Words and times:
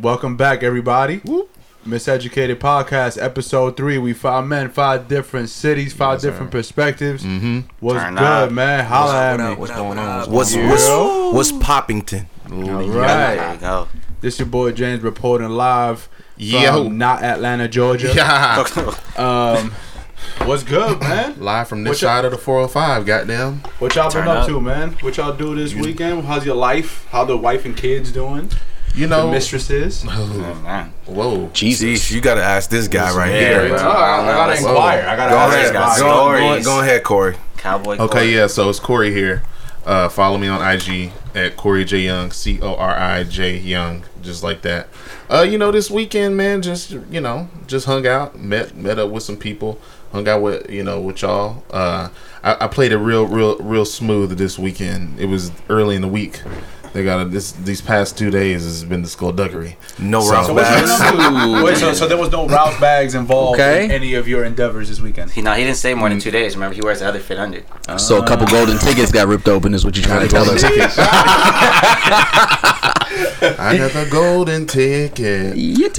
Welcome 0.00 0.36
back, 0.36 0.62
everybody. 0.62 1.20
Miseducated 1.86 2.56
Podcast, 2.56 3.20
Episode 3.22 3.76
3. 3.76 3.98
We 3.98 4.12
five 4.12 4.44
men, 4.46 4.68
five 4.70 5.08
different 5.08 5.48
cities, 5.48 5.92
five 5.94 6.20
different 6.20 6.50
perspectives. 6.50 7.24
Mm-hmm. 7.24 7.60
What's 7.80 8.00
Turn 8.02 8.14
good, 8.14 8.22
up. 8.24 8.52
man? 8.52 8.84
Holla 8.84 9.32
at 9.32 9.40
me. 9.40 9.54
What's 9.56 9.72
going 9.72 9.98
on? 9.98 10.30
What's 10.30 10.54
Yeah. 10.54 10.68
what's 10.68 10.88
what's 11.34 11.52
Poppington? 11.64 12.26
All 12.50 12.58
There 12.58 12.82
you 12.82 12.92
right. 13.00 13.58
go. 13.60 13.88
This 14.20 14.38
your 14.38 14.46
boy 14.46 14.72
James 14.72 15.02
reporting 15.02 15.48
live 15.50 16.02
from 16.02 16.10
Yo. 16.36 16.88
not 16.88 17.22
Atlanta, 17.22 17.68
Georgia. 17.68 18.12
Yeah. 18.14 18.64
Um, 19.16 19.72
what's 20.46 20.64
good, 20.64 21.00
man? 21.00 21.40
Live 21.40 21.68
from 21.68 21.84
this 21.84 21.90
What 21.92 21.98
side 21.98 22.24
of 22.24 22.32
the 22.32 22.38
405, 22.38 23.06
goddamn. 23.06 23.60
What 23.78 23.94
y'all 23.94 24.10
been 24.12 24.22
up, 24.28 24.38
up. 24.38 24.46
to, 24.48 24.60
man? 24.60 24.90
What 25.00 25.16
y'all 25.16 25.32
do 25.36 25.54
this 25.54 25.74
weekend? 25.74 26.24
How's 26.24 26.44
your 26.44 26.56
life? 26.56 27.06
How 27.10 27.24
the 27.24 27.36
wife 27.36 27.64
and 27.64 27.76
kids 27.76 28.10
doing? 28.12 28.50
You 28.96 29.06
The 29.06 29.16
know. 29.24 29.30
mistresses? 29.30 30.04
Oh, 30.08 30.60
man. 30.64 30.92
Whoa. 31.06 31.50
Jesus, 31.52 32.10
you 32.10 32.20
gotta 32.20 32.42
ask 32.42 32.70
this 32.70 32.88
guy 32.88 33.14
right 33.16 33.30
Yeah, 33.32 33.38
here. 33.60 33.68
bro. 33.68 33.78
Oh, 33.78 33.90
I 33.90 34.26
gotta 34.26 34.50
Let's- 34.52 34.60
inquire. 34.64 35.06
I 35.06 35.16
gotta 35.16 35.30
Go 35.30 35.36
ask 35.38 35.52
ahead, 35.52 35.64
this 35.66 35.72
guy. 35.72 35.98
go, 35.98 36.58
go, 36.58 36.62
go 36.64 36.80
ahead, 36.80 37.02
Cori. 37.04 37.36
Cowboy. 37.58 37.96
Okay, 37.98 38.06
Cori. 38.18 38.34
yeah, 38.34 38.46
so 38.46 38.68
it's 38.70 38.80
Cori 38.80 39.12
here. 39.12 39.42
Uh, 39.84 40.08
follow 40.08 40.36
me 40.38 40.48
on 40.48 40.60
IG 40.60 41.12
at 41.34 41.56
Cori 41.56 41.84
J 41.84 41.98
Young, 42.00 42.32
C 42.32 42.58
O 42.60 42.74
R 42.74 42.96
I 42.96 43.22
J 43.22 43.56
Young, 43.58 44.02
just 44.22 44.42
like 44.42 44.62
that. 44.62 44.88
Uh, 45.30 45.42
you 45.48 45.58
know, 45.58 45.70
this 45.70 45.90
weekend, 45.90 46.36
man, 46.36 46.60
just 46.62 46.90
you 46.90 47.20
know, 47.20 47.48
just 47.68 47.86
hung 47.86 48.04
out, 48.06 48.36
met 48.36 48.76
met 48.76 48.98
up 48.98 49.10
with 49.10 49.22
some 49.22 49.36
people, 49.36 49.78
hung 50.10 50.26
out 50.26 50.42
with 50.42 50.68
you 50.68 50.82
know 50.82 51.00
with 51.00 51.22
y'all. 51.22 51.62
Uh, 51.70 52.08
I, 52.42 52.64
I 52.64 52.66
played 52.66 52.90
it 52.90 52.98
real, 52.98 53.26
real, 53.26 53.58
real 53.58 53.84
smooth 53.84 54.36
this 54.38 54.58
weekend. 54.58 55.20
It 55.20 55.26
was 55.26 55.52
early 55.68 55.94
in 55.94 56.02
the 56.02 56.08
week. 56.08 56.40
They 56.96 57.04
got 57.04 57.20
a, 57.20 57.24
this 57.26 57.52
these 57.52 57.82
past 57.82 58.16
two 58.16 58.30
days 58.30 58.64
has 58.64 58.82
been 58.82 59.02
the 59.02 59.08
skullduggery. 59.08 59.76
No 59.98 60.22
So- 60.22 60.32
Ralph 60.32 60.46
So 60.46 60.54
Bags. 60.54 61.62
Wait, 61.62 61.76
so, 61.76 61.92
so 61.92 62.08
there 62.08 62.16
was 62.16 62.30
no 62.32 62.48
Ralph 62.48 62.80
bags 62.80 63.14
involved 63.14 63.60
Okay. 63.60 63.84
in 63.84 63.90
any 63.90 64.14
of 64.14 64.26
your 64.26 64.44
endeavors 64.44 64.88
this 64.88 64.98
weekend? 64.98 65.30
He, 65.30 65.42
no, 65.42 65.52
he 65.52 65.62
didn't 65.64 65.76
stay 65.76 65.92
more 65.92 66.08
than 66.08 66.18
two 66.20 66.30
days. 66.30 66.54
Remember, 66.56 66.74
he 66.74 66.80
wears 66.80 67.00
the 67.00 67.06
other 67.08 67.18
fit 67.20 67.38
under. 67.38 67.62
So 67.98 68.22
a 68.22 68.26
couple 68.26 68.46
golden 68.46 68.78
tickets 68.78 69.12
got 69.12 69.28
ripped 69.28 69.46
open. 69.46 69.74
Is 69.74 69.84
what 69.84 69.94
you're 69.94 70.06
trying 70.06 70.26
to 70.26 70.28
tell 70.28 70.48
us? 70.48 70.64
I 73.58 73.76
got 73.76 73.92
the 73.92 74.08
golden 74.10 74.66
ticket. 74.66 75.54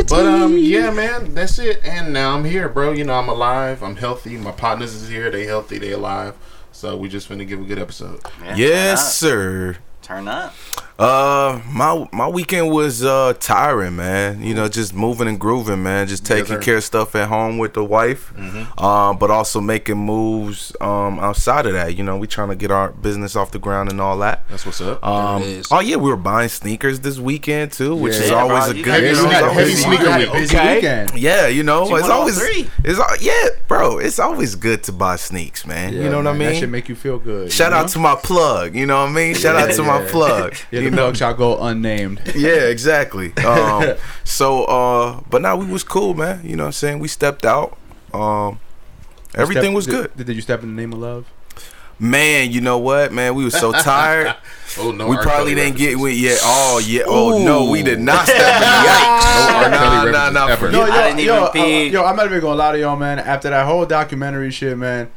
But 0.09 0.25
um, 0.25 0.57
yeah, 0.57 0.89
man, 0.91 1.33
that's 1.35 1.59
it. 1.59 1.79
And 1.83 2.11
now 2.11 2.35
I'm 2.35 2.43
here, 2.43 2.69
bro. 2.69 2.91
You 2.91 3.03
know, 3.03 3.13
I'm 3.13 3.29
alive. 3.29 3.83
I'm 3.83 3.95
healthy. 3.97 4.35
My 4.37 4.51
partners 4.51 4.95
is 4.95 5.07
here. 5.09 5.29
They 5.29 5.45
healthy. 5.45 5.77
They 5.77 5.91
alive. 5.91 6.33
So 6.71 6.97
we 6.97 7.07
just 7.09 7.29
finna 7.29 7.47
give 7.47 7.61
a 7.61 7.65
good 7.65 7.79
episode. 7.79 8.21
Yeah, 8.43 8.55
Yes, 8.55 9.15
sir. 9.15 9.77
Turn 10.01 10.27
up. 10.27 10.55
Uh, 10.99 11.61
my 11.71 12.07
my 12.11 12.27
weekend 12.27 12.71
was 12.71 13.03
uh 13.05 13.31
tiring, 13.39 13.95
man. 13.95 14.41
You 14.41 14.55
know, 14.55 14.67
just 14.67 14.95
moving 14.95 15.27
and 15.27 15.39
grooving, 15.39 15.83
man. 15.83 16.07
Just 16.07 16.25
taking 16.25 16.45
sir. 16.45 16.59
care 16.59 16.77
of 16.77 16.83
stuff 16.83 17.15
at 17.15 17.27
home 17.27 17.59
with 17.59 17.75
the 17.75 17.83
wife, 17.83 18.33
um, 18.79 19.19
but 19.19 19.29
also 19.29 19.61
making 19.61 19.97
moves 19.97 20.75
um 20.81 21.19
outside 21.19 21.67
of 21.67 21.73
that. 21.73 21.95
You 21.95 22.03
know, 22.03 22.17
we 22.17 22.25
trying 22.25 22.49
to 22.49 22.55
get 22.55 22.71
our 22.71 22.89
business 22.93 23.35
off 23.35 23.51
the 23.51 23.59
ground 23.59 23.91
and 23.91 24.01
all 24.01 24.17
that. 24.19 24.47
That's 24.49 24.65
what's 24.65 24.81
up. 24.81 25.05
Um, 25.05 25.41
There 25.41 25.49
it 25.51 25.53
is. 25.57 25.67
oh 25.69 25.81
yeah, 25.81 25.97
we 25.97 26.09
were 26.09 26.17
buying 26.17 26.49
sneakers 26.49 26.99
this 27.01 27.19
weekend 27.19 27.73
too, 27.73 27.95
which 27.95 28.15
Yeah. 28.15 28.21
is 28.21 28.29
Yeah, 28.31 28.41
always 28.41 28.63
bro, 28.63 28.71
a 28.73 28.75
you 28.77 28.83
good. 28.83 29.03
You 29.03 29.09
you 29.09 29.15
know, 29.17 29.23
got 29.23 29.31
it's 29.31 29.41
heavy 29.41 29.59
always- 29.59 29.83
sneaker 29.83 30.03
You 30.03 30.09
had 30.09 30.21
a 30.21 30.23
week. 30.23 30.33
busy 30.33 30.57
Okay. 30.57 30.75
weekend. 30.77 31.11
Yeah, 31.15 31.47
you 31.47 31.61
know, 31.61 31.87
You 31.89 31.95
it's 31.97 32.09
always 32.09 32.39
three. 32.39 32.67
it's 32.83 32.97
al- 32.99 33.17
yeah, 33.21 33.49
bro. 33.67 33.99
It's 33.99 34.17
always 34.17 34.55
good 34.55 34.81
to 34.85 34.91
buy 34.91 35.17
sneaks, 35.17 35.63
man. 35.67 35.93
you 35.93 36.09
know 36.09 36.17
what 36.17 36.25
I 36.27 36.33
mean? 36.33 36.49
That 36.49 36.55
should 36.55 36.71
make 36.71 36.89
you 36.89 36.95
feel 36.95 37.19
good. 37.19 37.51
Shout 37.51 37.71
out 37.71 37.83
know? 37.83 37.87
to 37.89 37.99
my 37.99 38.15
plug. 38.15 38.75
You 38.75 38.87
know 38.87 39.01
what 39.03 39.09
I 39.09 39.13
mean? 39.13 39.35
Shout 39.35 39.55
out 39.55 39.69
to 39.75 39.83
my 39.83 40.01
Yeah. 40.01 40.09
plug. 40.09 40.55
Yeah, 40.87 40.89
you 40.89 40.91
the 40.91 40.95
know, 40.97 41.03
plug 41.07 41.17
shall 41.17 41.33
go 41.33 41.57
unnamed. 41.61 42.21
yeah, 42.35 42.49
exactly. 42.67 43.35
Um, 43.37 43.95
so, 44.23 44.63
uh, 44.65 45.21
but 45.29 45.41
now 45.41 45.55
we 45.55 45.65
was 45.65 45.83
cool, 45.83 46.13
man. 46.13 46.41
You 46.45 46.55
know 46.55 46.63
what 46.63 46.67
I'm 46.67 46.73
saying? 46.73 46.99
We 46.99 47.07
stepped 47.07 47.45
out. 47.45 47.77
Um, 48.13 48.59
everything 49.35 49.63
Step- 49.65 49.73
was 49.75 49.87
good. 49.87 50.17
Did, 50.17 50.27
did 50.27 50.35
you 50.35 50.41
step 50.41 50.63
in 50.63 50.75
the 50.75 50.81
name 50.81 50.93
of 50.93 50.99
love? 50.99 51.25
Man, 51.99 52.51
you 52.51 52.61
know 52.61 52.77
what, 52.77 53.11
man? 53.11 53.33
We 53.33 53.43
was 53.43 53.55
so 53.57 53.71
tired. 53.81 54.35
oh 54.77 54.91
no, 54.91 55.07
we 55.07 55.15
R. 55.17 55.23
probably 55.23 55.53
Kelly 55.53 55.55
didn't 55.55 55.77
get 55.77 55.95
references. 55.95 56.01
with 56.03 56.13
yeah. 56.13 56.35
Oh 56.43 56.79
yeah. 56.85 57.01
Oh 57.07 57.43
no, 57.43 57.71
we 57.71 57.81
did 57.81 57.99
not 57.99 58.25
step 58.27 58.37
in 58.37 58.61
the 58.61 58.67
yikes. 58.87 59.49
No 59.49 59.57
R. 59.57 59.69
Kelly 59.71 60.11
Nah, 60.11 60.29
nah, 60.29 60.45
nah. 60.45 60.47
ever. 60.51 60.71
No, 60.71 60.85
yo, 60.85 60.91
I 60.91 61.07
didn't 61.07 61.19
yo, 61.21 61.33
even 61.33 61.43
uh, 61.43 61.49
pee. 61.49 61.87
yo, 61.87 62.05
I'm 62.05 62.15
not 62.15 62.27
even 62.27 62.39
gonna 62.39 62.53
lie 62.55 62.73
to 62.73 62.79
y'all, 62.79 62.95
man. 62.95 63.17
After 63.17 63.49
that 63.49 63.65
whole 63.65 63.83
documentary 63.87 64.51
shit, 64.51 64.77
man, 64.77 65.09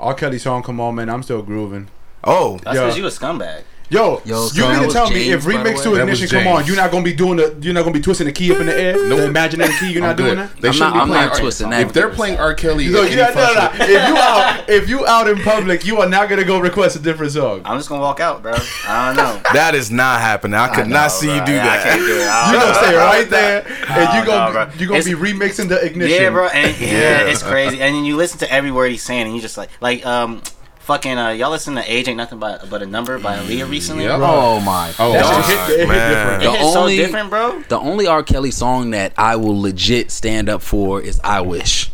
R. 0.00 0.14
Kelly 0.14 0.38
song 0.38 0.62
come 0.62 0.80
on, 0.80 0.94
man. 0.94 1.10
I'm 1.10 1.22
still 1.22 1.42
grooving. 1.42 1.88
Oh, 2.24 2.58
That's 2.64 2.74
Yo. 2.76 2.82
because 2.86 2.98
you 2.98 3.04
a 3.06 3.10
scumbag. 3.10 3.62
Yo, 3.90 4.20
Yo, 4.26 4.42
you 4.42 4.48
so 4.48 4.60
that 4.60 4.68
mean 4.68 4.78
to 4.80 4.84
was 4.84 4.92
tell 4.94 5.08
me 5.08 5.14
James, 5.30 5.46
if 5.46 5.50
remix 5.50 5.82
to 5.82 5.94
ignition 5.94 6.28
come 6.28 6.46
on, 6.46 6.66
you're 6.66 6.76
not 6.76 6.90
gonna 6.90 7.02
be 7.02 7.14
doing 7.14 7.36
the, 7.38 7.56
you're 7.62 7.72
not 7.72 7.80
gonna 7.84 7.94
be 7.94 8.02
twisting 8.02 8.26
the 8.26 8.32
key 8.34 8.52
up 8.52 8.58
in 8.60 8.66
the 8.66 8.78
air, 8.78 8.92
Nope. 9.08 9.18
the 9.20 9.24
imaginary 9.24 9.72
key. 9.80 9.92
You're 9.92 10.02
I'm 10.02 10.08
not 10.10 10.16
doing 10.18 10.28
good. 10.34 10.38
that. 10.50 10.60
They 10.60 10.68
I'm 10.68 10.74
shouldn't 10.74 10.94
not- 10.94 10.94
be 10.94 11.00
I'm 11.00 11.08
playing 11.08 11.24
not 11.24 11.32
R- 11.34 11.40
twisting 11.40 11.72
If 11.72 11.92
they're 11.94 12.08
playing 12.10 12.38
R. 12.38 12.52
Kelly, 12.52 12.92
So 12.92 13.02
at 13.04 13.10
you 13.10 13.22
any 13.22 13.34
no, 13.34 13.54
no, 13.54 13.54
no. 13.54 13.70
If 13.80 13.88
you 14.08 14.16
out, 14.18 14.68
if 14.68 14.88
you 14.90 15.06
out 15.06 15.28
in 15.30 15.38
public, 15.40 15.86
you 15.86 16.00
are 16.02 16.08
not 16.08 16.28
gonna 16.28 16.44
go 16.44 16.58
request 16.58 16.96
a 16.96 16.98
different 16.98 17.32
song. 17.32 17.62
I'm 17.64 17.78
just 17.78 17.88
gonna 17.88 18.02
walk 18.02 18.20
out, 18.20 18.42
bro. 18.42 18.52
I 18.86 19.06
don't 19.06 19.16
know. 19.16 19.40
that 19.54 19.74
is 19.74 19.90
not 19.90 20.20
happening. 20.20 20.54
I 20.60 20.68
could 20.68 20.84
I 20.84 20.88
not 20.88 21.08
see 21.10 21.26
bro. 21.28 21.36
you 21.36 21.44
do 21.46 21.52
Yeah, 21.52 21.64
that. 21.64 21.80
I 21.80 21.88
can't 21.88 22.00
do 22.06 22.14
it. 22.18 22.26
I 22.28 22.46
You 22.52 22.58
don't 22.58 22.66
gonna 22.74 22.86
stay 22.86 22.96
right 23.08 23.30
there, 23.30 23.66
and 23.88 24.18
you 24.20 24.26
gonna 24.26 24.46
no, 24.46 24.52
bro. 24.52 24.68
you 24.78 24.86
gonna 24.86 25.02
be 25.02 25.12
remixing 25.32 25.68
the 25.70 25.82
ignition. 25.82 26.22
Yeah, 26.24 26.28
bro. 26.28 26.48
And, 26.48 26.78
yeah, 26.78 26.88
Yeah. 26.92 27.20
it's 27.30 27.42
crazy. 27.42 27.80
And 27.80 27.94
then 27.96 28.04
you 28.04 28.16
listen 28.16 28.38
to 28.40 28.52
every 28.52 28.70
word 28.70 28.90
he's 28.90 29.02
saying, 29.02 29.26
and 29.28 29.34
you 29.34 29.40
just 29.40 29.56
like, 29.56 29.70
like, 29.80 30.04
um, 30.04 30.42
fucking, 30.88 31.16
uh, 31.18 31.28
y'all 31.30 31.50
listen 31.50 31.74
to 31.76 31.82
"Age 31.92 32.08
Ain't 32.08 32.16
Nothing 32.16 32.38
But 32.40 32.68
but 32.68 32.82
a 32.82 32.86
Number" 32.86 33.18
by 33.20 33.36
Aaliyah 33.36 33.70
recently. 33.70 34.04
Yep. 34.04 34.18
Oh 34.20 34.58
my! 34.60 34.92
Oh, 34.98 35.12
That 35.12 35.22
God. 35.22 35.44
shit 35.68 35.78
hit, 35.80 35.88
man. 35.88 36.40
The 36.40 36.46
only- 36.48 36.72
so 36.72 36.88
different, 36.88 37.30
bro. 37.30 37.62
The 37.68 37.78
only 37.78 38.06
R. 38.08 38.22
Kelly 38.24 38.50
song 38.50 38.90
that 38.90 39.12
I 39.16 39.36
will 39.36 39.60
legit 39.60 40.10
stand 40.10 40.48
up 40.48 40.62
for 40.62 41.00
is 41.00 41.20
"I 41.22 41.42
Wish." 41.42 41.92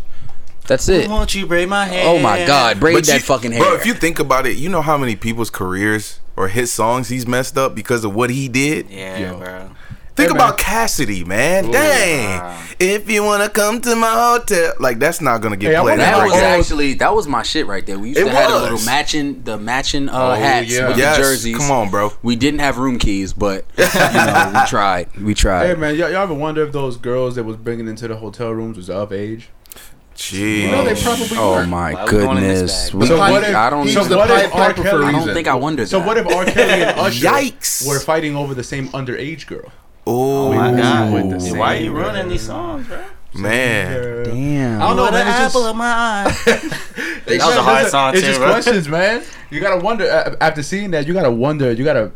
That's 0.66 0.88
it. 0.88 1.10
Won't 1.10 1.34
you 1.34 1.44
braid 1.46 1.68
my 1.68 1.84
hair? 1.84 2.04
Oh 2.08 2.18
my 2.18 2.46
God! 2.46 2.80
Braid 2.80 2.94
But 2.94 3.04
that 3.06 3.14
you- 3.16 3.20
fucking 3.20 3.52
hair. 3.52 3.60
Bro, 3.62 3.74
if 3.74 3.84
you 3.84 3.92
think 3.92 4.18
about 4.18 4.46
it, 4.46 4.56
you 4.56 4.70
know 4.70 4.80
how 4.80 4.96
many 4.96 5.14
people's 5.16 5.50
careers 5.50 6.20
or 6.36 6.48
hit 6.48 6.68
songs 6.68 7.08
he's 7.10 7.26
messed 7.26 7.58
up 7.58 7.74
because 7.74 8.02
of 8.04 8.14
what 8.14 8.30
he 8.30 8.48
did. 8.48 8.88
Yeah, 8.88 9.18
Yo. 9.18 9.38
bro. 9.38 9.70
Think 10.16 10.30
Hey, 10.30 10.36
about 10.36 10.50
man. 10.50 10.58
Cassidy, 10.58 11.24
man. 11.24 11.70
Dang. 11.72 12.38
wow. 12.40 12.60
If 12.78 13.10
you 13.10 13.24
wanna 13.24 13.48
come 13.48 13.80
to 13.80 13.96
my 13.96 14.10
hotel, 14.12 14.72
like 14.78 15.00
that's 15.00 15.20
not 15.20 15.40
gonna 15.40 15.56
get 15.56 15.74
Hey, 15.74 15.80
played. 15.80 15.98
that 15.98 16.22
was 16.22 16.32
old- 16.32 16.40
actually 16.42 16.94
that 16.94 17.14
was 17.14 17.26
my 17.26 17.42
shit 17.42 17.66
right 17.66 17.84
there. 17.84 17.98
We 17.98 18.08
used 18.10 18.20
It 18.20 18.24
to 18.26 18.30
have 18.30 18.50
a 18.50 18.58
little 18.58 18.78
matching 18.84 19.42
the 19.42 19.58
matching 19.58 20.08
uh, 20.08 20.12
Oh, 20.12 20.34
hats 20.34 20.70
yeah. 20.70 20.88
with 20.88 20.98
yes, 20.98 21.16
the 21.16 21.22
jerseys. 21.24 21.56
come 21.56 21.70
on, 21.72 21.90
bro. 21.90 22.12
We 22.22 22.36
didn't 22.36 22.60
have 22.60 22.78
room 22.78 22.98
keys, 23.00 23.32
but 23.32 23.64
you 23.76 23.84
know 23.84 24.52
we 24.54 24.66
tried. 24.68 25.08
We 25.20 25.34
tried. 25.34 25.66
Hey 25.66 25.74
man, 25.74 25.96
y'all, 25.96 26.08
y'all 26.10 26.22
ever 26.22 26.34
wonder 26.34 26.62
if 26.64 26.72
those 26.72 26.96
girls 26.96 27.34
that 27.34 27.42
was 27.44 27.56
bringing 27.56 27.88
into 27.88 28.06
the 28.06 28.16
hotel 28.16 28.50
rooms 28.52 28.76
was 28.76 28.88
of 28.88 29.12
age? 29.12 29.48
Jeez. 30.16 30.70
No, 30.70 30.84
they 30.84 30.94
probably 30.94 31.26
Oh 31.36 31.54
were. 31.56 31.66
my 31.66 31.92
Why 31.92 32.04
we 32.04 32.10
going 32.12 32.36
in 32.38 32.44
this 32.44 32.60
goodness! 32.90 32.94
We- 32.94 33.06
So 33.08 33.18
what 33.18 33.42
if- 33.42 33.56
I 33.56 33.68
don't. 33.68 33.86
He's 33.86 33.94
so 33.94 34.16
what 34.16 34.30
if 34.30 34.52
Pied 34.52 34.60
R. 34.60 34.68
Piper 34.68 34.82
for 34.82 34.88
a 34.88 34.90
Kelly- 34.92 35.04
I 35.06 35.12
don't 35.12 35.34
think 35.34 35.48
I 35.48 35.54
wondered. 35.56 35.88
So 35.88 35.98
that. 35.98 36.06
what 36.06 36.16
if 36.18 36.26
R. 36.28 36.44
Kelly 36.44 36.82
and 36.84 37.00
Usher 37.00 37.26
Yikes. 37.26 37.84
were 37.88 37.98
fighting 37.98 38.36
over 38.36 38.54
the 38.54 38.62
same 38.62 38.88
underage 38.90 39.46
girl? 39.48 39.72
Oh, 40.06 40.48
Oh 40.48 40.52
my 40.54 40.72
God. 40.72 41.40
same 41.42 41.58
Why 41.58 41.76
are 41.76 41.80
you 41.80 41.92
running 41.92 42.28
these 42.28 42.42
songs, 42.46 42.86
bro? 42.86 43.02
man. 43.34 44.22
Damn. 44.24 44.80
I 44.82 44.86
don't 44.86 44.96
know, 44.96 45.02
You're 45.04 45.12
the 45.12 45.18
apple 45.18 45.60
just, 45.62 45.70
of 45.70 45.76
my 45.76 45.86
eye. 45.86 46.24
It's 46.26 46.44
That 47.26 47.26
was 47.26 47.34
a 47.34 47.38
just- 47.38 47.58
hard 47.58 47.82
it's 47.82 47.90
song 47.90 48.12
It's 48.12 48.20
too, 48.20 48.26
just 48.28 48.38
bro. 48.40 48.50
questions, 48.50 48.88
man. 48.88 49.22
You 49.50 49.60
gotta 49.60 49.82
wonder 49.84 50.36
after 50.40 50.62
seeing 50.62 50.90
that. 50.92 51.06
You 51.06 51.14
gotta 51.14 51.30
wonder. 51.30 51.72
You 51.72 51.84
gotta 51.84 52.12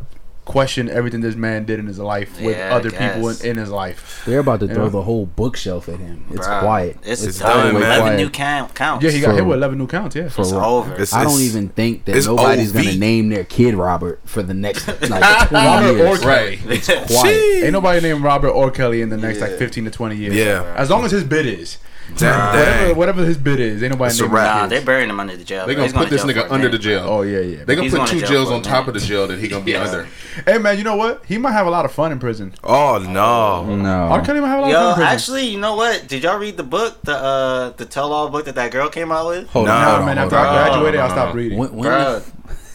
question 0.49 0.89
everything 0.89 1.21
this 1.21 1.35
man 1.35 1.63
did 1.63 1.79
in 1.79 1.85
his 1.85 1.99
life 1.99 2.41
with 2.41 2.57
Yeah, 2.57 2.69
I 2.73 2.77
other 2.77 2.89
people 2.91 3.29
in, 3.29 3.45
in 3.45 3.57
his 3.57 3.69
life. 3.69 4.23
They're 4.25 4.39
about 4.39 4.59
to 4.61 4.65
Yeah. 4.65 4.73
throw 4.73 4.89
the 4.89 5.03
whole 5.03 5.27
bookshelf 5.27 5.87
at 5.87 5.99
him. 5.99 6.25
It's 6.31 6.47
Bruh, 6.47 6.59
quiet. 6.61 6.97
It's, 7.03 7.23
It's 7.23 7.37
done, 7.39 7.57
done, 7.57 7.73
man. 7.75 7.81
man. 7.83 7.99
11 8.01 8.17
new 8.17 8.29
count, 8.31 8.73
counts. 8.73 9.05
Yeah, 9.05 9.11
he 9.11 9.21
got 9.21 9.29
For- 9.29 9.35
hit 9.35 9.45
with 9.45 9.57
eleven 9.57 9.77
new 9.77 9.87
counts. 9.87 10.15
Yeah, 10.15 10.23
It's 10.23 10.37
over. 10.39 10.91
It's- 10.93 11.13
I 11.13 11.23
don't 11.23 11.39
even 11.41 11.69
think 11.69 12.05
that 12.05 12.25
nobody's 12.25 12.71
gonna 12.71 12.95
name 12.95 13.29
their 13.29 13.43
kid 13.43 13.75
Robert 13.75 14.19
for 14.25 14.41
the 14.41 14.53
next 14.55 14.87
like 14.87 14.99
20 15.49 15.49
Robert 15.51 15.89
or 15.89 15.97
years. 15.97 16.25
Right. 16.25 16.59
It's 16.65 16.87
quiet. 17.07 17.63
ain't 17.63 17.71
nobody 17.73 18.01
named 18.01 18.23
Robert 18.23 18.49
or 18.49 18.71
Kelly 18.71 19.01
in 19.01 19.09
the 19.09 19.17
next 19.17 19.39
like 19.41 19.51
fifteen 19.57 19.85
to 19.85 19.91
twenty 19.91 20.15
years. 20.15 20.33
Yeah. 20.35 20.73
as 20.75 20.89
long 20.89 21.05
as 21.05 21.11
his 21.11 21.23
bid 21.23 21.45
is. 21.45 21.77
Damn, 22.17 22.55
Whatever, 22.55 22.93
whatever 22.95 23.25
his 23.25 23.37
bid 23.37 23.59
is, 23.59 23.81
ain't 23.83 23.91
nobody 23.91 24.09
It's 24.11 24.19
a 24.19 24.23
naming 24.23 24.35
wrap. 24.35 24.55
Nah, 24.55 24.67
they're 24.67 24.81
burying 24.81 25.09
him 25.09 25.19
under 25.19 25.37
the 25.37 25.43
jail. 25.43 25.65
They 25.67 25.75
bro. 25.75 25.83
gonna 25.87 25.93
put 25.93 26.09
going 26.09 26.19
to 26.19 26.27
this 26.27 26.37
nigga 26.37 26.51
under 26.51 26.69
the 26.69 26.77
jail. 26.79 27.05
Oh 27.07 27.21
yeah, 27.21 27.39
yeah. 27.39 27.63
They 27.65 27.75
gonna 27.75 27.83
He's 27.89 27.97
put 27.97 28.07
two 28.09 28.19
jail 28.19 28.29
jails 28.29 28.51
on 28.51 28.61
top 28.61 28.87
of 28.87 28.93
the 28.93 28.99
jail 28.99 29.27
that 29.27 29.39
he 29.39 29.47
gonna 29.47 29.63
be 29.63 29.71
Yes. 29.71 29.89
under. 29.93 30.07
Hey 30.45 30.57
man, 30.57 30.77
you 30.77 30.83
know 30.83 30.95
what? 30.95 31.23
He 31.25 31.37
might 31.37 31.51
have 31.53 31.67
a 31.67 31.69
lot 31.69 31.85
of 31.85 31.91
fun 31.91 32.11
in 32.11 32.19
prison. 32.19 32.53
Oh 32.63 32.97
no. 32.97 33.75
No. 33.75 33.89
R. 33.89 34.23
Kelly 34.25 34.39
might 34.39 34.47
have 34.49 34.59
a 34.59 34.61
lot 34.63 34.71
of 34.71 34.75
fun 34.75 34.83
Yo, 34.83 34.89
in 34.89 34.95
prison. 34.95 35.13
actually, 35.13 35.47
you 35.49 35.59
know 35.59 35.75
what? 35.75 36.07
Did 36.07 36.23
y'all 36.23 36.37
read 36.37 36.57
the 36.57 36.63
book, 36.63 37.01
the 37.03 37.15
uh, 37.15 37.69
the 37.71 37.85
tell-all 37.85 38.29
book 38.29 38.45
that 38.45 38.55
that 38.55 38.71
girl 38.71 38.89
came 38.89 39.11
out 39.11 39.27
with? 39.27 39.49
Hold 39.49 39.67
Nah, 39.67 39.75
on, 39.75 39.81
Nah, 39.81 39.85
hold 39.89 39.99
on, 39.99 40.05
man. 40.05 40.17
hold 40.17 40.33
After 40.33 40.47
on. 40.49 40.55
I 40.55 40.67
graduated, 40.69 40.99
No, 40.99 41.03
I 41.03 41.07
no, 41.07 41.13
stopped 41.13 41.35
reading. 41.35 41.57
When, 41.57 41.71
when 41.73 41.81
Bro, 41.83 42.21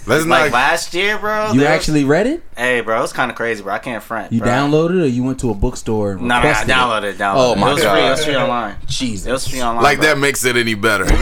Let's 0.06 0.26
like 0.26 0.50
not. 0.50 0.56
last 0.56 0.92
year, 0.94 1.18
bro. 1.18 1.52
you 1.52 1.60
there 1.60 1.70
was- 1.70 1.78
actually 1.78 2.04
read 2.04 2.26
it? 2.26 2.42
Hey, 2.56 2.80
bro, 2.82 3.02
it's 3.02 3.12
kind 3.12 3.30
of 3.30 3.36
crazy, 3.36 3.62
bro. 3.62 3.72
I 3.74 3.78
can't 3.78 4.02
front. 4.02 4.32
You 4.32 4.40
bro. 4.40 4.48
downloaded 4.48 5.00
it 5.00 5.02
or 5.04 5.06
you 5.06 5.24
went 5.24 5.40
to 5.40 5.50
a 5.50 5.54
bookstore 5.54 6.12
and 6.12 6.22
No, 6.22 6.28
no, 6.28 6.34
I 6.34 6.38
requested 6.38 6.68
it? 6.68 6.72
downloaded 6.72 7.02
it. 7.04 7.18
Downloaded 7.18 7.34
Oh, 7.36 7.52
it. 7.52 7.58
my 7.58 7.70
it 7.70 7.74
was 7.74 7.82
God. 7.82 7.92
free. 7.92 8.06
It 8.06 8.10
was 8.10 8.24
free 8.24 8.36
online. 8.36 8.76
Jesus. 8.86 9.26
It 9.26 9.32
was 9.32 9.48
free 9.48 9.62
online. 9.62 9.82
Like 9.82 9.98
bro. 9.98 10.06
that 10.08 10.18
makes 10.18 10.44
it 10.44 10.56
any 10.56 10.74
better. 10.74 11.04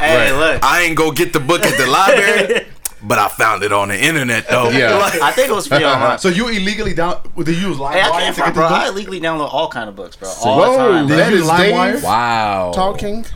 Hey, 0.00 0.32
look. 0.32 0.64
I 0.64 0.82
ain't 0.82 0.96
go 0.96 1.12
get 1.12 1.32
the 1.32 1.40
book 1.40 1.62
at 1.62 1.76
the 1.76 1.86
library. 1.86 2.66
but 3.02 3.18
I 3.18 3.28
found 3.28 3.62
it 3.62 3.72
on 3.72 3.88
the 3.88 3.98
internet 4.02 4.48
though. 4.48 4.70
Yeah. 4.70 4.98
I 5.22 5.30
think 5.32 5.50
it 5.50 5.54
was 5.54 5.66
free 5.66 5.84
online. 5.84 6.18
So 6.18 6.28
you 6.28 6.48
illegally 6.48 6.94
down? 6.94 7.20
Did 7.36 7.48
you 7.48 7.68
use 7.68 7.76
Hey, 7.78 7.84
I 8.00 8.10
can't 8.10 8.36
front, 8.36 8.54
bro. 8.54 8.64
I 8.66 8.88
illegally 8.88 9.20
download 9.20 9.52
all 9.52 9.68
kind 9.68 9.88
of 9.88 9.96
books, 9.96 10.16
bro. 10.16 10.28
All 10.44 10.56
Whoa, 10.58 10.72
the 10.72 10.78
time. 10.78 11.06
bro. 11.06 11.16
that 11.16 11.30
Did 11.30 11.38
you 11.38 11.44
is 11.44 11.50
LimeWire? 11.50 12.02
Wow. 12.02 12.72
talking. 12.74 13.26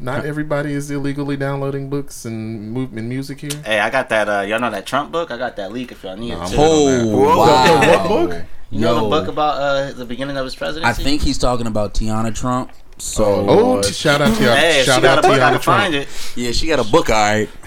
Not 0.00 0.24
everybody 0.24 0.72
is 0.72 0.90
illegally 0.90 1.36
downloading 1.36 1.90
books 1.90 2.24
and 2.24 2.72
movement 2.72 3.06
music 3.08 3.40
here. 3.40 3.50
Hey, 3.64 3.78
I 3.80 3.90
got 3.90 4.08
that. 4.08 4.28
Uh, 4.28 4.40
y'all 4.40 4.58
know 4.58 4.70
that 4.70 4.86
Trump 4.86 5.12
book? 5.12 5.30
I 5.30 5.36
got 5.36 5.56
that 5.56 5.72
leak 5.72 5.92
if 5.92 6.02
y'all 6.02 6.16
need 6.16 6.30
Nah, 6.30 6.46
it. 6.46 6.50
Too. 6.50 6.56
Oh, 6.58 7.06
Whoa. 7.16 7.36
wow. 7.38 7.80
What 7.80 8.08
book? 8.08 8.42
You 8.70 8.80
know 8.80 8.94
Yo. 8.96 9.02
the 9.04 9.08
book 9.10 9.28
about 9.28 9.60
uh, 9.60 9.92
the 9.92 10.04
beginning 10.06 10.36
of 10.36 10.44
his 10.44 10.56
presidency? 10.56 10.88
I 10.88 10.92
think 11.04 11.22
he's 11.22 11.38
talking 11.38 11.66
about 11.66 11.92
Tiana 11.92 12.34
Trump. 12.34 12.70
So 13.00 13.46
Oh, 13.48 13.82
t- 13.82 13.92
shout 13.92 14.20
out 14.20 14.36
to 14.36 14.44
y'all. 14.44 14.54
Hey, 14.56 14.80
if 14.80 14.84
she 14.84 14.90
shout 14.90 15.02
got 15.02 15.18
out 15.18 15.18
a 15.18 15.22
to 15.22 15.28
book, 15.28 15.40
I 15.40 15.42
y'all. 15.44 15.50
can 15.52 15.60
find 15.60 15.94
it. 15.94 16.08
yeah, 16.36 16.52
she 16.52 16.66
got 16.66 16.78
a 16.78 16.84
book, 16.84 17.08
all 17.10 17.16
right. 17.16 17.48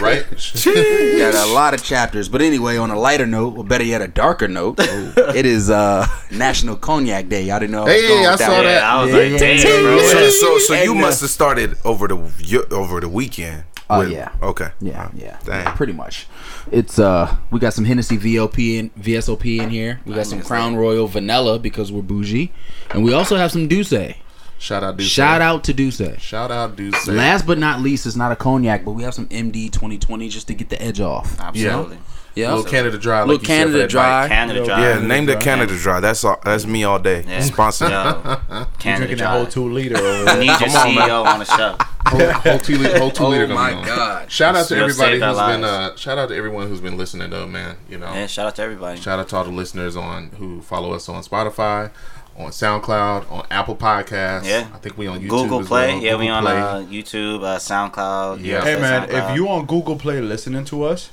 right? 0.00 0.24
She 0.40 0.72
got 1.18 1.34
a 1.34 1.52
lot 1.52 1.74
of 1.74 1.82
chapters. 1.82 2.28
But 2.28 2.42
anyway, 2.42 2.76
on 2.76 2.90
a 2.90 2.98
lighter 2.98 3.26
note, 3.26 3.56
or 3.56 3.64
better 3.64 3.84
yet, 3.84 4.00
a 4.02 4.08
darker 4.08 4.48
note, 4.48 4.76
it 4.78 5.46
is 5.46 5.70
uh 5.70 6.06
National 6.30 6.76
Cognac 6.76 7.28
Day. 7.28 7.50
I 7.50 7.58
didn't 7.58 7.72
know. 7.72 7.82
I 7.82 7.84
was 7.84 7.92
Hey, 7.94 8.06
going 8.08 8.26
I 8.26 8.36
saw 8.36 8.52
one. 8.54 8.64
that. 8.64 8.72
Yeah, 8.80 8.94
I 8.96 9.02
was 9.02 9.10
Yeah, 9.12 9.18
like, 9.18 9.38
damn, 9.40 9.82
bro. 9.82 9.98
So, 9.98 10.30
so, 10.30 10.58
so 10.58 10.74
you 10.82 10.92
uh, 10.92 10.94
must 10.94 11.20
have 11.20 11.30
started 11.30 11.76
over 11.84 12.08
the 12.08 12.66
over 12.70 13.00
the 13.00 13.08
weekend. 13.08 13.64
Oh, 13.90 14.00
with- 14.00 14.10
yeah. 14.12 14.30
Okay. 14.42 14.70
Yeah, 14.80 15.10
yeah, 15.14 15.38
Dang. 15.44 15.64
yeah, 15.64 15.74
pretty 15.74 15.92
much. 15.92 16.26
It's 16.70 16.98
uh, 16.98 17.36
we 17.50 17.60
got 17.60 17.74
some 17.74 17.84
Hennessy 17.84 18.16
VOP 18.16 18.78
and 18.78 18.94
VSOP 18.96 19.58
in 19.60 19.70
here. 19.70 20.00
We 20.06 20.14
got 20.14 20.26
some 20.26 20.40
Crown 20.42 20.76
Royal 20.76 21.06
Vanilla 21.06 21.58
because 21.58 21.92
we're 21.92 22.02
bougie, 22.02 22.50
and 22.90 23.04
we 23.04 23.12
also 23.12 23.36
have 23.36 23.52
some 23.52 23.68
D'Ussé. 23.68 24.16
Shout 24.58 24.82
out, 24.82 24.96
D'Ussé. 24.96 25.08
Shout 25.08 25.42
out 25.42 25.64
to 25.64 25.74
D'Ussé. 25.74 26.18
Shout 26.18 26.50
out, 26.50 26.76
D'Ussé. 26.76 27.14
Last 27.14 27.46
but 27.46 27.58
not 27.58 27.80
least, 27.80 28.06
it's 28.06 28.16
not 28.16 28.32
a 28.32 28.36
cognac, 28.36 28.84
but 28.84 28.92
we 28.92 29.02
have 29.02 29.12
some 29.12 29.26
MD 29.28 29.70
2020 29.70 30.28
just 30.30 30.46
to 30.46 30.54
get 30.54 30.70
the 30.70 30.80
edge 30.80 31.00
off. 31.00 31.38
Absolutely. 31.38 31.96
Yeah, 31.96 32.02
Little 32.36 32.64
Canada 32.64 32.98
Dry. 32.98 33.20
Little 33.22 33.34
you 33.34 33.38
said 33.38 33.44
for 33.44 33.46
Canada 33.46 33.78
that 33.78 33.90
Dry. 33.90 34.28
Canada 34.28 34.58
Yo, 34.60 34.64
Dry. 34.66 34.80
Yeah, 34.80 34.98
name 35.06 35.26
the 35.26 35.32
Dry. 35.34 35.42
Canada 35.42 35.76
Dry. 35.78 36.00
That's 36.00 36.24
all. 36.24 36.38
That's 36.44 36.66
me 36.66 36.84
all 36.84 36.98
day. 36.98 37.24
Yeah. 37.26 37.40
Sponsor. 37.40 37.88
Yo, 37.88 37.90
You 37.90 38.66
Canada 38.78 39.06
drinking 39.06 39.08
that 39.08 39.16
Dry. 39.18 39.32
whole 39.36 39.46
two 39.46 39.68
liter 39.70 39.96
over 39.98 40.06
I 40.30 40.34
there. 40.34 40.38
need 40.40 40.46
your 40.46 40.58
Come 40.58 40.70
on, 40.88 40.94
man. 40.94 41.08
CEO 41.08 41.24
on 41.24 41.38
the 41.38 41.44
show. 41.44 41.76
Whole, 42.06 42.32
whole 42.32 42.58
two 42.58 42.76
liter. 42.76 42.98
Whole 42.98 43.10
two 43.10 43.24
Oh 43.24 43.28
liter 43.30 43.48
my 43.48 43.72
on. 43.72 43.84
God. 43.86 44.30
Shout 44.30 44.54
out 44.54 44.66
to 44.68 44.74
You'll 44.74 44.84
everybody 44.84 45.12
save 45.12 45.20
their 45.20 45.28
who's 45.30 45.38
been. 45.38 45.64
Uh, 45.64 45.96
shout 45.96 46.18
out 46.18 46.28
to 46.28 46.36
everyone 46.36 46.68
who's 46.68 46.80
been 46.82 46.98
listening, 46.98 47.30
though, 47.30 47.46
man. 47.46 47.76
You 47.88 47.96
know. 47.98 48.12
Yeah, 48.12 48.26
shout 48.26 48.46
out 48.46 48.56
to 48.56 48.62
everybody. 48.62 49.00
Shout 49.00 49.18
out 49.18 49.28
to 49.30 49.36
all 49.36 49.44
the 49.44 49.50
listeners 49.50 49.96
on 49.96 50.28
who 50.38 50.60
follow 50.60 50.92
us 50.92 51.08
on 51.08 51.22
Spotify, 51.24 51.90
on 52.36 52.50
SoundCloud, 52.50 53.30
on 53.32 53.46
Apple 53.50 53.74
Podcasts. 53.74 54.44
Yeah. 54.44 54.68
I 54.74 54.78
think 54.78 54.98
we 54.98 55.06
on 55.06 55.20
YouTube. 55.20 55.28
Google 55.30 55.60
as 55.60 55.66
Play. 55.68 55.94
well. 55.94 56.02
yeah, 56.02 56.16
we 56.16 56.28
on 56.28 56.42
Play. 56.42 56.52
uh, 56.60 56.82
YouTube, 56.82 57.42
uh, 57.42 57.56
SoundCloud. 57.58 58.44
Yeah. 58.44 58.62
Hey 58.62 58.78
man, 58.78 59.08
SoundCloud. 59.08 59.30
if 59.30 59.36
you 59.36 59.48
on 59.48 59.64
Google 59.64 59.96
Play 59.96 60.20
listening 60.20 60.66
to 60.66 60.84
us, 60.84 61.10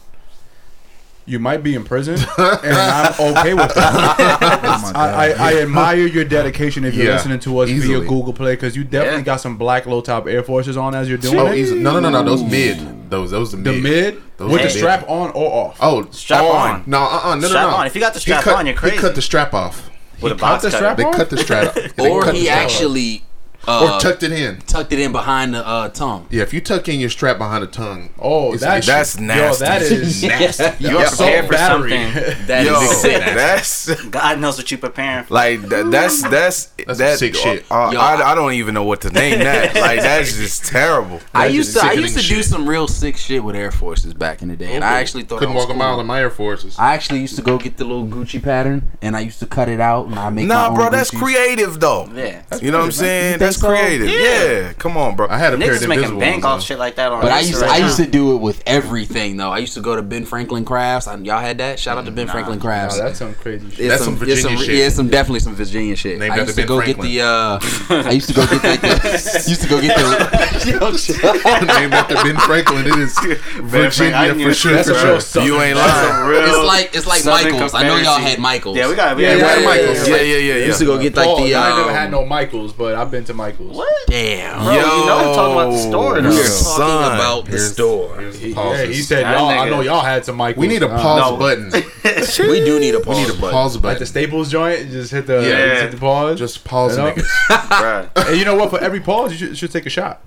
you 1.31 1.39
might 1.39 1.63
be 1.63 1.75
in 1.75 1.83
prison, 1.85 2.15
and 2.15 2.75
I'm 2.75 3.13
okay 3.37 3.53
with 3.53 3.73
that. 3.73 4.17
I, 4.95 5.31
I, 5.33 5.51
I 5.51 5.61
admire 5.61 6.05
your 6.05 6.25
dedication 6.25 6.83
if 6.83 6.93
you're 6.93 7.05
Yeah, 7.05 7.13
listening 7.13 7.39
to 7.39 7.59
us 7.59 7.69
easily. 7.69 7.99
via 7.99 8.07
Google 8.09 8.33
Play 8.33 8.53
because 8.53 8.75
you 8.75 8.83
definitely 8.83 9.19
Yeah. 9.19 9.25
got 9.25 9.37
some 9.41 9.57
black 9.57 9.85
low 9.85 10.01
top 10.01 10.27
Air 10.27 10.43
Forces 10.43 10.75
on 10.75 10.93
as 10.93 11.07
you're 11.07 11.17
doing 11.17 11.39
Oh, 11.39 11.47
it. 11.47 11.57
easy. 11.57 11.75
No, 11.79 11.93
no, 11.93 11.99
no, 12.01 12.09
no. 12.09 12.23
Those 12.23 12.43
mid. 12.43 13.09
Those, 13.09 13.31
those 13.31 13.51
the 13.51 13.57
mid. 13.57 13.73
The 13.75 13.79
mid 13.81 14.21
Those 14.37 14.51
with 14.51 14.53
are 14.55 14.57
the 14.57 14.63
mid. 14.65 14.71
strap 14.77 15.09
on 15.09 15.31
or 15.31 15.67
off. 15.69 15.77
Oh, 15.79 16.05
Strap 16.11 16.43
on. 16.43 16.83
No, 16.85 16.99
uh, 16.99 17.21
uh 17.23 17.35
no, 17.35 17.47
Strap 17.47 17.63
no, 17.63 17.71
no. 17.71 17.77
on. 17.77 17.87
If 17.87 17.95
you 17.95 18.01
got 18.01 18.13
the 18.13 18.19
strap 18.19 18.43
cut- 18.43 18.55
on, 18.57 18.65
you're 18.65 18.75
crazy. 18.75 18.95
He 18.97 19.01
cut 19.01 19.15
the 19.15 19.21
strap 19.21 19.53
off. 19.53 19.89
with 20.21 20.33
a 20.33 20.35
cut 20.35 20.41
box 20.41 20.63
the 20.63 20.69
cutter. 20.69 20.77
strap 20.77 20.97
They 20.97 21.03
off? 21.05 21.15
cut 21.15 21.29
the 21.29 21.37
strap. 21.37 21.75
yeah, 21.75 21.87
they 21.95 22.09
Or 22.09 22.25
he 22.31 22.41
the 22.41 22.49
off. 22.49 22.55
actually 22.57 23.23
uh, 23.67 23.95
or 23.95 23.99
tucked 23.99 24.23
it 24.23 24.31
in. 24.31 24.57
tucked 24.61 24.91
it 24.91 24.99
in 24.99 25.11
behind 25.11 25.53
the 25.53 25.65
uh, 25.65 25.89
tongue. 25.89 26.27
Yeah, 26.29 26.43
if 26.43 26.53
you 26.53 26.61
tuck 26.61 26.87
in 26.89 26.99
your 26.99 27.09
strap 27.09 27.37
behind 27.37 27.63
the 27.63 27.67
tongue. 27.67 28.09
Oh, 28.19 28.53
it's- 28.53 28.61
that, 28.61 28.83
That's 28.83 29.19
nasty. 29.19 29.63
Yo, 29.65 29.69
that 29.69 29.81
is 29.81 30.23
nasty. 30.23 30.83
You 30.83 30.97
are 30.97 31.03
assault 31.05 31.29
prepared 31.29 31.45
for 31.45 31.51
battery. 31.51 31.91
something. 31.91 32.37
That 32.47 32.65
Yo, 32.65 32.81
is 32.81 32.97
sick. 33.01 33.23
that's 33.23 34.05
God 34.05 34.39
knows 34.39 34.57
what 34.57 34.69
you're 34.71 34.79
preparing 34.79 35.25
for. 35.25 35.33
like 35.33 35.61
that, 35.69 35.89
that's 35.91 36.21
that's 36.23 36.65
That's 36.85 36.97
that 36.99 37.19
sick 37.19 37.35
shit. 37.35 37.65
Uh, 37.69 37.91
Yo, 37.93 37.99
I, 37.99 38.31
I 38.31 38.35
don't 38.35 38.53
even 38.53 38.73
know 38.73 38.83
what 38.83 39.01
to 39.01 39.09
name 39.11 39.39
that. 39.43 39.75
Like 39.75 40.01
that's 40.01 40.35
just 40.35 40.65
terrible. 40.65 41.19
I 41.33 41.47
used 41.47 41.75
to 41.77 41.85
I 41.85 41.93
used 41.93 42.17
to 42.19 42.23
do 42.27 42.41
some 42.43 42.67
real 42.67 42.87
sick 42.87 43.15
shit 43.17 43.43
with 43.43 43.55
Air 43.55 43.71
Forces 43.71 44.13
back 44.13 44.41
in 44.41 44.47
the 44.49 44.55
day, 44.55 44.73
and 44.75 44.83
I 44.83 44.99
actually 44.99 45.23
thought 45.23 45.39
couldn't 45.39 45.53
that 45.53 45.59
was 45.59 45.67
walk 45.67 45.75
a 45.75 45.77
mile 45.77 45.99
in 45.99 46.07
my 46.07 46.19
Air 46.19 46.29
Forces. 46.29 46.77
I 46.79 46.93
actually 46.93 47.19
used 47.21 47.35
to 47.35 47.41
go 47.41 47.57
get 47.57 47.77
the 47.77 47.85
little 47.85 48.05
Gucci 48.07 48.41
pattern, 48.41 48.91
and 49.01 49.15
I 49.15 49.21
used 49.21 49.39
to 49.39 49.45
cut 49.45 49.69
it 49.69 49.79
out, 49.79 50.07
and 50.07 50.15
I 50.17 50.29
make 50.29 50.47
my 50.47 50.55
Nah, 50.55 50.69
own 50.69 50.75
bro, 50.75 50.89
that's 50.89 51.11
creative 51.11 51.79
though. 51.79 52.07
Yeah. 52.13 52.41
You 52.61 52.71
know 52.71 52.79
what 52.79 52.85
I'm 52.85 52.91
saying? 52.91 53.39
Think 53.53 53.61
That's 53.61 53.79
so? 53.81 53.85
creative. 53.87 54.07
Yeah. 54.09 54.73
come 54.73 54.97
on, 54.97 55.15
bro. 55.15 55.27
I 55.29 55.37
had 55.37 55.53
a 55.53 55.57
pair 55.57 55.71
Niggas 55.73 55.81
of 55.83 55.87
making 55.89 56.03
invisible 56.03 56.19
bank 56.19 56.45
off 56.45 56.63
shit 56.63 56.79
like 56.79 56.95
that 56.95 57.11
on 57.11 57.21
But 57.21 57.31
I 57.31 57.39
used 57.41 57.55
to, 57.59 57.65
right 57.65 57.71
I 57.75 57.79
now. 57.79 57.85
used 57.85 57.97
to 57.97 58.07
do 58.07 58.35
it 58.35 58.37
with 58.41 58.61
everything 58.65 59.37
though. 59.37 59.51
I 59.51 59.59
used 59.59 59.73
to 59.75 59.81
go 59.81 59.95
to 59.95 60.01
Ben 60.01 60.25
Franklin 60.25 60.65
Crafts. 60.65 61.07
I, 61.07 61.15
y'all 61.17 61.39
had 61.39 61.57
that? 61.59 61.79
Shout 61.79 61.97
out 61.97 62.05
to 62.05 62.11
Ben 62.11 62.27
Franklin 62.27 62.59
Oh, 62.59 62.61
Crafts. 62.61 62.97
that's 62.99 63.19
some 63.19 63.33
crazy 63.35 63.69
shit. 63.69 63.79
It's 63.79 63.87
That's 63.89 64.03
some 64.03 64.13
it's 64.13 64.23
Virginia 64.41 64.57
shit. 64.57 64.75
Yeah, 64.75 64.89
some 64.89 65.09
definitely 65.09 65.39
some 65.41 65.55
Virginia 65.55 65.95
shit. 65.95 66.19
Named 66.19 66.31
I 66.31 66.39
after 66.39 66.43
used 66.45 66.55
to 66.55 66.61
Ben 66.61 66.67
go 66.67 66.77
Franklin. 66.81 67.07
get 67.11 67.17
the. 67.17 67.21
uh 67.25 68.03
I 68.07 68.11
used 68.11 68.27
to 68.29 68.33
go 68.35 68.45
get 68.47 68.61
the. 68.61 69.43
used 69.47 69.61
to 69.61 69.67
go 69.69 69.81
get 69.81 69.97
the. 69.97 70.71
Yo, 70.79 70.95
shut 70.97 71.23
up. 71.45 71.61
Named 71.67 71.93
after 71.93 72.15
Ben 72.15 72.37
Franklin. 72.37 72.85
It 72.87 72.97
is 72.99 73.17
Virginia 73.61 74.15
I 74.17 74.33
for 74.43 74.53
sure. 74.53 74.73
That's 74.73 74.89
for 74.89 75.19
sure. 75.21 75.43
You 75.43 75.61
ain't 75.61 75.75
That's 75.81 76.57
lying. 76.57 76.87
It's 76.93 77.05
like 77.05 77.23
it's 77.23 77.25
like 77.25 77.43
Michaels. 77.43 77.73
I 77.73 77.83
know 77.83 77.95
y'all 77.97 78.15
Confederacy. 78.15 78.29
had 78.31 78.39
Michaels. 78.39 78.77
Yeah, 78.77 78.89
we 78.89 78.95
got 78.95 79.17
Yeah, 79.19 79.31
yeah, 79.31 79.35
yeah, 79.37 79.45
yeah, 79.45 79.59
yeah, 79.59 79.65
Michaels. 79.65 80.07
Yeah, 80.07 80.15
yeah, 80.21 80.37
yeah, 80.37 80.65
used 80.65 80.79
to 80.79 80.85
go 80.85 80.97
get 81.01 81.15
like 81.15 81.25
Pause. 81.25 81.43
the. 81.43 81.55
I 81.55 81.69
never 81.77 81.89
um, 81.89 81.95
had 81.95 82.11
no 82.11 82.25
Michaels, 82.25 82.73
but 82.73 82.95
I've 82.95 83.11
been 83.11 83.23
to 83.25 83.33
Michaels. 83.41 83.75
What? 83.77 84.07
Damn. 84.07 84.63
Bro, 84.63 84.73
you 84.73 84.79
know 84.81 85.17
I'm 85.17 85.35
talking 85.35 85.53
about 85.53 85.71
the 85.71 85.77
store 85.79 86.15
Yo, 86.17 86.21
though. 86.21 86.29
We're 86.29 86.35
talking 86.35 86.51
son. 86.51 87.15
about 87.15 87.45
the 87.45 87.51
Here's- 87.51 87.73
store. 87.73 88.19
here's 88.19 88.39
the 88.39 88.47
He, 88.47 88.53
yeah, 88.53 88.83
he 88.85 88.93
said 89.01 89.23
That 89.25 89.37
y'all. 89.39 89.49
I 89.49 89.55
nigga- 89.55 89.69
know 89.71 89.81
y'all 89.81 90.01
had 90.01 90.23
some 90.25 90.35
Michaels. 90.35 90.61
We 90.61 90.67
need 90.67 90.83
a 90.83 90.89
Uh, 90.89 91.01
pause 91.01 91.31
No. 91.31 91.37
button. 91.37 91.71
We 92.51 92.59
do 92.65 92.79
need 92.79 92.93
a 92.95 92.99
pause. 92.99 93.15
We 93.17 93.21
need 93.23 93.29
a 93.31 93.33
button. 93.33 93.49
pause 93.51 93.75
Like 93.75 93.81
the 93.81 93.87
button. 93.87 94.05
Staples 94.05 94.51
joint, 94.51 94.91
just 94.91 95.11
hit 95.11 95.25
the 95.27 95.41
Yeah. 95.41 95.67
just 95.69 95.81
hit 95.81 95.91
the 95.91 95.97
pause. 95.97 96.37
Just 96.39 96.63
pause 96.63 96.97
You 96.97 97.03
know? 97.03 97.11
niggas. 97.11 97.27
Bruh. 97.49 98.27
and 98.29 98.37
you 98.37 98.45
know 98.45 98.55
what? 98.55 98.69
For 98.69 98.79
every 98.79 98.99
pause, 98.99 99.31
you 99.31 99.37
should, 99.47 99.57
should 99.57 99.71
take 99.71 99.85
a 99.85 99.89
shot. 99.89 100.21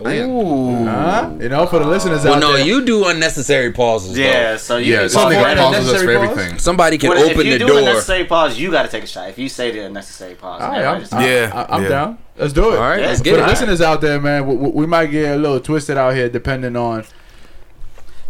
Oh, 0.00 0.10
Ooh. 0.10 0.84
Huh? 0.84 1.30
You 1.40 1.48
know, 1.48 1.66
for 1.66 1.80
the 1.80 1.86
listeners 1.86 2.22
Well, 2.24 2.34
out 2.34 2.40
no, 2.40 2.52
there. 2.52 2.64
you 2.64 2.84
do 2.84 3.06
unnecessary 3.08 3.72
pauses. 3.72 4.14
though. 4.14 4.22
Yeah, 4.22 4.56
so 4.56 4.76
you 4.76 4.92
Yeah, 4.92 4.98
can 4.98 5.04
this 5.06 5.14
Pause 5.14 5.34
for 5.34 5.56
pauses 5.56 5.88
us 5.92 6.02
for 6.02 6.06
pause? 6.16 6.30
everything. 6.30 6.58
Somebody 6.58 6.98
can 6.98 7.10
Well, 7.10 7.22
if 7.24 7.32
open 7.32 7.46
you 7.46 7.52
the 7.54 7.58
do 7.58 7.66
door. 7.66 7.78
a 7.80 7.82
necessary 7.82 8.24
pause, 8.24 8.58
you 8.58 8.70
got 8.70 8.82
to 8.82 8.88
take 8.88 9.02
a 9.04 9.06
shot. 9.08 9.28
If 9.28 9.38
you 9.38 9.48
say 9.48 9.70
the 9.72 9.80
unnecessary 9.86 10.34
pause, 10.36 10.62
All 10.62 10.70
man, 10.70 10.80
right, 10.82 10.86
I 10.86 10.94
I'm, 10.94 11.00
just- 11.00 11.12
I- 11.14 11.26
Yeah, 11.28 11.66
I, 11.68 11.76
am 11.76 11.82
yeah. 11.82 11.88
down. 11.88 12.18
Let's 12.36 12.52
do 12.52 12.72
it. 12.72 12.76
All 12.76 12.80
right, 12.88 13.00
Yeah, 13.00 13.06
let's 13.08 13.18
For 13.18 13.24
get 13.24 13.36
the 13.38 13.44
it. 13.44 13.48
listeners 13.48 13.80
out 13.80 14.00
there, 14.00 14.20
man, 14.20 14.46
we, 14.46 14.54
we 14.54 14.70
we 14.70 14.86
might 14.86 15.06
get 15.06 15.34
a 15.34 15.36
little 15.36 15.58
twisted 15.58 15.96
out 15.96 16.14
here, 16.14 16.28
depending 16.28 16.76
on 16.76 17.04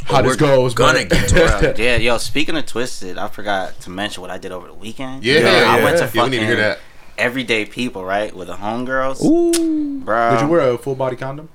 how 0.05 0.23
We're 0.23 0.29
this 0.29 0.37
goes. 0.37 0.73
gonna 0.73 1.01
but- 1.01 1.11
get 1.11 1.29
to 1.29 1.35
Bruh, 1.35 1.79
yeah, 1.85 1.97
yo. 1.97 2.17
Speaking 2.17 2.57
of 2.57 2.65
twisted, 2.65 3.19
I 3.19 3.29
forgot 3.29 3.79
to 3.83 3.91
mention 3.91 4.23
what 4.23 4.31
I 4.31 4.39
did 4.39 4.53
over 4.53 4.67
the 4.69 4.73
weekend. 4.75 5.23
Yeah, 5.25 5.41
Yeah, 5.41 5.71
I 5.71 5.85
went 5.85 5.99
to 5.99 6.05
yeah, 6.05 6.11
fucking 6.11 6.23
we 6.23 6.31
need 6.31 6.39
to 6.39 6.47
hear 6.47 6.57
that. 6.57 6.79
everyday 7.19 7.67
people, 7.67 8.03
right, 8.05 8.35
with 8.35 8.47
the 8.49 8.55
homegirls. 8.55 9.23
Ooh. 9.23 10.01
Bro, 10.01 10.31
Did 10.31 10.41
you 10.43 10.49
wear 10.49 10.61
a 10.71 10.79
full 10.79 10.95
body 10.95 11.17
condom? 11.17 11.51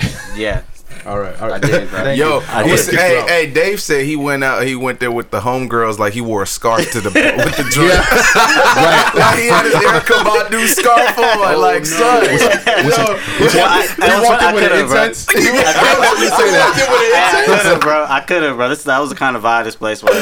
Yeah, 0.36 0.62
All 1.04 1.18
right, 1.18 1.34
all 1.42 1.48
right. 1.50 1.64
I 1.64 1.66
did, 1.66 1.90
bro. 1.90 2.12
Yo. 2.12 2.40
I 2.48 2.62
did. 2.62 2.78
said- 2.78 2.94
hey, 2.94 3.24
hey, 3.46 3.50
Dave 3.52 3.80
said 3.80 4.04
he 4.04 4.14
went 4.14 4.44
out. 4.44 4.64
He 4.64 4.76
went 4.76 5.00
there 5.00 5.10
with 5.10 5.32
the 5.32 5.40
homegirls 5.40 5.98
like 5.98 6.12
he 6.12 6.20
wore 6.20 6.44
a 6.44 6.46
scarf 6.46 6.88
to 6.92 7.00
the 7.00 7.10
with 7.10 7.56
the 7.56 7.64
joint. 7.74 7.90
right. 8.36 9.10
like 9.14 9.38
he 9.38 9.46
had 9.48 9.64
his 9.64 9.74
Erykah 9.74 10.22
Badu 10.24 10.66
scarf 10.68 11.18
on. 11.18 11.40
Like, 11.40 11.56
like 11.58 11.86
son, 11.86 12.22
Well, 12.24 12.30
I, 12.30 12.32
I, 14.00 14.06
You 14.06 14.12
was- 14.20 14.28
walked 14.28 14.42
I 14.42 14.48
in 14.50 14.54
with 14.54 14.64
an 14.64 14.70
could've, 14.70 14.88
bro. 14.90 15.04
incense? 15.04 15.28
I 15.28 15.32
could 17.46 17.66
have, 17.66 17.80
bro. 17.80 18.04
I 18.08 18.20
could 18.20 18.42
have, 18.42 18.56
bro. 18.56 18.68
This 18.68 18.84
that 18.84 18.98
was 19.00 19.08
the 19.10 19.16
kind 19.16 19.36
of 19.36 19.42
vibe 19.42 19.64
this 19.64 19.76
place 19.76 20.02
was. 20.02 20.12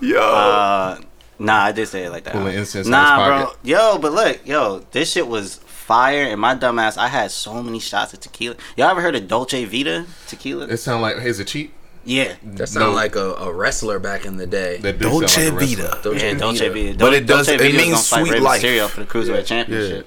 yo, 0.00 0.20
Uh, 0.20 0.98
nah, 1.38 1.64
I 1.64 1.72
did 1.72 1.86
say 1.88 2.04
it 2.04 2.10
like 2.10 2.24
that. 2.24 2.32
Pulling 2.32 2.56
incense 2.56 2.86
in 2.86 2.90
nah, 2.92 3.38
his 3.38 3.44
bro. 3.46 3.54
Yo, 3.62 3.98
but 3.98 4.12
look, 4.12 4.46
yo, 4.46 4.80
this 4.90 5.12
shit 5.12 5.26
was 5.28 5.60
fire. 5.90 6.22
And 6.24 6.40
my 6.40 6.54
dumbass, 6.54 6.96
I 6.96 7.08
had 7.08 7.30
so 7.32 7.62
many 7.62 7.80
shots 7.80 8.12
of 8.14 8.20
tequila. 8.20 8.54
Y'all 8.76 8.88
ever 8.90 9.00
heard 9.00 9.16
of 9.16 9.26
Dolce 9.26 9.64
Vita 9.64 10.06
tequila? 10.28 10.66
It 10.68 10.76
sound 10.76 11.02
like 11.02 11.16
is 11.16 11.40
it 11.40 11.48
cheap? 11.48 11.74
yeah. 12.04 12.34
That 12.42 12.68
sounded 12.68 12.90
No. 12.90 12.94
like 12.94 13.16
a, 13.16 13.34
a 13.34 13.52
wrestler 13.52 13.98
back 13.98 14.24
in 14.24 14.36
the 14.36 14.46
day. 14.46 14.78
That 14.78 14.98
Dolce 15.00 15.50
like. 15.50 15.60
Vita. 15.68 15.98
Dolce 16.02 16.32
Yeah, 16.32 16.38
Dolce 16.38 16.68
Vita. 16.68 16.84
Vita. 16.92 16.98
But 16.98 17.12
it 17.14 17.26
does- 17.26 17.46
Dolce 17.48 17.54
it 17.56 17.60
Vita 17.72 17.76
means 17.76 17.90
gonna 17.90 18.02
fight 18.02 18.20
sweet 18.26 18.32
Rey 18.34 18.40
life. 18.40 18.62
Mysterio 18.62 18.88
for 18.88 19.00
the 19.00 19.06
cruiserweight 19.06 19.46
championship. 19.46 20.06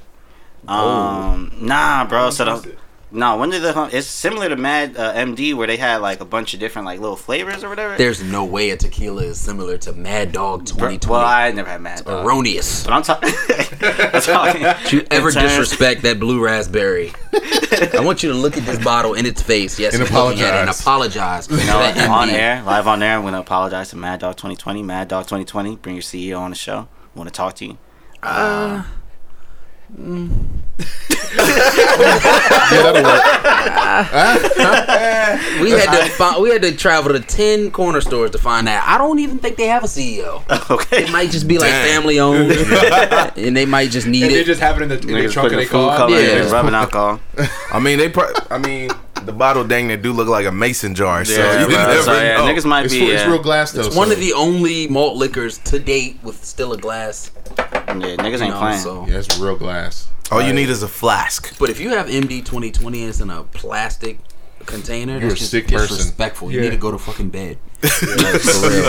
Um, 0.67 1.53
nah, 1.59 2.05
bro. 2.07 2.29
So 2.29 2.45
the, 2.45 2.75
no, 3.13 3.37
when 3.37 3.49
did 3.51 3.61
the 3.61 3.73
hum- 3.73 3.89
it's 3.93 4.07
similar 4.07 4.49
to 4.49 4.55
Mad 4.57 4.97
uh, 4.97 5.13
MD 5.13 5.53
where 5.53 5.67
they 5.67 5.77
had 5.77 5.97
like 5.97 6.19
a 6.19 6.25
bunch 6.25 6.53
of 6.53 6.59
different 6.59 6.85
like 6.87 6.99
little 6.99 7.15
flavors 7.15 7.63
or 7.63 7.69
whatever. 7.69 7.95
There's 7.95 8.21
no 8.23 8.43
way 8.43 8.71
a 8.71 8.77
tequila 8.77 9.23
is 9.23 9.39
similar 9.39 9.77
to 9.79 9.93
Mad 9.93 10.31
Dog 10.31 10.65
2020. 10.65 11.11
well, 11.11 11.21
I 11.25 11.51
never 11.51 11.69
had 11.69 11.81
Mad. 11.81 12.03
Dog. 12.03 12.25
Erroneous. 12.25 12.83
But 12.83 12.93
I'm 12.93 13.03
talking. 13.03 13.29
I'm 13.81 14.21
talking. 14.21 14.61
Don't 14.63 14.93
you 14.93 15.05
ever 15.11 15.31
terms- 15.31 15.51
disrespect 15.51 16.01
that 16.01 16.19
blue 16.19 16.43
raspberry? 16.43 17.11
I 17.33 17.99
want 18.01 18.23
you 18.23 18.29
to 18.29 18.35
look 18.35 18.57
at 18.57 18.65
this 18.65 18.83
bottle 18.83 19.13
in 19.13 19.25
its 19.25 19.41
face. 19.41 19.79
Yes, 19.79 19.93
And 19.95 20.07
you're 20.09 20.19
at 20.19 20.37
it 20.37 20.41
and 20.61 20.69
apologize. 20.69 21.47
apologize. 21.47 21.49
You 21.49 21.57
know, 21.67 21.79
on 22.13 22.29
MD. 22.29 22.33
air, 22.33 22.63
live 22.63 22.87
on 22.87 23.01
air, 23.03 23.17
I'm 23.17 23.23
gonna 23.23 23.39
apologize 23.39 23.89
to 23.89 23.95
Mad 23.97 24.19
Dog 24.19 24.35
2020. 24.37 24.83
Mad 24.83 25.07
Dog 25.07 25.23
2020, 25.25 25.75
bring 25.77 25.95
your 25.95 26.01
CEO 26.03 26.39
on 26.39 26.49
the 26.51 26.55
show. 26.55 26.87
I 27.15 27.17
Want 27.17 27.29
to 27.29 27.33
talk 27.33 27.55
to 27.55 27.65
you? 27.65 27.77
Yeah, 29.97 30.27
that'll 32.81 33.03
work. 33.03 33.21
We 35.63 35.71
had 35.71 35.85
to 36.05 36.09
find, 36.11 36.41
we 36.41 36.49
had 36.49 36.61
to 36.63 36.75
travel 36.75 37.13
to 37.13 37.19
ten 37.19 37.71
corner 37.71 38.01
stores 38.01 38.31
to 38.31 38.37
find 38.37 38.67
that. 38.67 38.83
I 38.87 38.97
don't 38.97 39.19
even 39.19 39.37
think 39.39 39.55
they 39.57 39.67
have 39.67 39.83
a 39.83 39.87
CEO. 39.87 40.43
Okay. 40.73 41.03
It 41.03 41.11
might 41.11 41.29
just 41.31 41.47
be 41.47 41.57
like 41.59 41.69
family 41.71 42.19
owned, 42.19 42.51
and 42.51 43.55
they 43.55 43.65
might 43.65 43.91
just 43.91 44.07
need 44.07 44.23
And 44.23 44.31
they 44.31 44.39
it. 44.41 44.45
just 44.45 44.61
have 44.61 44.77
it 44.77 44.83
in 44.83 44.89
the, 44.89 44.95
in 44.99 45.07
the 45.07 45.13
Niggas 45.13 45.33
trunk 45.33 45.51
of 45.51 45.57
their 45.57 45.67
car. 45.67 45.95
color 45.97 46.19
Yeah. 46.19 46.49
rubbing 46.51 46.73
alcohol. 46.73 47.19
I 47.71 47.79
mean, 47.79 47.97
they. 47.99 48.09
Pro- 48.09 48.31
I 48.49 48.57
mean, 48.57 48.89
the 49.25 49.31
bottle 49.33 49.63
dang 49.63 49.87
near 49.87 49.97
do 49.97 50.13
look 50.13 50.27
like 50.27 50.45
a 50.45 50.51
mason 50.51 50.95
jar. 50.95 51.23
So 51.25 51.33
Yeah, 51.33 51.61
you 51.61 51.67
bro. 51.67 51.75
never 51.75 52.01
So, 52.03 52.13
yeah, 52.21 52.37
know. 52.37 52.43
niggas 52.45 52.65
might 52.65 52.85
It's, 52.85 52.93
be. 52.93 52.99
full- 52.99 53.09
it's 53.11 53.23
yeah. 53.23 53.29
real 53.29 53.41
glass 53.41 53.71
though. 53.71 53.81
It's 53.85 53.95
one 53.95 54.07
so- 54.07 54.13
of 54.13 54.19
the 54.19 54.33
only 54.33 54.87
malt 54.87 55.15
liquors 55.17 55.57
to 55.59 55.79
date 55.79 56.17
with 56.23 56.43
still 56.43 56.73
a 56.73 56.77
glass. 56.77 57.31
Yeah, 57.57 58.15
niggas 58.17 58.41
ain't 58.41 58.55
playing. 58.55 58.79
so. 58.79 59.05
Yeah, 59.07 59.17
it's 59.19 59.37
real 59.39 59.55
glass. 59.55 60.07
All 60.31 60.41
you 60.41 60.53
need 60.53 60.69
is 60.69 60.81
a 60.83 60.87
flask. 60.87 61.57
But 61.59 61.69
if 61.69 61.79
you 61.79 61.89
have 61.89 62.07
MD 62.07 62.41
2020 62.43 63.01
and 63.01 63.09
it's 63.09 63.19
in 63.19 63.29
a 63.29 63.43
plastic 63.43 64.17
container, 64.65 65.13
You're 65.19 65.29
that's 65.29 65.33
a 65.33 65.37
just 65.39 65.51
sick 65.51 65.67
person. 65.67 65.97
disrespectful. 65.97 66.51
You 66.51 66.57
Yeah. 66.59 66.63
need 66.65 66.71
to 66.71 66.77
go 66.77 66.91
to 66.91 66.97
fucking 66.97 67.29
bed. 67.29 67.57
Like, 67.83 67.91
for 68.41 68.69
real. 68.69 68.83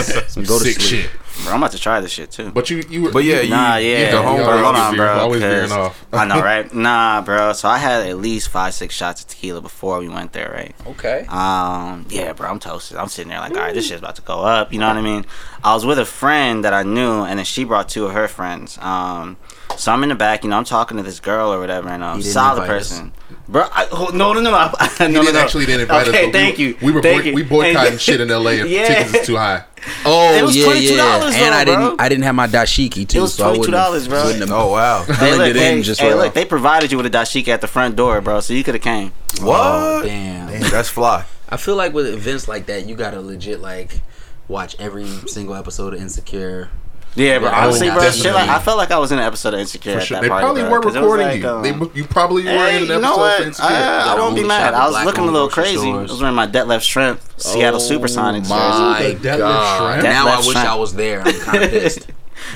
Go 0.45 0.57
to 0.59 0.65
sick 0.65 0.79
sleep. 0.79 1.01
shit. 1.03 1.09
Bro, 1.43 1.51
I'm 1.53 1.59
about 1.61 1.71
to 1.73 1.77
try 1.79 1.99
this 1.99 2.11
shit 2.13 2.31
too. 2.31 2.49
But 2.51 2.69
you, 2.69 2.81
you 2.89 3.01
were. 3.03 3.11
But 3.11 3.25
yeah, 3.25 3.41
you, 3.41 3.49
Nah, 3.49 3.75
yeah. 3.75 4.11
the 4.11 4.21
home 4.21 4.37
you 4.37 4.43
Bro, 4.45 4.51
always 4.53 4.63
hold 4.63 4.75
on, 4.77 4.95
veering- 4.95 4.97
bro. 5.15 5.19
always 5.19 5.41
'cause- 5.41 5.51
veering 5.51 5.71
off. 5.73 6.05
I 6.13 6.25
know, 6.25 6.41
right? 6.51 6.73
Nah, 6.73 7.21
bro. 7.21 7.51
So 7.51 7.67
I 7.67 7.77
had 7.77 8.07
at 8.07 8.17
least 8.17 8.47
five, 8.49 8.73
six 8.73 8.95
shots 8.95 9.21
of 9.21 9.27
tequila 9.27 9.59
before 9.61 9.99
we 9.99 10.07
went 10.07 10.31
there, 10.31 10.49
right? 10.55 10.73
Okay. 10.91 11.25
Um, 11.27 12.05
yeah, 12.09 12.31
bro, 12.31 12.49
I'm 12.49 12.59
toasted. 12.59 12.95
I'm 12.97 13.09
sitting 13.09 13.29
there 13.31 13.39
like, 13.41 13.51
all 13.51 13.57
right, 13.57 13.73
this 13.73 13.85
shit's 13.87 13.99
about 13.99 14.15
to 14.15 14.21
go 14.21 14.39
up. 14.39 14.71
You 14.71 14.79
know 14.79 14.87
what 14.87 14.95
I 14.97 15.01
mean? 15.01 15.25
I 15.61 15.73
was 15.73 15.85
with 15.85 15.99
a 15.99 16.05
friend 16.05 16.63
that 16.63 16.73
I 16.73 16.83
knew, 16.83 17.23
and 17.23 17.37
then 17.37 17.45
she 17.45 17.65
brought 17.65 17.89
two 17.89 18.05
of 18.05 18.13
her 18.13 18.29
friends. 18.29 18.77
Um, 18.79 19.35
so 19.75 19.91
I'm 19.91 20.01
in 20.03 20.09
the 20.09 20.15
back, 20.15 20.45
you 20.45 20.49
know, 20.49 20.57
I'm 20.57 20.63
talking 20.63 20.95
to 20.95 21.03
this 21.03 21.19
girl 21.19 21.51
or 21.53 21.59
whatever, 21.59 21.89
and 21.89 22.01
um, 22.01 22.17
He 22.17 22.23
didn't 22.23 22.33
solid 22.33 22.61
invite 22.61 22.77
us. 22.77 22.89
person. 22.91 23.11
Bro, 23.47 23.67
I, 23.71 23.87
oh, 23.91 24.09
no, 24.13 24.33
no, 24.33 24.41
no, 24.41 24.49
no, 24.51 24.57
I, 24.57 24.87
He 24.97 25.03
no, 25.05 25.07
no, 25.13 25.21
didn't 25.21 25.35
no. 25.35 25.39
actually 25.39 25.65
didn't 25.67 25.81
invite 25.81 26.07
okay, 26.07 26.21
us. 26.21 26.25
but 26.27 26.33
thank 26.33 26.57
we, 26.57 26.63
you. 26.67 26.77
We 26.81 26.91
were 26.91 27.01
thank 27.01 27.23
boy, 27.23 27.29
you. 27.29 27.35
we 27.35 27.43
boycotting 27.43 27.97
shit 27.99 28.19
in 28.19 28.31
L.A. 28.31 28.53
if 28.61 28.67
Yeah. 28.67 28.87
tickets 28.87 29.13
is 29.13 29.27
too 29.27 29.35
high. 29.37 29.63
Oh 30.03 30.35
It 30.35 30.41
was 30.41 30.57
yeah, 30.57 30.65
$22 30.65 30.81
yeah. 30.97 31.19
though, 31.19 31.27
and 31.27 31.53
I 31.53 31.63
bro. 31.63 31.75
didn't, 31.89 32.01
I 32.01 32.09
didn't 32.09 32.23
have 32.23 32.33
my 32.33 32.47
dashiki 32.47 33.07
too. 33.07 33.19
It 33.19 33.21
was 33.21 33.35
so 33.35 33.47
I 33.47 33.51
wouldn't 33.57 33.77
have- 33.77 33.93
$22, 33.93 34.09
bro. 34.09 34.19
have- 34.33 34.51
Oh 34.51 34.71
wow. 34.71 35.03
Hey, 35.03 35.13
Blended 35.17 35.37
look, 35.37 35.55
in 35.57 35.77
hey, 35.77 35.81
just 35.83 36.01
hey, 36.01 36.13
look, 36.15 36.33
they 36.33 36.43
provided 36.45 36.91
you 36.91 36.97
with 36.97 37.05
a 37.05 37.09
dashiki 37.11 37.49
at 37.49 37.61
the 37.61 37.67
front 37.67 37.95
door, 37.95 38.19
bro, 38.21 38.39
so 38.39 38.53
you 38.53 38.63
could 38.63 38.73
have 38.73 38.81
came. 38.83 39.11
What? 39.41 39.59
Oh, 39.61 40.01
damn. 40.03 40.47
Damn, 40.49 40.61
that's 40.71 40.89
fly. 40.89 41.25
I 41.47 41.57
feel 41.57 41.75
like 41.75 41.93
with 41.93 42.07
events 42.07 42.47
like 42.47 42.65
that, 42.65 42.87
you 42.87 42.95
gotta 42.95 43.21
legit 43.21 43.59
like 43.61 44.01
watch 44.47 44.75
every 44.79 45.05
single 45.27 45.53
episode 45.53 45.93
of 45.93 46.01
Insecure. 46.01 46.69
Yeah, 47.15 47.39
bro. 47.39 47.49
Yeah, 47.49 47.63
honestly, 47.65 47.89
oh, 47.89 47.93
bro, 47.95 48.11
shit, 48.11 48.33
like. 48.33 48.49
I 48.49 48.59
felt 48.59 48.77
like 48.77 48.91
I 48.91 48.97
was 48.99 49.11
in 49.13 49.19
an 49.19 49.23
episode 49.23 49.53
of 49.53 49.59
Insecure 49.61 49.93
For 49.93 49.99
at 49.99 50.05
sure. 50.05 50.15
that 50.17 50.21
They 50.23 50.27
probably 50.27 50.61
bro, 50.63 50.71
were 50.71 50.81
'cause 50.81 50.95
it 50.95 50.99
recording 50.99 51.27
like, 51.27 51.41
you. 51.41 51.49
um, 51.49 51.61
They, 51.63 51.99
you 51.99 52.03
probably 52.05 52.43
were 52.43 52.49
in 52.51 52.57
an 52.57 52.65
you 52.67 52.77
episode 52.95 53.01
know 53.01 53.17
what? 53.17 53.39
of 53.41 53.47
Insecure. 53.47 53.69
I, 53.69 53.77
I 54.01 54.03
Gotta 54.05 54.21
won't 54.21 54.35
be 54.35 54.43
mad. 54.43 54.73
I 54.73 54.87
was 54.89 55.05
looking 55.05 55.23
a 55.23 55.31
little 55.31 55.47
crazy. 55.49 55.77
stores. 55.77 56.09
I 56.09 56.13
was 56.13 56.21
wearing 56.21 56.35
my 56.35 56.45
Detlef 56.47 56.79
Schrempf 56.81 57.19
Seattle 57.41 57.79
Supersonics 57.79 58.39
jersey. 58.39 58.49
my 58.49 59.15
The 59.21 59.27
Deadlift 59.29 59.37
God. 59.37 59.91
Shrimp? 59.93 60.03
Now 60.03 60.27
I 60.27 60.37
wish 60.37 60.45
Shrimp. 60.47 60.57
I 60.67 60.75
was 60.75 60.93
there. 60.95 61.21
I'm 61.21 61.33
kind 61.41 61.63
of 61.63 61.69
pissed. 61.71 62.07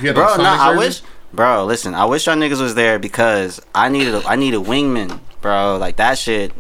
You 0.01 0.13
Bro, 0.13 0.23
on 0.25 0.37
no, 0.39 0.43
Sonic 0.43 0.59
I 0.61 0.77
wish. 0.77 1.01
Bro, 1.31 1.65
listen, 1.65 1.93
I 1.95 2.05
wish 2.05 2.25
y'all 2.25 2.35
niggas 2.35 2.59
was 2.61 2.75
there 2.75 2.99
because 2.99 3.61
I 3.73 3.87
needed 3.87 4.13
a, 4.15 4.23
I 4.27 4.35
need 4.35 4.55
a 4.55 4.57
wingman, 4.57 5.19
bro. 5.41 5.77
Like 5.77 5.95
that 5.97 6.17
shit. 6.17 6.51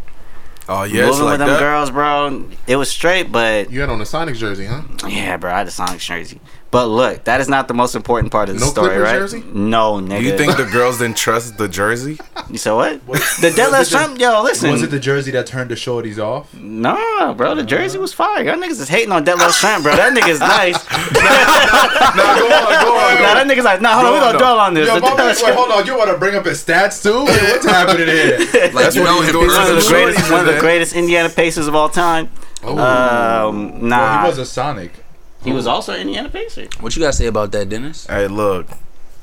Oh 0.69 0.83
yeah, 0.83 1.07
it's 1.07 1.17
moving 1.17 1.25
like 1.25 1.31
with 1.33 1.39
them 1.39 1.49
that. 1.49 1.59
girls, 1.59 1.89
bro. 1.89 2.45
It 2.67 2.75
was 2.75 2.89
straight, 2.91 3.31
but 3.31 3.71
You 3.71 3.81
had 3.81 3.89
on 3.89 3.99
a 3.99 4.05
Sonic 4.05 4.35
jersey, 4.35 4.65
huh? 4.67 4.83
yeah, 5.07 5.35
bro. 5.37 5.51
I 5.51 5.57
had 5.57 5.67
a 5.67 5.71
Sonic 5.71 5.99
jersey. 5.99 6.39
But 6.71 6.85
look, 6.85 7.23
that 7.23 7.41
is 7.41 7.49
not 7.49 7.67
the 7.67 7.73
most 7.73 7.95
important 7.95 8.31
part 8.31 8.47
of 8.47 8.53
the 8.55 8.61
No 8.63 8.67
story, 8.69 8.89
Clippers 8.89 9.03
right? 9.03 9.17
jersey? 9.17 9.43
No, 9.53 9.93
nigga. 9.93 10.21
You 10.21 10.37
think 10.37 10.55
the 10.55 10.65
girls 10.71 10.99
didn't 10.99 11.17
trust 11.17 11.57
the 11.57 11.67
jersey? 11.67 12.19
You 12.51 12.59
said 12.59 12.73
what? 12.73 13.01
the 13.07 13.49
Deadlift 13.49 13.89
Shrimp, 13.89 14.19
yo, 14.19 14.43
listen. 14.43 14.69
Was 14.71 14.83
it 14.83 14.91
the 14.91 14.99
jersey 14.99 15.31
that 15.31 15.47
turned 15.47 15.71
the 15.71 15.75
shorties 15.75 16.19
off? 16.19 16.53
Nah, 16.53 17.33
bro, 17.33 17.55
the 17.55 17.63
jersey 17.63 17.97
was 17.97 18.13
fire. 18.13 18.43
Y'all 18.43 18.53
niggas 18.55 18.79
is 18.81 18.87
hating 18.87 19.11
on 19.11 19.25
Deadlift 19.25 19.59
Shrimp, 19.59 19.81
bro. 19.83 19.95
That 19.95 20.13
nigga's 20.15 20.39
nice. 20.55 20.77
nah, 22.15 22.37
go 22.37 22.45
on, 22.45 22.85
go 22.85 22.93
on. 22.97 23.21
nah, 23.21 23.33
that 23.33 23.47
nigga's 23.49 23.65
like, 23.65 23.81
nah, 23.81 23.93
hold 23.95 24.05
on, 24.05 24.13
we 24.13 24.19
Go 24.19 24.25
on, 24.25 24.31
gonna 24.33 24.37
dwell 24.37 24.59
on 24.59 24.73
this. 24.75 24.87
Yo, 24.87 24.95
The 24.95 25.01
my 25.01 25.15
wait, 25.27 25.37
Shrimp- 25.37 25.55
hold 25.55 25.71
on. 25.71 25.85
You 25.87 25.97
want 25.97 26.11
to 26.11 26.17
bring 26.19 26.35
up 26.35 26.45
his 26.45 26.63
stats 26.63 27.01
too? 27.01 27.25
Wait, 27.25 27.41
what's 27.41 27.65
happening 27.65 28.07
here? 28.07 28.37
Like 28.37 28.73
That's 28.73 28.95
you 28.95 29.01
what 29.01 29.07
know, 29.09 29.21
he 29.21 29.21
was 29.21 29.31
doing 29.31 29.45
it's 29.45 29.55
One 29.57 29.67
of 29.69 29.75
the 29.75 29.81
Shorties 29.81 29.89
greatest, 30.13 30.31
one 30.31 30.47
of 30.47 30.53
the 30.53 30.59
greatest 30.59 30.95
Indiana 30.95 31.29
Pacers 31.29 31.67
of 31.67 31.73
all 31.75 31.89
time. 31.89 32.29
Um, 32.63 32.75
Well, 32.75 33.53
nah, 33.53 34.21
he 34.23 34.27
was 34.29 34.37
a 34.37 34.45
Sonic. 34.45 34.91
He 35.43 35.51
was 35.53 35.67
also 35.67 35.93
an 35.93 36.01
Indiana 36.01 36.29
Pacer. 36.29 36.67
What 36.81 36.95
you 36.95 37.01
gotta 37.01 37.13
say 37.13 37.27
about 37.27 37.51
that, 37.53 37.69
Denis? 37.69 38.05
Hey, 38.07 38.27
look. 38.27 38.67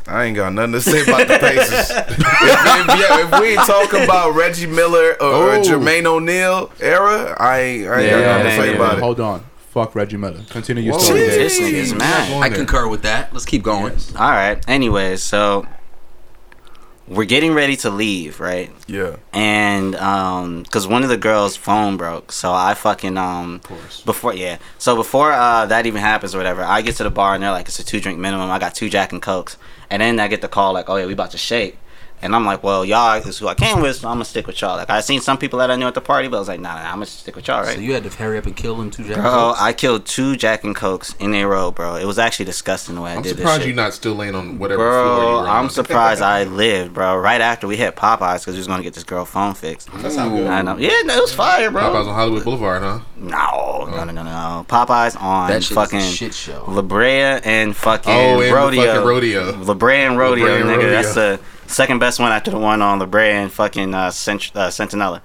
I 0.08 0.25
ain't 0.25 0.37
got 0.37 0.52
nothing 0.52 0.73
to 0.73 0.80
say 0.80 1.02
about 1.02 1.26
the 1.26 1.37
Pacers. 1.38 1.90
if, 1.90 2.08
if, 2.11 2.18
yeah, 2.20 3.26
if 3.35 3.40
we 3.40 3.49
ain't 3.49 3.66
talking 3.66 4.04
about 4.04 4.35
Reggie 4.37 4.66
Miller 4.68 5.16
or, 5.20 5.26
or 5.26 5.50
Oh. 5.56 5.62
Jermaine 5.62 6.06
O'Neal 6.06 6.70
era, 6.80 7.37
I 7.40 7.58
ain't, 7.61 7.88
I 7.88 8.00
ain't 8.00 8.11
Yeah, 8.12 8.20
got 8.20 8.37
nothing 8.44 8.44
to 8.44 8.56
say 8.56 8.70
yeah. 8.70 8.76
about 8.76 8.99
it. 8.99 9.00
Hold 9.02 9.20
on. 9.20 9.44
Fuck 9.70 9.94
Reggie 9.96 10.16
Miller. 10.16 10.40
Continue 10.49 10.85
your 10.85 10.92
Whoa. 10.94 11.00
story. 11.00 11.20
Jeez. 11.23 11.26
Dave. 11.28 11.38
This 11.40 11.61
nigga's 11.61 11.94
mad. 11.94 12.40
I 12.42 12.49
concur 12.50 12.87
with 12.88 13.02
that. 13.02 13.32
Let's 13.32 13.44
keep 13.44 13.62
going. 13.64 13.94
All 14.16 14.30
right. 14.30 14.62
Anyways, 14.68 15.23
so 15.25 15.66
we're 17.08 17.25
getting 17.25 17.52
ready 17.54 17.76
to 17.76 17.90
leave, 17.90 18.40
right? 18.40 18.70
Yeah. 18.88 19.16
and 19.32 19.94
um 19.96 20.62
because 20.62 20.86
one 20.86 21.02
of 21.02 21.08
the 21.08 21.16
girls 21.16 21.56
phone 21.56 21.96
broke 21.96 22.32
so 22.32 22.52
i 22.52 22.75
fucking 22.75 23.16
um 23.18 23.60
before 24.04 24.34
yeah. 24.34 24.58
So 24.78 24.96
before 24.96 25.32
uh 25.32 25.66
that 25.66 25.86
even 25.86 26.00
happens 26.00 26.34
or 26.34 26.38
whatever 26.38 26.62
i 26.62 26.82
get 26.82 26.96
to 26.96 27.04
the 27.04 27.10
bar 27.10 27.34
and 27.34 27.42
they're 27.42 27.50
like 27.52 27.68
it's 27.68 27.78
a 27.78 27.84
two 27.84 28.00
drink 28.00 28.18
minimum. 28.18 28.50
I 28.50 28.58
got 28.58 28.75
two 28.75 28.88
jack 28.88 29.12
and 29.12 29.22
cokes. 29.22 29.56
And 29.90 30.00
then 30.02 30.18
i 30.20 30.26
get 30.28 30.40
the 30.40 30.48
call 30.48 30.72
like 30.72 30.88
oh 30.88 30.96
yeah 30.96 31.06
we 31.06 31.12
about 31.12 31.30
to 31.32 31.38
shake 31.38 31.78
and 32.23 32.35
I'm 32.35 32.44
like, 32.46 32.62
well, 32.62 32.85
y'all 32.85 33.14
is 33.14 33.38
who 33.38 33.46
I 33.49 33.54
came 33.54 33.80
with, 33.80 33.96
so 33.96 34.08
I'm 34.08 34.14
gonna 34.16 34.25
stick 34.25 34.46
with 34.46 34.61
y'all. 34.61 34.76
Like 34.76 34.90
I 34.90 35.00
seen 35.00 35.20
some 35.20 35.37
people 35.38 35.58
that 35.61 35.70
I 35.70 35.76
knew 35.76 35.87
at 35.87 35.94
the 35.94 36.00
party, 36.00 36.28
but 36.28 36.37
I 36.37 36.40
was 36.40 36.49
like, 36.49 36.61
nah, 36.61 36.75
nah, 36.75 36.88
I'm 36.88 36.94
gonna 36.94 37.06
stick 37.06 37.37
with 37.37 37.46
y'all, 37.49 37.62
right? 37.62 37.75
So 37.75 37.80
you 37.80 37.92
had 37.94 38.02
to 38.04 38.11
hurry 38.11 38.38
up 38.38 38.46
and 38.46 38.56
kill 38.56 38.76
them 38.76 38.90
two 38.90 39.04
Jack 39.04 39.16
Bro, 39.16 39.25
Cokes? 39.30 39.61
I 39.61 39.73
killed 39.73 40.06
two 40.06 40.37
Jack 40.37 40.64
and 40.64 40.75
Cokes 40.75 41.14
in 41.18 41.35
a 41.35 41.44
row, 41.44 41.70
bro. 41.70 41.96
It 41.96 42.04
was 42.06 42.18
actually 42.18 42.46
disgusting 42.46 42.94
the 42.94 43.00
way 43.02 43.12
I 43.12 43.16
I'm 43.16 43.23
did 43.23 43.37
this 43.37 43.40
I'm 43.46 43.46
surprised 43.52 43.66
you're 43.66 43.76
not 43.76 43.92
still 43.94 44.14
laying 44.14 44.35
on 44.35 44.58
whatever 44.58 44.82
floor 44.82 44.94
you 45.02 45.16
Bro, 45.20 45.40
were 45.42 45.49
I'm 45.49 45.64
on. 45.64 45.70
surprised 45.70 46.23
I 46.23 46.44
lived, 46.44 46.94
bro. 46.94 47.16
Right 47.16 47.40
after 47.40 47.66
we 47.66 47.76
hit 47.76 47.96
Popeyes 47.96 48.40
because 48.40 48.54
we 48.54 48.58
was 48.58 48.66
gonna 48.66 48.82
get 48.82 48.94
this 48.94 49.04
girl 49.04 49.25
phone 49.25 49.54
fixed. 49.54 49.88
That's 49.96 50.16
not 50.16 50.30
good. 50.30 50.46
I 50.46 50.62
know. 50.62 50.76
Yeah, 50.78 50.90
no, 51.04 51.16
it 51.16 51.20
was 51.20 51.35
fire, 51.35 51.70
bro. 51.70 51.82
Popeyes 51.82 52.06
on 52.08 52.14
Hollywood 52.14 52.44
Boulevard, 52.44 52.82
huh? 52.82 53.00
No, 53.16 53.87
no, 53.90 54.04
no, 54.04 54.12
no, 54.12 54.23
no. 54.23 54.66
Popeyes 54.68 55.20
on 55.20 55.49
that 55.50 55.62
shit 55.64 55.75
fucking 55.75 55.99
is 55.99 56.04
a 56.12 56.16
shit 56.16 56.35
show. 56.35 56.64
La 56.68 56.82
Brea 56.82 57.40
and 57.44 57.76
fucking 57.76 58.12
Oh, 58.12 58.40
and 58.40 58.42
the 58.50 58.54
rodeo. 58.54 58.85
fucking 58.87 59.06
rodeo. 59.06 59.56
La 59.62 59.75
Brea 59.75 59.96
and 60.04 60.18
rodeo, 60.18 60.44
La 60.46 60.52
Brea 60.52 60.61
and 60.61 60.70
nigga. 60.70 60.76
rodeo. 60.76 60.90
That's 60.90 61.14
the 61.14 61.40
second 61.68 61.99
best 61.99 62.18
one 62.20 62.32
after 62.32 62.50
the 62.50 62.58
one 62.58 62.82
on 62.82 62.99
the 62.99 63.06
Brea 63.06 63.30
and 63.30 63.52
fucking 63.52 63.94
uh, 63.94 64.11
Cent- 64.11 64.52
uh, 64.54 64.68
Centinela. 64.68 65.20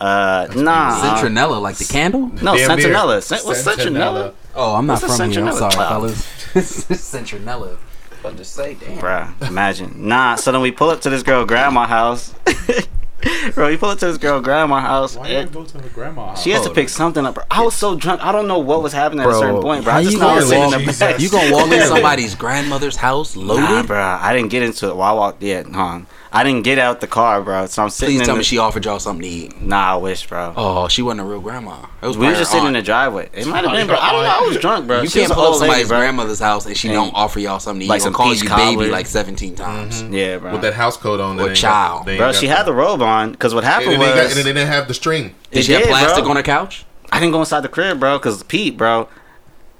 Uh, 0.00 0.48
nah. 0.56 1.20
uh, 1.26 1.60
like 1.60 1.76
the 1.76 1.84
candle? 1.84 2.28
no, 2.42 2.56
Damn. 2.56 2.70
Centinela. 2.78 3.22
Cent- 3.22 3.44
what's 3.44 3.62
Centinela? 3.62 4.34
Oh, 4.54 4.74
I'm 4.74 4.86
not 4.86 5.02
What's 5.02 5.16
from 5.16 5.30
here. 5.30 5.44
I'm 5.44 5.52
sorry, 5.54 5.76
Wow. 5.76 5.88
fellas. 5.88 6.26
Citronella. 6.54 7.76
About 8.20 8.36
to 8.36 8.44
say, 8.44 8.74
damn. 8.74 8.98
Bruh, 8.98 9.48
imagine. 9.48 10.08
Nah, 10.08 10.34
so 10.34 10.52
then 10.52 10.60
we 10.60 10.70
pull 10.72 10.90
up 10.90 11.00
to 11.02 11.10
this 11.10 11.22
girl 11.22 11.44
grandma 11.44 11.86
house. 11.86 12.34
Bro, 13.54 13.68
we 13.68 13.76
pull 13.76 13.90
up 13.90 13.98
to 13.98 14.06
this 14.06 14.18
girl 14.18 14.40
grandma 14.40 14.80
house. 14.80 15.16
Why 15.16 15.28
you 15.28 15.36
eh? 15.36 15.44
go 15.44 15.64
to 15.64 15.78
her 15.78 15.88
grandma? 15.90 16.34
She 16.34 16.50
has 16.50 16.62
to 16.66 16.72
pick 16.72 16.88
something 16.88 17.24
up. 17.24 17.34
Bro. 17.34 17.44
I 17.50 17.62
was 17.62 17.74
so 17.74 17.96
drunk. 17.96 18.24
I 18.24 18.32
don't 18.32 18.48
know 18.48 18.58
what 18.58 18.82
was 18.82 18.92
happening 18.92 19.24
at 19.24 19.30
a 19.30 19.34
certain 19.34 19.60
point, 19.60 19.84
bro. 19.84 19.92
how 19.92 19.98
I 19.98 20.02
just 20.02 20.14
you 20.14 20.20
know 20.20 20.26
gonna 20.26 20.40
was 20.40 20.52
in 20.52 20.58
walk? 20.58 20.70
the 20.70 20.96
back. 20.98 21.20
You 21.20 21.30
gonna 21.30 21.52
walk 21.52 21.70
in 21.70 21.80
somebody's 21.86 22.34
grandmother's 22.34 22.96
house 22.96 23.36
loaded? 23.36 23.62
Nah, 23.62 23.82
bro. 23.82 24.00
I 24.00 24.34
didn't 24.34 24.50
get 24.50 24.62
into 24.62 24.88
it. 24.88 24.96
While 24.96 25.14
I 25.14 25.18
walked, 25.18 25.42
yeah, 25.42 25.62
huh? 25.70 26.00
I 26.32 26.44
didn't 26.44 26.62
get 26.62 26.78
out 26.78 27.00
the 27.00 27.08
car, 27.08 27.42
bro. 27.42 27.66
So 27.66 27.82
I'm 27.82 27.90
sitting. 27.90 28.14
Please 28.14 28.20
in 28.20 28.26
tell 28.26 28.34
the, 28.36 28.38
me 28.38 28.44
she 28.44 28.58
offered 28.58 28.84
y'all 28.84 29.00
something 29.00 29.22
to 29.22 29.28
eat. 29.28 29.60
Nah, 29.60 29.94
I 29.94 29.96
wish, 29.96 30.28
bro. 30.28 30.54
Oh, 30.56 30.86
she 30.86 31.02
wasn't 31.02 31.22
a 31.22 31.24
real 31.24 31.40
grandma. 31.40 31.86
It 32.02 32.06
was 32.06 32.16
we 32.16 32.26
were 32.26 32.32
just 32.34 32.52
her 32.52 32.58
sitting 32.58 32.68
in 32.68 32.72
the 32.74 32.82
driveway. 32.82 33.28
It 33.32 33.46
might 33.48 33.64
have 33.64 33.72
been, 33.72 33.88
bro. 33.88 33.96
I 33.96 34.12
don't 34.12 34.22
know. 34.22 34.30
I 34.30 34.46
was 34.46 34.56
drunk, 34.58 34.86
bro. 34.86 35.02
You 35.02 35.08
She 35.08 35.20
can't 35.20 35.32
pull 35.32 35.42
up 35.42 35.48
old 35.52 35.60
lady, 35.60 35.70
somebody's 35.72 35.88
bro. 35.88 35.98
grandmother's 35.98 36.38
house 36.38 36.66
and 36.66 36.76
she 36.76 36.88
And- 36.88 36.94
don't 36.94 37.14
offer 37.14 37.40
y'all 37.40 37.58
something 37.58 37.80
to 37.80 37.84
eat. 37.86 37.88
Like 37.88 37.96
Like 37.96 38.02
some 38.02 38.12
call 38.12 38.32
you 38.32 38.44
cobbler. 38.48 38.76
baby 38.84 38.90
like 38.92 39.06
17 39.06 39.54
mm-hmm. 39.54 39.64
times. 39.64 40.02
Yeah, 40.04 40.38
bro. 40.38 40.52
With 40.52 40.62
that 40.62 40.74
house 40.74 40.96
coat 40.96 41.18
on. 41.20 41.36
they 41.36 41.50
Or 41.50 41.54
child. 41.54 42.06
got- 42.06 42.16
bro, 42.16 42.32
she 42.32 42.46
had 42.46 42.62
the 42.64 42.74
robe 42.74 43.02
on 43.02 43.32
because 43.32 43.52
what 43.52 43.64
happened 43.64 43.92
then, 43.92 44.00
they 44.00 44.06
got, 44.06 44.16
was 44.24 44.26
and 44.28 44.38
then 44.38 44.44
they 44.44 44.60
didn't 44.60 44.72
have 44.72 44.86
the 44.86 44.94
string. 44.94 45.34
Did 45.50 45.60
It 45.60 45.62
she 45.64 45.72
have 45.72 45.82
did, 45.82 45.88
plastic 45.90 46.24
on 46.24 46.36
her 46.36 46.42
couch? 46.42 46.84
I 47.10 47.18
didn't 47.18 47.32
go 47.32 47.40
inside 47.40 47.60
the 47.60 47.68
crib, 47.68 47.98
bro, 47.98 48.18
because 48.18 48.42
Pete, 48.44 48.76
bro. 48.76 49.08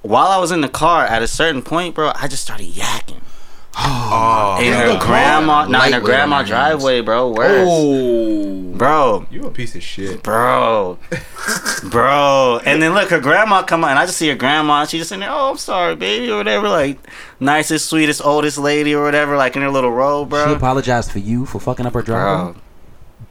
While 0.03 0.29
I 0.29 0.39
was 0.39 0.51
in 0.51 0.63
the 0.63 0.69
car, 0.69 1.05
at 1.05 1.23
a 1.23 1.29
certain 1.29 1.63
point, 1.63 1.95
bro, 1.95 2.11
I 2.17 2.27
just 2.27 2.43
started 2.43 2.67
yakking. 2.69 3.21
Oh, 3.77 4.59
in 4.61 4.67
in 4.67 4.73
her 4.73 4.89
the 4.89 4.99
car? 4.99 5.07
grandma, 5.07 5.67
not 5.67 5.87
in 5.87 5.93
her 5.93 6.01
grandma 6.01 6.37
on 6.39 6.47
her 6.47 6.55
hands. 6.55 6.81
driveway, 6.83 7.01
bro. 7.03 7.31
Worse, 7.31 7.69
Oh. 7.71 8.73
bro. 8.77 9.27
You 9.31 9.45
a 9.47 9.51
piece 9.51 9.75
of 9.77 9.83
shit. 9.83 10.23
Bro, 10.25 10.99
bro, 11.91 12.61
and 12.65 12.83
then 12.83 12.95
look, 12.95 13.11
her 13.11 13.21
grandma 13.21 13.63
come 13.63 13.85
on, 13.85 13.91
and 13.91 13.99
I 13.99 14.07
just 14.07 14.19
see 14.19 14.29
her 14.29 14.35
grandma. 14.35 14.81
and 14.81 14.91
She 14.91 14.99
just 14.99 15.13
in 15.13 15.21
there. 15.21 15.31
Oh, 15.31 15.51
I'm 15.51 15.57
sorry, 15.57 15.97
baby, 15.97 16.31
or 16.31 16.37
whatever. 16.39 16.69
Like 16.69 16.99
nicest, 17.39 17.89
sweetest, 17.89 18.25
oldest 18.25 18.59
lady, 18.59 18.95
or 18.95 19.05
whatever. 19.05 19.37
Like 19.37 19.57
in 19.57 19.63
her 19.63 19.71
little 19.71 19.93
robe, 19.93 20.31
bro. 20.31 20.47
She 20.49 20.55
apologized 20.55 21.11
for 21.13 21.21
you 21.21 21.47
for 21.47 21.61
fucking 21.61 21.87
up 21.87 21.95
her 21.95 22.03
driveway. 22.03 22.53
Bro, 22.53 22.61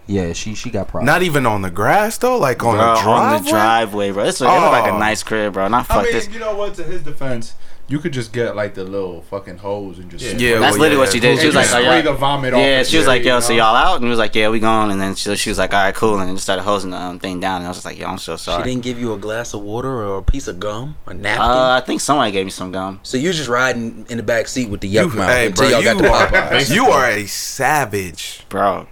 Yeah, 0.07 0.33
she 0.33 0.55
she 0.55 0.69
got 0.69 0.87
problems. 0.87 1.05
not 1.07 1.21
even 1.21 1.45
on 1.45 1.61
the 1.61 1.69
grass 1.71 2.17
though, 2.17 2.37
like 2.37 2.63
on 2.63 2.75
bro, 2.77 2.95
the 2.95 3.01
driveway. 3.01 3.35
on 3.35 3.43
the 3.43 3.49
driveway, 3.49 4.11
bro. 4.11 4.23
It's 4.23 4.41
a, 4.41 4.45
it 4.45 4.47
looked 4.47 4.71
like 4.71 4.85
a 4.91 4.95
Oh. 4.95 4.99
nice 4.99 5.21
crib, 5.21 5.53
bro. 5.53 5.67
Not 5.67 5.85
I 5.91 5.99
I 5.99 6.03
mean, 6.03 6.13
this. 6.13 6.29
you 6.29 6.39
know 6.39 6.55
what? 6.55 6.75
To 6.75 6.83
his 6.83 7.01
defense, 7.03 7.53
you 7.89 7.99
could 7.99 8.13
just 8.13 8.31
get 8.31 8.55
like 8.55 8.75
the 8.75 8.83
little 8.83 9.23
fucking 9.23 9.57
hose 9.57 9.97
and 9.99 10.09
just 10.11 10.23
Yeah. 10.23 10.31
Yeah, 10.33 10.59
That's 10.59 10.73
well, 10.73 10.81
literally 10.81 10.93
yeah, 10.95 10.99
what 10.99 11.11
she 11.11 11.19
did. 11.19 11.39
She 11.39 11.47
was 11.47 11.55
like, 11.55 11.65
just 11.65 11.75
oh, 11.75 11.81
spray 11.81 11.95
yeah. 11.97 12.01
the 12.03 12.13
vomit 12.13 12.53
off. 12.53 12.59
Yeah, 12.59 12.79
the 12.83 12.89
she 12.89 12.97
was 12.97 13.03
shit, 13.03 13.07
like, 13.07 13.23
you 13.23 13.29
yo, 13.29 13.39
so 13.39 13.53
y'all 13.53 13.75
out? 13.75 13.95
And 13.95 14.03
he 14.03 14.09
was 14.09 14.19
like, 14.19 14.35
yeah, 14.35 14.49
we 14.49 14.59
gone. 14.59 14.91
And 14.91 15.01
then 15.01 15.15
she, 15.15 15.35
she 15.35 15.49
was 15.49 15.57
like, 15.57 15.73
all 15.73 15.83
right, 15.83 15.95
cool. 15.95 16.19
And 16.19 16.29
then 16.29 16.35
just 16.35 16.45
started 16.45 16.61
hosing 16.61 16.91
the 16.91 16.97
um, 16.97 17.19
thing 17.19 17.39
down. 17.39 17.57
And 17.57 17.65
I 17.65 17.69
was 17.69 17.77
just 17.77 17.85
like, 17.85 17.97
yo, 17.97 18.07
I'm 18.07 18.19
so 18.19 18.35
sorry. 18.35 18.63
She 18.63 18.69
didn't 18.69 18.83
give 18.83 18.99
you 18.99 19.13
a 19.13 19.17
glass 19.17 19.53
of 19.53 19.61
water 19.61 19.89
or 19.89 20.19
a 20.19 20.23
piece 20.23 20.47
of 20.47 20.59
gum, 20.59 20.97
a 21.07 21.13
napkin. 21.13 21.41
Uh, 21.41 21.79
I 21.81 21.85
think 21.85 22.01
somebody 22.01 22.31
gave 22.31 22.45
me 22.45 22.51
some 22.51 22.71
gum. 22.71 22.99
so 23.03 23.17
you 23.17 23.33
just 23.33 23.49
riding 23.49 24.05
in 24.09 24.17
the 24.17 24.23
back 24.23 24.47
seat 24.47 24.69
with 24.69 24.81
the 24.81 24.87
You, 24.87 25.07
yuck 25.07 25.15
mouth 25.15 25.29
hey, 25.29 25.47
until 25.47 25.69
bro, 25.69 25.79
y'all 25.79 25.83
got 25.83 25.95
you 25.97 26.01
the 26.03 26.11
are, 26.13 26.27
Popeyes. 26.27 26.73
you 26.75 26.85
are 26.85 27.09
a 27.09 27.25
savage. 27.25 28.43
bro. 28.49 28.87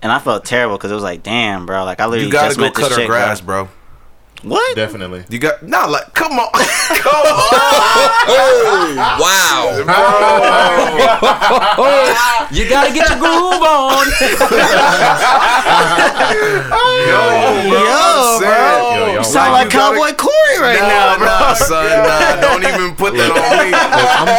And 0.00 0.12
I 0.12 0.20
felt 0.20 0.44
terrible 0.44 0.76
because 0.76 0.90
it 0.90 0.94
was 0.94 1.02
like, 1.02 1.22
damn, 1.22 1.66
bro. 1.66 1.84
Like 1.84 2.00
I 2.00 2.06
literally 2.06 2.26
You 2.26 2.32
gotta 2.32 2.54
just 2.54 2.58
go 2.58 2.70
cut 2.70 2.92
her 2.92 2.96
chick, 2.98 3.08
grass, 3.08 3.40
bro. 3.40 3.64
bro. 3.64 3.72
What? 4.44 4.76
Definitely. 4.76 5.24
You 5.30 5.38
got 5.40 5.62
nah, 5.64 5.86
like 5.86 6.14
come 6.14 6.32
on, 6.38 6.48
come 7.02 7.26
on, 7.26 8.96
wow. 9.18 9.82
bro. 9.84 9.98
You 12.50 12.66
gotta 12.68 12.92
get 12.94 13.08
your 13.10 13.18
groove 13.18 13.60
on. 13.62 14.06
Yo, 16.28 17.20
bro, 17.68 17.76
Yo, 17.76 17.92
I'm 17.92 18.40
saying, 18.40 18.80
Yo, 18.94 19.18
You 19.18 19.24
sound 19.24 19.52
Like, 19.52 19.52
like 19.52 19.72
you 19.72 19.78
gotta- 19.78 19.96
Cowboy 19.98 20.12
Cori 20.16 20.56
right 20.60 20.80
nah, 20.80 20.88
now, 20.88 21.18
bro. 21.18 21.26
nah, 21.26 21.52
son, 21.54 21.84
nah, 22.08 22.40
don't 22.40 22.62
even 22.64 22.94
put 22.96 23.12
that 23.14 23.30
on 23.30 23.66
me. 23.66 23.70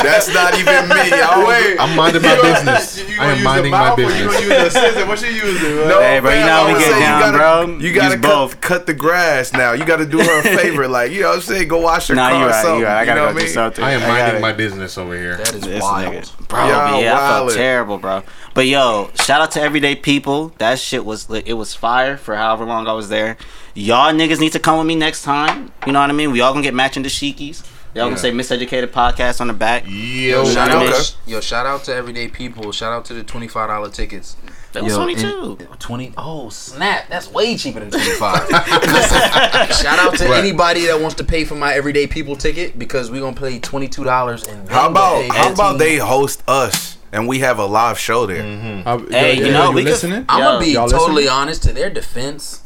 That's 0.04 0.28
not 0.34 0.58
even 0.58 0.90
me. 0.90 1.12
I 1.14 1.44
Wait. 1.46 1.78
I'm 1.80 1.96
minding 1.96 2.22
my 2.24 2.36
business. 2.42 2.98
You 3.08 3.20
I 3.22 3.34
am 3.34 3.44
minding 3.44 3.72
my 3.72 3.90
mouth 3.90 4.00
or 4.00 4.02
You 4.04 4.26
gonna 4.26 4.40
use 4.40 4.50
the 4.50 4.70
scissors? 4.70 5.06
What 5.08 5.22
you 5.22 5.30
using? 5.30 5.76
man? 5.76 5.88
No, 5.88 6.00
Hey, 6.02 6.20
bro, 6.20 6.32
you 6.34 6.40
know 6.40 6.48
how 6.48 6.68
we 6.68 6.74
get 6.80 6.82
say 6.92 7.00
down, 7.00 7.14
you 7.14 7.20
gotta, 7.26 7.38
bro. 7.38 7.78
You 7.80 7.94
gotta 7.94 8.16
Use 8.16 8.22
cut, 8.26 8.30
both. 8.34 8.62
cut 8.62 8.86
the 8.88 8.94
grass 8.94 9.54
now. 9.54 9.74
You 9.74 9.86
gotta 9.90 10.06
do 10.06 10.20
her 10.20 10.40
a 10.40 10.44
favor, 10.44 10.88
like 10.98 11.12
you 11.12 11.22
know 11.22 11.30
what 11.30 11.36
I'm 11.38 11.42
saying. 11.42 11.68
Go 11.68 11.82
wash 11.82 12.08
your 12.10 12.16
Nah, 12.16 12.30
car. 12.30 12.40
you 12.40 12.46
or 12.46 12.50
right. 12.50 12.62
something, 12.64 12.80
You 12.80 12.86
right. 12.86 12.96
I 12.98 13.00
you 13.02 13.06
gotta 13.08 13.20
know 13.20 13.26
go 13.28 13.34
what 13.34 13.40
do 13.40 13.46
mean? 13.46 13.54
something. 13.54 13.84
I 13.84 13.92
am 13.92 14.00
gotta- 14.00 14.14
minding 14.24 14.42
my 14.42 14.54
business 14.54 14.98
over 14.98 15.16
here. 15.18 15.36
That 15.38 15.54
is 15.56 15.62
This 15.62 15.82
wild. 15.82 16.14
nigga. 16.14 16.48
Bro, 16.48 16.68
Yeah, 16.68 16.92
but 16.92 17.02
yeah, 17.04 17.14
I 17.16 17.18
felt 17.30 17.50
wildin'. 17.52 17.56
terrible, 17.56 17.98
bro. 17.98 18.24
But 18.54 18.68
yo, 18.68 19.10
shout 19.16 19.42
out 19.42 19.52
to 19.52 19.62
everyday 19.62 19.96
people. 19.96 20.54
That 20.60 20.80
shit 20.80 21.04
was 21.06 21.30
lit. 21.30 21.48
It 21.48 21.54
was 21.54 21.74
fire 21.76 22.18
for 22.18 22.36
however 22.36 22.66
long 22.66 22.88
I 22.88 22.94
was 22.94 23.10
there. 23.10 23.38
Y'all 23.76 24.12
niggas 24.14 24.40
need 24.40 24.52
to 24.54 24.60
come 24.60 24.78
with 24.78 24.88
me 24.88 24.96
next 24.96 25.24
time. 25.24 25.72
You 25.86 25.92
know 25.94 26.00
what 26.02 26.10
I 26.10 26.14
mean? 26.14 26.32
We 26.32 26.42
all 26.42 26.52
gonna 26.54 26.64
get 26.64 26.74
matching 26.74 27.04
dashikis. 27.04 27.64
Y'all 27.96 28.06
gonna 28.06 28.18
say 28.18 28.32
Miseducated 28.32 28.88
Podcast 28.88 29.42
on 29.42 29.48
the 29.48 29.54
back. 29.54 29.84
Yo, 29.88 30.46
Shout 30.46 30.70
Okay. 30.72 30.88
out, 30.90 31.16
yo! 31.26 31.40
Shout 31.42 31.66
out 31.66 31.84
to 31.86 31.94
everyday 31.96 32.28
people. 32.28 32.72
Shout 32.72 32.94
out 32.94 33.04
to 33.06 33.14
the 33.16 33.24
twenty 33.24 33.48
five 33.48 33.68
dollar 33.70 33.90
tickets. 33.90 34.36
That 34.74 34.84
was 34.84 34.94
Yo, 34.94 34.98
22. 35.04 35.58
and- 35.60 35.80
Twenty. 35.80 36.14
Oh 36.18 36.50
snap! 36.50 37.06
That's 37.10 37.32
way 37.32 37.58
cheaper 37.58 37.80
than 37.80 37.90
twenty 37.90 38.12
five. 38.12 38.48
shout 39.76 39.98
out 40.00 40.16
to 40.18 40.26
Right. 40.30 40.38
anybody 40.44 40.86
that 40.86 41.00
wants 41.00 41.16
to 41.16 41.24
pay 41.24 41.44
for 41.44 41.56
my 41.56 41.74
everyday 41.74 42.06
people 42.06 42.36
ticket 42.36 42.78
because 42.78 43.10
we're 43.10 43.22
gonna 43.22 43.36
pay 43.36 43.58
twenty 43.60 43.88
two 43.88 44.04
dollars 44.04 44.44
and 44.48 44.70
How 44.70 44.90
about 44.90 45.24
how 45.36 45.52
about 45.54 45.80
they 45.80 45.98
host 45.98 46.44
us 46.48 46.98
and 47.12 47.28
we 47.28 47.40
have 47.40 47.58
a 47.58 47.66
live 47.66 47.98
show 47.98 48.28
there? 48.28 48.44
Uh, 48.86 49.00
Hey, 49.10 49.36
yo, 49.38 49.40
you 49.40 49.46
yo, 49.48 49.54
know, 49.54 49.70
you 49.70 49.76
we 49.78 49.82
could- 49.84 49.92
listening? 49.92 50.26
I'm 50.30 50.40
gonna 50.40 50.60
be 50.60 50.72
y'all 50.74 50.88
totally 50.88 51.24
listening? 51.24 51.30
honest. 51.30 51.64
To 51.64 51.74
their 51.74 51.90
defense, 51.90 52.62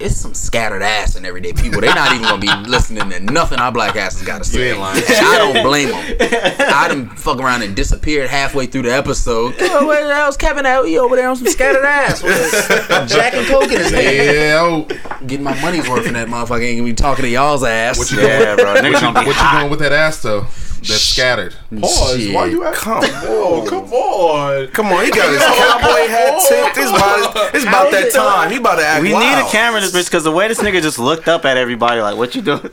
it's 0.00 0.16
some 0.16 0.34
scattered 0.34 0.82
ass 0.82 1.14
in 1.16 1.24
everyday 1.24 1.52
people. 1.52 1.80
They're 1.80 1.94
not 1.94 2.12
even 2.12 2.22
gonna 2.22 2.40
be 2.40 2.48
listening 2.70 3.08
to 3.10 3.20
nothing 3.20 3.58
our 3.60 3.70
black 3.70 3.94
asses 3.96 4.26
got 4.26 4.38
to 4.38 4.44
say. 4.44 4.70
ain't 4.70 4.80
lying. 4.80 5.02
I 5.08 5.38
don't 5.38 5.62
blame 5.64 5.88
them. 5.88 6.16
I 6.60 6.88
done 6.88 7.08
fuck 7.10 7.38
around 7.38 7.62
and 7.62 7.76
disappeared 7.76 8.28
halfway 8.28 8.66
through 8.66 8.82
the 8.82 8.92
episode. 8.94 9.58
Yo, 9.60 9.86
where 9.86 10.06
the 10.06 10.14
hell's 10.14 10.36
Kevin 10.36 10.66
at? 10.66 10.84
He 10.84 10.98
over 10.98 11.14
there 11.16 11.28
on 11.28 11.36
some 11.36 11.46
scattered 11.46 11.84
ass. 11.84 12.22
with 12.22 12.34
Jack 13.08 13.34
and 13.34 13.46
Coke 13.46 13.70
in 13.70 13.78
his 13.78 13.90
hand. 13.90 14.36
Yeah. 14.36 14.58
oh, 14.60 14.86
Getting 15.26 15.44
my 15.44 15.58
money's 15.62 15.88
worth 15.88 16.04
from 16.04 16.14
that 16.14 16.28
motherfucker. 16.28 16.62
Ain't 16.62 16.78
gonna 16.78 16.90
be 16.90 16.94
talking 16.94 17.22
to 17.24 17.28
y'all's 17.28 17.62
ass. 17.62 17.96
What 17.98 18.10
you 18.10 18.20
Yeah, 18.20 18.56
bro. 18.56 18.74
Niggas 18.74 19.00
gonna 19.00 19.26
What 19.26 19.36
you 19.36 19.58
doing 19.58 19.70
with 19.70 19.80
that 19.80 19.92
ass 19.92 20.20
though? 20.22 20.46
That's 20.86 21.00
scattered. 21.00 21.54
Pause. 21.80 22.18
Shit. 22.20 22.34
Why 22.34 22.46
you 22.46 22.64
at? 22.64 22.74
Come 22.74 23.00
Oh, 23.24 23.60
on. 23.62 23.66
come 23.68 23.92
on. 23.92 24.66
Come 24.68 24.86
on, 24.92 25.04
he 25.04 25.10
got 25.10 25.32
his 25.32 25.40
cowboy 25.42 26.06
hat 26.08 26.42
tipped. 26.48 26.76
It's 26.76 26.90
about, 26.90 27.54
it's 27.54 27.64
about 27.64 27.90
that 27.90 28.12
time. 28.12 28.50
He 28.50 28.58
about 28.58 28.76
to 28.76 28.84
act 28.86 29.02
We 29.02 29.12
wild. 29.14 29.24
need 29.24 29.42
a 29.46 29.50
camera 29.50 29.78
in 29.80 29.84
this 29.84 29.92
bitch 29.94 30.10
because 30.10 30.24
the 30.24 30.30
way 30.32 30.46
this 30.48 30.60
nigga 30.60 30.82
just 30.82 30.98
looked 30.98 31.26
up 31.26 31.44
at 31.46 31.56
everybody 31.56 32.00
like, 32.02 32.16
what 32.16 32.34
you 32.34 32.42
doing? 32.42 32.60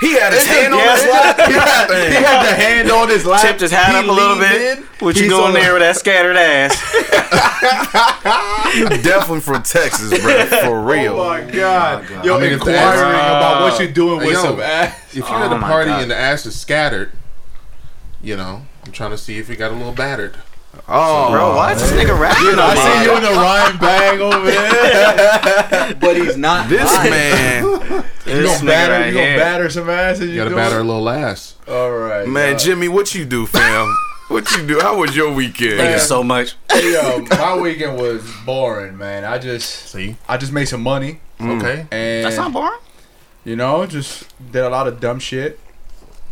He 0.00 0.12
had 0.18 0.32
his 0.34 0.44
hand 0.44 0.74
on 0.74 0.80
his 0.80 1.06
lap. 1.06 1.36
He 1.46 1.52
had, 1.54 2.08
he 2.08 2.14
had 2.14 2.42
the 2.46 2.54
hand 2.54 2.90
on 2.90 3.08
his 3.08 3.24
lap. 3.24 3.40
Tipped 3.40 3.60
his 3.60 3.70
hat 3.70 3.90
He 3.92 3.96
up 3.96 4.04
a 4.08 4.12
little 4.12 4.36
bit. 4.38 4.78
in. 4.78 4.84
What 4.98 5.16
you 5.16 5.22
He's 5.22 5.30
doing 5.32 5.54
there 5.54 5.72
with 5.72 5.80
that 5.82 5.96
scattered 5.96 6.36
ass? 6.36 6.74
You 8.76 8.88
definitely 9.02 9.40
from 9.40 9.62
Texas, 9.62 10.10
bro. 10.20 10.46
For 10.46 10.56
oh 10.66 10.82
real. 10.84 11.14
Oh 11.14 11.28
my 11.28 11.40
god. 11.50 12.24
Yo, 12.24 12.36
I 12.36 12.40
mean, 12.40 12.46
if 12.52 12.58
inquiring 12.58 13.14
about 13.14 13.62
what 13.62 13.80
you're 13.80 13.90
doing 13.92 14.18
with 14.18 14.32
yo. 14.34 14.42
some 14.42 14.60
ass. 14.60 14.94
If 15.10 15.16
you're 15.16 15.26
Oh 15.28 15.42
at 15.44 15.52
a 15.52 15.58
party 15.60 15.90
God. 15.90 16.02
and 16.02 16.10
the 16.10 16.16
ass 16.16 16.44
is 16.44 16.58
scattered, 16.60 17.12
you 18.24 18.36
know, 18.36 18.62
I'm 18.84 18.92
trying 18.92 19.10
to 19.10 19.18
see 19.18 19.38
if 19.38 19.50
it 19.50 19.56
got 19.56 19.70
a 19.70 19.74
little 19.74 19.92
battered. 19.92 20.36
Oh, 20.88 21.30
Bro, 21.30 21.54
why 21.54 21.72
is 21.72 21.80
this 21.80 21.92
nigga 21.92 22.18
rapping? 22.18 22.46
You 22.46 22.56
know, 22.56 22.64
I 22.66 22.74
see 22.74 23.04
you 23.08 23.16
in 23.16 23.22
the 23.22 23.30
Ryan 23.30 23.78
bag 23.78 24.20
over 24.20 24.50
there. 24.50 25.94
but 26.00 26.16
he's 26.16 26.36
not. 26.36 26.68
This 26.68 26.92
lying. 26.92 27.10
man, 27.10 27.64
You 27.64 28.02
This 28.24 28.58
gonna 28.58 28.70
batter? 28.70 28.92
right 28.94 29.06
you 29.08 29.14
gonna 29.14 29.36
batter 29.38 29.70
some 29.70 29.88
ass? 29.88 30.18
And 30.18 30.28
You 30.28 30.32
you 30.34 30.40
gotta 30.40 30.50
doing? 30.50 30.62
batter 30.62 30.80
a 30.80 30.82
little 30.84 31.08
ass. 31.08 31.54
All 31.68 31.92
right, 31.92 32.26
man, 32.26 32.56
uh, 32.56 32.58
Jimmy, 32.58 32.88
what 32.88 33.14
you 33.14 33.24
do, 33.24 33.46
fam? 33.46 33.94
What 34.28 34.50
you 34.56 34.66
do? 34.66 34.80
How 34.80 34.98
was 34.98 35.14
your 35.14 35.32
weekend? 35.32 35.76
Thank 35.76 35.92
you 35.92 35.98
so 36.00 36.24
much. 36.24 36.56
Yo, 36.74 37.20
my 37.30 37.56
weekend 37.56 37.96
was 37.96 38.28
boring, 38.44 38.96
man. 38.98 39.24
I 39.24 39.38
just, 39.38 39.90
See? 39.90 40.16
I 40.28 40.38
just 40.38 40.50
made 40.52 40.64
some 40.64 40.82
money, 40.82 41.20
Okay. 41.40 41.86
and 41.92 42.24
That's 42.24 42.36
not 42.36 42.52
boring. 42.52 42.80
you 43.44 43.54
know, 43.54 43.86
just 43.86 44.24
did 44.50 44.64
a 44.64 44.70
lot 44.70 44.88
of 44.88 44.98
dumb 44.98 45.20
shit, 45.20 45.60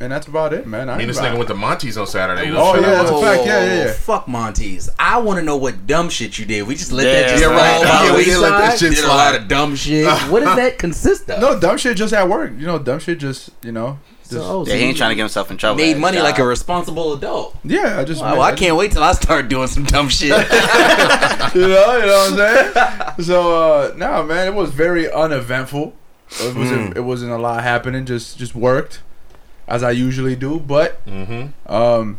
and 0.01 0.11
that's 0.11 0.27
about 0.27 0.53
it, 0.53 0.67
man. 0.67 0.89
I 0.89 0.95
I 0.95 0.99
mean, 0.99 1.07
this 1.07 1.19
nigga 1.21 1.37
went 1.37 1.49
to 1.49 1.55
Monty's 1.55 1.97
on 1.97 2.07
Saturday. 2.07 2.51
Oh, 2.51 2.73
Let's 2.73 2.83
yeah, 2.83 2.91
that's 2.91 3.11
a 3.11 3.21
fact. 3.21 3.47
Yeah, 3.47 3.65
yeah, 3.65 3.85
yeah. 3.85 3.93
Fuck 3.93 4.27
Monty's. 4.27 4.91
I 4.99 5.19
want 5.19 5.39
to 5.39 5.45
know 5.45 5.57
what 5.57 5.87
dumb 5.87 6.11
shit 6.11 6.39
you 6.39 6.45
did. 6.45 6.67
We 6.67 6.75
just 6.75 6.91
let 6.91 7.07
Yeah, 7.07 7.13
that 7.23 7.29
just 7.29 7.41
yeah, 7.43 7.47
roll 7.49 7.57
right. 7.59 7.83
by 7.83 8.05
Yeah, 8.07 8.17
we 8.17 8.25
did 8.25 8.39
let 8.39 8.51
that 8.51 8.79
shit 8.79 8.95
Did 8.95 9.05
a 9.05 9.09
lot 9.09 9.35
of 9.37 9.47
dumb 9.47 9.77
shit. 9.77 10.07
what 10.31 10.41
does 10.41 10.57
that 10.57 10.79
consist 10.79 11.31
of? 11.31 11.41
No, 11.41 11.59
dumb 11.61 11.79
shit 11.79 11.97
just 11.97 12.13
at 12.13 12.29
work. 12.29 12.53
You 12.59 12.67
know, 12.67 12.79
dumb 12.81 12.99
shit 12.99 13.19
just, 13.19 13.51
you 13.63 13.71
know, 13.71 13.99
just, 14.23 14.33
So, 14.33 14.67
Yeah, 14.67 14.75
he 14.75 14.83
ain't 14.85 14.97
trying 14.97 15.11
to 15.11 15.15
get 15.15 15.23
himself 15.23 15.51
in 15.53 15.57
trouble. 15.57 15.77
made 15.77 15.93
his 15.93 16.01
money 16.01 16.19
like 16.21 16.39
a 16.39 16.45
responsible 16.45 17.13
adult. 17.13 17.57
yeah. 17.63 18.01
I 18.01 18.05
just, 18.05 18.21
Well, 18.23 18.43
I 18.43 18.53
can't 18.57 18.77
wait 18.77 18.91
till 18.93 19.05
I 19.05 19.13
start 19.13 19.49
doing 19.49 19.69
some 19.69 19.85
dumb 19.85 20.09
shit. 20.19 20.31
you 20.31 20.35
know, 20.35 21.53
you 21.55 22.07
know 22.07 22.31
what 22.31 22.33
I'm 22.33 22.37
saying? 22.37 23.25
So, 23.25 23.55
uh, 23.55 23.95
no, 23.97 24.25
man, 24.25 24.49
it 24.49 24.55
was 24.55 24.71
very 24.71 25.09
uneventful. 25.13 25.95
It 26.41 26.57
wasn't, 26.57 26.97
it 26.97 27.03
wasn't 27.03 27.31
a 27.31 27.39
lot 27.39 27.63
happening. 27.63 28.05
Just, 28.07 28.39
just 28.39 28.55
worked 28.57 29.01
as 29.69 29.83
I 29.83 29.91
usually 29.93 30.37
do. 30.37 30.59
But, 30.61 31.05
Mm-hmm. 31.07 31.73
um, 31.73 32.19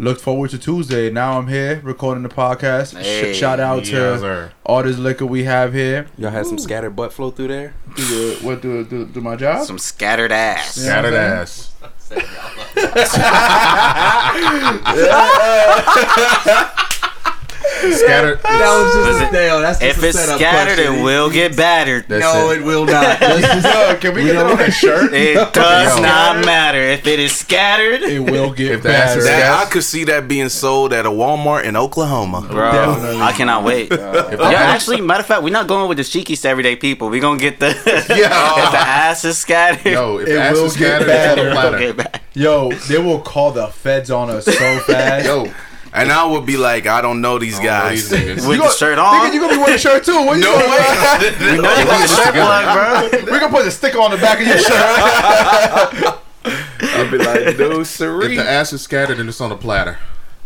looked 0.00 0.20
forward 0.20 0.48
to 0.50 0.58
Tuesday. 0.58 1.10
Now 1.10 1.38
I'm 1.38 1.48
here 1.48 1.80
recording 1.82 2.22
the 2.22 2.28
podcast. 2.28 2.92
Sh- 3.00 3.04
Hey. 3.04 3.32
shout 3.34 3.58
out 3.60 3.78
Yes, 3.80 3.88
to 3.90 4.18
sir. 4.20 4.52
all 4.64 4.82
this 4.84 4.96
liquor 4.98 5.26
we 5.26 5.42
have 5.44 5.72
here. 5.74 6.06
Y'all 6.16 6.30
had 6.30 6.46
some 6.46 6.58
scattered 6.58 6.94
butt 6.94 7.12
flow 7.12 7.30
through 7.32 7.48
there. 7.48 7.74
Do 7.96 8.02
the, 8.04 8.36
what 8.46 8.62
do, 8.62 8.84
do, 8.84 9.06
do 9.06 9.20
my 9.20 9.34
job? 9.36 9.66
Some 9.66 9.78
scattered 9.78 10.30
ass. 10.32 10.76
Yeah. 10.78 10.84
Scattered 10.84 11.14
ass. 11.14 11.72
Scattered. 17.78 18.42
That 18.42 18.82
was 18.82 18.94
just 18.94 19.06
Listen, 19.06 19.24
a 19.24 19.28
stale. 19.28 19.60
That's 19.60 19.78
just 19.78 19.96
If 19.98 20.02
a 20.02 20.08
it's 20.08 20.18
scattered, 20.18 20.76
question. 20.76 20.94
it 21.00 21.02
will 21.02 21.30
get 21.30 21.56
battered. 21.56 22.04
That's 22.08 22.22
no, 22.22 22.50
it. 22.50 22.58
it 22.58 22.64
will 22.64 22.84
not. 22.84 23.20
Yo, 23.20 23.96
can 24.00 24.14
we 24.14 24.24
get 24.24 24.34
that 24.34 24.46
on 24.46 24.60
a 24.60 24.70
shirt? 24.70 25.12
It 25.14 25.34
does 25.54 25.96
Yo. 25.96 26.02
not 26.02 26.44
matter. 26.44 26.78
If 26.80 27.06
it 27.06 27.20
is 27.20 27.34
scattered, 27.36 28.02
It 28.02 28.20
will 28.20 28.52
get 28.52 28.72
If 28.72 28.82
the 28.82 28.94
ass 28.94 29.22
That, 29.24 29.66
I 29.66 29.70
could 29.70 29.84
see 29.84 30.04
that 30.04 30.26
being 30.28 30.48
sold 30.48 30.92
at 30.92 31.06
a 31.06 31.10
Walmart 31.10 31.64
in 31.64 31.76
Oklahoma. 31.76 32.42
bro, 32.50 32.72
Definitely. 32.72 33.20
I 33.22 33.32
cannot 33.32 33.64
wait. 33.64 33.90
yeah, 33.92 34.72
actually, 34.74 35.00
matter 35.00 35.20
of 35.20 35.26
fact, 35.26 35.42
we're 35.42 35.52
not 35.52 35.66
going 35.68 35.88
with 35.88 35.98
the 35.98 36.04
cheekies 36.04 36.42
to 36.42 36.48
everyday 36.48 36.76
people. 36.76 37.08
We're 37.10 37.20
gonna 37.20 37.38
get 37.38 37.58
the 37.60 37.68
if 37.70 38.08
the 38.08 38.24
ass 38.26 39.24
is 39.24 39.38
scattered. 39.38 39.92
Yo, 39.92 40.18
if 40.18 40.28
It 40.28 40.32
the 40.32 40.40
ass 40.42 40.54
will 40.56 40.64
is 40.66 40.76
get 40.76 41.02
scattered, 41.02 41.08
it's 41.08 41.26
on 41.28 41.34
better. 41.36 41.42
the 41.42 41.50
it'll 41.50 41.52
platter. 41.62 41.78
get 41.78 41.96
back. 41.96 42.22
Yo, 42.34 42.70
they 42.88 42.98
will 42.98 43.20
call 43.20 43.50
the 43.52 43.66
feds 43.68 44.10
on 44.10 44.30
us 44.30 44.44
so 44.44 44.78
fast. 44.80 45.26
Yo, 45.26 45.52
And 45.92 46.12
I 46.12 46.24
would 46.26 46.44
be 46.46 46.56
like, 46.56 46.86
I 46.86 47.00
don't 47.00 47.20
know 47.20 47.38
these 47.38 47.56
all 47.58 47.64
guys. 47.64 48.08
these 48.10 48.20
niggas. 48.20 48.36
With 48.48 48.56
You 48.56 48.56
the 48.58 48.62
go- 48.64 48.70
shirt 48.70 48.98
Nigga, 48.98 49.20
on. 49.26 49.32
you 49.32 49.40
gonna 49.40 49.52
be 49.54 49.58
wearing 49.58 49.74
a 49.74 49.78
shirt 49.78 50.04
too? 50.04 50.24
What 50.24 50.36
you 50.38 50.42
No 50.44 50.58
doing? 50.58 50.70
way. 50.70 51.54
You 51.56 51.62
know 51.62 51.74
you 51.76 51.84
got 51.86 52.00
the 52.08 52.14
shirt 52.14 52.34
plug, 52.34 53.10
bro. 53.10 53.32
we 53.32 53.40
gonna 53.40 53.48
put 53.52 53.66
a 53.66 53.70
sticker 53.70 53.98
on 54.00 54.10
the 54.10 54.16
back 54.18 54.40
of 54.40 54.46
your 54.46 54.58
shirt. 54.58 56.18
I'd 56.44 57.10
be 57.10 57.18
like, 57.18 57.38
dude, 57.56 57.80
If 57.80 57.98
the 57.98 58.44
ass 58.46 58.72
is 58.72 58.82
scattered 58.82 59.18
and 59.18 59.28
it's 59.28 59.40
on 59.40 59.52
a 59.52 59.56
platter. 59.56 59.98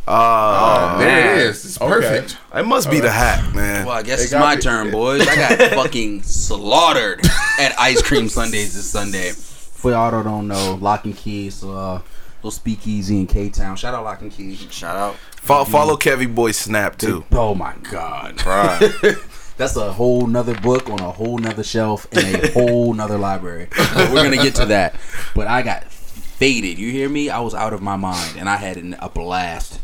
Oh, 0.08 0.96
There 0.98 1.06
man. 1.08 1.38
it 1.38 1.42
is. 1.46 1.64
It's 1.64 1.80
Okay. 1.80 1.88
perfect. 1.90 2.36
it 2.54 2.66
must 2.66 2.90
be 2.90 2.98
the 2.98 3.10
hat, 3.10 3.54
man. 3.54 3.86
Well, 3.86 3.94
I 3.96 4.02
guess 4.02 4.20
It 4.20 4.24
it's 4.24 4.32
my 4.32 4.56
me. 4.56 4.60
turn, 4.62 4.90
boys. 4.90 5.26
I 5.28 5.36
got 5.36 5.58
fucking 5.74 6.22
slaughtered 6.24 7.20
at 7.60 7.78
Ice 7.78 8.02
Cream 8.02 8.28
Sundays 8.28 8.74
this 8.74 8.90
Sunday. 8.90 9.30
For 9.30 9.92
y'all 9.92 10.10
that 10.10 10.24
don't 10.24 10.48
know, 10.48 10.76
Lock 10.80 11.04
and 11.04 11.16
Keys, 11.16 11.62
uh, 11.62 12.00
little 12.42 12.50
speakeasy 12.50 13.18
in 13.20 13.26
K 13.26 13.48
Town. 13.48 13.76
Shout 13.76 13.94
out 13.94 14.04
Lock 14.04 14.20
and 14.22 14.30
Keys. 14.32 14.66
Shout 14.70 14.96
out. 14.96 15.16
Fo- 15.36 15.64
follow 15.64 15.96
Kevy 15.96 16.32
Boy 16.32 16.50
Snap 16.52 16.96
too. 16.98 17.24
Oh 17.32 17.54
my 17.54 17.74
god, 17.90 18.36
That's 19.58 19.76
a 19.76 19.92
whole 19.92 20.26
nother 20.26 20.58
book 20.60 20.88
on 20.90 20.98
a 21.00 21.10
whole 21.12 21.38
nother 21.38 21.62
shelf 21.62 22.06
in 22.12 22.34
a 22.36 22.50
whole 22.52 22.92
nother 22.94 23.18
library. 23.18 23.68
But 23.76 24.10
we're 24.10 24.24
gonna 24.24 24.36
get 24.42 24.54
to 24.56 24.66
that. 24.66 24.94
But 25.34 25.46
I 25.46 25.62
got 25.62 25.84
faded. 25.92 26.78
You 26.78 26.90
hear 26.90 27.08
me? 27.08 27.30
I 27.30 27.40
was 27.40 27.54
out 27.54 27.72
of 27.72 27.80
my 27.82 27.96
mind, 27.96 28.36
and 28.38 28.48
I 28.48 28.56
had 28.56 28.76
an, 28.76 28.94
a 28.98 29.08
blast. 29.08 29.78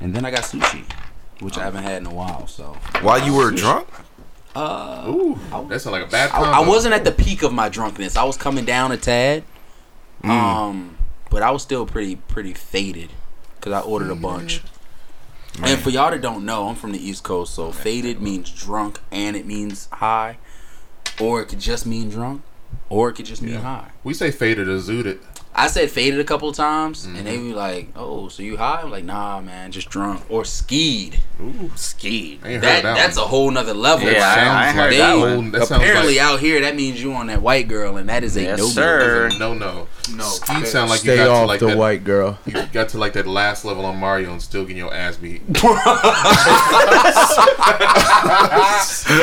And 0.00 0.14
then 0.14 0.24
I 0.24 0.30
got 0.30 0.44
sushi, 0.44 0.84
which 1.40 1.58
I 1.58 1.64
haven't 1.64 1.82
had 1.82 2.00
in 2.00 2.06
a 2.06 2.14
while. 2.14 2.46
So 2.46 2.76
While 3.02 3.26
you 3.26 3.34
were 3.34 3.50
drunk? 3.50 3.88
uh, 4.54 5.04
Ooh, 5.08 5.38
that 5.68 5.80
sounds 5.80 5.86
like 5.86 6.06
a 6.06 6.10
bad 6.10 6.30
I. 6.30 6.62
I 6.62 6.66
wasn't 6.66 6.94
at 6.94 7.04
the 7.04 7.12
peak 7.12 7.42
of 7.42 7.52
my 7.52 7.68
drunkenness. 7.68 8.16
I 8.16 8.22
was 8.24 8.36
coming 8.36 8.64
down 8.64 8.92
a 8.92 8.96
tad. 8.96 9.42
Um, 10.24 10.96
but 11.30 11.42
I 11.42 11.50
was 11.50 11.62
still 11.62 11.86
pretty 11.86 12.16
pretty 12.16 12.54
faded 12.54 13.10
because 13.56 13.72
I 13.72 13.80
ordered 13.80 14.10
a 14.10 14.16
bunch. 14.16 14.62
And 15.62 15.80
for 15.80 15.90
y'all 15.90 16.10
that 16.10 16.20
don't 16.20 16.44
know, 16.44 16.68
I'm 16.68 16.76
from 16.76 16.92
the 16.92 17.04
East 17.04 17.24
Coast, 17.24 17.54
so 17.54 17.72
faded 17.72 18.22
means 18.22 18.50
drunk 18.50 19.00
and 19.10 19.36
it 19.36 19.44
means 19.44 19.88
high, 19.92 20.38
or 21.20 21.42
it 21.42 21.46
could 21.46 21.58
just 21.58 21.84
mean 21.84 22.10
drunk, 22.10 22.42
or 22.88 23.08
it 23.08 23.14
could 23.14 23.26
just 23.26 23.42
mean 23.42 23.56
high. 23.56 23.90
We 24.04 24.14
say 24.14 24.30
faded 24.30 24.68
or 24.68 24.78
zooted. 24.78 25.18
I 25.58 25.66
said 25.66 25.90
faded 25.90 26.20
a 26.20 26.24
couple 26.24 26.48
of 26.48 26.54
times, 26.56 27.04
and 27.04 27.16
they 27.16 27.36
mm-hmm. 27.36 27.50
were 27.50 27.56
like, 27.56 27.88
"Oh, 27.96 28.28
so 28.28 28.42
you 28.44 28.56
high?" 28.56 28.80
I'm 28.82 28.90
like, 28.90 29.04
"Nah, 29.04 29.40
man, 29.40 29.72
just 29.72 29.90
drunk 29.90 30.22
or 30.28 30.44
skied." 30.44 31.18
Ooh, 31.40 31.70
Skied. 31.76 32.40
That 32.42 32.60
that 32.60 32.82
that's 32.82 33.16
one. 33.16 33.24
a 33.24 33.28
whole 33.28 33.50
nother 33.50 33.74
level. 33.74 34.06
Yeah, 34.10 34.18
Like, 34.20 34.38
I- 34.38 34.40
I 34.40 34.64
sounds 34.72 34.76
heard 34.76 34.88
like 34.90 34.98
that 34.98 35.18
one. 35.36 35.50
that 35.52 35.70
apparently 35.70 36.14
like 36.16 36.22
out 36.24 36.40
here 36.40 36.60
that 36.62 36.74
means 36.76 37.02
you 37.02 37.12
on 37.12 37.26
that 37.28 37.42
white 37.42 37.68
girl, 37.68 37.96
and 37.96 38.08
that 38.08 38.22
is 38.24 38.36
a 38.36 38.42
Yes, 38.42 38.58
no 38.60 38.66
sir. 38.66 39.30
no, 39.38 39.54
no. 39.54 39.86
No. 40.14 40.24
Ski 40.24 40.64
sound 40.64 40.90
like 40.90 41.04
you 41.04 41.12
Stay 41.12 41.16
got 41.16 41.40
to 41.40 41.46
like 41.46 41.60
the 41.60 41.66
that. 41.66 41.76
white 41.78 42.02
girl. 42.04 42.38
You 42.46 42.54
got 42.72 42.88
to 42.90 42.98
like 42.98 43.12
that 43.12 43.26
last 43.26 43.64
level 43.64 43.84
on 43.84 43.98
Mario 43.98 44.32
and 44.32 44.40
still 44.40 44.62
getting 44.62 44.78
your 44.78 44.94
ass 44.94 45.16
beat. 45.16 45.42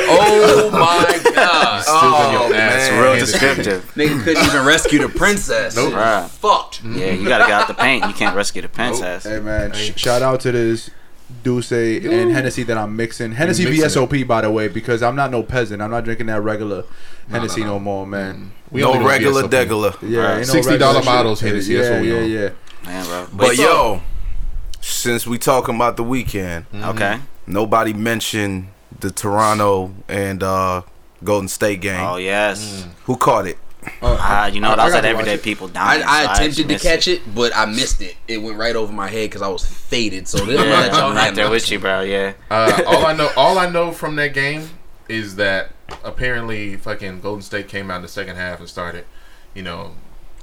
Oh 0.07 0.69
my 0.71 1.31
god! 1.33 1.81
Still 1.81 2.11
getting 2.11 2.31
your 2.33 2.41
Oh, 2.41 2.53
ass 2.53 2.89
man. 2.89 3.01
Real 3.01 3.11
handed 3.13 3.25
to 3.25 3.31
you. 3.31 3.31
descriptive. 3.31 3.93
Nigga 3.95 4.23
couldn't 4.23 4.45
even 4.45 4.65
rescue 4.65 4.99
the 4.99 5.09
princess. 5.09 5.75
Nope. 5.75 5.93
Right. 5.93 6.24
Fucked. 6.27 6.83
Yeah, 6.83 7.11
you 7.11 7.27
gotta 7.27 7.43
get 7.45 7.51
out 7.53 7.67
the 7.67 7.73
paint. 7.73 8.05
You 8.05 8.13
can't 8.13 8.35
rescue 8.35 8.61
the 8.61 8.69
princess. 8.69 9.23
Hey 9.23 9.39
man, 9.39 9.73
sh- 9.73 9.93
shout 9.95 10.21
out 10.21 10.39
to 10.41 10.51
this 10.51 10.89
D'Ussé 11.43 12.05
and 12.09 12.31
Hennessy 12.31 12.63
that 12.63 12.77
I'm 12.77 12.95
mixing. 12.95 13.31
Hennessy 13.33 13.65
mixing 13.65 13.83
VSOP 14.07 14.27
by 14.27 14.41
the 14.41 14.51
way, 14.51 14.67
because 14.67 15.01
I'm 15.01 15.15
not 15.15 15.31
no 15.31 15.41
peasant. 15.43 15.81
I'm 15.81 15.89
not 15.91 16.03
drinking 16.03 16.27
that 16.27 16.41
regular 16.41 16.83
Hennessy 17.29 17.61
no, 17.61 17.67
no, 17.67 17.73
no. 17.73 17.79
more, 17.79 18.07
man. 18.07 18.51
We 18.71 18.83
only 18.83 18.99
no 18.99 19.05
go 19.05 19.09
regular 19.09 19.43
VSOP. 19.43 19.49
degular. 19.49 19.97
Yeah, 20.07 20.19
Right. 20.19 20.37
ain't 20.39 20.47
no 20.47 20.53
$60 20.53 20.65
regular 20.65 20.93
shit. 20.95 21.05
bottles 21.05 21.39
Hennessy, 21.41 21.73
Yeah, 21.73 21.79
that's 21.81 21.91
what 21.91 22.01
we 22.01 22.11
yeah, 22.13 22.19
on. 22.19 22.29
yeah. 22.29 22.49
Man, 22.85 23.05
bro. 23.05 23.27
But 23.33 23.55
so- 23.55 23.61
yo, 23.63 24.01
since 24.81 25.25
we 25.25 25.37
talking 25.39 25.75
about 25.75 25.97
the 25.97 26.03
weekend, 26.03 26.65
Okay. 26.75 27.19
nobody 27.47 27.93
mentioned 27.93 28.67
the 28.99 29.09
Toronto 29.11 29.93
and 30.07 30.43
uh, 30.43 30.83
Golden 31.23 31.47
State 31.47 31.81
game. 31.81 31.99
Oh 32.05 32.17
yes. 32.17 32.85
Who 33.05 33.17
caught 33.17 33.47
it? 33.47 33.57
Ah, 34.01 34.47
you 34.47 34.59
know, 34.59 34.67
I- 34.67 34.75
that 34.75 34.79
I 34.79 34.85
was 34.85 34.93
at 34.93 35.05
everyday 35.05 35.37
people 35.37 35.67
down. 35.67 35.87
I, 35.87 36.01
I 36.03 36.25
just 36.45 36.59
attempted 36.59 36.69
to 36.79 36.87
catch 36.87 37.07
it, 37.07 37.21
but 37.35 37.55
I 37.55 37.65
missed 37.65 38.01
it. 38.01 38.15
It 38.27 38.37
went 38.39 38.57
right 38.57 38.75
over 38.75 38.91
my 38.93 39.07
head 39.07 39.29
because 39.29 39.41
I 39.41 39.47
was 39.47 39.65
faded. 39.65 40.27
So 40.27 40.45
this 40.45 40.55
Yeah, 40.59 40.65
let 40.69 40.91
y'all 40.93 41.09
I'm 41.11 41.15
right 41.15 41.23
handle 41.25 41.35
there 41.35 41.45
it. 41.47 41.51
with 41.51 41.71
you, 41.71 41.79
bro. 41.79 42.01
Yeah. 42.01 42.33
Uh, 42.49 42.81
all 42.87 43.05
I 43.05 43.13
know, 43.13 43.29
all 43.37 43.57
I 43.59 43.69
know 43.69 43.91
from 43.91 44.15
that 44.17 44.33
game 44.33 44.69
is 45.09 45.35
that 45.37 45.71
apparently 46.03 46.77
fucking 46.77 47.21
Golden 47.21 47.41
State 47.41 47.67
came 47.67 47.91
out 47.91 47.97
in 47.97 48.01
the 48.01 48.07
second 48.07 48.35
half 48.35 48.59
and 48.59 48.67
started, 48.69 49.05
you 49.53 49.61
know, 49.61 49.91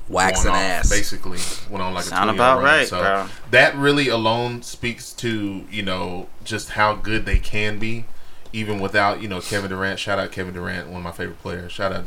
waxing 0.09 0.45
going 0.51 0.57
off, 0.57 0.63
ass. 0.63 0.91
Basically, 0.91 1.39
went 1.71 1.83
on 1.83 1.95
like 1.95 2.05
Sound 2.05 2.31
a 2.31 2.35
20 2.35 2.39
about 2.39 2.55
run. 2.57 2.65
right, 2.65 2.87
so 2.89 3.01
bro. 3.01 3.29
That 3.51 3.75
really 3.77 4.09
alone 4.09 4.63
speaks 4.63 5.13
to 5.15 5.65
you 5.71 5.83
know 5.83 6.29
just 6.45 6.71
how 6.71 6.95
good 6.95 7.27
they 7.27 7.39
can 7.39 7.79
be, 7.79 8.05
even 8.53 8.79
without 8.81 9.23
you 9.23 9.29
know 9.29 9.41
Kevin 9.41 9.71
Durant. 9.71 9.99
Shout 9.99 10.19
out 10.19 10.31
Kevin 10.33 10.55
Durant, 10.55 10.89
one 10.89 10.99
of 10.99 11.03
my 11.05 11.13
favorite 11.13 11.41
players. 11.41 11.73
Shout 11.73 11.93
out, 11.93 12.05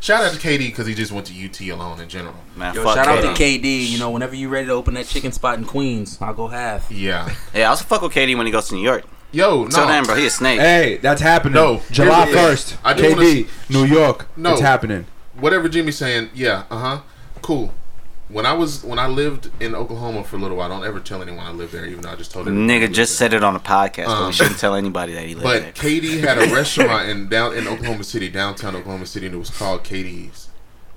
shout 0.00 0.24
out 0.24 0.32
to 0.32 0.38
KD 0.38 0.58
because 0.58 0.86
he 0.86 0.94
just 0.94 1.12
went 1.12 1.26
to 1.26 1.44
UT 1.44 1.60
alone 1.72 2.00
in 2.00 2.08
general. 2.08 2.34
Man, 2.56 2.74
Yo, 2.74 2.84
fuck 2.84 2.96
shout 2.96 3.08
out 3.08 3.22
to 3.22 3.28
KD. 3.42 3.60
KD. 3.62 3.88
You 3.90 3.98
know, 3.98 4.10
whenever 4.10 4.34
you 4.34 4.48
ready 4.48 4.66
to 4.66 4.72
open 4.72 4.94
that 4.94 5.06
chicken 5.06 5.32
spot 5.32 5.58
in 5.58 5.64
Queens, 5.64 6.18
I'll 6.20 6.34
go 6.34 6.48
half. 6.48 6.90
Yeah, 6.90 7.32
Yeah, 7.54 7.62
I 7.62 7.70
also 7.70 7.84
fuck 7.84 8.02
with 8.02 8.12
KD 8.12 8.36
when 8.36 8.46
he 8.46 8.52
goes 8.52 8.68
to 8.68 8.74
New 8.74 8.82
York. 8.82 9.04
yo, 9.32 9.64
no, 9.64 9.68
Till 9.70 9.86
then, 9.86 10.04
bro, 10.04 10.14
he 10.14 10.26
a 10.26 10.30
snake. 10.30 10.60
Hey, 10.60 10.98
that's 10.98 11.20
happening. 11.20 11.54
No, 11.54 11.82
July 11.90 12.26
here 12.26 12.36
it 12.36 12.38
is. 12.38 12.46
first. 12.46 12.78
I 12.84 12.94
do 12.94 13.02
KD, 13.14 13.48
New 13.70 13.84
York. 13.84 14.28
No. 14.36 14.52
it's 14.52 14.60
happening. 14.60 15.06
whatever 15.38 15.68
Jimmy's 15.68 15.96
saying, 15.98 16.30
yeah, 16.34 16.64
uh 16.70 16.78
huh, 16.78 17.00
cool. 17.42 17.72
When 18.28 18.44
I 18.44 18.52
was 18.54 18.82
when 18.82 18.98
I 18.98 19.06
lived 19.06 19.50
in 19.60 19.74
Oklahoma 19.76 20.24
for 20.24 20.34
a 20.34 20.38
little 20.40 20.56
while, 20.56 20.72
I 20.72 20.74
don't 20.76 20.84
ever 20.86 20.98
tell 20.98 21.22
anyone 21.22 21.46
I 21.46 21.52
lived 21.52 21.72
there, 21.72 21.86
even 21.86 22.00
though 22.02 22.10
I 22.10 22.16
just 22.16 22.32
told 22.32 22.48
everybody 22.48 22.80
Nigga 22.80 22.92
just 22.92 23.16
there. 23.18 23.30
said 23.30 23.34
it 23.34 23.44
on 23.44 23.54
a 23.54 23.60
podcast, 23.60 24.06
but 24.06 24.10
Um, 24.20 24.26
we 24.26 24.32
shouldn't 24.32 24.58
tell 24.58 24.74
anybody 24.74 25.12
that 25.14 25.22
he 25.26 25.34
lived 25.36 25.46
there. 25.46 25.60
But 25.72 25.80
there. 25.80 25.90
KD 26.00 26.20
had 26.20 26.38
a 26.38 26.52
restaurant 26.52 27.08
in 27.08 27.28
down 27.28 27.54
in 27.54 27.68
Oklahoma 27.68 28.02
City, 28.02 28.28
downtown 28.28 28.74
Oklahoma 28.74 29.06
City, 29.06 29.26
and 29.26 29.34
it 29.36 29.38
was 29.38 29.50
called 29.50 29.84
KD's, 29.84 30.48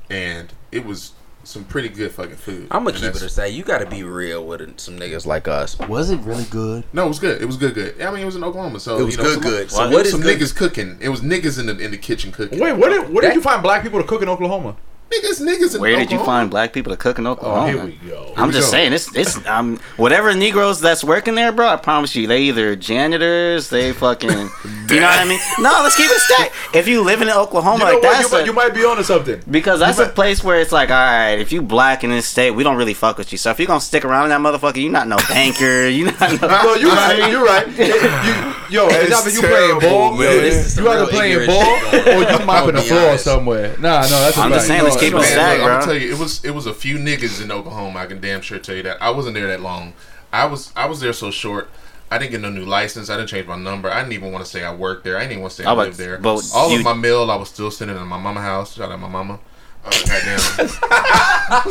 and 0.09 0.51
it 0.71 0.85
was 0.87 1.11
some 1.43 1.63
pretty 1.65 1.89
good 1.89 2.11
fucking 2.11 2.35
food. 2.35 2.67
I'm 2.71 2.79
gonna 2.83 2.89
And 2.89 2.95
keep 2.97 3.03
it 3.09 3.13
that's- 3.13 3.21
a 3.21 3.29
say. 3.29 3.49
You 3.49 3.63
gotta 3.63 3.85
be 3.85 4.01
real 4.03 4.43
with 4.45 4.79
some 4.79 4.97
niggas 4.99 5.27
like 5.27 5.47
us. 5.47 5.77
Was 5.87 6.09
it 6.09 6.19
really 6.21 6.45
good? 6.45 6.83
No, 6.93 7.05
it 7.05 7.09
was 7.09 7.19
good. 7.19 7.39
It 7.41 7.45
was 7.45 7.57
good. 7.57 7.75
Good. 7.75 8.01
I 8.01 8.09
mean, 8.09 8.21
it 8.23 8.25
was 8.25 8.35
in 8.37 8.43
Oklahoma, 8.43 8.79
so 8.79 8.97
It 8.99 9.03
was 9.03 9.15
you 9.15 9.17
know, 9.21 9.23
good, 9.29 9.33
some, 9.35 9.41
good. 9.43 9.69
So 9.71 9.77
So 9.77 9.83
what 9.83 9.91
what 9.93 10.01
was 10.01 10.11
some 10.11 10.21
good? 10.21 10.39
niggas 10.39 10.55
cooking? 10.55 10.97
It 10.99 11.09
was 11.09 11.21
niggas 11.21 11.59
in 11.59 11.67
the 11.67 11.77
in 11.77 11.91
the 11.91 11.97
kitchen 11.97 12.31
cooking. 12.31 12.59
Wait, 12.59 12.73
where 12.73 12.89
did 12.89 13.13
where 13.13 13.21
did 13.21 13.35
you 13.35 13.41
find 13.41 13.61
black 13.61 13.83
people 13.83 14.01
to 14.01 14.07
cook 14.07 14.23
in 14.23 14.29
Oklahoma? 14.29 14.75
Niggas, 15.11 15.41
niggas 15.41 15.75
in 15.75 15.81
Where 15.81 15.95
did 15.97 16.11
you 16.11 16.19
find 16.23 16.49
black 16.49 16.73
people 16.73 16.91
to 16.91 16.97
cook 16.97 17.19
in 17.19 17.27
Oklahoma? 17.27 17.61
Oh, 17.63 17.67
here 17.67 17.85
we 17.85 18.09
go. 18.09 18.33
I'm 18.37 18.47
we 18.47 18.53
just 18.53 18.67
go. 18.67 18.71
saying, 18.77 18.93
it's 18.93 19.15
it's 19.15 19.45
um 19.47 19.79
whatever 19.97 20.33
Negroes 20.33 20.79
that's 20.79 21.03
working 21.03 21.35
there, 21.35 21.51
bro. 21.51 21.67
I 21.67 21.75
promise 21.77 22.15
you, 22.15 22.27
they 22.27 22.41
either 22.43 22.75
janitors, 22.75 23.69
they 23.69 23.91
fucking, 23.93 24.29
you 24.29 24.35
know 24.37 24.47
what 24.47 25.19
I 25.19 25.25
mean? 25.25 25.39
No, 25.59 25.79
let's 25.83 25.95
keep 25.95 26.09
it 26.09 26.19
stacked. 26.19 26.53
If 26.75 26.87
you 26.87 27.01
live 27.03 27.21
in 27.21 27.29
Oklahoma, 27.29 27.73
You 27.73 27.79
know 27.79 27.85
like 27.85 28.03
what? 28.03 28.11
that's 28.13 28.23
You, 28.31 28.37
might, 28.37 28.41
a- 28.43 28.45
you 28.45 28.53
might 28.53 28.73
be 28.73 28.85
onto 28.85 29.03
something. 29.03 29.41
because 29.49 29.79
that's 29.79 29.97
you 29.97 30.03
a 30.03 30.07
might- 30.07 30.15
place 30.15 30.43
where 30.43 30.59
it's 30.59 30.71
like, 30.71 30.89
all 30.89 30.95
right, 30.95 31.35
if 31.39 31.51
you 31.51 31.61
black 31.61 32.03
in 32.03 32.11
this 32.11 32.27
state, 32.27 32.51
we 32.51 32.63
don't 32.63 32.77
really 32.77 32.93
fuck 32.93 33.17
with 33.17 33.31
you. 33.31 33.37
So 33.37 33.49
if 33.51 33.59
you're 33.59 33.67
gonna 33.67 33.81
stick 33.81 34.05
around 34.05 34.25
in 34.25 34.29
that 34.29 34.41
motherfucker, 34.41 34.77
you 34.81 34.89
not 34.89 35.07
no 35.07 35.17
banker, 35.29 35.87
you 35.87 36.05
not 36.05 36.41
no. 36.41 36.47
No, 36.69 36.75
you're 36.75 36.91
right. 36.91 37.31
you're 37.31 37.45
right. 37.45 37.67
You, 38.69 38.75
yo, 38.81 38.87
it's 38.89 39.11
either 39.11 39.29
you 39.31 39.41
playing 39.41 39.79
ball, 39.79 40.11
man. 40.11 40.21
yo, 40.21 40.41
This 40.41 40.77
you 40.77 40.87
either 40.87 41.07
playing 41.07 41.47
ball 41.47 41.63
shit 41.63 41.93
or 41.93 42.03
going 42.05 42.27
on. 42.27 42.39
you 42.39 42.45
mopping 42.45 42.75
the 42.75 42.81
floor 42.81 42.99
honest. 43.09 43.23
somewhere. 43.23 43.69
Nah, 43.79 44.01
no, 44.01 44.07
that's 44.09 44.37
a 44.37 44.41
I'm 44.41 44.51
just 44.51 44.67
saying, 44.67 44.79
No, 44.83 44.85
let's 45.01 45.05
keep 45.05 45.13
it. 45.13 45.17
Man, 45.17 45.23
stacked, 45.23 45.59
look, 45.61 45.69
I'm 45.69 45.79
gonna 45.79 45.85
tell 45.85 45.95
you, 46.01 46.13
it 46.13 46.19
was 46.19 46.43
it 46.45 46.51
was 46.51 46.65
a 46.65 46.73
few 46.73 46.97
niggas 46.97 47.41
in 47.41 47.51
Oklahoma. 47.51 47.99
I 47.99 48.05
can 48.05 48.19
damn 48.21 48.41
sure 48.41 48.59
tell 48.59 48.75
you 48.75 48.83
that. 48.83 49.01
I 49.01 49.09
wasn't 49.11 49.35
there 49.35 49.47
that 49.47 49.61
long. 49.61 49.93
I 50.31 50.45
was 50.45 50.71
I 50.75 50.85
was 50.87 50.99
there 50.99 51.13
so 51.13 51.31
short. 51.31 51.69
I 52.11 52.17
didn't 52.17 52.31
get 52.31 52.41
no 52.41 52.49
new 52.49 52.65
license. 52.65 53.09
I 53.09 53.17
didn't 53.17 53.29
change 53.29 53.47
my 53.47 53.55
number. 53.55 53.89
I 53.91 53.99
didn't 54.01 54.13
even 54.13 54.31
want 54.31 54.43
to 54.43 54.49
say 54.49 54.63
I 54.63 54.73
worked 54.73 55.03
there. 55.03 55.17
I 55.17 55.21
didn't 55.21 55.33
even 55.33 55.41
want 55.43 55.53
to 55.53 55.61
say 55.61 55.65
I, 55.65 55.73
I 55.73 55.75
lived 55.75 55.97
there. 55.97 56.17
but 56.17 56.43
All 56.55 56.71
you- 56.71 56.79
of 56.79 56.83
my 56.83 56.93
mail 56.93 57.29
I 57.29 57.35
was 57.35 57.49
still 57.49 57.69
sending 57.71 57.97
in 57.97 58.07
my 58.07 58.19
mama 58.19 58.41
house. 58.41 58.75
Shout 58.75 58.91
out 58.91 58.99
my 58.99 59.07
mama. 59.07 59.39
Uh, 59.85 59.91
goddamn. 60.07 60.39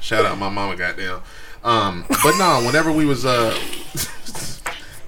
Shout 0.00 0.24
out 0.26 0.38
my 0.38 0.48
mama. 0.50 0.76
Goddamn. 0.76 1.20
Um, 1.62 2.04
but 2.08 2.36
no, 2.38 2.62
whenever 2.66 2.92
we 2.92 3.04
was 3.06 3.24
uh. 3.24 3.56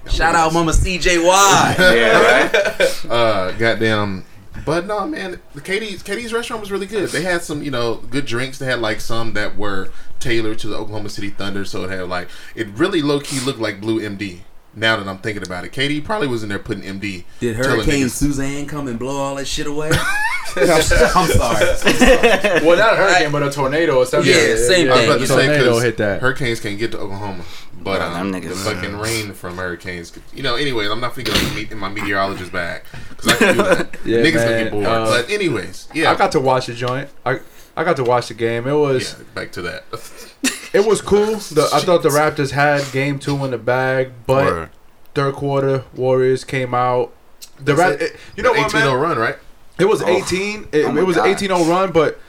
Shout 0.09 0.33
out, 0.35 0.53
Mama 0.53 0.71
CJY. 0.71 1.17
yeah, 1.77 2.49
right. 2.49 3.05
uh 3.11 3.51
goddamn 3.51 4.23
but 4.65 4.85
no 4.85 5.05
man 5.07 5.39
the 5.53 5.61
KD's 5.61 6.03
KD's 6.03 6.33
restaurant 6.33 6.61
was 6.61 6.71
really 6.71 6.85
good. 6.85 7.09
They 7.09 7.23
had 7.23 7.43
some 7.43 7.63
you 7.63 7.71
know 7.71 7.95
good 7.95 8.25
drinks. 8.25 8.57
They 8.57 8.65
had 8.65 8.79
like 8.79 9.01
some 9.01 9.33
that 9.33 9.57
were 9.57 9.89
tailored 10.19 10.59
to 10.59 10.67
the 10.67 10.75
Oklahoma 10.75 11.09
City 11.09 11.29
Thunder. 11.29 11.65
So 11.65 11.83
it 11.83 11.89
had 11.89 12.09
like 12.09 12.29
it 12.55 12.67
really 12.69 13.01
low-key 13.01 13.39
looked 13.41 13.59
like 13.59 13.81
Blue 13.81 14.01
MD 14.01 14.41
now 14.77 14.95
that 14.95 15.07
I'm 15.07 15.17
thinking 15.17 15.43
about 15.43 15.65
it 15.65 15.71
KD 15.71 16.03
probably 16.05 16.27
was 16.27 16.43
in 16.43 16.49
there 16.49 16.59
putting 16.59 16.83
MD 16.83 17.23
Did 17.39 17.57
telling 17.57 17.79
Hurricane 17.79 18.05
niggas- 18.05 18.11
Suzanne 18.11 18.65
come 18.67 18.87
and 18.87 18.97
blow 18.99 19.17
all 19.17 19.35
that 19.35 19.47
shit 19.47 19.67
away? 19.67 19.91
I'm 20.55 20.81
sorry. 20.81 21.65
Well, 22.65 22.77
not 22.77 22.93
a 22.93 22.95
hurricane, 22.95 23.31
but 23.31 23.43
a 23.43 23.51
tornado 23.51 23.97
or 23.97 24.05
something. 24.05 24.31
Yeah, 24.31 24.55
same 24.55 24.87
thing 24.87 24.89
I 24.89 25.17
was 25.17 25.29
thing. 25.29 25.49
about 25.49 25.59
to 25.59 25.75
say 25.79 25.81
hit 25.85 25.97
that. 25.97 26.21
hurricanes 26.21 26.59
can't 26.59 26.79
get 26.79 26.91
to 26.91 26.99
Oklahoma 26.99 27.43
but 27.79 27.99
Bro, 27.99 28.07
um, 28.07 28.31
them 28.31 28.41
the 28.41 28.55
fucking 28.55 28.97
rain 28.97 29.33
from 29.33 29.57
hurricanes 29.57 30.09
could- 30.11 30.23
you 30.33 30.41
know 30.43 30.55
anyways 30.55 30.89
I'm 30.89 30.99
not 30.99 31.13
thinking 31.15 31.35
of 31.35 31.55
me- 31.55 31.67
in 31.69 31.77
my 31.77 31.89
meteorologist 31.89 32.51
bag 32.51 32.81
because 33.09 33.27
I 33.27 33.35
can 33.37 33.55
do 33.57 33.63
that 33.63 33.97
Yeah, 34.03 34.17
niggas 34.17 34.33
gonna 34.43 34.63
get 34.63 34.71
bored 34.71 34.85
uh, 34.87 35.05
but 35.05 35.29
anyways 35.29 35.87
yeah 35.93 36.11
I 36.11 36.15
got 36.15 36.31
to 36.33 36.39
watch 36.39 36.65
the 36.65 36.73
joint. 36.73 37.07
I 37.25 37.39
I 37.77 37.83
got 37.85 37.95
to 37.97 38.03
watch 38.03 38.27
the 38.27 38.33
game. 38.33 38.67
It 38.67 38.73
was 38.73 39.15
yeah 39.17 39.23
back 39.35 39.51
to 39.53 39.61
that 39.61 39.83
it 40.73 40.85
was 40.85 40.99
cool. 41.01 41.35
The, 41.37 41.69
I 41.73 41.79
thought 41.81 42.03
the 42.03 42.09
Raptors 42.09 42.51
had 42.51 42.91
game 42.91 43.19
two 43.19 43.43
in 43.45 43.51
the 43.51 43.57
bag, 43.57 44.11
but 44.25 44.45
Word. 44.45 44.69
third 45.13 45.35
quarter 45.35 45.83
Warriors 45.95 46.43
came 46.43 46.73
out. 46.73 47.13
The 47.59 47.75
Rap, 47.75 48.01
it. 48.01 48.15
you 48.35 48.43
know 48.43 48.51
what, 48.51 48.71
18-0 48.71 49.01
run 49.01 49.17
right 49.17 49.35
It 49.79 49.85
was 49.85 50.01
Oh. 50.01 50.07
18. 50.07 50.67
It, 50.71 50.85
Oh 50.85 50.97
it 50.97 51.05
was 51.05 51.15
God. 51.15 51.27
an 51.29 51.35
18-0 51.35 51.69
run, 51.69 51.91
but 51.91 52.19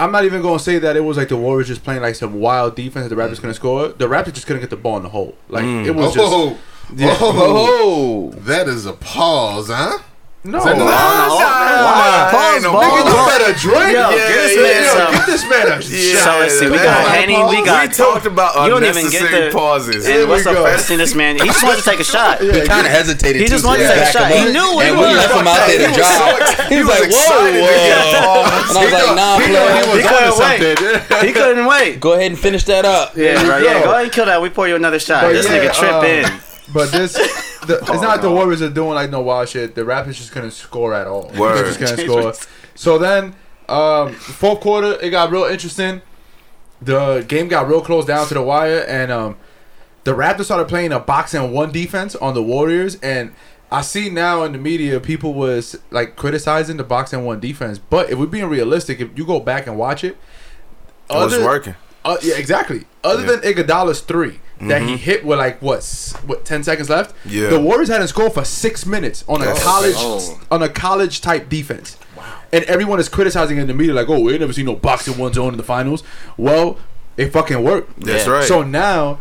I'm 0.00 0.12
not 0.12 0.24
even 0.24 0.42
gonna 0.42 0.58
say 0.60 0.78
that 0.78 0.96
it 0.96 1.00
was 1.00 1.16
like 1.16 1.28
the 1.28 1.36
Warriors 1.36 1.66
just 1.66 1.82
playing 1.82 2.02
like 2.02 2.14
some 2.14 2.34
wild 2.40 2.76
defense 2.76 3.08
that 3.08 3.14
the 3.14 3.20
Raptors 3.20 3.36
couldn't 3.40 3.54
score. 3.54 3.88
The 3.88 4.06
Raptors 4.08 4.34
just 4.34 4.46
couldn't 4.46 4.60
get 4.62 4.70
the 4.70 4.76
ball 4.76 4.96
in 4.96 5.02
the 5.02 5.08
hole. 5.08 5.36
Like 5.48 5.64
Mm. 5.64 5.86
it 5.86 5.90
was 5.96 6.14
just 6.14 6.32
oh, 6.32 6.56
yeah. 6.94 7.16
oh, 7.20 8.30
oh. 8.32 8.38
that 8.42 8.68
is 8.68 8.86
a 8.86 8.92
pause, 8.92 9.68
huh? 9.70 9.98
No, 10.44 10.62
Say 10.62 10.70
no. 10.78 10.86
nah, 10.86 10.94
Nah, 10.94 11.34
nah, 11.34 11.82
nah. 11.98 12.30
Pause, 12.30 12.62
Nigga, 12.62 12.70
pause, 12.70 12.94
you 12.94 13.02
pause. 13.10 13.26
better 13.26 13.52
drink. 13.58 13.90
Yo, 13.90 14.06
yeah, 14.06 14.14
get 14.14 14.38
this 14.38 14.54
yeah, 14.54 14.62
man 14.62 14.78
yo, 14.78 14.94
some. 14.94 15.12
Get 15.18 15.26
this 15.26 15.44
man 15.50 15.66
a 15.66 15.76
Yeah. 15.82 16.22
So 16.24 16.30
let's 16.38 16.54
see. 16.58 16.70
We 16.70 16.78
got 16.78 16.98
Henny. 17.10 17.38
We 17.42 17.58
got. 17.66 17.88
we 17.88 17.94
talked 17.94 18.24
about 18.26 18.54
You 18.64 18.70
don't 18.70 18.84
even 18.86 19.10
get 19.10 19.26
the- 19.34 19.50
pauses. 19.52 20.06
And 20.06 20.28
what's 20.30 20.46
we 20.46 20.54
the 20.54 20.62
first 20.62 20.86
thing 20.86 20.98
this 20.98 21.14
man? 21.18 21.36
He 21.36 21.44
just 21.44 21.62
wanted 21.62 21.82
to 21.82 21.90
take 21.90 21.98
a 22.00 22.04
shot. 22.06 22.38
Yeah, 22.40 22.54
He 22.54 22.60
kind 22.70 22.86
of 22.86 22.92
hesitated. 22.92 23.42
He 23.42 23.48
just 23.50 23.64
wanted 23.66 23.82
to 23.82 23.88
take 23.92 24.08
a 24.08 24.12
shot. 24.14 24.30
He 24.30 24.44
knew 24.54 24.62
what 24.78 24.86
And 24.86 24.94
we 24.96 25.04
left 25.10 25.34
him 25.34 25.46
out 25.46 25.66
there 25.66 25.78
to 25.84 25.90
dry. 25.92 26.66
He 26.70 26.76
was 26.78 26.88
like, 26.88 27.10
whoa, 27.10 27.42
whoa. 27.58 28.46
And 28.46 28.78
I 28.78 28.84
was 28.86 28.92
like, 28.94 29.16
nah, 29.18 29.38
He 29.42 29.46
player. 29.50 29.74
He 29.74 29.82
on 29.82 30.06
couldn't 30.06 30.38
wait. 30.38 30.78
something. 30.78 31.26
He 31.26 31.32
couldn't 31.34 31.66
wait. 31.66 32.00
Go 32.00 32.12
ahead 32.14 32.30
and 32.30 32.38
finish 32.38 32.62
that 32.70 32.84
up. 32.86 33.16
Yeah, 33.16 33.42
bro. 33.44 33.58
you 33.58 33.64
Yeah, 33.66 33.80
go. 33.80 33.84
go 33.86 33.90
ahead 33.90 34.04
and 34.04 34.12
kill 34.12 34.26
that. 34.26 34.40
We 34.40 34.50
pour 34.50 34.68
you 34.68 34.76
another 34.76 35.00
shot. 35.00 35.28
This 35.32 35.46
nigga 35.48 35.74
trip 35.74 35.92
um, 35.98 36.04
in. 36.04 36.24
But 36.72 36.92
this, 36.92 37.16
the, 37.66 37.78
it's 37.78 37.88
not 37.88 38.02
like 38.02 38.20
the 38.22 38.30
Warriors 38.30 38.62
are 38.62 38.70
doing 38.70 38.94
like 38.94 39.10
no 39.10 39.20
wild 39.20 39.48
shit. 39.48 39.74
The 39.74 39.82
Raptors 39.82 40.14
just 40.14 40.32
couldn't 40.32 40.52
score 40.52 40.94
at 40.94 41.06
all. 41.06 41.30
Word. 41.38 41.56
They 41.64 41.68
just 41.68 41.78
couldn't 41.78 41.98
score. 42.06 42.34
So 42.74 42.98
then, 42.98 43.34
um, 43.68 44.12
fourth 44.14 44.60
quarter, 44.60 44.98
it 45.00 45.10
got 45.10 45.30
real 45.30 45.44
interesting. 45.44 46.02
The 46.80 47.24
game 47.26 47.48
got 47.48 47.66
real 47.68 47.80
close 47.80 48.04
down 48.06 48.26
to 48.28 48.34
the 48.34 48.42
wire, 48.42 48.84
and 48.88 49.10
um, 49.10 49.36
the 50.04 50.12
Raptors 50.14 50.44
started 50.44 50.68
playing 50.68 50.92
a 50.92 51.00
box 51.00 51.34
and 51.34 51.52
one 51.52 51.72
defense 51.72 52.14
on 52.16 52.34
the 52.34 52.42
Warriors. 52.42 52.94
And 53.02 53.32
I 53.72 53.82
see 53.82 54.08
now 54.08 54.44
in 54.44 54.52
the 54.52 54.58
media, 54.58 55.00
people 55.00 55.34
was 55.34 55.76
like 55.90 56.14
criticizing 56.16 56.76
the 56.76 56.84
box 56.84 57.12
and 57.12 57.26
one 57.26 57.40
defense. 57.40 57.78
But 57.78 58.10
if 58.10 58.18
we're 58.18 58.26
being 58.26 58.46
realistic, 58.46 59.00
if 59.00 59.18
you 59.18 59.26
go 59.26 59.40
back 59.40 59.66
and 59.66 59.76
watch 59.76 60.04
it, 60.04 60.16
It 61.10 61.14
was 61.14 61.36
working. 61.38 61.74
uh, 62.04 62.16
yeah, 62.22 62.36
exactly. 62.36 62.84
Other 63.02 63.22
Yeah. 63.24 63.36
than 63.36 63.52
Iguodala's 63.54 64.00
3 64.00 64.38
that 64.60 64.82
he 64.82 64.88
mm-hmm. 64.88 64.96
hit 64.96 65.24
with 65.24 65.38
like 65.38 65.60
what, 65.62 65.84
what 66.26 66.44
ten 66.44 66.64
seconds 66.64 66.90
left. 66.90 67.14
Yeah. 67.24 67.48
the 67.48 67.60
Warriors 67.60 67.88
hadn't 67.88 68.08
scored 68.08 68.32
for 68.32 68.44
six 68.44 68.84
minutes 68.84 69.24
on 69.28 69.40
a 69.40 69.44
That's 69.44 69.62
college 69.62 69.94
Oh. 69.96 70.40
on 70.50 70.62
a 70.62 70.68
college 70.68 71.20
type 71.20 71.48
defense. 71.48 71.96
Wow. 72.16 72.40
And 72.52 72.64
everyone 72.64 72.98
is 72.98 73.08
criticizing 73.08 73.58
in 73.58 73.66
the 73.66 73.74
media 73.74 73.94
like, 73.94 74.08
oh, 74.08 74.20
we 74.20 74.32
ain't 74.32 74.40
never 74.40 74.52
seen 74.52 74.66
no 74.66 74.74
boxing 74.74 75.16
one 75.18 75.32
zone 75.32 75.52
in 75.54 75.56
the 75.56 75.62
finals. 75.62 76.02
Well, 76.36 76.78
it 77.16 77.32
fucking 77.32 77.62
worked. 77.62 78.00
That's 78.00 78.26
Yeah. 78.26 78.32
right. 78.32 78.44
So 78.44 78.62
now, 78.62 79.20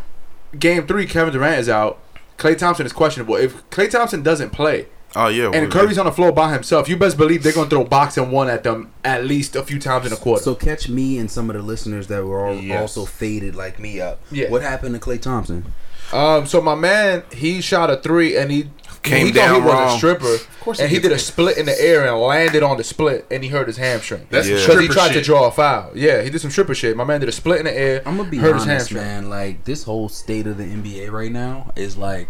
game 0.58 0.88
three, 0.88 1.06
Kevin 1.06 1.34
Durant 1.34 1.60
is 1.60 1.70
out. 1.70 2.00
Klay 2.38 2.58
Thompson 2.58 2.86
is 2.86 2.94
questionable. 2.94 3.36
If 3.36 3.68
Klay 3.70 3.90
Thompson 3.90 4.22
doesn't 4.24 4.52
play, 4.52 4.88
oh 5.16 5.28
yeah. 5.28 5.52
and 5.54 5.66
we- 5.66 5.72
Curry's 5.72 5.98
on 5.98 6.06
the 6.06 6.12
floor 6.12 6.32
by 6.32 6.52
himself, 6.54 6.88
you 6.90 6.98
best 6.98 7.18
believe 7.18 7.44
they're 7.44 7.54
gonna 7.54 7.70
throw 7.70 7.84
box 7.84 8.18
and 8.18 8.32
one 8.32 8.50
at 8.50 8.64
them 8.64 8.92
at 9.04 9.26
least 9.26 9.56
a 9.56 9.64
few 9.64 9.80
times 9.80 10.06
in 10.06 10.14
a 10.14 10.18
quarter. 10.18 10.44
So 10.44 10.56
catch 10.56 10.90
me 10.90 11.18
and 11.18 11.30
some 11.32 11.50
of 11.50 11.56
the 11.56 11.62
listeners 11.62 12.08
that 12.08 12.26
were 12.26 12.46
all 12.46 12.56
Yes. 12.56 12.82
also 12.82 13.06
faded 13.06 13.56
like 13.56 13.80
me 13.80 14.00
up. 14.02 14.20
Yeah. 14.32 14.50
What 14.50 14.62
happened 14.62 14.94
to 14.96 15.02
Klay 15.02 15.22
Thompson? 15.22 15.74
Um, 16.14 16.46
so 16.46 16.62
my 16.62 16.76
man, 16.76 17.24
he 17.34 17.60
shot 17.62 17.90
a 17.90 17.98
three 17.98 18.38
and 18.38 18.50
he 18.50 18.70
Came 19.04 19.28
he 19.28 19.32
thought 19.34 19.40
down 19.40 19.56
he 19.56 19.62
was 19.62 19.74
wrong. 19.74 19.94
a 19.96 19.98
stripper, 19.98 20.34
Of 20.36 20.60
course 20.62 20.80
and 20.80 20.90
he 20.90 20.96
he 20.96 21.02
did. 21.02 21.10
did 21.10 21.16
a 21.18 21.20
split 21.20 21.58
in 21.58 21.66
the 21.66 21.82
air 21.82 22.06
and 22.08 22.18
landed 22.20 22.64
on 22.64 22.76
the 22.78 22.84
split, 22.84 23.26
and 23.32 23.44
he 23.44 23.50
hurt 23.50 23.68
his 23.68 23.78
hamstring. 23.78 24.26
That's 24.30 24.48
Yeah. 24.48 24.56
because 24.56 24.68
he 24.68 24.86
stripper 24.88 24.94
tried 24.94 25.14
to 25.14 25.22
draw 25.22 25.48
a 25.48 25.52
foul. 25.52 25.92
Yeah, 25.96 26.22
he 26.24 26.30
did 26.30 26.40
some 26.42 26.50
stripper 26.52 26.74
shit. 26.76 26.96
My 26.98 27.04
man 27.06 27.20
did 27.22 27.30
a 27.30 27.32
split 27.34 27.60
in 27.60 27.66
the 27.66 27.78
air. 27.78 28.02
I'm 28.06 28.18
gonna 28.18 28.30
be 28.30 28.38
hurt 28.38 28.54
his 28.56 28.64
honest, 28.64 28.90
hamstring. 28.92 29.04
man. 29.04 29.30
Like 29.30 29.64
this 29.66 29.84
whole 29.84 30.10
state 30.10 30.48
of 30.48 30.58
the 30.58 30.64
NBA 30.66 31.10
right 31.12 31.32
now 31.32 31.72
is 31.76 31.96
like, 31.98 32.28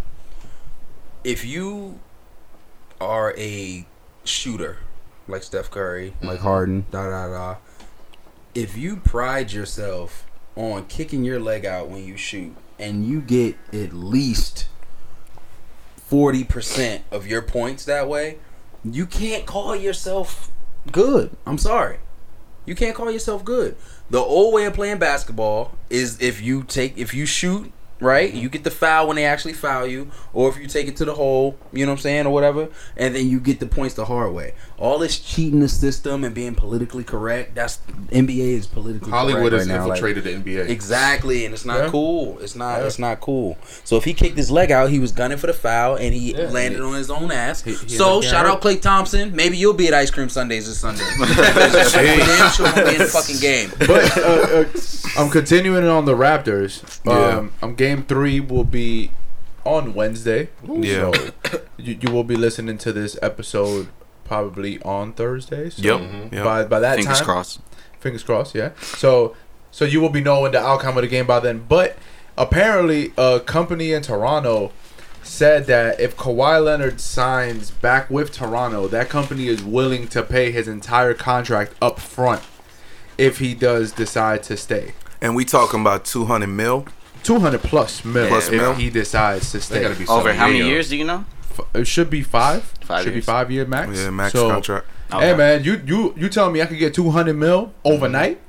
if 1.23 1.45
you 1.45 1.99
are 2.99 3.33
a 3.37 3.85
shooter 4.23 4.77
like 5.27 5.43
Steph 5.43 5.69
Curry, 5.69 6.13
like 6.21 6.37
mm-hmm. 6.37 6.47
Harden, 6.47 6.85
da 6.91 7.09
da 7.09 7.27
da, 7.27 7.55
if 8.55 8.77
you 8.77 8.97
pride 8.97 9.51
yourself 9.51 10.25
on 10.55 10.85
kicking 10.85 11.23
your 11.23 11.39
leg 11.39 11.65
out 11.65 11.89
when 11.89 12.03
you 12.05 12.17
shoot, 12.17 12.55
and 12.79 13.05
you 13.05 13.21
get 13.21 13.55
at 13.73 13.93
least 13.93 14.67
forty 15.97 16.43
percent 16.43 17.03
of 17.11 17.27
your 17.27 17.41
points 17.41 17.85
that 17.85 18.07
way, 18.07 18.37
you 18.83 19.05
can't 19.05 19.45
call 19.45 19.75
yourself 19.75 20.49
good. 20.91 21.35
I'm 21.45 21.57
sorry. 21.57 21.99
You 22.65 22.75
can't 22.75 22.95
call 22.95 23.09
yourself 23.09 23.45
good. 23.45 23.77
The 24.09 24.19
old 24.19 24.53
way 24.53 24.65
of 24.65 24.73
playing 24.73 24.99
basketball 24.99 25.77
is 25.89 26.21
if 26.21 26.41
you 26.41 26.63
take 26.63 26.97
if 26.97 27.13
you 27.13 27.25
shoot 27.25 27.71
right, 27.99 28.33
you 28.33 28.49
get 28.49 28.63
the 28.63 28.71
foul 28.71 29.07
when 29.07 29.15
they 29.15 29.25
actually 29.25 29.53
foul 29.53 29.85
you, 29.87 30.11
or 30.33 30.49
if 30.49 30.57
you 30.57 30.67
take 30.67 30.87
it 30.87 30.95
to 30.97 31.05
the 31.05 31.13
hole, 31.15 31.57
you 31.73 31.85
know 31.85 31.91
what 31.91 31.97
I'm 31.99 32.01
saying, 32.03 32.25
or 32.25 32.33
whatever, 32.33 32.69
and 32.95 33.15
then 33.15 33.27
you 33.27 33.39
get 33.39 33.59
the 33.59 33.65
points 33.65 33.95
the 33.95 34.05
hard 34.05 34.33
way. 34.33 34.53
All 34.77 34.99
this 34.99 35.17
cheating 35.19 35.59
the 35.59 35.67
system 35.69 36.23
and 36.23 36.35
being 36.35 36.53
politically 36.53 37.03
correct, 37.03 37.55
that's 37.55 37.79
NBA 38.11 38.57
is 38.57 38.67
politically 38.67 39.09
Hollywood 39.09 39.51
correct 39.51 39.67
has 39.67 39.67
right 39.67 39.73
now. 39.75 39.87
like- 39.87 39.97
infiltrated 40.03 40.23
the 40.45 40.51
NBA. 40.51 40.69
Exactly, 40.69 41.45
and 41.45 41.53
it's 41.53 41.65
not 41.65 41.85
Yeah. 41.85 41.89
cool. 41.89 42.37
It's 42.41 42.55
not. 42.55 42.79
Yeah. 42.81 42.85
It's 42.87 42.99
not 42.99 43.19
cool. 43.21 43.57
So 43.83 43.97
if 43.97 44.03
he 44.03 44.13
kicked 44.13 44.37
his 44.37 44.51
leg 44.51 44.71
out, 44.71 44.89
he 44.91 44.99
was 44.99 45.11
gunning 45.11 45.37
for 45.39 45.47
the 45.47 45.53
foul, 45.53 45.95
and 45.95 46.13
he 46.13 46.33
Yeah. 46.33 46.49
landed 46.51 46.81
on 46.81 46.93
his 46.93 47.09
own 47.09 47.31
ass. 47.31 47.63
He- 47.63 47.73
he 47.73 47.89
so 47.97 48.21
shout 48.21 48.45
out 48.45 48.61
Klay 48.61 48.79
Thompson. 48.79 49.35
Maybe 49.35 49.57
you'll 49.57 49.73
be 49.73 49.87
at 49.87 49.93
Ice 49.95 50.11
Cream 50.11 50.29
Sundays 50.29 50.67
this 50.67 50.77
Sunday. 50.77 51.03
Damn 51.17 52.51
sure 52.51 52.65
won't 52.65 52.75
be 52.87 52.93
in 52.93 52.97
the 52.99 53.05
fucking 53.11 53.39
game. 53.39 53.71
But 53.79 54.17
uh, 54.17 54.21
uh, 54.21 55.21
I'm 55.21 55.29
continuing 55.29 55.85
on 55.87 56.05
the 56.05 56.13
Raptors. 56.13 56.83
Yeah. 57.05 57.37
Um, 57.37 57.51
um, 57.61 57.75
game 57.87 58.03
three 58.03 58.39
will 58.39 58.63
be 58.63 59.11
on 59.63 59.93
Wednesday. 59.93 60.49
Yeah. 60.67 61.11
So 61.11 61.61
you, 61.77 61.97
you 62.01 62.11
will 62.11 62.23
be 62.23 62.35
listening 62.35 62.77
to 62.79 62.91
this 62.93 63.17
episode 63.21 63.87
probably 64.25 64.81
on 64.81 65.13
Thursday. 65.13 65.69
So 65.69 65.81
Yep. 65.81 65.99
Mhm. 65.99 66.33
yep. 66.33 66.43
By 66.43 66.63
by 66.65 66.79
that 66.79 66.95
Fingers 66.97 67.05
time, 67.05 67.13
Fingers 67.15 67.21
crossed. 67.25 67.59
fingers 67.99 68.23
crossed 68.23 68.53
yeah 68.55 68.69
so 68.79 69.35
so 69.71 69.83
you 69.85 69.99
will 70.01 70.09
be 70.09 70.21
knowing 70.21 70.51
the 70.51 70.59
outcome 70.59 70.97
of 70.97 71.01
the 71.01 71.07
game 71.07 71.25
by 71.25 71.39
then 71.39 71.57
but 71.67 71.97
apparently 72.37 73.11
a 73.17 73.39
company 73.39 73.91
in 73.91 74.01
toronto 74.03 74.71
said 75.23 75.65
that 75.65 75.99
if 75.99 76.15
Kawhi 76.15 76.63
Leonard 76.63 77.01
signs 77.01 77.69
back 77.71 78.09
with 78.09 78.31
Toronto, 78.31 78.87
that 78.87 79.09
company 79.09 79.47
is 79.47 79.61
willing 79.61 80.07
to 80.09 80.23
pay 80.23 80.51
his 80.51 80.69
entire 80.69 81.13
contract 81.13 81.73
up 81.81 81.99
front 81.99 82.41
if 83.17 83.39
he 83.39 83.53
does 83.53 83.91
decide 83.91 84.41
to 84.43 84.55
stay. 84.55 84.93
And 85.21 85.35
we 85.35 85.43
talking 85.43 85.81
about 85.81 86.05
200 86.05 86.47
mil. 86.47 86.85
200 87.27 87.61
plus 87.61 88.03
mil 88.05 88.27
Plus 88.27 88.47
if 88.47 88.53
mil? 88.53 88.73
he 88.73 88.89
decides 88.89 89.51
to 89.51 89.57
They 89.57 89.61
stay. 89.63 89.81
gotta 89.81 89.95
be 89.95 90.07
Over 90.07 90.33
how 90.33 90.47
many 90.47 90.65
years 90.65 90.89
do 90.89 90.97
you 90.97 91.03
know? 91.03 91.25
F- 91.51 91.65
It 91.75 91.85
should 91.87 92.09
be 92.09 92.23
five. 92.23 92.63
Five 92.81 93.03
should 93.03 93.09
be 93.11 93.15
years. 93.15 93.25
five 93.25 93.51
year 93.51 93.65
max. 93.65 93.99
Yeah, 93.99 94.09
max 94.11 94.31
So, 94.33 94.49
contract. 94.49 94.85
Okay. 95.13 95.27
Hey 95.31 95.35
man, 95.37 95.63
you 95.63 95.81
you 95.85 96.13
you 96.17 96.29
tell 96.29 96.49
me 96.51 96.61
I 96.61 96.65
could 96.65 96.79
get 96.79 96.93
200 96.93 97.33
mil 97.35 97.73
overnight? 97.83 98.39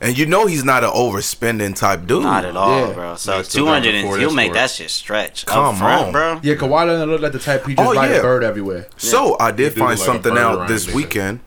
And 0.00 0.18
you 0.18 0.26
know 0.26 0.46
he's 0.46 0.64
not 0.64 0.82
an 0.82 0.90
overspending 0.90 1.76
type 1.76 2.06
dude. 2.06 2.24
Not 2.24 2.44
at 2.44 2.56
all, 2.56 2.88
Yeah. 2.88 2.92
bro. 2.94 3.14
So 3.16 3.36
Yeah, 3.36 3.42
still 3.42 3.64
two 3.66 3.70
hundred 3.70 3.92
got 3.92 3.94
and 3.94 4.02
before 4.04 4.18
he'll 4.18 4.28
this 4.30 4.36
make 4.36 4.48
for 4.50 4.54
that 4.54 4.70
shit 4.70 4.90
stretch. 4.90 5.46
Come 5.46 5.64
Up 5.66 5.76
front, 5.76 6.06
on. 6.06 6.12
bro. 6.12 6.40
Yeah, 6.42 6.54
Kawhi 6.56 6.86
Leonard 6.88 7.08
looked 7.08 7.22
like 7.22 7.32
the 7.32 7.38
type 7.38 7.66
he 7.66 7.74
just 7.74 7.88
Oh, 7.88 7.94
ride 7.94 8.10
yeah. 8.10 8.16
a 8.16 8.22
bird 8.22 8.42
everywhere. 8.42 8.86
So 8.96 9.36
I 9.38 9.50
did 9.52 9.74
do 9.74 9.80
find 9.80 9.90
look 9.98 9.98
like 10.00 10.08
a 10.08 10.12
something 10.12 10.34
bird 10.34 10.42
out 10.42 10.58
around 10.58 10.68
this 10.68 10.86
nigga. 10.86 10.94
weekend 10.94 11.40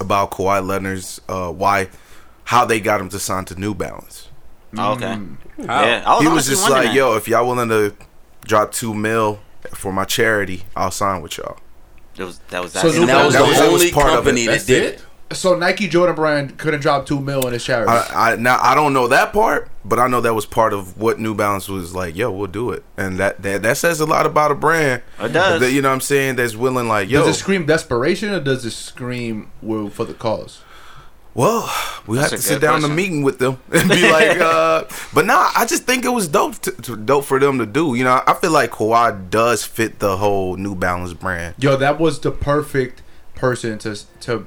about 0.00 0.30
Kawhi 0.32 0.64
Leonard's 0.66 1.20
uh, 1.28 1.50
why 1.50 1.88
how 2.44 2.64
they 2.66 2.78
got 2.80 3.00
him 3.00 3.08
to 3.10 3.18
sign 3.18 3.44
to 3.46 3.54
New 3.58 3.74
Balance. 3.74 4.27
Oh, 4.76 4.92
okay. 4.92 5.04
Mm. 5.06 5.36
Yeah, 5.58 6.02
I 6.06 6.14
was, 6.16 6.22
he 6.22 6.28
was 6.28 6.46
just 6.48 6.68
like, 6.70 6.84
that. 6.86 6.94
"Yo, 6.94 7.16
if 7.16 7.26
y'all 7.26 7.46
willing 7.46 7.68
to 7.70 7.94
drop 8.44 8.72
two 8.72 8.94
mil 8.94 9.40
for 9.74 9.92
my 9.92 10.04
charity, 10.04 10.64
I'll 10.76 10.90
sign 10.90 11.22
with 11.22 11.38
y'all." 11.38 11.58
It 12.16 12.24
was 12.24 12.38
that 12.50 12.62
was 12.62 12.72
that. 12.74 12.82
So. 12.82 12.88
And 13.00 13.08
that 13.08 13.24
was 13.24 13.34
That 13.34 13.40
the 13.42 13.48
was- 13.48 13.58
that 13.58 13.72
was 13.72 13.82
only 13.82 13.92
part 13.92 14.06
of 14.08 14.12
it. 14.12 14.16
company 14.16 14.46
that 14.46 14.52
That's 14.52 14.66
did 14.66 14.82
it. 14.82 14.94
it. 14.94 15.04
So 15.36 15.54
Nike 15.58 15.88
Jordan 15.88 16.14
brand 16.16 16.56
couldn't 16.56 16.80
drop 16.80 17.04
two 17.04 17.20
mil 17.20 17.46
in 17.46 17.52
his 17.52 17.62
charity. 17.62 17.90
I, 17.90 18.32
I 18.32 18.36
now 18.36 18.58
I 18.62 18.74
don't 18.74 18.92
know 18.94 19.08
that 19.08 19.32
part, 19.32 19.68
but 19.84 19.98
I 19.98 20.06
know 20.08 20.20
that 20.22 20.32
was 20.32 20.46
part 20.46 20.72
of 20.72 20.96
what 20.96 21.18
New 21.18 21.34
Balance 21.34 21.68
was 21.68 21.94
like. 21.94 22.16
Yo, 22.16 22.30
we'll 22.30 22.46
do 22.46 22.70
it, 22.70 22.82
and 22.96 23.18
that 23.18 23.42
that, 23.42 23.62
that 23.62 23.76
says 23.76 24.00
a 24.00 24.06
lot 24.06 24.24
about 24.26 24.50
a 24.50 24.54
brand. 24.54 25.02
It 25.20 25.32
does. 25.34 25.60
That, 25.60 25.70
you 25.72 25.82
know 25.82 25.88
what 25.90 25.94
I'm 25.96 26.00
saying? 26.00 26.36
That's 26.36 26.56
willing, 26.56 26.88
like, 26.88 27.10
yo. 27.10 27.20
does 27.24 27.36
it 27.36 27.38
scream 27.38 27.66
desperation 27.66 28.32
or 28.32 28.40
does 28.40 28.64
it 28.64 28.70
scream 28.70 29.50
will 29.60 29.90
for 29.90 30.04
the 30.06 30.14
cause? 30.14 30.62
Well, 31.38 31.72
we 32.08 32.16
That's 32.16 32.32
have 32.32 32.40
to 32.40 32.44
sit 32.44 32.54
good 32.54 32.66
down 32.66 32.84
in 32.84 32.90
a 32.90 32.92
meeting 32.92 33.22
with 33.22 33.38
them 33.38 33.58
and 33.72 33.88
be 33.88 34.10
like, 34.10 34.38
uh, 34.40 34.82
but 35.14 35.24
nah, 35.24 35.50
I 35.54 35.66
just 35.66 35.84
think 35.84 36.04
it 36.04 36.08
was 36.08 36.26
dope, 36.26 36.56
to, 36.62 36.72
to, 36.72 36.96
dope 36.96 37.26
for 37.26 37.38
them 37.38 37.58
to 37.58 37.66
do. 37.66 37.94
You 37.94 38.02
know, 38.02 38.20
I 38.26 38.34
feel 38.34 38.50
like 38.50 38.72
Kawhi 38.72 39.30
does 39.30 39.62
fit 39.64 40.00
the 40.00 40.16
whole 40.16 40.56
New 40.56 40.74
Balance 40.74 41.12
brand. 41.12 41.54
Yo, 41.56 41.76
that 41.76 42.00
was 42.00 42.18
the 42.18 42.32
perfect 42.32 43.02
person 43.36 43.78
to 43.78 43.96
to 44.22 44.46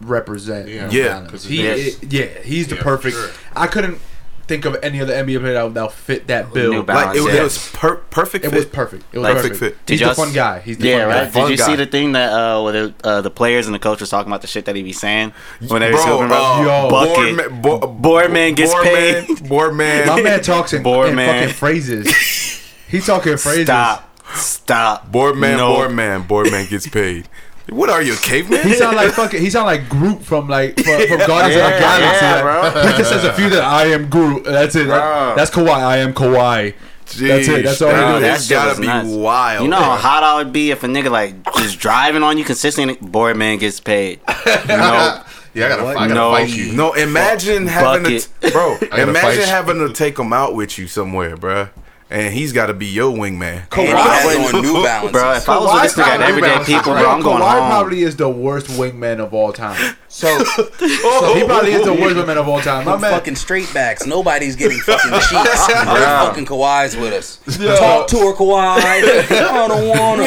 represent. 0.00 0.68
Yeah. 0.68 0.88
New 0.88 0.98
Yeah. 0.98 1.08
Balance. 1.10 1.30
'Cause 1.30 1.44
he, 1.44 1.62
Yes. 1.62 2.02
yeah, 2.02 2.26
he's 2.42 2.66
the 2.66 2.74
Yeah, 2.74 2.82
perfect. 2.82 3.14
sure. 3.16 3.30
I 3.54 3.68
couldn't 3.68 3.98
think 4.46 4.64
of 4.64 4.76
any 4.82 5.00
other 5.00 5.12
NBA 5.14 5.40
player 5.40 5.68
that 5.68 5.82
would 5.82 5.92
fit 5.92 6.26
that 6.28 6.52
bill. 6.52 6.70
New 6.70 6.76
Like, 6.78 6.86
Balance. 6.86 7.06
Like 7.06 7.16
it, 7.16 7.20
was- 7.22 7.34
yeah. 7.34 7.40
it 7.40 7.44
was 7.44 7.70
per- 7.72 7.96
perfect 7.96 8.44
it 8.44 8.50
fit. 8.50 8.56
was 8.56 8.66
perfect. 8.66 9.04
It 9.12 9.18
was 9.18 9.24
Like, 9.24 9.36
perfect. 9.36 9.56
fit. 9.56 9.72
He's 9.86 9.86
Did 9.86 9.98
the 10.00 10.04
y'all 10.04 10.14
fun 10.14 10.32
guy. 10.32 10.60
He's 10.60 10.78
the 10.78 10.88
Yeah, 10.88 10.98
fun 11.00 11.08
right. 11.08 11.14
guy. 11.14 11.24
Did 11.24 11.32
Fun 11.32 11.50
you 11.50 11.56
guy. 11.56 11.66
see 11.66 11.76
the 11.76 11.86
thing 11.86 12.12
that 12.12 12.32
uh, 12.32 12.62
where 12.62 12.72
the, 12.72 12.94
uh, 13.04 13.20
the 13.22 13.30
players 13.30 13.66
and 13.66 13.74
the 13.74 13.78
coach 13.78 14.00
was 14.00 14.10
talking 14.10 14.30
about 14.30 14.40
the 14.42 14.46
shit 14.46 14.64
that 14.66 14.76
he 14.76 14.82
be 14.82 14.92
saying 14.92 15.32
when 15.68 15.80
they 15.80 15.90
were 15.90 15.98
talking 15.98 16.26
about 16.26 16.60
uh, 16.60 16.62
Yo. 16.62 16.90
bucket? 16.90 17.36
Boardman, 17.36 17.62
bo- 17.62 17.86
Boardman 17.86 18.54
gets 18.54 18.72
Boardman- 18.72 19.26
paid. 19.26 19.48
Boardman. 19.48 20.06
My 20.08 20.22
man 20.22 20.42
talks 20.42 20.72
in, 20.72 20.82
Boy, 20.82 21.08
in 21.08 21.14
man. 21.16 21.42
fucking 21.42 21.54
phrases. 21.54 22.06
He's 22.88 23.06
talking 23.06 23.36
phrases. 23.36 23.64
Stop, 23.66 24.18
stop. 24.36 25.10
Boardman, 25.10 25.56
No. 25.56 25.74
Boardman, 25.74 26.22
Boardman 26.22 26.66
gets 26.66 26.86
paid. 26.86 27.28
What 27.70 27.88
are 27.90 28.02
you, 28.02 28.12
a 28.14 28.16
caveman? 28.16 28.62
He 28.66 28.74
sound 28.74 28.96
like 28.96 29.12
fucking. 29.12 29.40
He 29.40 29.48
sound 29.50 29.66
like 29.66 29.88
Groot 29.88 30.22
from 30.22 30.48
like 30.48 30.78
from, 30.78 31.06
from 31.08 31.18
Guardians 31.26 31.56
Yeah, 31.56 31.68
of 31.68 31.72
the 31.74 31.78
Galaxy. 31.80 32.24
yeah, 32.26 32.42
Like, 32.42 32.72
bro. 32.74 32.82
He 32.82 32.98
just 32.98 33.10
says 33.10 33.24
a 33.24 33.32
few 33.32 33.50
that 33.50 33.64
I 33.64 33.86
am 33.86 34.10
Groot. 34.10 34.44
That's 34.44 34.74
it. 34.76 34.86
That- 34.88 35.36
that's 35.36 35.50
Kawhi. 35.50 35.68
I 35.70 35.98
am 35.98 36.12
Kawhi. 36.12 36.74
That's 37.06 37.48
it. 37.48 37.64
That's 37.64 37.80
all 37.82 37.90
he 37.90 37.94
Jeez, 37.96 38.14
do. 38.16 38.20
That's 38.20 38.48
gotta 38.48 38.80
be 38.80 38.86
nuts. 38.86 39.08
wild. 39.08 39.62
You 39.64 39.68
know 39.70 39.76
how 39.76 39.96
hot 39.96 40.22
I 40.22 40.36
would 40.38 40.52
be 40.52 40.70
if 40.70 40.84
a 40.84 40.86
nigga 40.86 41.10
like 41.10 41.34
just 41.56 41.78
driving 41.78 42.22
on 42.22 42.38
you 42.38 42.44
consistently. 42.44 42.96
Boy, 43.00 43.34
man 43.34 43.58
gets 43.58 43.80
paid. 43.80 44.20
No, 44.66 45.22
Yeah, 45.54 45.66
I 45.66 45.68
gotta, 45.68 45.82
I 45.86 45.94
gotta 45.94 46.14
No. 46.14 46.30
fight 46.32 46.48
you. 46.50 46.72
No, 46.72 46.92
imagine 46.94 47.66
having 47.68 48.02
Bucket. 48.04 48.28
to, 48.40 48.50
bro. 48.50 48.76
imagine 48.98 49.44
having 49.44 49.78
to 49.86 49.92
take 49.92 50.18
him 50.18 50.32
out 50.32 50.54
with 50.54 50.78
you 50.78 50.86
somewhere, 50.88 51.36
bruh. 51.36 51.70
And 52.14 52.32
he's 52.32 52.52
got 52.52 52.66
to 52.66 52.74
be 52.74 52.86
your 52.86 53.12
wingman. 53.12 53.64
And 53.72 53.80
he 53.80 53.86
has 53.92 54.54
on 54.54 54.62
New 54.62 54.82
Balances. 54.84 55.10
bro. 55.20 55.32
If 55.32 55.48
I 55.48 55.58
was 55.58 55.72
with 55.72 55.82
this 55.82 55.94
nigga 55.94 56.06
at 56.08 56.20
Kawhi 56.20 56.28
everyday 56.28 56.48
probably- 56.54 56.74
people, 56.74 56.92
bro, 56.92 57.10
I'm 57.10 57.22
going 57.22 57.42
Kawhi 57.42 57.58
home. 57.58 57.70
probably 57.70 58.02
is 58.04 58.14
the 58.16 58.28
worst 58.28 58.66
wingman 58.68 59.18
of 59.18 59.34
all 59.34 59.52
time. 59.52 59.96
So, 60.06 60.28
so 60.44 61.34
he 61.34 61.44
probably 61.44 61.72
is 61.72 61.84
the 61.84 61.92
worst 61.92 62.14
wingman 62.14 62.36
of 62.36 62.46
all 62.48 62.60
time. 62.60 62.84
My 62.84 62.96
man, 62.96 63.10
fucking 63.10 63.34
straight 63.34 63.72
backs. 63.74 64.06
Nobody's 64.06 64.54
getting 64.54 64.78
fucking 64.78 65.10
cheeks. 65.28 65.68
Yeah. 65.68 66.24
fucking 66.28 66.46
Kawhi's 66.46 66.96
with 66.96 67.12
us. 67.14 67.40
Yo. 67.58 67.76
Talk 67.76 68.06
to 68.08 68.16
her, 68.18 68.32
Kawhi. 68.32 68.78
I 68.78 69.66
don't 69.66 69.88
wanna. 69.88 70.22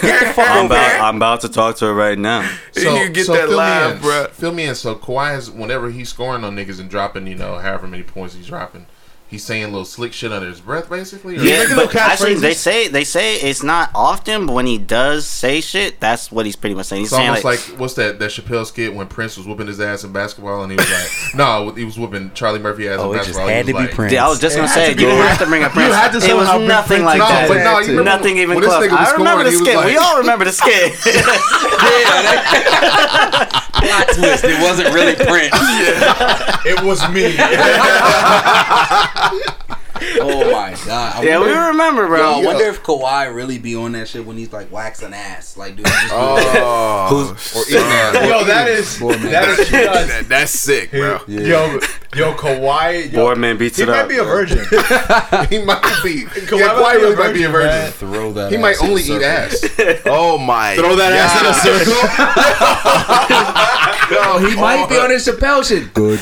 the 0.28 0.32
fuck 0.32 0.48
I'm 0.48 0.56
over 0.64 0.66
about, 0.74 0.90
here. 0.90 1.00
I'm 1.02 1.16
about 1.16 1.40
to 1.42 1.48
talk 1.50 1.76
to 1.76 1.84
her 1.84 1.92
right 1.94 2.18
now. 2.18 2.50
you 2.74 3.10
get 3.10 3.26
that 3.26 3.48
fill 3.48 3.58
laugh, 3.58 4.02
me. 4.02 4.26
Fill 4.32 4.52
me 4.52 4.64
in. 4.68 4.74
So 4.74 4.94
Kawhi 4.96 5.36
is 5.36 5.50
whenever 5.50 5.90
he's 5.90 6.08
scoring 6.08 6.44
on 6.44 6.56
niggas 6.56 6.80
and 6.80 6.88
dropping, 6.88 7.26
you 7.26 7.34
know, 7.34 7.58
however 7.58 7.86
many 7.86 8.04
points 8.04 8.34
he's 8.34 8.46
dropping, 8.46 8.86
he's 9.28 9.44
saying 9.44 9.64
little 9.64 9.84
slick 9.84 10.12
shit 10.12 10.32
under 10.32 10.48
his 10.48 10.60
breath, 10.60 10.88
basically. 10.88 11.36
Or 11.36 11.40
Yeah. 11.42 11.62
Yeah, 11.62 11.66
but 11.74 11.86
little 11.86 12.00
actually, 12.00 12.34
they 12.34 12.54
say 12.54 12.88
they 12.88 13.04
say 13.04 13.36
it's 13.36 13.62
not 13.62 13.90
often, 13.94 14.46
but 14.46 14.52
when 14.54 14.66
he 14.66 14.78
does 14.78 15.26
say 15.26 15.60
shit, 15.60 16.00
that's 16.00 16.30
what 16.30 16.46
he's 16.46 16.56
pretty 16.56 16.74
much 16.74 16.86
saying. 16.86 17.02
He's 17.02 17.08
It's 17.12 17.16
saying 17.16 17.28
almost 17.28 17.44
like, 17.44 17.68
like, 17.70 17.80
what's 17.80 17.94
that 17.94 18.18
that 18.18 18.30
Chappelle 18.30 18.66
skit 18.66 18.94
when 18.94 19.06
Prince 19.08 19.36
was 19.36 19.46
whooping 19.46 19.66
his 19.66 19.80
ass 19.80 20.04
in 20.04 20.12
basketball 20.12 20.62
and 20.62 20.70
he 20.72 20.76
was 20.76 20.90
like, 20.90 21.08
no, 21.34 21.70
he 21.72 21.84
was 21.84 21.98
whooping 21.98 22.32
Charlie 22.34 22.58
Murphy 22.60 22.88
ass 22.88 22.98
Oh, 23.00 23.12
in 23.12 23.20
it 23.20 23.24
just 23.24 23.38
had 23.38 23.66
he 23.66 23.72
to 23.72 23.76
was 23.76 23.82
be 23.82 23.86
like, 23.88 23.94
Prince. 23.96 24.12
Yeah, 24.12 24.26
I 24.26 24.28
was 24.28 24.40
just 24.40 24.54
It 24.56 24.58
gonna 24.58 24.68
say, 24.68 24.90
to 24.90 24.96
be 24.96 25.02
you 25.02 25.08
Prince. 25.08 25.28
have 25.28 25.38
to 25.38 25.46
bring 25.46 25.62
a 25.62 25.66
You 25.66 25.70
Prince. 25.72 25.94
had 25.94 26.12
to 26.12 26.18
it 26.18 26.34
was 26.36 26.48
nothing 26.66 27.02
Prince 27.02 27.04
like 27.04 27.20
into 27.20 27.32
that. 27.32 27.48
No, 27.48 27.54
but 27.54 27.64
no, 27.64 27.78
you 27.80 28.04
nothing 28.04 28.36
even 28.38 28.60
close. 28.60 28.90
I 28.92 29.12
remember 29.16 29.44
the 29.44 29.52
scoring, 29.52 29.74
he 29.74 29.76
skit. 29.76 29.86
we 29.86 29.96
all 29.96 30.18
remember 30.18 30.44
the 30.44 30.52
skit. 30.52 30.92
Plot 33.76 34.08
twist. 34.14 34.44
It 34.44 34.60
wasn't 34.62 34.92
really 34.94 35.14
Prince. 35.14 35.54
it 36.64 36.82
was 36.82 37.00
me. 37.10 37.36
Oh 40.18 40.52
my 40.52 40.76
god. 40.84 41.16
I 41.16 41.22
yeah, 41.22 41.38
we 41.40 41.46
wonder- 41.46 41.60
remember, 41.68 42.02
Yo, 42.02 42.08
bro. 42.08 42.20
I 42.22 42.44
wonder 42.44 42.64
if 42.66 42.82
Kawhi 42.82 43.34
really 43.34 43.56
be 43.58 43.74
on 43.74 43.92
that 43.92 44.08
shit 44.08 44.26
when 44.26 44.36
he's 44.36 44.52
like 44.52 44.70
waxing 44.70 45.14
ass. 45.14 45.56
Like, 45.56 45.74
dude, 45.76 45.86
just 45.86 46.08
Oh, 46.12 47.34
or 47.56 47.62
eating. 47.62 47.80
Yo, 48.28 48.44
that 48.44 48.68
is 48.68 48.98
Boy, 48.98 49.12
man. 49.16 49.32
that 49.32 49.48
is 49.48 49.58
nuts. 49.72 50.06
that, 50.08 50.28
that's 50.28 50.52
sick, 50.52 50.90
bro. 50.90 51.20
Yo, 51.26 51.80
yo, 52.14 52.34
Kawhi. 52.34 53.10
Yo, 53.10 53.18
Boardman 53.20 53.56
beats 53.56 53.78
he 53.78 53.84
it 53.84 53.88
might 53.88 54.00
up. 54.00 54.08
be 54.10 54.18
a 54.18 54.24
virgin. 54.24 54.58
he 55.48 55.64
might 55.64 55.80
be. 56.04 56.24
Kawhi 56.24 56.58
yeah, 56.58 56.66
might 56.74 56.76
Kawhi 56.76 56.92
be 56.92 56.98
a 56.98 57.00
really 57.00 57.16
might 57.16 57.32
be 57.32 57.42
a 57.44 57.48
virgin, 57.48 57.52
virgin. 57.52 57.82
man. 57.82 57.92
throw 57.92 58.32
that. 58.34 58.52
He 58.52 58.58
might 58.58 58.82
only 58.82 59.02
eat 59.02 59.22
ass. 59.22 59.64
Oh 60.04 60.36
my. 60.36 60.76
Throw 60.76 60.94
that 60.96 61.12
ass 61.12 61.40
in 61.40 61.46
a 61.46 61.54
circle. 61.54 61.96
Yo, 64.10 64.38
he 64.48 64.54
might 64.56 64.86
be 64.88 64.96
on 64.96 65.10
his 65.10 65.26
Chappelle 65.26 65.64
shit. 65.66 65.92
Good. 65.94 66.20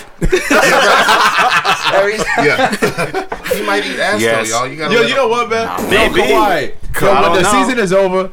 Every. 1.94 2.16
Yeah, 2.44 2.70
he 3.54 3.62
might 3.64 3.84
eat 3.84 3.98
ass 3.98 4.20
Yes. 4.20 4.50
though, 4.50 4.58
y'all. 4.64 4.68
You 4.68 4.76
gotta 4.78 4.94
Yo, 4.94 5.00
you 5.02 5.14
know 5.14 5.28
what, 5.28 5.48
man? 5.50 5.66
Nah, 5.66 5.76
Yo. 5.90 6.08
Kawhi. 6.10 7.00
Yo, 7.00 7.22
when 7.22 7.32
the 7.34 7.42
know. 7.42 7.52
season 7.52 7.78
is 7.78 7.92
over, 7.92 8.30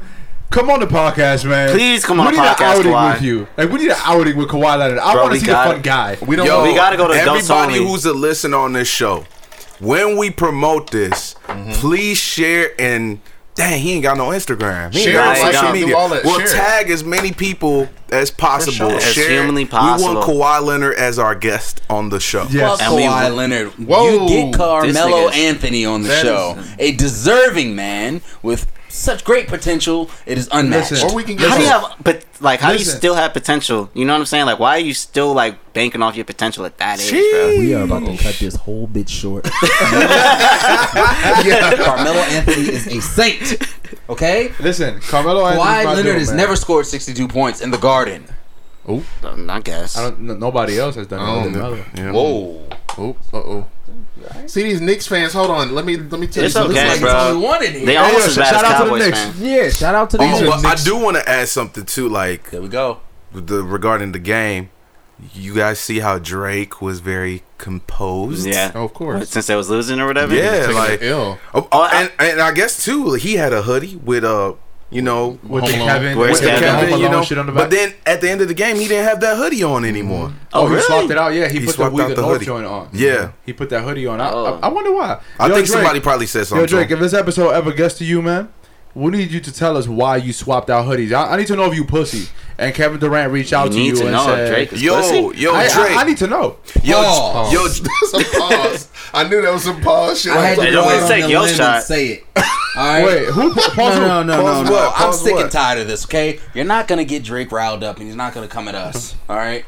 come 0.49 0.69
on 0.69 0.79
the 0.79 0.87
podcast, 0.87 1.47
man. 1.47 1.71
Please 1.71 2.03
come 2.05 2.19
on 2.19 2.27
we 2.27 2.35
the 2.35 2.41
need 2.41 2.47
podcast, 2.47 2.59
an 2.61 2.77
outing 2.79 2.91
Kawhi. 2.91 3.13
with 3.13 3.21
you. 3.23 3.47
Like 3.57 3.69
we 3.69 3.79
need 3.79 3.89
an 3.91 3.97
outing 4.03 4.37
with 4.37 4.47
Kawhi 4.49 4.77
Leonard. 4.79 4.99
I 4.99 5.15
want 5.15 5.33
to 5.33 5.39
see 5.39 5.45
the 5.45 5.51
got 5.51 5.67
fun 5.67 5.75
it. 5.77 5.83
guy. 5.83 6.17
We 6.25 6.35
don't. 6.35 6.45
Yo, 6.45 6.63
we 6.63 6.73
gotta 6.75 6.97
go 6.97 7.07
to 7.07 7.13
Adults 7.13 7.49
everybody 7.49 7.85
who's 7.85 8.05
a 8.05 8.13
listen 8.13 8.53
on 8.53 8.73
this 8.73 8.87
show. 8.87 9.25
When 9.79 10.17
we 10.17 10.29
promote 10.29 10.91
this, 10.91 11.35
Mm-hmm. 11.47 11.71
please 11.73 12.17
share 12.17 12.71
and. 12.79 13.19
Dang, 13.53 13.79
he 13.81 13.93
ain't 13.93 14.03
got 14.03 14.17
no 14.17 14.27
Instagram. 14.29 14.93
He 14.93 14.99
ain't 14.99 15.05
Share, 15.09 15.13
got 15.15 15.37
no 15.37 15.51
social 15.51 15.71
media. 15.73 15.95
all 15.97 16.07
that, 16.09 16.23
We'll 16.23 16.39
share. 16.39 16.47
tag 16.47 16.89
as 16.89 17.03
many 17.03 17.33
people 17.33 17.89
as 18.09 18.31
possible. 18.31 18.71
sure. 18.89 18.95
As 18.95 19.03
Share. 19.03 19.29
humanly 19.29 19.65
possible. 19.65 20.07
We 20.09 20.13
want 20.15 20.25
possible. 20.25 20.41
Kawhi 20.41 20.61
Leonard 20.63 20.95
as 20.95 21.19
our 21.19 21.35
guest 21.35 21.81
on 21.89 22.09
the 22.09 22.19
show. 22.21 22.47
Yes. 22.49 22.79
Fuck 22.79 22.87
And 22.87 22.95
we- 22.95 23.01
Kawhi 23.03 23.35
Leonard. 23.35 23.67
Whoa, 23.77 24.27
you 24.27 24.27
get 24.29 24.53
Carmelo 24.53 25.27
Anthony 25.29 25.85
on 25.85 26.03
the 26.03 26.07
that 26.09 26.21
show. 26.23 26.57
A 26.79 26.93
deserving 26.93 27.75
man 27.75 28.21
with 28.41 28.67
such 28.93 29.23
great 29.23 29.47
potential. 29.47 30.09
It 30.25 30.37
is 30.37 30.49
unmatched. 30.51 30.91
Listen. 30.91 31.09
Or 31.09 31.15
we 31.15 31.23
can 31.23 31.35
get 31.35 31.49
How 31.49 31.57
do 31.57 31.63
you 31.63 31.69
have, 31.69 31.95
but 32.03 32.25
like, 32.39 32.59
how 32.59 32.71
do 32.71 32.77
you 32.77 32.85
still 32.85 33.15
have 33.15 33.33
potential? 33.33 33.89
You 33.93 34.05
know 34.05 34.13
what 34.13 34.19
I'm 34.19 34.25
saying? 34.25 34.45
Like, 34.45 34.59
why 34.59 34.75
are 34.77 34.79
you 34.79 34.93
still 34.93 35.33
like 35.33 35.73
banking 35.73 36.01
off 36.01 36.15
your 36.15 36.25
potential 36.25 36.65
at 36.65 36.77
that 36.77 36.99
age, 36.99 37.11
bro? 37.11 37.55
We 37.59 37.73
are 37.73 37.83
about 37.83 38.05
to 38.05 38.17
cut 38.17 38.35
this 38.35 38.55
whole 38.55 38.87
bit 38.87 39.09
short. 39.09 39.43
Carmelo 41.83 42.19
Anthony 42.19 42.69
is 42.69 42.87
a 42.87 43.01
saint. 43.01 43.61
Okay? 44.09 44.51
Listen, 44.59 44.99
Carmelo 45.01 45.45
Anthony's 45.45 45.63
Kawhi 45.65 45.85
Leonard 45.85 46.03
dude, 46.05 46.15
has 46.15 46.29
man. 46.29 46.37
never 46.37 46.55
scored 46.55 46.85
62 46.85 47.27
points 47.27 47.61
in 47.61 47.71
the 47.71 47.77
Garden. 47.77 48.25
Oh, 48.87 49.03
I 49.23 49.59
guess. 49.61 49.95
I 49.97 50.09
don't. 50.09 50.39
Nobody 50.39 50.79
else 50.79 50.95
has 50.95 51.07
done 51.07 51.19
it. 51.19 51.23
I 51.23 51.27
other 51.29 51.43
don't 51.43 51.53
than 51.53 51.61
know. 51.61 51.71
Melo. 51.71 51.85
Yeah. 51.95 52.11
Whoa. 52.11 52.67
Oh, 52.97 53.15
uh 53.31 53.37
oh. 53.37 53.67
See 54.47 54.63
these 54.63 54.81
Knicks 54.81 55.07
fans. 55.07 55.33
Hold 55.33 55.49
on. 55.51 55.73
Let 55.75 55.85
me 55.85 55.97
let 55.97 56.19
me 56.19 56.27
tell 56.27 56.43
It's 56.43 56.53
you 56.55 56.61
something. 56.61 56.77
okay, 56.77 56.89
like 56.89 56.99
bro. 57.01 57.09
it's 57.11 57.19
only 57.35 57.43
one 57.47 57.63
in 57.65 57.73
here. 57.73 57.85
They 57.85 57.91
Hey, 57.93 57.97
almost 57.97 58.19
yo, 58.19 58.25
as 58.29 58.37
bad 58.37 58.45
shout 58.53 58.63
as 58.65 58.71
out 58.71 58.77
to 58.77 58.83
the 58.83 58.89
Cowboys 58.89 59.05
Knicks. 59.05 59.19
fans. 59.19 59.39
yeah, 59.41 59.69
shout 59.69 59.95
out 59.95 60.09
to 60.11 60.17
the 60.17 60.23
Oh, 60.23 60.61
but 60.61 60.65
I 60.65 60.83
do 60.83 60.97
want 60.97 61.17
to 61.17 61.29
add 61.29 61.47
something 61.49 61.85
too, 61.85 62.09
like 62.09 62.49
There 62.51 62.61
we 62.61 62.67
go. 62.69 62.99
the 63.33 63.63
regarding 63.63 64.11
the 64.11 64.19
game. 64.19 64.69
You 65.33 65.53
guys 65.53 65.79
see 65.79 65.99
how 65.99 66.17
Drake 66.17 66.81
was 66.81 66.99
very 66.99 67.43
composed. 67.59 68.47
Yeah. 68.47 68.71
Oh, 68.73 68.85
of 68.85 68.93
course. 68.95 69.29
Since 69.29 69.45
they 69.47 69.55
was 69.55 69.69
losing 69.69 69.99
or 69.99 70.07
whatever. 70.07 70.33
Yeah, 70.33 70.61
Taking 70.61 70.75
like 70.75 70.99
the 70.99 71.09
L. 71.09 71.39
oh, 71.53 71.67
Oh, 71.71 71.89
and 71.93 72.11
and 72.17 72.41
I 72.41 72.51
guess 72.53 72.83
too, 72.83 73.13
he 73.13 73.35
had 73.35 73.53
a 73.53 73.61
hoodie 73.61 73.97
with 73.97 74.23
uh, 74.23 74.53
you 74.91 75.01
know, 75.01 75.39
With 75.43 75.63
the 75.65 75.71
Kevin, 75.71 76.17
with 76.17 76.39
the 76.39 76.45
Kevin? 76.47 76.59
Kevin, 76.61 76.89
Kevin, 76.89 76.99
you 76.99 77.09
know. 77.09 77.23
shit 77.23 77.37
on 77.37 77.45
the 77.47 77.51
back. 77.53 77.63
But 77.63 77.71
then 77.71 77.93
at 78.05 78.21
the 78.21 78.29
end 78.29 78.41
of 78.41 78.47
the 78.49 78.53
game, 78.53 78.75
he 78.75 78.87
didn't 78.87 79.05
have 79.05 79.19
that 79.21 79.37
hoodie 79.37 79.63
on 79.63 79.85
anymore. 79.85 80.31
Oh, 80.53 80.67
Oh, 80.67 80.75
he 80.75 80.81
swapped 80.81 81.09
it 81.09 81.17
out. 81.17 81.33
Yeah, 81.33 81.47
he, 81.47 81.59
He 81.59 81.65
put 81.65 81.67
the 81.67 81.73
swapped 81.73 81.95
We 81.95 82.01
out 82.03 82.09
the 82.09 82.15
the 82.15 82.23
hoodie. 82.27 82.45
joint 82.45 82.65
on. 82.65 82.89
Yeah. 82.93 83.31
he 83.45 83.53
put 83.53 83.69
that 83.69 83.83
hoodie 83.83 84.05
on. 84.05 84.19
I, 84.21 84.29
Oh. 84.31 84.59
I, 84.61 84.67
I 84.67 84.69
wonder 84.69 84.91
why. 84.91 85.19
I 85.39 85.47
Yo, 85.47 85.53
think 85.55 85.65
Drake, 85.65 85.67
somebody 85.67 85.99
probably 86.01 86.27
said 86.27 86.45
something. 86.45 86.61
Yo, 86.63 86.67
Drake, 86.67 86.89
to 86.89 86.93
if 86.95 86.99
this 86.99 87.13
episode 87.13 87.49
ever 87.51 87.71
gets 87.71 87.97
to 87.99 88.05
you, 88.05 88.21
man, 88.21 88.49
we 88.95 89.11
need 89.11 89.31
you 89.31 89.39
to 89.39 89.51
tell 89.53 89.77
us 89.77 89.87
why 89.87 90.17
you 90.17 90.33
swapped 90.33 90.69
out 90.69 90.85
hoodies. 90.85 91.11
I, 91.13 91.33
I 91.33 91.37
need 91.37 91.47
to 91.47 91.55
know 91.55 91.65
if 91.71 91.75
you 91.75 91.85
pussy. 91.85 92.29
And 92.57 92.75
Kevin 92.75 92.99
Durant 92.99 93.31
reached 93.31 93.53
out 93.53 93.67
You 93.67 93.71
to 93.73 93.81
you 93.81 93.95
to 93.95 94.01
and 94.03 94.11
know 94.11 94.25
said, 94.25 94.49
Drake 94.49 94.73
is 94.73 94.83
Yo, 94.83 94.95
pussy. 94.95 95.41
yo, 95.41 95.53
I, 95.53 95.67
Drake, 95.67 95.97
I, 95.97 96.01
I 96.01 96.03
need 96.03 96.17
to 96.17 96.27
know. 96.27 96.57
yo, 96.83 96.95
Pause. 97.01 97.53
yo, 97.53 97.67
some 97.67 98.23
pause. 98.39 98.89
I 99.13 99.27
knew 99.27 99.41
that 99.41 99.51
was 99.51 99.63
some 99.63 99.81
pause 99.81 100.21
shit. 100.21 100.31
I 100.33 100.45
had 100.45 100.57
to 100.59 100.65
go 100.65 100.71
don't 100.71 100.87
out 100.91 101.01
on 101.03 101.09
take 101.09 101.29
your 101.29 101.47
shot. 101.47 101.83
say 101.83 102.07
it. 102.07 102.23
All 102.35 102.43
right. 102.83 103.03
Wait, 103.05 103.25
who? 103.29 103.53
Pause 103.53 103.75
No, 103.77 103.83
who? 103.93 103.99
no, 103.99 104.23
no, 104.23 104.63
no, 104.63 104.63
no. 104.63 104.91
I'm 104.95 105.11
sick 105.13 105.33
what? 105.33 105.43
and 105.43 105.51
tired 105.51 105.79
of 105.79 105.87
this. 105.87 106.05
Okay, 106.05 106.39
you're 106.53 106.63
not 106.65 106.87
gonna 106.87 107.03
get 107.03 107.23
Drake 107.23 107.51
riled 107.51 107.83
up, 107.83 107.97
and 107.97 108.05
he's 108.05 108.15
not 108.15 108.33
gonna 108.33 108.47
come 108.47 108.67
at 108.67 108.75
us. 108.75 109.15
All 109.27 109.35
right, 109.37 109.65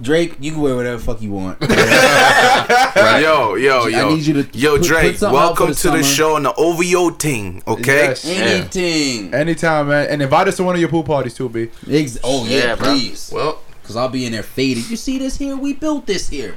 Drake, 0.00 0.36
you 0.40 0.52
can 0.52 0.60
wear 0.60 0.74
whatever 0.74 0.96
the 0.96 1.02
fuck 1.04 1.20
you 1.22 1.30
want. 1.32 1.60
yo, 1.60 3.54
yo, 3.54 3.84
I 3.84 3.88
yo, 3.88 4.14
need 4.14 4.26
you 4.26 4.42
to 4.42 4.58
yo, 4.58 4.76
put- 4.78 4.86
Drake, 4.86 5.18
put 5.18 5.30
welcome 5.32 5.68
for 5.68 5.74
to 5.74 5.90
the 5.90 5.96
the 5.98 6.02
show 6.02 6.36
and 6.36 6.44
the 6.46 6.54
OVO 6.56 7.10
team. 7.10 7.62
Okay, 7.66 8.08
Yes. 8.08 8.24
Anything. 8.24 9.34
Anytime, 9.34 9.88
man. 9.88 10.08
And 10.08 10.22
invite 10.22 10.48
us 10.48 10.56
to 10.56 10.64
one 10.64 10.74
of 10.74 10.80
your 10.80 10.88
pool 10.90 11.04
parties 11.04 11.34
too, 11.34 11.48
B. 11.48 11.68
Ex- 11.90 12.18
oh 12.24 12.44
yeah, 12.46 12.58
Yeah, 12.58 12.74
bro. 12.76 12.86
please. 12.88 13.30
Well, 13.32 13.60
Cause 13.84 13.96
I'll 13.96 14.08
be 14.08 14.24
in 14.26 14.32
there 14.32 14.44
faded. 14.44 14.88
You 14.88 14.96
see 14.96 15.18
this 15.18 15.36
here? 15.36 15.56
We 15.56 15.72
built 15.74 16.06
this 16.06 16.28
here. 16.28 16.56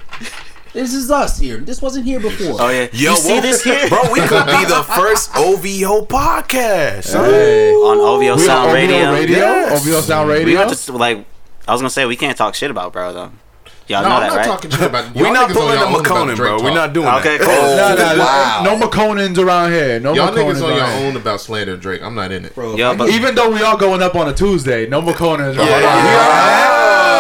This 0.74 0.94
is 0.94 1.10
us 1.10 1.40
here. 1.40 1.58
This 1.58 1.82
wasn't 1.82 2.06
here 2.06 2.20
before. 2.20 2.62
Oh 2.62 2.70
yeah. 2.70 2.88
Yo, 2.94 3.12
you 3.12 3.16
see 3.18 3.40
this 3.40 3.64
here? 3.64 3.90
bro? 3.90 4.02
We 4.12 4.20
could 4.22 4.46
be 4.46 4.66
the 4.66 4.84
first 4.96 5.32
OVO 5.36 6.06
podcast. 6.06 7.14
huh? 7.14 7.20
on 7.88 7.98
OVO 7.98 8.38
Sound 8.38 8.70
on 8.70 8.74
Radio. 8.76 8.98
OVO 8.98 9.14
Radio. 9.14 9.38
Yes. 9.38 9.88
OVO 9.88 10.02
Sound 10.02 10.30
Radio. 10.30 10.46
We 10.46 10.52
Radio. 10.56 10.68
have 10.70 10.80
to 10.86 10.92
like. 10.94 11.26
I 11.68 11.72
was 11.72 11.82
gonna 11.82 11.90
say 11.90 12.06
we 12.06 12.16
can't 12.16 12.38
talk 12.38 12.56
shit 12.56 12.72
about 12.72 12.94
bro 12.94 13.14
though. 13.14 13.32
Y'all 13.88 14.02
no, 14.02 14.10
know 14.10 14.16
I'm 14.16 14.22
that, 14.22 14.28
not 14.30 14.38
right? 14.38 14.46
talking 14.46 14.72
shit 14.72 14.82
about. 14.82 15.16
We're 15.16 15.32
not 15.32 15.50
niggas 15.50 15.54
pulling 15.54 15.78
on 15.78 15.92
the 15.94 16.00
about 16.00 16.06
McConan, 16.28 16.36
bro. 16.38 16.64
We're 16.64 16.74
not 16.74 16.94
doing 16.94 17.08
Okay, 17.08 17.38
that. 17.38 17.46
cool. 17.46 17.76
Nah, 17.78 17.94
nah, 17.94 18.16
nah. 18.16 18.26
Wow. 18.26 18.80
No 18.80 18.88
McConans 18.88 19.38
around 19.38 19.72
here. 19.74 20.00
No 20.00 20.14
Y'all 20.14 20.30
McConans 20.32 20.56
niggas 20.56 20.64
on 20.64 20.70
your 20.76 20.80
around 20.80 21.04
own 21.06 21.16
about 21.18 21.40
slander 21.42 21.78
Drake. 21.78 22.02
I'm 22.02 22.16
not 22.16 22.32
in 22.32 22.46
it. 22.46 22.56
Bro, 22.56 22.78
Yo, 22.78 22.90
if 22.92 22.96
I 22.96 22.98
but- 22.98 23.10
Even 23.10 23.36
though 23.36 23.52
we 23.52 23.62
all 23.62 23.78
going 23.78 24.02
up 24.02 24.16
on 24.16 24.28
a 24.28 24.34
Tuesday, 24.34 24.88
no 24.88 25.02
McConans 25.04 25.56
around 25.58 25.70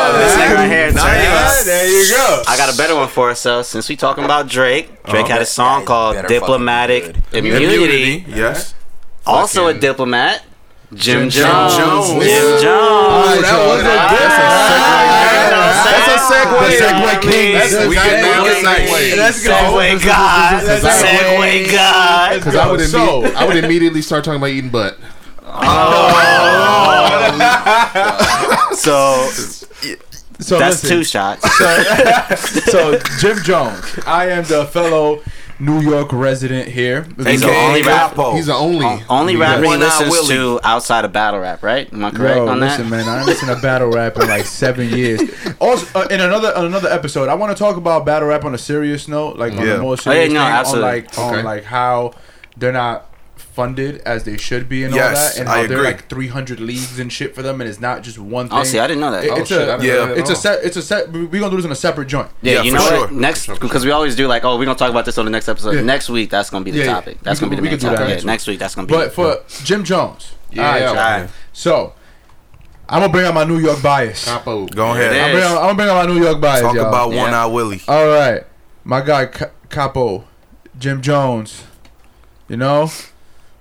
Oh, 0.07 0.17
this 0.19 0.35
nigga 0.35 0.55
right 0.55 0.69
here. 0.69 0.91
Nice. 0.91 1.65
There 1.65 1.87
you 1.87 2.15
go. 2.15 2.43
I 2.47 2.57
got 2.57 2.73
a 2.73 2.77
better 2.77 2.95
one 2.95 3.07
for 3.09 3.29
us. 3.31 3.39
So 3.39 3.61
since 3.61 3.87
we 3.89 3.95
talking 3.95 4.23
about 4.23 4.47
Drake, 4.47 5.03
Drake 5.03 5.27
had 5.27 5.41
a 5.41 5.45
song 5.45 5.85
called 5.85 6.15
"Diplomatic 6.27 7.13
be 7.31 7.41
good. 7.41 7.45
Immunity." 7.61 8.25
yes. 8.27 8.73
Also 9.25 9.67
a 9.67 9.73
diplomat, 9.73 10.43
Jim, 10.93 11.29
Jim 11.29 11.43
Jones. 11.43 11.75
Jones. 11.77 12.09
Jim 12.09 12.19
Yeah. 12.21 12.61
Jones. 12.61 13.41
that 13.41 13.57
was 13.65 13.81
a 13.81 13.83
That's 15.85 16.07
a 16.07 16.17
segue. 16.33 16.59
The 16.61 16.69
segue 16.85 17.21
king. 17.21 17.53
That's 17.53 17.71
the 17.75 17.89
We 17.89 17.95
guy 17.95 18.07
can 18.09 18.21
now. 18.21 18.43
do 18.43 18.49
It's 18.51 18.59
it. 18.59 18.65
like, 18.65 18.83
wait. 18.91 19.17
Let's 19.17 19.43
go. 19.45 19.51
Segue 19.53 20.05
God. 20.05 20.63
Let's. 20.63 20.83
Segue 21.03 21.71
God. 21.71 22.33
Because 22.35 22.55
I 22.55 22.71
would 22.71 22.81
So- 22.81 23.21
imme- 23.23 23.35
I 23.35 23.45
would 23.45 23.57
immediately 23.57 24.01
start 24.01 24.23
talking 24.23 24.37
about 24.39 24.49
eating 24.51 24.69
butt. 24.69 24.97
Oh. 25.47 26.11
So 28.75 29.29
So 30.39 30.59
that's 30.59 30.83
listen, 30.83 30.89
two 30.89 31.03
shots. 31.03 31.41
so 32.69 32.99
Jim 33.19 33.37
Jones, 33.43 33.99
I 34.05 34.29
am 34.29 34.43
the 34.43 34.65
fellow 34.65 35.21
New 35.57 35.79
York 35.79 36.11
resident 36.11 36.67
here. 36.67 37.05
He's 37.23 37.41
the 37.41 37.47
only 37.55 37.81
rap- 37.81 38.15
He's 38.33 38.47
the 38.47 38.53
only. 38.53 39.01
Only 39.09 39.33
Yeah. 39.33 39.39
rapper 39.51 39.61
he 39.61 39.67
One 39.67 39.81
Eye 39.83 39.85
listens 39.85 40.27
to 40.27 40.59
outside 40.63 41.05
of 41.05 41.13
battle 41.13 41.39
rap, 41.39 41.63
right? 41.63 41.87
Am 41.93 42.03
I 42.03 42.11
correct 42.11 42.35
Yo, 42.37 42.47
on 42.47 42.59
that? 42.59 42.71
listen, 42.77 42.89
man, 42.89 43.07
I 43.07 43.19
ain't 43.19 43.25
listened 43.25 43.55
to 43.55 43.61
battle 43.61 43.89
rap 43.89 44.17
in 44.17 44.27
like 44.27 44.45
seven 44.45 44.89
years. 44.89 45.21
Also, 45.59 45.87
uh, 45.99 46.07
in 46.11 46.19
another 46.19 46.53
on 46.57 46.65
another 46.65 46.89
episode, 46.89 47.29
I 47.29 47.33
want 47.35 47.55
to 47.55 47.61
talk 47.61 47.77
about 47.77 48.05
battle 48.05 48.27
rap 48.27 48.43
on 48.43 48.53
a 48.53 48.57
serious 48.57 49.07
note, 49.07 49.37
like 49.37 49.53
on 49.53 49.65
Yeah. 49.65 49.73
a 49.75 49.77
more 49.79 49.93
Oh, 49.93 49.95
serious 49.95 50.33
yeah, 50.33 50.39
no, 50.59 50.63
thing, 50.65 50.75
on 50.75 50.81
like 50.81 51.17
Okay. 51.17 51.37
on 51.39 51.45
like 51.45 51.63
how 51.63 52.11
they're 52.57 52.73
not 52.73 53.05
funded 53.55 54.01
as 54.05 54.25
they 54.25 54.35
should 54.35 54.67
be 54.67 54.83
and 54.83 54.93
all 54.93 54.99
that, 54.99 55.37
and 55.39 55.47
I 55.47 55.61
how 55.61 55.67
they're 55.67 55.81
like 55.83 56.09
300 56.09 56.59
leagues 56.59 56.99
and 56.99 57.11
shit 57.11 57.33
for 57.33 57.41
them, 57.41 57.61
and 57.61 57.69
it's 57.69 57.79
not 57.79 58.03
just 58.03 58.19
one 58.19 58.47
oh, 58.47 58.49
thing. 58.49 58.57
Oh, 58.59 58.63
see, 58.65 58.79
I 58.79 58.87
didn't 58.87 58.99
know 58.99 59.11
that. 59.11 59.23
It- 59.23 59.31
Oh, 59.31 59.35
it's 59.37 59.49
shit, 59.49 59.69
I 59.69 59.75
a 59.75 59.81
yeah, 59.81 60.09
it's 60.09 60.29
a 60.29 60.35
set. 60.35 60.63
It's 60.65 60.75
a 60.75 60.81
set. 60.81 61.09
We're 61.11 61.25
gonna 61.27 61.49
do 61.49 61.55
this 61.55 61.65
in 61.65 61.71
a 61.71 61.75
separate 61.75 62.07
joint. 62.09 62.29
Yeah, 62.41 62.55
Yeah, 62.55 62.61
you 62.63 62.71
for 62.71 62.77
know 62.79 62.87
sure. 62.89 62.99
what? 63.01 63.11
Next, 63.13 63.47
because 63.47 63.85
we 63.85 63.91
always 63.91 64.15
do 64.15 64.27
like, 64.27 64.43
oh, 64.43 64.57
we're 64.57 64.65
gonna 64.65 64.77
talk 64.77 64.89
about 64.91 65.05
this 65.05 65.17
on 65.17 65.23
the 65.25 65.31
next 65.31 65.47
episode. 65.47 65.71
Yeah. 65.75 65.81
Next 65.81 66.09
week, 66.09 66.29
that's 66.29 66.49
gonna 66.49 66.65
be 66.65 66.71
the 66.71 66.79
Yeah, 66.79 66.83
yeah. 66.85 66.93
topic. 66.95 67.17
That's 67.23 67.39
We 67.39 67.45
gonna 67.47 67.55
could- 67.55 67.63
be 67.63 67.69
the 67.69 67.77
could 67.77 67.83
main 67.83 67.95
topic. 67.97 68.09
next 68.09 68.23
Yeah, 68.23 68.27
next 68.31 68.47
week, 68.47 68.59
that's 68.59 68.75
gonna 68.75 68.87
be. 68.87 68.93
But 68.93 69.13
for 69.13 69.39
Jim 69.63 69.83
Jones, 69.85 70.33
Yeah, 70.51 70.65
all 70.67 70.71
right, 70.73 70.83
all 70.85 70.95
right. 70.95 71.29
So 71.53 71.93
I'm 72.89 72.99
gonna 73.01 73.11
bring 73.11 73.25
out 73.25 73.33
my 73.33 73.45
New 73.45 73.59
York 73.59 73.81
bias. 73.81 74.25
Capo. 74.25 74.65
Go 74.67 74.93
There 74.93 75.03
it 75.11 75.15
ahead. 75.15 75.31
bring 75.31 75.43
out, 75.43 75.57
I'm 75.57 75.61
gonna 75.63 75.75
bring 75.75 75.89
out 75.89 76.05
my 76.07 76.13
New 76.13 76.21
York 76.21 76.41
bias. 76.41 76.61
Talk 76.61 76.75
y'all. 76.75 76.87
about 76.89 77.11
Yeah. 77.13 77.21
One 77.23 77.33
Eye 77.33 77.45
Willie. 77.45 77.81
All 77.87 78.07
right, 78.07 78.43
my 78.83 79.01
guy 79.01 79.27
Capo, 79.69 80.25
Jim 80.77 81.01
Jones. 81.01 81.63
You 82.47 82.57
know, 82.57 82.91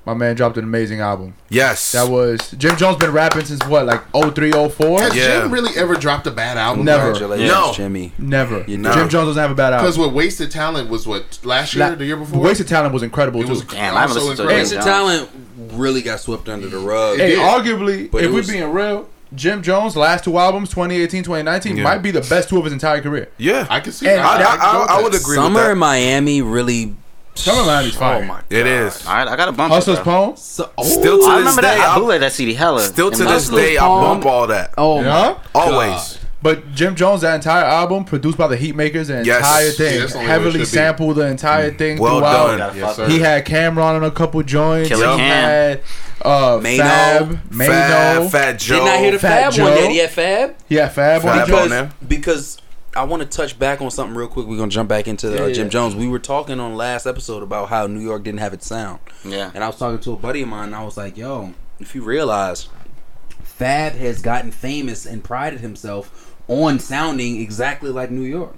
my 0.07 0.13
man 0.15 0.37
dropped 0.37 0.57
an 0.59 0.65
amazing 0.65 1.01
album. 1.01 1.35
Yes. 1.49 1.93
That 1.93 2.09
was 2.11 2.51
Jim 2.53 2.77
Jones 2.77 2.97
been 2.99 3.11
rapping 3.13 3.45
since 3.45 3.65
what, 3.67 3.87
like 3.87 4.03
03, 4.13 4.53
04? 4.53 5.01
Has 5.01 5.17
Yeah. 5.17 5.41
Jim 5.41 5.51
really 5.51 5.75
ever 5.77 5.95
dropped 5.95 6.27
a 6.27 6.31
bad 6.31 6.57
album? 6.59 6.85
Never. 6.85 7.13
No. 7.39 7.73
Jimmy. 7.75 8.13
Never. 8.19 8.65
You 8.67 8.77
know. 8.79 8.93
Jim 8.93 9.09
Jones 9.09 9.29
doesn't 9.29 9.41
have 9.43 9.51
a 9.51 9.55
bad 9.55 9.73
album. 9.73 9.87
Because 9.87 9.99
what 9.99 10.13
Wasted 10.13 10.51
Talent 10.51 10.91
was 10.91 11.07
what 11.07 11.39
last 11.45 11.75
year, 11.75 11.89
La- 11.89 11.95
the 11.95 12.05
year 12.05 12.17
before. 12.17 12.41
Wasted 12.41 12.69
Talent 12.69 12.93
was 12.93 13.03
incredible 13.03 13.41
It 13.41 13.45
too. 13.45 13.51
was 13.51 13.63
Damn, 13.63 13.97
I 13.97 14.01
haven't 14.03 14.17
also 14.19 14.31
listened 14.31 14.37
to 14.49 14.55
incredible. 14.55 14.57
Wasted 14.57 14.79
Wasted 14.79 14.93
Talent 14.93 15.31
really 15.73 16.03
got 16.03 16.21
swept 16.21 16.49
under 16.49 16.67
the 16.69 16.79
rug. 16.79 17.19
hey, 17.19 17.31
did. 17.31 17.39
arguably, 17.39 18.11
But 18.11 18.25
if 18.25 18.31
it 18.31 18.35
we're 18.35 18.43
being 18.43 18.71
real, 18.73 19.09
Jim 19.35 19.63
Jones' 19.63 19.97
last 19.97 20.23
two 20.25 20.39
albums, 20.39 20.69
2018, 20.71 21.25
2019, 21.25 21.77
Yeah. 21.79 21.83
might 21.83 21.99
be 22.03 22.11
the 22.13 22.21
best 22.21 22.49
two 22.51 22.59
of 22.59 22.65
his 22.65 22.73
entire 22.73 23.01
career. 23.01 23.29
yeah. 23.39 23.67
I 23.71 23.81
can 23.81 23.93
see. 23.93 24.07
And 24.07 24.19
that. 24.19 24.41
I, 24.43 24.57
I, 24.57 24.85
I, 24.97 24.99
I 24.99 25.03
would 25.03 25.15
agree 25.15 25.35
Summer 25.35 25.63
with 25.63 25.71
in 25.73 25.79
Miami 25.79 26.43
really. 26.43 26.95
Summer 27.35 27.61
in 27.61 27.67
Miami's 27.67 27.97
fire. 27.97 28.23
Oh 28.23 28.27
my 28.27 28.35
god. 28.37 28.45
It 28.51 28.67
is. 28.67 29.07
All 29.07 29.15
right, 29.15 29.27
I 29.29 29.37
got 29.37 29.49
a 29.49 29.53
bump. 29.53 29.73
Hustler's 29.73 29.99
it. 29.99 30.05
Poem? 30.05 30.37
So, 30.37 30.71
Still 30.83 31.19
to 31.21 31.25
I 31.27 31.31
this 31.31 31.39
remember 31.41 31.63
day, 31.63 31.69
that. 31.77 31.89
I 31.89 31.95
I, 31.95 31.99
bootleg 31.99 32.21
that 32.21 32.33
CD 32.33 32.55
hella. 32.55 32.81
still 32.83 33.11
to 33.11 33.25
my- 33.25 33.33
this 33.33 33.49
day, 33.49 33.77
I 33.77 33.81
Palm. 33.81 34.03
bump 34.21 34.27
all 34.27 34.47
that. 34.47 34.73
oh 34.79 35.01
Yeah? 35.03 35.39
Always. 35.55 36.19
But 36.43 36.75
Jim 36.75 36.95
Jones, 36.95 37.23
that 37.23 37.37
entire 37.37 37.65
album, 37.65 38.05
produced 38.05 38.37
by 38.37 38.47
the 38.49 38.57
Heatmakerz, 38.57 39.07
the 39.07 39.23
Yes. 39.25 39.39
entire 39.39 39.65
Yeah, 39.65 39.71
thing, 39.73 40.01
that's 40.01 40.13
the 40.13 40.19
only 40.19 40.19
way 40.19 40.25
it 40.25 40.29
heavily 40.29 40.53
should 40.53 40.59
be. 40.59 40.65
sampled 40.67 41.17
the 41.17 41.27
entire 41.27 41.71
thing 41.71 41.99
Well 41.99 42.19
throughout. 42.19 42.57
done. 42.59 42.77
Yes, 42.77 42.97
sir. 42.97 43.09
He 43.09 43.19
had 43.21 43.47
Cam'ron 43.47 43.97
on 43.97 44.05
a 44.05 44.11
couple 44.11 44.43
joints. 44.43 44.89
Killer 44.91 45.13
he 45.13 45.17
Cam. 45.17 45.19
had 45.49 45.81
uh, 46.23 46.61
Mano. 46.63 46.77
Fab, 46.77 47.39
Mano. 47.51 47.71
Fat, 47.73 48.31
Fat 48.31 48.59
Joe. 48.59 48.75
Didn't 48.77 48.89
I 48.89 48.97
hear 48.99 49.13
the 49.13 49.19
Fat 49.19 49.53
Fab 49.55 49.63
one 49.63 49.73
Joe. 49.73 49.81
yet? 49.81 49.91
He 49.91 49.97
had 49.99 50.11
Fab. 50.11 50.55
He 50.69 50.75
had 50.77 50.93
Fab, 50.93 51.25
on 51.25 51.29
Fab 51.39 51.49
the 51.49 51.57
on 51.63 51.69
there. 51.71 51.91
because 52.07 52.59
I 52.97 53.05
want 53.05 53.23
to 53.23 53.29
touch 53.29 53.59
back 53.59 53.81
on 53.81 53.91
something 53.91 54.17
real 54.17 54.29
quick. 54.29 54.47
We're 54.47 54.57
gonna 54.59 54.71
jump 54.71 54.89
back 54.89 55.09
into 55.09 55.29
uh, 55.29 55.47
Yeah, 55.49 55.53
Jim 55.53 55.67
yeah. 55.67 55.71
Jones. 55.71 55.95
We 55.97 56.09
were 56.09 56.19
talking 56.19 56.61
on 56.61 56.77
last 56.77 57.07
episode 57.07 57.43
about 57.43 57.69
how 57.69 57.87
New 57.87 58.01
York 58.01 58.23
didn't 58.23 58.41
have 58.41 58.53
its 58.53 58.67
sound, 58.67 59.01
Yeah. 59.25 59.51
and 59.55 59.65
I 59.65 59.67
was 59.67 59.77
talking 59.77 59.99
to 60.01 60.13
a 60.13 60.17
buddy 60.17 60.43
of 60.43 60.49
mine. 60.49 60.67
and 60.67 60.75
I 60.75 60.85
was 60.85 60.97
like, 60.97 61.17
"Yo, 61.17 61.55
if 61.81 61.95
you 61.95 62.03
realize, 62.03 62.69
Fab 63.43 63.93
has 63.95 64.21
gotten 64.23 64.51
famous 64.51 65.07
and 65.07 65.23
prided 65.25 65.61
himself 65.61 66.35
on 66.49 66.79
sounding 66.79 67.41
exactly 67.41 67.91
like 67.91 68.11
New 68.11 68.23
York. 68.23 68.55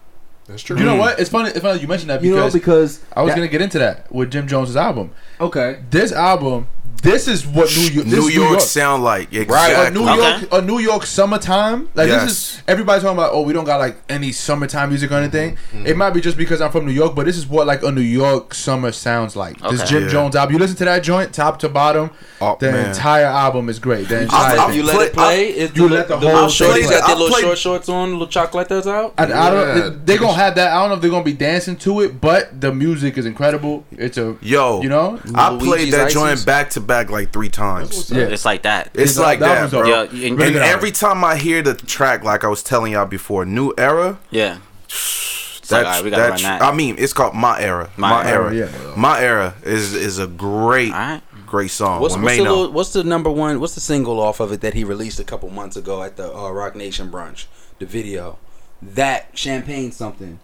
That's 0.46 0.62
true. 0.62 0.78
You 0.78 0.84
know 0.84 0.96
what? 0.96 1.18
It's 1.18 1.30
funny. 1.30 1.50
It's 1.50 1.60
funny 1.60 1.80
you 1.80 1.88
mentioned 1.88 2.10
that 2.10 2.22
You 2.22 2.30
know, 2.30 2.36
because 2.36 2.52
because 2.52 3.00
I 3.14 3.22
was 3.22 3.30
that- 3.30 3.36
gonna 3.36 3.48
get 3.48 3.62
into 3.62 3.78
that 3.80 4.10
with 4.12 4.30
Jim 4.30 4.46
Jones's 4.46 4.76
album. 4.76 5.10
okay. 5.40 5.80
This 5.90 6.12
album, 6.12 6.68
this 7.02 7.28
is 7.28 7.46
what 7.46 7.70
New 7.76 7.82
York. 7.82 8.06
This 8.06 8.20
New 8.20 8.28
is 8.28 8.34
York 8.34 8.60
sound 8.60 9.04
like 9.04 9.28
Right, 9.48 9.72
a 9.88 9.90
New 9.90 10.08
Okay. 10.08 10.16
York, 10.40 10.48
a 10.52 10.62
New 10.62 10.78
York 10.78 11.04
summertime. 11.06 11.88
Like 11.94 12.08
Yes. 12.08 12.22
this 12.24 12.32
is 12.32 12.62
everybody's 12.68 13.02
talking 13.02 13.18
about. 13.18 13.30
Oh, 13.32 13.42
we 13.42 13.52
don't 13.52 13.64
got 13.64 13.78
like 13.78 13.96
any 14.08 14.32
summertime 14.32 14.88
music 14.90 15.10
or 15.10 15.14
anything. 15.14 15.56
Mm-hmm. 15.72 15.86
It 15.86 15.96
might 15.96 16.10
be 16.10 16.20
just 16.20 16.36
because 16.36 16.60
I'm 16.60 16.70
from 16.70 16.86
New 16.86 16.92
York, 16.92 17.14
but 17.14 17.26
this 17.26 17.36
is 17.36 17.46
what 17.46 17.66
like 17.66 17.82
a 17.82 17.90
New 17.92 18.00
York 18.00 18.54
summer 18.54 18.92
sounds 18.92 19.36
like. 19.36 19.60
This 19.70 19.88
Jim 19.88 20.04
Yeah. 20.04 20.08
Jones 20.08 20.36
album. 20.36 20.54
You 20.54 20.58
listen 20.58 20.76
to 20.78 20.84
that 20.86 21.02
joint, 21.02 21.32
top 21.32 21.58
to 21.60 21.68
bottom. 21.68 22.10
Oh, 22.40 22.56
the 22.60 22.70
man. 22.72 22.90
entire 22.90 23.24
album 23.26 23.68
is 23.68 23.78
great. 23.78 24.08
The 24.08 24.16
I've- 24.16 24.24
entire 24.24 24.58
I've. 24.58 24.74
You 24.74 24.82
let 24.82 24.96
play- 24.96 25.06
it 25.06 25.12
play. 25.12 25.48
Is 25.48 25.76
you 25.76 25.88
let 25.88 26.08
the 26.08 26.16
whole 26.18 26.28
little 26.32 26.48
thing 26.48 26.68
shorties 26.68 26.72
play. 26.72 26.82
got 26.82 26.90
their 26.90 27.02
I've 27.04 27.08
little 27.18 27.28
played- 27.28 27.42
short 27.44 27.58
shorts 27.58 27.88
on, 27.88 28.12
little 28.12 28.26
chocolates 28.26 28.86
out. 28.86 29.14
I, 29.18 29.24
I 29.24 29.50
don't. 29.50 30.04
They 30.06 30.16
gonna 30.18 30.32
have 30.34 30.54
that. 30.56 30.72
I 30.72 30.80
don't 30.80 30.88
know 30.90 30.94
if 30.96 31.00
they're 31.00 31.10
gonna 31.10 31.24
be 31.24 31.32
dancing 31.32 31.76
to 31.76 32.00
it, 32.00 32.20
but 32.20 32.60
the 32.60 32.72
music 32.72 33.16
is 33.18 33.26
incredible. 33.26 33.84
It's 33.92 34.18
a 34.18 34.36
Yo, 34.40 34.82
you 34.82 34.88
know. 34.88 35.18
I 35.34 35.56
played 35.58 35.92
that 35.92 36.10
joint 36.10 36.44
back 36.44 36.70
to 36.70 36.80
back 36.86 37.10
like 37.10 37.32
three 37.32 37.48
times. 37.48 38.10
Yeah. 38.10 38.24
It's 38.24 38.44
like 38.44 38.62
that. 38.62 38.90
It's 38.94 39.14
The- 39.16 39.22
like 39.22 39.38
the 39.40 39.46
that, 39.46 39.70
bro. 39.70 39.84
Yeah, 39.86 40.02
and- 40.02 40.40
And 40.40 40.56
every 40.56 40.90
time 40.92 41.24
I 41.24 41.36
hear 41.36 41.62
the 41.62 41.74
track, 41.74 42.24
like 42.24 42.44
I 42.44 42.48
was 42.48 42.62
telling 42.62 42.92
y'all 42.92 43.06
before, 43.06 43.44
New 43.44 43.72
Era. 43.76 44.18
Yeah. 44.30 44.58
It's 44.88 45.72
like, 45.72 45.82
That's, 45.84 46.02
we 46.04 46.10
gotta 46.10 46.22
that's- 46.22 46.42
run 46.44 46.58
that. 46.60 46.62
I 46.64 46.72
mean, 46.72 46.94
it's 46.98 47.12
called 47.12 47.34
My 47.34 47.60
Era. 47.60 47.90
My 47.96 48.10
My, 48.22 48.30
Era, 48.30 48.54
Era. 48.54 48.68
yeah. 48.70 48.94
My 48.96 49.20
Era 49.20 49.54
is 49.64 49.94
is 49.94 50.18
a 50.20 50.28
great, 50.28 50.92
Alright. 50.92 51.22
great 51.46 51.72
song. 51.72 52.00
What's, 52.00 52.16
what's, 52.16 52.36
the 52.36 52.42
little, 52.42 52.70
what's 52.70 52.92
the 52.92 53.02
number 53.02 53.30
one? 53.30 53.58
What's 53.58 53.74
the 53.74 53.80
single 53.80 54.20
off 54.20 54.38
of 54.38 54.52
it 54.52 54.60
that 54.60 54.74
he 54.74 54.84
released 54.84 55.18
a 55.18 55.24
couple 55.24 55.50
months 55.50 55.76
ago 55.76 56.04
at 56.04 56.16
the 56.16 56.32
uh, 56.32 56.50
Roc 56.50 56.76
Nation 56.76 57.10
brunch? 57.10 57.46
The 57.80 57.86
video. 57.86 58.38
That 58.80 59.30
champagne 59.34 59.90
something. 59.90 60.38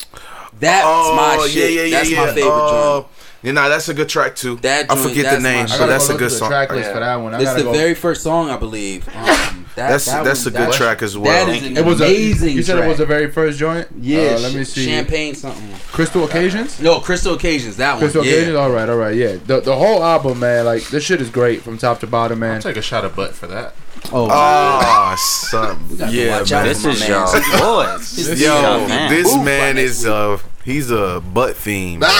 That's 0.60 0.84
my 1.16 1.48
shit. 1.50 1.90
that's 1.90 2.10
my 2.10 2.26
favorite 2.34 2.50
Uh, 2.50 2.92
joint. 3.00 3.06
You 3.44 3.52
know, 3.52 3.68
that's 3.68 3.88
a 3.88 3.94
good 3.94 4.08
track 4.08 4.36
too. 4.36 4.54
That 4.62 4.88
I 4.88 4.94
forget 4.94 5.16
the 5.16 5.22
that's 5.22 5.42
name, 5.42 5.66
but 5.66 5.78
gotta 5.78 5.90
that's 5.90 6.06
go 6.06 6.14
a 6.14 6.18
good 6.18 6.30
song. 6.30 6.48
track 6.48 6.70
list 6.70 6.86
Yeah. 6.86 6.92
for 6.94 7.00
that 7.00 7.16
one. 7.16 7.34
I 7.34 7.40
It's 7.40 7.54
the 7.54 7.64
go. 7.64 7.72
very 7.72 7.94
first 7.96 8.22
song, 8.22 8.50
I 8.50 8.56
believe. 8.56 9.08
Um, 9.08 9.66
that, 9.74 9.88
That's 9.90 10.04
that 10.04 10.22
that's 10.22 10.46
a 10.46 10.50
good 10.52 10.60
that- 10.68 10.72
track 10.74 11.02
as 11.02 11.18
well. 11.18 11.48
is 11.48 11.60
an 11.64 11.76
It 11.76 11.84
was 11.84 12.00
amazing. 12.00 12.50
A, 12.50 12.52
you 12.52 12.62
said 12.62 12.78
it 12.78 12.86
was 12.86 12.98
the 12.98 13.06
very 13.06 13.32
first 13.32 13.58
joint. 13.58 13.88
yeah. 14.00 14.34
Uh, 14.36 14.38
let 14.38 14.54
me 14.54 14.62
see. 14.62 14.84
Champagne 14.84 15.34
something. 15.34 15.70
Crystal 15.90 16.22
Occasions. 16.22 16.78
No, 16.78 17.00
Crystal 17.00 17.34
Occasions. 17.34 17.78
That 17.78 17.98
Crystal 17.98 18.20
one. 18.20 18.28
Yeah. 18.28 18.34
Occasions. 18.34 18.56
All 18.58 18.70
right, 18.70 18.88
all 18.88 18.96
right, 18.96 19.16
yeah. 19.16 19.34
The 19.44 19.60
the 19.60 19.74
whole 19.74 20.04
album, 20.04 20.38
man. 20.38 20.64
Like 20.64 20.86
this 20.90 21.02
shit 21.02 21.20
is 21.20 21.28
great 21.28 21.62
from 21.62 21.78
top 21.78 21.98
to 22.00 22.06
bottom, 22.06 22.38
man. 22.38 22.54
I'll 22.56 22.62
Take 22.62 22.76
a 22.76 22.82
shot 22.82 23.04
of 23.04 23.16
butt 23.16 23.34
for 23.34 23.48
that. 23.48 23.74
Oh, 24.10 24.28
Oh, 24.30 25.16
son. 25.18 25.78
Yeah, 26.10 26.42
man. 26.50 26.64
This 26.66 26.84
is 26.84 27.00
man. 27.00 27.08
your 27.10 27.26
boy. 27.60 27.96
This 27.98 28.40
Yo, 28.40 28.60
young 28.60 28.88
man. 28.88 29.10
this 29.10 29.32
Ooh, 29.34 29.42
man 29.42 29.76
like 29.76 29.84
is 29.84 30.06
uh 30.06 30.38
he's 30.64 30.90
a 30.90 31.20
butt 31.20 31.56
fiend. 31.56 32.04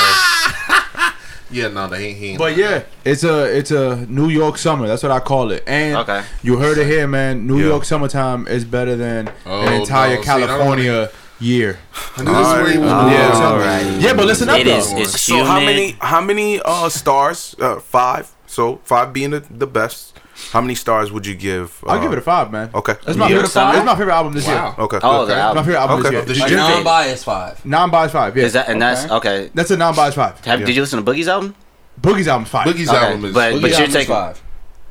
Yeah, 1.55 1.69
no, 1.69 1.87
they 1.87 2.07
ain't. 2.07 2.17
He 2.19 2.27
ain't 2.31 2.39
But 2.39 2.57
yeah, 2.57 2.85
it's 3.05 3.25
a 3.25 3.45
it's 3.45 3.71
a 3.71 4.07
New 4.09 4.31
York 4.31 4.57
summer. 4.57 4.87
That's 4.87 5.03
what 5.03 5.13
I 5.13 5.21
call 5.21 5.51
it. 5.51 5.63
And 5.67 5.97
Okay. 5.99 6.23
you 6.43 6.57
heard 6.57 6.79
it 6.79 6.87
here, 6.87 7.07
man. 7.07 7.47
New 7.47 7.59
Yeah. 7.61 7.67
York 7.67 7.85
summertime 7.85 8.47
is 8.49 8.65
better 8.65 8.97
than 8.97 9.31
Oh, 9.45 9.61
an 9.61 9.75
entire 9.83 10.15
no. 10.15 10.21
See, 10.23 10.27
California 10.27 11.11
year. 11.41 11.79
I 12.17 12.23
knew 12.23 12.33
this 12.33 12.47
is 12.49 12.55
where 12.55 12.71
he 12.71 12.79
was 12.79 12.91
Alright. 12.91 13.13
Yeah, 13.13 13.57
right. 13.93 14.01
yeah, 14.01 14.15
but 14.15 14.25
listen 14.25 14.49
up 14.49 14.61
It 14.61 14.65
though. 14.65 14.79
is. 14.79 14.93
It's 14.93 15.21
So 15.21 15.35
humid. 15.35 15.47
how 15.51 15.61
many 15.61 15.97
how 16.01 16.21
many 16.23 16.59
uh 16.65 16.89
stars? 16.89 17.55
Uh, 17.61 17.79
five. 17.81 18.31
So 18.47 18.81
five 18.85 19.13
being 19.13 19.33
the, 19.33 19.41
the 19.41 19.67
best. 19.67 20.19
How 20.51 20.61
many 20.61 20.75
stars 20.75 21.11
would 21.13 21.27
you 21.27 21.35
give? 21.35 21.83
I'll 21.87 21.99
uh, 21.99 22.03
give 22.03 22.13
it 22.13 22.19
a 22.19 22.23
five, 22.23 22.51
man. 22.53 22.71
Okay. 22.75 22.95
That's 23.05 23.17
my 23.17 23.29
New 23.29 23.35
favorite. 23.37 23.49
summer? 23.51 23.77
It's 23.79 23.87
my 23.87 23.95
favorite 23.97 24.15
album 24.15 24.33
this 24.35 24.47
Wow. 24.47 24.53
year. 24.77 24.85
Okay. 24.85 24.99
Oh, 25.03 25.23
Okay. 25.23 25.35
the 25.35 25.55
My 25.55 25.63
favorite 25.63 25.77
album 25.79 26.01
Okay. 26.07 26.11
this 26.11 26.13
year. 26.13 26.21
Of 26.23 26.29
A 26.29 26.35
Jim 26.35 26.49
Jim- 26.49 26.59
Jones. 26.59 26.75
non-biased 26.75 27.25
five. 27.25 27.65
Non-biased 27.67 28.13
five. 28.13 28.37
Yeah. 28.37 28.45
Is 28.45 28.53
that 28.55 28.69
and 28.69 28.83
that's 28.83 29.11
okay? 29.11 29.51
That's 29.55 29.71
a 29.71 29.77
non-biased 29.77 30.17
five. 30.17 30.45
Have, 30.45 30.61
Yeah. 30.61 30.67
Did 30.67 30.77
you 30.77 30.83
listen 30.83 31.03
to 31.05 31.11
Boogie's 31.11 31.29
album? 31.29 31.55
Boogie's 32.01 32.29
album's 32.29 32.49
five. 32.49 32.67
Boogie's 32.67 32.89
Okay, 32.89 32.99
album 32.99 33.25
is. 33.27 33.35
but- 33.35 33.53
Boogie's 33.53 33.61
but 33.63 33.71
you're 33.71 33.77
album's 33.81 33.95
taking- 33.95 34.15
five. 34.15 34.43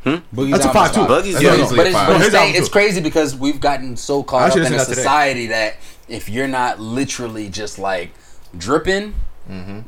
Hmm? 0.03 0.09
Boogie's 0.09 0.51
That's 0.51 0.65
a 0.65 0.67
album's 0.67 0.73
five 0.73 0.93
too. 0.93 1.01
Boogie's 1.13 1.33
That's 1.33 1.43
yeah. 1.43 1.51
a- 1.51 1.63
easily 1.63 1.77
But 1.77 1.87
it's, 1.87 1.95
five. 1.95 2.07
but 2.07 2.15
it's, 2.15 2.23
his 2.25 2.31
saying- 2.33 2.43
album 2.47 2.59
it's 2.59 2.67
too. 2.69 2.73
crazy 2.73 3.01
because 3.01 3.35
we've 3.35 3.59
gotten 3.61 3.97
so 3.97 4.21
I 4.21 4.23
caught 4.23 4.41
up 4.47 4.53
should 4.53 4.63
in 4.65 4.71
listen 4.71 4.75
a 4.75 4.79
to 4.79 4.85
that 4.85 4.89
today. 4.89 5.01
society 5.01 5.47
that 5.47 5.75
if 6.07 6.27
you're 6.29 6.47
not 6.47 6.79
literally 6.79 7.49
just 7.49 7.77
like 7.77 8.11
dripping, 8.57 9.13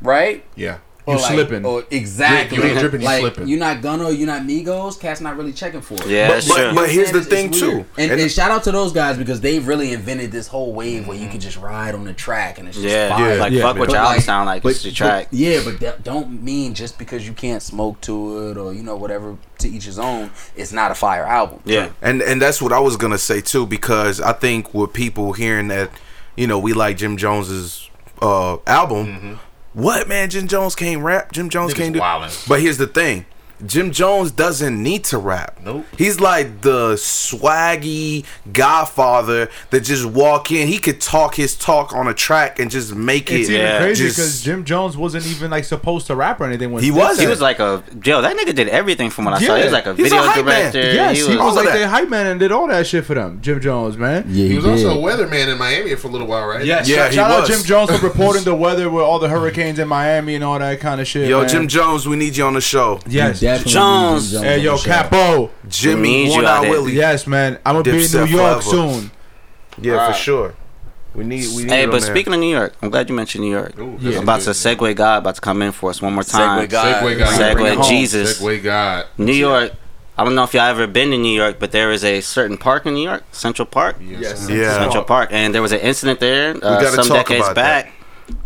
right? 0.01 0.43
yeah. 0.55 0.77
You 1.05 1.13
Or 1.13 1.17
like- 1.17 1.33
slipping. 1.33 1.65
Or 1.65 1.83
exactly. 1.91 2.57
You 2.57 2.63
ain't 2.63 2.79
dripping, 2.79 3.01
you 3.01 3.05
like, 3.05 3.19
slipping. 3.19 3.47
You're 3.49 3.59
not 3.59 3.81
Gunna, 3.81 4.09
you're 4.11 4.25
not 4.25 4.43
Migos. 4.43 4.97
Cat's 4.97 5.19
not 5.19 5.35
really 5.35 5.51
checking 5.51 5.81
for 5.81 5.95
it. 5.95 6.07
Yeah, 6.07 6.29
But- 6.29 6.45
but- 6.47 6.55
true. 6.55 6.63
You 6.63 6.69
know 6.69 6.75
but 6.75 6.89
here's 6.89 7.11
the 7.11 7.17
It's- 7.19 7.29
thing, 7.29 7.47
it's 7.49 7.59
too. 7.59 7.85
And, 7.97 8.11
And- 8.13 8.21
and 8.21 8.31
shout 8.31 8.51
out 8.51 8.63
to 8.63 8.71
those 8.71 8.93
guys 8.93 9.17
because 9.17 9.41
they've 9.41 9.67
really 9.67 9.91
invented 9.91 10.31
this 10.31 10.47
whole 10.47 10.71
wave 10.73 11.05
where 11.05 11.17
you 11.17 11.27
can 11.27 11.41
just 11.41 11.57
ride 11.57 11.93
on 11.93 12.05
the 12.05 12.13
track 12.13 12.57
and 12.57 12.69
it's 12.69 12.77
just 12.77 12.87
yeah, 12.87 13.09
fire. 13.09 13.35
like 13.35 13.51
Yeah. 13.51 13.63
fuck 13.63 13.77
what 13.77 13.89
But 13.89 13.95
y'all 13.95 14.05
like- 14.05 14.21
sound 14.21 14.45
like. 14.45 14.63
But, 14.63 14.69
It's 14.69 14.83
the 14.83 14.91
track. 14.93 15.27
but- 15.29 15.37
yeah, 15.37 15.59
but 15.65 15.79
that 15.81 16.05
don't 16.05 16.41
mean 16.41 16.73
just 16.73 16.97
because 16.97 17.27
you 17.27 17.33
can't 17.33 17.61
smoke 17.61 17.99
to 18.01 18.49
it 18.51 18.57
or 18.57 18.73
you 18.73 18.83
know 18.83 18.95
whatever 18.95 19.35
to 19.59 19.67
each 19.69 19.83
his 19.83 19.99
own, 19.99 20.31
it's 20.55 20.71
not 20.71 20.89
a 20.89 20.95
fire 20.95 21.25
album. 21.25 21.59
Yeah, 21.65 21.87
And 22.01 22.21
and 22.21 22.41
that's 22.41 22.61
what 22.61 22.71
I 22.71 22.79
was 22.79 22.95
gonna 22.95 23.17
say 23.17 23.41
too, 23.41 23.65
because 23.65 24.21
I 24.21 24.31
think 24.31 24.73
with 24.73 24.93
people 24.93 25.33
hearing 25.33 25.67
that, 25.67 25.89
you 26.37 26.47
know, 26.47 26.59
we 26.59 26.71
like 26.71 26.95
Jim 26.95 27.17
Jones's 27.17 27.89
uh 28.21 28.55
album. 28.67 29.39
What 29.73 30.07
man? 30.07 30.29
Jim 30.29 30.47
Jones 30.47 30.75
can't 30.75 31.01
rap. 31.01 31.31
Jim 31.31 31.49
Jones 31.49 31.73
Niggas 31.73 31.77
can't 31.77 31.93
do. 31.93 31.99
wildin'. 31.99 32.47
But 32.47 32.61
here's 32.61 32.77
the 32.77 32.87
thing: 32.87 33.25
Jim 33.65 33.91
Jones 33.91 34.31
doesn't 34.31 34.81
need 34.81 35.03
to 35.05 35.17
rap. 35.17 35.59
Nope. 35.63 35.85
He's 35.97 36.19
like 36.19 36.61
the 36.61 36.95
swaggy 36.95 38.25
godfather 38.51 39.49
that 39.69 39.81
just 39.81 40.05
walk 40.05 40.51
in. 40.51 40.67
He 40.67 40.77
could 40.79 40.99
talk 41.01 41.35
his 41.35 41.55
talk 41.55 41.93
on 41.93 42.07
a 42.07 42.13
track 42.13 42.59
and 42.59 42.69
just 42.71 42.93
make 42.95 43.31
It's 43.31 43.49
it. 43.49 43.53
even 43.53 43.65
Yeah. 43.65 43.77
crazy 43.79 44.07
because 44.09 44.41
Jim 44.41 44.65
Jones 44.65 44.97
wasn't 44.97 45.25
even 45.27 45.51
like 45.51 45.63
supposed 45.63 46.07
to 46.07 46.15
rap 46.15 46.41
or 46.41 46.45
anything. 46.45 46.71
When 46.71 46.83
He 46.83 46.91
wasn't. 46.91 47.21
He 47.21 47.27
was 47.27 47.41
like 47.41 47.59
a 47.59 47.83
yo. 48.03 48.21
That 48.21 48.35
nigga 48.37 48.53
did 48.55 48.67
everything 48.69 49.09
from 49.09 49.25
what 49.25 49.35
I 49.35 49.39
saw. 49.45 49.55
He 49.55 49.63
was 49.63 49.71
like 49.73 49.85
a 49.85 49.93
He's 49.95 50.07
a 50.11 50.15
video 50.15 50.23
hype 50.23 50.45
man. 50.45 50.73
Yes, 50.73 51.17
he 51.17 51.23
was, 51.29 51.37
all 51.37 51.49
of 51.49 51.55
like 51.55 51.65
that. 51.67 51.73
their 51.73 51.87
hype 51.87 52.09
man 52.09 52.27
and 52.27 52.39
did 52.39 52.51
all 52.51 52.67
that 52.67 52.85
shit 52.87 53.05
for 53.05 53.13
them. 53.13 53.39
Jim 53.41 53.59
Jones, 53.61 53.97
man. 53.97 54.25
Yeah, 54.29 54.47
He 54.47 54.55
was 54.55 54.65
also 54.65 54.99
a 54.99 55.01
weatherman 55.01 55.47
in 55.47 55.57
Miami 55.57 55.95
for 55.95 56.07
a 56.07 56.11
little 56.11 56.27
while, 56.27 56.45
right? 56.47 56.65
Yes, 56.65 56.87
Yeah, 56.87 56.97
shout, 56.97 57.09
he 57.11 57.15
shout 57.17 57.31
out 57.31 57.39
was. 57.41 57.49
Jim 57.49 57.63
Jones 57.65 57.91
for 57.91 58.05
reporting 58.07 58.43
the 58.43 58.55
weather 58.55 58.89
with 58.89 59.03
all 59.03 59.19
the 59.19 59.29
hurricanes 59.29 59.79
in 59.79 59.87
Miami 59.87 60.35
and 60.35 60.43
all 60.43 60.59
that 60.59 60.79
kind 60.79 60.99
of 61.01 61.07
shit. 61.07 61.29
Yo, 61.29 61.39
man. 61.41 61.49
Jim 61.49 61.67
Jones, 61.67 62.07
we 62.07 62.15
need 62.15 62.35
you 62.37 62.45
on 62.45 62.53
the 62.53 62.61
show. 62.61 62.99
Yes. 63.07 63.41
Definitely 63.57 63.71
Jones. 63.73 64.31
Jim 64.31 64.43
Hey, 64.43 64.59
yo. 64.59 64.77
Capo. 64.77 65.51
Jimmy 65.69 66.25
you 66.25 66.31
One 66.31 66.45
out 66.45 66.61
Willie. 66.63 66.93
Yes, 66.93 67.25
man. 67.27 67.59
I'm 67.65 67.73
gonna 67.75 67.83
be 67.83 67.91
in 68.05 68.11
New 68.11 68.25
York 68.25 68.61
forever. 68.61 68.61
soon. 68.93 69.11
Yeah, 69.81 69.93
Alright. 69.93 70.15
for 70.15 70.21
sure. 70.21 70.53
We 71.15 71.23
need. 71.23 71.45
We 71.55 71.63
need. 71.63 71.71
Hey, 71.71 71.83
him 71.83 71.91
but 71.91 72.01
there. 72.01 72.11
speaking 72.11 72.33
of 72.33 72.39
New 72.39 72.49
York, 72.49 72.73
I'm 72.81 72.89
glad 72.89 73.07
you 73.09 73.15
mentioned 73.15 73.43
New 73.43 73.51
York. 73.51 73.77
Ooh, 73.79 73.97
Yeah. 73.99 74.17
I'm 74.17 74.23
about 74.23 74.39
is 74.39 74.45
to 74.61 74.69
good. 74.75 74.79
segue 74.79 74.95
God 74.95 75.17
about 75.19 75.35
to 75.35 75.41
come 75.41 75.61
in 75.61 75.71
for 75.71 75.89
us 75.91 76.01
one 76.01 76.13
more 76.13 76.23
time. 76.23 76.65
Segue 76.65 76.69
God. 76.69 77.03
Segue 77.03 77.17
God. 77.19 77.39
Segue 77.39 77.53
Bring 77.53 77.65
it 77.67 77.75
home. 77.75 77.83
Jesus. 77.89 78.41
Segue 78.41 78.63
God. 78.63 79.05
New 79.17 79.31
York. 79.33 79.73
I 80.17 80.23
don't 80.23 80.35
know 80.35 80.43
if 80.43 80.53
y'all 80.53 80.63
ever 80.63 80.85
been 80.85 81.09
to 81.09 81.17
New 81.17 81.35
York, 81.35 81.57
but 81.59 81.71
there 81.71 81.91
is 81.91 82.03
a 82.03 82.21
certain 82.21 82.55
park 82.57 82.85
in 82.85 82.93
New 82.93 83.03
York, 83.03 83.23
Central 83.31 83.65
Park. 83.65 83.95
Yes. 83.99 84.47
Yeah. 84.47 84.77
Central 84.77 85.03
Park, 85.03 85.29
and 85.31 85.55
there 85.55 85.61
was 85.63 85.71
an 85.71 85.79
incident 85.79 86.19
there 86.19 86.55
uh, 86.63 86.83
some 86.91 87.07
decades 87.09 87.47
back 87.49 87.55
that, 87.55 87.91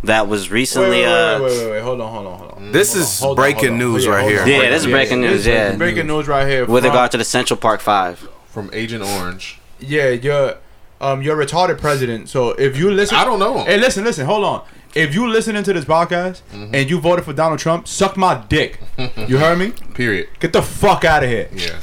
was 0.02 0.50
recently. 0.50 0.90
wait, 0.90 1.04
uh, 1.06 1.38
wait, 1.42 1.50
wait, 1.50 1.58
wait, 1.64 1.70
wait. 1.72 1.82
Hold 1.82 2.00
on, 2.00 2.12
hold 2.12 2.26
on, 2.26 2.38
hold 2.38 2.50
on. 2.52 2.72
This 2.72 2.92
Hold 2.94 3.02
is 3.02 3.22
on, 3.22 3.26
hold 3.26 3.38
on, 3.38 3.42
breaking 3.42 3.68
hold 3.68 3.78
news 3.78 4.04
Yeah, 4.04 4.10
right 4.10 4.20
hold 4.20 4.32
here. 4.32 4.42
on. 4.42 4.48
Yeah, 4.48 4.70
this 4.70 4.84
is 4.84 4.90
breaking 4.90 5.20
this 5.22 5.30
news, 5.30 5.40
is 5.40 5.46
yeah. 5.46 5.76
breaking 5.76 6.06
news 6.06 6.26
right 6.28 6.46
here. 6.48 6.66
with 6.66 6.84
from- 6.84 6.90
regard 6.92 7.10
to 7.12 7.16
the 7.16 7.24
Central 7.24 7.56
Park 7.56 7.80
Five. 7.80 8.28
From 8.48 8.70
Agent 8.72 9.04
Orange. 9.04 9.58
yeah, 9.78 10.08
you're 10.10 10.56
um 11.00 11.22
you're 11.22 11.40
a 11.40 11.46
retarded 11.46 11.78
president. 11.78 12.28
So 12.28 12.50
if 12.50 12.76
you 12.76 12.90
listen, 12.90 13.16
I 13.16 13.24
don't 13.24 13.38
know. 13.38 13.58
Hey, 13.64 13.78
listen, 13.78 14.04
listen, 14.04 14.26
hold 14.26 14.44
on. 14.44 14.64
If 14.94 15.14
you 15.14 15.28
listening 15.28 15.62
to 15.64 15.72
this 15.72 15.84
podcast 15.84 16.40
Mm-hmm. 16.52 16.74
and 16.74 16.90
you 16.90 16.98
voted 16.98 17.24
for 17.24 17.32
Donald 17.34 17.60
Trump, 17.60 17.86
suck 17.86 18.16
my 18.16 18.42
dick. 18.48 18.80
You 19.28 19.38
heard 19.38 19.58
me? 19.58 19.72
Period. 19.94 20.28
Get 20.40 20.52
the 20.54 20.62
fuck 20.62 21.04
out 21.04 21.22
of 21.22 21.28
here. 21.30 21.48
Yeah. 21.52 21.78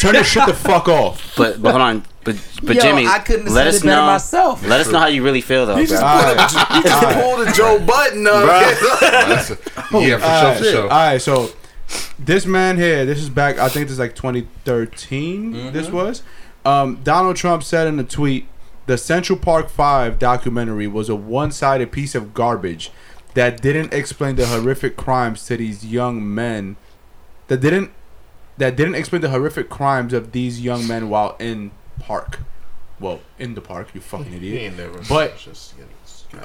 Turn 0.00 0.14
this 0.14 0.26
shit 0.28 0.44
the 0.46 0.54
fuck 0.54 0.88
off. 0.88 1.34
But 1.36 1.62
but 1.62 1.70
hold 1.70 1.82
on, 1.82 2.04
but 2.24 2.36
but 2.62 2.76
Yo, 2.76 2.82
Jimmy, 2.82 3.06
I 3.06 3.18
couldn't 3.18 3.52
let 3.52 3.66
us 3.66 3.82
know. 3.82 4.06
myself. 4.06 4.64
Let 4.66 4.80
us 4.80 4.90
know 4.90 4.98
how 5.00 5.06
you 5.08 5.22
really 5.24 5.40
feel 5.40 5.66
though, 5.66 5.76
He 5.76 5.86
bro. 5.86 5.96
just, 5.96 6.02
Alright. 6.02 6.50
he 6.76 6.82
just 6.82 7.18
pulled 7.20 7.48
a 7.48 7.52
Joe 7.52 7.78
Budden 7.84 8.26
up. 8.26 8.44
That's 9.00 9.50
a- 9.50 9.58
yeah, 10.00 10.18
for 10.18 10.24
All 10.24 10.40
sure, 10.40 10.48
right, 10.48 10.58
for 10.58 10.64
sure. 10.64 10.82
all 10.82 10.88
right, 10.88 11.20
so 11.20 11.50
this 12.18 12.46
man 12.46 12.76
here, 12.76 13.04
this 13.04 13.18
is 13.18 13.28
back. 13.28 13.58
I 13.58 13.68
think 13.68 13.86
this 13.86 13.92
is 13.94 13.98
like 13.98 14.14
2013. 14.14 15.72
This 15.72 15.88
was. 15.90 16.22
Um, 16.64 17.00
Donald 17.02 17.36
Trump 17.36 17.62
said 17.62 17.86
in 17.88 17.98
a 17.98 18.04
tweet, 18.04 18.46
"The 18.86 18.96
Central 18.96 19.38
Park 19.38 19.68
Five 19.68 20.18
documentary 20.18 20.86
was 20.86 21.08
a 21.08 21.16
one-sided 21.16 21.90
piece 21.92 22.14
of 22.14 22.32
garbage 22.34 22.90
that 23.34 23.60
didn't 23.60 23.92
explain 23.92 24.36
the 24.36 24.46
horrific 24.46 24.96
crimes 24.96 25.44
to 25.46 25.56
these 25.56 25.84
young 25.84 26.34
men. 26.34 26.76
That 27.48 27.60
didn't 27.60 27.90
that 28.58 28.76
didn't 28.76 28.94
explain 28.94 29.22
the 29.22 29.30
horrific 29.30 29.68
crimes 29.68 30.12
of 30.12 30.32
these 30.32 30.60
young 30.60 30.86
men 30.86 31.08
while 31.08 31.36
in 31.40 31.72
park. 32.00 32.40
Well, 33.00 33.20
in 33.38 33.54
the 33.54 33.60
park, 33.60 33.88
you 33.94 34.00
fucking 34.00 34.26
He 34.26 34.36
idiot. 34.36 34.62
ain't 34.62 34.76
never. 34.78 35.00
But- 35.08 35.38
just, 35.38 35.74
you 35.76 35.84
know, 35.84 35.88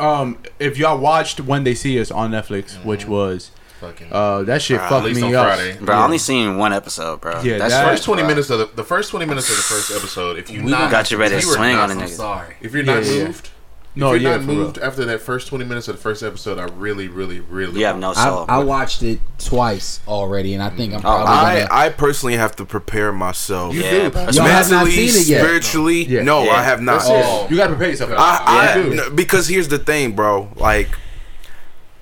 Um, 0.04 0.39
if 0.60 0.78
y'all 0.78 0.98
watched 0.98 1.39
When 1.39 1.64
They 1.64 1.74
See 1.76 2.00
Us 2.00 2.12
on 2.12 2.32
Netflix, 2.32 2.84
which 2.84 3.06
was 3.06 3.52
fucking. 3.80 4.08
uh, 4.12 4.41
that 4.43 4.62
shit 4.62 4.80
Bruh, 4.80 4.84
at 4.84 4.89
fucked 4.89 5.16
me 5.16 5.34
up. 5.36 5.45
Friday. 5.45 5.78
Bro, 5.80 5.95
I 5.95 6.04
only 6.04 6.18
seen 6.18 6.58
one 6.58 6.74
episode, 6.74 7.22
bro. 7.22 7.41
Yeah, 7.41 7.58
That's 7.60 7.74
that- 7.74 7.88
first 7.88 8.04
twenty 8.04 8.24
bro. 8.24 8.30
minutes 8.30 8.50
of 8.50 8.60
the 8.60 8.70
the 8.76 8.84
first 8.84 9.12
twenty 9.12 9.26
minutes 9.26 9.50
of 9.50 9.56
the 9.56 9.62
first 9.62 9.91
episode. 9.91 10.38
If 10.39 10.50
you 10.50 10.64
We 10.64 10.72
not 10.72 10.91
got 10.91 11.10
you 11.12 11.18
ready 11.18 11.34
to 11.36 11.38
if 11.38 11.43
you 11.43 11.50
were 11.52 11.56
swing 11.56 11.76
not- 11.76 11.89
on 11.91 11.98
a 11.98 12.02
I'm 12.02 12.08
nigga. 12.10 12.16
sorry. 12.16 12.56
If 12.62 12.74
you're 12.74 12.84
not 12.84 13.06
Yeah, 13.06 13.12
yeah. 13.14 13.24
moved, 13.26 13.50
No, 13.98 14.14
if 14.14 14.22
you're 14.22 14.32
yeah, 14.32 14.38
not 14.38 14.45
for 14.45 14.52
real. 14.52 14.60
moved 14.64 14.78
after 14.78 15.06
that 15.06 15.22
first 15.22 15.48
twenty 15.48 15.66
minutes 15.66 15.88
of 15.88 15.95
the 15.95 16.02
first 16.02 16.24
episode, 16.24 16.58
I 16.60 16.66
really, 16.66 17.08
really, 17.08 17.39
really. 17.39 17.80
You 17.80 17.86
have 17.88 17.98
no 18.00 18.12
I, 18.12 18.26
soul. 18.26 18.45
I 18.48 18.60
watched 18.64 19.04
it 19.04 19.20
twice 19.38 20.00
already, 20.08 20.54
and 20.54 20.62
I 20.64 20.70
think 20.70 20.93
I'm 20.93 21.00
Oh, 21.00 21.02
probably 21.02 21.34
I, 21.34 21.60
gonna. 21.66 21.68
I 21.72 21.89
personally 21.89 22.36
have 22.38 22.56
to 22.58 22.66
prepare 22.66 23.12
myself. 23.12 23.74
You 23.74 23.82
yeah, 23.84 24.10
do. 24.10 24.20
Y'all 24.38 24.45
have 24.45 24.70
not 24.70 24.88
seen 24.88 25.10
it 25.10 25.28
yet. 25.28 25.41
spiritually, 25.41 26.04
Yeah. 26.06 26.22
no, 26.24 26.43
Yeah. 26.43 26.52
I 26.52 26.64
have 26.64 26.82
not. 26.82 27.04
That's 27.06 27.10
it. 27.10 27.52
You 27.52 27.58
gotta 27.58 27.70
prepare 27.74 27.89
yourself. 27.89 28.12
I, 28.18 28.43
I 28.45 28.80
Yeah. 28.80 28.93
no, 28.93 29.10
because 29.10 29.48
here's 29.48 29.68
the 29.68 29.80
thing, 29.80 30.14
bro. 30.16 30.50
Like, 30.56 30.89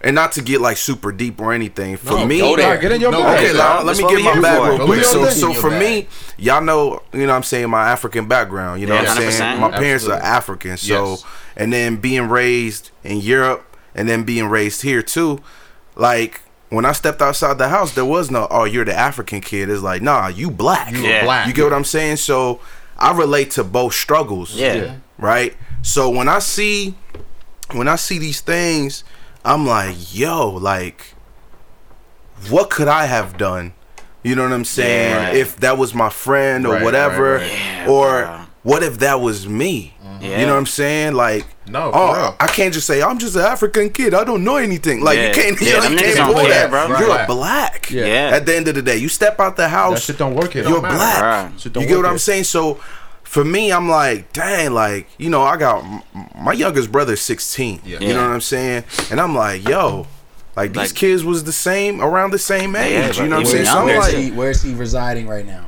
and 0.02 0.14
not 0.14 0.34
to 0.34 0.42
get 0.44 0.62
like 0.62 0.78
super 0.78 1.12
deep 1.12 1.42
or 1.42 1.52
anything. 1.52 1.98
For 1.98 2.12
No, 2.14 2.26
me, 2.28 2.40
go 2.40 2.56
there. 2.56 2.78
Get 2.78 2.92
in 2.92 3.02
your 3.02 3.12
No, 3.12 3.22
bag. 3.24 3.38
Okay, 3.40 3.50
Okay, 3.50 3.58
now, 3.58 3.82
that's 3.84 4.00
let 4.00 4.12
me 4.12 4.16
get 4.24 4.36
my 4.36 4.40
bag 4.42 4.58
for. 4.62 4.70
real 4.78 4.86
quick. 4.86 5.04
So, 5.04 5.30
so 5.30 5.54
for 5.54 5.72
Your 5.72 5.80
me, 5.80 6.08
y'all 6.38 6.62
know, 6.62 7.02
you 7.12 7.22
know, 7.22 7.28
what 7.28 7.38
I'm 7.38 7.44
saying 7.44 7.70
my 7.72 7.90
African 7.90 8.28
background. 8.28 8.82
You 8.82 8.88
know 8.88 8.96
Yeah, 8.96 9.02
what 9.02 9.10
I'm 9.24 9.32
saying. 9.32 9.58
100%. 9.58 9.60
My 9.62 9.72
parents 9.72 10.08
are 10.08 10.20
African, 10.22 10.78
so 10.78 11.10
Yes. 11.12 11.24
And 11.56 11.72
then 11.74 11.98
being 11.98 12.30
raised 12.30 12.92
in 13.04 13.20
Europe 13.20 13.78
and 13.94 14.08
then 14.10 14.24
being 14.24 14.48
raised 14.48 14.82
here 14.82 15.02
too, 15.02 15.42
like. 15.96 16.42
When 16.70 16.84
I 16.84 16.94
stepped 16.94 17.22
outside 17.22 17.60
the 17.60 17.70
house, 17.70 17.94
there 17.94 18.04
was 18.04 18.32
no, 18.32 18.48
oh, 18.50 18.64
you're 18.66 18.84
the 18.84 18.94
African 18.94 19.40
kid. 19.40 19.70
It's 19.70 19.84
like, 19.84 20.02
nah, 20.02 20.28
you 20.28 20.50
black. 20.50 20.92
You 20.92 21.04
Yeah. 21.08 21.24
black. 21.24 21.48
You 21.48 21.54
get 21.54 21.64
what 21.64 21.74
I'm 21.74 21.84
saying? 21.86 22.18
So 22.18 22.60
I 22.98 23.16
relate 23.16 23.52
to 23.52 23.64
both 23.64 23.94
struggles 23.94 24.54
yeah. 24.56 24.96
right? 25.20 25.56
So 25.84 26.10
when 26.10 26.28
I 26.28 26.40
see 26.40 26.96
when 27.72 27.88
I 27.88 27.96
see 27.96 28.18
these 28.18 28.42
things, 28.42 29.04
I'm 29.46 29.66
like, 29.68 29.96
yo, 30.14 30.50
like 30.50 31.14
what 32.50 32.70
could 32.72 32.88
I 32.88 33.06
have 33.06 33.38
done? 33.38 33.74
You 34.24 34.36
know 34.36 34.44
what 34.44 34.52
I'm 34.54 34.66
saying? 34.66 35.12
Yeah, 35.12 35.26
right. 35.28 35.36
If 35.36 35.58
that 35.58 35.78
was 35.78 35.94
my 35.94 36.10
friend 36.10 36.66
or 36.66 36.74
Right, 36.74 36.84
whatever, 36.84 37.34
right, 37.36 37.42
right. 37.42 37.52
Yeah, 37.52 37.90
or 37.90 38.22
bro. 38.24 38.42
what 38.64 38.84
if 38.84 39.00
that 39.00 39.22
was 39.22 39.48
me? 39.48 39.95
Yeah. 40.30 40.40
You 40.40 40.46
know 40.46 40.54
what 40.54 40.60
I'm 40.60 40.66
saying? 40.66 41.14
Like, 41.14 41.46
No, 41.68 41.92
oh, 41.94 42.14
real. 42.14 42.36
I 42.40 42.48
can't 42.48 42.74
just 42.74 42.88
say 42.88 43.02
I'm 43.02 43.18
just 43.18 43.36
an 43.36 43.42
African 43.44 43.90
kid. 43.90 44.14
I 44.14 44.24
don't 44.24 44.44
know 44.44 44.58
anything. 44.58 45.02
Like 45.04 45.18
Yeah. 45.18 45.28
you 45.28 45.34
can't, 45.34 45.62
Yeah, 45.62 45.68
you, 45.76 45.82
them 45.82 45.92
niggas 45.94 46.02
can't 46.04 46.16
don't 46.18 46.34
pull 46.34 46.42
care, 46.46 46.50
that, 46.68 46.70
bro. 46.70 46.98
You're 47.00 47.08
Right. 47.10 47.28
black. 47.28 47.90
Yeah. 47.92 48.06
Yeah. 48.06 48.36
At 48.36 48.46
the 48.46 48.56
end 48.56 48.68
of 48.68 48.76
the 48.76 48.82
day, 48.82 48.98
you 48.98 49.10
step 49.10 49.40
out 49.40 49.56
the 49.56 49.68
house. 49.70 49.90
That 49.92 49.96
house. 49.96 50.06
shit 50.06 50.18
don't 50.18 50.36
work 50.36 50.54
here. 50.54 50.64
You're 50.68 50.82
matter. 50.82 50.96
black. 50.96 51.22
Right. 51.52 51.60
Shit 51.62 51.74
don't 51.74 51.84
You 51.84 51.90
get 51.90 51.98
what 51.98 52.06
I'm 52.06 52.12
here. 52.14 52.20
saying? 52.20 52.44
So 52.46 52.80
for 53.24 53.44
me, 53.44 53.72
I'm 53.72 53.90
like, 53.90 54.32
dang, 54.34 54.74
like, 54.74 55.08
you 55.18 55.30
know, 55.30 55.42
I 55.44 55.58
got 55.58 55.84
my 56.36 56.54
youngest 56.54 56.92
brother 56.92 57.16
16. 57.16 57.82
Yeah. 57.86 58.00
You 58.00 58.14
know 58.14 58.22
what 58.22 58.32
I'm 58.34 58.42
saying? 58.42 58.84
And 59.12 59.20
I'm 59.20 59.36
like, 59.36 59.68
yo, 59.68 60.08
like 60.56 60.72
these 60.74 60.92
Like- 60.92 60.96
kids 60.96 61.24
was 61.24 61.44
the 61.44 61.52
same 61.52 62.02
around 62.02 62.32
the 62.32 62.40
same 62.40 62.76
age. 62.76 63.18
Yeah, 63.18 63.24
you 63.24 63.30
know 63.30 63.38
what 63.38 63.46
I'm 63.46 63.52
saying? 63.52 63.66
So 63.66 63.80
I'm 63.80 63.86
where's 63.86 64.06
like, 64.14 64.16
he? 64.16 64.32
Where's 64.32 64.62
he 64.62 64.74
residing 64.74 65.28
right 65.28 65.46
now? 65.46 65.66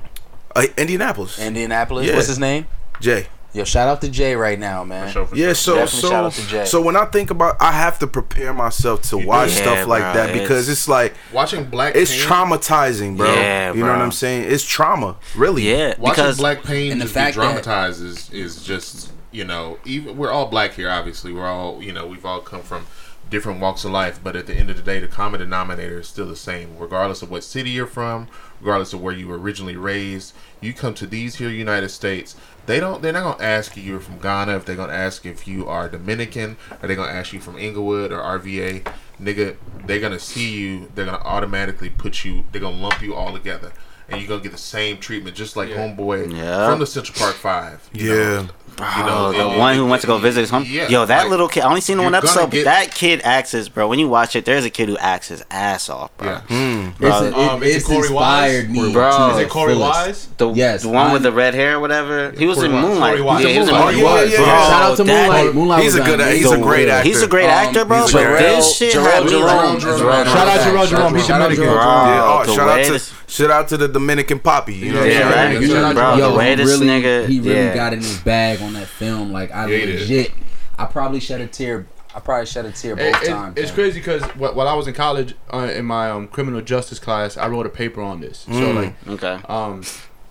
uh, 0.56 0.64
Indianapolis. 0.78 1.38
Indianapolis. 1.40 2.08
Yeah. 2.08 2.16
What's 2.16 2.28
his 2.28 2.40
name? 2.40 2.66
Jay. 3.00 3.28
Yo, 3.54 3.64
shout 3.64 3.88
out 3.88 4.02
to 4.02 4.10
Jay 4.10 4.36
right 4.36 4.60
now, 4.60 4.84
man. 4.84 5.08
For 5.08 5.14
sure, 5.14 5.26
for 5.28 5.36
Yeah, 5.36 5.48
sure. 5.48 5.56
so 5.56 5.76
Definitely 5.76 6.02
shout 6.02 6.10
so 6.12 6.16
out 6.26 6.32
to 6.34 6.48
Jay. 6.48 6.66
so 6.66 6.82
when 6.82 6.96
I 6.96 7.06
think 7.06 7.32
about, 7.32 7.56
I 7.60 7.72
have 7.72 7.98
to 8.00 8.08
prepare 8.08 8.54
myself 8.54 9.02
to 9.04 9.18
watch 9.18 9.50
Yeah, 9.56 9.62
stuff 9.62 9.88
like 9.88 10.04
bro, 10.04 10.14
that 10.14 10.34
because 10.34 10.68
it's- 10.68 10.70
it's 10.80 10.88
like 10.88 11.16
watching 11.34 11.64
Black 11.66 11.96
it's 11.96 12.12
Pain, 12.12 12.26
traumatizing, 12.28 13.18
bro. 13.18 13.34
Yeah, 13.34 13.74
you 13.74 13.80
know 13.84 13.88
what. 13.94 14.02
I'm 14.02 14.12
saying? 14.12 14.52
It's 14.52 14.64
trauma, 14.64 15.16
really. 15.36 15.64
Yeah, 15.64 15.96
Watching 15.98 16.34
Black 16.36 16.64
Pain 16.64 16.92
and 16.92 17.02
the 17.02 17.06
just 17.06 17.16
be 17.16 17.20
fact 17.20 17.36
that- 17.38 17.42
dramatized 17.64 18.04
is 18.04 18.30
is 18.32 18.62
just 18.64 19.12
you 19.32 19.44
know 19.46 19.78
even 19.86 20.18
we're 20.18 20.32
all 20.32 20.48
black 20.48 20.74
here. 20.74 20.90
Obviously, 20.90 21.32
we're 21.34 21.48
all 21.48 21.82
you 21.82 21.94
know 21.94 22.06
we've 22.06 22.26
all 22.26 22.42
come 22.42 22.62
from 22.62 22.86
different 23.30 23.60
walks 23.60 23.84
of 23.84 23.92
life, 23.92 24.20
but 24.24 24.36
at 24.38 24.46
the 24.48 24.54
end 24.54 24.70
of 24.70 24.78
the 24.78 24.82
day, 24.82 25.00
the 25.00 25.08
common 25.08 25.40
denominator 25.40 26.00
is 26.00 26.08
still 26.08 26.26
the 26.28 26.36
same, 26.36 26.78
regardless 26.78 27.22
of 27.22 27.30
what 27.30 27.44
city 27.44 27.72
you're 27.72 27.86
from, 27.86 28.28
regardless 28.60 28.94
of 28.94 29.02
where 29.02 29.14
you 29.14 29.28
were 29.28 29.38
originally 29.40 29.76
raised. 29.76 30.34
You 30.62 30.74
come 30.74 30.94
to 30.96 31.08
these 31.08 31.36
here 31.36 31.50
United 31.50 31.90
States. 31.90 32.36
They 32.66 32.80
don't. 32.80 33.02
They're 33.02 33.14
not 33.14 33.24
gonna 33.38 33.44
ask 33.44 33.78
you 33.78 33.84
you're 33.84 34.00
from 34.00 34.20
Ghana. 34.20 34.56
If 34.58 34.66
they're 34.66 34.76
gonna 34.76 34.94
ask 34.94 35.26
if 35.26 35.48
you 35.48 35.68
are 35.68 35.88
Dominican, 35.88 36.58
are 36.82 36.88
they 36.88 36.96
gonna 36.96 37.12
ask 37.12 37.32
you 37.34 37.40
from 37.40 37.58
Inglewood 37.58 38.12
or 38.12 38.20
RVA? 38.22 38.86
Nigga, 39.22 39.56
they're 39.86 40.00
gonna 40.02 40.20
see 40.20 40.50
you. 40.52 40.92
They're 40.94 41.06
gonna 41.06 41.22
automatically 41.24 41.90
put 41.90 42.26
you. 42.26 42.44
They're 42.52 42.62
gonna 42.62 42.76
lump 42.78 43.02
you 43.02 43.16
all 43.16 43.32
together, 43.34 43.72
and 44.10 44.20
you're 44.20 44.28
gonna 44.28 44.44
get 44.44 44.52
the 44.52 44.58
same 44.58 44.98
treatment, 44.98 45.36
just 45.36 45.56
like 45.56 45.70
homeboy 45.70 46.36
Yeah. 46.36 46.70
from 46.70 46.80
the 46.80 46.86
Central 46.86 47.18
Park 47.18 47.36
Five. 47.36 47.90
you 47.94 48.14
Yeah. 48.14 48.24
know. 48.42 48.48
You 48.80 48.84
know, 49.06 49.28
Oh, 49.28 49.32
the 49.32 49.48
and- 49.48 49.58
one 49.58 49.76
who 49.76 49.82
and- 49.82 49.90
went 49.90 50.02
to 50.02 50.08
go 50.08 50.18
visit 50.20 50.42
his 50.42 50.50
home. 50.52 50.64
Yeah, 50.68 50.88
Yo, 50.88 51.06
that 51.06 51.22
like, 51.24 51.30
little 51.32 51.48
kid. 51.48 51.64
I 51.64 51.68
only 51.68 51.82
seen 51.82 51.98
the 51.98 52.04
one 52.04 52.14
episode, 52.14 52.52
get- 52.52 52.66
but 52.66 52.72
that 52.72 52.94
kid 52.94 53.22
acts 53.24 53.52
his 53.52 53.70
bro. 53.70 53.88
When 53.88 53.98
you 54.00 54.08
watch 54.08 54.36
it, 54.36 54.46
there's 54.46 54.66
a 54.66 54.70
kid 54.70 54.88
who 54.90 54.98
acts 54.98 55.30
his 55.30 55.44
ass 55.50 55.90
off, 55.90 56.16
bro. 56.18 56.28
Yeah. 56.30 56.40
Hmm. 56.42 56.90
Bro, 57.00 57.10
It's, 57.10 57.22
a, 57.22 57.28
it, 57.28 57.34
Um, 57.50 57.64
is 57.64 57.70
it 57.74 57.76
it's 57.78 57.88
Korey 57.88 58.10
Wise? 58.12 58.54
inspired 58.54 58.70
me. 58.72 58.94
Bro. 58.94 59.30
Is 59.32 59.38
it 59.40 59.50
Corey 59.50 59.74
fullest. 59.74 60.08
Wise? 60.08 60.28
The, 60.38 60.54
Yes, 60.54 60.82
the 60.84 60.90
one 60.90 60.98
I'm- 61.06 61.14
with 61.14 61.24
the 61.24 61.32
red 61.32 61.56
hair 61.56 61.78
or 61.78 61.80
whatever. 61.80 62.32
He 62.38 62.46
was 62.46 62.58
Corey 62.58 62.70
in 62.70 62.76
Moonlight. 62.76 63.18
Korey 63.18 63.24
Wise. 63.24 63.44
Yeah, 63.44 63.50
he 63.50 63.60
was 63.60 63.70
in 63.70 63.74
Moonlight. 63.76 63.96
yeah, 63.98 64.04
yeah, 64.04 64.24
yeah. 64.24 64.38
Bro, 64.38 64.46
Shout 64.46 64.84
out 64.84 64.98
to 64.98 65.04
that- 65.04 65.22
Moonlight. 65.28 65.56
Moonlight 65.56 65.84
He's 65.84 65.96
a 65.96 66.02
good- 66.04 66.34
he's 66.38 66.52
a 66.52 66.58
great 66.58 66.88
actor. 66.90 67.08
He's 67.08 67.22
a 67.24 67.28
great 67.28 67.46
actor, 67.50 67.86
bro. 67.86 68.02
But 68.12 68.38
this 68.40 68.76
shit 68.78 68.94
had 68.94 69.28
Jerome, 69.28 69.44
like, 69.44 69.80
Jerome, 69.80 69.98
Jerome. 70.00 70.26
Shout 70.28 70.48
out 70.48 70.58
to 70.60 70.64
Jerome 70.66 70.88
Jerome. 70.88 71.16
He's 71.16 71.26
Shout 71.26 71.42
out 71.42 71.50
Dominican. 71.50 71.64
Jerome. 71.66 72.08
Yeah, 72.08 72.18
Bro, 72.22 72.40
oh, 72.42 72.46
the 72.46 72.54
shout 72.54 72.70
out 72.70 72.86
to 72.86 73.00
shout 73.28 73.52
out 73.52 73.68
to 73.70 73.78
the 73.78 73.88
Dominican 73.88 74.40
Poppy. 74.40 74.76
You 74.76 74.92
know 74.94 75.00
what 75.00 75.06
I'm 75.08 75.12
Yeah, 75.12 75.18
saying? 75.32 75.56
right. 75.58 75.62
Yeah, 75.62 75.68
shout 75.76 75.84
out 75.84 75.88
to 75.90 75.94
Bro, 75.96 76.16
Yo, 76.18 76.32
the 76.32 76.38
way 76.38 76.50
he 76.50 76.56
this 76.56 76.68
really, 76.70 76.88
nigga, 76.88 77.28
he 77.28 77.40
really 77.40 77.56
yeah. 77.56 77.76
got 77.76 77.94
in 77.94 78.00
his 78.00 78.18
bag 78.20 78.62
on 78.68 78.74
that 78.74 78.88
film. 78.88 79.32
Like 79.32 79.52
I 79.52 79.66
Yeah, 79.68 79.86
legit, 79.86 80.32
I 80.78 80.86
probably 80.86 81.20
shed 81.20 81.42
a 81.42 81.48
tear. 81.48 81.88
I 82.14 82.20
probably 82.20 82.46
shed 82.48 82.66
a 82.66 82.72
tear 82.72 82.96
both 82.96 83.16
It- 83.16 83.24
it- 83.24 83.28
times. 83.32 83.58
it's 83.58 83.68
man. 83.70 83.76
crazy 83.76 84.00
because 84.00 84.24
while 84.36 84.68
I 84.68 84.74
was 84.74 84.88
in 84.88 84.94
college, 84.94 85.36
uh, 85.54 85.70
in 85.74 85.86
my 85.86 86.10
um, 86.10 86.28
criminal 86.28 86.62
justice 86.62 87.00
class, 87.00 87.38
I 87.38 87.48
wrote 87.48 87.66
a 87.66 87.70
paper 87.70 88.02
on 88.02 88.22
this. 88.22 88.40
So 88.40 88.52
Mm. 88.52 88.76
like, 88.76 89.08
Okay. 89.24 89.40
um, 89.48 89.84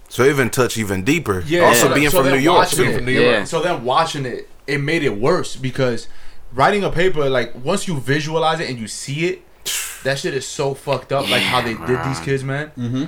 So 0.08 0.24
even 0.24 0.50
touch 0.50 0.76
even 0.78 1.02
deeper. 1.02 1.42
Yeah, 1.46 1.62
also 1.62 1.88
so 1.88 1.94
being 1.94 2.10
so 2.10 2.22
from 2.22 2.32
New 2.32 2.38
York 2.38 2.58
watching 2.60 2.84
too. 2.86 2.94
From 2.94 3.04
New 3.04 3.12
York. 3.12 3.24
Yeah. 3.26 3.44
So 3.44 3.60
then 3.60 3.84
watching 3.84 4.24
it, 4.24 4.48
it 4.66 4.80
made 4.80 5.02
it 5.02 5.16
worse 5.18 5.56
because 5.56 6.06
writing 6.54 6.84
a 6.84 6.90
paper, 6.90 7.28
like 7.28 7.52
once 7.64 7.86
you 7.88 7.98
visualize 8.00 8.60
it 8.60 8.68
and 8.70 8.78
you 8.78 8.86
see 8.88 9.26
it, 9.26 9.42
that 10.04 10.18
shit 10.18 10.32
is 10.34 10.46
so 10.46 10.74
fucked 10.74 11.12
up. 11.12 11.28
like 11.28 11.42
how 11.42 11.60
they 11.60 11.74
did 11.74 12.04
these 12.04 12.20
kids, 12.20 12.42
man. 12.44 12.70
Mm-hmm. 12.78 13.04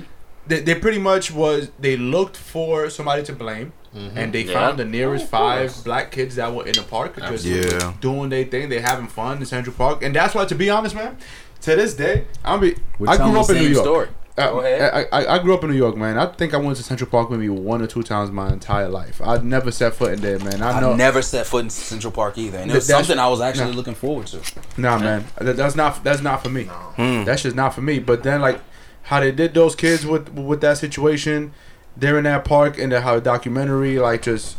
They, 0.49 0.59
they 0.61 0.75
pretty 0.75 0.99
much 0.99 1.31
was 1.31 1.69
they 1.79 1.95
looked 1.95 2.35
for 2.35 2.89
somebody 2.89 3.23
to 3.23 3.33
blame, 3.33 3.71
and 3.93 4.33
they 4.33 4.41
Yeah. 4.41 4.53
found 4.53 4.79
the 4.79 4.85
nearest 4.85 5.27
five 5.27 5.73
black 5.83 6.11
kids 6.11 6.35
that 6.35 6.53
were 6.53 6.65
in 6.65 6.73
the 6.73 6.81
park 6.81 7.15
just 7.17 7.45
Yeah. 7.45 7.93
doing 8.01 8.29
their 8.29 8.43
thing. 8.45 8.69
They 8.69 8.79
having 8.79 9.07
fun 9.07 9.37
in 9.37 9.45
Central 9.45 9.75
Park, 9.75 10.03
and 10.03 10.15
that's 10.15 10.33
why, 10.35 10.45
to 10.45 10.55
be 10.55 10.69
honest, 10.69 10.95
man, 10.95 11.17
to 11.61 11.75
this 11.75 11.93
day, 11.93 12.25
I'm 12.43 12.59
be. 12.59 12.75
We're 12.97 13.09
I 13.09 13.17
grew 13.17 13.39
up 13.39 13.49
in 13.49 13.57
New 13.57 13.67
York. 13.69 13.85
story. 13.85 14.07
Uh, 14.37 14.51
Go 14.51 14.59
ahead. 14.61 15.07
I, 15.11 15.17
I, 15.21 15.35
I 15.35 15.39
grew 15.39 15.53
up 15.53 15.63
in 15.65 15.69
New 15.69 15.75
York, 15.75 15.97
man. 15.97 16.17
I 16.17 16.25
think 16.27 16.53
I 16.53 16.57
went 16.57 16.77
to 16.77 16.83
Central 16.83 17.09
Park 17.09 17.29
maybe 17.29 17.49
one 17.49 17.81
or 17.81 17.87
two 17.87 18.03
times 18.03 18.31
my 18.31 18.47
entire 18.53 18.87
life. 18.87 19.19
I'd 19.21 19.43
never 19.43 19.69
set 19.69 19.95
foot 19.95 20.13
in 20.13 20.21
there, 20.21 20.39
man. 20.39 20.61
I 20.63 20.79
know. 20.79 20.91
I've 20.91 20.97
never 20.97 21.21
set 21.21 21.45
foot 21.45 21.65
in 21.65 21.69
Central 21.69 22.13
Park 22.13 22.37
either, 22.37 22.57
and 22.57 22.71
it 22.71 22.75
was 22.75 22.87
something 22.87 23.19
I 23.19 23.27
was 23.27 23.41
actually 23.41 23.71
nah. 23.71 23.77
looking 23.77 23.95
forward 23.95 24.27
to. 24.27 24.39
Nah, 24.77 24.97
man, 24.97 25.25
that, 25.39 25.57
that's 25.57 25.75
not 25.75 26.01
that's 26.05 26.21
not 26.21 26.41
for 26.41 26.49
me. 26.49 26.63
Hmm. 26.63 27.25
That's 27.25 27.43
just 27.43 27.55
not 27.57 27.73
for 27.75 27.81
me. 27.81 27.99
But 27.99 28.23
then, 28.23 28.39
like, 28.39 28.61
how 29.09 29.19
they 29.19 29.31
did 29.31 29.55
those 29.55 29.75
kids 29.75 30.05
with 30.05 30.29
with 30.33 30.61
that 30.61 30.77
situation, 30.77 31.51
they're 31.97 32.19
in 32.19 32.25
that 32.25 32.45
park, 32.45 32.77
and 32.77 32.91
then 32.91 33.01
how 33.01 33.15
the 33.15 33.21
documentary 33.21 33.97
like 33.97 34.21
just 34.21 34.55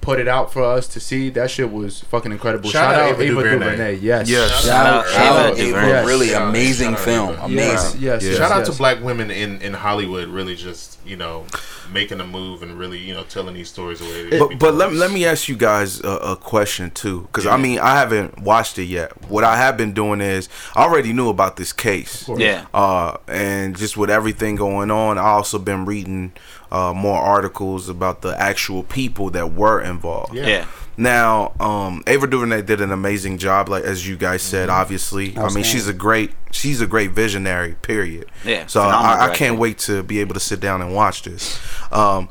put 0.00 0.18
it 0.18 0.26
out 0.26 0.50
for 0.50 0.62
us 0.62 0.88
to 0.88 1.00
see. 1.00 1.28
That 1.28 1.50
shit 1.50 1.70
was 1.70 2.00
fucking 2.04 2.32
incredible. 2.32 2.70
Shout 2.70 2.94
Shout, 2.94 2.94
out 2.94 3.00
out 3.00 3.20
Ava 3.20 3.22
Ava 3.24 3.42
DuVernay. 3.42 3.58
DuVernay. 3.58 3.94
Yes. 3.96 4.30
Yes. 4.30 4.64
Shout 4.64 4.86
out, 4.86 5.04
Ava 5.04 5.12
shout 5.12 5.36
out, 5.36 5.56
DuVernay. 5.58 5.98
Ava, 5.98 6.06
really 6.06 6.28
Shout 6.28 6.42
out, 6.42 6.48
amazing 6.48 6.96
film, 6.96 7.36
amazing. 7.40 7.58
Yes. 7.58 7.94
Yes. 8.00 8.22
Yeah. 8.22 8.28
yes, 8.30 8.38
Shout 8.38 8.50
out 8.50 8.58
yes. 8.60 8.70
to 8.70 8.76
black 8.78 9.02
women 9.02 9.30
in, 9.30 9.60
in 9.60 9.74
Hollywood, 9.74 10.28
really 10.28 10.56
just 10.56 10.98
you 11.04 11.16
know 11.16 11.44
making 11.92 12.20
a 12.20 12.26
move 12.26 12.62
and 12.62 12.78
really 12.78 12.98
you 12.98 13.14
know 13.14 13.22
telling 13.24 13.54
these 13.54 13.68
stories 13.68 13.98
the 13.98 14.04
way 14.06 14.38
But 14.38 14.58
but 14.58 14.74
let, 14.74 14.92
let 14.92 15.10
me 15.10 15.24
ask 15.24 15.48
you 15.48 15.56
guys 15.56 16.00
a, 16.00 16.08
a 16.32 16.36
question 16.36 16.90
too, 16.90 17.22
because 17.22 17.46
I 17.46 17.56
mean 17.56 17.78
I 17.78 17.94
haven't 17.98 18.40
watched 18.40 18.78
it 18.78 18.84
yet. 18.84 19.10
What 19.30 19.44
I 19.44 19.56
have 19.56 19.76
been 19.76 19.92
doing 19.92 20.20
is 20.20 20.48
I 20.74 20.82
already 20.84 21.12
knew 21.12 21.28
about 21.28 21.56
this 21.56 21.72
case, 21.72 22.28
Yeah. 22.36 22.66
uh, 22.74 23.16
and 23.28 23.76
just 23.76 23.96
with 23.96 24.10
everything 24.10 24.56
going 24.56 24.90
on, 24.90 25.18
I 25.18 25.22
also 25.30 25.58
been 25.58 25.84
reading 25.84 26.32
uh, 26.70 26.92
more 26.94 27.18
articles 27.18 27.88
about 27.88 28.22
the 28.22 28.38
actual 28.40 28.82
people 28.82 29.30
that 29.30 29.52
were 29.52 29.80
involved. 29.80 30.34
Yeah. 30.34 30.46
Yeah. 30.46 30.66
Now, 30.96 31.54
um, 31.60 32.02
Ava 32.06 32.26
DuVernay 32.26 32.62
did 32.62 32.80
an 32.82 32.92
amazing 32.92 33.38
job, 33.38 33.68
like 33.68 33.84
as 33.84 34.06
you 34.06 34.16
guys 34.16 34.42
said. 34.42 34.68
Mm-hmm. 34.68 34.80
Obviously, 34.80 35.24
I 35.24 35.28
mean 35.28 35.38
Outstanding. 35.38 35.64
she's 35.64 35.88
a 35.88 35.94
great 35.94 36.32
she's 36.50 36.80
a 36.80 36.86
great 36.86 37.12
visionary. 37.12 37.74
Period. 37.80 38.26
Yeah, 38.44 38.66
So 38.66 38.82
I, 38.82 39.30
I 39.30 39.34
can't 39.34 39.58
wait 39.58 39.78
to 39.78 40.02
be 40.02 40.20
able 40.20 40.34
to 40.34 40.40
sit 40.40 40.60
down 40.60 40.82
and 40.82 40.94
watch 40.94 41.22
this. 41.22 41.58
Um, 41.90 42.28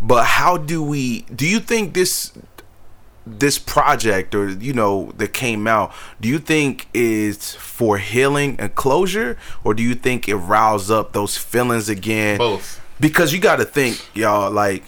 but 0.00 0.24
how 0.24 0.56
do 0.56 0.82
we? 0.82 1.22
Do 1.22 1.46
you 1.46 1.58
think 1.60 1.94
this 1.94 2.32
this 3.24 3.58
project 3.58 4.34
or 4.34 4.50
you 4.50 4.72
know 4.72 5.12
that 5.16 5.32
came 5.32 5.66
out? 5.66 5.92
Do 6.20 6.28
you 6.28 6.38
think 6.38 6.88
is 6.92 7.54
for 7.54 7.98
healing 7.98 8.56
and 8.58 8.74
closure, 8.74 9.38
or 9.64 9.74
do 9.74 9.82
you 9.82 9.94
think 9.94 10.28
it 10.28 10.36
riles 10.36 10.90
up 10.90 11.12
those 11.12 11.38
feelings 11.38 11.88
again? 11.88 12.36
both. 12.38 12.81
Because 13.02 13.34
you 13.34 13.38
got 13.40 13.56
to 13.56 13.66
think 13.66 14.00
y'all 14.14 14.50
like 14.50 14.84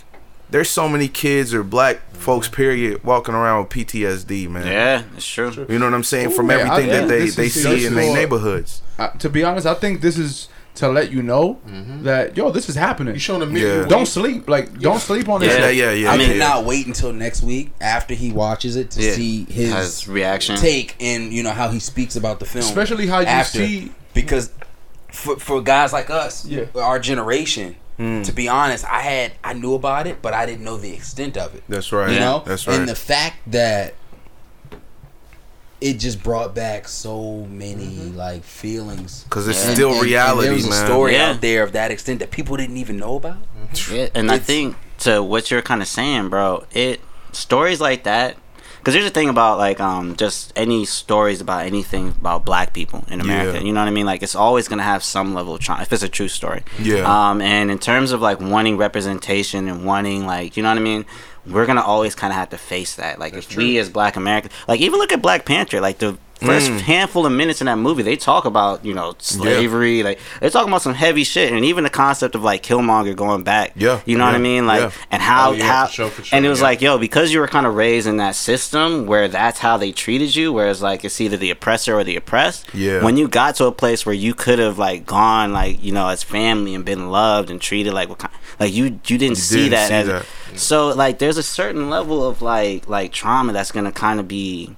there's 0.50 0.70
so 0.70 0.88
many 0.88 1.08
kids 1.08 1.52
or 1.52 1.62
black 1.62 2.00
folks 2.14 2.48
period 2.48 3.02
walking 3.04 3.34
around 3.34 3.64
with 3.64 3.70
PTSD 3.70 4.48
man 4.48 4.66
Yeah, 4.66 5.02
it's 5.16 5.26
true. 5.26 5.66
you 5.68 5.78
know 5.78 5.84
what 5.86 5.94
I'm 5.94 6.04
saying 6.04 6.30
from 6.30 6.48
Yeah, 6.48 6.56
I 6.56 6.60
everything 6.60 6.88
that 6.90 7.08
think 7.08 7.34
they 7.34 7.42
they 7.42 7.46
is 7.48 7.62
see 7.62 7.84
in 7.86 7.94
their 7.94 8.14
neighborhoods 8.14 8.80
Uh, 8.98 9.08
to 9.08 9.28
be 9.28 9.42
honest, 9.44 9.66
I 9.66 9.74
think 9.74 10.00
this 10.00 10.16
is 10.16 10.48
to 10.76 10.88
let 10.88 11.12
you 11.12 11.22
know 11.22 11.60
that 12.02 12.36
yo, 12.36 12.50
this 12.50 12.68
is 12.68 12.74
happening. 12.74 13.14
You 13.14 13.20
showing 13.20 13.40
them 13.40 13.56
Yeah. 13.56 13.80
yeah. 13.82 13.84
Don't 13.86 14.06
sleep. 14.06 14.48
Like, 14.48 14.76
don't 14.80 14.98
sleep 15.00 15.28
on 15.28 15.38
this. 15.40 15.56
Yeah. 15.56 15.68
yeah 15.70 15.90
yeah 15.90 15.92
yeah 15.92 16.10
I 16.10 16.14
I 16.14 16.18
mean, 16.18 16.28
mean, 16.30 16.38
not 16.38 16.64
wait 16.64 16.86
until 16.88 17.12
next 17.12 17.42
week 17.44 17.70
after 17.80 18.12
he 18.14 18.32
watches 18.32 18.74
it 18.74 18.90
to 18.92 19.02
Yeah. 19.02 19.12
see 19.12 19.44
his 19.44 19.72
His 19.72 20.08
reaction. 20.08 20.56
take 20.56 20.96
and 21.00 21.32
you 21.32 21.42
know 21.44 21.52
how 21.52 21.68
he 21.68 21.78
speaks 21.78 22.16
about 22.16 22.38
the 22.40 22.44
film, 22.44 22.64
Especially 22.64 23.06
how 23.06 23.20
you 23.20 23.26
after. 23.26 23.58
see. 23.58 23.92
because 24.14 24.50
for 25.12 25.36
for 25.38 25.60
guys 25.62 25.92
like 25.92 26.10
us, 26.10 26.44
Yeah. 26.44 26.64
our 26.74 26.98
generation. 26.98 27.76
Mm. 27.98 28.24
To 28.24 28.32
be 28.32 28.48
honest, 28.48 28.84
I 28.84 29.00
had 29.00 29.32
I 29.44 29.52
knew 29.52 29.74
about 29.74 30.06
it, 30.08 30.20
but 30.20 30.34
I 30.34 30.46
didn't 30.46 30.64
know 30.64 30.76
the 30.76 30.92
extent 30.92 31.36
of 31.36 31.54
it. 31.54 31.62
that's 31.68 31.92
right 31.92 32.12
You 32.12 32.18
know, 32.18 32.42
that's 32.44 32.66
right 32.66 32.78
and 32.78 32.88
the 32.88 32.96
fact 32.96 33.36
that 33.52 33.94
it 35.80 35.94
just 35.94 36.22
brought 36.22 36.54
back 36.54 36.88
so 36.88 37.46
many 37.50 37.96
like 38.14 38.42
feelings. 38.42 39.24
because 39.24 39.46
it's 39.48 39.64
Yeah. 39.66 39.74
still 39.74 39.88
And- 39.88 39.96
and- 39.98 40.04
reality 40.06 40.38
and 40.38 40.46
there 40.46 40.54
was 40.54 40.68
man 40.70 40.82
a 40.82 40.86
story 40.86 41.12
Yeah. 41.14 41.30
out 41.30 41.40
there 41.40 41.62
of 41.62 41.72
that 41.72 41.90
extent 41.90 42.20
that 42.20 42.30
people 42.30 42.56
didn't 42.56 42.78
even 42.78 42.96
know 42.96 43.16
about. 43.16 43.36
Yeah, 43.90 44.08
and 44.14 44.30
I 44.30 44.38
think 44.38 44.76
to 45.00 45.22
what 45.22 45.50
you're 45.50 45.62
kind 45.62 45.82
of 45.82 45.88
saying, 45.88 46.28
bro, 46.30 46.64
it 46.72 47.00
stories 47.32 47.80
like 47.80 48.04
that. 48.04 48.36
Because 48.84 48.92
here's 48.96 49.06
the 49.06 49.10
thing 49.10 49.30
about 49.30 49.56
like 49.56 49.80
um 49.80 50.14
just 50.14 50.52
any 50.54 50.84
stories 50.84 51.40
about 51.40 51.64
anything 51.64 52.08
about 52.08 52.44
black 52.44 52.74
people 52.74 53.02
in 53.08 53.22
America. 53.22 53.56
Yeah. 53.56 53.64
You 53.64 53.72
know 53.72 53.80
what 53.80 53.88
I 53.88 53.92
mean? 53.92 54.04
Like 54.04 54.22
it's 54.22 54.34
always 54.34 54.68
gonna 54.68 54.82
have 54.82 55.02
some 55.02 55.32
level 55.32 55.54
of 55.54 55.60
trauma 55.60 55.80
if 55.80 55.90
it's 55.90 56.02
a 56.02 56.08
true 56.08 56.28
story. 56.28 56.62
Yeah. 56.78 57.30
Um, 57.30 57.40
and 57.40 57.70
in 57.70 57.78
terms 57.78 58.12
of 58.12 58.20
like 58.20 58.40
wanting 58.40 58.76
representation 58.76 59.68
and 59.68 59.86
wanting 59.86 60.26
like 60.26 60.58
you 60.58 60.62
know 60.62 60.68
what 60.68 60.76
I 60.76 60.82
mean, 60.82 61.06
we're 61.46 61.64
gonna 61.64 61.80
always 61.80 62.14
kind 62.14 62.30
of 62.30 62.36
have 62.36 62.50
to 62.50 62.58
face 62.58 62.96
that. 62.96 63.18
Like 63.18 63.32
if 63.32 63.56
we 63.56 63.78
as 63.78 63.88
Black 63.88 64.16
Americans, 64.16 64.52
like 64.68 64.82
even 64.82 64.98
look 64.98 65.12
at 65.12 65.22
Black 65.22 65.46
Panther, 65.46 65.80
like 65.80 65.96
the 65.96 66.18
first 66.44 66.70
Mm. 66.70 66.80
handful 66.80 67.26
of 67.26 67.32
minutes 67.32 67.60
in 67.60 67.66
that 67.66 67.76
movie, 67.78 68.02
they 68.02 68.16
talk 68.16 68.44
about 68.44 68.84
you 68.84 68.94
know 68.94 69.14
slavery, 69.18 70.02
like 70.02 70.18
they're 70.40 70.50
talking 70.50 70.68
about 70.68 70.82
some 70.82 70.94
heavy 70.94 71.24
shit, 71.24 71.52
and 71.52 71.64
even 71.64 71.84
the 71.84 71.90
concept 71.90 72.34
of 72.34 72.42
like 72.42 72.62
Killmonger 72.62 73.14
going 73.16 73.42
back. 73.42 73.72
Yeah, 73.76 74.00
you 74.06 74.16
know 74.18 74.24
what 74.26 74.34
I 74.34 74.38
mean, 74.38 74.66
like 74.66 74.80
yeah. 74.82 74.90
and 75.10 75.22
how 75.22 75.50
Oh, 75.50 75.52
yeah, 75.52 75.64
how 75.66 75.86
for 75.86 75.92
sure, 75.92 76.08
for 76.10 76.22
sure, 76.24 76.36
and 76.36 76.46
it 76.46 76.48
was 76.48 76.60
yeah. 76.60 76.64
like 76.66 76.80
yo 76.80 76.98
because 76.98 77.32
you 77.32 77.40
were 77.40 77.48
kind 77.48 77.66
of 77.66 77.74
raised 77.74 78.06
in 78.06 78.16
that 78.18 78.34
system 78.36 79.06
where 79.06 79.28
that's 79.28 79.58
how 79.58 79.76
they 79.76 79.92
treated 79.92 80.34
you, 80.36 80.52
whereas 80.52 80.80
like 80.82 81.04
it's 81.04 81.20
either 81.20 81.36
the 81.36 81.50
oppressor 81.50 81.94
or 81.98 82.04
the 82.04 82.16
oppressed. 82.16 82.66
Yeah. 82.74 83.02
when 83.02 83.16
you 83.16 83.28
got 83.28 83.56
to 83.56 83.66
a 83.66 83.72
place 83.72 84.04
where 84.06 84.14
you 84.14 84.34
could 84.34 84.58
have 84.58 84.78
like 84.78 85.06
gone 85.06 85.52
like 85.52 85.82
you 85.82 85.92
know 85.92 86.08
as 86.08 86.22
family 86.22 86.74
and 86.74 86.84
been 86.84 87.10
loved 87.10 87.50
and 87.50 87.60
treated 87.60 87.92
like 87.92 88.08
what 88.08 88.18
kind, 88.18 88.32
like 88.60 88.72
you 88.72 88.84
you 89.06 89.18
didn't 89.18 89.36
see 89.36 89.68
didn't 89.68 89.70
that 89.72 89.88
see 89.88 89.94
as 89.94 90.06
that. 90.06 90.26
so 90.58 90.88
like 90.88 91.18
there's 91.18 91.36
a 91.36 91.42
certain 91.42 91.90
level 91.90 92.26
of 92.26 92.42
like 92.42 92.88
like 92.88 93.12
trauma 93.12 93.52
that's 93.52 93.72
gonna 93.72 93.92
kind 93.92 94.20
of 94.20 94.28
be 94.28 94.74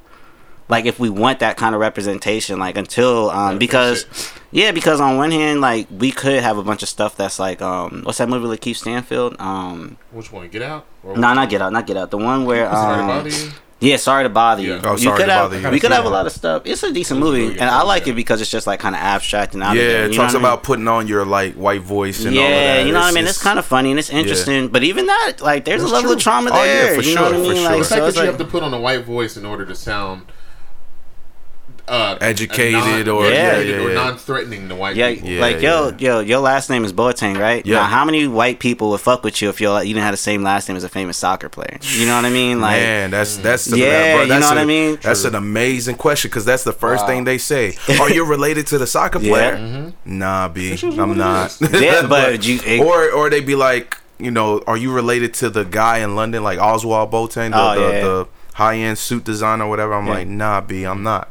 like 0.68 0.84
if 0.86 0.98
we 0.98 1.08
want 1.10 1.38
that 1.40 1.56
kind 1.56 1.74
of 1.74 1.80
representation 1.80 2.58
like 2.58 2.76
until 2.76 3.30
um 3.30 3.58
because 3.58 4.06
yeah 4.50 4.72
because 4.72 5.00
on 5.00 5.16
one 5.16 5.30
hand 5.30 5.60
like 5.60 5.86
we 5.90 6.10
could 6.10 6.42
have 6.42 6.58
a 6.58 6.62
bunch 6.62 6.82
of 6.82 6.88
stuff 6.88 7.16
that's 7.16 7.38
like 7.38 7.62
um 7.62 8.02
what's 8.04 8.18
that 8.18 8.28
movie 8.28 8.46
with 8.48 8.60
Keith 8.60 8.76
Stanfield 8.76 9.36
um 9.38 9.96
Which 10.12 10.32
one? 10.32 10.48
Get 10.48 10.62
out? 10.62 10.86
Or 11.02 11.16
no 11.16 11.34
not 11.34 11.48
get 11.50 11.62
out 11.62 11.72
not 11.72 11.86
get 11.86 11.96
out 11.96 12.10
the 12.10 12.18
one 12.18 12.44
where 12.44 12.68
um, 12.68 13.28
yeah, 13.78 13.96
sorry 13.96 14.22
to 14.24 14.30
bother 14.30 14.62
you. 14.62 14.74
Yeah. 14.76 14.80
Oh, 14.84 14.96
you 14.96 15.10
could 15.12 15.26
to 15.26 15.32
have, 15.32 15.50
bother 15.50 15.60
you. 15.60 15.70
We 15.70 15.80
could 15.80 15.92
have 15.92 16.06
a 16.06 16.08
lot 16.08 16.24
of 16.24 16.32
stuff. 16.32 16.62
It's 16.64 16.82
a 16.82 16.90
decent 16.90 17.20
movie, 17.20 17.42
really 17.42 17.60
and 17.60 17.68
I 17.68 17.82
like 17.82 18.06
yeah. 18.06 18.14
it 18.14 18.16
because 18.16 18.40
it's 18.40 18.50
just 18.50 18.66
like 18.66 18.80
kind 18.80 18.94
of 18.94 19.02
abstract 19.02 19.52
and 19.52 19.62
out 19.62 19.76
yeah 19.76 19.82
of 19.82 19.88
there. 19.88 20.04
it 20.06 20.14
talks 20.14 20.18
what 20.18 20.30
I 20.30 20.32
mean? 20.32 20.44
about 20.52 20.62
putting 20.62 20.88
on 20.88 21.06
your 21.08 21.26
like 21.26 21.54
white 21.54 21.82
voice 21.82 22.24
and 22.24 22.36
all 22.38 22.42
of 22.42 22.50
yeah, 22.50 22.76
that 22.78 22.86
you 22.86 22.92
know 22.94 23.00
what 23.00 23.12
I 23.12 23.14
mean. 23.14 23.26
It's 23.26 23.42
kind 23.42 23.58
of 23.58 23.66
funny 23.66 23.90
and 23.90 23.98
it's 23.98 24.08
interesting, 24.08 24.68
but 24.68 24.82
even 24.82 25.04
that, 25.06 25.36
like, 25.42 25.66
there's 25.66 25.82
a 25.82 25.84
That's 25.84 25.92
level 25.92 26.12
of 26.12 26.18
trauma 26.20 26.50
Oh, 26.54 26.64
yeah, 26.64 26.64
there. 26.64 26.94
for 26.94 27.02
you 27.02 27.12
sure, 27.12 27.16
know 27.16 27.22
what 27.24 27.34
I 27.34 27.36
for 27.36 27.42
mean? 27.42 27.56
sure. 27.56 27.64
Like, 27.70 27.78
The 27.80 27.84
so 27.84 27.94
fact 27.96 28.06
it's 28.08 28.16
that 28.16 28.22
you 28.22 28.28
have 28.28 28.38
to 28.38 28.44
put 28.46 28.62
on 28.62 28.72
a 28.72 28.80
white 28.80 29.04
voice 29.04 29.36
in 29.36 29.44
order 29.44 29.66
to 29.66 29.74
sound 29.74 30.22
uh, 31.88 32.18
Educated 32.20 33.06
non- 33.06 33.08
or- 33.08 33.24
yeah, 33.30 33.34
educated 33.36 33.68
yeah, 33.80 33.84
or 33.86 33.88
yeah. 33.90 33.94
non-threatening 33.94 34.68
to 34.68 34.74
white 34.74 34.96
yeah, 34.96 35.12
people. 35.14 35.28
Yeah, 35.28 35.40
like 35.40 35.60
yo, 35.60 35.88
yeah. 35.90 35.96
yo, 35.98 36.20
your 36.20 36.38
last 36.40 36.68
name 36.70 36.84
is 36.84 36.92
Boateng, 36.92 37.38
right? 37.38 37.64
Yeah. 37.64 37.76
Now, 37.76 37.84
how 37.84 38.04
many 38.04 38.26
white 38.26 38.58
people 38.58 38.90
would 38.90 39.00
fuck 39.00 39.22
with 39.22 39.40
you 39.40 39.48
if 39.48 39.60
you 39.60 39.72
you 39.78 39.94
didn't 39.94 40.02
have 40.02 40.12
the 40.12 40.16
same 40.16 40.42
last 40.42 40.68
name 40.68 40.76
as 40.76 40.84
a 40.84 40.88
famous 40.88 41.16
soccer 41.16 41.48
player? 41.48 41.78
You 41.82 42.06
know 42.06 42.16
what 42.16 42.24
I 42.24 42.30
mean? 42.30 42.60
Like, 42.60 42.80
Man, 42.80 43.10
that's 43.10 43.36
that's 43.36 43.68
Yeah, 43.70 44.14
bro, 44.14 44.22
you 44.22 44.28
that's 44.28 44.40
know 44.42 44.48
what 44.48 44.58
a- 44.58 44.60
I 44.60 44.64
mean? 44.64 44.98
That's 45.02 45.24
an 45.24 45.34
amazing 45.36 45.96
question 45.96 46.28
because 46.30 46.44
that's 46.44 46.64
the 46.64 46.72
first 46.72 47.02
Wow. 47.02 47.08
thing 47.08 47.24
they 47.24 47.38
say. 47.38 47.74
Are 48.00 48.10
you 48.10 48.24
related 48.24 48.66
to 48.68 48.78
the 48.78 48.86
soccer 48.86 49.20
Yeah. 49.20 49.30
player? 49.32 49.92
Nah, 50.04 50.48
b, 50.48 50.76
I'm 50.82 51.16
not. 51.16 51.56
yeah, 51.72 52.06
but 52.06 52.44
you, 52.46 52.60
it- 52.66 52.80
or 52.80 53.10
or 53.12 53.30
they 53.30 53.40
be 53.40 53.54
like, 53.54 53.96
you 54.18 54.30
know, 54.30 54.62
are 54.66 54.76
you 54.76 54.92
related 54.92 55.34
to 55.34 55.50
the 55.50 55.64
guy 55.64 55.98
in 55.98 56.16
London, 56.16 56.42
like 56.42 56.58
Ozwald 56.58 57.10
Boateng, 57.12 57.50
the, 57.52 57.60
Oh, 57.60 57.74
the, 57.74 57.80
yeah. 57.94 58.00
the 58.02 58.26
high 58.56 58.76
end 58.76 58.98
suit 58.98 59.24
designer 59.24 59.64
or 59.64 59.68
whatever? 59.70 59.94
I'm 59.94 60.06
Yeah. 60.06 60.12
like, 60.14 60.28
nah, 60.28 60.60
b, 60.60 60.84
I'm 60.84 61.02
not. 61.02 61.28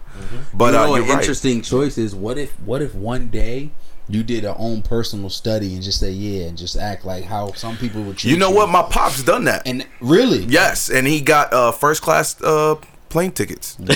But 0.53 0.67
you 0.67 0.71
know, 0.73 0.79
uh, 0.79 0.85
an 0.85 0.93
you're 1.03 1.03
right. 1.13 1.19
interesting 1.19 1.61
choice 1.61 1.97
is 1.97 2.15
what 2.15 2.37
if 2.37 2.51
what 2.61 2.81
if 2.81 2.95
one 2.95 3.27
day 3.27 3.71
you 4.07 4.23
did 4.23 4.45
a 4.45 4.55
own 4.57 4.81
personal 4.83 5.29
study 5.31 5.73
and 5.73 5.81
just 5.83 5.99
say 5.99 6.11
yeah 6.11 6.45
and 6.45 6.55
just 6.57 6.77
act 6.77 7.03
like 7.05 7.23
how 7.25 7.51
some 7.53 7.75
people 7.77 8.03
would 8.03 8.17
treat 8.17 8.29
You 8.31 8.37
know 8.37 8.51
what? 8.51 8.69
My 8.69 8.83
pop's 8.83 9.23
done 9.23 9.45
that. 9.45 9.63
and 9.65 9.85
really 9.99 10.43
Yes, 10.45 10.89
and 10.89 11.07
he 11.07 11.19
got 11.21 11.51
uh, 11.51 11.71
first 11.71 12.01
class 12.03 12.39
uh, 12.41 12.75
plane 13.15 13.31
tickets. 13.31 13.77
Wow. 13.79 13.95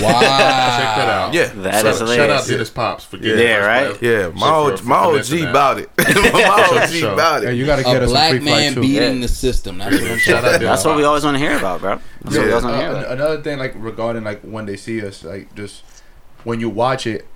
that 0.96 1.08
out. 1.08 1.34
Yeah. 1.34 1.46
That 1.48 1.74
shout, 1.74 1.86
is 1.86 1.98
shout 1.98 2.08
out 2.08 2.16
hilarious. 2.18 2.46
Denis 2.46 2.70
Pops 2.70 3.04
for 3.04 3.16
Yeah, 3.18 3.22
getting 3.22 3.36
the 3.36 3.44
first 3.52 3.66
right? 3.66 3.98
play. 3.98 4.10
Yeah, 4.10 4.28
my 4.28 4.40
So 4.40 4.72
OG, 4.72 4.84
my 4.84 4.96
OG 4.96 5.10
finessing 5.12 5.44
about 5.44 5.78
it. 5.78 5.90
my 5.98 6.80
OG 6.82 6.88
sure. 6.90 7.12
about 7.12 7.42
Yeah, 7.42 7.50
it. 7.50 7.54
you 7.56 7.66
gotta 7.66 7.82
get 7.82 7.96
A 7.96 8.04
us 8.04 8.08
some 8.08 8.12
black 8.14 8.30
free 8.30 8.40
man 8.40 8.74
too. 8.74 8.80
beating 8.80 9.14
Yeah. 9.16 9.20
the 9.20 9.28
system. 9.28 9.76
That's 9.78 10.00
what 10.00 10.10
I'm 10.10 10.18
Shout 10.18 10.44
out 10.44 10.60
That's 10.60 10.84
what 10.86 10.96
we 10.96 11.04
always 11.04 11.24
want 11.24 11.34
to 11.36 11.38
hear 11.38 11.56
about, 11.58 11.80
bro. 11.80 12.00
That's 12.22 12.36
what 12.36 12.46
we 12.46 12.50
always 12.50 12.64
want 12.64 12.76
to 12.76 12.78
uh, 12.78 12.80
hear 12.80 12.90
about. 13.02 13.12
another 13.12 13.42
thing, 13.42 13.58
like 13.58 13.74
regarding 13.76 14.24
like 14.24 14.40
when 14.40 14.64
they 14.66 14.76
see 14.76 15.04
us, 15.06 15.22
like 15.22 15.54
just 15.54 15.82
when 16.44 16.58
you 16.60 16.70
watch 16.70 17.06
it, 17.06 17.26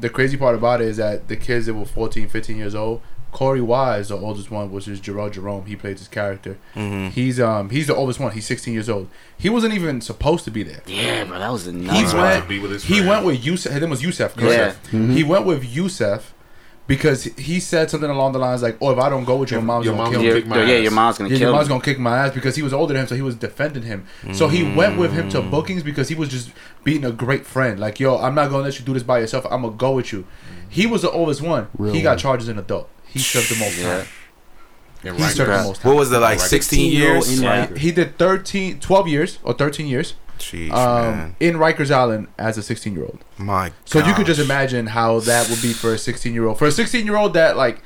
the 0.00 0.08
crazy 0.08 0.36
part 0.38 0.54
about 0.54 0.80
it 0.80 0.88
is 0.88 0.96
that 0.96 1.28
the 1.28 1.36
kids 1.36 1.66
that 1.66 1.74
were 1.74 1.84
14, 1.84 2.26
15 2.28 2.56
years 2.56 2.74
old, 2.74 3.02
Korey 3.34 3.60
Wise, 3.60 4.08
the 4.08 4.16
oldest 4.16 4.50
one, 4.50 4.70
which 4.70 4.86
is 4.88 5.00
Jharrel 5.00 5.30
Jerome. 5.30 5.66
He 5.66 5.74
plays 5.76 5.98
his 5.98 6.08
character. 6.08 6.56
Mhm. 6.76 7.10
He's 7.10 7.40
um 7.40 7.68
he's 7.70 7.88
the 7.88 7.94
oldest 7.94 8.20
one. 8.20 8.32
He's 8.32 8.46
16 8.46 8.72
years 8.72 8.88
old. 8.88 9.08
He 9.36 9.48
wasn't 9.50 9.74
even 9.74 10.00
supposed 10.00 10.44
to 10.44 10.50
be 10.52 10.62
there. 10.62 10.80
Yeah, 10.86 11.24
bro, 11.24 11.38
that 11.40 11.50
was 11.52 11.66
a 11.66 11.72
He 11.72 11.78
nuts. 11.78 11.98
He 11.98 12.04
bro. 12.04 12.12
went 12.22 12.30
went. 12.32 12.42
to 12.44 12.48
be 12.48 12.58
with 12.60 12.70
his 12.70 12.84
He 12.84 13.00
went 13.06 13.24
with 13.26 13.44
Yusef. 13.44 13.72
His 13.72 13.80
name 13.80 13.90
was 13.90 14.02
Yusef. 14.02 14.34
Yeah. 14.38 14.42
correct? 14.42 14.86
He 14.88 15.24
went 15.24 15.44
with 15.46 15.64
Yusef 15.64 16.32
because 16.86 17.24
he 17.24 17.60
said 17.60 17.90
something 17.90 18.10
along 18.10 18.32
the 18.32 18.38
lines 18.38 18.62
like, 18.62 18.76
"Oh, 18.80 18.90
if 18.92 18.98
I 18.98 19.08
don't 19.08 19.24
go 19.24 19.36
with 19.36 19.50
you, 19.50 19.56
Your- 19.56 19.64
mom's 19.64 19.86
your 19.86 19.94
gonna 19.94 20.04
mom 20.04 20.12
kill 20.12 20.20
me." 20.20 20.26
Your- 20.28 20.36
kick 20.36 20.46
my 20.46 20.62
yeah, 20.62 20.74
ass. 20.76 20.82
your 20.82 20.92
mom's 20.92 21.18
gonna 21.18 21.30
Yeah, 21.30 21.36
kill 21.38 21.48
your 21.48 21.56
mom's 21.56 21.68
me. 21.68 21.72
gonna 21.72 21.82
kick 21.84 21.98
my 21.98 22.18
ass 22.18 22.34
because 22.34 22.54
he 22.56 22.62
was 22.62 22.72
older 22.74 22.92
than 22.92 23.02
him, 23.02 23.08
so 23.08 23.14
he 23.16 23.22
was 23.22 23.34
defending 23.34 23.82
him. 23.84 24.04
So 24.32 24.48
he 24.48 24.62
went 24.62 24.98
with 24.98 25.12
him 25.12 25.28
to 25.30 25.40
bookings 25.40 25.82
because 25.82 26.08
he 26.08 26.14
was 26.14 26.28
just 26.28 26.50
being 26.84 27.04
a 27.04 27.10
great 27.10 27.46
friend. 27.46 27.80
Like, 27.80 27.98
yo, 27.98 28.18
I'm 28.18 28.34
not 28.34 28.50
gonna 28.50 28.62
let 28.64 28.78
you 28.78 28.84
do 28.84 28.92
this 28.92 29.02
by 29.02 29.18
yourself. 29.20 29.46
I'm 29.50 29.62
gonna 29.62 29.74
go 29.76 29.92
with 29.92 30.12
you. 30.12 30.24
He 30.68 30.86
was 30.86 31.02
the 31.02 31.10
oldest 31.10 31.40
one. 31.40 31.68
Real 31.78 31.94
he 31.94 32.02
got 32.02 32.10
one. 32.10 32.18
charged 32.18 32.42
as 32.42 32.48
an 32.48 32.58
adult. 32.58 32.90
He 33.14 33.20
served 33.20 33.50
the 33.50 33.56
most 33.64 33.78
Yeah. 33.78 33.98
time. 33.98 34.06
And 35.04 35.16
He 35.16 35.22
right 35.22 35.32
served 35.34 35.50
the 35.50 35.62
most 35.62 35.80
time. 35.82 35.90
What 35.92 35.98
was 35.98 36.12
it 36.12 36.18
like? 36.18 36.38
Right. 36.40 36.48
16 36.48 36.92
years? 36.92 37.38
in 37.38 37.42
Yeah. 37.44 37.74
He 37.76 37.90
did 37.92 38.18
13, 38.18 38.80
12 38.80 39.08
years 39.08 39.38
or 39.44 39.54
13 39.54 39.86
years 39.86 40.14
Jeez, 40.38 40.72
um, 40.72 41.36
in 41.40 41.54
Rikers 41.56 41.90
Island 41.90 42.26
as 42.38 42.58
a 42.58 42.62
16 42.62 42.94
year 42.94 43.04
old. 43.04 43.20
My 43.38 43.70
So 43.84 44.04
you 44.04 44.12
could 44.14 44.26
just 44.26 44.40
imagine 44.40 44.88
how 44.88 45.20
that 45.20 45.48
would 45.48 45.62
be 45.62 45.72
for 45.72 45.94
a 45.94 45.98
16 45.98 46.34
year 46.34 46.46
old. 46.46 46.58
For 46.58 46.66
a 46.66 46.72
16 46.72 47.06
year 47.06 47.16
old 47.16 47.34
that 47.34 47.56
like 47.56 47.82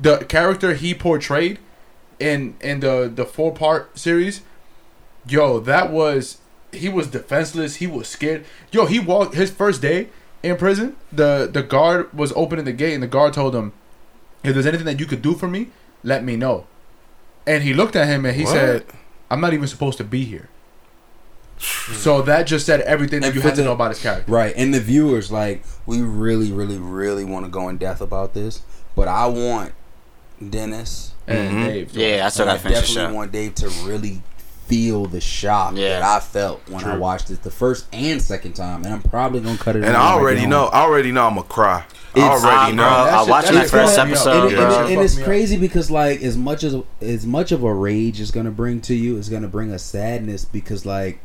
the 0.00 0.18
character 0.18 0.74
he 0.74 0.94
portrayed 0.94 1.58
in 2.20 2.54
in 2.60 2.80
the 2.80 3.10
the 3.12 3.24
four 3.24 3.52
part 3.52 3.98
series, 3.98 4.42
yo, 5.26 5.58
that 5.60 5.90
was 5.90 6.38
he 6.72 6.88
was 6.88 7.06
defenseless. 7.08 7.76
He 7.76 7.86
was 7.86 8.08
scared. 8.08 8.44
Yo, 8.70 8.86
he 8.86 8.98
walked 8.98 9.34
his 9.34 9.50
first 9.50 9.80
day 9.82 10.08
in 10.42 10.56
prison. 10.56 10.96
The 11.12 11.48
the 11.50 11.62
guard 11.62 12.12
was 12.12 12.32
opening 12.36 12.64
the 12.64 12.72
gate 12.72 12.94
and 12.94 13.02
the 13.02 13.06
guard 13.08 13.32
told 13.34 13.54
him, 13.54 13.72
"If 14.42 14.54
there's 14.54 14.66
anything 14.66 14.86
that 14.86 14.98
you 15.00 15.06
could 15.06 15.22
do 15.22 15.34
for 15.34 15.48
me, 15.48 15.68
let 16.02 16.24
me 16.24 16.36
know." 16.36 16.66
And 17.46 17.62
he 17.62 17.74
looked 17.74 17.96
at 17.96 18.06
him 18.08 18.24
and 18.24 18.36
he 18.36 18.44
What? 18.44 18.52
said, 18.52 18.84
"I'm 19.30 19.40
not 19.40 19.52
even 19.52 19.66
supposed 19.66 19.98
to 19.98 20.04
be 20.04 20.24
here." 20.24 20.48
So 21.58 22.22
that 22.22 22.46
just 22.46 22.66
said 22.66 22.80
everything 22.80 23.20
that 23.20 23.28
And 23.28 23.34
you 23.36 23.40
for 23.40 23.48
had 23.48 23.56
to 23.56 23.64
know 23.64 23.72
about 23.72 23.90
his 23.92 24.00
character. 24.02 24.30
Right, 24.30 24.52
and 24.56 24.74
the 24.74 24.80
viewers 24.80 25.30
like 25.30 25.62
we 25.86 26.00
really, 26.00 26.50
really, 26.50 26.78
really 26.78 27.24
want 27.24 27.44
to 27.46 27.50
go 27.50 27.68
in 27.68 27.76
depth 27.76 28.00
about 28.00 28.34
this, 28.34 28.62
but 28.96 29.06
I 29.08 29.26
want 29.26 29.72
Denis. 30.50 31.12
And 31.28 31.56
Mhm. 31.56 31.66
Dave. 31.66 31.96
Yeah, 31.96 32.26
I 32.26 32.28
still 32.30 32.46
gotta 32.46 32.58
finish 32.58 32.78
the 32.80 32.86
definitely 32.86 33.12
show. 33.12 33.16
want 33.16 33.32
Dave 33.32 33.54
to 33.56 33.68
really 33.84 34.22
feel 34.72 35.04
the 35.04 35.20
shock 35.20 35.74
Yeah. 35.76 36.00
that 36.00 36.02
I 36.02 36.18
felt 36.18 36.62
when 36.70 36.82
I 36.84 36.96
watched 36.96 37.30
it 37.30 37.42
the 37.42 37.50
first 37.50 37.84
and 37.92 38.22
second 38.22 38.54
time, 38.54 38.84
and 38.84 38.94
I'm 38.94 39.02
probably 39.02 39.40
gonna 39.40 39.58
cut 39.58 39.76
it. 39.76 39.84
And 39.84 39.94
I 39.94 40.12
already 40.14 40.46
know. 40.46 40.64
I 40.68 40.80
already 40.80 41.12
know 41.12 41.26
I'm 41.26 41.34
gonna 41.34 41.46
cry. 41.46 41.84
I 42.16 42.20
already 42.20 42.46
Ah, 42.46 42.70
know. 42.70 42.76
bro, 42.76 42.84
I 42.86 43.20
shit- 43.20 43.30
watched 43.30 43.46
that 43.48 43.52
that 43.54 43.60
shit 43.62 43.70
first 43.70 43.96
fucked 43.96 44.08
me 44.08 44.14
up. 44.14 44.26
episode. 44.26 44.44
And, 44.44 44.52
it- 44.52 44.58
and, 44.58 44.72
it- 44.72 44.92
and 44.94 45.02
it's 45.02 45.12
Fuck 45.12 45.18
me 45.18 45.22
up. 45.24 45.28
crazy 45.28 45.56
because 45.58 45.90
like 45.90 46.22
as 46.22 46.36
much 46.38 46.64
as 46.64 46.76
as 47.02 47.26
much 47.26 47.52
of 47.52 47.62
a 47.64 47.74
rage 47.74 48.18
is 48.18 48.30
gonna 48.30 48.50
bring 48.50 48.80
to 48.82 48.94
you 48.94 49.18
is 49.18 49.28
gonna 49.28 49.48
bring 49.48 49.70
a 49.72 49.78
sadness 49.78 50.46
because 50.46 50.86
like 50.86 51.18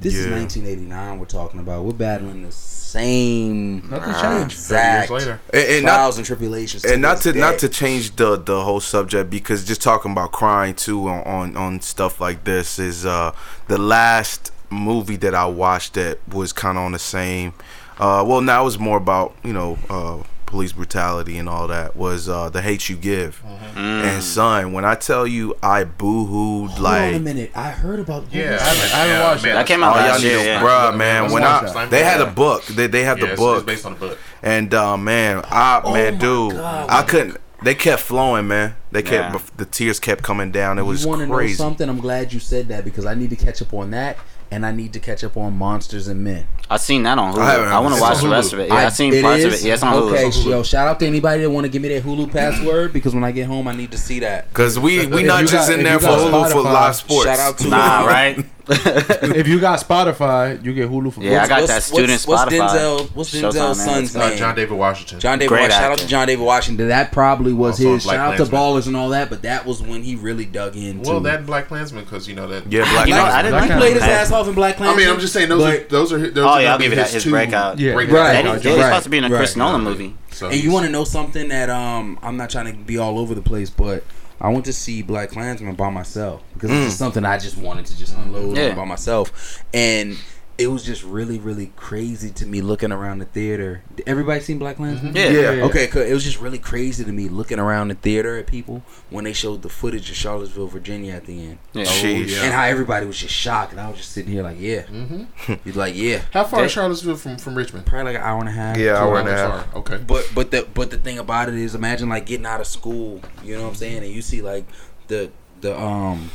this 0.00 0.14
is 0.14 0.26
1989 0.26 1.18
we're 1.18 1.24
talking 1.26 1.60
about 1.60 1.84
we're 1.84 1.92
battling 1.92 2.42
the 2.44 2.52
same 2.52 3.88
Nothing's 3.90 4.16
Ah, 4.16 4.38
changed. 4.38 4.52
exact 4.54 5.10
years 5.10 5.20
later. 5.26 5.40
And, 5.52 5.68
and 5.68 5.84
not 5.84 5.94
trials 5.94 6.16
and 6.18 6.26
tribulations 6.26 6.84
and 6.84 7.02
not 7.02 7.18
this 7.18 7.32
to 7.34 7.38
not 7.38 7.58
to 7.58 7.68
change 7.68 8.16
the 8.16 8.36
the 8.36 8.64
whole 8.64 8.80
subject 8.80 9.28
because 9.30 9.64
just 9.64 9.82
talking 9.82 10.12
about 10.12 10.32
crying 10.32 10.74
too 10.74 11.06
on 11.08 11.22
on, 11.24 11.56
on 11.56 11.80
stuff 11.80 12.20
like 12.20 12.44
this 12.44 12.78
is 12.78 13.04
uh 13.04 13.32
the 13.66 13.76
last 13.78 14.52
movie 14.70 15.16
that 15.16 15.34
I 15.34 15.46
watched 15.46 15.94
that 15.94 16.18
was 16.32 16.52
kind 16.52 16.78
of 16.78 16.84
on 16.84 16.92
the 16.92 16.98
same 16.98 17.52
uh 17.98 18.24
well 18.26 18.40
now 18.40 18.66
it's 18.66 18.78
more 18.78 18.96
about 18.96 19.34
you 19.44 19.52
know 19.52 19.78
uh 19.90 20.22
police 20.48 20.72
brutality 20.72 21.36
and 21.38 21.48
all 21.48 21.68
that 21.68 21.94
was 21.94 22.28
uh 22.28 22.48
the 22.48 22.62
hate 22.62 22.88
you 22.88 22.96
give 22.96 23.42
Mm. 23.76 24.02
and 24.02 24.22
son 24.22 24.72
when 24.72 24.84
I 24.84 24.94
tell 24.96 25.26
you 25.26 25.54
I 25.62 25.84
boo-hooed 25.84 26.70
Hold 26.70 26.86
on 26.86 26.98
a 26.98 27.12
like 27.12 27.22
minute 27.22 27.52
I 27.54 27.70
heard 27.70 28.00
about 28.00 28.24
Yeah, 28.32 28.58
I 28.60 28.64
haven't- 28.64 28.94
I 28.94 28.96
haven't 28.98 29.14
yeah, 29.14 29.28
watched 29.30 29.44
man. 29.44 29.54
That 29.54 29.66
came 29.66 29.82
Oh, 29.82 29.86
out 29.86 29.96
y'all 29.96 30.04
last 30.08 30.22
need 30.22 30.28
year. 30.30 30.38
to, 30.38 30.44
Yeah. 30.44 30.62
bruh, 30.62 30.96
man. 30.96 31.22
Let's 31.22 31.34
When 31.34 31.42
I 31.44 31.86
they 31.86 32.02
had 32.02 32.20
a 32.20 32.26
book, 32.26 32.64
they 32.66 32.86
they 32.88 33.04
had 33.04 33.18
Yeah, 33.18 33.26
the 33.30 33.36
book, 33.36 33.56
it's 33.58 33.66
based 33.66 33.86
on 33.86 33.92
the 33.94 33.98
book. 34.00 34.18
and 34.42 34.72
uh, 34.74 34.96
man, 34.96 35.44
I 35.50 35.80
Oh 35.84 35.92
man, 35.92 36.14
my 36.14 36.18
dude, 36.20 36.52
God. 36.54 36.86
I 36.90 37.02
couldn't. 37.02 37.36
They 37.62 37.74
kept 37.74 38.02
flowing, 38.02 38.48
man. 38.48 38.76
They 38.90 39.02
kept 39.02 39.34
Yeah. 39.34 39.40
the 39.56 39.64
tears 39.66 40.00
kept 40.00 40.22
coming 40.22 40.50
down. 40.50 40.78
It 40.78 40.82
was 40.82 41.02
you 41.04 41.08
want 41.10 41.28
know 41.28 41.34
crazy. 41.34 41.54
something 41.54 41.88
I'm 41.88 42.00
glad 42.00 42.32
you 42.32 42.40
said 42.40 42.68
that 42.68 42.84
because 42.84 43.04
I 43.04 43.14
need 43.14 43.30
to 43.30 43.36
catch 43.36 43.60
up 43.62 43.74
on 43.74 43.90
that 43.90 44.16
and 44.50 44.64
I 44.64 44.72
need 44.72 44.92
to 44.94 45.00
catch 45.00 45.22
up 45.24 45.36
on 45.36 45.56
Monsters 45.56 46.08
and 46.08 46.22
Men 46.24 46.46
I 46.70 46.76
seen 46.76 47.02
that 47.04 47.16
on 47.18 47.32
Hulu. 47.34 47.38
I 47.40 47.76
I, 47.76 47.78
want 47.78 47.94
to 47.94 48.00
watch 48.00 48.18
on 48.18 48.24
the 48.24 48.28
rest 48.30 48.52
of 48.52 48.58
it. 48.58 48.68
Yeah, 48.68 48.74
I, 48.74 48.88
seen 48.90 49.14
it 49.14 49.22
parts 49.22 49.42
of 49.42 49.54
is? 49.54 49.64
it. 49.64 49.68
Yeah, 49.68 49.74
it's 49.74 49.82
on 49.82 49.94
okay, 49.94 50.24
Hulu. 50.24 50.50
yo, 50.50 50.62
shout 50.62 50.86
out 50.86 51.00
to 51.00 51.06
anybody 51.06 51.42
that 51.42 51.50
want 51.50 51.64
to 51.64 51.70
give 51.70 51.80
me 51.80 51.88
their 51.88 52.02
Hulu 52.02 52.30
password 52.30 52.92
because 52.92 53.14
when 53.14 53.24
I 53.24 53.32
get 53.32 53.46
home, 53.46 53.68
I 53.68 53.74
need 53.74 53.90
to 53.92 53.98
see 53.98 54.20
that. 54.20 54.52
Cause 54.52 54.78
we 54.78 55.06
we 55.06 55.20
If 55.22 55.26
not 55.26 55.46
just 55.46 55.70
got- 55.70 55.78
in 55.78 55.84
there 55.84 55.98
for 55.98 56.06
got 56.08 56.48
Hulu 56.48 56.52
for 56.52 56.62
live 56.62 56.96
sports. 56.96 57.24
Shout 57.24 57.38
out 57.38 57.58
to 57.58 57.68
Nah, 57.68 58.04
right? 58.04 58.44
if 58.70 59.48
you 59.48 59.60
got 59.60 59.80
Spotify, 59.80 60.62
you 60.64 60.74
get 60.74 60.90
Hulu 60.90 61.12
for 61.12 61.22
Yeah, 61.22 61.42
I 61.42 61.48
got 61.48 61.60
What's- 61.62 61.72
that 61.72 61.82
student 61.82 62.10
what's, 62.10 62.26
what's 62.26 62.52
Denzel? 62.54 63.08
What's 63.14 63.34
Denzel's 63.34 63.54
man. 63.54 63.74
son's 63.74 64.16
Uh, 64.16 64.28
name? 64.28 64.38
John 64.38 64.54
David 64.54 64.76
Washington. 64.76 65.20
John 65.20 65.38
David 65.38 65.52
Washington. 65.52 65.78
Shout 65.80 65.92
out 65.92 65.98
to 65.98 66.06
John 66.06 66.26
David 66.26 66.44
Washington. 66.44 66.88
That 66.88 67.12
probably 67.12 67.52
was 67.52 67.80
Also 67.80 67.94
his. 67.94 68.04
Black 68.04 68.16
Shout 68.16 68.40
out 68.40 68.46
to 68.46 68.52
Ballers 68.52 68.86
and 68.86 68.96
all 68.96 69.08
that, 69.10 69.30
but 69.30 69.42
that 69.42 69.64
was 69.66 69.82
when 69.82 70.02
he 70.02 70.16
really 70.16 70.44
dug 70.44 70.76
into. 70.76 71.08
well, 71.08 71.20
that 71.20 71.46
Black 71.46 71.68
Klansman, 71.68 72.04
because 72.04 72.28
you 72.28 72.34
know 72.34 72.46
that. 72.48 72.70
Yeah, 72.70 72.90
Black 72.92 73.08
You 73.08 73.14
know, 73.14 73.22
I 73.24 73.42
didn't 73.42 73.62
he 73.62 73.68
played 73.70 73.92
his 73.94 74.02
that. 74.02 74.10
ass 74.22 74.32
off 74.32 74.48
in 74.48 74.54
Black 74.54 74.76
Klansman. 74.76 74.98
I 75.02 75.04
mean, 75.06 75.14
I'm 75.14 75.20
just 75.20 75.32
saying 75.32 75.48
those 75.48 75.62
are 75.64 75.78
those 75.84 76.12
are. 76.12 76.18
Those 76.30 76.44
Oh, 76.44 76.48
are 76.48 76.62
yeah, 76.62 76.72
I'll 76.72 76.78
give 76.78 76.90
you 76.90 76.96
that, 76.96 77.04
his 77.06 77.14
his 77.14 77.24
two 77.24 77.30
breakout. 77.30 77.78
Yeah. 77.78 77.94
breakout 77.94 78.14
Right. 78.14 78.44
Yeah, 78.44 78.54
he's 78.58 78.64
Right. 78.66 78.84
supposed 78.84 79.04
to 79.04 79.10
be 79.10 79.18
in 79.18 79.24
a 79.24 79.28
Chris 79.28 79.56
Nolan 79.56 79.82
movie. 79.82 80.14
And 80.42 80.54
you 80.62 80.70
want 80.70 80.86
to 80.86 80.92
know 80.92 81.04
something 81.04 81.48
that 81.48 81.70
um 81.70 82.18
I'm 82.22 82.36
not 82.36 82.50
trying 82.50 82.66
to 82.66 82.78
be 82.78 82.98
all 82.98 83.18
over 83.18 83.34
the 83.34 83.40
place, 83.42 83.70
but 83.70 84.04
I 84.40 84.48
went 84.50 84.64
to 84.66 84.72
see 84.72 85.02
Black 85.02 85.30
Klansman 85.30 85.74
by 85.74 85.90
myself 85.90 86.42
because 86.54 86.70
it's 86.70 86.84
just 86.84 86.96
mm. 86.96 86.98
something 86.98 87.24
I 87.24 87.38
just 87.38 87.56
wanted 87.58 87.86
to 87.86 87.98
just 87.98 88.16
unload 88.16 88.56
Yeah. 88.56 88.74
by 88.74 88.84
myself, 88.84 89.62
and 89.74 90.16
it 90.58 90.66
was 90.66 90.82
just 90.84 91.04
really 91.04 91.38
really 91.38 91.70
crazy 91.76 92.30
to 92.30 92.44
me 92.44 92.60
looking 92.60 92.90
around 92.90 93.20
the 93.20 93.24
theater. 93.26 93.82
Everybody 94.06 94.40
seen 94.40 94.58
Black 94.58 94.76
Klansman? 94.76 95.14
Yeah. 95.14 95.30
Yeah. 95.30 95.64
Okay, 95.66 95.86
cool. 95.86 96.02
It 96.02 96.12
was 96.12 96.24
just 96.24 96.40
really 96.40 96.58
crazy 96.58 97.04
to 97.04 97.12
me 97.12 97.28
looking 97.28 97.58
around 97.60 97.88
the 97.88 97.94
theater 97.94 98.36
at 98.36 98.46
people 98.48 98.82
when 99.08 99.24
they 99.24 99.32
showed 99.32 99.62
the 99.62 99.68
footage 99.68 100.10
of 100.10 100.16
Charlottesville, 100.16 100.66
Virginia 100.66 101.14
at 101.14 101.26
the 101.26 101.40
end. 101.50 101.58
Yeah. 101.74 101.84
Sheesh. 101.84 102.34
yeah. 102.34 102.42
And 102.42 102.52
how 102.52 102.64
everybody 102.64 103.06
was 103.06 103.16
just 103.18 103.32
shocked, 103.34 103.70
and 103.72 103.80
I 103.80 103.88
was 103.88 103.98
just 103.98 104.10
sitting 104.12 104.32
here 104.32 104.42
like, 104.42 104.58
yeah. 104.58 104.82
Mm-hmm. 104.82 105.54
He's 105.64 105.76
like, 105.76 105.94
yeah. 105.94 106.22
How 106.32 106.42
far 106.44 106.60
They- 106.60 106.66
is 106.66 106.72
Charlottesville 106.72 107.16
from 107.16 107.38
from 107.38 107.54
Richmond? 107.54 107.86
Probably 107.86 108.12
like 108.12 108.20
an 108.20 108.26
hour 108.28 108.40
and 108.40 108.48
a 108.48 108.52
half. 108.52 108.76
Yeah, 108.76 108.92
two 108.94 108.98
hour 108.98 109.18
and 109.20 109.28
a 109.28 109.32
half. 109.36 109.66
Far. 109.72 109.78
Okay. 109.80 109.96
But 110.06 110.30
but 110.34 110.50
the 110.50 110.66
but 110.74 110.90
the 110.90 110.98
thing 110.98 111.18
about 111.18 111.48
it 111.48 111.54
is, 111.54 111.74
imagine 111.76 112.08
like 112.08 112.26
getting 112.26 112.46
out 112.46 112.60
of 112.60 112.66
school, 112.66 113.20
you 113.44 113.54
know 113.56 113.62
what 113.62 113.68
I'm 113.68 113.74
saying, 113.76 114.02
and 114.02 114.12
you 114.12 114.22
see 114.22 114.42
like 114.42 114.64
the 115.06 115.30
the 115.60 115.78
um 115.80 116.30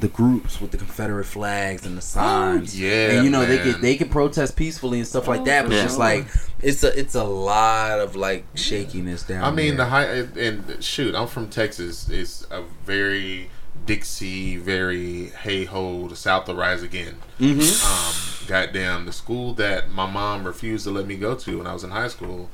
the 0.00 0.08
groups 0.08 0.60
with 0.60 0.70
the 0.70 0.76
Confederate 0.78 1.24
flags 1.24 1.84
and 1.86 1.96
the 1.96 2.02
signs. 2.02 2.78
yeah, 2.78 3.10
and 3.12 3.24
you 3.24 3.30
know 3.30 3.44
they 3.46 3.56
man. 3.56 3.72
can 3.72 3.80
they 3.82 3.96
can 3.96 4.08
protest 4.08 4.56
peacefully 4.56 4.98
and 4.98 5.06
stuff 5.06 5.28
like 5.28 5.44
that, 5.44 5.62
but 5.64 5.72
Yeah. 5.72 5.76
it's 5.78 5.84
just 5.92 5.98
like 5.98 6.26
it's 6.60 6.82
a 6.82 6.98
it's 6.98 7.14
a 7.14 7.24
lot 7.24 8.00
of 8.00 8.16
like 8.16 8.44
shakiness 8.54 9.22
down. 9.24 9.44
I 9.44 9.50
mean, 9.50 9.76
the 9.76 9.86
high 9.86 10.04
and, 10.04 10.36
and 10.36 10.82
shoot, 10.84 11.14
I'm 11.14 11.26
from 11.28 11.48
Texas. 11.48 12.08
It's 12.08 12.46
a 12.50 12.62
very 12.84 13.50
Dixie, 13.86 14.56
very 14.56 15.26
hey 15.42 15.64
ho, 15.64 16.06
the 16.08 16.16
South 16.16 16.48
will 16.48 16.56
rise 16.56 16.82
again. 16.82 17.16
Mhm. 17.38 17.84
Um, 17.84 18.46
goddamn, 18.48 19.06
the 19.06 19.12
school 19.12 19.54
that 19.54 19.90
my 19.90 20.06
mom 20.10 20.44
refused 20.44 20.84
to 20.84 20.90
let 20.90 21.06
me 21.06 21.16
go 21.16 21.34
to 21.34 21.58
when 21.58 21.66
I 21.66 21.72
was 21.72 21.84
in 21.84 21.90
high 21.90 22.08
school, 22.08 22.50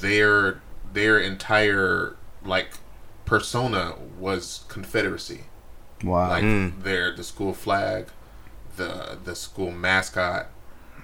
their 0.00 0.60
their 0.92 1.18
entire 1.18 2.16
like 2.44 2.74
persona 3.24 3.94
was 4.18 4.64
Confederacy. 4.68 5.44
Wow. 6.04 6.28
Like 6.28 6.44
Mm. 6.44 6.82
their 6.82 7.14
the 7.14 7.24
school 7.24 7.52
flag, 7.54 8.06
the 8.76 9.18
the 9.24 9.34
school 9.34 9.70
mascot, 9.70 10.46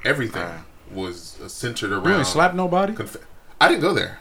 everything 0.04 0.42
Right. 0.42 0.60
was 0.92 1.38
uh, 1.44 1.48
centered 1.48 1.92
around. 1.92 2.08
You 2.08 2.14
ain't 2.18 2.26
slap 2.26 2.54
nobody. 2.54 2.92
Conf- 2.94 3.16
I 3.60 3.68
didn't 3.68 3.82
go 3.82 3.92
there. 3.92 4.18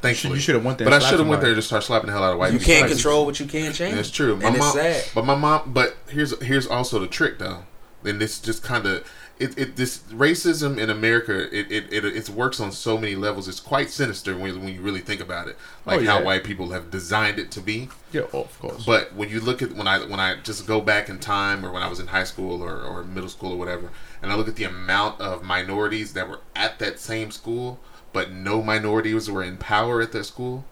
Thankfully, 0.00 0.34
You 0.34 0.40
should 0.40 0.54
have 0.54 0.64
went 0.64 0.78
there. 0.78 0.84
But 0.86 0.94
I 0.94 1.00
should 1.00 1.18
have 1.18 1.26
went 1.28 1.42
there 1.42 1.54
to 1.56 1.62
start 1.62 1.82
slapping 1.82 2.06
the 2.06 2.12
hell 2.12 2.22
out 2.22 2.32
of 2.34 2.38
white 2.38 2.52
you 2.52 2.60
people. 2.60 2.74
can't 2.74 2.88
control 2.88 3.26
what 3.26 3.40
you 3.40 3.46
can't 3.46 3.74
change. 3.74 3.96
That's 3.96 4.10
true. 4.12 4.36
My 4.36 4.48
and 4.48 4.58
mom, 4.58 4.66
it's 4.78 5.04
sad. 5.04 5.04
But 5.14 5.24
my 5.24 5.34
mom. 5.34 5.72
But 5.72 5.96
here's 6.08 6.40
here's 6.42 6.66
also 6.68 7.00
the 7.00 7.08
trick 7.08 7.38
though. 7.38 7.64
And 8.04 8.20
this 8.20 8.38
just 8.38 8.62
kind 8.62 8.86
of 8.86 9.04
it, 9.38 9.56
it 9.58 9.76
this 9.76 9.98
racism 10.10 10.78
in 10.78 10.90
America 10.90 11.44
it, 11.56 11.70
it, 11.70 11.92
it 11.92 12.04
it 12.04 12.28
works 12.30 12.58
on 12.60 12.72
so 12.72 12.98
many 12.98 13.14
levels. 13.14 13.46
It's 13.48 13.60
quite 13.60 13.90
sinister 13.90 14.36
when 14.36 14.60
when 14.62 14.74
you 14.74 14.80
really 14.80 15.00
think 15.00 15.20
about 15.20 15.48
it, 15.48 15.56
oh, 15.58 15.90
like 15.90 16.00
Oh, 16.00 16.04
how 16.04 16.22
white 16.24 16.44
people 16.44 16.70
have 16.70 16.90
designed 16.90 17.38
it 17.38 17.50
to 17.52 17.60
be. 17.60 17.88
Yeah, 18.12 18.22
oh, 18.32 18.42
of 18.42 18.58
course. 18.58 18.84
But 18.84 19.14
when 19.14 19.28
you 19.28 19.40
look 19.40 19.62
at 19.62 19.72
when 19.72 19.86
I 19.86 19.98
when 20.00 20.18
I 20.20 20.36
just 20.36 20.66
go 20.66 20.80
back 20.80 21.08
in 21.08 21.18
time, 21.18 21.64
or 21.64 21.70
when 21.70 21.82
I 21.82 21.88
was 21.88 22.00
in 22.00 22.08
high 22.08 22.24
school 22.24 22.62
or, 22.62 22.80
or 22.82 23.04
middle 23.04 23.28
school 23.28 23.52
or 23.52 23.56
whatever, 23.58 23.90
and 24.22 24.32
I 24.32 24.34
look 24.34 24.48
at 24.48 24.56
the 24.56 24.64
amount 24.64 25.20
of 25.20 25.42
minorities 25.44 26.12
that 26.14 26.28
were 26.28 26.40
at 26.56 26.78
that 26.80 26.98
same 26.98 27.30
school, 27.30 27.78
but 28.12 28.32
no 28.32 28.62
minorities 28.62 29.30
were 29.30 29.42
in 29.44 29.56
power 29.56 30.00
at 30.02 30.12
that 30.12 30.24
school. 30.24 30.64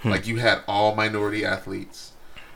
Hmm. 0.00 0.10
Like 0.10 0.26
you 0.28 0.36
had 0.36 0.62
all 0.68 0.94
minority 0.94 1.44
athletes, 1.44 2.12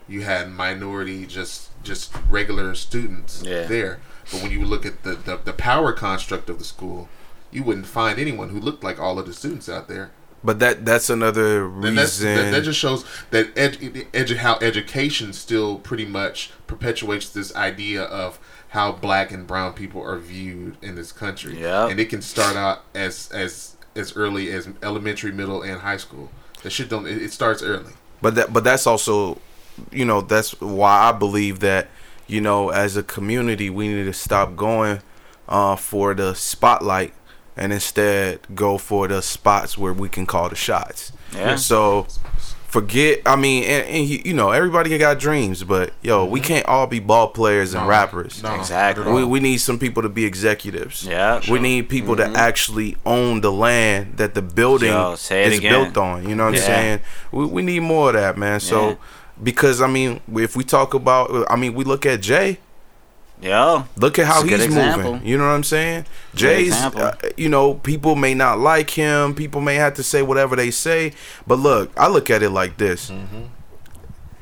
you 0.07 0.20
had 0.20 0.51
minority 0.53 1.26
just 1.26 1.70
just 1.82 2.14
regular 2.30 2.76
students 2.76 3.43
Yeah. 3.45 3.64
there. 3.66 3.99
But 4.33 4.43
when 4.43 4.51
you 4.51 4.64
look 4.64 4.85
at 4.87 5.03
the, 5.03 5.14
the 5.14 5.37
the 5.37 5.53
power 5.53 5.93
construct 5.93 6.49
of 6.51 6.59
the 6.59 6.64
school, 6.64 7.09
you 7.51 7.62
wouldn't 7.62 7.87
find 7.87 8.18
anyone 8.18 8.49
who 8.49 8.59
looked 8.59 8.83
like 8.83 8.99
all 8.99 9.18
of 9.18 9.26
the 9.26 9.33
students 9.33 9.68
out 9.68 9.87
there. 9.89 10.11
But 10.45 10.59
that 10.59 10.85
that's 10.85 11.09
another 11.09 11.66
And 11.66 11.97
that's, 11.97 12.18
reason. 12.20 12.35
that, 12.37 12.51
that 12.51 12.62
just 12.64 12.78
shows 12.80 13.05
that 13.30 13.55
edu- 13.55 14.07
edu- 14.11 14.37
how 14.39 14.59
education 14.61 15.33
still 15.33 15.78
pretty 15.78 16.05
much 16.05 16.51
perpetuates 16.66 17.28
this 17.28 17.55
idea 17.55 18.03
of 18.03 18.41
how 18.70 18.91
black 18.91 19.30
and 19.30 19.47
brown 19.47 19.74
people 19.74 20.03
are 20.03 20.18
viewed 20.18 20.76
in 20.83 20.97
this 20.97 21.12
country. 21.12 21.61
Yeah, 21.61 21.87
And 21.89 22.01
it 22.01 22.07
can 22.07 22.22
start 22.22 22.57
out 22.57 22.83
as 22.95 23.30
as 23.33 23.76
as 23.95 24.16
early 24.16 24.51
as 24.51 24.68
elementary, 24.83 25.30
middle, 25.30 25.62
and 25.62 25.80
high 25.83 25.99
school. 25.99 26.30
That 26.62 26.70
shit 26.70 26.89
don't. 26.89 27.07
It, 27.07 27.20
it 27.22 27.33
starts 27.33 27.62
early. 27.62 27.93
But 28.20 28.35
that 28.37 28.53
but 28.53 28.64
that's 28.64 28.87
also 28.87 29.39
you 29.93 30.05
know 30.05 30.22
that's 30.22 30.61
why 30.61 31.09
I 31.09 31.12
believe 31.12 31.61
that 31.61 31.89
you 32.33 32.41
know 32.41 32.70
as 32.70 32.97
a 32.97 33.03
community 33.03 33.68
we 33.70 33.89
need 33.89 34.05
to 34.05 34.12
stop 34.12 34.57
going 34.57 35.01
uh, 35.49 35.76
for 35.76 36.14
the 36.14 36.35
spotlight 36.35 37.12
and 37.57 37.72
instead 37.72 38.41
go 38.55 38.78
for 38.78 39.07
the 39.09 39.20
spots 39.20 39.76
where 39.76 39.93
we 39.93 40.09
can 40.09 40.24
call 40.26 40.49
the 40.49 40.57
shots. 40.57 41.12
Yeah. 41.35 41.57
So 41.57 42.07
forget 42.66 43.20
I 43.26 43.37
mean 43.37 43.64
and, 43.64 43.87
and 43.87 44.07
you 44.09 44.22
you 44.24 44.33
know 44.33 44.51
everybody 44.51 44.97
got 44.97 45.18
dreams 45.18 45.62
but 45.62 45.93
yo 46.01 46.24
we 46.24 46.41
can't 46.41 46.64
all 46.66 46.87
be 46.87 47.01
ball 47.01 47.28
players 47.28 47.74
and 47.74 47.83
Mm-hmm. 47.83 47.89
No, 47.91 47.91
rappers. 47.91 48.43
no, 48.43 48.55
Exactly. 48.55 49.05
not 49.05 49.11
at 49.11 49.12
all. 49.14 49.18
We, 49.18 49.24
we 49.26 49.41
need 49.41 49.59
some 49.59 49.78
people 49.78 50.03
to 50.03 50.09
be 50.09 50.24
executives. 50.24 51.05
Yeah. 51.07 51.41
We 51.51 51.59
need 51.59 51.89
people 51.91 52.16
to 52.16 52.24
actually 52.24 52.97
own 53.05 53.43
the 53.43 53.53
land 53.53 54.16
that 54.16 54.33
the 54.35 54.41
building 54.43 54.89
Yo, 54.93 55.16
say 55.16 55.43
it 55.45 55.53
is 55.53 55.59
again. 55.59 55.72
built 55.72 55.97
on. 55.99 56.26
You 56.28 56.35
know 56.35 56.47
what 56.47 56.55
Yeah. 56.55 56.61
I'm 56.61 56.66
saying? 56.66 57.01
We, 57.33 57.47
we 57.47 57.62
need 57.62 57.80
more 57.80 58.09
of 58.09 58.14
that, 58.14 58.39
man. 58.39 58.61
So, 58.61 58.91
Yeah. 58.91 58.95
Because 59.43 59.80
I 59.80 59.86
mean, 59.86 60.20
if 60.34 60.57
we 60.57 60.64
talk 60.64 60.95
about, 60.95 61.47
I 61.51 61.57
mean, 61.57 61.74
we 61.74 61.84
look 61.84 62.07
at 62.07 62.20
Jay. 62.22 62.59
Yo. 63.40 63.84
Look 63.97 64.20
at 64.20 64.26
how 64.26 64.36
It's 64.36 64.45
a 64.45 64.49
good 64.49 64.61
he's 64.61 64.66
example. 64.66 65.12
moving. 65.14 65.26
You 65.26 65.36
know 65.36 65.45
what 65.49 65.55
I'm 65.55 65.64
saying? 65.64 66.07
Good 66.30 66.38
Jay's, 66.38 66.72
uh, 66.74 67.16
you 67.36 67.49
know, 67.49 67.74
people 67.74 68.14
may 68.14 68.34
not 68.34 68.61
like 68.61 68.90
him. 68.90 69.34
People 69.34 69.61
may 69.61 69.74
have 69.74 69.95
to 69.95 70.05
say 70.05 70.22
whatever 70.22 70.55
they 70.55 70.70
say. 70.70 71.12
But 71.45 71.59
look, 71.59 71.90
I 71.97 72.07
look 72.07 72.30
at 72.30 72.43
it 72.45 72.51
like 72.51 72.76
this. 72.76 73.11
Mm-hmm. 73.11 73.47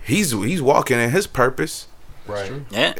He's 0.04 0.32
he's 0.32 0.60
walking 0.60 0.98
in 0.98 1.10
his 1.10 1.26
purpose. 1.26 1.86
Right. 2.26 2.52
Yeah. 2.70 2.94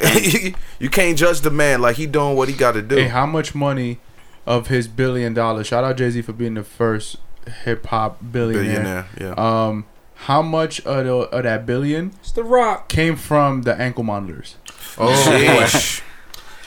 you 0.79 0.89
can't 0.89 1.19
judge 1.19 1.43
the 1.43 1.51
man 1.51 1.83
like 1.83 1.97
he 1.97 2.07
doing 2.07 2.35
what 2.35 2.49
he 2.49 2.55
got 2.55 2.73
to 2.73 2.83
do. 2.83 2.97
Hey, 2.97 3.09
how 3.09 3.27
much 3.27 3.55
money 3.55 4.01
of 4.47 4.69
his 4.69 4.89
billion 4.89 5.35
dollars? 5.35 5.67
Shout 5.67 5.85
out 5.85 5.99
Jay 5.99 6.11
Z 6.11 6.23
for 6.23 6.33
being 6.33 6.55
the 6.55 6.65
first 6.65 7.17
hip 7.65 7.87
hop 7.87 8.19
billionaire. 8.33 9.07
Billionaire, 9.19 9.37
yeah. 9.37 9.67
Um, 9.67 9.85
how 10.25 10.43
much 10.43 10.81
of, 10.87 11.05
the, 11.07 11.15
of 11.15 11.43
that 11.45 11.67
billion 11.67 12.13
It's 12.21 12.33
the 12.33 12.45
rock. 12.45 12.89
came 12.89 13.17
from 13.17 13.63
the 13.63 13.75
ankle 13.81 14.05
monitors? 14.05 14.57
Oh, 14.99 15.09
Sheesh. 15.27 16.03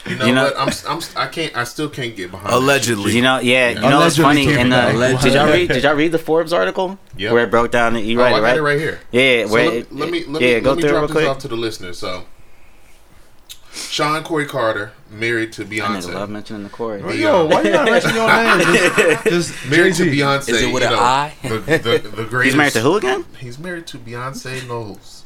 you 0.09 0.15
know, 0.17 0.25
You 0.25 0.33
know- 0.35 0.43
what? 0.45 0.57
I'm, 0.87 0.97
I'm 0.97 1.01
I 1.15 1.27
can't. 1.27 1.55
I 1.55 1.63
still 1.65 1.89
can't 1.89 2.15
get 2.15 2.31
behind. 2.31 2.53
Allegedly. 2.53 3.13
You 3.13 3.21
know, 3.21 3.39
yeah. 3.39 3.69
You 3.69 3.75
know 3.81 3.99
what's 3.99 4.17
Allegedly 4.17 4.45
funny? 4.47 4.61
In 4.61 4.69
the, 4.69 4.75
that. 4.75 5.21
did 5.21 5.33
y'all 5.33 5.47
read? 5.47 5.67
Did 5.69 5.83
y'all 5.83 5.93
read 5.95 6.11
the 6.11 6.19
Forbes 6.19 6.51
article 6.51 6.97
Yep. 7.17 7.31
where 7.31 7.43
it 7.45 7.51
broke 7.51 7.71
down? 7.71 7.93
The, 7.93 8.01
you 8.01 8.19
Oh, 8.19 8.23
read 8.23 8.33
I 8.33 8.37
it, 8.37 8.41
got 8.41 8.45
right? 8.47 8.57
it 8.57 8.61
right 8.61 8.79
here. 8.79 8.99
Yeah. 9.11 9.45
So 9.45 9.53
where 9.53 9.65
let, 9.65 9.73
it- 9.77 9.93
let 9.93 10.09
me 10.09 10.23
let 10.25 10.41
yeah, 10.41 10.55
me 10.55 10.61
go 10.61 10.69
let 10.71 10.75
me 10.77 10.81
through 10.81 10.89
drop 10.91 10.99
real 11.01 11.07
this 11.07 11.15
quick. 11.15 11.27
off 11.27 11.39
to 11.39 11.47
the 11.47 11.55
listeners. 11.55 11.97
So, 11.99 12.25
Shawn 13.73 14.23
Corey 14.23 14.45
Carter 14.45 14.91
married 15.09 15.51
to 15.53 15.65
Beyonce. 15.65 15.81
I 15.81 15.99
nigga 15.99 16.13
love 16.13 16.29
mentioning 16.29 16.63
the 16.63 16.69
Corey. 16.69 17.01
The, 17.01 17.17
Yo, 17.17 17.45
uh, 17.45 17.49
why 17.49 17.61
you 17.63 17.71
not 17.71 17.85
mentioning 17.85 18.15
your 18.15 18.27
name? 18.27 18.59
Just, 19.23 19.53
just 19.53 19.69
married 19.69 19.95
to 19.95 20.03
Beyonce. 20.03 20.49
Is 20.49 20.61
it 20.61 20.73
with 20.73 20.83
you 20.83 20.89
an 20.89 20.93
know, 20.93 20.99
I? 20.99 21.33
The, 21.41 21.57
the, 21.57 22.09
the 22.09 22.25
greatest. 22.29 22.43
He's 22.43 22.55
married 22.55 22.73
to 22.73 22.81
who 22.81 22.97
again? 22.97 23.25
He's 23.39 23.57
married 23.57 23.87
to 23.87 23.97
Beyonce 23.97 24.67
Knowles. 24.67 25.25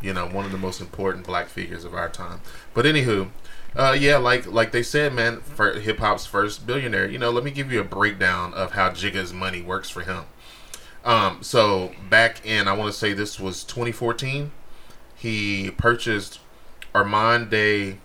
You 0.00 0.12
know, 0.12 0.26
one 0.26 0.44
of 0.44 0.52
the 0.52 0.58
most 0.58 0.80
important 0.80 1.26
black 1.26 1.48
figures 1.48 1.84
of 1.84 1.94
our 1.94 2.08
time. 2.08 2.42
But 2.74 2.84
anywho, 2.84 3.30
uh, 3.74 3.96
yeah, 3.98 4.18
like 4.18 4.46
like 4.46 4.70
they 4.70 4.82
said, 4.82 5.12
man, 5.12 5.40
for 5.40 5.72
hip 5.72 5.98
hop's 5.98 6.26
first 6.26 6.66
billionaire. 6.66 7.08
You 7.08 7.18
know, 7.18 7.30
let 7.30 7.42
me 7.42 7.50
give 7.50 7.72
you 7.72 7.80
a 7.80 7.84
breakdown 7.84 8.54
of 8.54 8.72
how 8.72 8.90
Jigga's 8.90 9.32
money 9.32 9.62
works 9.62 9.90
for 9.90 10.02
him. 10.02 10.24
Um, 11.04 11.42
so 11.42 11.92
back 12.08 12.46
in, 12.46 12.68
I 12.68 12.72
want 12.72 12.92
to 12.92 12.98
say 12.98 13.12
this 13.12 13.38
was 13.40 13.64
2014, 13.64 14.52
he 15.16 15.70
purchased 15.72 16.38
Armand 16.94 17.50
de. 17.50 17.98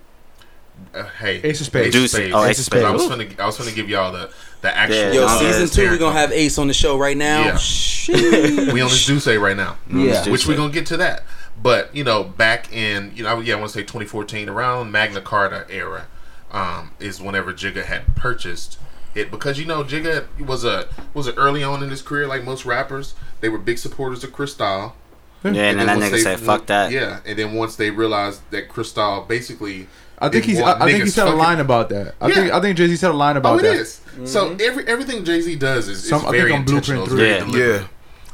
Uh, 0.93 1.03
hey, 1.19 1.41
Ace 1.43 1.59
of 1.59 1.67
Spades. 1.67 1.93
Juicy. 1.93 2.31
Oh, 2.31 2.43
Ace 2.43 2.59
of 2.59 2.65
Spades. 2.65 2.85
I 2.85 2.91
was 2.91 3.05
Ooh. 3.05 3.09
gonna, 3.09 3.27
I 3.37 3.45
was 3.45 3.57
gonna 3.57 3.71
give 3.71 3.89
y'all 3.89 4.11
the 4.11 4.31
the 4.61 4.75
actual. 4.75 4.97
Yeah. 4.97 5.11
Yo, 5.11 5.27
season 5.39 5.67
two, 5.67 5.89
we're 5.89 5.97
gonna 5.97 6.17
have 6.17 6.31
Ace 6.31 6.57
on 6.57 6.67
the 6.67 6.73
show 6.73 6.97
right 6.97 7.17
now. 7.17 7.43
Yeah. 7.43 8.73
We 8.73 8.81
on 8.81 8.89
this 8.89 9.05
D'Ussé 9.05 9.39
right 9.39 9.57
now. 9.57 9.77
Yeah. 9.89 10.27
which 10.29 10.47
we're 10.47 10.57
gonna 10.57 10.73
get 10.73 10.85
to 10.87 10.97
that. 10.97 11.23
But 11.61 11.93
you 11.95 12.03
know, 12.03 12.23
back 12.23 12.71
in 12.73 13.11
you 13.15 13.23
know, 13.23 13.39
yeah, 13.39 13.55
I 13.55 13.59
want 13.59 13.71
to 13.71 13.77
say 13.77 13.81
2014, 13.81 14.47
around 14.49 14.91
Magna 14.91 15.21
Carta 15.21 15.65
era, 15.69 16.07
um, 16.51 16.91
is 16.99 17.21
whenever 17.21 17.53
Jigga 17.53 17.85
had 17.85 18.15
purchased 18.15 18.79
it 19.15 19.31
because 19.31 19.59
you 19.59 19.65
know 19.65 19.83
Jigga 19.83 20.25
was 20.45 20.63
a 20.63 20.87
was 21.13 21.27
a 21.27 21.33
early 21.35 21.63
on 21.63 21.83
in 21.83 21.89
his 21.89 22.01
career, 22.01 22.27
like 22.27 22.43
most 22.43 22.65
rappers, 22.65 23.15
they 23.41 23.49
were 23.49 23.57
big 23.57 23.77
supporters 23.77 24.23
of 24.23 24.31
Cristal. 24.31 24.95
Yeah, 25.43 25.49
and 25.51 25.79
then 25.79 25.87
that 25.87 25.97
once 25.97 26.05
nigga 26.07 26.11
they- 26.11 26.21
said, 26.21 26.39
"Fuck 26.39 26.65
that." 26.67 26.91
Yeah, 26.91 27.19
and 27.25 27.37
then 27.39 27.53
once 27.53 27.75
they 27.77 27.91
realized 27.91 28.41
that 28.51 28.67
Cristal 28.69 29.21
basically, 29.27 29.87
I 30.19 30.27
think 30.29 30.45
he's. 30.45 30.59
I, 30.59 30.73
I 30.73 30.79
think 30.85 30.91
he 30.97 31.03
niggas 31.03 31.11
said 31.13 31.27
a 31.27 31.31
line 31.35 31.59
about 31.59 31.89
that. 31.89 32.15
I 32.19 32.27
Yeah. 32.27 32.33
think. 32.35 32.51
I 32.53 32.59
think 32.61 32.77
Jay 32.77 32.87
Z 32.87 32.95
said 32.97 33.11
a 33.11 33.13
line 33.13 33.37
about 33.37 33.55
Oh, 33.55 33.59
it 33.59 33.61
that. 33.63 33.75
is. 33.75 34.01
So 34.25 34.55
every 34.59 34.85
everything 34.87 35.23
Jay 35.23 35.39
Z 35.41 35.55
does 35.55 35.87
is, 35.87 36.03
is 36.03 36.09
Some- 36.09 36.21
I 36.25 36.31
think 36.31 36.35
very 36.35 36.51
on 36.51 36.59
intentional. 36.61 37.05
Blueprint 37.05 37.31
It's 37.31 37.43
very 37.43 37.51
three. 37.51 37.59
deliberate. 37.59 37.87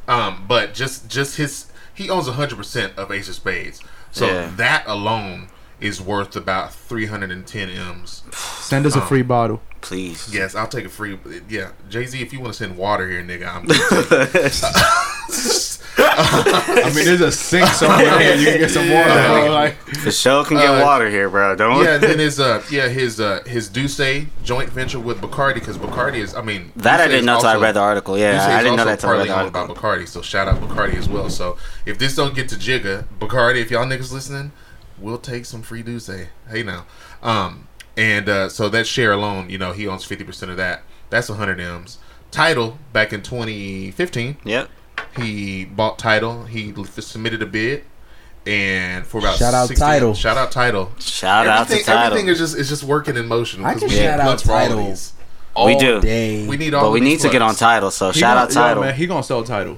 Yeah. 0.08 0.26
Um, 0.28 0.46
but 0.48 0.74
just 0.74 1.08
just 1.10 1.38
his 1.38 1.68
he 1.94 2.10
owns 2.10 2.28
hundred 2.28 2.56
percent 2.58 2.94
of 2.98 3.12
Ace 3.12 3.30
of 3.30 3.36
Spades. 3.36 3.82
So 4.12 4.26
Yeah. 4.26 4.50
that 4.58 4.84
alone 4.88 5.50
is 5.82 6.02
worth 6.02 6.36
about 6.36 6.74
three 6.74 7.06
hundred 7.06 7.32
and 7.32 7.46
ten 7.46 7.70
m's. 7.70 8.24
Send 8.34 8.86
us 8.86 8.96
a 8.96 9.02
free 9.02 9.22
bottle. 9.22 9.62
Please. 9.82 10.34
Yes, 10.34 10.56
I'll 10.56 10.68
take 10.68 10.86
a 10.86 10.90
free. 10.90 11.20
Yeah, 11.48 11.72
Jay 11.90 12.06
Z, 12.06 12.20
if 12.22 12.34
you 12.34 12.40
want 12.40 12.54
to 12.54 12.58
send 12.58 12.76
water 12.78 13.08
here, 13.08 13.22
nigga, 13.24 13.48
I'm. 13.48 13.68
I 15.98 16.92
mean, 16.96 17.06
there's 17.06 17.22
a 17.22 17.32
sink 17.32 17.68
somewhere 17.68 18.20
here. 18.20 18.36
You 18.36 18.46
can 18.48 18.58
get 18.60 18.72
some 18.72 18.90
water. 18.90 19.14
Bro. 19.14 19.46
Like, 19.56 19.78
The 20.04 20.12
show 20.12 20.44
can 20.44 20.58
get 20.58 20.70
Uh, 20.70 20.84
water 20.84 21.10
here, 21.10 21.30
bro. 21.30 21.56
Don't. 21.56 21.84
yeah, 21.84 21.96
and 21.96 22.04
then 22.04 22.20
his 22.28 22.40
uh 22.40 22.62
yeah 22.70 22.88
his 22.90 23.20
uh 23.20 23.42
his 23.46 23.70
D'Ussé 23.70 24.28
joint 24.44 24.70
venture 24.70 25.00
with 25.00 25.22
Bacardi 25.22 25.56
because 25.56 25.78
Bacardi 25.78 26.16
is 26.18 26.36
I 26.36 26.42
mean 26.42 26.72
that 26.78 27.00
I 27.00 27.08
didn't 27.08 27.26
know 27.26 27.36
until 27.36 27.50
I 27.50 27.58
read 27.58 27.76
the 27.76 27.80
article. 27.80 28.16
D'Ussé 28.16 28.20
Yeah, 28.34 28.58
I 28.58 28.64
didn't 28.64 28.78
know 28.78 28.86
that 28.86 29.00
till 29.00 29.10
I 29.12 29.18
read 29.18 29.28
the 29.30 29.40
owned 29.40 29.54
by 29.54 29.60
article. 29.62 29.82
Bacardi, 29.82 30.08
so 30.08 30.22
shout 30.22 30.48
out 30.48 30.60
Bacardi 30.62 30.96
as 30.96 31.08
well. 31.08 31.30
So 31.30 31.58
if 31.86 31.98
this 31.98 32.16
don't 32.16 32.36
get 32.36 32.50
to 32.50 32.56
Jigga, 32.56 33.06
Bacardi, 33.20 33.62
if 33.62 33.72
y'all 33.72 33.86
niggas 33.86 34.12
listening, 34.12 34.52
we'll 35.00 35.18
take 35.18 35.46
some 35.46 35.62
free 35.62 35.84
D'Ussé. 35.84 36.28
Hey 36.50 36.64
now, 36.64 36.86
um, 37.24 37.68
and 37.98 38.28
uh, 38.30 38.50
so 38.50 38.70
that 38.70 38.88
share 38.88 39.12
alone, 39.12 39.50
you 39.50 39.58
know, 39.58 39.72
he 39.72 39.88
owns 39.88 40.04
fifty 40.06 40.24
percent 40.24 40.52
of 40.52 40.58
that. 40.58 40.84
That's 41.10 41.28
hundred 41.28 41.60
m's. 41.60 41.98
Tidal 42.32 42.78
back 42.92 43.14
in 43.14 43.22
2015, 43.22 44.38
Yep. 44.44 44.70
he 45.18 45.64
bought 45.64 45.98
Tidal. 45.98 46.44
He 46.46 46.74
submitted 47.00 47.42
a 47.42 47.46
bid, 47.46 47.84
and 48.46 49.06
for 49.06 49.20
about 49.20 49.38
Shout 49.38 49.54
out 49.54 49.68
60 49.68 49.80
Tidal. 49.82 50.14
Shout 50.16 50.38
out 50.38 50.52
Tidal. 50.52 50.92
Shout 51.00 51.48
out 51.48 51.68
to 51.70 51.82
Tidal. 51.84 52.04
everything 52.08 52.28
is 52.28 52.38
just 52.40 52.58
is 52.58 52.68
just 52.68 52.84
working 52.84 53.16
in 53.16 53.28
motion. 53.28 53.64
I 53.64 53.74
'cause 53.74 53.82
can 53.84 53.90
we 53.90 53.96
shout 53.96 54.20
out 54.20 54.26
plugs 54.26 54.44
for 54.44 54.52
all 54.54 54.86
these. 54.90 55.14
All 55.54 55.66
We 55.68 55.78
do. 55.78 56.02
day. 56.02 56.46
We 56.46 56.58
need 56.58 56.74
all. 56.74 56.84
But 56.84 56.92
we 56.92 57.00
these 57.00 57.10
need 57.10 57.20
to 57.22 57.30
get 57.30 57.42
on 57.42 57.56
Tidal. 57.56 57.90
So 57.92 58.12
he 58.12 58.20
shout 58.20 58.36
gonna- 58.36 58.42
out 58.42 58.50
yo, 58.50 58.54
Tidal. 58.56 58.84
man. 58.84 58.96
He 58.96 59.08
gonna 59.08 59.24
sell 59.24 59.42
Tidal. 59.44 59.78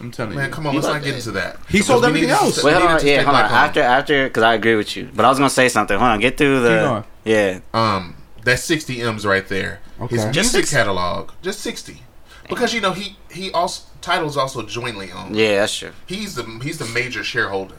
I'm 0.00 0.10
telling 0.10 0.32
you. 0.32 0.38
Man, 0.38 0.50
come 0.50 0.66
on, 0.66 0.74
let's 0.74 0.86
not 0.86 1.02
get 1.02 1.14
into 1.14 1.32
that. 1.32 1.58
He 1.68 1.80
sold 1.80 2.02
Because 2.02 2.12
we 2.12 2.20
everything 2.20 2.30
else. 2.30 2.62
Wait, 2.62 2.74
hold 2.74 2.90
on. 2.90 3.06
Yeah, 3.06 3.22
hold 3.22 3.36
on. 3.36 3.42
back 3.42 3.50
After, 3.50 3.80
after, 3.80 4.28
because 4.28 4.42
I 4.42 4.54
agree 4.54 4.76
with 4.76 4.96
you. 4.96 5.08
But 5.14 5.24
I 5.24 5.28
was 5.28 5.38
gonna 5.38 5.50
say 5.50 5.68
something. 5.68 5.98
Hold 5.98 6.10
on. 6.10 6.20
Get 6.20 6.36
through 6.36 6.60
the. 6.60 7.04
Yeah. 7.24 7.60
Um, 7.74 8.16
that's 8.44 8.62
60 8.62 9.02
m's 9.02 9.26
right 9.26 9.46
there. 9.48 9.80
His 10.08 10.20
Okay. 10.20 10.32
Just 10.32 10.54
music 10.54 10.66
60? 10.66 10.76
catalog, 10.76 11.32
just 11.42 11.60
60. 11.60 12.02
Because 12.48 12.72
you 12.72 12.80
know 12.80 12.92
he 12.92 13.16
he 13.30 13.50
also 13.52 13.88
Tidal's 14.00 14.36
also 14.36 14.62
jointly 14.62 15.10
owned. 15.12 15.36
Yeah, 15.36 15.56
that's 15.60 15.76
true. 15.76 15.90
He's 16.06 16.34
the 16.34 16.44
he's 16.62 16.78
the 16.78 16.86
major 16.86 17.22
shareholder, 17.24 17.74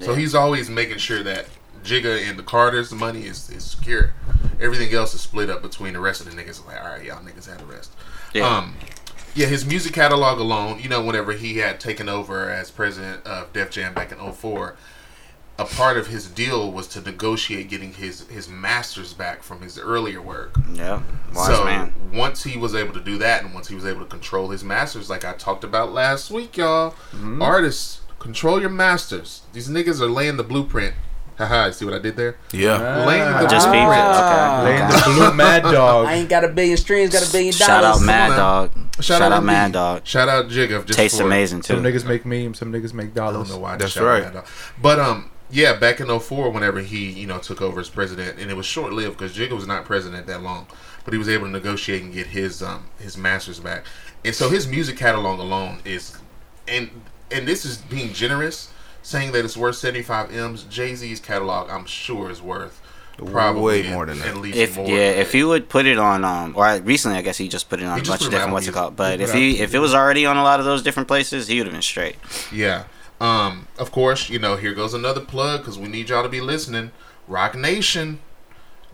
so 0.00 0.14
he's 0.14 0.34
always 0.34 0.68
making 0.68 0.98
sure 0.98 1.22
that 1.22 1.46
Jigga 1.84 2.28
and 2.28 2.38
the 2.38 2.42
Carters' 2.42 2.92
money 2.92 3.24
is, 3.24 3.48
is 3.50 3.64
secure. 3.64 4.12
Everything 4.60 4.92
else 4.92 5.14
is 5.14 5.20
split 5.22 5.48
up 5.48 5.62
between 5.62 5.94
the 5.94 6.00
rest 6.00 6.20
of 6.20 6.30
the 6.30 6.36
niggas. 6.36 6.64
Like, 6.66 6.82
all 6.82 6.90
right, 6.90 7.04
y'all 7.04 7.22
niggas 7.22 7.48
have 7.48 7.58
the 7.58 7.64
rest. 7.64 7.92
Yeah. 8.34 8.46
Um, 8.46 8.74
yeah, 9.34 9.46
his 9.46 9.64
music 9.64 9.92
catalog 9.92 10.38
alone, 10.38 10.80
you 10.80 10.88
know, 10.88 11.02
whenever 11.04 11.32
he 11.32 11.58
had 11.58 11.78
taken 11.80 12.08
over 12.08 12.48
as 12.50 12.70
president 12.70 13.26
of 13.26 13.52
Def 13.52 13.70
Jam 13.70 13.94
back 13.94 14.12
in 14.12 14.18
04, 14.32 14.76
a 15.58 15.64
part 15.64 15.98
of 15.98 16.06
his 16.06 16.26
deal 16.26 16.70
was 16.72 16.86
to 16.88 17.00
negotiate 17.02 17.68
getting 17.68 17.92
his 17.92 18.26
his 18.28 18.48
masters 18.48 19.12
back 19.12 19.42
from 19.42 19.60
his 19.60 19.78
earlier 19.78 20.22
work. 20.22 20.54
Yeah, 20.72 21.02
wise 21.34 21.46
so 21.54 21.64
man. 21.64 21.92
once 22.14 22.44
he 22.44 22.56
was 22.56 22.74
able 22.74 22.94
to 22.94 23.00
do 23.00 23.18
that, 23.18 23.44
and 23.44 23.52
once 23.52 23.68
he 23.68 23.74
was 23.74 23.84
able 23.84 24.00
to 24.00 24.06
control 24.06 24.48
his 24.50 24.64
masters, 24.64 25.10
like 25.10 25.24
I 25.24 25.34
talked 25.34 25.62
about 25.64 25.92
last 25.92 26.30
week, 26.30 26.56
y'all, 26.56 26.92
Mm-hmm. 27.12 27.42
artists 27.42 28.00
control 28.18 28.60
your 28.60 28.70
masters. 28.70 29.42
These 29.52 29.68
niggas 29.68 30.00
are 30.00 30.08
laying 30.08 30.36
the 30.38 30.44
blueprint. 30.44 30.94
Haha, 31.40 31.70
see 31.70 31.84
what 31.86 31.94
I 31.94 31.98
did 31.98 32.16
there? 32.16 32.36
Yeah. 32.52 33.06
laying 33.06 33.24
the 33.24 33.46
Just 33.48 33.70
beat 33.72 33.78
it. 33.78 33.84
blueprint. 33.86 34.16
Okay. 34.20 34.64
Laying 34.64 34.88
the 34.88 35.02
blue 35.06 35.34
mad 35.34 35.62
dog. 35.62 36.06
I 36.06 36.14
ain't 36.14 36.28
got 36.28 36.44
a 36.44 36.48
billion 36.48 36.76
streams, 36.76 37.12
got 37.12 37.26
a 37.28 37.32
billion 37.32 37.54
dollars. 37.54 37.66
Shout 37.66 37.84
out 37.84 37.96
Come 37.96 38.06
Mad. 38.06 38.36
Dog. 38.36 38.70
Shout, 39.02 39.22
out 39.22 39.28
to 39.36 39.40
Mad. 39.40 39.72
Dog. 39.72 40.06
Shout 40.06 40.28
out 40.28 40.48
Jigga. 40.48 40.84
Just 40.84 40.98
Tastes 40.98 41.18
for- 41.18 41.24
amazing 41.24 41.62
too. 41.62 41.74
Some 41.74 41.82
niggas 41.82 42.06
make 42.06 42.26
memes. 42.26 42.58
Some 42.58 42.70
niggas 42.72 42.92
make 42.92 43.14
dollars. 43.14 43.36
I 43.36 43.38
don't 43.38 43.48
know 43.48 43.58
why. 43.62 43.76
That's 43.76 43.94
just 43.94 44.04
right. 44.04 44.32
Mad 44.34 44.44
But 44.82 44.98
um, 45.00 45.30
yeah, 45.50 45.74
back 45.78 46.00
in 46.00 46.06
04, 46.18 46.50
whenever 46.50 46.80
he 46.80 47.10
you 47.10 47.26
know 47.26 47.38
took 47.38 47.62
over 47.62 47.80
as 47.80 47.88
president, 47.88 48.38
and 48.38 48.50
it 48.50 48.54
was 48.54 48.66
short 48.66 48.92
lived 48.92 49.16
because 49.16 49.34
Jigga 49.34 49.52
was 49.52 49.66
not 49.66 49.84
president 49.86 50.26
that 50.26 50.42
long, 50.42 50.66
but 51.04 51.14
he 51.14 51.18
was 51.18 51.28
able 51.28 51.46
to 51.46 51.50
negotiate 51.52 52.02
and 52.02 52.12
get 52.12 52.26
his 52.26 52.62
um 52.62 52.84
his 52.98 53.16
masters 53.16 53.58
back, 53.60 53.84
and 54.24 54.34
so 54.34 54.50
his 54.50 54.68
music 54.68 54.96
catalog 54.98 55.40
alone 55.40 55.80
is, 55.86 56.16
and 56.68 56.90
and 57.32 57.48
this 57.48 57.64
is 57.64 57.78
being 57.78 58.12
generous, 58.12 58.70
saying 59.10 59.32
that 59.32 59.44
it's 59.44 59.56
worth 59.56 59.76
75 59.76 60.32
m's. 60.32 60.62
Jay 60.64 60.94
Z's 60.94 61.20
catalog, 61.20 61.68
I'm 61.68 61.84
sure, 61.86 62.30
is 62.30 62.40
worth 62.40 62.80
probably 63.18 63.82
Way 63.82 63.90
more 63.90 64.06
than 64.06 64.18
that. 64.20 64.28
At 64.28 64.36
least 64.38 64.56
If 64.56 64.76
more. 64.76 64.88
yeah, 64.88 65.10
if 65.10 65.34
you 65.34 65.48
would 65.48 65.68
put 65.68 65.86
it 65.86 65.98
on, 65.98 66.24
um, 66.24 66.54
or 66.56 66.64
I, 66.64 66.76
recently 66.76 67.18
I 67.18 67.22
guess 67.22 67.36
he 67.36 67.48
just 67.48 67.68
put 67.68 67.80
it 67.80 67.84
on 67.84 67.98
He 67.98 68.04
a 68.04 68.08
bunch 68.08 68.24
of 68.24 68.30
different 68.30 68.52
what's 68.52 68.66
it 68.66 68.72
called. 68.72 68.96
But 68.96 69.18
He 69.18 69.24
if 69.24 69.34
it 69.34 69.38
he 69.38 69.58
if 69.60 69.74
it 69.74 69.78
was 69.78 69.94
already 69.94 70.24
on 70.24 70.36
a 70.36 70.42
lot 70.42 70.58
of 70.60 70.66
those 70.66 70.82
different 70.82 71.08
places, 71.08 71.48
he 71.48 71.58
would 71.58 71.66
have 71.66 71.72
been 71.74 71.82
straight. 71.82 72.16
Yeah. 72.52 72.84
Um, 73.20 73.68
of 73.78 73.92
course, 73.92 74.30
you 74.30 74.38
know, 74.38 74.56
here 74.56 74.72
goes 74.72 74.94
another 74.94 75.20
plug 75.20 75.60
because 75.60 75.78
we 75.78 75.88
need 75.88 76.08
y'all 76.08 76.22
to 76.22 76.28
be 76.30 76.40
listening. 76.40 76.90
Roc 77.28 77.54
Nation, 77.54 78.20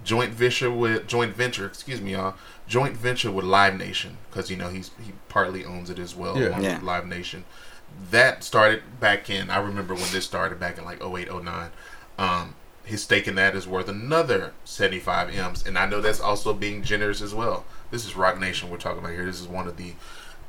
joint 0.03 0.33
venture 0.33 0.71
with 0.71 1.07
joint 1.07 1.35
venture, 1.37 1.65
excuse 1.67 2.01
me, 2.01 2.13
y'all, 2.13 2.35
joint 2.67 2.97
venture 2.97 3.31
with 3.31 3.45
Live 3.45 3.79
Nation 3.79 4.17
because 4.29 4.51
you 4.51 4.57
know 4.57 4.69
he's 4.69 4.91
he 5.05 5.13
partly 5.29 5.65
owns 5.65 5.91
it 5.91 5.99
as 6.01 6.17
well. 6.17 6.37
Yeah. 6.39 6.59
Yeah. 6.59 6.81
Live 6.83 7.07
Nation. 7.07 7.45
That 8.11 8.45
started 8.45 9.01
back 9.01 9.31
in. 9.31 9.51
I 9.51 9.59
remember 9.59 9.95
when 9.95 10.11
this 10.13 10.25
started 10.25 10.61
back 10.61 10.79
in 10.79 10.85
like 10.85 11.03
08, 11.03 11.33
09. 11.33 11.71
Um, 12.19 12.55
his 12.85 13.03
stake 13.03 13.27
in 13.27 13.35
that 13.35 13.57
is 13.57 13.67
worth 13.67 13.89
another 13.89 14.53
75 14.65 15.35
m's, 15.35 15.67
and 15.67 15.77
I 15.77 15.87
know 15.87 16.01
that's 16.01 16.21
also 16.21 16.55
being 16.55 16.83
generous 16.83 17.21
as 17.21 17.35
well. 17.35 17.65
This 17.91 18.07
is 18.07 18.17
Roc 18.17 18.39
Nation 18.39 18.71
we're 18.71 18.77
talking 18.77 19.01
about 19.01 19.13
here. 19.13 19.27
This 19.27 19.41
is 19.41 19.49
one 19.49 19.67
of 19.67 19.77
the 19.77 19.95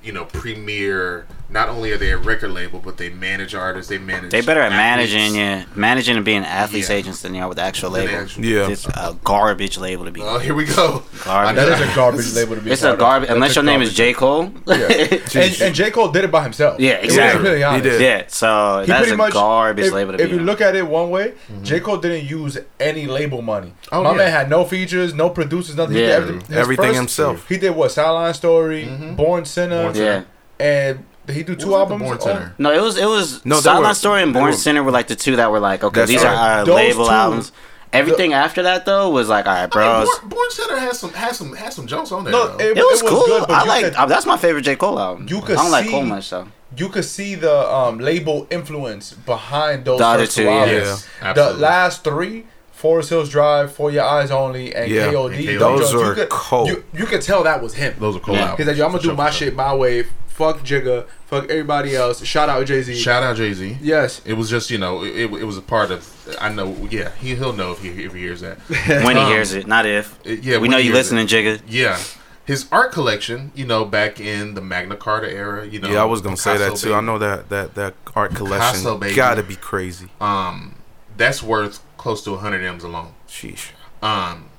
you 0.03 0.11
know, 0.11 0.25
premier. 0.25 1.25
Not 1.49 1.69
only 1.69 1.93
are 1.93 1.97
they 1.97 2.11
a 2.11 2.17
record 2.17 2.51
label, 2.51 2.79
but 2.83 2.97
they 2.97 3.09
manage 3.09 3.55
artists. 3.55 3.89
They 3.89 3.97
manage. 3.97 4.31
They 4.31 4.41
better 4.41 4.59
at 4.59 4.73
athletes. 4.73 5.13
managing 5.13 5.35
yeah, 5.35 5.63
managing 5.75 6.17
and 6.17 6.25
being 6.25 6.43
athletes 6.43 6.89
Yeah. 6.89 6.97
agents 6.97 7.21
than 7.21 7.33
you 7.35 7.41
are 7.41 7.47
with 7.47 7.55
the 7.55 7.63
actual 7.63 7.91
Than 7.91 8.01
the 8.01 8.11
label. 8.11 8.23
actual- 8.23 8.45
Yeah. 8.45 8.67
It's 8.69 8.85
a 8.85 9.15
garbage 9.23 9.77
label 9.77 10.03
to 10.05 10.11
be. 10.11 10.21
Oh, 10.21 10.39
here 10.39 10.53
we 10.53 10.65
go. 10.65 11.03
Garbage. 11.23 11.55
That 11.55 11.69
is 11.69 11.89
a 11.89 11.95
garbage 11.95 12.33
label 12.33 12.55
to 12.55 12.61
be. 12.61 12.71
It's 12.71 12.81
part 12.81 12.95
a 12.95 12.97
garbage 12.97 13.29
unless 13.29 13.55
your 13.55 13.63
name 13.63 13.81
is. 13.81 13.93
J 13.93 14.11
Cole. 14.13 14.51
And, 14.67 15.61
and 15.61 15.75
J 15.75 15.89
Cole 15.91 16.09
did 16.09 16.23
it 16.25 16.31
by 16.31 16.43
himself. 16.43 16.79
Yeah, 16.79 16.93
exactly. 16.93 17.49
really. 17.49 17.75
He 17.75 17.81
did. 17.81 18.01
yeah, 18.01 18.23
so 18.27 18.81
He 18.81 18.87
that's 18.87 18.99
pretty 19.01 19.13
a 19.13 19.17
much 19.17 19.33
garbage 19.33 19.85
if, 19.85 19.93
label 19.93 20.11
to 20.13 20.17
be. 20.17 20.23
If 20.25 20.31
you 20.31 20.39
on. 20.39 20.45
look 20.45 20.59
at 20.61 20.75
it 20.75 20.85
one 20.85 21.09
way, 21.09 21.29
mm-hmm. 21.29 21.63
J 21.63 21.79
Cole 21.79 21.97
didn't 21.97 22.29
use 22.29 22.57
any 22.79 23.05
label 23.07 23.41
money. 23.41 23.73
Oh, 23.91 24.03
My 24.03 24.11
yeah. 24.11 24.17
man 24.17 24.31
had 24.31 24.49
no 24.49 24.65
features, 24.65 25.13
no 25.13 25.29
producers, 25.29 25.75
nothing. 25.77 25.95
He 25.95 26.01
did 26.01 26.09
Yeah. 26.09 26.15
everything, 26.15 26.41
his 26.47 26.57
Everything 26.57 26.85
first- 26.87 26.97
himself. 26.97 27.47
He 27.47 27.57
did 27.57 27.69
what? 27.75 27.91
Sideline 27.91 28.33
Story, 28.33 28.83
mm-hmm. 28.85 29.15
Born 29.15 29.45
Sinner, 29.45 29.86
Born 29.93 30.05
yeah. 30.05 30.23
and 30.59 31.05
did 31.25 31.35
he 31.35 31.43
do 31.43 31.55
two 31.55 31.67
was 31.67 31.79
albums? 31.79 32.01
Born 32.03 32.13
on- 32.15 32.21
Sinner? 32.21 32.55
No, 32.57 32.71
it 32.71 32.81
was 32.81 32.97
it 32.97 33.05
was 33.05 33.45
No, 33.45 33.55
they 33.55 33.61
Sideline 33.61 33.89
were- 33.89 33.93
Story 33.95 34.23
and 34.23 34.33
Born 34.33 34.45
were- 34.45 34.53
Sinner 34.53 34.83
were 34.83 34.91
like 34.91 35.07
the 35.07 35.15
two 35.15 35.35
that 35.37 35.51
were 35.51 35.59
like 35.59 35.83
okay, 35.83 36.05
these 36.05 36.23
right. 36.23 36.27
are 36.33 36.59
our 36.59 36.65
Those 36.65 36.75
label 36.75 37.05
two- 37.05 37.11
albums. 37.11 37.51
Everything 37.93 38.33
after 38.33 38.63
that 38.63 38.85
though 38.85 39.09
was 39.09 39.29
like 39.29 39.45
all 39.45 39.53
right, 39.53 39.59
I 39.59 39.63
mean, 39.63 39.69
bros. 40.05 40.19
Born, 40.19 40.29
Born 40.29 40.51
Sinner 40.51 40.77
has 40.79 40.99
some 40.99 41.13
has 41.13 41.37
some 41.37 41.53
has 41.55 41.73
some 41.75 41.87
jokes 41.87 42.11
on 42.11 42.23
there. 42.25 42.31
No, 42.33 42.55
it, 42.57 42.77
It 42.77 42.83
was, 42.83 43.01
it 43.01 43.07
cool. 43.07 43.25
good, 43.25 43.41
but 43.47 43.51
I 43.51 43.63
like 43.65 43.83
could- 43.85 43.95
uh, 43.95 44.05
that's 44.05 44.25
my 44.25 44.37
favorite 44.37 44.63
J 44.63 44.75
Cole 44.75 44.99
album. 44.99 45.27
You 45.29 45.41
could 45.41 45.57
I 45.57 45.61
don't 45.63 45.71
like 45.71 45.85
see- 45.85 45.91
Cole 45.91 46.03
much 46.03 46.29
though. 46.29 46.47
you 46.75 46.89
could 46.89 47.05
see 47.05 47.35
the 47.35 47.73
um, 47.73 47.97
label 47.99 48.45
influence 48.51 49.13
behind 49.13 49.85
those 49.85 49.99
The 49.99 50.05
other 50.05 50.23
first 50.25 50.35
two, 50.37 50.43
two 50.43 50.49
yeah. 50.49 50.59
albums. 50.59 51.07
Yes, 51.21 51.35
The 51.35 51.53
last 51.53 52.03
three, 52.03 52.45
Forest 52.77 53.09
Hills 53.09 53.29
Drive, 53.29 53.71
For 53.73 53.89
Your 53.91 54.03
Eyes 54.05 54.29
Only, 54.29 54.73
and 54.75 54.89
Yeah. 54.91 55.07
KOD. 55.11 55.33
And 55.35 55.45
KOD. 55.45 55.59
Those 55.59 55.93
you 55.93 55.99
are 56.01 56.13
could, 56.13 56.29
cold. 56.29 56.69
You, 56.69 56.83
you 56.93 57.05
could 57.07 57.21
tell 57.23 57.43
that 57.43 57.61
was 57.61 57.73
him. 57.73 57.95
Those 57.99 58.15
are 58.17 58.19
cool 58.19 58.35
Yeah. 58.35 58.41
albums. 58.41 58.57
He's 58.59 58.67
like, 58.67 58.77
yo, 58.77 58.85
I'm 58.85 58.91
gonna 58.91 59.03
do 59.03 59.13
my 59.15 59.27
for 59.31 59.33
shit 59.33 59.55
my 59.55 59.73
way. 59.73 60.03
Fuck 60.27 60.59
Jigga. 60.59 61.07
Fuck 61.25 61.49
everybody 61.49 61.95
else. 61.95 62.23
Shout 62.23 62.47
out 62.49 62.63
Jay 62.67 62.83
Z. 62.83 62.93
Shout 62.95 63.23
out 63.23 63.35
Jay 63.35 63.51
Z. 63.53 63.79
Yes. 63.81 64.21
It 64.25 64.33
was 64.33 64.47
just 64.51 64.69
you 64.69 64.77
know 64.77 65.03
it, 65.03 65.09
it, 65.15 65.33
it 65.33 65.43
was 65.45 65.57
a 65.57 65.61
part 65.63 65.89
of 65.89 66.07
I 66.39 66.49
know 66.49 66.75
yeah 66.91 67.09
he 67.19 67.33
he'll 67.33 67.51
know 67.53 67.71
if 67.71 67.81
he 67.81 67.89
if 68.03 68.13
he 68.13 68.19
hears 68.19 68.41
that 68.41 68.57
When 69.03 69.15
he 69.17 69.23
Um, 69.23 69.31
hears 69.31 69.53
it, 69.53 69.65
not 69.65 69.87
if. 69.87 70.19
it- 70.23 70.43
yeah 70.43 70.59
we 70.59 70.67
know 70.67 70.77
you 70.77 70.93
hears 70.93 71.11
it. 71.11 71.15
listening, 71.15 71.25
Jigga. 71.27 71.61
yeah 71.67 71.97
his 72.45 72.67
art 72.71 72.91
collection 72.91 73.51
you 73.55 73.65
know 73.65 73.83
back 73.83 74.19
in 74.21 74.53
the 74.53 74.61
Magna 74.61 74.95
Carta 74.95 75.29
era 75.29 75.65
you 75.65 75.79
know 75.79 75.89
Yeah, 75.89 76.03
I 76.03 76.05
was 76.05 76.21
gonna 76.21 76.37
say 76.37 76.55
that 76.57 76.65
Picasso 76.65 76.87
too. 76.89 76.93
I 76.93 77.01
know 77.01 77.17
that 77.17 77.49
that 77.49 77.73
that 77.73 77.95
art 78.15 78.35
collection 78.35 78.83
gotta 79.15 79.41
be 79.41 79.55
crazy. 79.55 80.09
um 80.21 80.75
that's 81.17 81.41
worth 81.41 81.81
close 81.97 82.23
to 82.23 82.31
100 82.31 82.63
m's 82.63 82.83
alone 82.83 83.13
Sheesh. 83.27 83.71
um 84.01 84.49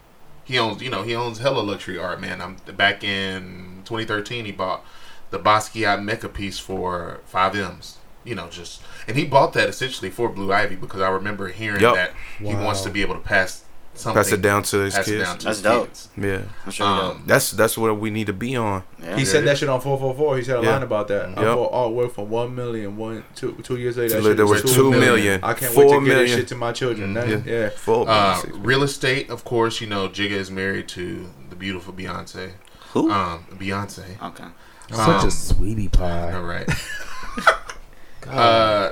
he 0.45 0.59
owns 0.59 0.83
you 0.83 0.91
know 0.91 1.03
he 1.03 1.15
owns 1.15 1.39
hella 1.39 1.61
luxury 1.61 1.99
art 1.99 2.21
man 2.21 2.41
I'm 2.41 2.57
back 2.77 3.05
in 3.05 3.83
2013 3.85 4.45
he 4.45 4.53
bought 4.53 4.85
the 5.31 5.39
Basquiat 5.39 6.03
Mecca 6.03 6.29
piece 6.29 6.59
for 6.59 7.21
five 7.27 7.55
m's 7.55 7.99
you 8.25 8.35
know 8.35 8.49
just 8.49 8.83
and 9.07 9.17
he 9.17 9.25
bought 9.25 9.53
that 9.55 9.69
essentially 9.69 10.11
for 10.11 10.29
Blue 10.29 10.53
Ivy 10.53 10.77
because 10.77 11.01
I 11.01 11.09
remember 11.11 11.49
hearing 11.49 11.81
Yup. 11.81 11.95
that 11.95 12.13
he 12.39 12.55
wants 12.55 12.83
to 12.83 12.91
be 12.91 13.03
able 13.03 13.15
to 13.15 13.21
pass 13.21 13.65
something 13.99 14.23
Pass 14.23 14.33
it 14.33 14.43
down 14.43 14.63
to 14.65 14.79
his 14.79 14.95
pass 14.95 15.09
it 15.09 15.11
kids. 15.13 15.25
down 15.29 15.39
to 15.39 15.45
That's 15.45 15.57
his 15.59 15.63
dope. 15.65 15.87
kids. 15.89 16.09
Yeah. 16.17 16.71
Sure 16.71 16.87
Um, 16.87 17.23
That's 17.27 17.51
that's 17.53 17.77
where 17.79 17.93
we 17.95 18.11
need 18.11 18.27
to 18.29 18.33
be 18.33 18.57
on. 18.57 18.83
yeah. 19.03 19.17
He 19.17 19.25
said 19.25 19.45
that 19.47 19.59
shit 19.59 19.69
on 19.69 19.81
444. 19.81 20.37
He 20.39 20.45
said 20.45 20.59
a 20.59 20.63
Yeah. 20.63 20.71
line 20.73 20.83
about 20.83 21.09
that. 21.09 21.27
I 21.37 21.43
Yep. 21.43 21.55
bought 21.57 21.73
artwork 21.73 22.13
for 22.13 22.27
one 22.27 22.55
million. 22.55 22.97
One, 22.97 23.25
two, 23.35 23.57
two 23.63 23.77
years 23.77 23.97
later, 23.97 24.15
that 24.21 24.23
There 24.23 24.33
shit 24.37 24.47
was 24.47 24.63
was 24.63 24.75
two 24.75 24.91
million. 24.91 25.01
million. 25.01 25.41
I 25.45 25.53
can't 25.55 25.73
four 25.73 25.85
wait 25.87 25.99
to 26.01 26.05
get 26.07 26.15
that 26.19 26.29
shit 26.29 26.49
to 26.49 26.55
my 26.57 26.73
children. 26.73 27.15
That- 27.15 27.29
Yeah. 27.29 27.41
yeah. 27.45 27.69
Full 27.71 28.09
Uh, 28.09 28.35
six. 28.37 28.53
real 28.57 28.83
estate, 28.83 29.31
of 29.31 29.45
course, 29.45 29.81
you 29.81 29.87
know, 29.87 30.09
Jigga 30.09 30.33
is 30.33 30.51
married 30.51 30.89
to 30.89 31.27
the 31.51 31.57
beautiful 31.57 31.93
Beyonce. 31.93 32.53
Who? 32.93 33.11
Um, 33.11 33.45
Beyonce. 33.59 34.05
okay. 34.23 34.45
Such 34.91 34.99
Um, 35.23 35.29
a 35.29 35.31
sweetie 35.31 35.89
pie. 35.89 36.33
All 36.33 36.43
right. 36.45 36.67
uh, 38.29 38.91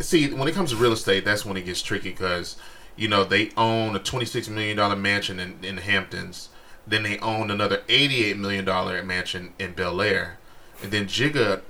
see, 0.00 0.32
when 0.32 0.48
it 0.48 0.54
comes 0.54 0.70
to 0.70 0.76
real 0.76 0.92
estate, 0.92 1.24
that's 1.24 1.44
when 1.44 1.56
it 1.56 1.64
gets 1.66 1.82
tricky 1.82 2.10
because, 2.10 2.56
you 2.98 3.06
know, 3.06 3.22
they 3.22 3.50
own 3.56 3.94
a 3.94 4.00
$26 4.00 4.50
million 4.50 5.00
mansion 5.00 5.38
in, 5.38 5.58
in 5.62 5.76
Hamptons. 5.78 6.48
Then 6.86 7.04
they 7.04 7.18
own 7.20 7.50
another 7.50 7.82
$88 7.88 8.36
million 8.36 8.64
mansion 9.06 9.54
in 9.58 9.72
Bel 9.72 10.00
Air. 10.00 10.38
And 10.82 10.90
then 10.90 11.06
Jigga 11.06 11.62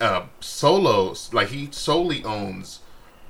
uh, 0.00 0.26
solo, 0.40 1.14
like 1.32 1.48
he 1.48 1.68
solely 1.70 2.24
owns 2.24 2.80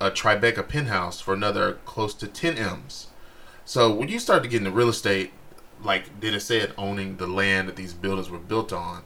a 0.01 0.11
Tribeca 0.11 0.69
penthouse 0.69 1.21
for 1.21 1.35
another 1.35 1.75
close 1.85 2.15
to 2.15 2.29
10 2.29 2.57
M's. 2.57 3.09
So 3.65 3.93
when 3.93 4.09
you 4.09 4.19
start 4.19 4.45
to 4.45 4.49
get 4.49 4.59
into 4.59 4.71
real 4.71 4.89
estate, 4.89 5.33
like 5.83 6.21
Denis 6.21 6.45
said, 6.45 6.73
owning 6.79 7.17
the 7.17 7.27
land 7.27 7.69
that 7.69 7.77
these 7.77 7.95
buildings 7.95 8.31
were 8.31 8.39
built 8.39 8.73
on, 8.73 9.03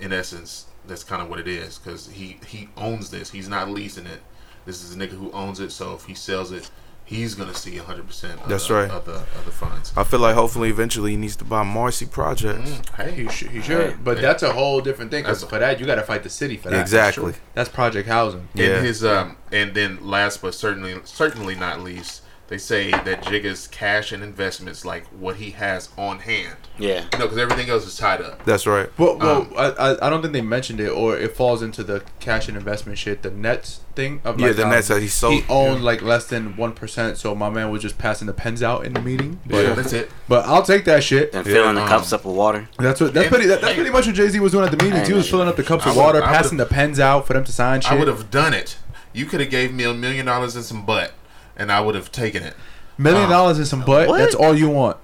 in 0.00 0.12
essence, 0.12 0.66
that's 0.86 1.02
kind 1.02 1.22
of 1.22 1.28
what 1.28 1.40
it 1.40 1.48
is 1.48 1.78
because 1.78 2.08
he 2.10 2.38
he 2.46 2.68
owns 2.76 3.10
this. 3.10 3.30
He's 3.30 3.48
not 3.48 3.70
leasing 3.70 4.06
it. 4.06 4.20
This 4.66 4.82
is 4.82 4.94
a 4.94 4.98
nigga 4.98 5.12
who 5.12 5.32
owns 5.32 5.60
it. 5.60 5.72
So 5.72 5.94
if 5.94 6.04
he 6.04 6.14
sells 6.14 6.52
it, 6.52 6.70
he's 7.04 7.34
gonna 7.34 7.54
see 7.54 7.76
hundred 7.76 8.06
percent. 8.06 8.40
That's 8.48 8.68
right. 8.70 8.90
Of 8.90 9.04
the 9.04 9.12
of 9.14 9.44
the 9.44 9.50
funds. 9.52 9.92
I 9.96 10.04
feel 10.04 10.20
like 10.20 10.34
hopefully 10.34 10.70
eventually 10.70 11.12
he 11.12 11.16
needs 11.16 11.36
to 11.36 11.44
buy 11.44 11.62
Marcy 11.62 12.06
Projects. 12.06 12.70
Mm, 12.70 12.96
hey, 12.96 13.12
He 13.12 13.28
should. 13.28 13.50
He 13.50 13.60
should. 13.60 13.90
Hey, 13.90 13.96
but 14.02 14.16
hey. 14.16 14.22
that's 14.22 14.42
a 14.42 14.52
whole 14.52 14.80
different 14.80 15.10
thing. 15.10 15.22
Because 15.22 15.40
That's- 15.40 15.50
for 15.50 15.58
that, 15.58 15.80
you 15.80 15.86
got 15.86 15.96
to 15.96 16.02
fight 16.02 16.22
the 16.22 16.30
city 16.30 16.56
for 16.56 16.70
that. 16.70 16.80
Exactly. 16.80 17.34
That's 17.54 17.68
project 17.68 18.08
housing. 18.08 18.48
Yeah. 18.54 18.66
And 18.76 18.86
his 18.86 19.04
um 19.04 19.36
and 19.52 19.74
then 19.74 19.98
last 20.06 20.42
but 20.42 20.54
certainly 20.54 20.94
certainly 21.04 21.54
not 21.54 21.80
least, 21.80 22.22
they 22.54 22.58
say 22.58 22.92
that 22.92 23.22
Jigga's 23.24 23.66
cash 23.66 24.12
and 24.12 24.22
investments 24.22 24.84
like 24.84 25.06
what 25.08 25.36
he 25.36 25.50
has 25.50 25.88
on 25.98 26.20
hand. 26.20 26.56
Yeah. 26.78 27.04
You 27.12 27.18
know, 27.18 27.24
because 27.24 27.38
everything 27.38 27.68
else 27.68 27.84
is 27.84 27.96
tied 27.96 28.20
up. 28.20 28.44
That's 28.44 28.64
right. 28.64 28.88
Well, 28.96 29.18
well, 29.18 29.42
Um, 29.42 29.52
I, 29.56 29.64
I 29.70 30.06
I 30.06 30.10
don't 30.10 30.22
think 30.22 30.32
they 30.32 30.40
mentioned 30.40 30.78
it, 30.78 30.88
or 30.90 31.16
it 31.16 31.36
falls 31.36 31.62
into 31.62 31.82
the 31.82 32.04
cash 32.20 32.46
and 32.46 32.56
investment 32.56 32.96
shit. 32.98 33.22
The 33.22 33.30
Nets 33.32 33.80
thing 33.96 34.20
of 34.24 34.38
Yeah, 34.38 34.48
like, 34.48 34.56
the 34.56 34.62
um, 34.64 34.70
Nets 34.70 34.86
that 34.88 35.02
he 35.02 35.08
sold. 35.08 35.34
He 35.34 35.44
owned 35.48 35.82
like 35.84 36.00
less 36.00 36.26
than 36.26 36.56
one 36.56 36.72
percent, 36.74 37.18
so 37.18 37.34
my 37.34 37.50
man 37.50 37.70
was 37.72 37.82
just 37.82 37.98
passing 37.98 38.26
the 38.28 38.32
pens 38.32 38.62
out 38.62 38.84
in 38.86 38.92
the 38.92 39.00
meeting. 39.02 39.40
But 39.46 39.64
Yeah, 39.66 39.74
that's 39.74 39.92
it. 39.92 40.10
but 40.28 40.46
I'll 40.46 40.62
take 40.62 40.84
that 40.84 41.02
shit. 41.02 41.34
And 41.34 41.44
filling 41.44 41.74
the 41.74 41.82
um, 41.82 41.88
cups 41.88 42.12
up 42.12 42.24
with 42.24 42.36
water. 42.36 42.68
That's 42.78 43.00
what. 43.00 43.14
That's 43.14 43.26
And- 43.26 43.34
pretty. 43.34 43.48
That, 43.48 43.62
that's 43.62 43.74
pretty 43.74 43.90
much 43.90 44.06
what 44.06 44.14
Jay 44.14 44.28
Z 44.28 44.38
was 44.38 44.52
doing 44.52 44.64
at 44.64 44.70
the 44.76 44.82
meetings. 44.84 45.08
He 45.08 45.14
was 45.14 45.28
filling 45.28 45.48
up 45.48 45.56
the 45.56 45.64
cups 45.64 45.86
I 45.86 45.90
of 45.90 45.96
water, 45.96 46.20
passing 46.22 46.58
the 46.58 46.66
pens 46.66 47.00
out 47.00 47.26
for 47.26 47.32
them 47.32 47.42
to 47.44 47.52
sign 47.52 47.80
shit. 47.80 47.90
I 47.90 47.96
would 47.98 48.06
have 48.08 48.30
done 48.30 48.54
it. 48.54 48.76
You 49.12 49.26
could 49.26 49.40
have 49.40 49.50
gave 49.50 49.72
me 49.72 49.82
a 49.84 49.94
million 49.94 50.26
dollars 50.26 50.54
and 50.56 50.64
some 50.64 50.84
butt, 50.84 51.12
and 51.56 51.70
I 51.72 51.80
would 51.80 51.94
have 51.94 52.10
taken 52.12 52.42
it. 52.42 52.54
Million 52.98 53.24
um, 53.24 53.30
dollars 53.30 53.58
and 53.58 53.66
some 53.66 53.84
butt. 53.84 54.08
what? 54.08 54.18
That's 54.18 54.34
all 54.34 54.54
you 54.56 54.68
want. 54.68 54.96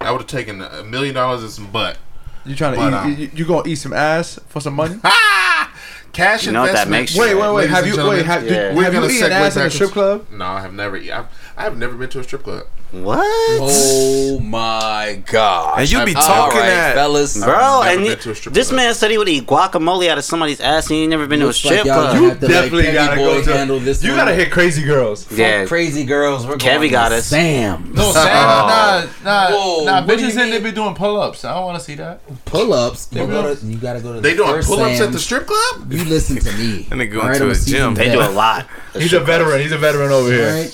I 0.00 0.12
would 0.12 0.20
have 0.20 0.26
taken 0.28 0.60
a 0.62 0.84
million 0.84 1.14
dollars 1.14 1.42
and 1.42 1.50
some 1.50 1.70
butt. 1.70 1.98
You 2.44 2.54
trying 2.54 2.74
to 2.74 2.78
But, 2.80 2.88
eat? 2.88 2.94
um, 3.14 3.16
you, 3.20 3.30
you 3.34 3.44
gonna 3.46 3.68
eat 3.68 3.76
some 3.76 3.92
ass 3.92 4.38
for 4.48 4.60
some 4.60 4.74
money? 4.74 4.96
Ah! 5.04 5.72
Cash 6.12 6.46
You 6.46 6.52
know 6.52 6.62
what 6.62 6.72
that 6.72 6.86
investment. 6.88 7.00
makes 7.02 7.14
you, 7.14 7.20
Wait, 7.20 7.34
wait, 7.34 7.40
wait. 7.42 7.50
Ladies 7.52 7.70
Have 7.70 7.78
and 7.78 7.86
you 7.86 7.94
gentlemen, 7.94 8.16
wait? 8.18 8.26
Have, 8.26 8.42
Yeah. 8.44 8.48
did, 8.50 8.76
We're 8.76 8.84
have 8.84 8.94
you 8.94 9.00
gonna 9.00 9.12
eaten 9.12 9.28
segue 9.28 9.32
ass 9.32 9.56
in 9.56 9.62
a 9.62 9.64
back 9.66 9.72
strip 9.72 9.90
club? 9.90 10.26
No, 10.32 10.44
I 10.46 10.60
have 10.62 10.72
never. 10.72 10.96
I've, 10.96 11.26
I 11.58 11.64
have 11.64 11.76
never 11.76 11.94
been 11.96 12.08
to 12.10 12.20
a 12.20 12.22
strip 12.24 12.44
club. 12.44 12.64
What? 12.92 13.18
Oh 13.60 14.38
my 14.40 15.20
god! 15.26 15.80
And 15.80 15.90
you 15.92 16.02
be 16.06 16.14
All 16.14 16.22
talking 16.22 16.56
All 16.56 16.62
right, 16.62 16.70
that. 16.70 16.94
fellas. 16.94 17.36
Bro, 17.36 17.48
never 17.82 17.88
and 17.90 17.98
been 17.98 18.06
you- 18.12 18.16
to 18.16 18.30
a 18.30 18.34
strip 18.34 18.54
this 18.54 18.68
club. 18.68 18.76
man 18.76 18.94
said 18.94 19.10
he 19.10 19.18
would 19.18 19.28
eat 19.28 19.44
guacamole 19.46 20.08
out 20.08 20.16
of 20.16 20.24
somebody's 20.24 20.60
ass 20.60 20.88
and 20.88 20.96
he 21.00 21.06
never 21.06 21.26
been 21.26 21.40
to 21.40 21.46
a 21.46 21.48
Looks 21.48 21.62
like 21.66 21.74
strip 21.80 21.86
y'all 21.86 21.96
club. 22.00 22.14
gonna 22.16 22.28
have 22.30 22.40
to 22.40 22.46
let 22.46 22.52
Definitely 22.52 22.84
Kevy 22.84 22.94
gotta 22.94 23.16
go 23.16 23.42
to. 23.42 23.52
handle 23.52 23.78
this 23.80 24.02
You 24.02 24.10
one. 24.10 24.18
gotta 24.20 24.34
hit 24.34 24.50
crazy 24.52 24.84
girls. 24.84 25.30
yeah. 25.32 25.66
crazy 25.66 26.04
girls. 26.04 26.46
We're 26.46 26.54
Kevy 26.54 26.78
going 26.78 26.90
got 26.92 27.08
to 27.10 27.16
us. 27.16 27.26
Sam. 27.26 27.92
No, 27.92 28.10
Sam, 28.12 28.22
oh. 28.26 29.12
nah, 29.24 29.24
nah, 29.24 29.50
Whoa, 29.50 29.84
nah. 29.84 30.06
what 30.06 30.16
do 30.16 30.24
you 30.24 30.28
Bitches 30.30 30.42
in 30.42 30.50
they 30.50 30.52
mean? 30.52 30.62
be 30.62 30.72
doing 30.72 30.94
pull 30.94 31.20
ups. 31.20 31.44
I 31.44 31.52
don't 31.54 31.64
want 31.66 31.78
to 31.78 31.84
see 31.84 31.96
that. 31.96 32.20
Pull 32.46 32.72
ups. 32.72 33.08
You, 33.12 33.26
go 33.26 33.52
you 33.64 33.76
gotta 33.76 34.00
go 34.00 34.14
to. 34.14 34.20
They 34.22 34.30
the 34.32 34.44
doing 34.44 34.62
pull 34.62 34.80
ups 34.80 35.00
at 35.00 35.12
the 35.12 35.18
strip 35.18 35.46
club? 35.46 35.92
You 35.92 36.04
listen 36.04 36.36
to 36.38 36.52
me. 36.56 36.86
And 36.90 36.98
they 37.00 37.06
go 37.06 37.20
All 37.20 37.28
into 37.28 37.44
I'm 37.44 37.50
a 37.50 37.54
seasoned 37.54 37.96
gym. 37.96 38.06
They 38.06 38.10
do 38.12 38.20
a 38.22 38.30
lot. 38.30 38.66
He's 38.94 39.12
a 39.12 39.20
veteran. 39.20 39.60
He's 39.60 39.72
a 39.72 39.78
veteran 39.78 40.10
over 40.10 40.28
All 40.28 40.30
here. 40.30 40.70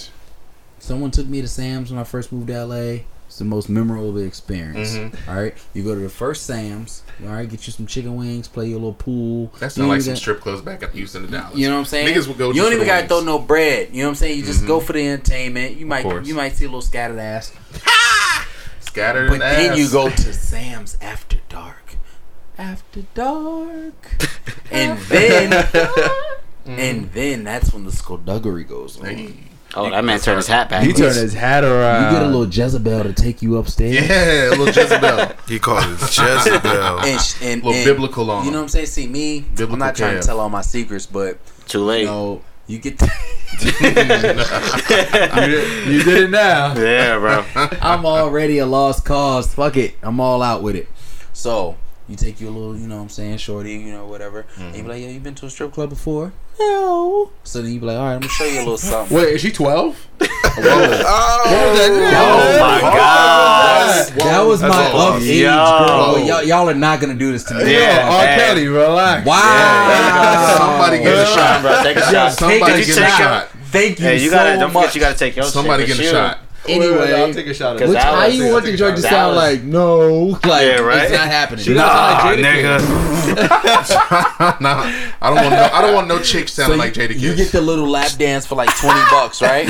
Someone 0.85 1.11
took 1.11 1.27
me 1.27 1.41
to 1.41 1.49
Sam's 1.49 1.91
when 1.91 1.99
I 1.99 2.05
first 2.05 2.31
moved 2.31 2.49
to 2.49 2.63
LA. 2.67 2.99
It's 3.27 3.39
the 3.39 3.45
most 3.47 3.71
memorable 3.71 4.19
experience. 4.19 4.91
Mm-hmm. 4.93 5.31
All 5.31 5.37
right. 5.37 5.55
You 5.73 5.83
go 5.83 5.95
to 5.95 6.01
the 6.03 6.11
first 6.11 6.45
Sam's. 6.45 7.03
All 7.23 7.31
right. 7.33 7.49
Get 7.49 7.67
you 7.67 7.73
some 7.73 7.87
chicken 7.87 8.17
wings. 8.17 8.49
Play 8.49 8.67
your 8.67 8.75
little 8.75 8.93
pool. 8.93 9.51
That's 9.59 9.79
not 9.79 9.89
like 9.89 10.03
some 10.03 10.15
strip 10.15 10.41
clubs 10.43 10.61
back 10.61 10.83
in 10.83 10.91
Houston 10.91 11.23
and 11.23 11.33
Dallas. 11.33 11.57
You 11.57 11.69
know 11.69 11.77
what 11.77 11.79
I'm 11.81 11.85
saying? 11.87 12.15
Niggas 12.15 12.27
will 12.29 12.35
go 12.35 12.53
you 12.53 12.61
don't 12.61 12.75
even 12.75 12.87
gotta 12.87 13.09
throw 13.09 13.21
no 13.21 13.39
bread. 13.39 13.89
You 13.93 14.03
know 14.03 14.09
what 14.09 14.11
I'm 14.11 14.15
saying? 14.17 14.39
You 14.39 14.45
just 14.45 14.65
Mhm. 14.65 14.67
go 14.67 14.79
for 14.79 14.93
the 14.93 15.09
entertainment. 15.09 15.79
You 15.79 15.87
might 15.87 16.27
you 16.27 16.35
might 16.35 16.55
see 16.55 16.67
a 16.67 16.69
little 16.69 16.83
scattered 16.83 17.19
ass. 17.19 17.51
Scattered 18.81 19.31
But 19.31 19.39
then 19.41 19.79
you 19.79 19.91
go 19.91 20.11
to 20.11 20.33
Sam's 20.35 20.99
after 21.01 21.39
dark. 21.49 21.97
After 22.59 23.03
dark. 23.15 24.29
and 24.71 24.99
then 25.01 25.67
and 26.67 27.11
then 27.13 27.43
that's 27.43 27.73
when 27.73 27.85
the 27.85 27.91
skullduggery 27.93 28.65
goes 28.65 29.01
on. 29.01 29.07
Hey. 29.07 29.35
Oh, 29.77 29.91
that 29.91 30.05
man 30.05 30.21
turned 30.21 30.37
his 30.37 30.47
hat 30.47 30.69
back. 30.69 30.85
He 30.85 30.93
turned 30.93 31.17
his 31.17 31.35
hat 31.35 31.65
around. 31.65 32.05
You 32.13 32.19
get 32.19 32.23
a 32.23 32.27
little 32.31 32.47
Jezebel 32.49 33.03
to 33.05 33.13
take 33.13 33.43
you 33.43 33.57
upstairs. 33.57 34.09
Yeah, 34.09 34.49
a 34.49 34.51
little 34.51 34.67
Jezebel. 34.69 35.33
He 35.49 35.59
called 35.59 35.85
it 35.85 36.01
Jezebel. 36.01 37.01
And, 37.01 37.21
sh- 37.21 37.35
and, 37.43 37.63
little 37.63 37.73
and- 37.75 37.85
biblical 37.85 38.31
on 38.31 38.45
You 38.45 38.51
know 38.53 38.59
what 38.59 38.63
I'm 38.65 38.69
saying? 38.69 38.87
See 38.87 39.09
me, 39.09 39.41
Biblical 39.41 39.73
I'm 39.75 39.79
not 39.81 39.97
trying 39.97 40.13
calf. 40.15 40.23
to 40.23 40.27
tell 40.29 40.41
all 40.41 40.49
my 40.49 40.63
secrets, 40.63 41.07
but 41.07 41.39
Too 41.67 41.81
late. 41.85 42.03
you 42.03 42.07
know, 42.07 42.43
you 42.67 42.79
get 42.79 43.01
you, 43.03 43.09
did, 43.73 44.37
you 45.89 46.03
did 46.03 46.23
it 46.25 46.31
now. 46.31 46.75
Yeah, 46.75 47.19
bro. 47.19 47.45
I'm 47.83 48.07
already 48.07 48.59
a 48.59 48.67
lost 48.67 49.05
cause. 49.05 49.53
Fuck 49.55 49.77
it. 49.77 49.95
I'm 50.03 50.21
all 50.21 50.43
out 50.43 50.63
with 50.63 50.77
it. 50.77 50.89
So 51.33 51.77
you 52.09 52.17
take 52.17 52.41
your 52.41 52.51
little, 52.51 52.77
you 52.77 52.87
know 52.87 52.97
what 52.97 53.03
I'm 53.03 53.09
saying, 53.09 53.39
shorty, 53.39 53.73
you 53.73 53.93
know, 53.93 54.07
whatever. 54.07 54.47
And 54.57 54.67
you 54.67 54.73
be 54.73 54.79
mm-hmm. 54.79 54.89
like, 54.89 55.03
yo, 55.03 55.09
you 55.09 55.21
been 55.21 55.35
to 55.37 55.47
a 55.47 55.51
strip 55.51 55.73
club 55.73 55.89
before? 55.89 56.33
No. 56.59 57.31
So 57.45 57.63
then 57.63 57.73
you 57.73 57.81
be 57.81 57.87
like, 57.87 57.97
all 57.97 58.05
right, 58.05 58.15
I'm 58.15 58.21
gonna 58.21 58.31
show 58.31 58.45
you 58.45 58.59
a 58.59 58.61
little 58.61 58.77
something. 58.79 59.17
Wait, 59.17 59.35
is 59.35 59.41
she 59.41 59.51
twelve? 59.53 60.07
Oh 60.57 60.61
my 62.61 62.81
god. 62.81 64.09
That 64.13 64.47
was 64.47 64.63
my 64.63 64.69
That's 64.69 64.95
up 64.95 65.21
a- 65.21 65.25
age 65.25 65.41
Yo. 65.41 65.49
girl. 65.49 66.15
But 66.15 66.27
y'all, 66.27 66.43
y'all 66.45 66.71
are 66.71 66.75
not 66.75 67.01
gonna 67.01 67.15
do 67.17 67.33
this 67.33 67.43
to 67.45 67.55
me. 67.55 67.73
Yeah. 67.73 68.09
R. 68.09 68.27
hey. 68.27 68.37
Kelly, 68.37 68.69
relax. 68.69 69.27
Wow. 69.27 70.57
Somebody 70.57 70.99
get 71.03 71.19
a 71.19 71.27
shot. 71.27 71.61
Bro, 71.61 71.83
take 71.83 71.97
a 71.97 72.03
shot. 72.03 72.33
Somebody 72.35 72.73
Did 72.73 72.89
you 72.89 72.95
get 72.95 73.03
a 73.03 73.17
shot. 73.17 73.49
Thank 73.75 73.99
you 73.99 74.05
Hey, 74.07 74.23
you 74.23 74.31
so 74.31 74.37
gotta 74.37 74.61
don't 74.61 74.73
much. 74.73 74.85
forget 74.85 74.95
you 74.95 75.01
gotta 75.01 75.19
take 75.19 75.35
your 75.35 75.45
Somebody 75.47 75.87
shit 75.87 75.97
get 75.97 76.07
a 76.07 76.11
shot. 76.11 76.39
Wait, 76.67 76.79
wait, 76.79 76.91
wait, 76.91 76.99
I'll 76.99 77.15
Anyway, 77.17 77.33
take 77.35 77.47
a 77.47 77.55
shot. 77.55 77.79
Cause 77.79 77.89
Which, 77.89 77.97
which 77.97 78.03
that 78.03 78.15
how 78.15 78.27
you 78.27 78.51
want 78.53 78.65
the 78.65 78.77
joint 78.77 78.97
to 78.97 79.03
that 79.03 79.11
sound 79.11 79.37
like 79.37 79.63
no, 79.63 80.09
like 80.45 80.67
Yeah, 80.67 80.81
right? 80.81 81.03
it's 81.03 81.13
not 81.13 81.27
happening. 81.29 81.65
She 81.65 81.75
Nah, 81.75 82.19
sound 82.19 82.41
like 82.43 82.47
Jada 82.47 82.79
nigga. 82.79 84.61
nah, 84.61 84.83
I 85.21 85.31
don't 85.31 85.35
want 85.37 85.51
no. 85.51 85.69
I 85.73 85.83
don't 85.83 85.95
want 85.95 86.09
no 86.09 86.19
chick 86.21 86.49
sounding 86.49 86.79
like 86.79 86.95
Jada 86.95 87.19
You 87.19 87.35
get 87.35 87.53
the 87.53 87.61
little 87.61 87.89
lap 87.89 88.13
dance 88.19 88.47
for 88.47 88.55
like 88.55 88.75
20 88.79 89.01
bucks, 89.11 89.43
right? 89.43 89.69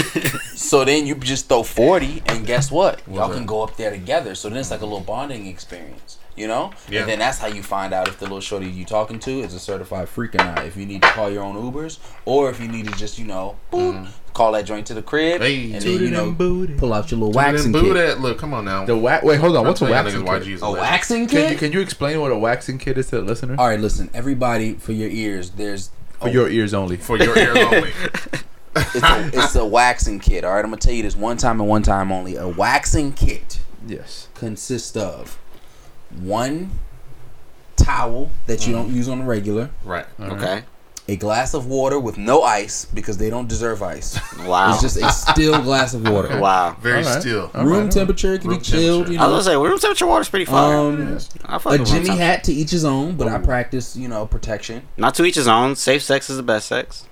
so 0.54 0.84
then 0.84 1.06
you 1.06 1.14
just 1.16 1.48
throw 1.48 1.62
40, 1.62 2.22
and 2.26 2.46
guess 2.46 2.70
what? 2.70 3.00
Y'all 3.10 3.32
can 3.32 3.46
go 3.46 3.62
up 3.62 3.76
there 3.76 3.90
together. 3.90 4.34
So 4.34 4.48
then 4.48 4.58
it's 4.58 4.70
like 4.70 4.80
a 4.80 4.86
little 4.86 5.00
bonding 5.00 5.46
experience, 5.46 6.18
you 6.36 6.46
know? 6.48 6.72
Yeah. 6.88 7.00
And 7.00 7.08
then 7.08 7.18
that's 7.18 7.38
how 7.38 7.46
you 7.48 7.62
find 7.62 7.92
out 7.94 8.08
if 8.08 8.18
the 8.18 8.24
little 8.24 8.40
shorty 8.40 8.66
you're 8.66 8.86
talking 8.86 9.18
to 9.20 9.30
is 9.40 9.54
a 9.54 9.60
certified 9.60 10.08
freak 10.08 10.34
or 10.34 10.38
not. 10.38 10.64
If 10.64 10.76
you 10.76 10.86
need 10.86 11.02
to 11.02 11.08
call 11.08 11.30
your 11.30 11.42
own 11.42 11.56
Ubers, 11.56 11.98
or 12.24 12.50
if 12.50 12.60
you 12.60 12.68
need 12.68 12.86
to 12.86 12.92
just, 12.96 13.18
you 13.18 13.24
know, 13.24 13.56
boop, 13.72 13.94
mm-hmm. 13.94 14.32
call 14.32 14.52
that 14.52 14.64
joint 14.66 14.86
to 14.88 14.94
the 14.94 15.02
crib, 15.02 15.40
Hey, 15.40 15.72
and 15.72 15.82
then, 15.82 15.92
you 16.00 16.10
know, 16.10 16.32
Pull 16.78 16.92
out 16.92 17.10
your 17.10 17.20
little 17.20 17.32
waxing 17.32 17.72
kit. 17.72 17.94
that. 17.94 18.20
Look, 18.20 18.38
come 18.38 18.52
on 18.54 18.64
now. 18.64 18.84
The 18.84 18.96
wax. 18.96 19.24
Wait, 19.24 19.38
hold 19.40 19.56
on. 19.56 19.66
What's 19.66 19.80
a 19.80 19.84
waxing 19.90 20.24
kit? 20.26 20.58
A 20.62 20.70
waxing 20.70 21.26
Can 21.28 21.42
you 21.42 21.48
kit? 21.50 21.58
can 21.58 21.72
you 21.72 21.80
explain 21.80 22.20
what 22.20 22.32
a 22.32 22.38
waxing 22.38 22.78
kit 22.78 22.98
is 22.98 23.08
to 23.08 23.16
the 23.16 23.22
listener? 23.22 23.56
All 23.58 23.68
right, 23.68 23.80
listen, 23.80 24.10
everybody, 24.14 24.74
for 24.74 24.92
your 24.92 25.08
ears, 25.10 25.50
there's 25.50 25.90
For 26.20 26.28
your 26.28 26.48
ears 26.48 26.74
only. 26.74 26.96
for 26.96 27.16
your 27.18 27.36
ears 27.38 27.56
only. 27.56 27.92
it's 28.76 28.94
a, 28.96 29.30
it's 29.32 29.54
a 29.54 29.64
waxing 29.64 30.18
kit. 30.18 30.44
All 30.44 30.52
right, 30.54 30.64
I'm 30.64 30.70
gonna 30.70 30.78
tell 30.78 30.92
you 30.94 31.02
this 31.04 31.16
one 31.16 31.36
time 31.36 31.60
and 31.60 31.68
one 31.68 31.82
time 31.82 32.10
only. 32.10 32.36
A 32.36 32.48
waxing 32.48 33.12
kit 33.12 33.60
Yes. 33.86 34.28
consists 34.34 34.96
of 34.96 35.38
one 36.16 36.70
towel 37.76 38.30
that 38.46 38.66
you 38.66 38.74
mm-hmm. 38.74 38.84
don't 38.86 38.94
use 38.94 39.08
on 39.08 39.20
a 39.20 39.24
regular, 39.24 39.70
Right. 39.84 40.06
Mm-hmm. 40.18 40.32
Okay. 40.32 40.62
a 41.08 41.16
glass 41.16 41.52
of 41.54 41.66
water 41.66 41.98
with 42.00 42.16
no 42.16 42.42
ice 42.42 42.86
because 42.86 43.18
they 43.18 43.28
don't 43.28 43.46
deserve 43.48 43.82
ice. 43.82 44.18
Wow. 44.46 44.72
It's 44.72 44.82
just 44.82 44.96
a 44.96 45.10
still 45.10 45.60
glass 45.62 45.92
of 45.94 46.08
water. 46.08 46.38
wow. 46.40 46.76
Very 46.80 47.04
All 47.04 47.10
right. 47.12 47.20
still. 47.20 47.50
All 47.54 47.64
Room 47.64 47.84
right. 47.84 47.92
temperature 47.92 48.38
can 48.38 48.48
Room 48.50 48.58
be 48.58 48.64
chilled, 48.64 49.06
temperature. 49.06 49.12
you 49.12 49.18
I 49.18 49.22
know. 49.28 49.36
was 49.36 49.46
gonna 49.46 49.56
say 49.56 49.62
room 49.68 49.78
temperature 49.78 50.06
water's 50.06 50.28
pretty 50.28 50.44
fire. 50.46 50.76
Um, 50.76 51.18
I 51.44 51.58
fuck 51.58 51.74
a 51.74 51.78
with 51.78 51.88
Jimmy 51.88 52.16
hat 52.16 52.44
to 52.44 52.52
each 52.52 52.70
his 52.70 52.84
own, 52.84 53.16
but 53.16 53.28
I 53.28 53.36
I 53.36 53.38
practice, 53.38 53.96
you 53.96 54.08
know, 54.08 54.24
protection. 54.26 54.82
Not 54.96 55.14
to 55.16 55.24
each 55.24 55.34
his 55.34 55.48
own. 55.48 55.76
Safe 55.76 56.02
sex 56.02 56.30
is 56.30 56.36
the 56.36 56.42
best 56.42 56.68
sex. 56.68 57.06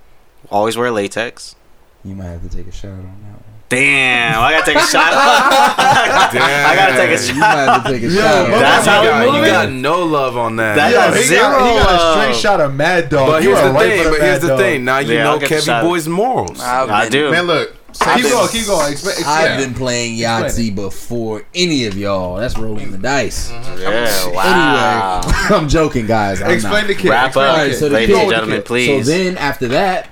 Always 0.49 0.75
wear 0.77 0.89
latex. 0.91 1.55
You 2.03 2.15
might 2.15 2.25
have 2.25 2.41
to 2.41 2.55
take 2.55 2.67
a 2.67 2.71
shot 2.71 2.89
on 2.91 2.97
that 3.03 3.31
one. 3.31 3.43
Damn, 3.69 4.39
I 4.39 4.51
gotta 4.51 4.65
take 4.65 4.77
a 4.77 4.85
shot. 4.85 5.13
I 5.13 6.73
gotta 6.75 6.95
take 6.95 7.09
a 7.09 7.11
You 7.13 7.17
shot. 7.17 7.37
might 7.39 7.73
have 7.73 7.83
to 7.85 7.89
take 7.91 8.03
a 8.03 8.07
Yo, 8.07 8.21
shot. 8.21 8.45
on. 8.45 8.51
That's 8.51 8.85
you 8.85 8.91
how 8.91 9.01
we 9.01 9.07
got, 9.07 9.35
you 9.35 9.45
got 9.51 9.71
no 9.71 10.03
love 10.05 10.37
on 10.37 10.55
that. 10.57 10.75
That- 10.75 10.91
Yo, 10.91 10.97
got 10.97 11.17
he, 11.17 11.23
zero 11.23 11.41
got, 11.41 11.71
he 11.71 11.79
got 11.79 11.89
a 11.89 11.97
love. 11.97 12.21
straight 12.21 12.35
shot 12.35 12.61
of 12.61 12.75
Mad 12.75 13.09
Dog. 13.09 13.27
but 13.27 13.41
here's 13.43 13.59
the 13.61 13.71
right 13.71 13.89
thing. 14.03 14.11
But 14.11 14.21
here's 14.21 14.41
the 14.41 14.47
Dog. 14.49 14.59
thing. 14.59 14.85
Now 14.85 14.99
you 14.99 15.13
Yeah, 15.15 15.23
know 15.23 15.39
get 15.39 15.49
Kevy. 15.49 15.81
Boy's 15.81 16.07
morals. 16.07 16.59
I've 16.61 16.89
I 16.89 17.09
do. 17.09 17.31
Man, 17.31 17.47
look. 17.47 17.75
I've 18.01 18.15
Keep 18.15 18.23
been- 18.23 18.31
going, 18.33 18.49
keep 18.49 18.65
going. 18.65 18.91
Explain, 18.91 19.13
I've 19.13 19.19
explain. 19.45 19.59
been 19.59 19.73
playing 19.75 20.17
Yahtzee 20.17 20.73
before 20.75 21.43
any 21.53 21.85
of 21.85 21.95
y'all. 21.95 22.37
That's 22.37 22.57
rolling 22.57 22.91
the 22.91 22.97
dice. 22.97 23.51
Yeah, 23.51 24.27
wow. 24.29 25.21
Anyway, 25.23 25.37
I'm 25.55 25.69
joking, 25.69 26.07
guys. 26.07 26.41
I'm 26.41 26.49
Explain 26.51 26.73
not. 26.73 26.87
the 26.87 26.95
kit. 26.95 27.11
Wrap 27.11 27.27
Explain 27.27 27.45
up, 27.47 27.53
the 27.55 27.59
Alright, 27.59 27.69
kit. 27.71 27.79
so 27.79 27.87
ladies 27.87 28.15
and 28.17 28.29
kid- 28.29 28.63
gentlemen, 28.65 29.03
So 29.05 29.09
then 29.11 29.37
after 29.37 29.67
that, 29.69 30.09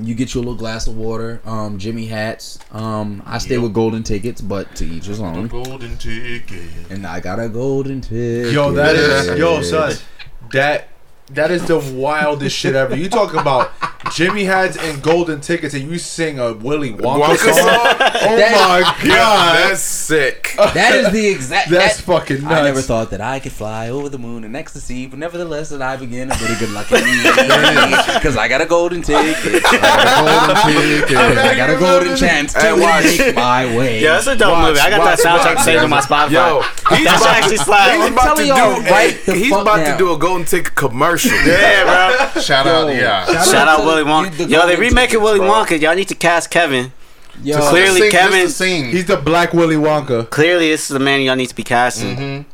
you 0.00 0.14
get 0.14 0.34
your 0.34 0.42
little 0.42 0.58
glass 0.58 0.86
of 0.86 0.96
water, 0.96 1.40
um, 1.44 1.78
Jimmy 1.78 2.06
hats. 2.06 2.58
Um, 2.72 3.22
I 3.26 3.38
stay 3.38 3.58
with 3.58 3.72
golden 3.72 4.02
tickets, 4.02 4.40
but 4.40 4.74
to 4.76 4.86
each 4.86 5.06
his 5.06 5.20
own. 5.20 5.48
Golden 5.48 5.96
ticket. 5.96 6.70
And 6.90 7.06
I 7.06 7.20
got 7.20 7.40
a 7.40 7.48
golden 7.48 8.00
ticket. 8.00 8.52
Yo, 8.52 8.72
that 8.72 8.96
is 8.96 9.38
yo, 9.38 9.62
son. 9.62 9.94
That 10.52 10.88
that 11.30 11.50
is 11.50 11.66
the 11.66 11.78
wildest 11.78 12.56
shit 12.56 12.74
ever. 12.74 12.96
You 12.96 13.08
talk 13.08 13.34
about 13.34 13.70
Jimmy 14.14 14.44
hats 14.44 14.76
and 14.78 15.02
golden 15.02 15.40
tickets, 15.40 15.74
and 15.74 15.90
you 15.90 15.98
sing 15.98 16.38
a 16.38 16.52
Willy 16.54 16.92
Wonka 16.92 17.22
Wonka 17.24 17.36
song. 17.36 17.54
song? 17.54 17.66
Oh 17.68 18.36
That- 18.36 18.94
my 19.02 19.08
god, 19.08 19.70
That's 19.70 19.80
sick. 19.82 20.54
That 20.56 20.94
is 20.94 21.12
the 21.12 21.28
exact. 21.28 21.68
that's 21.70 21.96
that- 21.98 22.02
fucking 22.04 22.42
nuts. 22.42 22.54
I 22.54 22.62
never 22.62 22.80
thought 22.80 23.10
that 23.10 23.20
I 23.20 23.40
could 23.40 23.52
fly 23.52 23.90
over 23.90 24.08
the 24.08 24.18
moon 24.18 24.44
and 24.44 24.56
ecstasy, 24.56 25.06
but 25.06 25.18
nevertheless, 25.18 25.68
that 25.68 25.82
I 25.82 25.96
begin 25.96 26.30
a 26.30 26.34
very 26.36 26.54
good 26.58 26.70
luck 26.70 26.88
because 26.88 28.36
I 28.36 28.48
got 28.48 28.60
a 28.62 28.66
golden 28.66 29.02
ticket. 29.02 29.36
I 29.66 29.78
got 29.80 30.00
a 30.08 30.72
golden 30.72 31.00
ticket. 31.08 31.16
I 31.18 31.56
got 31.56 31.70
a 31.70 31.78
golden 31.78 32.16
chance 32.16 32.52
to 32.54 32.60
Hey, 32.60 32.72
watch. 32.80 33.04
make 33.18 33.34
my 33.34 33.76
way. 33.76 34.00
Yeah, 34.02 34.12
that's 34.12 34.26
a 34.28 34.36
dope 34.36 34.52
Watch, 34.52 34.68
movie. 34.68 34.80
I 34.80 34.90
got 34.90 35.00
watch, 35.00 35.18
that 35.22 35.26
soundtrack 35.26 35.54
watch. 35.56 35.64
saved 35.64 35.82
on 35.84 35.90
my 35.90 36.00
Spotify. 36.00 36.30
Yo, 36.30 36.62
he's 36.96 37.04
that 37.06 37.16
about, 37.20 37.36
actually 37.36 37.50
he's 37.52 37.64
slaps. 37.64 38.10
about 38.12 38.36
to 38.36 38.42
do. 38.42 38.48
y'all 38.48 38.80
right 38.80 39.14
he's 39.36 39.52
about 39.52 39.78
now. 39.80 39.92
to 39.92 39.98
do 39.98 40.12
a 40.12 40.18
golden 40.18 40.46
ticket 40.46 40.74
commercial. 40.74 41.17
Yeah, 41.24 42.30
bro. 42.34 42.40
Shout 42.42 42.66
out, 42.66 42.88
yeah. 42.88 43.24
Shout 43.44 43.68
out 43.68 43.78
to 43.80 43.86
Willy 43.86 44.04
Wonka. 44.04 44.36
the 44.36 44.44
Yo, 44.44 44.48
they 44.48 44.74
golden 44.74 44.80
remaking 44.80 44.94
tickets, 45.10 45.22
Willy 45.22 45.38
bro. 45.40 45.48
Wonka. 45.50 45.80
Y'all 45.80 45.94
need 45.94 46.08
to 46.08 46.14
cast 46.14 46.50
Kevin. 46.50 46.92
Yo, 47.42 47.56
Clearly, 47.70 48.00
Sing, 48.00 48.10
just 48.10 48.58
Kevin- 48.58 48.90
to. 48.90 48.90
He's 48.90 49.06
the 49.06 49.16
Black 49.16 49.52
Willy 49.52 49.76
Wonka. 49.76 50.28
Clearly, 50.30 50.70
this 50.70 50.82
is 50.82 50.88
the 50.88 50.98
man 50.98 51.20
y'all 51.22 51.36
need 51.36 51.46
to 51.48 51.54
be 51.54 51.62
casting. 51.62 52.16
Mm-hmm. 52.16 52.50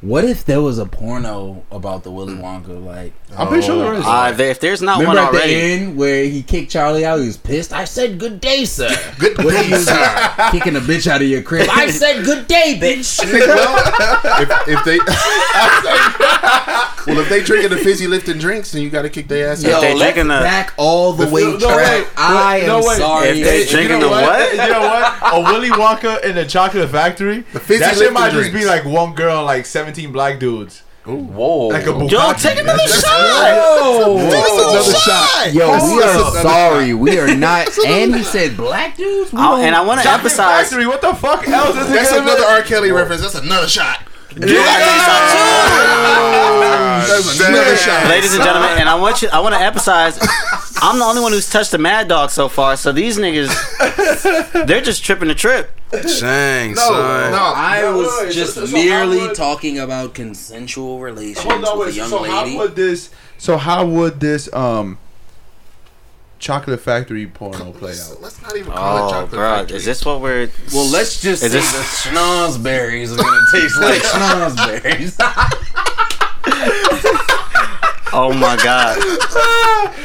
What 0.00 0.24
if 0.24 0.44
there 0.44 0.60
was 0.62 0.78
a 0.78 0.86
porno 0.86 1.64
about 1.72 2.04
the 2.04 2.10
Willy 2.10 2.34
Wonka? 2.34 2.84
Like, 2.84 3.12
I'm 3.36 3.48
pretty 3.48 3.66
sure 3.66 3.76
there 3.82 3.94
is. 3.94 4.04
Uh, 4.06 4.32
there- 4.32 4.50
if 4.50 4.60
there's 4.60 4.80
not 4.80 5.00
remember 5.00 5.20
one 5.20 5.26
at 5.26 5.32
the 5.32 5.38
already, 5.38 5.54
end 5.72 5.96
where 5.96 6.24
he 6.24 6.42
kicked 6.42 6.70
Charlie 6.70 7.04
out? 7.04 7.18
He 7.20 7.26
was 7.26 7.36
pissed. 7.36 7.72
I 7.72 7.84
said, 7.84 8.18
"Good 8.18 8.40
day, 8.40 8.64
sir." 8.64 8.88
Good 9.18 9.36
What 9.38 9.50
day, 9.52 9.64
you 9.66 9.70
was 9.72 9.86
sir. 9.86 10.34
kicking 10.50 10.76
a 10.76 10.80
bitch 10.80 11.06
out 11.06 11.20
of 11.20 11.28
your 11.28 11.42
crib? 11.42 11.68
I 11.70 11.90
said, 11.90 12.24
"Good 12.24 12.46
day, 12.48 12.78
bitch." 12.80 13.18
well, 13.32 14.42
if, 14.42 14.48
if 14.68 14.84
they 14.84 14.98
well, 17.06 17.20
if 17.20 17.28
they 17.28 17.42
drinking 17.42 17.70
the 17.70 17.76
fizzy 17.78 18.06
lifting 18.06 18.38
drinks, 18.38 18.72
then 18.72 18.82
you 18.82 18.90
got 18.90 19.02
to 19.02 19.10
kick 19.10 19.28
their 19.28 19.50
ass 19.50 19.62
Yo, 19.62 19.74
out. 19.76 19.80
they 19.80 19.94
let's 19.94 20.14
drinking 20.14 20.28
the- 20.28 20.40
back 20.40 20.74
all 20.76 21.12
the 21.12 21.26
way 21.26 21.42
No, 21.42 21.58
track. 21.58 21.76
wait, 22.04 22.08
I 22.16 22.54
wait, 22.56 22.62
am 22.62 22.66
no, 22.68 22.76
wait. 22.86 22.98
sorry. 22.98 23.28
If 23.28 23.44
they 23.44 23.60
You 23.62 23.66
drinking 23.68 24.00
know 24.00 24.08
the 24.08 24.22
what? 24.22 24.50
You 24.52 24.56
know 24.58 24.80
what? 24.80 25.18
A 25.34 25.40
Willy 25.52 25.70
Wonka 25.70 26.24
in 26.24 26.34
the 26.36 26.44
chocolate 26.46 26.88
factory. 26.90 27.40
The 27.52 27.60
fizzy 27.60 27.80
that 27.80 27.90
shit 27.90 27.98
lifting 27.98 28.14
might 28.14 28.32
just 28.32 28.52
be 28.52 28.64
like 28.64 28.84
one 28.84 29.14
girl 29.14 29.44
like 29.44 29.58
like 29.58 29.66
17 29.88 30.12
black 30.12 30.38
dudes. 30.38 30.82
Whoa. 31.06 31.68
Like 31.68 31.84
a 31.84 31.86
Yo, 31.86 32.00
Bugatti. 32.00 32.42
take 32.42 32.58
another 32.60 32.76
That's- 32.76 33.00
shot. 33.00 34.12
Another 34.20 34.92
shot. 34.92 35.52
Yo, 35.54 35.66
we 35.68 36.02
are 36.02 36.10
another 36.10 36.40
sorry. 36.42 36.92
We 36.92 37.18
are 37.18 37.34
not. 37.34 37.68
And 37.86 38.14
he 38.14 38.22
said 38.22 38.58
black 38.58 38.96
dudes. 38.98 39.30
Oh, 39.32 39.56
and 39.56 39.74
I 39.74 39.80
want 39.80 40.00
to 40.00 40.04
Chocolate 40.04 40.24
emphasize. 40.32 40.68
Factory, 40.68 40.86
what 40.86 41.00
the 41.00 41.14
fuck 41.14 41.48
else 41.48 41.74
is 41.76 41.88
That's 41.88 42.12
another 42.12 42.44
R. 42.44 42.60
Kelly 42.62 42.92
reference. 42.92 43.22
That's 43.22 43.36
another 43.36 43.68
shot. 43.68 44.02
Yeah. 44.36 44.46
That's 47.08 47.40
another 47.40 47.76
shot. 47.76 48.06
Ladies 48.08 48.34
and 48.34 48.42
gentlemen, 48.44 48.70
and 48.78 48.88
I 48.88 48.94
want 48.94 49.22
you 49.22 49.28
I 49.32 49.40
want 49.40 49.54
to 49.54 49.60
emphasize 49.60 50.18
I'm 50.80 50.98
the 50.98 51.04
only 51.04 51.20
one 51.22 51.32
who's 51.32 51.48
touched 51.48 51.70
the 51.72 51.78
Mad 51.78 52.08
Dog 52.08 52.30
so 52.30 52.48
far, 52.48 52.76
so 52.76 52.92
these 52.92 53.18
niggas 53.18 54.66
they're 54.66 54.80
just 54.82 55.02
tripping 55.04 55.28
the 55.28 55.34
trip. 55.34 55.70
Dang, 55.90 56.74
No, 56.74 56.82
son. 56.82 57.32
no. 57.32 57.52
I 57.56 57.80
No, 57.82 57.96
was 57.98 58.08
wait, 58.22 58.32
just 58.34 58.54
so- 58.54 58.66
so 58.66 58.72
merely 58.76 59.18
would- 59.28 59.34
talking 59.34 59.78
about 59.78 60.12
consensual 60.14 61.00
relations 61.00 61.44
Hold 61.46 61.64
on, 61.64 61.78
with 61.78 61.88
wait, 61.88 61.94
a 61.94 61.96
young 61.96 62.08
so 62.10 62.22
how 62.24 62.56
would 62.58 62.76
this? 62.76 63.08
So 63.38 63.56
how 63.56 63.86
would 63.86 64.20
this 64.20 64.52
um 64.52 64.98
chocolate 66.38 66.80
factory 66.80 67.26
porno 67.26 67.72
play 67.72 67.92
out? 67.92 68.20
Let's 68.20 68.40
not 68.42 68.56
even 68.56 68.72
call 68.72 68.96
it 68.96 69.00
Oh, 69.00 69.10
chocolate 69.10 69.30
bro, 69.30 69.40
factory. 69.56 69.76
is 69.78 69.84
this 69.84 70.04
what 70.04 70.20
we're? 70.20 70.48
well, 70.72 70.86
let's 70.86 71.20
just 71.20 71.42
Is 71.42 71.52
say 71.52 71.58
this- 71.58 71.72
the 71.72 71.78
schnozberries 72.10 73.12
are 73.12 73.16
gonna 73.16 73.40
taste 73.52 73.78
like 73.80 74.02
schnozberries. 75.16 75.16
Oh 78.12 78.32
my 78.32 78.56
god! 78.56 78.98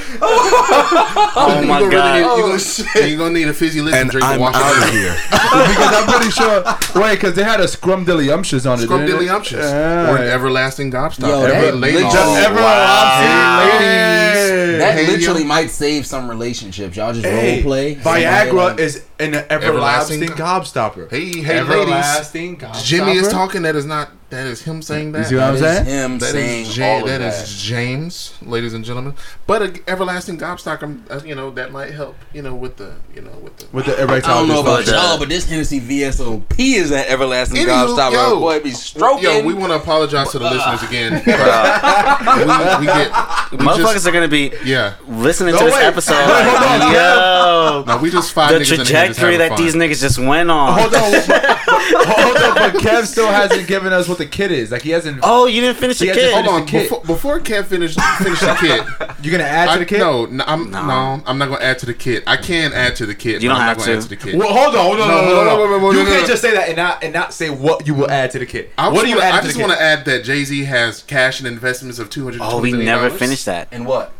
Oh 1.35 1.59
You 1.61 1.67
my 1.67 1.79
gonna 1.79 1.85
really 1.87 1.91
god! 1.91 2.13
need- 2.15 2.21
you 2.21 2.43
gonna- 2.43 2.61
oh, 2.95 3.05
You're 3.07 3.17
gonna 3.17 3.33
need 3.33 3.47
a 3.47 3.53
fizzy 3.53 3.81
lip 3.81 3.93
and 3.93 4.01
And 4.03 4.11
drink 4.11 4.25
I'm 4.25 4.39
wash 4.39 4.55
out 4.55 4.83
of 4.87 4.89
here. 4.93 5.15
because 5.31 5.93
I'm 5.93 6.05
pretty 6.07 6.31
sure. 6.31 6.63
Wait, 7.01 7.15
because 7.15 7.35
they 7.35 7.43
had 7.43 7.59
a 7.59 7.65
scrumdiddlyumptious 7.65 8.69
on 8.69 8.79
it. 8.79 8.87
didn't? 8.87 9.07
Scrumdiddlyumptious. 9.07 9.57
Yeah. 9.69 10.11
Or 10.11 10.17
an 10.17 10.27
everlasting 10.27 10.91
gobstopper. 10.91 11.27
Yo, 11.27 11.41
Ever 11.43 11.65
that 11.71 11.75
lady. 11.77 11.97
literally- 11.97 12.15
Oh, 12.15 12.35
Everlasting 12.45 13.29
wow. 13.29 13.59
ladies. 13.65 14.79
That 14.79 14.93
Hey, 14.97 15.07
literally 15.07 15.41
yo. 15.41 15.47
might 15.47 15.71
save 15.71 16.05
some 16.05 16.29
relationships. 16.29 16.95
Y'all 16.95 17.13
just 17.13 17.25
Hey, 17.25 17.55
role 17.55 17.63
play. 17.63 17.95
Viagra 17.95 18.79
is 18.79 19.03
an 19.19 19.33
everlasting, 19.49 20.23
Everlasting 20.23 20.29
gobstopper. 20.29 21.09
Hey, 21.09 21.25
hey, 21.25 21.61
ladies. 21.61 21.71
everlasting 21.71 22.57
gobstopper. 22.57 22.83
Jimmy 22.83 23.13
is 23.17 23.27
talking. 23.29 23.63
That 23.63 23.75
is 23.75 23.85
not. 23.85 24.09
That 24.33 24.47
is 24.47 24.63
him 24.63 24.81
saying 24.81 25.11
that. 25.11 25.19
You 25.19 25.25
see 25.25 25.35
what 25.35 25.43
I'm 25.43 25.59
That 25.59 25.81
is 25.81 25.87
saying? 25.87 26.11
him 26.11 26.17
That 26.19 26.31
saying 26.31 26.61
is, 26.65 26.77
Ja- 26.77 26.85
all 26.87 27.01
of 27.01 27.07
that 27.07 27.17
that. 27.19 27.43
is 27.43 27.61
James, 27.61 28.33
ladies 28.41 28.73
and 28.73 28.83
gentlemen. 28.83 29.13
But 29.45 29.61
a 29.61 29.79
everlasting 29.87 30.39
gobstopper, 30.39 30.99
uh, 31.11 31.21
you 31.23 31.35
know, 31.35 31.51
that 31.51 31.71
might 31.71 31.91
help, 31.93 32.15
you 32.33 32.41
know, 32.41 32.55
with 32.55 32.77
the, 32.77 32.95
you 33.13 33.21
know, 33.21 33.29
with 33.43 33.55
the. 33.57 33.67
With 33.71 33.85
the 33.85 34.01
I 34.01 34.19
don't 34.19 34.47
know 34.47 34.61
about 34.61 34.85
But, 34.85 34.89
uh, 34.93 34.95
y'all, 34.97 35.19
but 35.19 35.29
this 35.29 35.45
Hennessy 35.47 35.79
VSOP 35.79 36.57
is 36.59 36.89
that 36.89 37.07
everlasting 37.09 37.57
Anywho, 37.57 37.95
gobstopper. 37.95 38.13
yo. 38.13 38.39
Boy, 38.39 38.59
be 38.59 38.71
stroking. 38.71 39.23
Yo, 39.23 39.43
we 39.45 39.53
want 39.53 39.71
to 39.71 39.75
apologize 39.77 40.31
to 40.31 40.39
the 40.39 40.49
listeners 40.49 40.81
again. 40.81 41.13
we, 41.13 41.19
we 41.19 42.85
get, 42.87 43.11
we 43.51 43.57
Motherfuckers 43.59 43.93
just, 43.93 44.07
are 44.07 44.11
gonna 44.11 44.27
be 44.27 44.51
yeah. 44.65 44.95
listening 45.07 45.53
No, 45.53 45.59
to 45.59 45.65
this 45.65 45.73
wait. 45.75 45.83
episode. 45.83 46.13
Wait, 46.27 46.43
hold 46.47 46.63
on. 46.63 46.79
Like, 46.79 46.93
yo, 46.93 47.83
No, 47.85 47.97
we 47.97 48.09
just 48.09 48.33
five 48.33 48.49
the 48.49 48.55
niggas 48.55 48.59
in 48.71 48.77
just 48.77 48.77
trajectory 48.91 49.37
that 49.37 49.49
fun. 49.49 49.61
these 49.61 49.75
niggas 49.75 49.99
just 50.01 50.17
went 50.19 50.49
on. 50.49 50.79
Hold 50.79 50.95
on, 50.95 51.11
but, 51.11 51.27
but- 51.27 51.59
hold 52.07 52.37
on, 52.37 52.55
but 52.73 52.81
Kev 52.81 53.05
still 53.05 53.27
hasn't 53.27 53.67
given 53.67 53.93
us 53.93 54.07
what 54.07 54.17
the 54.17 54.22
kid 54.31 54.51
is. 54.51 54.71
Like 54.71 54.81
he 54.81 54.89
hasn't. 54.91 55.19
Oh, 55.23 55.45
you 55.47 55.61
didn't 55.61 55.77
finish 55.77 55.99
the 55.99 56.05
He 56.05 56.09
has 56.09 56.17
to 56.17 56.23
kid. 56.23 56.33
Hold 56.33 56.47
on, 56.61 56.65
kid. 56.67 56.83
before, 56.89 57.01
before 57.05 57.39
Kev 57.39 57.65
finish 57.65 57.95
finish 57.95 58.39
the 58.39 58.55
kid. 58.59 59.15
you 59.25 59.31
gonna 59.31 59.43
add 59.43 59.65
to 59.65 59.71
I, 59.71 59.77
the 59.79 59.85
kid? 59.85 59.99
no, 59.99 60.25
no, 60.25 60.43
I'm 60.47 60.69
No. 60.71 60.85
no. 60.85 61.23
I'm 61.25 61.37
not 61.37 61.49
gonna 61.49 61.63
add 61.63 61.79
to 61.79 61.85
the 61.85 61.93
kid. 61.93 62.23
I 62.27 62.37
can 62.37 62.73
add 62.73 62.95
to 62.97 63.05
the 63.05 63.15
kid. 63.15 63.43
You 63.43 63.49
but 63.49 63.53
don't 63.55 63.61
I'm 63.61 63.67
have 63.69 63.77
not 63.77 63.85
gonna 63.85 63.91
to. 63.93 63.97
add 63.97 64.03
to 64.03 64.09
the 64.09 64.15
kid. 64.17 64.39
Well, 64.39 64.53
hold 64.53 64.75
on, 64.75 64.83
hold 64.85 64.99
on, 65.01 65.07
No, 65.07 65.15
no, 65.15 65.21
no, 65.21 65.43
no, 65.43 65.49
hold 65.49 65.61
on, 65.61 65.71
wait, 65.71 65.81
wait, 65.81 65.89
wait, 65.95 65.99
You 65.99 66.05
can't 66.17 66.27
just 66.27 66.41
say 66.41 66.51
that 66.53 66.67
and 66.69 66.77
not 66.77 67.03
and 67.03 67.13
not 67.13 67.33
say 67.33 67.49
what 67.49 67.85
you 67.87 67.93
will 67.93 68.09
add 68.11 68.31
to 68.31 68.39
the 68.39 68.45
kid. 68.45 68.69
I 68.77 68.89
what 68.89 69.03
do 69.03 69.09
you 69.09 69.19
add 69.21 69.33
I 69.35 69.41
just 69.41 69.59
want 69.59 69.71
to 69.71 69.81
add 69.81 70.05
that 70.05 70.23
Jay 70.23 70.43
Z 70.43 70.63
has 70.65 71.03
cash 71.03 71.39
and 71.39 71.47
investments 71.47 71.99
of 71.99 72.09
two 72.09 72.23
hundred. 72.23 72.41
Oh, 72.43 72.59
we 72.61 72.71
never 72.71 73.09
finished 73.09 73.45
that. 73.45 73.67
and 73.71 73.85
what? 73.85 74.11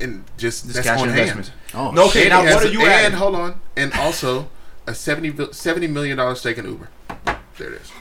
And 0.00 0.24
just, 0.36 0.64
Just 0.64 0.74
that's 0.74 0.86
cash 0.88 1.00
on 1.00 1.08
hand. 1.08 1.18
investments. 1.20 1.50
Oh, 1.72 1.90
No, 1.92 2.06
okay, 2.08 2.28
now 2.28 2.42
what 2.44 2.64
are 2.64 2.68
you 2.68 2.80
And 2.80 2.88
adding? 2.90 3.16
hold 3.18 3.36
on, 3.36 3.60
and 3.76 3.92
also 3.94 4.48
a 4.88 4.94
70, 4.94 5.52
70 5.52 5.86
million 5.86 6.16
dollar 6.18 6.34
stake 6.34 6.58
in 6.58 6.64
Uber. 6.66 6.88
There 7.58 7.72
it 7.72 7.80
is. 7.80 7.92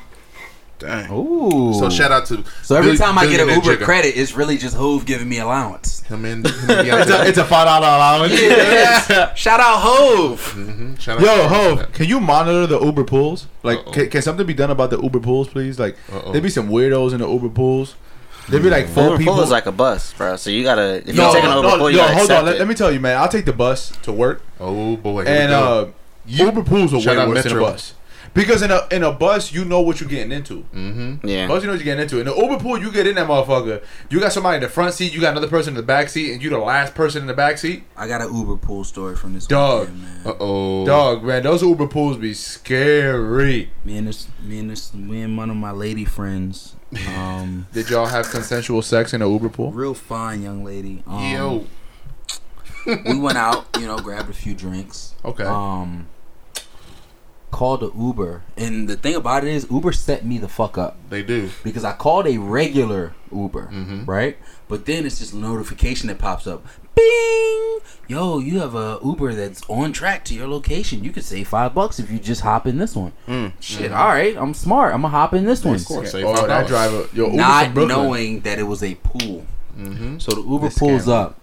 Dang. 0.83 1.11
Ooh. 1.11 1.73
So 1.79 1.89
shout 1.89 2.11
out 2.11 2.25
to. 2.27 2.43
So 2.61 2.75
every 2.75 2.91
Bill- 2.91 2.97
time 2.99 3.17
I 3.17 3.25
get 3.25 3.39
an 3.39 3.49
Uber 3.49 3.77
Jigga. 3.77 3.83
credit, 3.85 4.17
it's 4.17 4.33
really 4.33 4.57
just 4.57 4.75
Hove 4.75 5.05
giving 5.05 5.29
me 5.29 5.39
allowance. 5.39 6.01
him 6.01 6.25
and, 6.25 6.45
him 6.45 6.69
and 6.69 6.87
It's 7.01 7.09
a, 7.11 7.27
it's 7.27 7.37
a 7.37 7.45
five 7.45 7.65
dollar 7.65 7.87
allowance. 7.87 8.39
Yeah. 8.41 9.33
Shout 9.35 9.59
out 9.59 9.79
Hove. 9.81 10.41
Mhm. 10.57 10.99
Shout 10.99 11.19
out 11.19 11.23
Yo, 11.25 11.47
Hove, 11.47 11.91
can 11.93 12.07
you 12.07 12.19
monitor 12.19 12.67
the 12.67 12.79
Uber 12.79 13.05
pools? 13.05 13.47
Like, 13.63 13.85
can, 13.93 14.09
can 14.09 14.21
something 14.21 14.45
be 14.45 14.53
done 14.53 14.71
about 14.71 14.89
the 14.89 14.99
Uber 15.01 15.19
pools, 15.21 15.47
please? 15.47 15.79
Like, 15.79 15.95
Uh-oh. 16.11 16.31
there 16.33 16.41
be 16.41 16.49
some 16.49 16.67
weirdos 16.69 17.13
in 17.13 17.19
the 17.19 17.27
Uber 17.29 17.49
pools. 17.49 17.95
There'd 18.49 18.61
be 18.61 18.69
like 18.69 18.87
four 18.89 19.05
Uber 19.05 19.17
people. 19.19 19.35
pool 19.35 19.43
is 19.43 19.51
like 19.51 19.67
a 19.67 19.71
bus, 19.71 20.13
bro. 20.13 20.35
So 20.35 20.49
you 20.49 20.63
gotta 20.63 20.97
if 21.07 21.15
no, 21.15 21.23
you're 21.23 21.33
taking 21.35 21.49
an 21.49 21.61
no, 21.61 21.63
Uber 21.63 21.77
pool, 21.77 21.89
you 21.91 21.97
yo, 21.97 22.03
gotta 22.03 22.15
hold 22.17 22.31
on. 22.31 22.45
Let, 22.45 22.55
it. 22.55 22.59
let 22.59 22.67
me 22.67 22.75
tell 22.75 22.91
you, 22.91 22.99
man. 22.99 23.15
I'll 23.17 23.29
take 23.29 23.45
the 23.45 23.53
bus 23.53 23.93
to 24.03 24.11
work, 24.11 24.41
Oh 24.59 24.97
boy. 24.97 25.23
And 25.23 25.49
we 25.49 25.55
go. 25.55 25.93
uh, 26.43 26.45
Uber 26.49 26.63
pools 26.63 26.93
are 26.93 26.99
Shout 26.99 27.15
way 27.15 27.21
out 27.23 27.29
worse 27.29 27.43
than 27.43 27.57
a 27.57 27.59
bus. 27.61 27.93
Because 28.33 28.63
in 28.63 28.71
a 28.71 28.87
in 28.91 29.03
a 29.03 29.11
bus, 29.11 29.51
you 29.53 29.63
know 29.63 29.81
what 29.81 29.99
you're 29.99 30.09
getting 30.09 30.31
into. 30.31 30.65
mm-hmm. 30.73 31.27
yeah. 31.27 31.47
Bus, 31.47 31.61
you 31.61 31.67
know 31.67 31.73
what 31.73 31.79
you're 31.79 31.83
getting 31.85 32.01
into. 32.01 32.19
In 32.19 32.25
the 32.25 32.35
Uber 32.35 32.57
pool, 32.59 32.79
you 32.79 32.91
get 32.91 33.05
in 33.05 33.13
that 33.15 33.27
motherfucker. 33.27 33.83
You 34.09 34.19
got 34.19 34.31
somebody 34.33 34.55
in 34.55 34.63
the 34.63 34.69
front 34.69 34.95
seat. 34.95 35.13
You 35.13 35.21
got 35.21 35.31
another 35.31 35.47
person 35.47 35.73
in 35.73 35.77
the 35.77 35.83
back 35.83 36.09
seat, 36.09 36.33
and 36.33 36.41
you 36.41 36.49
the 36.49 36.57
last 36.57 36.95
person 36.95 37.21
in 37.21 37.27
the 37.27 37.33
back 37.35 37.59
seat. 37.59 37.83
I 37.95 38.07
got 38.07 38.21
an 38.21 38.35
Uber 38.35 38.57
pool 38.57 38.83
story 38.83 39.15
from 39.15 39.33
this 39.35 39.45
Dog. 39.45 39.81
weekend, 39.81 40.01
man. 40.01 40.21
Uh 40.25 40.33
oh. 40.39 40.85
Dog, 40.85 41.23
man, 41.23 41.43
those 41.43 41.61
Uber 41.61 41.87
pools 41.87 42.17
be 42.17 42.33
scary. 42.33 43.69
Me 43.85 43.97
and 43.97 44.07
this, 44.07 44.27
me 44.41 44.57
and 44.59 44.69
this, 44.71 44.93
me 44.95 45.21
and 45.21 45.37
one 45.37 45.49
of 45.51 45.55
my 45.55 45.71
lady 45.71 46.05
friends. 46.05 46.75
Um, 47.09 47.65
Did 47.73 47.89
y'all 47.89 48.05
have 48.05 48.29
consensual 48.29 48.83
sex 48.83 49.13
in 49.15 49.23
a 49.23 49.27
Uber 49.29 49.49
pool? 49.49 49.71
real 49.71 49.95
fine 49.95 50.43
young 50.43 50.63
lady. 50.63 51.03
Um, 51.07 51.23
Yo. 51.33 51.67
we 53.07 53.17
went 53.17 53.37
out, 53.37 53.65
you 53.79 53.87
know, 53.87 53.97
grabbed 53.97 54.29
a 54.29 54.33
few 54.33 54.53
drinks. 54.53 55.15
Okay. 55.25 55.43
Um, 55.43 56.07
called 57.53 57.81
a 57.83 57.91
Uber, 57.97 58.41
and 58.57 58.89
the 58.89 58.97
thing 58.97 59.15
about 59.15 59.43
it 59.45 59.49
is, 59.53 59.65
Uber 59.71 59.93
set 59.93 60.25
me 60.25 60.37
the 60.37 60.49
fuck 60.49 60.77
up 60.77 60.97
They 61.09 61.23
do. 61.23 61.49
because 61.63 61.85
I 61.85 61.93
called 61.93 62.27
a 62.27 62.37
regular 62.39 63.13
Uber, 63.31 63.69
Mhm. 63.71 64.07
right? 64.07 64.37
But 64.67 64.85
then 64.85 65.05
it's 65.05 65.19
just 65.19 65.33
a 65.33 65.37
notification 65.37 66.07
that 66.07 66.17
pops 66.19 66.47
up. 66.47 66.65
Bing! 66.95 67.79
Yo, 68.07 68.39
you 68.39 68.59
have 68.59 68.75
a 68.75 68.99
Uber 69.03 69.33
that's 69.33 69.61
on 69.69 69.91
track 69.93 70.25
to 70.25 70.33
your 70.33 70.47
location. 70.47 71.03
You 71.03 71.11
could 71.11 71.23
save 71.23 71.47
five 71.47 71.73
bucks 71.73 71.99
if 71.99 72.11
you 72.11 72.19
just 72.19 72.41
hop 72.41 72.67
in 72.67 72.77
this 72.77 72.95
one. 72.95 73.13
Shit, 73.59 73.91
all 73.91 74.07
right, 74.09 74.35
I'm 74.37 74.53
smart. 74.53 74.93
I'm 74.93 75.01
gonna 75.01 75.11
hop 75.11 75.33
in 75.33 75.45
this 75.45 75.63
one. 75.63 75.75
Of 75.75 75.85
course. 75.85 76.11
Save 76.11 76.25
oh, 76.25 76.35
five 76.35 76.47
that 76.47 76.67
dollars. 76.67 76.69
driver, 76.69 77.07
yo, 77.13 77.25
Uber 77.25 77.35
Not 77.37 77.75
knowing 77.75 78.41
that 78.41 78.59
it 78.59 78.63
was 78.63 78.83
a 78.83 78.95
pool. 78.95 79.45
Mm-hmm. 79.79 80.19
So 80.19 80.31
the 80.35 80.41
Uber 80.41 80.67
This 80.69 80.77
pulls 80.77 81.05
scam. 81.05 81.13
up. 81.13 81.39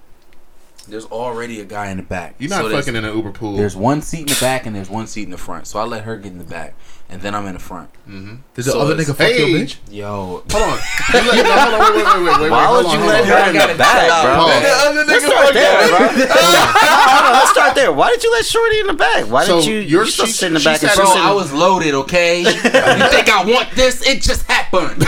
There's 0.90 1.06
already 1.06 1.60
a 1.60 1.64
guy 1.64 1.90
in 1.90 1.96
the 1.98 2.02
back. 2.02 2.34
You're 2.38 2.50
not 2.50 2.62
So 2.64 2.70
fucking 2.70 2.96
in 2.96 3.04
an 3.04 3.14
Uber 3.16 3.30
pool. 3.32 3.56
There's 3.56 3.76
one 3.76 4.02
seat 4.02 4.20
in 4.20 4.26
the 4.26 4.38
back 4.40 4.66
and 4.66 4.74
there's 4.76 4.90
one 4.90 5.06
seat 5.06 5.22
in 5.24 5.30
the 5.30 5.38
front. 5.38 5.66
So 5.66 5.78
I 5.78 5.84
let 5.84 6.04
her 6.04 6.16
get 6.16 6.32
in 6.32 6.38
the 6.38 6.44
back, 6.44 6.74
and 7.08 7.22
then 7.22 7.34
I'm 7.34 7.46
in 7.46 7.54
the 7.54 7.58
front. 7.60 7.90
mm-hmm. 8.08 8.36
Did 8.54 8.64
the 8.64 8.70
So 8.72 8.80
other 8.80 8.94
nigga 8.96 9.14
fuck 9.14 9.30
your 9.30 9.48
bitch? 9.48 9.76
Yo, 9.90 10.42
Hold 10.50 10.54
on. 10.54 10.78
You 11.14 11.32
let, 11.32 11.44
no, 11.44 11.52
hold 11.56 11.74
on. 11.74 11.80
Wait, 11.80 11.94
wait, 11.94 12.04
wait, 12.04 12.24
wait, 12.26 12.40
wait. 12.42 12.50
Why 12.50 12.70
wait, 12.70 12.84
would 12.84 12.92
you 12.92 12.98
on, 13.00 13.06
let 13.06 13.24
her 13.24 13.48
in 13.50 13.54
the 13.54 13.78
back, 13.78 14.08
bro? 14.24 14.34
Pause. 14.34 14.64
other 14.64 15.04
Let's 15.06 15.24
start 15.24 15.54
there, 15.54 15.88
bro. 15.88 15.98
Hold 16.80 17.26
on, 17.26 17.32
let's 17.34 17.50
start 17.50 17.74
there. 17.74 17.92
Why 17.92 18.10
did 18.10 18.22
you 18.24 18.32
let 18.32 18.44
Shorty 18.44 18.80
in 18.80 18.86
the 18.88 18.92
back? 18.94 19.24
Why 19.30 19.44
So 19.44 19.60
did 19.60 19.66
you? 19.66 19.74
you're- 19.76 20.04
you 20.06 20.10
still 20.10 20.26
she- 20.26 20.32
sit 20.32 20.46
in 20.48 20.54
the 20.54 20.60
she 20.60 20.64
back 20.64 20.82
and 20.82 20.92
bro, 20.94 21.04
I 21.06 21.32
was 21.32 21.52
loaded. 21.52 21.94
Okay, 21.94 22.40
you 22.44 22.50
think 22.52 23.28
I 23.28 23.44
want 23.46 23.70
this? 23.74 24.06
It 24.06 24.22
just 24.22 24.42
happened. 24.50 25.02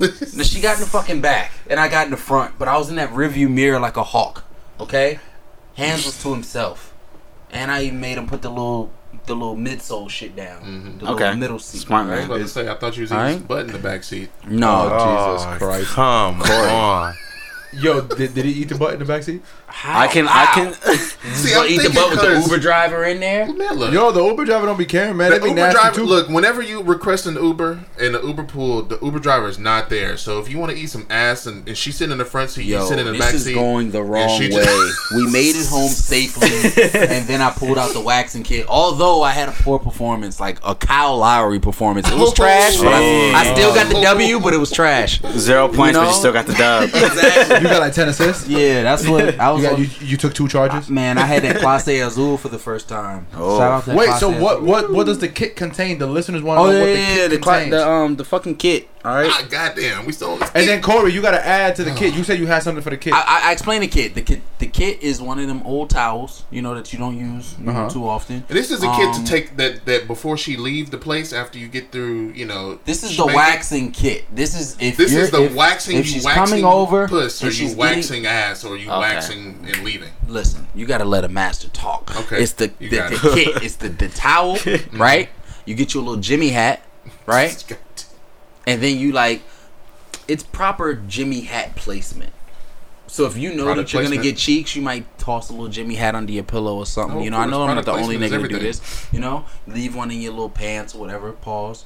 Now, 0.00 0.42
she 0.42 0.60
got 0.60 0.74
in 0.76 0.80
the 0.80 0.86
fucking 0.86 1.20
back, 1.20 1.52
and 1.68 1.80
I 1.80 1.88
got 1.88 2.04
in 2.06 2.10
the 2.10 2.16
front, 2.16 2.58
but 2.58 2.68
I 2.68 2.76
was 2.76 2.90
in 2.90 2.96
that 2.96 3.10
rearview 3.10 3.50
mirror 3.50 3.78
like 3.80 3.96
a 3.96 4.02
hawk. 4.04 4.44
Okay, 4.80 5.18
hands 5.76 6.04
was 6.04 6.22
to 6.22 6.32
himself, 6.32 6.92
and 7.50 7.70
I 7.70 7.82
even 7.84 8.00
made 8.00 8.18
him 8.18 8.26
put 8.26 8.42
the 8.42 8.50
little, 8.50 8.90
the 9.24 9.34
little 9.34 9.56
midsole 9.56 10.10
shit 10.10 10.36
down, 10.36 10.62
Mhm. 10.62 11.00
the 11.00 11.06
Okay. 11.12 11.24
little 11.24 11.36
middle 11.38 11.58
seat. 11.58 11.80
Smart, 11.80 12.06
man. 12.06 12.14
I 12.14 12.18
was 12.18 12.26
about 12.26 12.38
to 12.38 12.48
say, 12.48 12.68
I 12.68 12.74
thought 12.74 12.96
you 12.96 13.02
was 13.02 13.10
eating 13.10 13.18
Alright. 13.18 13.38
some 13.38 13.42
butt 13.46 13.60
in 13.66 13.72
the 13.72 13.78
back 13.78 14.04
seat. 14.04 14.30
No, 14.46 14.90
Oh, 14.92 15.36
Jesus 15.36 15.58
Christ. 15.58 15.86
Come 15.92 16.42
on. 16.42 17.14
Yo, 17.72 18.00
did, 18.02 18.34
did 18.34 18.44
he 18.44 18.52
eat 18.52 18.68
the 18.68 18.74
butt 18.74 18.92
in 18.94 18.98
the 19.00 19.04
backseat? 19.68 19.94
I 19.96 20.06
can, 20.08 20.28
I 20.28 20.46
can. 20.46 20.72
See, 21.34 21.48
You 21.50 21.54
gonna 21.54 21.68
eat 21.68 21.82
the 21.82 21.90
butt 21.90 22.10
with 22.10 22.20
the 22.20 22.40
Uber 22.40 22.58
driver 22.58 23.04
in 23.04 23.20
there? 23.20 23.52
Man, 23.52 23.74
look. 23.74 23.92
Yo, 23.92 24.10
the 24.12 24.24
Uber 24.24 24.44
driver 24.44 24.66
don't 24.66 24.78
be 24.78 24.86
caring, 24.86 25.16
man. 25.16 25.30
the 25.32 25.40
be 25.40 25.48
Uber 25.48 25.56
nasty 25.60 25.78
driver, 25.80 25.96
too. 25.96 26.04
look, 26.04 26.28
whenever 26.28 26.62
you 26.62 26.82
request 26.82 27.26
an 27.26 27.34
Uber 27.34 27.84
in 27.98 28.12
the 28.12 28.22
Uber 28.22 28.44
pool, 28.44 28.82
the 28.82 28.98
Uber 29.02 29.18
driver 29.18 29.48
is 29.48 29.58
not 29.58 29.90
there. 29.90 30.16
So 30.16 30.38
if 30.38 30.48
you 30.48 30.58
want 30.58 30.72
to 30.72 30.78
eat 30.78 30.86
some 30.86 31.06
ass 31.10 31.46
and, 31.46 31.66
and 31.68 31.76
she's 31.76 31.96
sitting 31.96 32.12
in 32.12 32.18
the 32.18 32.24
front 32.24 32.50
seat, 32.50 32.64
you 32.64 32.76
Yo, 32.76 32.86
sit 32.86 32.98
in 32.98 33.06
the 33.06 33.12
back 33.12 33.22
seat. 33.22 33.22
this 33.22 33.26
back 33.26 33.34
is 33.34 33.44
seat. 33.44 33.54
going 33.54 33.90
the 33.90 34.02
wrong 34.02 34.28
she 34.38 34.44
way. 34.44 34.62
just- 34.62 35.12
we 35.16 35.30
made 35.30 35.56
it 35.56 35.66
home 35.66 35.88
safely, 35.88 36.48
and 36.94 37.26
then 37.26 37.40
I 37.40 37.50
pulled 37.50 37.76
out 37.78 37.92
the 37.92 38.00
waxing 38.00 38.42
kit. 38.44 38.66
Although 38.68 39.22
I 39.22 39.32
had 39.32 39.48
a 39.48 39.52
poor 39.52 39.78
performance, 39.78 40.40
like 40.40 40.58
a 40.64 40.74
Kyle 40.74 41.18
Lowry 41.18 41.58
performance, 41.60 42.08
it 42.10 42.14
was 42.16 42.30
oh, 42.30 42.34
trash. 42.34 42.76
But 42.76 42.92
I, 42.94 43.32
I 43.34 43.52
still 43.54 43.74
got 43.74 43.92
the 43.92 44.00
W, 44.00 44.40
but 44.40 44.54
it 44.54 44.58
was 44.58 44.70
trash. 44.70 45.20
Zero 45.36 45.68
points, 45.68 45.96
but 45.98 46.02
know? 46.02 46.08
you 46.08 46.14
still 46.14 46.32
got 46.32 46.46
the 46.46 46.54
dub. 46.54 46.84
Exactly. 46.84 47.56
you 47.56 47.62
got 47.64 47.80
like 47.80 47.92
ten 47.92 48.08
assists. 48.08 48.48
Yeah, 48.48 48.82
that's 48.82 49.06
what 49.08 49.38
I 49.40 49.50
was. 49.50 49.55
You 49.58 49.62
got 49.62 49.74
on- 49.74 49.80
you, 49.82 49.88
you 50.00 50.16
took 50.16 50.34
two 50.34 50.48
charges. 50.48 50.88
man, 50.88 51.18
I 51.18 51.26
had 51.26 51.42
that 51.42 51.56
Clase 51.56 52.04
Azul 52.06 52.36
for 52.38 52.48
the 52.48 52.58
first 52.58 52.88
time. 52.88 53.26
Oh. 53.34 53.58
Shout 53.58 53.72
out 53.72 53.84
to 53.84 53.94
Wait, 53.94 54.08
Clase 54.08 54.18
so 54.20 54.28
what 54.30 54.54
Azul. 54.56 54.66
what 54.66 54.92
what 54.92 55.06
does 55.06 55.18
the 55.18 55.28
kit 55.28 55.56
contain? 55.56 55.98
The 55.98 56.06
listeners 56.06 56.42
want 56.42 56.58
to 56.58 56.62
Oh 56.62 56.66
know 56.66 56.72
yeah, 56.72 56.80
what 56.80 56.86
the 56.86 56.92
yeah, 57.00 57.14
kit 57.16 57.30
the, 57.30 57.38
cla- 57.38 57.52
contains. 57.54 57.70
the 57.72 57.88
um 57.88 58.16
the 58.16 58.24
fucking 58.24 58.56
kit. 58.56 58.88
All 59.06 59.14
right. 59.14 59.30
Ah, 59.32 59.46
goddamn, 59.48 60.04
we 60.04 60.10
still 60.12 60.32
on 60.32 60.40
this. 60.40 60.50
And 60.52 60.66
then 60.68 60.82
Cori, 60.82 61.12
you 61.12 61.22
gotta 61.22 61.44
add 61.46 61.76
to 61.76 61.84
the 61.84 61.92
kit. 61.94 62.12
You 62.14 62.24
said 62.24 62.40
you 62.40 62.46
had 62.46 62.64
something 62.64 62.82
for 62.82 62.90
the 62.90 62.96
kit. 62.96 63.12
I, 63.12 63.20
I, 63.20 63.48
I 63.48 63.52
explained 63.52 63.84
the 63.84 63.88
kit. 63.88 64.14
The 64.16 64.22
kit 64.22 64.40
the 64.58 64.66
kit 64.66 65.00
is 65.02 65.20
one 65.22 65.38
of 65.38 65.46
them 65.46 65.62
old 65.64 65.90
towels, 65.90 66.44
you 66.50 66.60
know, 66.60 66.74
that 66.74 66.92
you 66.92 66.98
don't 66.98 67.16
use 67.16 67.54
you 67.58 67.66
know, 67.66 67.70
Uh-huh. 67.72 67.88
too 67.90 68.08
often. 68.08 68.36
And 68.48 68.56
this 68.58 68.72
is 68.72 68.82
a 68.82 68.90
kit 68.96 69.06
Um, 69.08 69.24
to 69.24 69.30
take 69.30 69.56
that 69.58 69.84
that 69.84 70.08
before 70.08 70.36
she 70.36 70.56
leave 70.56 70.90
the 70.90 70.98
place 70.98 71.32
after 71.32 71.56
you 71.56 71.68
get 71.68 71.92
through, 71.92 72.30
you 72.32 72.46
know. 72.46 72.80
This 72.84 73.04
is 73.04 73.16
the 73.16 73.22
schmaking. 73.22 73.34
waxing 73.34 73.92
kit. 73.92 74.24
This 74.34 74.58
is 74.58 74.76
if 74.80 74.96
This 74.96 75.12
you're, 75.12 75.22
is 75.22 75.30
the 75.30 75.44
if, 75.44 75.54
waxing. 75.54 75.98
If 75.98 76.06
you 76.06 76.12
she's 76.12 76.24
waxing 76.24 76.44
coming 76.44 76.64
over, 76.64 77.06
puss, 77.06 77.44
or 77.44 77.46
if 77.46 77.52
you 77.52 77.66
she's 77.66 77.74
getting- 77.76 77.96
waxing 77.98 78.26
ass, 78.26 78.64
or 78.64 78.76
you 78.76 78.90
Okay. 78.90 78.98
waxing 78.98 79.64
and 79.68 79.84
leaving. 79.84 80.10
listen, 80.26 80.66
you 80.74 80.84
gotta 80.84 81.04
let 81.04 81.22
a 81.22 81.28
master 81.28 81.68
talk. 81.68 82.12
Okay, 82.16 82.42
It's 82.42 82.52
the 82.54 82.72
you 82.80 82.90
the, 82.90 82.96
got 82.96 83.10
the 83.10 83.16
it. 83.30 83.34
kit. 83.54 83.62
It's 83.62 83.76
the 83.76 83.88
the 83.88 84.08
towel, 84.08 84.58
right? 84.94 85.28
You 85.64 85.76
get 85.76 85.94
your 85.94 86.02
little 86.02 86.20
Jimmy 86.20 86.48
hat, 86.48 86.82
right? 87.26 87.62
And 88.66 88.82
then 88.82 88.98
you 88.98 89.12
like, 89.12 89.42
it's 90.28 90.42
proper 90.42 90.94
Jimmy 90.94 91.42
hat 91.42 91.76
placement. 91.76 92.32
So 93.08 93.24
if 93.26 93.36
you 93.38 93.54
know 93.54 93.64
Product 93.66 93.88
that 93.88 93.92
you're 93.94 94.02
gonna 94.02 94.16
get 94.20 94.36
cheeks, 94.36 94.74
you 94.74 94.82
might 94.82 95.18
toss 95.18 95.48
a 95.48 95.52
little 95.52 95.68
Jimmy 95.68 95.94
hat 95.94 96.14
under 96.16 96.32
your 96.32 96.42
pillow 96.42 96.76
or 96.76 96.84
something. 96.86 97.18
Oh, 97.18 97.20
you 97.20 97.26
of 97.28 97.32
know, 97.32 97.36
I 97.38 97.42
course. 97.44 97.50
know 97.52 97.62
I'm 97.62 97.74
not 97.76 97.84
the 97.84 97.92
only 97.92 98.16
nigga 98.18 98.42
to 98.42 98.48
do 98.48 98.58
this. 98.58 99.06
You 99.12 99.20
know, 99.20 99.44
leave 99.68 99.94
one 99.94 100.10
in 100.10 100.20
your 100.20 100.32
little 100.32 100.50
pants 100.50 100.94
or 100.94 100.98
whatever. 100.98 101.30
Pause. 101.32 101.84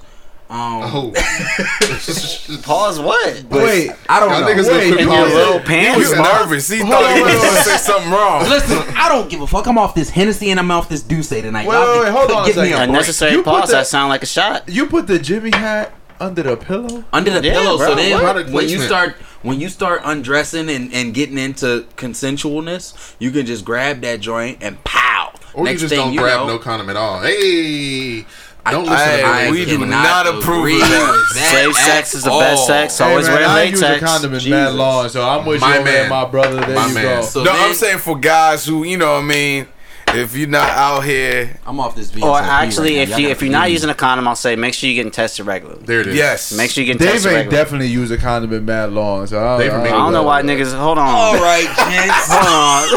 Um, 0.49 0.81
Oh, 0.83 1.13
Pause 2.63 3.01
what? 3.01 3.45
Wait, 3.51 3.91
I 4.09 4.19
don't 4.19 4.31
know. 4.31 4.47
niggas 4.49 4.65
gonna 4.67 4.79
Wait, 4.79 4.89
quit 4.93 5.01
In 5.03 5.09
your 5.09 5.17
pausing. 5.19 5.37
little 5.37 5.61
pants? 5.61 5.95
He 5.95 6.01
was 6.01 6.13
nervous. 6.19 6.69
He 6.69 6.79
thought 6.81 7.15
he 7.17 7.23
was 7.23 7.35
gonna 7.35 7.61
say 7.63 7.77
something 7.77 8.11
wrong. 8.11 8.43
Listen, 8.49 8.79
I 8.97 9.09
don't 9.09 9.29
give 9.31 9.43
a 9.43 9.47
fuck. 9.47 9.67
I'm 9.67 9.79
off 9.79 9.95
this 9.95 10.11
Hennessy 10.11 10.51
and 10.51 10.59
I'm 10.59 10.71
off 10.71 10.89
this 10.89 11.03
D'Ussé 11.03 11.43
tonight. 11.43 11.69
Wait, 11.69 11.75
Y'all 11.75 11.99
wait, 11.99 12.05
wait, 12.05 12.11
hold 12.13 12.31
on 12.33 12.43
a 12.45 12.47
give 12.47 12.57
me 12.57 12.63
second. 12.63 12.73
a 12.73 12.77
break. 12.79 12.89
Unnecessary 12.89 13.43
pause. 13.43 13.69
the- 13.69 13.77
That 13.77 13.87
sound 13.87 14.09
like 14.09 14.23
a 14.23 14.27
shot. 14.27 14.69
you 14.69 14.87
put 14.87 15.07
the 15.07 15.19
Jimmy 15.19 15.51
hat 15.53 15.93
under 16.21 16.43
the 16.43 16.57
pillow. 16.57 17.05
under 17.13 17.31
the 17.41 17.47
Yeah, 17.47 17.55
pillow. 17.55 17.77
bro, 17.79 17.87
so 17.89 17.95
then 17.95 18.53
when 18.53 18.69
you 18.69 18.79
start 18.81 19.15
when 19.43 19.59
you 19.61 19.69
start 19.69 20.03
undressing 20.05 20.69
and, 20.69 20.93
and 20.93 21.15
getting 21.15 21.39
into 21.39 21.87
consensualness, 21.97 23.15
you 23.19 23.31
can 23.31 23.47
just 23.47 23.65
grab 23.65 24.01
that 24.03 24.21
joint 24.21 24.59
and 24.61 24.83
pow. 24.85 25.33
or 25.55 25.67
you 25.69 25.77
just 25.79 25.95
don't 25.95 26.15
grab 26.15 26.47
no 26.47 26.59
condom 26.59 26.91
at 26.91 26.97
all. 26.97 27.21
Hey, 27.21 28.25
don't 28.71 28.85
listen 28.85 28.97
Hey, 28.99 29.21
to 29.23 29.27
I 29.27 29.51
we 29.51 29.65
do 29.65 29.79
cannot 29.79 30.27
not 30.27 30.27
approve 30.27 30.71
of 30.73 30.79
that. 30.81 31.27
with 31.31 31.39
Safe 31.39 31.75
sex 31.77 32.15
is 32.15 32.25
the 32.25 32.31
best 32.31 32.61
all. 32.61 32.67
sex. 32.67 32.99
Hey, 32.99 33.05
Always 33.11 33.27
man, 33.27 33.37
wear 33.39 33.49
I 33.49 33.63
use 33.65 33.81
a 33.83 33.99
condom 33.99 34.35
in 34.35 34.51
mad 34.51 34.67
Jesus. 34.67 34.75
long, 34.75 35.09
so 35.09 35.27
I'm 35.29 35.47
with 35.47 35.61
My 35.63 35.79
you, 35.79 35.85
man. 35.85 35.95
man. 36.03 36.09
My 36.11 36.25
brother. 36.27 36.61
There 36.61 36.75
My 36.77 36.89
you 36.89 36.95
man. 36.95 37.03
go. 37.23 37.23
So 37.23 37.43
No, 37.45 37.53
then, 37.53 37.63
I'm 37.69 37.75
saying 37.75 37.99
for 37.99 38.19
guys 38.19 38.67
who, 38.67 38.85
you 38.85 38.99
know 38.99 39.15
what 39.15 39.25
I 39.25 39.27
mean, 39.27 39.67
if 40.15 40.37
you're 40.37 40.49
not 40.49 40.69
out 40.71 41.01
here, 41.05 41.59
I'm 41.67 41.79
off 41.81 41.95
this. 41.97 42.11
VSOP 42.11 42.23
Or 42.23 42.39
actually, 42.39 42.97
now. 42.97 43.03
if 43.03 43.09
Y'all 43.11 43.19
you 43.19 43.25
gotta 43.27 43.33
if 43.33 43.43
you're 43.43 43.51
not 43.53 43.71
using 43.71 43.91
a 43.91 43.95
condom, 43.95 44.27
I'll 44.29 44.37
say 44.37 44.57
make 44.57 44.75
sure 44.75 44.89
you're 44.89 44.97
getting 44.97 45.11
tested 45.13 45.47
regularly. 45.47 45.83
There 45.85 46.01
it 46.01 46.09
is. 46.09 46.17
yes. 46.17 46.53
Make 46.57 46.71
sure 46.71 46.83
you 46.85 46.93
get 46.93 46.99
getting 46.99 47.07
Dave 47.07 47.15
tested 47.23 47.31
ain't 47.33 47.37
regularly. 47.47 47.65
definitely 47.65 47.87
used 47.89 48.13
a 48.13 48.17
condom 48.19 48.53
in 48.53 48.65
mad 48.65 48.93
long, 48.93 49.27
so 49.27 49.39
I, 49.47 49.59
Dave 49.59 49.73
I, 49.73 49.77
ain't 49.79 49.87
I 49.87 49.91
don't 49.91 50.13
know 50.13 50.23
why 50.23 50.43
niggas. 50.43 50.77
Hold 50.77 50.99
on. 50.99 51.09
All 51.09 51.35
right, 51.35 51.65
gents. 51.65 52.27
Hold 52.31 52.47
on. 52.47 52.89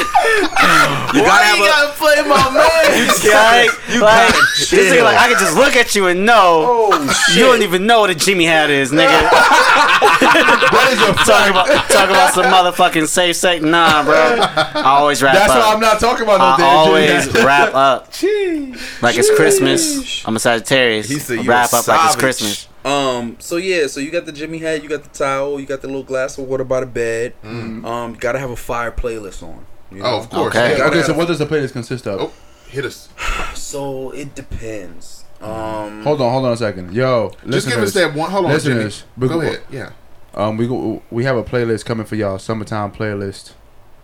you 1.15 1.21
gotta 1.23 1.45
have 1.45 1.89
a. 1.89 1.93
play 1.97 2.15
my 2.21 2.49
man? 2.53 3.07
like, 3.33 4.01
like, 4.01 4.33
this 4.57 4.71
nigga, 4.71 5.03
like, 5.03 5.17
I 5.17 5.27
can 5.29 5.39
just 5.39 5.55
look 5.55 5.75
at 5.75 5.95
you 5.95 6.07
and 6.07 6.25
know. 6.25 6.65
Oh, 6.93 7.33
you 7.35 7.43
don't 7.43 7.61
even 7.61 7.85
know 7.85 8.01
what 8.01 8.09
a 8.09 8.15
Jimmy 8.15 8.45
hat 8.45 8.69
is, 8.69 8.91
nigga. 8.91 9.29
That 10.23 10.89
is 10.91 10.99
a 11.01 11.13
talk 11.25 11.49
about 11.49 11.67
talk 11.89 12.09
about 12.09 12.33
some 12.33 12.45
motherfucking 12.45 13.07
safe 13.07 13.35
sex. 13.35 13.63
Nah, 13.63 14.03
bro. 14.03 14.13
I 14.15 14.81
always 14.97 15.21
wrap 15.21 15.33
That's 15.35 15.51
up. 15.51 15.59
why 15.59 15.73
I'm 15.73 15.79
not 15.79 15.99
talking 15.99 16.23
about 16.23 16.39
no 16.39 16.45
I 16.45 16.57
damn 16.57 16.77
always 16.77 17.02
Jimmy 17.07 17.39
hat. 17.39 17.45
wrap 17.45 17.73
up 17.75 18.11
Jeez. 18.11 19.01
like 19.01 19.17
it's 19.17 19.33
Christmas. 19.35 20.25
I'm 20.27 20.35
a 20.35 20.39
Sagittarius. 20.39 21.07
He 21.09 21.19
said 21.19 21.43
you 21.43 21.49
wrap 21.49 21.73
up 21.73 21.87
like 21.87 22.05
it's. 22.07 22.15
Christmas. 22.15 22.67
Um. 22.85 23.37
So 23.39 23.57
yeah. 23.57 23.87
So 23.87 23.99
you 23.99 24.11
got 24.11 24.25
the 24.25 24.31
Jimmy 24.31 24.57
hat. 24.59 24.83
You 24.83 24.89
got 24.89 25.03
the 25.03 25.09
towel. 25.09 25.59
You 25.59 25.65
got 25.65 25.81
the 25.81 25.87
little 25.87 26.03
glass 26.03 26.37
of 26.37 26.45
water 26.47 26.63
by 26.63 26.79
the 26.81 26.85
bed. 26.85 27.33
Um. 27.43 28.11
You 28.13 28.19
gotta 28.19 28.39
have 28.39 28.51
a 28.51 28.55
fire 28.55 28.91
playlist 28.91 29.41
on. 29.43 29.65
You 29.91 29.99
know? 29.99 30.05
Oh, 30.05 30.19
of 30.19 30.29
course. 30.29 30.55
Okay. 30.55 30.77
Yeah, 30.77 30.85
Okay, 30.85 31.01
so 31.01 31.07
have- 31.09 31.17
what 31.17 31.27
does 31.27 31.39
the 31.39 31.45
playlist 31.45 31.73
consist 31.73 32.07
of? 32.07 32.19
Oh, 32.19 32.31
hit 32.69 32.83
us. 32.85 33.09
So 33.55 34.11
it 34.11 34.33
depends. 34.35 35.23
Um. 35.41 36.03
Hold 36.03 36.21
on, 36.21 36.31
hold 36.31 36.45
on 36.45 36.53
a 36.53 36.57
second. 36.57 36.93
Yo, 36.93 37.31
Just 37.47 37.67
give 37.67 37.79
us 37.79 37.93
that 37.93 38.13
one. 38.15 38.29
Hold 38.31 38.45
on, 38.45 38.59
Jimmy. 38.59 38.75
listeners, 38.85 39.03
we- 39.17 39.27
Go 39.27 39.41
ahead. 39.41 39.61
Yeah. 39.69 39.91
um, 40.35 40.57
we 40.57 40.67
go, 40.67 41.01
we 41.11 41.23
have 41.25 41.35
a 41.37 41.43
playlist 41.43 41.85
coming 41.85 42.05
for 42.05 42.15
y'all, 42.15 42.39
summertime 42.39 42.91
playlist. 42.91 43.51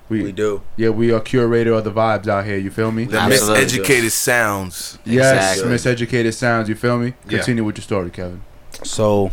We, 0.09 0.23
We 0.23 0.31
do. 0.31 0.61
yeah, 0.75 0.89
we 0.89 1.11
are 1.11 1.19
curator 1.19 1.73
of 1.73 1.83
the 1.83 1.91
vibes 1.91 2.27
out 2.27 2.43
here. 2.45 2.57
You 2.57 2.71
feel 2.71 2.91
me? 2.91 3.05
The 3.05 3.19
Absolutely. 3.19 3.63
miseducated 3.65 4.11
sounds. 4.11 4.97
Yes, 5.05 5.57
Exactly. 5.59 5.75
miseducated 6.07 6.33
sounds. 6.33 6.67
You 6.67 6.75
feel 6.75 6.97
me? 6.97 7.13
Yeah. 7.27 7.37
Continue 7.37 7.63
with 7.63 7.77
your 7.77 7.83
story, 7.83 8.09
Kevin. 8.09 8.41
So, 8.83 9.29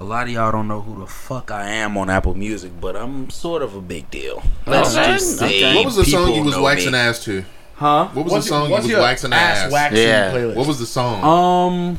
a 0.00 0.04
lot 0.04 0.24
of 0.26 0.30
y'all 0.34 0.52
don't 0.52 0.68
know 0.68 0.82
who 0.82 1.00
the 1.00 1.06
fuck 1.06 1.50
I 1.50 1.68
am 1.70 1.96
on 1.96 2.10
Apple 2.10 2.34
Music, 2.34 2.72
but 2.80 2.96
I'm 2.96 3.30
sort 3.30 3.62
of 3.62 3.74
a 3.74 3.80
big 3.80 4.10
deal. 4.10 4.42
Let's 4.66 4.94
Okay, 4.94 5.06
just 5.14 5.38
say 5.38 5.46
okay. 5.64 5.74
What 5.76 5.86
was 5.86 5.96
the 5.96 6.04
song 6.04 6.34
you 6.34 6.42
was 6.42 6.58
waxing 6.58 6.92
me. 6.92 6.98
ass 6.98 7.24
to? 7.24 7.44
Huh? 7.76 8.08
What 8.12 8.26
was 8.26 8.34
the 8.34 8.42
song 8.42 8.68
you 8.70 8.76
was 8.76 8.86
waxing 8.86 9.32
ass? 9.32 9.72
waxing 9.72 10.02
Yeah. 10.02 10.32
playlist? 10.32 10.54
What 10.56 10.66
was 10.66 10.78
the 10.78 10.86
song? 10.86 11.24
Um, 11.24 11.98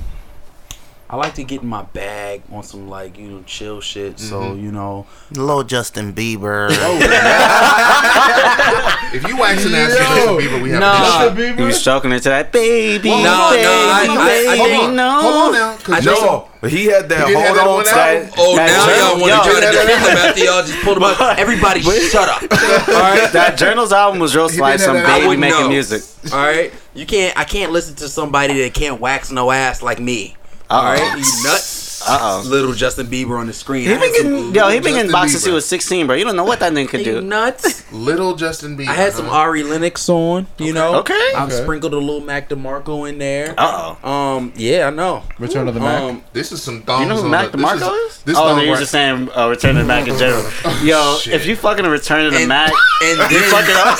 I 1.07 1.17
like 1.17 1.35
to 1.35 1.43
get 1.43 1.61
in 1.61 1.67
my 1.67 1.83
bag 1.83 2.41
on 2.51 2.63
some 2.63 2.89
like 2.89 3.15
you 3.19 3.27
know 3.29 3.43
chill 3.45 3.79
shit. 3.79 4.19
So 4.19 4.41
Mm-hmm. 4.41 4.59
you 4.65 4.71
know, 4.71 5.05
Little 5.31 5.63
Justin 5.63 6.13
Bieber. 6.13 6.69
if 9.13 9.27
you 9.27 9.37
waxing 9.37 9.73
ass. 9.75 9.95
Justin 9.95 10.35
Bieber, 10.37 10.61
we 10.63 10.71
have 10.71 10.79
Nah. 10.79 10.95
an. 10.95 11.01
Justin 11.05 11.37
Bieber? 11.37 11.59
You 11.59 11.65
was 11.65 11.79
stroking 11.79 12.11
into 12.11 12.29
that 12.29 12.51
baby. 12.51 13.07
Well, 13.09 13.21
No, 13.23 13.51
baby, 13.55 13.63
no, 13.63 13.71
I- 13.71 14.07
I- 14.09 14.23
I 14.23 14.27
baby, 14.27 14.57
Hold 14.57 14.71
on, 14.89 14.95
no. 14.95 15.21
hold 15.21 15.35
on 15.35 15.51
now. 15.53 15.75
'cause 15.83 16.03
Justin- 16.03 16.25
No, 16.25 16.47
but 16.61 16.71
he 16.71 16.85
had 16.85 17.07
that 17.09 17.27
He 17.27 17.33
did 17.35 17.39
have 17.39 17.57
hold 17.57 17.85
that 17.85 17.93
on 17.93 17.97
tight. 18.25 18.33
Oh, 18.37 18.55
That 18.55 18.67
now 18.67 18.85
journal- 18.87 18.97
y'all 18.97 19.19
want 19.21 19.33
to 19.45 19.49
try 19.51 19.53
to 19.53 19.59
that 19.61 19.71
defend 19.87 20.01
him 20.01 20.17
after 20.17 20.43
y'all 20.43 20.63
just 20.63 20.79
pulled 20.83 20.97
him 20.97 21.03
up. 21.03 21.37
everybody 21.37 21.81
shut 21.83 22.29
up. 22.29 22.41
All 22.89 22.95
right. 22.95 23.31
That 23.31 23.57
Journals 23.57 23.93
album 23.93 24.19
was 24.19 24.35
real 24.35 24.49
He 24.49 24.59
like 24.59 24.79
some 24.79 24.95
have 24.95 25.05
that- 25.05 25.15
I 25.15 25.19
baby 25.21 25.37
making 25.37 25.59
know. 25.59 25.69
music. 25.69 26.01
All 26.33 26.39
right. 26.39 26.73
You 26.95 27.05
can't. 27.05 27.37
I 27.37 27.43
can't 27.43 27.71
listen 27.71 27.93
to 27.97 28.09
somebody 28.09 28.59
that 28.63 28.73
can't 28.73 28.99
wax 28.99 29.29
no 29.31 29.51
ass 29.51 29.83
like 29.83 29.99
me. 29.99 30.35
All 30.69 30.95
You 30.95 31.17
nuts. 31.43 31.83
Uh 32.07 32.17
oh. 32.21 32.43
Little 32.47 32.73
Justin 32.73 33.07
Bieber 33.07 33.39
on 33.39 33.47
the 33.47 33.53
screen. 33.53 33.83
He 33.87 33.97
been 33.97 34.11
getting, 34.13 34.53
yo, 34.53 34.69
he 34.69 34.75
been 34.79 34.93
getting 34.93 34.93
Justin 34.95 35.11
boxed 35.11 35.31
since 35.33 35.45
he 35.45 35.49
Bieber. 35.49 35.55
was 35.55 35.65
16, 35.65 36.05
bro. 36.07 36.15
You 36.15 36.23
don't 36.23 36.35
know 36.35 36.43
what 36.43 36.59
that 36.59 36.71
nigga 36.71 36.87
could 36.89 36.99
you 36.99 37.13
do. 37.13 37.21
nuts. 37.21 37.91
Little 37.91 38.35
Justin 38.35 38.77
Bieber. 38.77 38.89
I 38.89 38.93
had 38.93 39.13
some 39.13 39.25
huh? 39.25 39.37
Ari 39.37 39.63
Lennox 39.63 40.07
on, 40.09 40.45
you 40.59 40.71
know. 40.73 40.95
Okay. 40.99 41.31
I've 41.35 41.47
Okay. 41.51 41.63
sprinkled 41.63 41.93
a 41.93 41.97
little 41.97 42.19
Mac 42.21 42.49
DeMarco 42.49 43.09
in 43.09 43.17
there. 43.17 43.55
Uh 43.57 43.95
oh. 44.03 44.07
Um, 44.09 44.53
yeah, 44.55 44.85
I 44.87 44.89
know. 44.91 45.23
Return 45.39 45.67
of 45.67 45.73
the 45.73 45.79
Mac. 45.79 46.01
Um, 46.03 46.23
This 46.33 46.51
is 46.51 46.61
some 46.61 46.83
thongs 46.83 47.01
You 47.01 47.07
know 47.09 47.15
who 47.17 47.23
on 47.25 47.31
Mac 47.31 47.51
the- 47.51 47.57
this 47.57 47.65
DeMarco 47.65 48.07
is? 48.07 48.21
This 48.23 48.37
oh, 48.37 48.41
thong 48.49 48.57
no, 48.57 48.63
you're 48.63 48.73
right- 48.73 48.79
just 48.79 48.91
saying 48.91 49.29
uh, 49.35 49.49
Return 49.49 49.73
to 49.75 49.81
the 49.81 49.87
Mac 49.87 50.07
in 50.07 50.17
general. 50.19 50.43
Yo, 50.83 51.17
Shit. 51.17 51.33
if 51.33 51.45
you 51.47 51.55
fucking 51.55 51.85
Return 51.85 52.25
to 52.25 52.29
the 52.31 52.37
And- 52.41 52.49
Mac, 52.49 52.71
and 53.01 53.31
you 53.31 53.39
then, 53.39 53.49
fucking 53.49 53.75
up. 53.77 53.97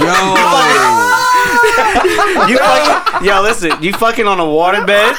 yo, 0.00 1.28
You 2.48 2.58
fucking, 2.58 3.26
yo, 3.26 3.42
listen, 3.42 3.70
you 3.82 3.92
fucking 3.92 4.26
on 4.26 4.40
a 4.40 4.44
waterbed. 4.44 5.14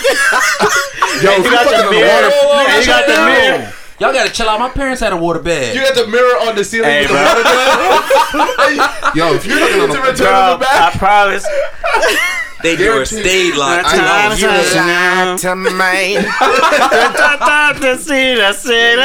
Yo, 1.24 1.32
you 1.38 1.44
you 1.44 1.52
got 1.52 1.66
the 1.86 1.90
mirror. 1.92 2.30
water- 2.46 2.70
And 2.70 2.86
you 2.86 2.92
got 2.92 3.06
the 3.08 3.14
mirror. 3.26 3.74
y'all 4.00 4.14
gotta 4.14 4.32
chill 4.32 4.50
out. 4.50 4.60
My 4.60 4.70
parents 4.70 5.00
had 5.02 5.14
a 5.14 5.18
water 5.18 5.40
bed. 5.40 5.76
You 5.76 5.82
got 5.82 5.96
the 5.96 6.08
mirror 6.08 6.36
on 6.48 6.56
the 6.56 6.64
ceiling 6.64 6.90
Hey, 6.90 7.02
with 7.02 7.10
the 7.10 7.14
bro. 7.14 7.24
water 7.24 7.44
gun. 7.44 9.16
Yo, 9.16 9.34
if 9.36 9.46
you're 9.46 9.60
looking 9.60 9.82
on 9.82 9.90
to 9.90 9.98
a, 10.02 10.12
return 10.12 10.16
Bro, 10.28 10.54
of 10.54 10.60
the 10.60 10.66
Mac. 10.66 10.96
I 10.96 10.98
promise. 10.98 11.46
they 12.64 12.76
doors 12.76 13.10
stayed 13.10 13.56
locked. 13.56 13.86
I 13.88 13.98
know, 13.98 14.36
You 14.36 14.48
know, 14.48 15.38
To 15.38 15.56
me. 15.56 16.18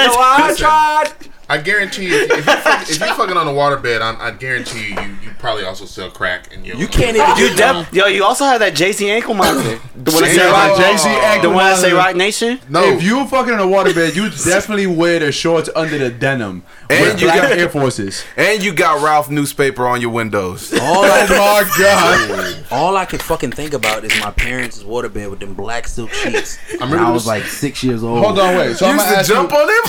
I 0.01 0.55
tried. 0.57 1.13
I 1.51 1.57
guarantee 1.59 2.09
you, 2.09 2.15
if, 2.15 2.31
if, 2.31 2.47
you're, 2.47 2.57
fuck, 2.57 2.83
if 2.91 2.99
you're 3.01 3.15
fucking 3.15 3.37
on 3.37 3.49
a 3.49 3.53
waterbed, 3.53 4.03
I, 4.03 4.27
I 4.27 4.31
guarantee 4.33 4.91
you, 4.91 5.01
you, 5.01 5.17
you 5.23 5.28
probably 5.39 5.65
also 5.65 5.85
sell 5.85 6.11
crack 6.11 6.53
in 6.53 6.65
your. 6.65 6.77
You 6.77 6.87
can't 6.89 7.17
even. 7.17 7.37
You 7.37 7.55
def- 7.57 7.93
yo, 7.93 8.07
you 8.07 8.25
also 8.25 8.45
have 8.45 8.61
that 8.61 8.75
JC 8.75 9.09
ankle 9.11 9.35
monitor. 9.35 9.81
The 9.97 10.11
one 10.13 10.23
that 10.23 10.29
say 10.31 10.37
Jay-Z 10.37 10.51
Rock, 10.51 10.77
Jay-Z 10.79 11.09
ankle 11.09 11.51
the 11.51 11.57
one 11.57 11.65
that 11.67 11.77
say. 11.79 11.93
Roc 11.93 12.17
Nation. 12.17 12.61
No, 12.69 12.85
If 12.85 13.03
you 13.03 13.27
fucking 13.27 13.53
in 13.55 13.59
a 13.61 13.65
waterbed, 13.67 14.15
you 14.15 14.31
definitely 14.51 14.87
wear 14.87 15.19
the 15.19 15.33
shorts 15.33 15.69
under 15.75 15.99
the 15.99 16.11
denim 16.11 16.63
And 16.91 17.21
you 17.21 17.27
got- 17.27 17.53
Air 17.53 17.69
Forces. 17.69 18.25
And 18.37 18.63
you 18.63 18.73
got 18.73 19.03
Ralph 19.03 19.29
newspaper 19.31 19.87
on 19.87 20.01
your 20.01 20.11
windows. 20.11 20.73
All 20.73 20.79
I, 21.05 21.27
Oh 21.31 21.65
my 21.65 21.71
god! 21.79 22.65
all 22.71 22.97
I 22.97 23.05
could 23.05 23.23
fucking 23.23 23.53
think 23.53 23.73
about 23.75 24.05
is 24.05 24.13
my 24.21 24.31
parents' 24.31 24.83
waterbed 24.83 25.31
with 25.31 25.41
them 25.41 25.55
black 25.55 25.89
silk 25.89 26.11
sheets. 26.13 26.59
I, 26.71 26.85
remember 26.85 26.97
I 26.99 27.05
this- 27.07 27.15
was 27.15 27.27
like 27.27 27.45
six 27.45 27.83
years 27.83 28.03
old. 28.03 28.25
Hold 28.25 28.39
on, 28.39 28.57
wait. 28.57 28.77
So 28.77 28.87
You 28.87 28.93
I'm 28.93 28.99
used 28.99 29.11
gonna 29.11 29.25
jump 29.25 29.51
you, 29.53 29.57
on 29.59 29.69
him? 29.69 29.83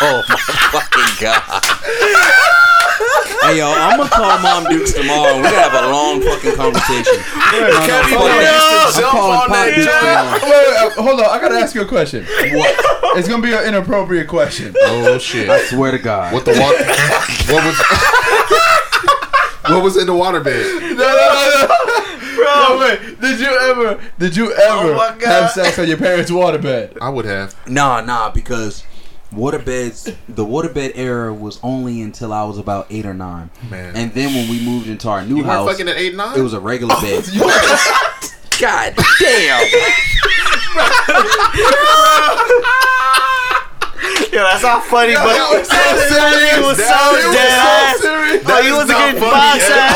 Oh 0.00 0.22
my 0.28 0.36
fucking 0.70 1.20
god. 1.20 2.60
Hey 3.42 3.58
yo, 3.58 3.68
I'm 3.70 3.98
gonna 3.98 4.10
call 4.10 4.38
Mom 4.40 4.64
Dukes 4.70 4.92
tomorrow. 4.92 5.34
and 5.34 5.42
We 5.42 5.50
gotta 5.50 5.70
have 5.70 5.84
a 5.84 5.88
long 5.92 6.20
fucking 6.22 6.54
conversation. 6.56 7.18
Kevin 7.20 7.72
fuck 7.74 8.20
Boy 8.20 8.28
that. 8.28 8.92
I'm 8.94 9.00
jump 9.00 9.10
calling 9.10 9.36
on 9.36 9.48
Pop 9.48 9.56
that 9.56 9.74
Dukes 9.74 9.86
joint. 9.86 10.00
tomorrow. 10.00 10.50
Wait, 10.50 10.64
wait, 10.70 11.04
hold 11.04 11.20
on. 11.20 11.26
I 11.30 11.40
gotta 11.40 11.56
ask 11.56 11.74
you 11.74 11.82
a 11.82 11.86
question. 11.86 12.24
What? 12.24 13.18
It's 13.18 13.28
gonna 13.28 13.42
be 13.42 13.52
an 13.52 13.64
inappropriate 13.64 14.28
question. 14.28 14.74
oh 14.80 15.18
shit. 15.18 15.48
I 15.48 15.62
swear 15.66 15.90
to 15.92 15.98
God. 15.98 16.32
What 16.32 16.44
the 16.44 16.52
water? 16.52 16.84
what 17.52 17.64
was? 17.66 17.76
what 19.70 19.82
was 19.82 19.96
in 19.96 20.06
the 20.06 20.12
waterbed? 20.12 20.80
No, 20.94 21.00
no, 21.00 21.66
no, 22.36 22.44
no. 22.44 22.76
no, 22.76 22.78
wait. 22.80 23.20
Did 23.20 23.40
you 23.40 23.46
ever? 23.70 24.00
Did 24.18 24.36
you 24.36 24.52
ever 24.52 24.92
oh 24.92 24.96
my 24.96 25.16
God. 25.18 25.22
have 25.24 25.50
sex 25.50 25.78
on 25.78 25.88
your 25.88 25.96
parents' 25.96 26.30
waterbed? 26.30 26.98
I 27.00 27.08
would 27.08 27.24
have. 27.24 27.54
Nah, 27.68 28.00
nah, 28.02 28.30
because 28.30 28.84
waterbeds, 29.34 30.14
the 30.28 30.44
waterbed 30.44 30.92
era 30.96 31.32
was 31.32 31.58
only 31.62 32.00
until 32.02 32.32
I 32.32 32.44
was 32.44 32.58
about 32.58 32.86
eight 32.90 33.04
or 33.06 33.14
nine, 33.14 33.50
Man. 33.70 33.94
and 33.96 34.12
then 34.14 34.34
when 34.34 34.48
we 34.50 34.64
moved 34.64 34.88
into 34.88 35.08
our 35.08 35.24
new 35.24 35.36
You 35.38 35.44
house, 35.44 35.68
fucking 35.70 35.88
at 35.88 35.96
eight 35.96 36.14
nine. 36.14 36.38
it 36.38 36.42
was 36.42 36.52
a 36.54 36.60
regular 36.60 36.94
bed. 37.00 37.24
God 38.60 38.94
damn. 39.20 39.66
Yo, 44.32 44.42
that's 44.42 44.62
not 44.64 44.82
funny, 44.84 45.14
but 45.14 45.30
that 45.30 45.46
was 45.54 45.68
so 45.70 45.78
serious. 46.10 46.58
It 46.58 46.62
was 46.62 46.76
so 46.76 46.82
That- 46.82 47.22
it 47.22 47.30
was 47.30 47.38
so 47.38 47.70
ass. 47.70 48.02
serious. 48.02 48.42
Oh, 48.50 48.58
you 48.58 48.74
wasn't 48.74 48.98
getting 48.98 49.20
boxed 49.22 49.70
ass. 49.70 49.94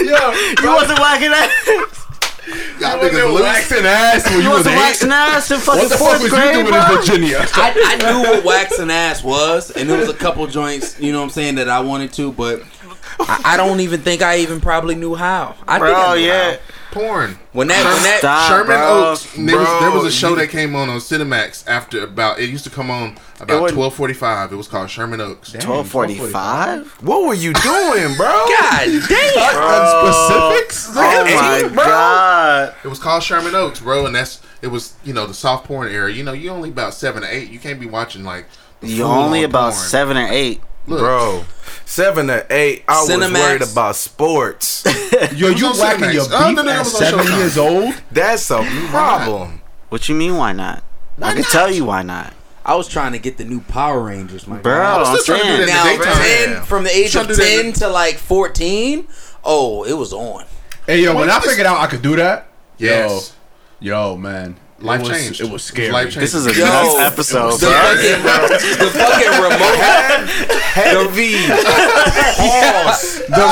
Yo, 0.00 0.32
You 0.64 0.70
wasn't 0.74 0.98
whacking 0.98 1.28
ass. 1.36 1.52
Y'all 2.80 2.96
you 3.02 3.10
niggas 3.10 3.12
wasn't 3.12 3.32
loose. 3.32 3.42
waxing 3.42 3.86
ass 3.86 4.24
when 4.24 4.34
you, 4.34 4.42
You 4.42 4.48
was 4.50 4.58
wasn't 4.58 4.74
eight. 4.76 4.78
waxing 4.80 5.12
ass 5.12 5.50
in 5.50 5.58
fucking 5.60 5.80
What 5.80 5.88
the 5.90 5.96
fuck 5.96 6.08
fourth 6.08 6.22
was 6.22 6.32
you 6.32 6.38
grade, 6.38 6.52
doing 6.54 6.66
bro. 6.66 6.80
in 6.80 6.96
Virginia? 6.96 7.38
I, 7.54 7.98
I 8.00 8.12
knew 8.12 8.20
what 8.30 8.44
waxing 8.44 8.90
ass 8.90 9.22
was, 9.24 9.70
and 9.72 9.88
there 9.88 9.98
was 9.98 10.08
a 10.08 10.14
couple 10.14 10.46
joints, 10.46 10.98
you 11.00 11.12
know 11.12 11.18
what 11.18 11.24
I'm 11.24 11.30
saying, 11.30 11.56
that 11.56 11.68
I 11.68 11.80
wanted 11.80 12.12
to, 12.14 12.32
but 12.32 12.62
I, 13.20 13.40
I 13.44 13.56
don't 13.56 13.80
even 13.80 14.00
think 14.00 14.22
I 14.22 14.38
even 14.38 14.60
probably 14.60 14.94
knew 14.94 15.14
how. 15.14 15.56
I 15.66 15.78
think 15.78 15.96
I 15.96 16.14
knew 16.16 16.24
yeah. 16.26 16.52
how. 16.52 16.58
Porn. 16.90 17.38
When 17.52 17.68
that 17.68 17.84
when 17.84 18.02
that 18.02 18.18
Stop, 18.20 18.48
Sherman 18.50 18.66
bro. 18.78 19.10
Oaks. 19.10 19.32
There 19.36 19.56
was, 19.58 19.80
there 19.80 19.90
was 19.90 20.04
a 20.04 20.10
show 20.12 20.30
you- 20.30 20.36
that 20.36 20.48
came 20.48 20.74
on 20.74 20.88
on 20.88 20.98
Cinemax 20.98 21.66
after 21.68 22.02
about. 22.02 22.40
It 22.40 22.48
used 22.50 22.64
to 22.64 22.70
come 22.70 22.90
on 22.90 23.16
about 23.40 23.70
twelve 23.70 23.94
forty 23.94 24.14
five. 24.14 24.52
It 24.52 24.56
was 24.56 24.68
called 24.68 24.88
Sherman 24.90 25.20
Oaks. 25.20 25.52
Twelve 25.52 25.88
forty-five. 25.88 26.86
What 27.02 27.22
were 27.26 27.34
you 27.34 27.52
doing, 27.52 28.14
bro? 28.16 28.26
God 28.58 28.86
damn. 29.08 29.56
On 29.58 30.10
specifics? 30.10 30.90
Oh 30.94 31.70
my 31.74 31.74
god. 31.74 32.74
It 32.84 32.88
was 32.88 32.98
called 32.98 33.22
Sherman 33.22 33.54
Oaks, 33.54 33.80
bro, 33.80 34.06
and 34.06 34.14
that's 34.14 34.40
it 34.62 34.68
was 34.68 34.94
you 35.04 35.12
know 35.12 35.26
the 35.26 35.34
soft 35.34 35.66
porn 35.66 35.88
era. 35.92 36.10
You 36.12 36.24
know 36.24 36.32
you 36.32 36.50
only 36.50 36.70
about 36.70 36.94
seven 36.94 37.22
or 37.22 37.28
eight. 37.28 37.50
You 37.50 37.58
can't 37.58 37.78
be 37.80 37.86
watching 37.86 38.24
like. 38.24 38.46
You 38.80 39.02
full-on 39.02 39.24
only 39.26 39.42
about 39.42 39.72
porn. 39.72 39.86
seven 39.88 40.16
or 40.16 40.28
eight. 40.28 40.60
Look, 40.88 41.00
Bro, 41.00 41.44
seven 41.84 42.30
or 42.30 42.46
eight. 42.50 42.84
I 42.88 43.02
was 43.02 43.08
worried 43.32 43.62
about 43.62 43.96
sports. 43.96 44.84
Yo, 45.34 45.48
you 45.48 45.66
on 45.66 45.76
whacking 45.78 46.04
Cinemax. 46.04 46.12
your 46.14 46.24
Oh, 46.30 46.48
beef 46.48 46.56
no, 46.56 46.62
no, 46.62 46.62
no, 46.62 46.70
at 46.70 46.76
it 46.76 46.78
was 46.80 46.94
on 46.94 47.00
seven 47.00 47.26
Showtime. 47.26 47.38
years 47.38 47.58
old? 47.58 47.94
That's 48.10 48.50
a 48.50 48.62
problem. 48.90 49.60
What 49.90 50.08
you 50.08 50.14
mean? 50.14 50.36
Why 50.36 50.52
not? 50.52 50.82
I 51.20 51.34
can 51.34 51.42
tell 51.44 51.70
you 51.72 51.84
why 51.84 52.02
not, 52.02 52.32
I 52.64 52.74
was 52.76 52.86
trying 52.88 53.12
to 53.12 53.18
get 53.18 53.38
the 53.38 53.44
new 53.44 53.60
Power 53.60 54.00
Rangers, 54.00 54.46
my 54.46 54.58
bro. 54.58 54.74
guy. 54.76 54.98
was 54.98 55.08
I'm 55.08 55.18
still 55.18 55.38
trying 55.38 55.50
to 55.50 55.56
do 55.64 55.66
saying. 55.66 55.66
that 55.66 55.84
Now 55.84 55.92
in 55.92 55.98
the 55.98 56.04
daytime. 56.04 56.54
ten 56.56 56.64
from 56.64 56.84
the 56.84 56.96
age 56.96 57.16
of 57.16 57.22
to 57.26 57.28
do 57.28 57.34
that 57.34 57.58
in 57.58 57.64
ten 57.64 57.72
to 57.80 57.88
like 57.88 58.16
fourteen. 58.16 59.08
Oh, 59.44 59.84
it 59.84 59.94
was 59.94 60.12
on. 60.12 60.44
Hey, 60.86 61.02
yo, 61.02 61.14
when 61.14 61.26
Well, 61.28 61.36
I 61.36 61.40
figured 61.40 61.66
out 61.66 61.78
I 61.78 61.86
could 61.86 62.02
do 62.02 62.16
that, 62.16 62.48
Yes. 62.78 63.34
yo, 63.80 64.12
yo, 64.12 64.16
man, 64.16 64.56
Life 64.80 65.00
it 65.00 65.08
was, 65.08 65.10
changed. 65.24 65.40
It 65.40 65.50
was 65.50 65.64
scary. 65.64 65.90
Life 65.90 66.04
changed. 66.12 66.20
This 66.20 66.34
is 66.34 66.46
a 66.46 66.52
Yo, 66.54 66.64
nuts 66.64 66.98
episode, 67.00 67.52
The 67.58 67.66
bro. 67.66 67.74
fucking, 67.74 68.78
the 68.78 68.90
fucking 68.94 69.34
remote. 69.42 70.28
Heavy. 70.78 71.34
Pause. 72.38 73.22
the, 73.28 73.46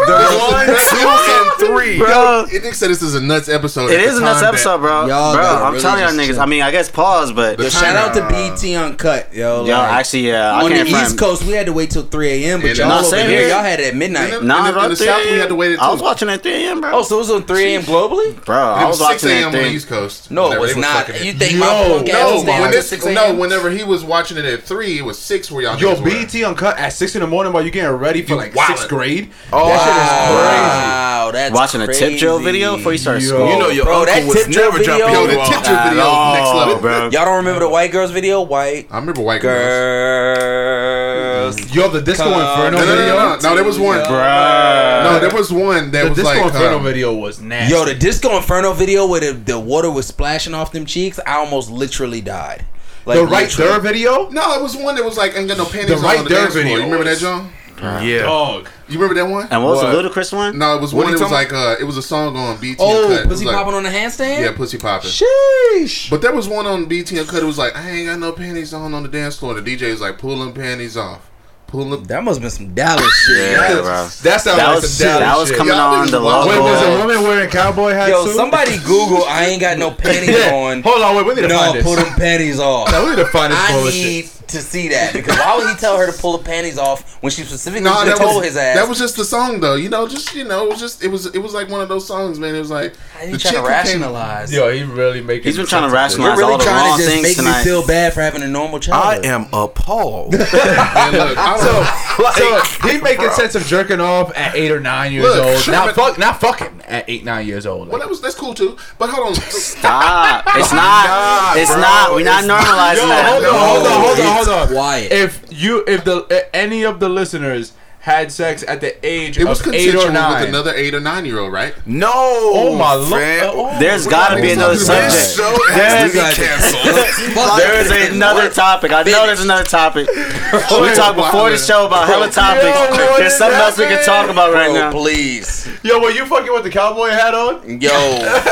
One, 0.00 0.66
two, 0.66 1.08
and 1.08 1.52
three. 1.58 1.98
Bro, 1.98 2.46
It 2.52 2.62
Nick 2.62 2.74
said 2.74 2.90
this 2.90 3.00
is 3.02 3.14
a 3.14 3.20
nuts 3.22 3.48
episode. 3.48 3.90
it 3.90 4.00
at 4.00 4.06
is 4.06 4.16
the 4.16 4.20
a 4.20 4.24
nuts 4.24 4.42
episode, 4.42 4.78
bro. 4.78 5.06
Y'all 5.06 5.34
bro, 5.34 5.42
I'm 5.42 5.72
really 5.72 5.82
telling 5.82 6.00
y'all 6.02 6.10
niggas. 6.12 6.26
chill. 6.34 6.40
I 6.40 6.46
mean, 6.46 6.62
I 6.62 6.70
guess 6.70 6.90
pause, 6.90 7.32
but 7.32 7.56
The 7.58 7.70
shout 7.70 7.96
out 7.96 8.14
to 8.14 8.20
BET 8.28 8.62
Uncut, 8.76 9.32
yo. 9.34 9.64
yo, 9.64 9.74
actually, 9.76 10.28
yeah, 10.28 10.52
I 10.52 10.62
on 10.62 10.70
the 10.70 10.76
can't 10.76 10.88
East. 10.88 11.18
Coast, 11.18 11.42
we 11.44 11.52
had 11.54 11.66
to 11.66 11.72
wait 11.72 11.90
till 11.90 12.02
3 12.02 12.28
a.m., 12.44 12.60
but 12.60 12.68
And 12.70 12.78
y'all 12.78 12.88
Nah, 12.88 13.00
over 13.06 13.16
here, 13.16 13.26
here. 13.28 13.48
y'all 13.48 13.62
had 13.62 13.80
it 13.80 13.86
at 13.88 13.96
midnight. 13.96 14.34
And 14.34 14.46
Nah, 14.46 14.68
in 14.68 14.74
the- 14.74 14.84
in 14.84 14.90
the 14.90 14.96
South, 14.96 15.24
we 15.24 15.38
had 15.38 15.48
to 15.48 15.54
wait 15.54 15.78
I 15.78 15.90
was 15.90 16.02
watching 16.02 16.28
at 16.28 16.42
3 16.42 16.52
a.m., 16.66 16.80
bro. 16.82 16.90
Oh, 16.92 17.02
so 17.02 17.16
it 17.16 17.18
was 17.20 17.30
on 17.30 17.42
3 17.44 17.64
a.m. 17.74 17.82
globally? 17.82 18.44
bro, 18.44 18.56
It 18.56 18.60
I 18.60 18.84
was 18.86 18.98
was 19.00 19.08
6 19.08 19.22
watching 19.24 19.38
a.m. 19.38 19.46
on 19.48 19.52
the 19.52 19.66
East 19.70 19.88
Coast. 19.88 20.30
No, 20.30 20.49
it 20.52 20.60
was 20.60 20.76
not. 20.76 21.06
fucking- 21.06 21.24
You 21.24 21.32
think 21.32 21.52
Yo, 21.52 21.58
my 21.60 21.66
punk 21.66 22.06
no, 22.06 22.12
ass 22.12 22.18
No, 22.28 22.34
was 22.34 22.44
when 22.44 22.70
to 22.70 22.76
they, 22.76 22.82
six 22.82 23.04
no, 23.06 23.34
whenever 23.34 23.70
he 23.70 23.84
was 23.84 24.04
watching 24.04 24.36
it 24.36 24.44
at 24.44 24.62
three, 24.64 24.98
it 24.98 25.04
was 25.04 25.18
six 25.18 25.50
where 25.50 25.62
y'all. 25.62 25.78
Yo, 25.78 25.94
niggas 25.94 26.00
were. 26.02 26.10
BET 26.10 26.34
Uncut 26.44 26.78
at 26.78 26.92
six 26.92 27.14
in 27.14 27.20
the 27.22 27.26
morning 27.26 27.52
while 27.52 27.64
you 27.64 27.70
getting 27.70 27.90
ready 27.90 28.22
for 28.22 28.32
You 28.32 28.36
like 28.36 28.54
sixth 28.54 28.88
grade. 28.88 29.30
Oh, 29.52 29.68
Wow, 29.68 31.30
that's 31.32 31.54
Watching 31.54 31.80
a 31.82 31.86
tip 31.92 32.18
drill 32.18 32.38
video 32.38 32.76
before 32.76 32.92
you 32.92 32.98
started 32.98 33.22
Yo. 33.22 33.28
school. 33.28 33.50
You 33.52 33.58
know 33.58 33.68
your 33.68 33.84
Bro, 33.84 34.00
uncle 34.00 34.14
that 34.14 34.26
was 34.26 34.36
tip 34.36 34.50
drill 34.52 34.64
never 34.70 34.78
video- 34.78 34.98
jumping 34.98 35.14
Yo, 35.14 35.26
the 35.26 35.34
the 35.34 35.44
tip 35.44 35.62
drill 35.64 35.82
video 35.84 36.32
next 36.34 36.54
level, 36.54 36.78
bro. 36.80 37.08
Y'all 37.12 37.24
don't 37.24 37.36
remember 37.36 37.60
the 37.60 37.68
white 37.68 37.92
girls 37.92 38.10
video? 38.10 38.40
White 38.42 38.86
I 38.90 38.98
remember 38.98 39.22
white 39.22 39.40
girls. 39.42 41.56
girls. 41.56 41.74
Yo, 41.74 41.88
the 41.88 42.00
Disco 42.02 42.24
Come 42.24 42.40
Inferno 42.40 42.70
No, 42.70 42.84
no, 42.84 42.84
no, 42.84 42.96
video. 42.96 43.16
no, 43.16 43.36
no. 43.42 43.54
there 43.54 43.64
was 43.64 43.78
one. 43.78 44.00
Bruh. 44.00 45.04
No, 45.04 45.18
there 45.20 45.34
was 45.34 45.52
one 45.52 45.90
that 45.90 46.02
The 46.04 46.08
was 46.10 46.18
Disco 46.18 46.34
like 46.34 46.44
Inferno 46.46 46.76
um, 46.78 46.84
video 46.84 47.14
was 47.14 47.40
nasty. 47.40 47.74
Yo, 47.74 47.84
the 47.84 47.94
Disco 47.94 48.36
Inferno 48.36 48.72
video 48.72 49.06
where 49.06 49.20
the, 49.20 49.32
the 49.32 49.58
water 49.58 49.90
was 49.90 50.06
splashing 50.06 50.39
off 50.54 50.72
them 50.72 50.86
cheeks, 50.86 51.18
I 51.26 51.34
almost 51.36 51.70
literally 51.70 52.20
died. 52.20 52.64
Like, 53.06 53.18
the 53.18 53.26
right 53.26 53.42
literally. 53.48 53.70
there 53.70 53.80
video. 53.80 54.28
No, 54.30 54.52
it 54.54 54.62
was 54.62 54.76
one 54.76 54.94
that 54.96 55.04
was 55.04 55.16
like 55.16 55.34
ain't 55.36 55.48
got 55.48 55.56
no 55.58 55.64
panties 55.64 56.00
The 56.00 56.06
on 56.06 56.24
the 56.24 56.28
There 56.28 56.38
dance 56.40 56.52
floor. 56.52 56.62
video 56.64 56.76
You 56.78 56.84
remember 56.84 57.04
that, 57.04 57.10
was- 57.10 57.20
John? 57.20 57.52
Yeah. 57.82 58.22
Dog. 58.24 58.68
You 58.90 58.98
remember 59.00 59.14
that 59.14 59.26
one? 59.30 59.48
And 59.50 59.64
what 59.64 59.70
was 59.76 59.82
What? 59.82 59.92
the 60.02 60.02
Ludacris 60.10 60.36
one? 60.36 60.58
No, 60.58 60.76
it 60.76 60.82
was 60.82 60.92
What 60.92 61.04
one. 61.04 61.14
are 61.14 61.16
It 61.16 61.20
was 61.22 61.32
like 61.32 61.50
uh, 61.50 61.76
it 61.80 61.84
was 61.84 61.96
a 61.96 62.02
song 62.02 62.36
on 62.36 62.58
BT 62.58 62.76
Oh, 62.78 63.04
Uncut. 63.06 63.24
It 63.24 63.28
pussy 63.30 63.44
like- 63.46 63.56
popping 63.56 63.72
on 63.72 63.84
the 63.84 63.88
handstand? 63.88 64.40
Yeah, 64.42 64.52
pussy 64.52 64.76
popping. 64.76 65.08
Sheesh. 65.10 66.10
But 66.10 66.20
there 66.20 66.32
was 66.34 66.46
one 66.46 66.66
on 66.66 66.84
BET 66.84 67.10
Uncut. 67.10 67.42
It 67.42 67.46
was 67.46 67.56
like 67.56 67.74
I 67.74 67.88
ain't 67.90 68.08
got 68.08 68.18
no 68.18 68.32
panties 68.32 68.74
on 68.74 68.92
on 68.92 69.02
the 69.02 69.08
dance 69.08 69.36
floor. 69.38 69.54
The 69.54 69.62
DJ 69.62 69.90
was 69.92 70.02
like 70.02 70.18
pulling 70.18 70.52
panties 70.52 70.94
off, 70.98 71.29
pulling. 71.70 71.92
up. 71.92 72.06
That 72.08 72.22
must 72.24 72.36
have 72.36 72.42
been 72.42 72.50
some 72.50 72.74
Dallas 72.74 73.12
shit. 73.26 73.36
Yeah, 73.52 73.74
bro. 73.80 74.08
That 74.22 74.40
sounded 74.40 74.60
That 74.60 74.66
like 74.72 74.82
was 74.82 74.92
some 74.92 75.06
Dallas 75.06 75.20
that 75.24 75.38
was 75.38 75.48
shit. 75.48 75.58
coming 75.58 75.72
Y'all 75.74 75.94
on 75.94 76.10
the 76.10 76.20
wild. 76.22 76.48
Wait, 76.48 76.60
was 76.60 76.82
a 76.82 76.98
woman 76.98 77.22
wearing 77.22 77.50
cowboy 77.50 77.92
hats? 77.92 78.10
Yo, 78.10 78.24
too? 78.24 78.32
somebody 78.32 78.76
Google 78.84 79.24
I 79.24 79.46
ain't 79.46 79.60
got 79.60 79.78
no 79.78 79.90
panties 79.90 80.36
Yeah. 80.36 80.52
on. 80.54 80.82
Hold 80.82 81.02
on, 81.02 81.16
wait. 81.16 81.26
We 81.26 81.34
need 81.34 81.42
to 81.42 81.48
No, 81.48 81.58
find 81.58 81.76
this. 81.76 81.84
pull 81.84 81.96
them 81.96 82.12
panties 82.14 82.58
off. 82.60 82.90
No, 82.92 83.04
we 83.04 83.10
need 83.10 83.16
to 83.16 83.26
find 83.26 83.52
this 83.52 83.58
I 83.60 83.72
bullshit. 83.72 83.94
need 83.94 84.24
to 84.50 84.60
see 84.60 84.88
that 84.88 85.12
because 85.12 85.36
why 85.38 85.56
would 85.56 85.68
he 85.68 85.74
tell 85.76 85.96
her 85.98 86.10
to 86.10 86.12
pull 86.20 86.36
the 86.38 86.44
panties 86.44 86.78
off 86.78 87.22
when 87.22 87.30
she 87.30 87.42
specifically 87.42 87.82
No, 87.84 88.04
told 88.16 88.36
was 88.36 88.44
his 88.46 88.56
ass? 88.56 88.76
that 88.76 88.88
was 88.88 88.98
just 88.98 89.16
the 89.16 89.24
song 89.24 89.60
though. 89.60 89.74
You 89.74 89.88
know, 89.88 90.06
just 90.08 90.34
you 90.34 90.44
know, 90.44 90.64
it 90.66 90.70
was 90.70 90.80
just 90.80 91.02
it 91.04 91.08
was 91.08 91.26
it 91.26 91.38
was 91.38 91.54
like 91.54 91.68
one 91.68 91.80
of 91.80 91.88
those 91.88 92.06
songs, 92.06 92.38
man. 92.38 92.54
It 92.54 92.58
was 92.60 92.70
like 92.70 92.94
How 93.14 93.24
you 93.24 93.28
trying 93.28 93.32
to 93.32 93.38
chick 93.38 93.50
who 93.52 93.56
came- 93.58 93.66
rationalize? 93.66 94.52
Yo, 94.52 94.70
he 94.72 94.82
really 94.82 95.20
making. 95.20 95.44
He's 95.44 95.56
been 95.56 95.66
trying 95.66 95.90
to 95.90 95.90
sense 95.96 96.14
of 96.14 96.18
this. 96.20 96.26
rationalize 96.26 96.38
You're 96.38 96.46
really 96.46 96.52
all 96.52 96.58
the 96.58 96.64
trying 96.64 96.86
wrong 96.88 96.98
to 96.98 97.02
just 97.04 97.10
things 97.14 97.22
make 97.22 97.36
tonight. 97.36 97.58
me 97.58 97.64
feel 97.64 97.86
bad 97.86 98.12
for 98.14 98.20
having 98.20 98.42
a 98.42 98.48
normal 98.48 98.78
child. 98.80 99.24
I 99.24 99.28
am 99.28 99.46
appalled. 99.52 100.32
Man, 100.38 101.12
look, 101.12 101.38
I 101.38 101.56
was- 101.56 102.36
So 102.36 102.88
he 102.88 103.00
making 103.00 103.30
sense 103.30 103.54
of 103.54 103.64
jerking 103.64 104.00
off 104.00 104.36
at 104.36 104.54
eight 104.54 104.70
or 104.70 104.80
nine 104.80 105.12
years 105.12 105.24
Look, 105.24 105.44
old. 105.44 105.58
should've 105.58 105.72
Not 105.86 105.94
fuck, 105.94 106.18
not 106.18 106.40
fucking 106.40 106.82
at 106.86 107.04
eight 107.08 107.24
nine 107.24 107.46
years 107.46 107.66
old. 107.66 107.88
well, 107.88 107.98
that 107.98 108.08
was 108.08 108.20
that's 108.20 108.34
cool 108.34 108.54
too. 108.54 108.76
But 108.98 109.10
hold 109.10 109.28
on, 109.28 109.34
Stop. 109.34 110.44
It's 110.56 110.72
not. 110.72 111.56
It's 111.56 111.70
bro. 111.70 111.80
not. 111.80 112.12
We're 112.14 112.24
not 112.24 112.44
normalizing 112.44 113.08
that. 113.08 113.30
hold 113.30 113.44
on, 113.44 113.54
hold 113.54 113.86
on, 113.86 114.00
hold 114.00 114.20
on, 114.20 114.38
it's 114.38 114.39
hold 114.48 114.60
on. 114.62 114.68
quiet. 114.68 115.12
If 115.12 115.44
you, 115.50 115.84
if 115.86 116.04
the 116.04 116.24
uh, 116.24 116.48
any 116.54 116.84
of 116.84 117.00
the 117.00 117.08
listeners 117.08 117.72
had 118.02 118.32
sex 118.32 118.64
at 118.66 118.80
the 118.80 118.96
age 119.06 119.36
it 119.38 119.44
was 119.44 119.60
of 119.66 119.74
eight 119.74 119.94
or 119.94 120.10
nine, 120.10 120.40
with 120.40 120.48
another 120.48 120.72
eight 120.74 120.94
or 120.94 121.00
nine 121.00 121.26
year 121.26 121.38
old, 121.38 121.52
right? 121.52 121.74
No. 121.86 122.10
oh 122.10 122.74
my 122.74 122.94
lord, 122.94 123.10
fam. 123.20 123.50
oh, 123.52 123.78
There's 123.78 124.06
we're 124.06 124.10
got 124.10 124.34
to 124.34 124.40
be 124.40 124.52
another 124.52 124.76
subject. 124.76 125.12
This 125.12 125.36
show 125.36 125.54
There's- 125.68 126.14
has 126.14 126.32
to 126.32 126.40
be 126.40 126.46
canceled. 126.46 127.56
There 127.60 127.78
is 127.78 128.10
another 128.14 128.48
topic. 128.48 128.92
I 128.92 129.02
know 129.02 129.26
there's 129.26 129.42
another 129.42 129.64
topic. 129.68 130.08
We 130.08 130.94
talked 130.94 131.16
before 131.16 131.50
the 131.50 131.58
show 131.58 131.86
about 131.86 132.06
hella 132.08 132.30
topics. 132.30 132.64
Yo, 132.64 133.16
There's 133.18 133.36
something 133.36 133.58
else 133.60 133.76
we 133.76 133.84
can 133.84 134.02
talk 134.02 134.30
about 134.30 134.54
right 134.54 134.66
Bro, 134.70 134.74
now. 134.74 134.90
please. 134.92 135.68
Yo, 135.82 136.00
were 136.00 136.10
you 136.10 136.24
fucking 136.24 136.52
with 136.52 136.64
the 136.64 136.70
cowboy 136.70 137.10
hat 137.10 137.34
on? 137.34 137.80
Yo, 137.82 137.90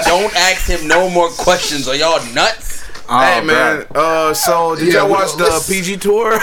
don't 0.04 0.34
ask 0.36 0.68
him 0.68 0.86
no 0.86 1.08
more 1.08 1.30
questions. 1.30 1.88
Are 1.88 1.94
y'all 1.96 2.22
nuts? 2.34 2.77
Oh, 3.10 3.20
hey 3.20 3.40
man, 3.42 3.86
uh, 3.94 4.34
so 4.34 4.76
did 4.76 4.88
Yeah, 4.92 5.00
y'all 5.00 5.08
watch 5.10 5.34
the 5.36 5.44
let's- 5.44 5.66
PG 5.68 5.96
tour? 5.96 6.32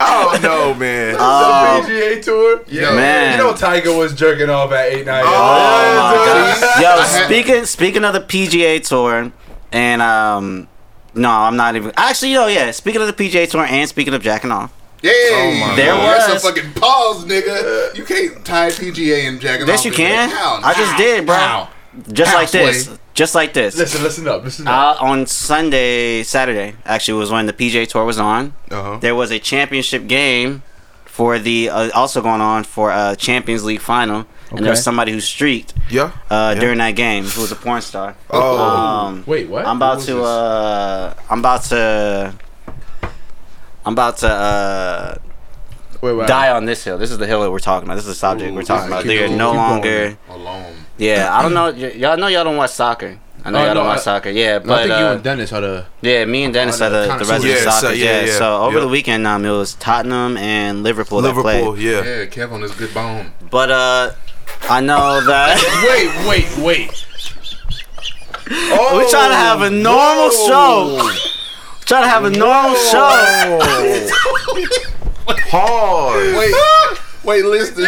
oh 0.00 0.38
don't 0.40 0.78
man. 0.78 1.16
Oh. 1.18 1.82
the 1.82 1.88
PGA 1.88 2.24
tour. 2.24 2.62
Yo, 2.68 2.94
Man. 2.94 3.32
You 3.38 3.44
know 3.44 3.54
Tiger 3.54 3.96
was 3.96 4.14
jerking 4.14 4.48
off 4.50 4.70
at 4.72 4.92
eight 4.92 5.06
nine. 5.06 5.24
Oh, 5.26 5.30
my 5.30 6.80
Yeah, 6.80 6.96
Yo, 6.96 7.02
speaking 7.26 7.64
speaking 7.64 8.04
of 8.04 8.12
the 8.12 8.20
PGA 8.20 8.86
Tour, 8.86 9.32
and 9.72 10.02
um, 10.02 10.68
no, 11.14 11.28
I'm 11.30 11.56
not 11.56 11.74
even. 11.76 11.92
Actually, 11.96 12.32
yo, 12.34 12.46
yeah. 12.46 12.70
Speaking 12.70 13.00
of 13.02 13.06
the 13.08 13.12
PGA 13.12 13.50
Tour 13.50 13.64
and 13.64 13.88
speaking 13.88 14.14
of 14.14 14.22
jacking 14.22 14.52
off, 14.52 14.72
Yay! 15.02 15.58
my 15.60 15.74
There 15.76 15.86
Yo, 15.86 15.96
that's 16.02 16.32
was- 16.34 16.44
a 16.44 16.48
fucking 16.54 16.72
pause, 16.74 17.24
nigga. 17.24 17.96
You 17.96 18.04
can't 18.04 18.44
tie 18.44 18.70
PGA 18.70 19.26
and 19.26 19.40
jacking 19.40 19.66
yes, 19.66 19.80
off 19.80 19.86
you 19.86 19.92
can. 19.92 20.28
there. 20.28 20.38
How? 20.38 20.60
I 20.62 20.74
just 20.74 20.96
did, 20.96 21.26
bro. 21.26 21.34
How? 21.34 21.68
Just 22.12 22.30
How, 22.30 22.38
like 22.38 22.50
this. 22.50 22.98
Just 23.14 23.34
like 23.34 23.52
this. 23.52 23.76
Listen, 23.76 24.02
listen 24.02 24.28
up, 24.28 24.44
listen 24.44 24.66
up. 24.68 25.00
Uh, 25.00 25.04
on 25.04 25.26
Sunday, 25.26 26.22
Saturday, 26.22 26.74
actually, 26.84 27.18
was 27.18 27.30
when 27.30 27.46
the 27.46 27.52
PJ 27.52 27.88
Tour 27.88 28.04
was 28.04 28.18
on. 28.18 28.54
Uh-huh. 28.70 28.98
There 29.00 29.14
was 29.14 29.30
a 29.32 29.38
championship 29.40 30.06
game 30.06 30.62
for 31.04 31.38
the 31.38 31.68
uh, 31.68 31.90
also 31.94 32.22
going 32.22 32.40
on 32.40 32.62
for 32.64 32.90
a 32.92 33.16
Champions 33.18 33.64
League 33.64 33.80
final, 33.80 34.24
and 34.50 34.60
there 34.64 34.70
was 34.70 34.82
somebody 34.84 35.10
who 35.12 35.20
streaked 35.20 35.74
Yeah. 35.90 36.12
uh, 36.30 36.52
Yeah. 36.54 36.60
during 36.60 36.78
that 36.78 36.92
game. 36.92 37.24
Who 37.24 37.40
was 37.42 37.50
a 37.52 37.56
porn 37.56 37.82
star? 37.82 38.14
Oh. 38.30 38.58
Um, 38.58 39.24
Wait, 39.26 39.48
what? 39.48 39.66
I'm 39.66 39.76
about 39.76 39.96
was 39.96 40.06
to. 40.06 40.22
Uh, 40.22 41.14
I'm 41.28 41.40
about 41.40 41.64
to. 41.64 42.34
I'm 43.84 43.92
about 43.94 44.18
to. 44.18 45.20
Wait, 46.02 46.14
wait. 46.14 46.28
die 46.28 46.50
on 46.50 46.64
this 46.64 46.82
hill. 46.84 46.96
This 46.98 47.10
is 47.10 47.18
the 47.18 47.26
hill 47.26 47.42
that 47.42 47.50
we're 47.50 47.58
talking 47.58 47.86
about. 47.88 47.96
This 47.96 48.04
is 48.04 48.10
the 48.10 48.14
subject 48.14 48.54
we're 48.54 48.62
talking 48.62 48.88
about. 48.88 49.04
They're 49.04 49.28
no 49.28 49.52
longer. 49.52 50.16
Alone. 50.28 50.74
Yeah, 50.98 51.28
I 51.36 51.42
don't 51.42 51.54
know. 51.54 51.64
y- 51.72 51.92
y'all 51.96 52.16
know 52.16 52.26
y'all 52.28 52.44
don't 52.44 52.56
watch 52.56 52.70
soccer. 52.70 53.18
I 53.42 53.50
know 53.50 53.58
Oh, 53.60 53.64
y'all 53.64 53.74
don't 53.74 53.86
watch 53.86 53.98
I- 54.00 54.02
soccer. 54.02 54.28
Yeah, 54.30 54.58
but 54.58 54.64
I 54.64 54.68
but 54.68 54.76
think 54.88 54.88
you 55.00 55.06
uh, 55.06 55.12
and 55.14 55.22
Denis 55.22 55.50
had 55.50 55.64
a. 55.64 55.86
yeah, 56.02 56.24
me 56.26 56.44
and 56.44 56.52
Denis 56.52 56.80
I 56.80 56.86
are 56.86 56.90
know, 56.90 57.00
the, 57.02 57.08
kinda 57.08 57.24
the 57.24 57.30
resident 57.32 57.58
Yeah, 57.64 57.70
so- 57.70 57.80
soccer. 57.80 57.94
yeah, 57.94 58.04
yeah, 58.20 58.26
yeah, 58.26 58.38
So 58.38 58.62
over 58.62 58.76
yep. 58.78 58.82
the 58.82 58.88
weekend, 58.88 59.26
um, 59.26 59.44
it 59.44 59.50
was 59.50 59.74
Tottenham 59.74 60.36
and 60.36 60.82
Liverpool, 60.82 61.20
that 61.22 61.28
Liverpool, 61.28 61.72
played. 61.74 61.82
yeah. 61.82 62.04
Yeah, 62.04 62.26
Kevin 62.26 62.62
is 62.62 62.72
good 62.72 62.92
bone. 62.92 63.32
But 63.50 63.70
uh, 63.70 64.12
I 64.68 64.80
know 64.82 65.20
that 65.26 65.56
Wait, 66.28 66.28
wait, 66.28 66.58
wait. 66.64 67.06
Oh, 68.52 68.96
we're 68.96 69.08
trying 69.08 69.30
to 69.30 69.36
have 69.36 69.62
a 69.62 69.70
normal 69.70 70.30
show. 70.30 70.96
We're 71.02 71.14
Trying 71.86 72.02
to 72.02 72.08
have 72.08 72.24
a 72.24 72.30
normal 72.30 72.74
show. 72.90 73.60
Hard. 75.38 76.36
Wait, 76.36 76.54
wait, 77.24 77.44
listen. 77.44 77.84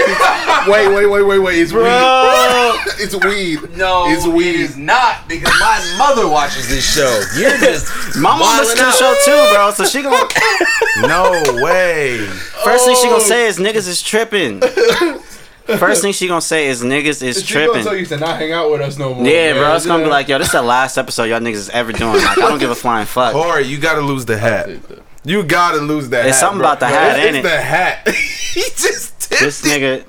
wait, 0.69 0.89
wait, 0.89 1.07
wait, 1.07 1.23
wait, 1.23 1.39
wait. 1.39 1.59
It's 1.59 1.73
weed. 1.73 3.03
it's 3.03 3.15
weed. 3.25 3.77
No, 3.77 4.05
it's 4.09 4.27
weed. 4.27 4.61
is 4.61 4.77
not 4.77 5.29
because 5.29 5.53
my 5.61 5.95
mother 5.99 6.29
watches 6.29 6.69
this 6.69 6.85
show. 6.85 7.23
You're 7.37 7.57
just 7.59 8.17
My 8.17 8.31
mom 8.31 8.41
wilding 8.41 8.69
listens 8.69 8.79
to 8.79 8.85
the 8.85 8.93
show 8.93 9.15
too, 9.25 9.55
bro. 9.55 9.71
So 9.73 9.85
she 9.85 10.03
gonna 10.03 10.29
No 11.09 11.63
way. 11.63 12.19
first 12.65 12.85
thing 12.85 12.97
she 12.97 13.05
gonna 13.05 13.17
oh. 13.17 13.19
say 13.19 13.47
is 13.47 13.59
niggas 13.59 13.89
is 13.89 14.03
tripping. 14.03 14.61
First 15.79 16.03
thing 16.03 16.13
she 16.13 16.27
gonna 16.27 16.41
say 16.41 16.67
is 16.67 16.83
niggas 16.83 17.23
is 17.23 17.45
She 17.45 17.55
gonna 17.55 17.83
tell 17.83 17.97
you 17.97 18.05
to 18.07 18.17
not 18.19 18.39
hang 18.39 18.53
out 18.53 18.71
with 18.71 18.81
us 18.81 18.99
no 18.99 19.15
more. 19.15 19.25
Yeah, 19.25 19.53
man. 19.53 19.63
bro. 19.63 19.77
It's 19.77 19.87
gonna 19.87 20.03
be 20.03 20.11
like, 20.11 20.29
yo, 20.29 20.39
this 20.39 20.49
is 20.49 20.53
the 20.53 20.63
last 20.63 20.99
episode 20.99 21.25
y'all 21.25 21.41
niggas 21.41 21.55
is 21.55 21.71
ever 21.71 21.93
doing. 21.93 22.17
Like, 22.17 22.39
I 22.39 22.49
don't 22.49 22.59
give 22.59 22.71
a 22.71 22.75
flying 22.75 23.07
fuck. 23.07 23.33
Cori, 23.33 23.65
you 23.65 23.79
gotta 23.79 24.01
lose 24.01 24.25
the 24.25 24.37
hat. 24.39 24.69
You 25.25 25.43
gotta 25.45 25.79
lose 25.79 26.09
that 26.11 26.27
It's 26.27 26.37
hat. 26.37 26.41
something 26.41 26.59
bro. 26.59 26.69
about 26.69 26.81
the 26.81 26.89
No, 26.89 26.95
hat, 26.95 27.17
it's, 27.19 27.27
ain't 27.27 27.37
it's 27.37 27.47
it? 27.47 27.49
the 27.51 27.61
hat. 27.61 28.09
he 28.55 28.61
just 28.77 29.21
tipped 29.21 29.41
This 29.41 29.65
it. 29.65 29.69
nigga, 29.69 30.05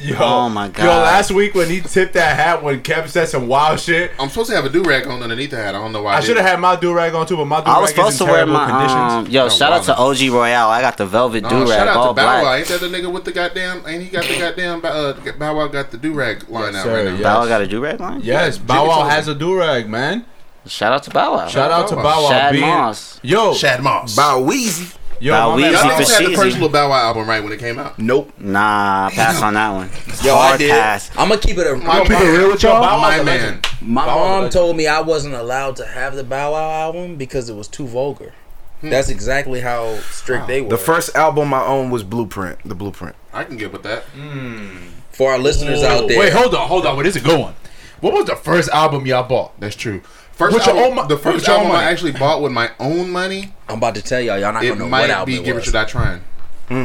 Yo, 0.00 0.14
Oh 0.20 0.48
my 0.48 0.68
God. 0.68 0.84
Yo, 0.84 0.90
last 0.90 1.32
week 1.32 1.56
when 1.56 1.68
he 1.68 1.80
tipped 1.80 2.12
that 2.14 2.36
hat 2.36 2.62
when 2.62 2.80
Kev 2.82 3.08
said 3.08 3.26
some 3.28 3.48
wild 3.48 3.80
shit, 3.80 4.12
I'm 4.20 4.28
supposed 4.28 4.48
to 4.50 4.54
have 4.54 4.64
a 4.64 4.68
do 4.68 4.84
rag 4.84 5.08
on 5.08 5.20
underneath 5.24 5.50
the 5.50 5.56
hat. 5.56 5.74
I 5.74 5.78
don't 5.80 5.92
know 5.92 6.02
why. 6.02 6.14
I 6.14 6.20
should 6.20 6.36
have 6.36 6.46
had 6.46 6.60
my 6.60 6.76
do 6.76 6.94
rag 6.94 7.14
on 7.16 7.26
too, 7.26 7.36
but 7.36 7.46
my 7.46 7.58
do 7.60 7.66
rag 7.66 7.76
I 7.76 7.80
was 7.80 7.90
supposed 7.90 8.12
is 8.12 8.18
to 8.18 8.24
wear 8.26 8.34
terrible 8.36 8.52
my 8.54 8.70
conditions. 8.70 9.12
um. 9.12 9.26
Yo, 9.26 9.42
No, 9.42 9.48
shout 9.48 9.72
out 9.72 9.82
to. 9.84 9.96
OG 9.98 10.32
Royale. 10.32 10.68
I 10.70 10.80
got 10.82 10.96
the 10.98 11.06
velvet 11.06 11.42
No, 11.42 11.48
do 11.50 11.66
shout 11.66 11.88
out 11.88 11.96
all 11.96 12.14
to 12.14 12.22
Bow 12.22 12.42
Wow. 12.44 12.54
Ain't 12.54 12.68
that 12.68 12.80
the 12.80 12.86
nigga 12.86 13.12
with 13.12 13.24
the 13.24 13.32
goddamn? 13.32 13.82
Ain't 13.88 14.04
he 14.04 14.08
got 14.08 14.24
the 14.24 14.38
goddamn? 14.38 14.80
Uh, 14.84 15.14
Bow 15.36 15.56
Wow 15.56 15.66
got 15.66 15.90
the 15.90 15.96
do 15.98 16.12
rag 16.14 16.48
line 16.48 16.72
Yes, 16.72 16.76
out 16.76 16.84
sir, 16.84 16.94
right 16.94 17.04
now. 17.12 17.16
yeah. 17.16 17.22
Bow 17.24 17.40
Wow 17.40 17.48
got 17.48 17.60
a 17.62 17.66
do 17.66 17.80
rag 17.80 18.00
line. 18.00 18.20
yes, 18.22 18.56
Jimmy 18.56 18.66
Bow 18.68 18.86
Wow 18.86 19.08
has 19.08 19.26
a 19.28 19.34
do 19.34 19.58
rag, 19.58 19.88
man. 19.90 20.24
Shout 20.68 20.92
out 20.92 21.02
to 21.04 21.10
Bow 21.10 21.34
Wow. 21.34 21.48
Shout 21.48 21.70
out 21.70 21.88
to 21.88 21.96
Bow 21.96 22.02
Bow 22.02 22.16
Wow. 22.18 22.22
Wow. 22.24 22.30
Shad 22.30 22.52
being- 22.52 22.66
Moss. 22.66 23.20
Yo, 23.22 23.54
Shad 23.54 23.82
Moss. 23.82 24.14
Bow 24.16 24.40
Weezy. 24.40 24.94
yo, 25.20 25.32
Bow 25.32 25.56
my 25.56 25.62
Weezy 25.62 25.72
Y'all 25.72 25.80
for 25.82 25.86
niggas 25.88 25.90
had 25.90 25.98
the 25.98 26.30
Sheezy. 26.30 26.36
first 26.36 26.52
little 26.54 26.68
Bow 26.68 26.88
Wow 26.90 27.06
album 27.08 27.28
right 27.28 27.42
when 27.42 27.52
it 27.52 27.58
came 27.58 27.78
out. 27.78 27.98
Nope. 27.98 28.32
Nah, 28.38 29.10
pass 29.10 29.42
on 29.42 29.54
that 29.54 29.70
one. 29.70 29.90
Yo, 30.22 30.34
I 30.36 30.56
did. 30.56 30.70
pass. 30.70 31.10
I'm 31.16 31.28
gonna 31.28 31.40
keep 31.40 31.58
it 31.58 31.66
a. 31.66 31.76
My 31.76 32.00
keep 32.02 32.10
it 32.12 32.38
real 32.38 32.48
with 32.50 32.62
y'all. 32.62 32.80
Bow 32.82 32.98
Wow's 32.98 33.02
My 33.02 33.16
a 33.16 33.24
man. 33.24 33.40
legend. 33.40 33.66
My 33.80 34.06
Bow 34.06 34.16
Wow 34.16 34.24
mom 34.24 34.32
legend. 34.42 34.52
told 34.52 34.76
me 34.76 34.86
I 34.86 35.00
wasn't 35.00 35.34
allowed 35.34 35.76
to 35.76 35.86
have 35.86 36.14
the 36.14 36.24
Bow 36.24 36.52
Wow 36.52 36.70
album 36.70 37.16
because 37.16 37.48
it 37.48 37.54
was 37.56 37.68
too 37.68 37.86
vulgar. 37.86 38.32
Hmm. 38.80 38.90
That's 38.90 39.08
exactly 39.08 39.60
how 39.60 39.96
strict 40.10 40.46
they 40.46 40.60
were. 40.60 40.68
The 40.68 40.78
first 40.78 41.16
album 41.16 41.52
I 41.52 41.64
owned 41.64 41.90
was 41.90 42.04
Blueprint. 42.04 42.58
The 42.64 42.76
Blueprint. 42.76 43.16
I 43.32 43.42
can 43.42 43.56
get 43.56 43.72
with 43.72 43.82
that. 43.82 44.04
Hmm. 44.14 44.76
for 45.10 45.32
our 45.32 45.38
listeners 45.38 45.82
out 45.82 46.06
there. 46.06 46.16
Wait, 46.18 46.32
hold 46.32 46.54
on, 46.54 46.68
hold 46.68 46.86
on. 46.86 46.96
Where 46.96 47.04
is 47.06 47.16
it 47.16 47.24
going? 47.24 47.54
What 48.00 48.12
was 48.12 48.26
the 48.26 48.36
first 48.36 48.68
album 48.70 49.04
y'all 49.06 49.24
bought? 49.28 49.58
That's 49.58 49.74
true. 49.74 50.00
First 50.38 50.54
With 50.54 50.66
your 50.66 50.76
album, 50.76 50.90
own 50.90 50.94
mo- 51.04 51.06
the 51.08 51.18
first 51.18 51.46
your 51.48 51.56
album 51.56 51.72
I 51.72 51.84
actually 51.84 52.12
bought 52.12 52.40
with 52.42 52.52
my 52.52 52.70
own 52.78 53.10
money. 53.10 53.52
I'm 53.68 53.78
about 53.78 53.96
to 53.96 54.02
tell 54.02 54.20
y'all. 54.20 54.38
Y'all 54.38 54.52
not 54.52 54.62
It 54.62 54.68
gonna 54.68 54.78
know 54.78 54.84
what 54.84 54.90
might 54.92 55.10
album 55.10 55.26
be 55.34 55.40
it 55.40 55.44
Give 55.44 55.48
It 55.48 55.54
was. 55.56 55.64
Should 55.64 55.74
I 55.76 55.84
Trying. 55.84 56.22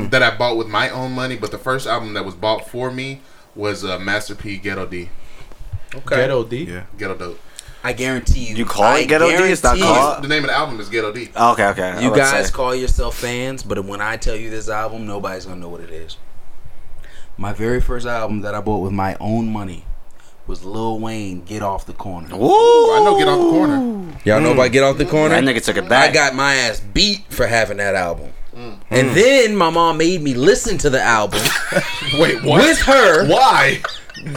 That 0.10 0.24
I 0.24 0.36
bought 0.36 0.58
with 0.58 0.68
my 0.68 0.90
own 0.90 1.12
money, 1.12 1.36
but 1.38 1.52
the 1.52 1.58
first 1.60 1.86
album 1.86 2.14
that 2.16 2.26
was 2.26 2.34
bought 2.36 2.68
for 2.70 2.90
me 2.90 3.22
was 3.56 3.86
uh, 3.86 4.00
Master 4.00 4.34
P 4.34 4.58
Ghetto 4.58 4.88
D. 4.88 5.10
Okay. 5.94 6.16
Ghetto 6.16 6.44
D. 6.46 6.64
Yeah. 6.64 6.84
Ghetto 6.98 7.16
Dope. 7.16 7.40
I 7.84 7.94
guarantee 7.94 8.46
you. 8.46 8.56
You 8.56 8.66
call 8.66 8.86
I 8.86 9.00
it 9.00 9.08
Ghetto 9.10 9.28
D? 9.30 9.36
It's 9.36 9.62
not 9.62 9.76
guarantee 9.78 10.00
called- 10.00 10.24
The 10.24 10.28
name 10.30 10.44
of 10.46 10.50
the 10.50 10.56
album 10.56 10.80
is 10.80 10.90
Ghetto 10.90 11.12
D. 11.12 11.30
Okay, 11.36 11.68
okay. 11.68 11.90
You 12.02 12.10
was 12.10 12.18
about 12.18 12.32
guys 12.32 12.46
say. 12.48 12.52
call 12.54 12.74
yourself 12.74 13.18
fans, 13.20 13.62
but 13.62 13.84
when 13.86 14.02
I 14.02 14.18
tell 14.18 14.36
you 14.36 14.50
this 14.50 14.68
album, 14.70 15.06
nobody's 15.06 15.46
gonna 15.46 15.60
know 15.60 15.70
what 15.70 15.82
it 15.82 15.92
is. 15.92 16.18
My 17.38 17.52
very 17.54 17.82
first 17.82 18.08
album 18.08 18.42
that 18.42 18.56
I 18.56 18.62
bought 18.62 18.80
with 18.80 18.94
my 18.94 19.16
own 19.20 19.50
money 19.52 19.86
was 20.48 20.64
Lil 20.64 21.00
Wayne. 21.00 21.42
Get 21.42 21.62
off 21.62 21.86
the 21.86 21.94
corner. 21.94 22.36
Woo! 22.36 22.48
I 22.48 23.02
know 23.04 23.18
Get 23.18 23.28
Off 23.28 23.40
the 23.40 23.50
Corner. 23.50 24.20
Y'all 24.26 24.42
know 24.42 24.54
about 24.54 24.72
Get 24.72 24.84
Off 24.84 24.98
the 24.98 25.06
Corner? 25.06 25.40
That 25.40 25.44
nigga 25.44 25.64
took 25.64 25.78
it 25.78 25.88
back. 25.88 26.10
I 26.10 26.14
got 26.14 26.36
my 26.36 26.56
ass 26.56 26.80
beat 26.80 27.26
for 27.30 27.48
having 27.48 27.78
that 27.78 27.96
album. 27.96 28.34
Mm. 28.56 28.78
And 28.90 29.10
mm. 29.10 29.14
then 29.14 29.56
my 29.56 29.70
mom 29.70 29.98
made 29.98 30.22
me 30.22 30.34
listen 30.36 30.78
to 30.80 30.90
the 30.90 31.02
album 31.02 31.42
Wait, 32.20 32.44
what? 32.44 32.62
with 32.62 32.80
her 32.82 33.28
Why? 33.28 33.82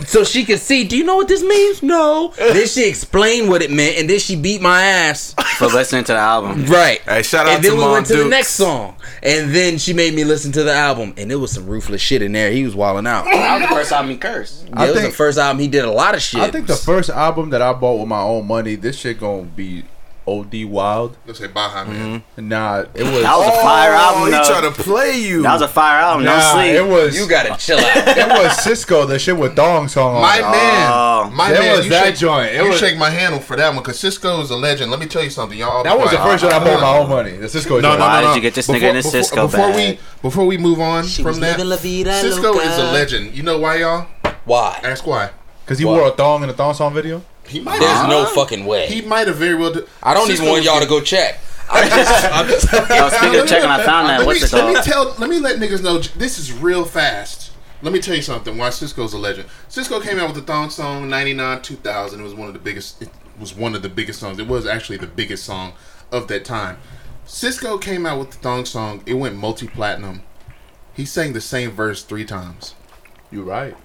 So 0.06 0.24
she 0.24 0.44
could 0.44 0.58
see, 0.60 0.84
do 0.84 0.96
you 0.96 1.04
know 1.04 1.16
what 1.16 1.28
this 1.28 1.42
means? 1.42 1.82
No. 1.82 2.32
then 2.36 2.66
she 2.66 2.88
explained 2.88 3.48
what 3.48 3.62
it 3.62 3.70
meant 3.70 3.98
and 3.98 4.08
then 4.10 4.18
she 4.18 4.36
beat 4.36 4.60
my 4.60 4.82
ass. 4.82 5.34
for 5.58 5.66
listening 5.66 6.04
to 6.04 6.12
the 6.12 6.18
album. 6.18 6.66
Right. 6.66 7.00
Hey, 7.02 7.22
shout 7.22 7.46
out 7.46 7.54
and 7.56 7.64
then 7.64 7.72
to 7.72 7.76
we 7.76 7.82
Mom 7.82 7.92
went 7.92 8.06
to 8.06 8.16
the 8.16 8.24
next 8.28 8.50
song. 8.50 8.96
And 9.22 9.54
then 9.54 9.78
she 9.78 9.92
made 9.94 10.14
me 10.14 10.24
listen 10.24 10.52
to 10.52 10.62
the 10.62 10.72
album. 10.72 11.14
And 11.16 11.30
it 11.32 11.36
was 11.36 11.52
some 11.52 11.66
ruthless 11.66 12.00
shit 12.02 12.22
in 12.22 12.32
there. 12.32 12.50
He 12.50 12.64
was 12.64 12.74
wilding 12.74 13.06
out. 13.06 13.24
That 13.24 13.60
was 13.60 13.68
the 13.68 13.74
first 13.74 13.90
time 13.90 14.08
he 14.10 14.16
cursed. 14.16 14.64
it 14.66 14.70
I 14.74 14.86
was 14.90 14.94
think- 15.00 15.10
the 15.12 15.16
first 15.16 15.38
album 15.38 15.60
he 15.60 15.68
did 15.68 15.84
a 15.84 15.90
lot 15.90 16.14
of 16.14 16.22
shit. 16.22 16.40
I 16.40 16.50
think 16.50 16.66
the 16.66 16.76
first 16.76 17.08
album 17.10 17.50
that 17.50 17.62
I 17.62 17.72
bought 17.72 17.98
with 18.00 18.08
my 18.08 18.20
own 18.20 18.46
money, 18.46 18.74
this 18.76 18.98
shit 18.98 19.18
gonna 19.20 19.42
be 19.42 19.84
OD 20.28 20.64
wild. 20.64 21.16
Let's 21.26 21.38
say 21.38 21.46
Baha 21.46 21.88
Man. 21.88 22.20
Mm-hmm. 22.20 22.48
Nah, 22.48 22.80
it 22.94 23.04
was. 23.04 23.22
That 23.22 23.36
was 23.36 23.46
a 23.48 23.62
fire 23.62 23.92
oh, 23.92 23.96
album, 23.96 24.22
Oh, 24.22 24.24
he 24.26 24.30
though. 24.32 24.44
trying 24.44 24.72
to 24.74 24.82
play 24.82 25.18
you. 25.20 25.42
That 25.42 25.52
was 25.52 25.62
a 25.62 25.68
fire 25.68 26.00
album. 26.00 26.24
nah, 26.24 26.36
no 26.38 26.52
sleep. 26.54 26.72
it 26.74 26.86
was. 26.86 27.16
you 27.18 27.28
gotta 27.28 27.56
chill 27.56 27.78
out. 27.78 27.96
it 28.08 28.26
was 28.28 28.52
Sisqó, 28.58 29.06
the 29.06 29.18
shit 29.20 29.36
with 29.36 29.54
Dong 29.54 29.86
song 29.88 30.16
on. 30.16 30.22
My 30.22 30.38
it. 30.38 30.42
man, 30.42 30.90
Oh. 30.92 31.30
my 31.32 31.52
That 31.52 31.60
man, 31.60 31.76
was 31.78 31.88
that 31.90 32.04
shake, 32.06 32.16
joint. 32.16 32.50
It 32.52 32.62
you 32.62 32.70
was- 32.70 32.78
shake 32.80 32.98
my 32.98 33.10
hand 33.10 33.42
for 33.44 33.56
that 33.56 33.68
one 33.72 33.82
because 33.82 33.98
Sisqó 34.02 34.42
is 34.42 34.50
a 34.50 34.56
legend. 34.56 34.90
Let 34.90 34.98
me 35.00 35.06
tell 35.06 35.22
you 35.22 35.30
something, 35.30 35.56
y'all. 35.58 35.84
That 35.84 35.96
was 35.98 36.10
the 36.10 36.18
first 36.18 36.42
one 36.42 36.52
I 36.52 36.58
bought 36.58 36.80
my 36.80 36.98
own 36.98 37.08
money. 37.08 37.36
The 37.36 37.46
Sisqó. 37.46 37.80
No, 37.80 37.90
joint. 37.90 37.98
no, 38.00 38.04
Why 38.06 38.20
no, 38.22 38.28
did 38.28 38.36
you 38.36 38.42
get 38.42 38.54
this 38.54 38.66
before, 38.66 38.80
nigga 38.80 38.88
in 38.90 38.96
his 38.96 39.04
before, 39.06 39.20
Sisqó 39.20 39.42
before 39.50 39.68
bag? 39.70 39.98
we 39.98 39.98
before 40.22 40.46
we 40.46 40.58
move 40.58 40.80
on 40.80 41.04
She 41.06 41.22
from 41.22 41.38
that? 41.40 41.52
living 41.58 41.68
la 41.70 41.76
vida 41.76 42.10
Sisqó 42.10 42.42
loca. 42.54 42.62
is 42.66 42.78
a 42.78 42.92
legend. 42.92 43.34
You 43.36 43.42
know 43.44 43.58
why, 43.58 43.76
y'all? 43.76 44.06
Why? 44.44 44.80
Ask 44.82 45.06
why. 45.06 45.30
Because 45.64 45.78
he 45.78 45.84
What? 45.84 45.98
wore 46.00 46.08
a 46.08 46.10
thong 46.12 46.42
in 46.44 46.48
a 46.48 46.52
thong 46.52 46.74
song 46.74 46.94
video. 46.94 47.22
He 47.48 47.60
might. 47.60 47.78
There's 47.80 47.92
have. 47.92 48.08
no 48.08 48.26
fucking 48.26 48.64
way. 48.66 48.86
He 48.86 49.02
might 49.02 49.26
have 49.28 49.36
very 49.36 49.54
well. 49.54 49.72
Do, 49.72 49.86
I 50.02 50.14
don't 50.14 50.28
Sisqó 50.28 50.34
even 50.34 50.48
want 50.48 50.64
y'all 50.64 50.80
to 50.80 50.86
go 50.86 51.00
check. 51.00 51.40
I'm 51.70 51.88
just, 51.88 52.32
I'm 52.32 52.46
just 52.46 52.72
Yo, 52.72 53.08
speaking 53.08 53.40
of 53.40 53.48
checking, 53.48 53.68
I 53.68 53.82
found 53.82 54.08
that. 54.08 54.18
Let 54.20 54.26
What's 54.26 54.52
me, 54.52 54.58
it 54.58 54.64
let 54.64 54.74
me 54.74 54.82
tell. 54.82 55.14
Let 55.18 55.28
me 55.28 55.40
let 55.40 55.58
niggas 55.58 55.82
know. 55.82 55.98
This 55.98 56.38
is 56.38 56.52
real 56.52 56.84
fast. 56.84 57.52
Let 57.82 57.92
me 57.92 58.00
tell 58.00 58.14
you 58.14 58.22
something. 58.22 58.56
Why 58.56 58.68
Sisqó's 58.68 59.12
a 59.12 59.18
legend. 59.18 59.48
Sisqó 59.68 60.02
came 60.02 60.18
out 60.18 60.28
with 60.28 60.36
the 60.36 60.52
thong 60.52 60.70
song 60.70 61.08
'99, 61.08 61.62
2000. 61.62 62.20
It 62.20 62.22
was 62.22 62.34
one 62.34 62.48
of 62.48 62.54
the 62.54 62.60
biggest. 62.60 63.02
It 63.02 63.10
was 63.38 63.54
one 63.54 63.74
of 63.74 63.82
the 63.82 63.88
biggest 63.88 64.20
songs. 64.20 64.38
It 64.38 64.46
was 64.46 64.64
actually 64.64 64.98
the 64.98 65.06
biggest 65.06 65.44
song 65.44 65.72
of 66.12 66.28
that 66.28 66.44
time. 66.44 66.78
Sisqó 67.26 67.80
came 67.80 68.06
out 68.06 68.18
with 68.20 68.30
the 68.30 68.36
thong 68.38 68.64
song. 68.64 69.02
It 69.04 69.14
went 69.14 69.36
multi 69.36 69.66
platinum. 69.66 70.22
He 70.94 71.04
sang 71.04 71.32
the 71.32 71.40
same 71.40 71.72
verse 71.72 72.02
three 72.04 72.24
times. 72.24 72.74
You're 73.30 73.44
right. 73.44 73.76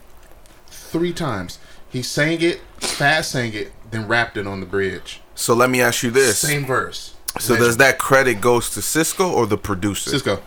Three 0.68 1.12
times. 1.12 1.60
He 1.91 2.01
sang 2.01 2.41
it, 2.41 2.61
fast 2.80 3.31
sang 3.31 3.53
it, 3.53 3.72
then 3.91 4.07
rapped 4.07 4.38
it 4.38 4.47
on 4.47 4.59
the 4.59 4.65
bridge. 4.65 5.22
so 5.35 5.53
let 5.53 5.69
me 5.69 5.81
ask 5.81 6.03
you 6.03 6.11
this. 6.11 6.38
Same 6.39 6.65
verse. 6.65 7.15
So 7.39 7.55
does 7.55 7.77
that 7.77 7.97
credit 7.97 8.41
goes 8.41 8.69
to 8.72 8.80
Sisqó 8.81 9.31
or 9.31 9.45
the 9.47 9.57
producer? 9.57 10.11
Sisqó? 10.11 10.41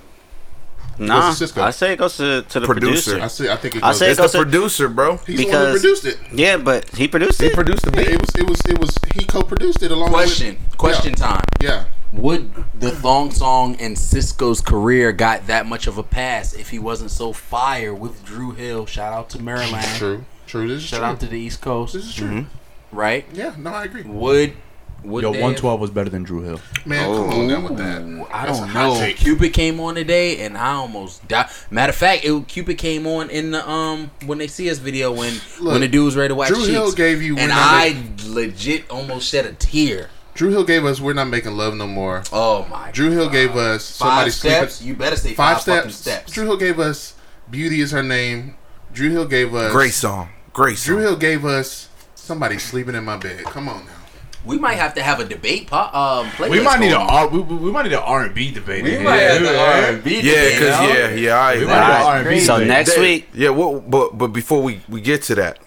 Nah, 0.98 1.32
Sisqó. 1.32 1.62
I 1.62 1.70
say 1.70 1.94
it 1.94 1.96
goes 1.96 2.16
to, 2.18 2.42
to 2.42 2.60
the 2.60 2.66
Producer. 2.66 3.12
producer. 3.12 3.20
I 3.24 3.26
see. 3.26 3.48
I 3.48 3.56
think 3.56 3.76
it 3.76 3.82
I 3.82 3.92
say 3.92 4.10
It's 4.10 4.18
it 4.18 4.22
goes 4.22 4.32
the 4.32 4.38
to- 4.38 4.44
producer, 4.44 4.88
bro. 4.88 5.16
He's 5.26 5.26
the 5.26 5.32
one 5.32 5.44
because- 5.46 5.66
who 5.66 5.80
produced 5.80 6.04
it. 6.04 6.18
Yeah, 6.32 6.56
but 6.58 6.88
he 6.90 7.08
produced 7.08 7.40
He 7.40 7.48
it. 7.48 7.54
produced 7.54 7.84
the 7.84 7.90
Yeah, 7.90 8.04
beat. 8.04 8.14
it 8.14 8.20
was. 8.20 8.30
It 8.36 8.48
was. 8.48 8.60
It 8.68 8.78
was. 8.78 8.96
He 9.16 9.24
co-produced 9.24 9.82
it 9.82 9.90
along 9.90 10.10
question. 10.10 10.56
with. 10.68 10.78
Question 10.78 11.14
time. 11.14 11.42
Yeah. 11.60 11.84
Would 12.12 12.52
the 12.78 12.92
thong 12.92 13.32
song 13.32 13.74
in 13.80 13.94
Sisqó's 13.94 14.60
career 14.60 15.10
got 15.10 15.48
that 15.48 15.66
much 15.66 15.88
of 15.88 15.98
a 15.98 16.04
pass 16.04 16.52
if 16.54 16.68
he 16.70 16.78
wasn't 16.78 17.10
so 17.10 17.32
fire 17.32 17.92
with 17.92 18.24
Dru 18.24 18.52
Hill? 18.52 18.86
Shout 18.86 19.12
out 19.12 19.28
to 19.30 19.42
Maryland. 19.42 19.84
True. 19.96 20.24
True. 20.46 20.68
This 20.68 20.78
is 20.82 20.84
Shout 20.88 21.00
true. 21.00 21.06
out 21.08 21.20
to 21.20 21.26
the 21.26 21.38
East 21.38 21.60
Coast. 21.60 21.94
this 21.94 22.04
is 22.06 22.14
true. 22.14 22.46
Right? 22.92 23.26
Yeah. 23.32 23.54
No, 23.58 23.70
I 23.70 23.84
agree. 23.84 24.02
Would 24.02 24.52
would 25.02 25.22
Yo, 25.22 25.32
they 25.34 25.42
one 25.42 25.54
twelve 25.54 25.80
was 25.80 25.90
better 25.90 26.08
than 26.08 26.22
Dru 26.22 26.40
Hill. 26.42 26.60
Man, 26.86 27.04
Oh. 27.10 27.28
come 27.28 27.40
on 27.40 27.48
down 27.48 27.62
with 27.64 27.76
that. 27.76 28.00
have- 28.02 28.26
I 28.32 28.46
That's 28.46 28.58
don't 28.60 28.72
know. 28.72 28.94
take. 28.98 29.16
Cupid 29.18 29.52
came 29.52 29.78
on 29.78 29.96
today, 29.96 30.38
and 30.46 30.56
I 30.56 30.72
almost 30.72 31.26
died. 31.28 31.48
Matter 31.70 31.90
of 31.90 31.96
fact, 31.96 32.24
it, 32.24 32.48
Cupid 32.48 32.78
came 32.78 33.06
on 33.06 33.28
in 33.28 33.50
the 33.50 33.68
um 33.68 34.10
when 34.24 34.38
they 34.38 34.46
see 34.46 34.70
us 34.70 34.78
video 34.78 35.12
when 35.12 35.34
Look, 35.60 35.72
when 35.72 35.80
the 35.82 35.88
dude 35.88 36.04
was 36.06 36.16
ready 36.16 36.28
to 36.28 36.34
wax 36.34 36.50
Drew 36.50 36.60
cheeks. 36.60 36.70
Hill 36.70 36.92
gave 36.92 37.20
you 37.20 37.36
and 37.36 37.50
We're 37.50 37.58
I 37.58 38.02
legit 38.26 38.90
almost 38.90 39.28
shed 39.28 39.44
a 39.44 39.52
tear. 39.52 40.08
Dru 40.34 40.50
Hill 40.50 40.64
gave 40.64 40.84
us 40.86 41.00
"We're 41.00 41.12
Not 41.12 41.28
Making 41.28 41.56
Love 41.56 41.74
No 41.74 41.86
More." 41.86 42.22
Oh 42.32 42.66
my! 42.70 42.90
Dru 42.90 43.10
Hill 43.10 43.28
gave 43.28 43.56
us 43.56 43.84
"Somebody 43.84 44.30
five 44.30 44.34
steps. 44.34 44.74
Sleeping." 44.76 44.88
You 44.88 44.98
better 44.98 45.16
say 45.16 45.34
Five, 45.34 45.56
five, 45.56 45.62
steps. 45.62 45.96
steps. 45.96 46.32
Dru 46.32 46.44
Hill 46.46 46.56
gave 46.56 46.80
us 46.80 47.14
"Beauty 47.50 47.80
Is 47.82 47.90
Her 47.90 48.02
Name." 48.02 48.54
Dru 48.92 49.10
Hill 49.10 49.26
gave 49.26 49.54
us 49.54 49.70
Great 49.72 49.92
song. 49.92 50.30
Great 50.54 50.78
Dru. 50.78 50.96
Hill 50.98 51.16
gave 51.16 51.44
us 51.44 51.88
"Somebody 52.14 52.58
Sleeping 52.58 52.94
in 52.94 53.04
My 53.04 53.16
Bed." 53.18 53.44
Come 53.44 53.68
on 53.68 53.84
now. 53.84 53.92
We 54.44 54.58
might 54.58 54.74
have 54.74 54.94
to 54.94 55.02
have 55.02 55.20
a 55.20 55.24
debate. 55.24 55.68
Po- 55.68 55.76
um, 55.78 56.26
playlist 56.30 56.50
We 56.50 56.60
might 56.62 56.78
need 56.78 56.92
a 56.92 57.28
We, 57.32 57.40
we 57.40 57.56
we 57.56 57.72
might 57.72 57.84
need 57.84 57.94
an 57.94 58.00
R 58.04 58.24
and 58.24 58.34
B 58.34 58.50
debate. 58.50 58.84
We 58.84 58.96
in 58.96 59.02
might 59.02 59.16
have 59.16 59.42
the 59.42 59.58
R&B 59.58 60.20
debate. 60.20 60.24
Yeah, 60.24 60.50
because 60.50 60.80
yeah, 60.96 61.14
yeah, 61.14 61.38
I, 61.38 61.56
We 61.58 61.64
I- 61.64 61.66
might 61.66 61.74
have 61.74 62.06
R 62.06 62.16
and 62.18 62.28
B. 62.28 62.40
so 62.40 62.54
debate. 62.58 62.68
next 62.68 62.98
week, 62.98 63.28
Yeah, 63.34 63.50
what? 63.50 63.90
But 63.90 64.16
but 64.18 64.28
before 64.28 64.62
we 64.62 64.80
we 64.88 65.00
get 65.00 65.22
to 65.24 65.34
that, 65.36 65.58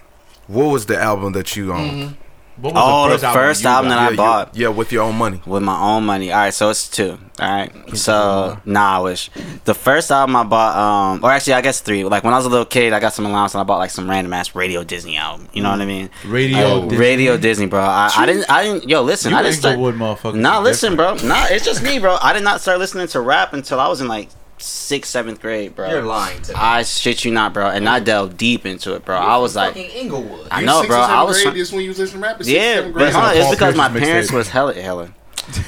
what 0.48 0.66
was 0.66 0.86
the 0.86 0.98
album 1.00 1.34
that 1.34 1.56
you 1.56 1.74
um? 1.74 2.18
What 2.60 2.74
was 2.74 2.84
oh, 2.84 3.18
the 3.18 3.34
first 3.34 3.64
you 3.64 3.70
album 3.70 3.90
got? 3.92 3.96
that 3.98 4.12
I 4.14 4.16
bought. 4.16 4.56
You, 4.56 4.64
yeah, 4.64 4.70
with 4.70 4.92
your 4.92 5.04
own 5.04 5.16
money. 5.16 5.42
with 5.46 5.62
my 5.62 5.80
own 5.80 6.06
money. 6.06 6.32
All 6.32 6.40
right, 6.40 6.54
so 6.54 6.70
it's 6.72 6.90
two. 6.90 7.18
All 7.40 7.48
right, 7.48 7.72
so 7.96 8.58
nah, 8.66 8.98
I 8.98 9.00
wish 9.02 9.30
the 9.66 9.76
first 9.76 10.10
album 10.12 10.36
I 10.36 10.44
bought, 10.44 10.76
um, 10.76 11.24
or 11.24 11.32
actually 11.32 11.54
I 11.54 11.62
guess 11.62 11.82
three. 11.82 12.04
Like 12.04 12.24
when 12.24 12.34
I 12.34 12.38
was 12.38 12.48
a 12.48 12.50
little 12.50 12.66
kid, 12.66 12.94
I 12.94 13.00
got 13.00 13.14
some 13.14 13.28
allowance 13.28 13.54
and 13.54 13.62
I 13.62 13.64
bought 13.64 13.78
like 13.78 13.92
some 13.92 14.10
random 14.10 14.34
ass 14.34 14.56
Radio 14.56 14.84
Disney 14.84 15.18
album. 15.18 15.48
You 15.54 15.62
know 15.62 15.70
what 15.70 15.82
I 15.82 15.86
mean? 15.86 16.10
Radio 16.26 16.58
Oh, 16.66 16.82
Disney. 16.84 16.98
Radio 16.98 17.38
Disney, 17.38 17.66
bro. 17.68 17.80
I, 17.80 18.12
I 18.16 18.26
didn't, 18.26 18.50
I 18.50 18.64
didn't. 18.64 18.90
Yo, 18.90 19.04
listen, 19.04 19.32
You 19.32 19.38
I 19.38 19.44
didn't 19.44 19.56
start. 19.58 19.76
Inglewood 19.76 19.96
motherfucker. 19.96 20.36
Nah, 20.36 20.60
listen, 20.62 20.96
bro. 20.96 21.14
Nah, 21.18 21.46
it's 21.50 21.64
just 21.64 21.84
me, 21.84 22.00
bro. 22.00 22.18
I 22.22 22.34
did 22.34 22.44
not 22.44 22.60
start 22.62 22.80
listening 22.80 23.08
to 23.10 23.22
rap 23.22 23.54
until 23.54 23.80
I 23.80 23.88
was 23.88 24.02
in 24.02 24.08
like 24.08 24.30
sixth, 24.58 25.12
seventh 25.12 25.42
grade, 25.42 25.76
bro. 25.76 25.90
You're 25.90 26.02
lying 26.02 26.42
to 26.44 26.54
me. 26.54 26.58
I 26.58 26.84
shit 26.84 27.26
you 27.26 27.32
not, 27.32 27.54
bro. 27.54 27.68
And 27.68 27.88
I 27.88 28.00
delved 28.00 28.38
deep 28.38 28.66
into 28.66 28.96
it, 28.96 29.06
bro. 29.06 29.16
I 29.16 29.38
was 29.38 29.56
like, 29.56 29.74
fucking 29.74 29.92
Inglewood. 29.92 30.48
I 30.52 30.64
know, 30.64 30.86
bro. 30.86 30.98
I 30.98 31.24
was. 31.24 31.38
grade, 31.38 31.44
try- 31.44 31.54
this 31.54 31.72
when 31.72 31.84
you 31.84 31.90
was 31.90 32.00
listening 32.00 32.22
to 32.22 32.28
rap. 32.28 32.40
It's 32.40 32.50
yeah, 32.50 32.76
sixth, 32.76 32.94
but 32.94 33.00
grade. 33.00 33.14
hold 33.14 33.26
on, 33.26 33.32
Paul 33.32 33.42
it's 33.42 33.52
because 33.52 33.76
my 33.76 33.90
parents 33.90 34.32
was 34.32 34.50
hella 34.50 34.74
hella. 34.74 35.14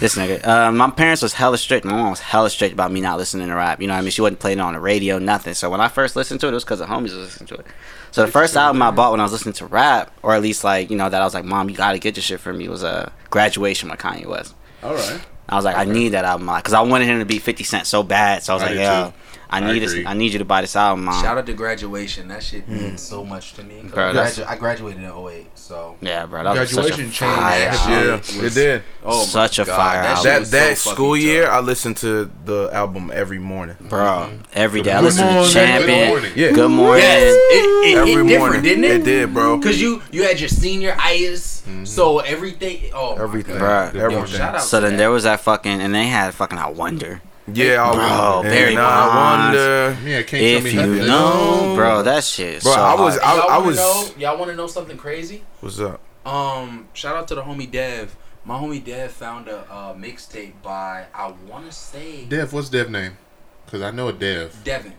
This 0.02 0.18
nigga, 0.18 0.45
uh, 0.45 0.72
my 0.74 0.90
parents 0.90 1.22
was 1.22 1.34
hella 1.34 1.57
strict. 1.57 1.86
My 1.86 1.94
mom 1.94 2.10
was 2.10 2.20
hella 2.20 2.49
strict 2.49 2.74
about 2.74 2.91
me 2.91 2.99
not 2.99 3.18
listening 3.18 3.48
to 3.48 3.56
rap. 3.56 3.80
You 3.80 3.88
know 3.88 3.94
what 3.94 3.99
I 3.99 4.02
mean? 4.02 4.11
She 4.11 4.22
wasn't 4.22 4.40
playing 4.40 4.60
it 4.60 4.61
on 4.61 4.74
the 4.74 4.80
radio, 4.80 5.20
nothing. 5.20 5.53
So 5.53 5.70
when 5.70 5.80
I 5.80 5.88
first 5.88 6.18
listened 6.18 6.41
to 6.41 6.48
it, 6.48 6.52
it 6.52 6.53
was 6.53 6.66
because 6.66 6.80
the 6.80 6.86
homies 6.86 7.03
was 7.03 7.14
listening 7.14 7.48
to 7.48 7.56
it. 7.56 7.66
So 8.11 8.26
the 8.26 8.32
first 8.32 8.57
album 8.57 8.82
I 8.82 8.91
bought 8.91 9.11
when 9.11 9.22
I 9.22 9.24
was 9.24 9.32
listening 9.32 9.53
to 9.53 9.68
rap, 9.68 10.11
or 10.22 10.34
at 10.34 10.41
least 10.41 10.66
like 10.66 10.90
you 10.90 10.98
know 10.98 11.07
that 11.07 11.22
I 11.22 11.24
was 11.24 11.34
like, 11.34 11.45
mom, 11.45 11.70
you 11.70 11.78
gotta 11.78 11.99
get 11.99 12.16
this 12.16 12.26
shit 12.26 12.41
for 12.41 12.52
me. 12.52 12.68
Was 12.68 12.84
a 12.84 13.07
uh, 13.07 13.10
graduation 13.30 13.88
by 13.88 13.95
Kanye 13.95 14.26
West. 14.26 14.53
All 14.84 14.95
right. 14.95 15.22
I 15.50 15.56
was 15.56 15.66
like, 15.66 15.76
I 15.76 15.86
need 15.86 16.10
that 16.10 16.26
album 16.26 16.48
because 16.48 16.74
I 16.74 16.82
wanted 16.82 17.06
him 17.06 17.20
to 17.20 17.26
be 17.26 17.40
Fifty 17.40 17.64
Cent 17.64 17.88
so 17.88 18.04
bad. 18.04 18.44
So 18.44 18.54
I 18.54 18.56
was 18.56 18.64
I 18.64 18.66
like, 18.68 18.76
yeah. 18.76 19.06
too. 19.08 19.14
I 19.52 19.58
I 19.58 19.74
need 19.74 19.80
this. 19.80 19.96
I 20.06 20.14
need 20.14 20.32
you 20.34 20.40
to 20.40 20.46
buy 20.46 20.62
this 20.62 20.76
album, 20.76 21.06
mom. 21.06 21.24
Shout 21.24 21.38
out 21.38 21.46
to 21.48 21.54
graduation. 21.54 22.28
That 22.28 22.44
shit 22.44 22.68
means 22.68 22.94
mm. 22.94 23.00
so 23.00 23.26
much 23.26 23.54
to 23.54 23.64
me. 23.64 23.82
Bro, 23.84 24.12
I, 24.12 24.14
gradu- 24.14 24.48
I 24.48 24.56
graduated 24.58 25.04
in 25.04 25.10
08, 25.10 25.48
so. 25.56 25.98
yeah, 26.02 26.28
bro. 26.28 26.44
That 26.44 26.60
was 26.60 26.70
such 26.70 26.86
a 26.86 26.88
Graduation 26.90 27.12
changed 27.12 27.20
fire 27.20 27.68
everything. 27.68 27.94
album. 27.94 28.26
Yeah, 28.36 28.46
it 28.46 28.54
did. 28.54 28.84
Oh 29.04 29.24
Such 29.24 29.58
my 29.58 29.64
a 29.64 29.66
fire 29.66 30.00
album. 30.00 30.24
That 30.24 30.46
that 30.52 30.78
so 30.78 30.92
school 30.92 31.18
year, 31.18 31.46
tough. 31.46 31.54
I 31.54 31.60
listened 31.62 31.98
to 31.98 32.30
the 32.46 32.70
album 32.72 33.12
every 33.14 33.40
morning. 33.40 33.76
bro. 33.80 34.30
Every 34.54 34.82
mm-hmm. 34.82 34.86
day 34.86 34.92
I 34.94 35.00
Good 35.00 35.06
listened 35.06 35.30
to 35.30 35.34
morning. 35.34 35.52
Champion. 35.52 35.88
Good 35.88 36.10
morning. 36.10 36.32
Yeah, 36.36 36.52
Good 36.52 36.70
morning. 36.70 37.04
Yes, 37.04 37.34
it, 37.34 37.90
it, 37.90 37.98
every 37.98 38.12
it 38.12 38.16
morning. 38.16 38.28
different, 38.28 38.64
didn't 38.64 38.84
it? 38.84 38.92
It 38.92 39.04
did, 39.04 39.34
bro. 39.34 39.60
Cause 39.60 39.80
you 39.82 40.02
you 40.12 40.24
had 40.24 40.40
your 40.40 40.50
senior 40.50 40.96
itis, 41.00 41.62
mm-hmm. 41.62 41.86
so 41.86 42.20
everything. 42.20 42.92
Oh, 42.94 43.16
my 43.16 43.24
Everything. 43.24 43.58
God. 43.58 43.94
Bruh. 43.94 43.98
Yo, 43.98 44.06
Everything. 44.06 44.38
shout 44.38 44.56
out 44.56 44.62
So 44.62 44.78
to 44.80 44.86
then 44.86 44.94
that. 44.94 44.98
there 44.98 45.12
was 45.12 45.24
that 45.24 45.40
fucking, 45.40 45.82
and 45.82 45.94
they 45.96 46.06
had 46.06 46.34
fucking 46.36 46.58
I 46.60 46.70
Wonder. 46.70 47.22
Yeah, 47.56 47.84
I 47.90 47.94
Bro, 47.94 48.02
wonder. 48.36 48.50
Barry 48.50 48.70
And 48.76 48.80
I 48.80 49.46
wonder. 49.46 49.98
Yeah, 50.10 50.22
can't 50.24 50.44
If 50.44 50.74
tell 50.74 50.88
me 50.88 51.00
you 51.02 51.08
know, 51.08 51.74
bro, 51.76 52.04
that 52.04 52.24
shit. 52.24 52.64
Bro, 52.64 52.74
so 52.74 52.80
I 52.82 52.94
was- 52.96 53.18
hard. 53.20 53.40
I- 53.40 53.42
y'all 53.44 53.50
wanna 53.58 53.66
was- 53.68 53.78
know, 53.78 54.08
y'all 54.18 54.38
want 54.38 54.52
to 54.52 54.58
know 54.58 54.68
something 54.68 54.98
crazy? 54.98 55.44
What's 55.62 55.80
up? 55.80 56.00
Um, 56.26 56.88
shout 56.94 57.16
out 57.16 57.28
to 57.30 57.36
the 57.36 57.42
homie 57.44 57.70
Dev. 57.70 58.16
My 58.46 58.58
homie 58.58 58.84
Dev 58.84 59.12
found 59.12 59.48
a 59.48 59.60
uh, 59.72 59.94
mixtape 59.94 60.54
by 60.64 61.06
I 61.14 61.34
want 61.48 61.66
to 61.66 61.72
say 61.72 62.26
Dev, 62.26 62.52
what's 62.54 62.70
Dev 62.70 62.90
name? 62.90 63.18
Because 63.66 63.82
I 63.82 63.92
know 63.92 64.08
a 64.08 64.14
Dev. 64.14 64.56
Devin. 64.64 64.94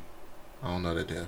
I 0.62 0.68
don't 0.68 0.82
know 0.82 0.94
that 0.94 1.08
Dev. 1.08 1.26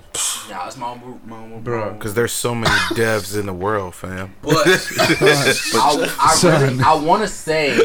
Nah, 0.49 0.67
it's 0.67 0.77
my 0.77 0.89
own, 0.89 1.21
my 1.25 1.37
own, 1.37 1.61
Bro, 1.63 1.93
Because 1.93 2.13
there's 2.13 2.33
so 2.33 2.53
many 2.53 2.69
devs 2.95 3.37
in 3.39 3.45
the 3.45 3.53
world, 3.53 3.95
fam. 3.95 4.35
But 4.41 4.67
I, 4.67 6.09
I, 6.19 6.59
really, 6.59 6.83
I 6.83 6.93
want 6.95 7.23
to 7.23 7.27
say 7.27 7.79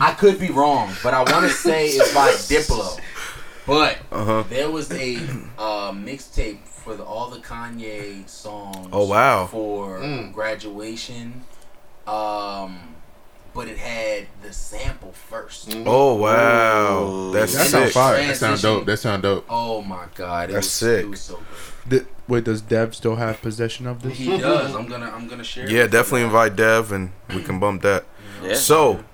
I 0.00 0.12
could 0.12 0.38
be 0.38 0.48
wrong, 0.50 0.92
but 1.02 1.14
I 1.14 1.20
want 1.32 1.46
to 1.46 1.50
say 1.50 1.86
it's 1.88 2.12
by 2.12 2.28
Diplo. 2.50 2.98
But 3.66 3.98
Uh 4.10 4.24
huh. 4.24 4.44
there 4.50 4.70
was 4.70 4.90
a 4.92 5.16
uh, 5.56 5.92
mixtape 5.92 6.66
for 6.66 6.94
the, 6.96 7.04
all 7.04 7.30
the 7.30 7.38
Kanye 7.38 8.28
songs. 8.28 8.88
Oh, 8.92 9.06
wow. 9.06 9.46
For 9.46 10.00
Mm. 10.00 10.32
graduation, 10.34 11.42
um, 12.08 12.91
but 13.54 13.68
it 13.68 13.76
had 13.78 14.26
the 14.42 14.52
sample 14.52 15.12
first. 15.12 15.74
Oh 15.86 16.14
wow, 16.14 17.30
that's 17.32 17.52
That 17.54 17.60
sick. 17.62 17.70
sounds 17.70 17.92
fire. 17.92 18.26
That 18.26 18.36
sound 18.36 18.62
dope. 18.62 18.86
That 18.86 18.96
sound 18.98 19.22
dope. 19.22 19.44
Oh 19.48 19.82
my 19.82 20.06
god, 20.14 20.50
it 20.50 20.54
That's 20.54 20.66
was, 20.66 20.72
sick. 20.72 21.04
It 21.04 21.08
was 21.10 21.20
so 21.20 21.40
Th- 21.88 22.04
wait, 22.28 22.44
does 22.44 22.60
Dev 22.62 22.94
still 22.94 23.16
have 23.16 23.40
possession 23.42 23.86
of 23.86 24.02
this? 24.02 24.16
He 24.18 24.36
does. 24.38 24.74
I'm 24.74 24.86
gonna 24.86 25.10
I'm 25.14 25.28
gonna 25.28 25.44
share. 25.44 25.64
Yeah, 25.68 25.82
with 25.82 25.92
you 25.92 25.98
definitely 25.98 26.22
invite 26.22 26.56
Dev 26.56 26.92
and 26.92 27.10
we 27.34 27.42
can 27.42 27.58
bump 27.58 27.82
that. 27.82 28.04
Yeah. 28.42 28.54
So, 28.54 29.04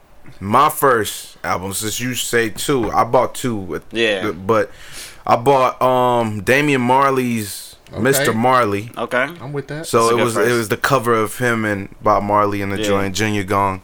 my 0.40 0.68
first 0.70 1.38
album, 1.44 1.72
since 1.72 1.98
you 2.00 2.14
say 2.14 2.50
two, 2.50 2.90
I 2.90 3.04
bought 3.04 3.34
two. 3.34 3.56
With, 3.56 3.84
Yeah. 3.92 4.30
But 4.32 4.70
I 5.26 5.36
bought 5.36 5.80
um 5.82 6.42
Damian 6.42 6.80
Marley's 6.82 7.64
Okay. 7.90 8.02
Mr. 8.02 8.34
Marley. 8.34 8.90
Okay. 8.98 9.16
I'm 9.40 9.54
with 9.54 9.68
that. 9.68 9.86
So 9.86 10.08
it 10.10 10.16
good 10.16 10.24
was 10.24 10.36
it 10.36 10.52
was 10.52 10.68
the 10.68 10.76
cover 10.76 11.14
of 11.14 11.38
him 11.38 11.64
and 11.64 11.88
Bob 12.02 12.22
Marley 12.22 12.60
in 12.60 12.68
the 12.68 12.76
Yeah. 12.78 12.84
joint 12.84 13.14
Junior 13.16 13.44
Gong. 13.44 13.80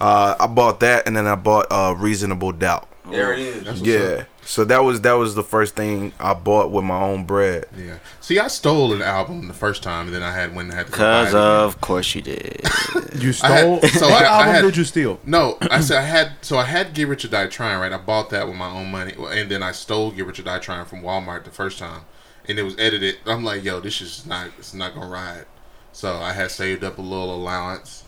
Uh, 0.00 0.34
I 0.38 0.46
bought 0.46 0.80
that 0.80 1.06
and 1.06 1.16
then 1.16 1.26
I 1.26 1.34
bought 1.36 1.66
uh, 1.70 1.94
Reasonable 1.96 2.52
Doubt. 2.52 2.88
There 3.10 3.32
it 3.32 3.38
is. 3.40 3.80
Yeah. 3.82 3.98
up. 4.22 4.26
So 4.46 4.64
that 4.66 4.78
was 4.84 5.00
that 5.02 5.12
was 5.14 5.34
the 5.34 5.42
first 5.42 5.74
thing 5.74 6.12
I 6.20 6.34
bought 6.34 6.70
with 6.70 6.84
my 6.84 7.00
own 7.00 7.24
bread. 7.24 7.64
Yeah. 7.76 7.96
See, 8.20 8.38
I 8.38 8.48
stole 8.48 8.92
an 8.92 9.00
album 9.02 9.48
the 9.48 9.54
first 9.54 9.82
time, 9.82 10.06
and 10.06 10.14
then 10.14 10.22
I 10.22 10.32
had 10.32 10.54
when 10.54 10.70
I 10.70 10.74
had 10.74 10.86
to 10.86 10.92
go 10.92 10.98
buy 10.98 11.22
it 11.22 11.24
Cause 11.26 11.34
of 11.34 11.80
course 11.80 12.14
you 12.14 12.22
did. 12.22 12.60
You 13.14 13.32
I 13.42 13.48
had- 13.48 13.80
stole. 13.80 13.80
so 13.90 14.08
what 14.10 14.22
I- 14.24 14.26
I 14.26 14.38
album 14.40 14.54
had- 14.54 14.62
did 14.62 14.76
you 14.76 14.84
steal? 14.84 15.20
No, 15.24 15.56
I 15.70 15.80
said 15.80 15.98
I 15.98 16.02
had. 16.02 16.32
So 16.42 16.58
I 16.58 16.64
had 16.64 16.92
Get 16.94 17.08
Rich 17.08 17.24
or 17.24 17.28
Die 17.28 17.46
Trying, 17.46 17.78
right? 17.78 17.92
I 17.92 17.96
bought 17.98 18.30
that 18.30 18.46
with 18.48 18.56
my 18.56 18.68
own 18.70 18.90
money, 18.90 19.14
and 19.30 19.50
then 19.50 19.62
I 19.62 19.72
stole 19.72 20.10
Get 20.10 20.26
Rich 20.26 20.40
or 20.40 20.42
Die 20.42 20.58
Trying 20.58 20.84
from 20.86 21.00
Walmart 21.02 21.44
the 21.44 21.50
first 21.50 21.78
time, 21.78 22.02
and 22.48 22.58
it 22.58 22.62
was 22.64 22.76
edited. 22.78 23.16
I'm 23.26 23.44
like, 23.44 23.62
yo, 23.64 23.80
this 23.80 24.00
is 24.00 24.26
not. 24.26 24.48
It's 24.58 24.74
not 24.74 24.94
gonna 24.94 25.08
ride. 25.08 25.44
So 25.92 26.16
I 26.16 26.32
had 26.32 26.50
saved 26.50 26.82
up 26.84 26.98
a 26.98 27.02
little 27.02 27.34
allowance. 27.34 28.03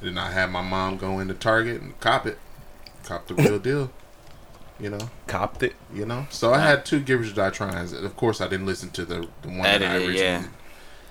Then 0.00 0.16
I 0.18 0.30
had 0.30 0.50
my 0.50 0.62
mom 0.62 0.96
go 0.96 1.18
into 1.18 1.34
Target 1.34 1.80
and 1.82 1.98
cop 2.00 2.26
it, 2.26 2.38
cop 3.04 3.26
the 3.26 3.34
real 3.34 3.58
deal. 3.58 3.90
You 4.78 4.88
know, 4.90 5.10
Copped 5.26 5.62
it. 5.62 5.74
you 5.92 6.06
know. 6.06 6.26
So 6.30 6.54
I 6.54 6.60
had 6.60 6.86
two 6.86 7.00
Get 7.00 7.18
Rich 7.18 7.32
or 7.32 7.34
Die 7.34 7.50
Tryings. 7.50 7.92
Of 7.92 8.16
course, 8.16 8.40
I 8.40 8.48
didn't 8.48 8.64
listen 8.66 8.88
to 8.90 9.04
the 9.04 9.28
the 9.42 9.48
one 9.48 9.58
that 9.62 9.82
I 9.82 9.96
originally. 9.96 10.18
yeah. 10.18 10.44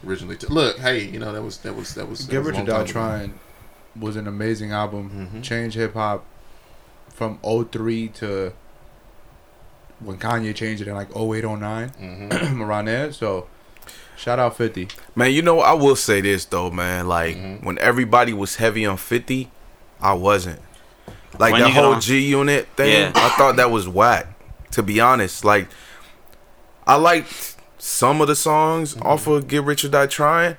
Originally, 0.06 0.38
t- 0.38 0.48
look, 0.48 0.80
hey, 0.80 1.04
you 1.06 1.20
know 1.20 1.32
that 1.34 1.44
was 1.44 1.58
that 1.60 1.76
was 1.76 1.94
that 1.94 2.10
was. 2.10 2.26
that 2.26 2.32
Get 2.32 2.40
was 2.40 2.48
a 2.48 2.52
Rich 2.52 2.60
or 2.62 2.66
Die 2.66 2.72
time 2.74 2.82
ago. 2.84 2.92
Trying 2.92 3.40
was 4.00 4.16
an 4.16 4.28
amazing 4.28 4.72
album. 4.72 5.30
Mhm. 5.36 5.44
Changed 5.44 5.76
hip 5.76 5.94
hop 5.94 6.26
from 7.14 7.38
03 7.44 8.08
to 8.08 8.54
when 10.00 10.18
Kanye 10.18 10.56
changed 10.56 10.82
it 10.82 10.88
in 10.88 10.96
like 10.96 11.10
08, 11.16 11.44
09, 11.44 11.90
Mhm. 12.02 12.60
around 12.66 12.86
there. 12.86 13.12
So, 13.12 13.48
shout 14.20 14.38
out 14.40 14.56
50. 14.58 14.88
Man, 15.16 15.32
you 15.32 15.42
know 15.42 15.60
I 15.62 15.74
will 15.74 15.96
say 15.96 16.22
this 16.22 16.46
though, 16.46 16.70
man. 16.70 17.08
Like 17.08 17.36
Mhm. 17.38 17.64
when 17.64 17.78
everybody 17.80 18.34
was 18.34 18.56
heavy 18.58 18.86
on 18.86 18.98
fifty, 18.98 19.50
I 20.02 20.14
wasn't. 20.14 20.62
Like 21.38 21.54
When 21.54 21.62
that 21.62 21.68
you 21.70 21.74
get 21.74 21.84
whole 21.84 21.94
on- 21.94 22.02
G 22.02 22.20
Unit 22.20 22.68
thing, 22.76 22.92
Yeah. 22.92 23.12
I 23.16 23.30
thought 23.30 23.56
that 23.58 23.72
was 23.72 23.88
whack. 23.88 24.28
To 24.72 24.84
be 24.84 25.00
honest, 25.00 25.44
like 25.46 25.68
I 26.86 26.96
liked 26.96 27.56
some 27.78 28.20
of 28.22 28.28
the 28.28 28.36
songs 28.36 28.94
Mm-hmm. 28.96 29.08
off 29.08 29.28
of 29.28 29.48
Get 29.48 29.64
Rich 29.64 29.86
or 29.86 29.90
Die 29.90 30.06
Trying, 30.08 30.58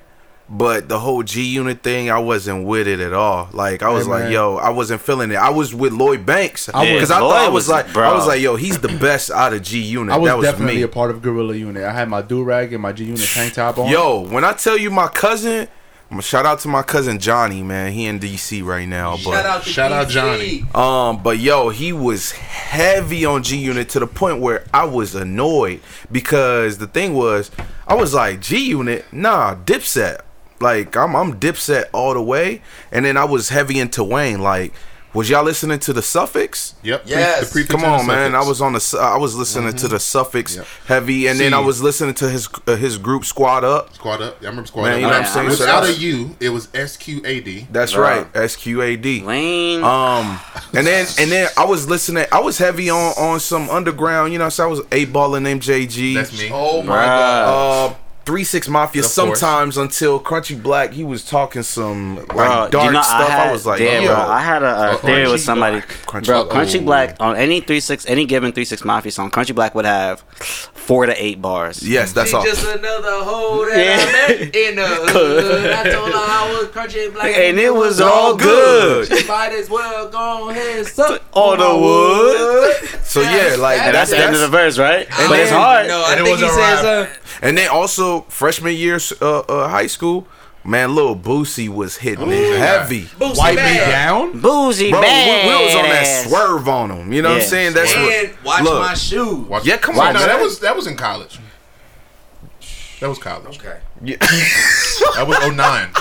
but 0.53 0.89
the 0.89 0.99
whole 0.99 1.23
G 1.23 1.43
Unit 1.43 1.81
thing, 1.81 2.11
I 2.11 2.19
wasn't 2.19 2.65
with 2.65 2.85
it 2.87 2.99
at 2.99 3.13
all. 3.13 3.47
Like 3.53 3.81
I 3.83 3.89
was 3.89 4.05
Hey, 4.05 4.11
like, 4.11 4.23
man. 4.23 4.31
yo, 4.33 4.57
I 4.57 4.69
wasn't 4.69 4.99
feeling 5.01 5.31
it. 5.31 5.35
I 5.37 5.49
was 5.49 5.73
with 5.73 5.93
Lloyd 5.93 6.25
Banks 6.25 6.67
I 6.73 6.79
was- 6.81 6.89
because 6.89 7.11
I, 7.11 7.19
thought 7.19 7.35
I 7.37 7.45
was 7.47 7.53
was- 7.53 7.69
like, 7.69 7.93
bro. 7.93 8.09
I 8.09 8.13
was 8.13 8.27
like, 8.27 8.41
yo, 8.41 8.57
he's 8.57 8.79
the 8.79 8.89
best 8.99 9.31
out 9.31 9.53
of 9.53 9.61
G 9.63 9.79
Unit. 9.81 10.13
I 10.13 10.17
was, 10.17 10.29
that 10.29 10.37
was 10.37 10.45
definitely 10.45 10.75
me. 10.75 10.81
a 10.81 10.87
part 10.89 11.09
of 11.09 11.21
Gorilla 11.21 11.55
Unit. 11.55 11.83
I 11.85 11.93
had 11.93 12.09
my 12.09 12.21
do 12.21 12.43
rag 12.43 12.73
and 12.73 12.81
my 12.81 12.91
G 12.91 13.05
Unit 13.05 13.21
tank 13.33 13.53
top 13.53 13.77
on. 13.77 13.89
Yo, 13.89 14.27
when 14.27 14.43
I 14.43 14.51
tell 14.51 14.77
you 14.77 14.91
my 14.91 15.07
cousin, 15.07 15.69
I'm 16.09 16.15
gonna 16.15 16.23
shout 16.23 16.45
out 16.45 16.59
to 16.59 16.67
my 16.67 16.83
cousin 16.83 17.19
Johnny, 17.19 17.63
man. 17.63 17.93
He 17.93 18.05
in 18.05 18.19
DC 18.19 18.61
right 18.65 18.85
now, 18.85 19.15
Shout 19.15 19.31
but 19.33 19.45
out 19.45 19.63
to 19.63 19.69
Shout 19.69 19.91
out 19.93 20.09
Johnny. 20.09 20.65
um, 20.75 21.23
but 21.23 21.39
yo, 21.39 21.69
he 21.69 21.93
was 21.93 22.33
heavy 22.33 23.23
on 23.23 23.43
G 23.43 23.55
Unit 23.55 23.87
to 23.89 23.99
the 24.01 24.07
point 24.07 24.39
where 24.41 24.65
I 24.73 24.83
was 24.83 25.15
annoyed 25.15 25.79
because 26.11 26.79
the 26.79 26.87
thing 26.87 27.13
was, 27.13 27.49
I 27.87 27.93
was 27.95 28.13
like 28.13 28.41
G 28.41 28.57
Unit, 28.67 29.05
nah, 29.13 29.55
Dipset. 29.55 30.19
Like 30.61 30.95
I'm, 30.95 31.15
I'm 31.15 31.39
Dipset 31.39 31.85
all 31.93 32.13
the 32.13 32.21
way, 32.21 32.61
and 32.91 33.03
then 33.05 33.17
I 33.17 33.25
was 33.25 33.49
heavy 33.49 33.79
into 33.79 34.03
Wayne. 34.03 34.41
Like, 34.41 34.73
was 35.13 35.29
y'all 35.29 35.43
listening 35.43 35.77
to 35.79 35.91
the 35.91 36.01
Suffix? 36.01 36.73
Yep. 36.83 37.03
Yes. 37.05 37.49
The 37.49 37.51
pre- 37.51 37.65
Come 37.65 37.83
on, 37.83 38.07
man. 38.07 38.33
I 38.33 38.47
was 38.47 38.61
on 38.61 38.71
the. 38.71 38.97
I 39.01 39.17
was 39.17 39.35
listening 39.35 39.73
to 39.75 39.87
the 39.89 39.99
Suffix 39.99 40.55
Yep. 40.55 40.65
heavy, 40.85 41.27
and 41.27 41.37
then 41.37 41.53
I 41.53 41.59
was 41.59 41.81
listening 41.83 42.13
to 42.15 42.29
his 42.29 42.47
uh, 42.65 42.77
his 42.77 42.97
group 42.97 43.23
Sqad 43.23 43.63
Up. 43.63 43.93
Squad 43.93 44.21
up. 44.21 44.37
Yeah, 44.41 44.47
I 44.47 44.51
remember 44.51 44.67
squad 44.67 44.83
Man, 44.83 44.93
up. 44.93 44.99
you 45.01 45.07
know 45.07 45.11
what 45.11 45.21
I'm 45.25 45.27
saying? 45.27 45.45
Without 45.49 45.57
So 45.57 45.65
that's- 45.87 45.97
a 45.97 45.99
U, 46.01 46.35
it 46.39 46.49
was 46.49 46.69
S 46.73 46.95
Q 46.95 47.21
A 47.25 47.41
D. 47.41 47.67
That's 47.71 47.91
Bro. 47.93 48.03
right, 48.03 48.33
SQAD. 48.33 49.25
Lane. 49.25 49.83
Um, 49.83 50.39
and 50.73 50.87
then 50.87 51.05
and 51.19 51.29
then 51.29 51.49
I 51.57 51.65
was 51.65 51.89
listening. 51.89 52.25
I 52.31 52.39
was 52.39 52.57
heavy 52.57 52.89
on 52.89 53.13
on 53.17 53.39
some 53.41 53.69
underground. 53.69 54.31
You 54.31 54.39
know, 54.39 54.47
so 54.47 54.63
I 54.63 54.67
was 54.67 54.79
Eightball 54.91 55.35
and 55.35 55.45
MJG. 55.61 56.13
That's 56.15 56.39
me. 56.39 56.49
Oh 56.53 56.81
my 56.83 56.93
Bruh. 56.95 57.05
god. 57.05 57.91
Uh, 57.91 57.95
Three 58.25 58.43
Six 58.43 58.67
Mafia. 58.67 59.01
Of 59.01 59.05
course. 59.05 59.13
Sometimes 59.13 59.77
until 59.77 60.19
Crunchy 60.19 60.61
Black, 60.61 60.91
he 60.93 61.03
was 61.03 61.25
talking 61.25 61.63
some 61.63 62.17
like 62.17 62.27
Bro, 62.27 62.67
dark 62.69 62.85
you 62.85 62.91
know, 62.91 63.01
stuff. 63.01 63.21
I, 63.21 63.29
had, 63.31 63.47
I, 63.49 63.51
was 63.51 63.65
like, 63.65 63.79
yeah, 63.79 63.99
yo, 63.99 64.07
bro, 64.07 64.15
I 64.15 64.39
had 64.41 64.63
a, 64.63 64.91
a 64.93 64.97
theory 64.97 65.23
with 65.23 65.41
Crunchy 65.41 65.45
somebody. 65.45 65.77
Black. 65.77 65.87
Crunchy 66.05 66.25
bro, 66.27 66.43
Black. 66.45 66.55
Crunchy 66.67 66.81
Oh. 66.81 66.85
Black 66.85 67.15
on 67.19 67.35
any 67.35 67.61
three 67.61 67.79
six, 67.79 68.05
any 68.05 68.25
given 68.25 68.51
three 68.51 68.65
six 68.65 68.85
mafia 68.85 69.11
song, 69.11 69.31
Crunchy 69.31 69.55
Black 69.55 69.73
would 69.75 69.85
have 69.85 70.21
four 70.21 71.05
to 71.05 71.23
eight 71.23 71.41
bars. 71.41 71.87
yes, 71.87 72.11
that's 72.13 72.29
She 72.31 72.35
all. 72.35 72.43
just 72.43 72.63
another 72.65 73.23
hoe 73.23 73.65
that 73.65 73.77
Yeah. 73.77 73.97
I 73.99 74.37
met 74.41 74.55
in 74.55 74.75
the 74.75 74.87
hood. 75.11 75.71
I 75.71 75.83
told 75.91 76.09
her 76.11 76.17
I 76.17 76.57
was 76.59 76.67
crunchy 76.69 77.13
black 77.13 77.35
And 77.35 77.59
it 77.59 77.73
was 77.73 77.99
all 78.01 78.35
good. 78.35 79.07
She 79.07 79.27
might 79.27 79.51
as 79.53 79.69
well 79.69 80.09
go 80.09 80.49
ahead 80.49 80.77
and 80.79 80.87
suck 80.87 81.21
On 81.33 81.57
the 81.57 81.77
wood. 81.77 83.05
So 83.05 83.21
yeah, 83.21 83.55
like 83.57 83.79
And 83.79 83.95
that's, 83.95 84.11
the 84.11 84.17
end 84.17 84.35
of 84.35 84.41
the 84.41 84.47
verse, 84.47 84.77
right? 84.77 85.07
but 85.09 85.39
it's 85.39 85.51
hard. 85.51 85.87
No, 85.87 86.03
I 86.05 86.11
And 86.13 86.21
it 86.21 86.23
think 86.25 86.37
he 86.39 86.43
was 86.43 86.51
a 86.51 86.55
says, 86.55 86.83
uh, 86.85 87.13
And 87.41 87.57
then 87.57 87.69
also 87.69 88.20
freshman 88.29 88.75
year 88.75 88.99
uh, 89.21 89.39
uh, 89.39 89.67
high 89.69 89.87
school, 89.87 90.27
man, 90.63 90.93
little 90.95 91.15
Boosie 91.15 91.69
was 91.69 91.97
hitting 91.97 92.29
it 92.31 92.57
heavy. 92.57 93.03
Boosie 93.03 93.37
Wipe 93.37 93.55
me 93.55 93.77
down. 93.77 94.33
Boosie 94.41 94.91
Bro, 94.91 94.99
we, 95.01 95.05
bad. 95.05 95.47
we 95.59 95.65
was 95.65 95.75
on 95.75 95.83
that 95.89 96.25
swerve 96.27 96.67
on 96.69 96.91
him. 96.91 97.13
You 97.13 97.21
know 97.21 97.29
what 97.29 97.41
I'm 97.41 97.47
saying? 97.47 97.73
That's 97.73 97.93
And 97.93 98.31
what. 98.31 98.43
watch 98.45 98.63
look, 98.63 98.81
my 98.81 98.93
shoes. 98.93 99.47
Watch- 99.47 99.65
Yeah, 99.65 99.77
come 99.77 99.95
Wait, 99.95 100.07
on, 100.07 100.13
No, 100.13 100.19
that 100.25 100.41
was 100.41 100.59
that 100.59 100.75
was 100.75 100.87
in 100.87 100.95
college. 100.95 101.39
That 102.99 103.07
was 103.09 103.17
college. 103.17 103.57
Okay. 103.59 103.79
That 105.15 105.27
was 105.27 105.37
09. 105.55 105.91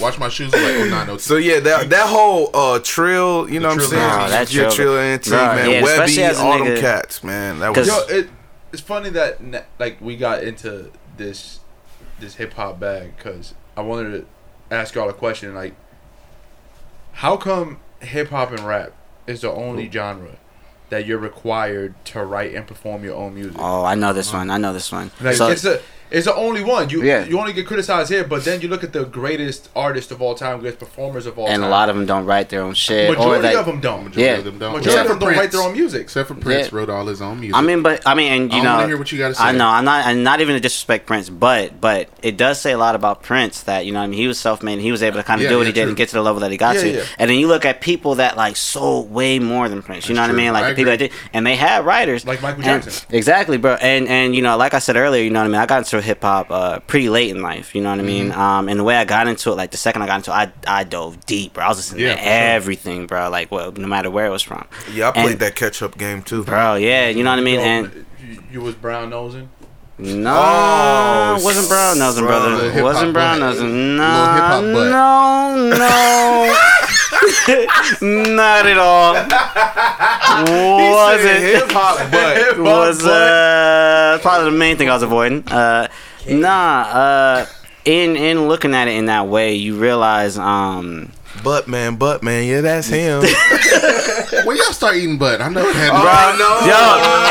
Watch 0.00 0.18
my 0.18 0.28
shoes 0.28 0.52
like 0.52 0.62
09, 0.62 1.06
02. 1.06 1.18
So 1.18 1.36
yeah, 1.36 1.60
that 1.60 1.90
that 1.90 2.06
whole 2.08 2.50
uh 2.54 2.78
trill, 2.80 3.48
you 3.48 3.60
know 3.60 3.68
what 3.68 3.80
I'm 3.80 3.86
saying? 3.86 4.02
Antique. 4.02 4.30
That 4.30 4.52
yeah, 4.54 4.60
Trill- 4.62 4.72
trill 4.72 4.98
antique, 4.98 5.30
Bro, 5.32 5.54
man. 5.56 5.70
yeah, 5.70 5.82
Webbie, 5.82 6.18
as 6.18 6.38
a 6.38 6.42
all 6.42 6.58
them 6.64 6.76
cats, 6.80 7.24
man. 7.24 7.58
That 7.60 7.74
'Cause- 7.74 7.86
was 7.88 8.10
Yo, 8.10 8.16
it, 8.18 8.28
it's 8.72 8.82
funny 8.82 9.10
that 9.10 9.38
like 9.78 10.00
we 10.00 10.16
got 10.16 10.42
into 10.44 10.90
this 11.16 11.60
this 12.20 12.36
hip 12.36 12.54
hop 12.54 12.78
bag 12.78 13.16
because 13.16 13.54
I 13.76 13.82
wanted 13.82 14.10
to 14.12 14.26
ask 14.74 14.94
y'all 14.94 15.08
a 15.08 15.14
question 15.14 15.54
like, 15.54 15.74
how 17.12 17.36
come 17.36 17.80
hip 18.00 18.30
hop 18.30 18.50
and 18.50 18.60
rap 18.60 18.92
is 19.26 19.40
the 19.40 19.50
only 19.50 19.90
genre 19.90 20.36
that 20.90 21.06
you're 21.06 21.18
required 21.18 21.94
to 22.06 22.24
write 22.24 22.54
and 22.54 22.66
perform 22.66 23.04
your 23.04 23.16
own 23.16 23.34
music? 23.34 23.56
Oh, 23.58 23.84
I 23.84 23.94
know 23.94 24.12
this 24.12 24.28
uh-huh. 24.28 24.38
one. 24.38 24.50
I 24.50 24.58
know 24.58 24.72
this 24.72 24.92
one. 24.92 25.10
Like 25.20 25.36
so, 25.36 25.48
it's 25.48 25.62
the 25.62 25.82
it's 26.14 26.26
the 26.26 26.34
only 26.34 26.62
one. 26.64 26.88
You 26.90 27.02
Yeah. 27.02 27.24
you 27.24 27.38
only 27.38 27.52
get 27.52 27.66
criticized 27.66 28.10
here, 28.10 28.24
but 28.24 28.44
then 28.44 28.60
you 28.60 28.68
look 28.68 28.82
at 28.84 28.92
the 28.92 29.04
greatest 29.04 29.68
artists 29.76 30.10
of 30.12 30.22
all 30.22 30.34
time, 30.34 30.60
greatest 30.60 30.78
performers 30.78 31.26
of 31.26 31.38
all 31.38 31.46
and 31.46 31.54
time. 31.56 31.62
And 31.64 31.64
a 31.64 31.76
lot 31.76 31.88
of 31.88 31.96
them 31.96 32.06
don't 32.06 32.24
write 32.24 32.48
their 32.48 32.62
own 32.62 32.74
shit. 32.74 33.10
or 33.10 33.16
majority 33.16 33.42
they, 33.48 33.54
of 33.56 33.66
them 33.66 33.80
don't. 33.80 34.04
Majority 34.04 34.22
Yeah. 34.22 34.38
of 34.38 34.44
them 34.44 34.58
don't. 34.58 34.72
Majority 34.72 34.88
Except 34.90 35.04
of 35.04 35.08
them 35.08 35.18
for 35.18 35.24
don't 35.32 35.38
write 35.38 35.52
their 35.52 35.60
own 35.62 35.72
music. 35.72 36.00
Except 36.02 36.28
for 36.28 36.34
Prince 36.34 36.68
Yeah. 36.70 36.78
wrote 36.78 36.90
all 36.90 37.06
his 37.06 37.20
own 37.20 37.40
music. 37.40 37.56
I 37.56 37.62
mean, 37.62 37.82
but 37.82 38.02
I 38.06 38.14
mean, 38.14 38.32
and 38.32 38.52
you 38.52 38.60
I 38.60 38.64
know, 38.64 38.74
wanna 38.76 38.86
hear 38.88 38.96
what 38.98 39.10
you 39.12 39.18
gotta 39.18 39.34
say. 39.34 39.44
I 39.44 39.52
know, 39.52 39.66
I'm 39.68 39.84
not, 39.84 40.06
I'm 40.06 40.22
not 40.22 40.40
even 40.40 40.54
to 40.54 40.60
disrespect 40.60 41.06
Prince, 41.06 41.28
but 41.28 41.80
but 41.80 42.08
it 42.22 42.36
does 42.36 42.60
say 42.60 42.72
a 42.72 42.78
lot 42.78 42.94
about 42.94 43.22
Prince 43.22 43.62
that 43.62 43.84
you 43.86 43.92
know, 43.92 43.98
what 44.00 44.04
I 44.04 44.08
mean, 44.08 44.18
he 44.20 44.28
was 44.28 44.38
self-made, 44.38 44.74
and 44.74 44.82
he 44.82 44.92
was 44.92 45.02
able 45.02 45.16
to 45.18 45.22
kind 45.22 45.40
of 45.40 45.44
Yeah, 45.44 45.50
do 45.50 45.56
what 45.58 45.62
yeah, 45.62 45.66
he 45.68 45.72
did 45.72 45.88
and 45.88 45.96
get 45.96 46.08
to 46.10 46.14
the 46.14 46.22
level 46.22 46.40
that 46.40 46.50
he 46.50 46.56
got 46.56 46.76
Yeah, 46.76 46.80
to. 46.82 46.90
yeah. 46.92 47.02
And 47.18 47.28
then 47.30 47.38
you 47.38 47.46
look 47.48 47.64
at 47.64 47.80
people 47.80 48.14
that 48.16 48.36
like 48.36 48.56
sold 48.56 49.12
way 49.12 49.38
more 49.38 49.68
than 49.68 49.82
Prince. 49.82 50.08
You 50.08 50.14
know 50.14 50.22
That's 50.22 50.32
what 50.32 50.40
I 50.40 50.44
mean? 50.44 50.52
Like 50.52 50.64
I 50.64 50.70
the 50.70 50.76
people 50.76 50.92
that 50.92 50.98
did, 50.98 51.12
and 51.32 51.46
they 51.46 51.56
had 51.56 51.84
writers 51.84 52.26
Like 52.26 52.40
Michael 52.42 52.64
And- 52.64 52.82
Jackson. 52.82 53.06
exactly, 53.10 53.56
bro. 53.58 53.74
And 53.80 54.08
and 54.08 54.34
you 54.34 54.42
know, 54.42 54.56
like 54.56 54.74
I 54.74 54.78
said 54.78 54.96
earlier, 54.96 55.22
you 55.22 55.30
know 55.30 55.40
what 55.40 55.46
I 55.46 55.48
mean. 55.48 55.60
I 55.60 55.66
got 55.66 55.78
into 55.78 56.00
hip 56.04 56.22
hop 56.22 56.50
uh, 56.50 56.78
pretty 56.80 57.08
late 57.08 57.30
in 57.30 57.42
life. 57.42 57.74
You 57.74 57.82
know 57.82 57.90
what 57.90 57.98
I 57.98 58.02
mean? 58.02 58.30
Mm-hmm. 58.30 58.40
Um, 58.40 58.68
and 58.68 58.78
the 58.78 58.84
way 58.84 58.96
I 58.96 59.04
got 59.04 59.26
into 59.26 59.50
it, 59.50 59.56
like 59.56 59.70
the 59.72 59.76
second 59.76 60.02
I 60.02 60.06
got 60.06 60.16
into 60.16 60.30
it, 60.30 60.34
I 60.66 60.80
I 60.80 60.84
dove 60.84 61.24
deep, 61.26 61.54
bro. 61.54 61.64
I 61.64 61.68
was 61.68 61.78
listening 61.78 62.02
Yeah, 62.02 62.12
to 62.12 62.18
for 62.18 62.22
sure. 62.24 62.32
everything, 62.32 63.06
bro. 63.06 63.28
Like 63.30 63.50
well, 63.50 63.72
no 63.72 63.86
matter 63.88 64.10
where 64.10 64.26
it 64.26 64.30
was 64.30 64.42
from, 64.42 64.66
yeah. 64.92 65.08
I 65.08 65.12
played 65.12 65.30
and- 65.32 65.38
that 65.40 65.56
catch 65.56 65.82
up 65.82 65.98
game 65.98 66.22
too. 66.22 66.44
bro. 66.44 66.76
Yeah, 66.76 67.08
you 67.08 67.24
know 67.24 67.30
what 67.30 67.38
I 67.38 67.42
mean. 67.42 67.60
Yo, 67.60 67.66
And 67.66 68.06
you, 68.28 68.42
you 68.52 68.60
was 68.60 68.74
brown 68.74 69.10
nosing. 69.10 69.48
No, 69.96 70.34
Oh, 70.36 71.40
wasn't 71.44 71.68
brown 71.68 71.98
nosing, 72.00 72.24
bro, 72.24 72.40
brother. 72.40 72.56
little 72.56 72.82
Wasn't 72.82 73.12
brown 73.12 73.38
butt. 73.38 73.50
nosing. 73.54 73.96
Little 73.96 74.90
No, 74.90 75.54
no, 75.78 76.54
not 78.34 78.66
at 78.66 78.78
all. 78.78 79.14
Was 80.44 81.24
it? 81.24 81.40
hip 81.42 81.70
hop, 81.70 82.10
but 82.10 82.58
Was 82.58 83.04
uh 83.06 84.18
probably 84.22 84.50
the 84.50 84.56
main 84.56 84.76
thing 84.76 84.88
I 84.90 84.94
was 84.94 85.02
avoiding. 85.04 85.46
Uh, 85.48 85.86
nah. 86.28 86.80
Uh, 86.82 87.46
in 87.84 88.16
in 88.16 88.48
looking 88.48 88.74
at 88.74 88.88
it 88.88 88.96
in 88.96 89.06
that 89.06 89.28
way, 89.28 89.54
you 89.54 89.76
realize 89.76 90.36
um. 90.38 91.12
But 91.42 91.68
man, 91.68 91.96
but 91.96 92.22
man, 92.22 92.46
yeah, 92.46 92.60
that's 92.60 92.88
him. 92.88 93.20
when 94.44 94.56
y'all 94.56 94.72
start 94.72 94.96
eating 94.96 95.18
butt, 95.18 95.40
I 95.40 95.48
know 95.48 95.66
it 95.68 95.74
had. 95.74 95.90
Bro, 95.90 96.38
no. 96.38 96.60
Yo, 96.66 96.80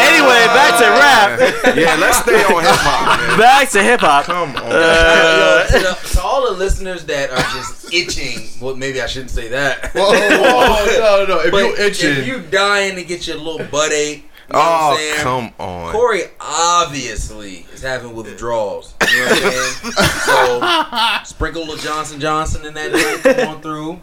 anyway, 0.01 0.45
back 0.53 0.77
to 0.79 0.87
rap. 0.89 1.75
yeah, 1.77 1.95
let's 1.95 2.17
stay 2.19 2.43
on 2.43 2.63
hip 2.63 2.71
hop. 2.75 3.37
Back 3.37 3.69
to 3.71 3.81
hip 3.81 3.99
hop. 3.99 4.25
Come 4.25 4.55
on. 4.55 4.57
Uh, 4.57 5.65
Yo, 5.71 5.79
to, 5.79 6.09
to 6.13 6.21
all 6.21 6.49
the 6.51 6.57
listeners 6.57 7.05
that 7.05 7.31
are 7.31 7.55
just 7.55 7.93
itching, 7.93 8.49
well, 8.61 8.75
maybe 8.75 9.01
I 9.01 9.07
shouldn't 9.07 9.31
say 9.31 9.47
that. 9.49 9.91
Oh 9.95 11.25
no 11.27 11.35
no! 11.35 11.41
If 11.41 11.53
you 11.53 11.85
itching, 11.85 12.11
if 12.11 12.27
you 12.27 12.41
dying 12.41 12.95
to 12.95 13.03
get 13.03 13.27
your 13.27 13.37
little 13.37 13.65
butt 13.67 13.91
ache, 13.91 14.25
you 14.49 14.53
know 14.53 14.59
what 14.59 14.97
oh, 14.99 15.13
I'm 15.17 15.23
come 15.23 15.53
on. 15.59 15.91
Cori 15.93 16.21
obviously 16.39 17.65
is 17.73 17.81
having 17.81 18.13
withdrawals. 18.15 18.93
You 19.11 19.19
know 19.19 19.25
what 19.25 19.43
I'm 19.43 19.51
saying? 19.93 19.93
so 21.23 21.23
sprinkle 21.25 21.61
a 21.61 21.65
little 21.65 21.77
Johnson 21.77 22.19
Johnson 22.19 22.65
in 22.65 22.73
that 22.73 22.91
nigga, 22.91 23.35
come 23.37 23.47
on 23.55 23.61
through. 23.61 23.99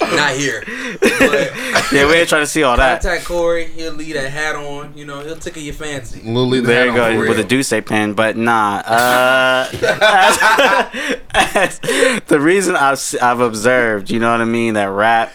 Not 0.00 0.32
here. 0.32 0.62
But 1.00 1.52
yeah, 1.92 2.06
we 2.06 2.14
ain't 2.14 2.28
trying 2.28 2.40
to 2.42 2.46
see 2.46 2.62
all 2.62 2.74
that. 2.78 3.02
contact 3.02 3.26
Cori, 3.26 3.66
he'll 3.66 3.92
leave 3.92 4.14
that 4.14 4.30
hat 4.30 4.56
on, 4.56 4.96
you 4.96 5.04
know, 5.04 5.20
he'll 5.20 5.36
tickle 5.36 5.60
your 5.60 5.74
fancy. 5.74 6.22
Little 6.22 6.46
leave 6.46 6.62
the 6.62 6.68
There 6.68 6.78
hat 6.78 6.84
you 6.86 6.90
on 6.92 6.96
go 6.96 7.22
for 7.22 7.28
with 7.28 7.36
real. 7.36 7.44
a 7.44 7.48
Duce 7.48 7.72
pen, 7.84 8.14
but 8.14 8.34
nah. 8.34 8.78
Uh, 8.78 9.68
as- 9.72 11.18
as- 11.34 11.80
the 12.28 12.40
reason 12.40 12.76
I've 12.76 12.92
s- 12.94 13.14
I've 13.16 13.40
observed, 13.40 14.10
you 14.10 14.20
know 14.20 14.30
what 14.32 14.40
I 14.40 14.46
mean, 14.46 14.72
that 14.74 14.86
rap, 14.88 15.32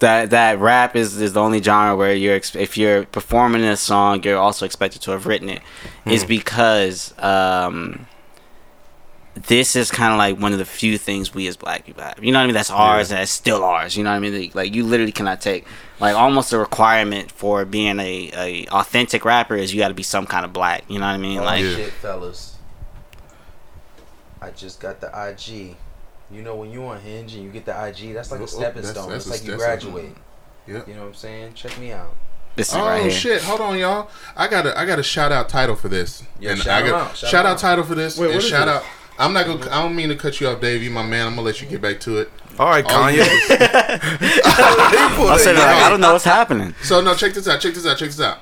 that 0.00 0.30
that 0.30 0.58
rap 0.58 0.94
is 0.96 1.20
is 1.20 1.32
the 1.32 1.40
only 1.40 1.62
genre 1.62 1.96
where 1.96 2.14
you're 2.14 2.36
ex- 2.36 2.54
if 2.56 2.76
you're 2.78 3.04
performing 3.06 3.62
a 3.64 3.76
song, 3.76 4.22
you're 4.22 4.38
also 4.38 4.64
expected 4.64 5.02
to 5.02 5.10
have 5.12 5.26
written 5.26 5.48
it, 5.48 5.62
is 6.06 6.24
because 6.24 7.14
um. 7.18 8.06
This 9.46 9.76
is 9.76 9.92
kind 9.92 10.12
of 10.12 10.18
like 10.18 10.36
one 10.40 10.52
of 10.52 10.58
the 10.58 10.64
few 10.64 10.98
things 10.98 11.32
we 11.32 11.46
as 11.46 11.56
black 11.56 11.86
people 11.86 12.02
have. 12.02 12.18
You 12.20 12.32
know 12.32 12.38
what 12.40 12.42
I 12.42 12.46
mean? 12.46 12.54
That's 12.54 12.72
ours. 12.72 13.10
That's 13.10 13.30
still 13.30 13.62
ours. 13.62 13.96
You 13.96 14.02
know 14.02 14.10
what 14.10 14.16
I 14.16 14.18
mean? 14.18 14.34
Like, 14.36 14.54
like 14.56 14.74
you 14.74 14.82
literally 14.84 15.12
cannot 15.12 15.40
take 15.40 15.64
like 16.00 16.16
almost 16.16 16.52
a 16.52 16.58
requirement 16.58 17.30
for 17.30 17.64
being 17.64 18.00
a, 18.00 18.32
a 18.34 18.66
authentic 18.72 19.24
rapper 19.24 19.54
is 19.54 19.72
you 19.72 19.78
got 19.78 19.88
to 19.88 19.94
be 19.94 20.02
some 20.02 20.26
kind 20.26 20.44
of 20.44 20.52
black. 20.52 20.82
You 20.88 20.98
know 20.98 21.06
what 21.06 21.12
I 21.12 21.18
mean? 21.18 21.38
Oh, 21.38 21.44
Like 21.44 21.62
shit, 21.62 21.92
fellas. 21.92 22.56
I 24.42 24.50
just 24.50 24.80
got 24.80 25.00
the 25.00 25.06
IG. 25.06 25.76
You 26.30 26.42
know 26.42 26.54
when 26.56 26.70
you 26.70 26.84
on 26.86 27.00
Hinge 27.00 27.34
and 27.34 27.42
you 27.44 27.50
get 27.50 27.64
the 27.64 27.72
IG, 27.72 28.12
that's 28.14 28.30
like 28.30 28.40
Oh, 28.40 28.44
a 28.44 28.48
stepping 28.48 28.82
that's- 28.82 28.90
stone. 28.96 29.10
that's 29.10 29.26
It's 29.26 29.34
a- 29.34 29.38
like 29.40 29.48
you 29.50 29.56
graduate. 29.56 30.14
Yeah. 30.66 30.82
You 30.86 30.94
know 30.94 31.00
what 31.00 31.06
I'm 31.08 31.14
saying? 31.14 31.54
Check 31.54 31.78
me 31.78 31.92
out. 31.92 32.14
this 32.56 32.68
is 32.68 32.74
Oh 32.74 32.80
right 32.84 33.10
shit! 33.10 33.40
Hold 33.42 33.60
on, 33.62 33.78
y'all. 33.78 34.10
I 34.36 34.46
got 34.48 34.66
a 34.66 34.78
I 34.78 34.84
got 34.84 34.98
a 34.98 35.02
shout 35.02 35.32
out 35.32 35.48
title 35.48 35.76
for 35.76 35.88
this. 35.88 36.22
Yeah, 36.40 36.50
and 36.50 36.60
shout 36.60 36.82
I 36.82 36.86
got 36.88 37.00
out, 37.10 37.16
shout 37.16 37.30
shout 37.30 37.46
out 37.46 37.52
out. 37.52 37.58
title 37.58 37.84
for 37.84 37.94
this. 37.94 38.18
Wait, 38.18 38.26
and 38.26 38.34
what 38.34 38.44
is 38.44 38.50
shout 38.50 38.66
this? 38.66 38.76
out. 38.76 38.84
I'm 39.18 39.32
not 39.32 39.46
gonna. 39.46 39.64
I 39.70 39.82
don't 39.82 39.96
mean 39.96 40.10
to 40.10 40.16
cut 40.16 40.40
you 40.40 40.48
off, 40.48 40.60
Dave. 40.60 40.82
You 40.82 40.90
my 40.90 41.02
man. 41.02 41.26
I'm 41.26 41.32
gonna 41.36 41.42
let 41.46 41.62
you 41.62 41.66
get 41.68 41.80
back 41.80 41.98
to 42.00 42.18
it. 42.18 42.30
All 42.58 42.68
right, 42.68 42.84
All 42.84 43.10
you- 43.10 43.22
Kanye. 43.22 44.00
I 44.20 45.38
said 45.40 45.54
like, 45.56 45.64
I 45.66 45.88
don't 45.88 46.00
know 46.00 46.12
what's 46.12 46.24
happening. 46.24 46.74
So 46.82 47.00
no, 47.00 47.14
check 47.14 47.32
this 47.32 47.48
out. 47.48 47.60
Check 47.60 47.74
this 47.74 47.86
out. 47.86 47.96
Check 47.96 48.08
this 48.08 48.20
out. 48.20 48.38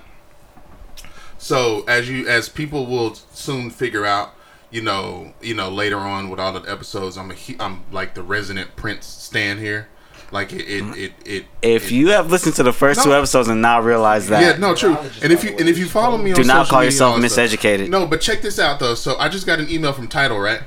So 1.38 1.84
as 1.86 2.08
you 2.08 2.26
as 2.26 2.48
people 2.48 2.86
will 2.86 3.14
soon 3.32 3.70
figure 3.70 4.04
out, 4.04 4.34
you 4.76 4.82
know, 4.82 5.32
you 5.40 5.54
know 5.54 5.70
later 5.70 5.96
on 5.96 6.28
with 6.28 6.38
all 6.38 6.52
the 6.52 6.70
episodes, 6.70 7.16
I'm 7.16 7.30
a 7.30 7.34
he- 7.34 7.56
I'm 7.58 7.82
like 7.90 8.14
the 8.14 8.22
resident 8.22 8.76
Prince 8.76 9.06
stand 9.06 9.58
here. 9.58 9.88
Like 10.30 10.52
it 10.52 10.68
it 10.68 10.96
it, 10.98 11.12
it 11.24 11.44
If 11.62 11.86
it- 11.86 11.92
you 11.92 12.08
have 12.10 12.30
listened 12.30 12.56
to 12.56 12.62
the 12.62 12.74
first 12.74 13.02
two 13.02 13.14
episodes 13.14 13.48
and 13.48 13.62
not 13.62 13.84
realized 13.84 14.28
that, 14.28 14.42
yeah 14.42 14.58
no 14.58 14.74
true 14.74 14.94
and 15.22 15.32
if 15.32 15.42
you 15.44 15.56
and 15.58 15.66
if 15.66 15.78
you 15.78 15.86
follow 15.86 16.18
me 16.18 16.32
on 16.32 16.36
do 16.36 16.44
not 16.44 16.66
social 16.66 16.70
call 16.70 16.84
yourself 16.84 17.14
and 17.14 17.24
all 17.24 17.30
stuff- 17.30 17.50
miseducated. 17.50 17.88
No, 17.88 18.06
but 18.06 18.20
check 18.20 18.42
this 18.42 18.58
out 18.58 18.78
though. 18.78 18.94
So 18.94 19.16
I 19.18 19.30
just 19.30 19.46
got 19.46 19.60
an 19.60 19.70
email 19.70 19.94
from 19.94 20.08
Tidal 20.08 20.38
right. 20.38 20.60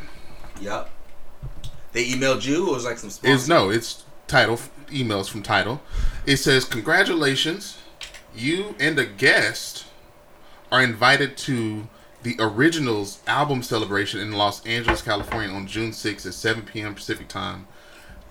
Yep. 0.60 0.90
They 1.92 2.06
emailed 2.06 2.46
you 2.48 2.66
or 2.66 2.72
it 2.72 2.74
was 2.74 2.86
like 2.86 2.98
some 2.98 3.12
Is 3.30 3.48
no, 3.48 3.70
it's 3.70 4.06
Tidal 4.28 4.58
emails 4.88 5.30
from 5.30 5.44
Tidal. 5.44 5.82
It 6.26 6.38
says 6.38 6.66
congratulations, 6.66 7.78
you 8.36 8.74
and 8.80 8.98
a 8.98 9.06
guest 9.06 9.86
are 10.72 10.82
invited 10.82 11.38
to 11.38 11.88
the 12.24 12.36
Originals 12.40 13.20
album 13.28 13.64
celebration 13.64 14.20
in 14.20 14.34
Los 14.34 14.66
Angeles, 14.66 15.02
California 15.02 15.50
on 15.56 15.68
June 15.68 15.92
6th 15.92 16.26
at 16.26 16.34
7 16.34 16.64
p.m. 16.64 16.96
Pacific 16.96 17.28
time 17.28 17.68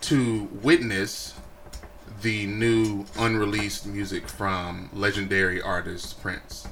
to 0.02 0.44
witness 0.62 1.34
the 2.22 2.46
new 2.46 3.04
unreleased 3.18 3.86
music 3.86 4.28
from 4.28 4.90
legendary 4.92 5.62
artist 5.62 6.20
Prince. 6.20 6.66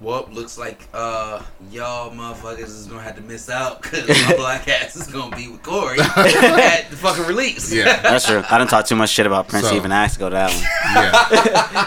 Well, 0.00 0.28
looks 0.32 0.58
like 0.58 0.88
uh 0.92 1.42
y'all 1.70 2.10
motherfuckers 2.10 2.58
is 2.66 2.86
gonna 2.86 3.02
have 3.02 3.14
to 3.16 3.22
miss 3.22 3.48
out 3.48 3.82
because 3.82 4.08
my 4.28 4.34
black 4.36 4.66
ass 4.66 4.96
is 4.96 5.06
gonna 5.06 5.34
be 5.36 5.46
with 5.48 5.62
Cori 5.62 5.98
at 6.00 6.88
the 6.90 6.96
fucking 6.96 7.24
release. 7.26 7.72
Yeah. 7.72 8.00
That's 8.02 8.26
true. 8.26 8.42
I 8.50 8.58
didn't 8.58 8.70
talk 8.70 8.86
too 8.86 8.96
much 8.96 9.10
shit 9.10 9.26
about 9.26 9.46
Prince 9.48 9.66
to 9.66 9.70
So- 9.70 9.76
even 9.76 9.92
ask 9.92 10.14
to 10.14 10.20
go 10.20 10.28
to 10.30 10.34
that 10.34 10.50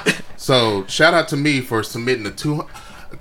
one. 0.06 0.07
Yeah. 0.16 0.22
so 0.38 0.86
shout 0.88 1.14
out 1.14 1.28
to 1.30 1.36
me 1.38 1.60
for 1.60 1.84
submitting 1.84 2.24
the 2.24 2.32
two. 2.32 2.66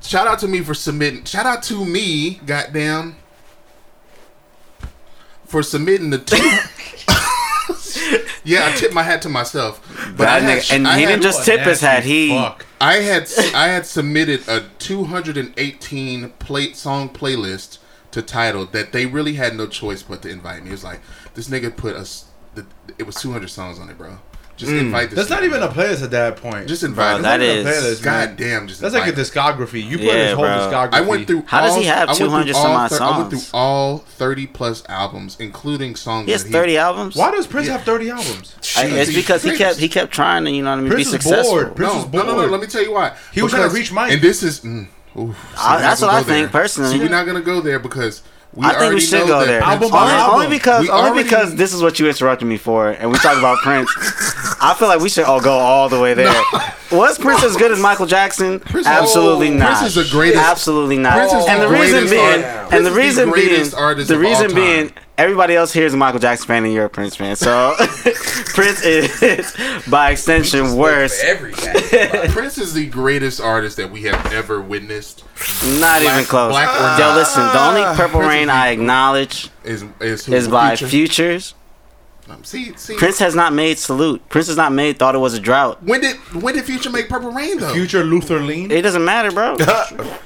Shout 0.03 0.27
out 0.27 0.39
to 0.41 0.49
me 0.49 0.61
for 0.61 0.75
submitting. 0.75 1.25
Shout 1.25 1.47
out 1.47 1.63
to 1.65 1.85
me, 1.85 2.41
goddamn, 2.47 3.17
for 5.47 5.63
submitting 5.63 6.11
the 6.11 6.19
two. 6.19 6.37
yeah, 8.45 8.67
I 8.67 8.77
tipped 8.77 8.95
my 8.95 9.03
hat 9.03 9.23
to 9.23 9.29
myself. 9.29 9.81
But 10.17 10.29
I 10.29 10.41
had, 10.41 10.59
nigga- 10.63 10.73
and 10.77 10.89
I 10.89 10.97
he 10.97 11.03
had- 11.03 11.09
didn't 11.11 11.23
just 11.23 11.45
tip 11.45 11.61
his 11.61 11.81
hat. 11.81 12.05
He 12.05 12.29
Fuck. 12.31 12.67
I 12.81 12.95
had 12.97 13.31
I 13.55 13.69
had 13.69 13.87
submitted 13.87 14.47
a 14.49 14.65
218 14.79 16.31
play 16.39 16.73
song 16.73 17.09
playlist 17.09 17.79
to 18.11 18.21
Tidal 18.23 18.67
that 18.67 18.93
they 18.93 19.07
really 19.07 19.35
had 19.35 19.57
no 19.57 19.67
choice 19.67 20.03
but 20.03 20.23
to 20.23 20.29
invite 20.29 20.63
me. 20.63 20.69
It 20.71 20.73
was 20.73 20.85
like 20.85 21.01
this 21.35 21.49
nigga 21.49 21.75
put 21.75 21.97
us. 21.97 22.27
The, 22.55 22.67
it 22.99 23.05
was 23.05 23.17
200 23.17 23.49
songs 23.51 23.79
on 23.79 23.89
it, 23.91 23.99
bro. 23.99 24.19
Just 24.57 24.71
invite 24.73 25.11
this. 25.11 25.17
That's 25.19 25.31
not 25.31 25.43
even 25.43 25.63
a 25.63 25.67
man. 25.67 25.75
playlist 25.75 26.03
at 26.05 26.11
that 26.13 26.37
point. 26.37 26.69
Just 26.69 26.85
invite. 26.85 26.97
Bro, 27.07 27.17
him. 27.17 27.23
that 27.23 27.37
Not 27.39 27.43
even 27.43 27.67
a 27.67 27.71
is- 27.71 28.01
playlist. 28.01 28.03
God 28.05 28.37
damn. 28.37 28.69
Just 28.69 28.81
That's 28.81 28.95
like 28.95 29.09
a 29.09 29.13
discography. 29.13 29.85
You 29.85 29.99
put 29.99 30.07
Yeah, 30.07 30.13
his 30.27 30.33
whole 30.35 30.45
bro. 30.45 30.51
discography. 30.59 30.93
I 30.95 31.01
went 31.01 31.27
through. 31.27 31.43
How 31.47 31.61
does 31.63 31.77
he 31.77 31.85
have 31.85 32.09
I 32.09 32.13
went 32.13 32.19
through 32.19 32.27
200 32.29 32.55
some 32.55 32.67
all 32.71 32.77
odd 32.77 32.91
thir- 32.91 33.03
I 33.03 33.19
went 33.19 33.31
through 33.31 33.41
all 33.53 33.99
30 33.99 34.47
plus 34.47 34.85
albums, 34.89 35.37
including 35.41 35.97
songs. 35.97 36.27
he 36.27 36.33
has 36.33 36.45
that 36.45 36.51
thirty 36.53 36.79
albums. 36.79 37.17
Why 37.17 37.33
does 37.33 37.47
Prince 37.49 37.67
have 37.69 37.83
30 37.83 38.11
albums? 38.11 38.55
I- 38.77 38.85
it's 38.87 39.09
He's 39.11 39.17
because 39.17 39.43
he 39.43 39.57
kept 39.57 39.79
he 39.79 39.89
kept 39.89 40.13
trying 40.13 40.45
to 40.45 40.51
you 40.53 40.63
know 40.63 40.71
what 40.71 40.79
I 40.79 40.83
mean 40.83 40.91
Prince 40.93 41.11
be 41.11 41.17
is 41.17 41.23
successful. 41.23 41.53
bored. 41.55 41.77
Prince 41.77 41.93
No, 41.93 41.99
was 42.05 42.13
no, 42.13 42.19
no, 42.21 42.27
no. 42.27 42.35
bored. 42.39 42.51
Let 42.53 42.61
me 42.61 42.67
tell 42.69 42.83
you 42.83 42.93
why. 42.93 43.13
He 43.33 43.43
was 43.43 43.51
trying 43.53 43.69
to 43.69 43.75
reach 43.75 43.91
Mike. 43.93 44.13
And 44.13 44.23
this 44.23 44.43
is. 44.45 44.61
Mm, 44.61 44.87
oof, 45.19 45.37
see, 45.37 45.59
I- 45.59 45.81
that's 45.81 46.01
what 46.01 46.11
I 46.11 46.21
go 46.21 46.27
there. 46.27 46.37
think, 46.41 46.53
personally. 46.53 46.93
See, 46.93 46.99
we're 47.01 47.09
not 47.09 47.27
gonna 47.27 47.41
go 47.41 47.61
there 47.61 47.79
because 47.81 48.23
we 48.57 48.65
I 48.67 48.79
think 48.79 48.95
we 48.95 49.01
should 49.01 49.27
go 49.27 49.45
there. 49.45 49.61
Album 49.61 49.93
only, 49.93 50.13
album. 50.13 50.35
only 50.35 50.47
because 50.49 50.83
We 50.83 50.89
only 50.91 51.11
already- 51.11 51.23
because 51.25 51.55
this 51.57 51.73
is 51.73 51.83
what 51.83 51.99
you 51.99 52.07
interrupted 52.09 52.47
me 52.47 52.57
for, 52.57 52.91
and 52.91 53.11
we 53.11 53.19
talked 53.19 53.39
about 53.39 53.59
Prince. 53.59 53.91
I 54.61 54.75
feel 54.79 54.89
like 54.89 55.01
we 55.01 55.09
should 55.09 55.25
all 55.25 55.41
go 55.41 55.53
all 55.53 55.89
the 55.89 55.99
way 56.01 56.15
there. 56.15 56.33
Was 56.93 57.19
Prince 57.19 57.43
as 57.43 57.57
good 57.57 57.73
as 57.73 57.81
Michael 57.81 58.07
Jackson? 58.07 58.61
Prince- 58.61 58.87
Absolutely 58.87 59.49
oh, 59.49 59.55
not. 59.55 59.79
Prince 59.79 59.97
is 59.97 60.07
the 60.07 60.11
greatest- 60.17 60.43
Absolutely 60.45 60.99
not. 60.99 61.15
Prince 61.19 61.33
is 61.33 61.47
and 61.49 61.63
the 61.63 61.67
the 61.67 61.73
reason 61.73 62.07
greatest 62.07 62.13
being, 62.13 62.45
art- 62.45 62.73
and 62.73 62.87
the 62.87 62.93
reason 62.93 63.33
being, 63.33 63.49
greatest 63.49 63.75
artist 63.75 64.09
the 64.09 64.15
of 64.15 64.21
all 64.21 64.29
reason 64.31 64.47
time. 64.49 64.55
being, 64.57 64.93
everybody 65.19 65.55
else 65.57 65.73
here 65.73 65.87
is 65.87 65.95
a 65.95 65.97
Michael 65.97 66.21
Jackson 66.21 66.47
fan, 66.47 66.65
and 66.65 66.73
you're 66.73 66.87
a 66.87 66.91
Prince 66.91 67.17
fan. 67.17 67.37
So 67.37 67.75
Prince 68.55 68.83
is, 68.83 69.57
by 69.89 70.11
extension, 70.11 70.77
worse. 70.77 71.23
Every. 71.23 71.53
Prince 72.33 72.59
is 72.59 72.75
the 72.75 72.87
greatest 72.87 73.41
artist 73.41 73.77
that 73.77 73.91
we 73.91 74.03
have 74.03 74.33
ever 74.33 74.61
witnessed. 74.61 75.25
Not 75.79 76.01
Black- 76.03 76.15
even 76.15 76.25
close. 76.25 76.51
black 76.53 76.69
or 76.69 77.01
Yo, 77.01 77.09
not. 77.09 77.17
listen. 77.17 77.43
The 77.43 77.61
only 77.67 77.83
ah. 77.83 77.95
Purple 77.97 78.21
Prince 78.21 78.29
Rain 78.33 78.51
I 78.51 78.69
acknowledge 78.69 79.51
Is 79.65 79.85
is, 80.01 80.27
who, 80.27 80.33
is 80.35 80.49
by 80.49 80.77
Future? 80.77 80.89
Futures. 80.89 81.55
Um, 82.29 82.43
see, 82.43 82.75
see. 82.77 82.97
Prince 82.97 83.19
has 83.19 83.35
not 83.35 83.53
made 83.53 83.79
Salute. 83.79 84.27
Prince 84.31 84.47
has 84.47 84.57
not 84.57 84.73
made 84.73 84.99
Thought 84.99 85.15
It 85.15 85.19
Was 85.19 85.35
a 85.35 85.41
Drought. 85.41 85.83
When 85.83 86.01
did 86.01 86.17
when 86.43 86.55
did 86.55 86.65
Future 86.65 86.89
make 86.91 87.09
Purple 87.09 87.31
Rain 87.31 87.59
though? 87.59 87.73
Future 87.75 88.03
Luther 88.03 88.41
Lean. 88.41 88.71
It 88.71 88.81
doesn't 88.83 89.05
matter, 89.05 89.31
bro. 89.31 89.57
Yeah, 89.59 90.19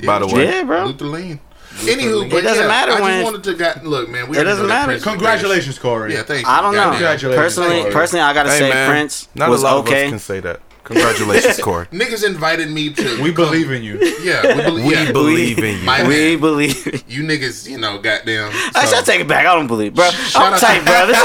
By 0.06 0.18
the 0.18 0.26
way. 0.28 0.44
Yeah, 0.46 0.62
bro. 0.64 0.86
Luther 0.86 1.04
Lean. 1.04 1.40
Anywho, 1.80 2.30
but 2.30 2.38
It 2.38 2.42
doesn't 2.42 2.62
yeah, 2.62 2.68
matter 2.68 2.92
I 2.92 3.00
when- 3.00 3.20
just 3.22 3.24
wanted 3.32 3.44
to 3.44 3.54
got 3.54 3.84
look, 3.86 4.08
man. 4.08 4.28
We 4.28 4.38
it 4.38 4.44
doesn't 4.44 4.62
know 4.64 4.68
matter. 4.68 4.92
Prince 4.92 5.04
Congratulations, 5.04 5.78
Cori. 5.78 6.12
Yeah, 6.14 6.22
thank 6.22 6.46
you. 6.46 6.52
I 6.52 6.60
don't 6.62 6.74
know. 6.74 6.90
Congratulations. 6.90 7.34
Personally, 7.42 7.80
Cori. 7.82 7.92
personally, 7.92 8.22
I 8.22 8.32
gotta 8.34 8.50
Hey 8.50 8.58
say 8.58 8.68
man, 8.70 8.90
Prince 8.90 9.28
not 9.34 9.50
was 9.50 9.62
a 9.62 9.64
lot 9.64 9.76
of 9.78 9.86
us 9.86 9.90
okay. 9.92 10.08
can 10.08 10.18
say 10.18 10.40
that. 10.40 10.60
Congratulations, 10.86 11.58
Cori. 11.62 11.86
Niggas 11.86 12.24
invited 12.24 12.70
me 12.70 12.92
to. 12.94 13.20
We 13.20 13.32
believe 13.32 13.72
in 13.72 13.82
you. 13.82 13.98
Yeah, 14.22 14.54
we 14.56 14.62
believe. 14.62 14.84
We 14.86 14.94
yeah. 14.94 15.12
believe 15.12 15.58
in 15.58 15.78
you. 15.80 15.84
My 15.84 16.02
We 16.06 16.08
man. 16.36 16.40
believe. 16.40 17.04
You 17.10 17.24
niggas, 17.24 17.68
you 17.68 17.76
know, 17.76 17.98
goddamn. 17.98 18.50
I 18.74 18.86
should 18.86 19.04
take 19.04 19.20
it 19.20 19.26
back. 19.26 19.46
I 19.46 19.54
don't 19.56 19.66
believe, 19.66 19.94
bro. 19.94 20.08
I'm 20.36 20.54
out- 20.54 20.60
tight, 20.60 20.84
bro. 20.84 21.06
This, 21.06 21.22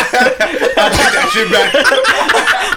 that 0.75 1.29
shit 1.31 1.51
back. 1.51 1.73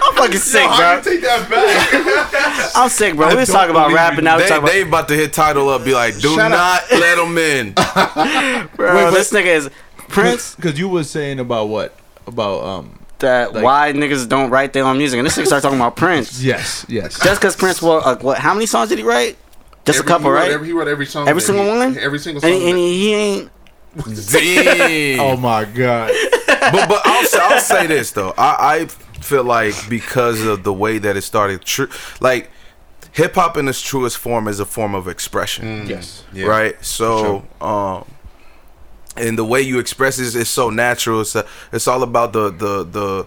I'm 0.02 0.14
fucking 0.14 0.38
sick, 0.38 0.62
How 0.62 0.76
bro. 0.76 0.96
you 0.98 1.02
take 1.02 1.22
that 1.22 1.48
back? 1.50 2.72
I'm 2.76 2.88
sick, 2.90 3.16
bro. 3.16 3.28
We 3.30 3.36
was 3.36 3.48
talking 3.48 3.70
about 3.70 3.92
rapping. 3.92 4.18
you. 4.18 4.24
Now 4.24 4.36
They, 4.38 4.46
talking 4.48 4.66
they 4.66 4.82
about 4.82 5.08
to 5.08 5.14
hit 5.14 5.32
Tidal 5.32 5.68
up. 5.70 5.84
Be 5.84 5.94
like, 5.94 6.14
do 6.18 6.34
Shut 6.34 6.50
not 6.50 6.82
up. 6.84 6.90
let 6.90 7.16
them 7.16 7.38
in. 7.38 7.72
bro. 8.76 9.06
Wait, 9.06 9.14
this 9.14 9.32
nigga 9.32 9.46
is 9.46 9.70
Prince. 10.08 10.54
Because 10.54 10.78
you 10.78 10.88
was 10.88 11.08
saying 11.10 11.38
about 11.40 11.68
what? 11.68 11.96
About 12.26 12.62
um. 12.64 12.98
That 13.20 13.54
Like- 13.54 13.62
why 13.64 13.92
niggas 13.94 14.28
don't 14.28 14.50
write 14.50 14.72
their 14.72 14.84
own 14.84 14.98
music, 14.98 15.18
and 15.18 15.26
this 15.26 15.36
nigga 15.38 15.46
start 15.46 15.62
talking 15.62 15.78
about 15.78 15.96
Prince. 15.96 16.42
Yes. 16.42 16.84
Yes. 16.88 17.18
Just 17.22 17.40
because 17.40 17.56
Prince 17.56 17.80
wrote, 17.82 18.00
uh, 18.04 18.16
what? 18.16 18.38
How 18.38 18.52
many 18.54 18.66
songs 18.66 18.88
did 18.88 18.98
he 18.98 19.04
write? 19.04 19.36
Just 19.84 19.98
Every- 20.00 20.06
a 20.06 20.08
couple, 20.08 20.26
he 20.26 20.32
wrote 20.34 20.40
right? 20.40 20.50
Every, 20.50 20.66
he 20.68 20.72
wrote 20.72 20.88
every 20.88 21.06
song. 21.06 21.28
Every 21.28 21.42
single 21.42 21.64
he- 21.64 21.70
one? 21.70 21.96
Every 21.98 22.18
single 22.18 22.40
song. 22.40 22.50
and, 22.50 22.62
and 22.62 22.78
he, 22.78 22.98
he 22.98 23.14
ain't. 23.14 23.50
Damn. 24.32 25.20
oh 25.20 25.36
my 25.36 25.64
god. 25.64 26.10
but 26.46 26.88
but 26.88 27.00
I'll 27.04 27.24
say, 27.24 27.38
I'll 27.40 27.60
say 27.60 27.86
this 27.86 28.10
though. 28.10 28.34
I, 28.36 28.56
I 28.80 28.86
feel 29.20 29.44
like 29.44 29.74
because 29.88 30.44
of 30.44 30.64
the 30.64 30.72
way 30.72 30.98
that 30.98 31.16
it 31.16 31.22
started, 31.22 31.60
tr- 31.62 31.84
like 32.20 32.50
hip 33.12 33.36
hop 33.36 33.56
in 33.56 33.68
its 33.68 33.80
truest 33.80 34.18
form 34.18 34.48
is 34.48 34.58
a 34.58 34.64
form 34.64 34.94
of 34.96 35.06
expression, 35.06 35.86
Yes. 35.86 36.24
Yeah. 36.32 36.46
right? 36.46 36.84
So, 36.84 37.46
um, 37.60 38.04
and 39.16 39.38
the 39.38 39.44
way 39.44 39.60
you 39.60 39.78
express 39.78 40.18
it 40.18 40.26
is, 40.26 40.36
is 40.36 40.48
so 40.48 40.70
natural. 40.70 41.20
It's 41.20 41.34
a, 41.34 41.46
it's 41.72 41.86
all 41.88 42.02
about 42.02 42.32
the 42.32 42.50
the 42.50 42.84
the 42.84 43.26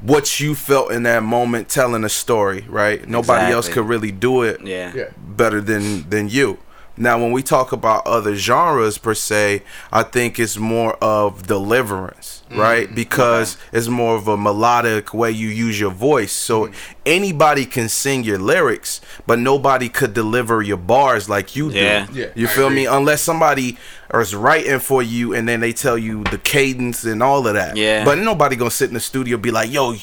what 0.00 0.38
you 0.40 0.54
felt 0.54 0.92
in 0.92 1.04
that 1.04 1.22
moment, 1.22 1.68
telling 1.68 2.04
a 2.04 2.08
story, 2.08 2.66
right? 2.68 3.08
Nobody 3.08 3.52
else 3.52 3.68
could 3.68 3.86
really 3.88 4.10
do 4.12 4.42
it 4.42 4.60
Yeah. 4.60 4.92
Yeah. 4.94 5.10
better 5.16 5.60
than 5.60 6.08
than 6.10 6.28
you. 6.28 6.58
Now, 6.96 7.18
when 7.18 7.32
we 7.32 7.42
talk 7.42 7.72
about 7.72 8.06
other 8.06 8.36
genres 8.36 8.98
per 8.98 9.14
se, 9.14 9.62
I 9.92 10.04
think 10.04 10.38
it's 10.38 10.56
more 10.56 10.94
of 11.02 11.46
deliverance, 11.46 12.42
mm-hmm. 12.48 12.60
right? 12.60 12.94
Because 12.94 13.56
it's 13.72 13.88
more 13.88 14.14
of 14.14 14.28
a 14.28 14.36
melodic 14.36 15.12
way 15.12 15.32
you 15.32 15.48
use 15.48 15.78
your 15.80 15.90
voice. 15.90 16.32
So 16.32 16.66
mm-hmm. 16.66 16.92
anybody 17.04 17.66
can 17.66 17.88
sing 17.88 18.22
your 18.22 18.38
lyrics, 18.38 19.00
but 19.26 19.40
nobody 19.40 19.88
could 19.88 20.14
deliver 20.14 20.62
your 20.62 20.76
bars 20.76 21.28
like 21.28 21.56
you 21.56 21.72
do. 21.72 21.78
Yeah. 21.78 22.06
Yeah, 22.12 22.26
you 22.36 22.46
I 22.46 22.50
feel 22.50 22.66
agree. 22.66 22.76
me? 22.76 22.86
Unless 22.86 23.22
somebody 23.22 23.76
is 24.12 24.34
writing 24.34 24.78
for 24.78 25.02
you 25.02 25.34
and 25.34 25.48
then 25.48 25.58
they 25.58 25.72
tell 25.72 25.98
you 25.98 26.22
the 26.24 26.38
cadence 26.38 27.04
and 27.04 27.22
all 27.22 27.46
of 27.48 27.54
that. 27.54 27.76
Yeah. 27.76 28.04
But 28.04 28.18
nobody 28.18 28.54
gonna 28.54 28.70
sit 28.70 28.88
in 28.88 28.94
the 28.94 29.00
studio 29.00 29.34
and 29.34 29.42
be 29.42 29.50
like, 29.50 29.72
"Yo." 29.72 29.96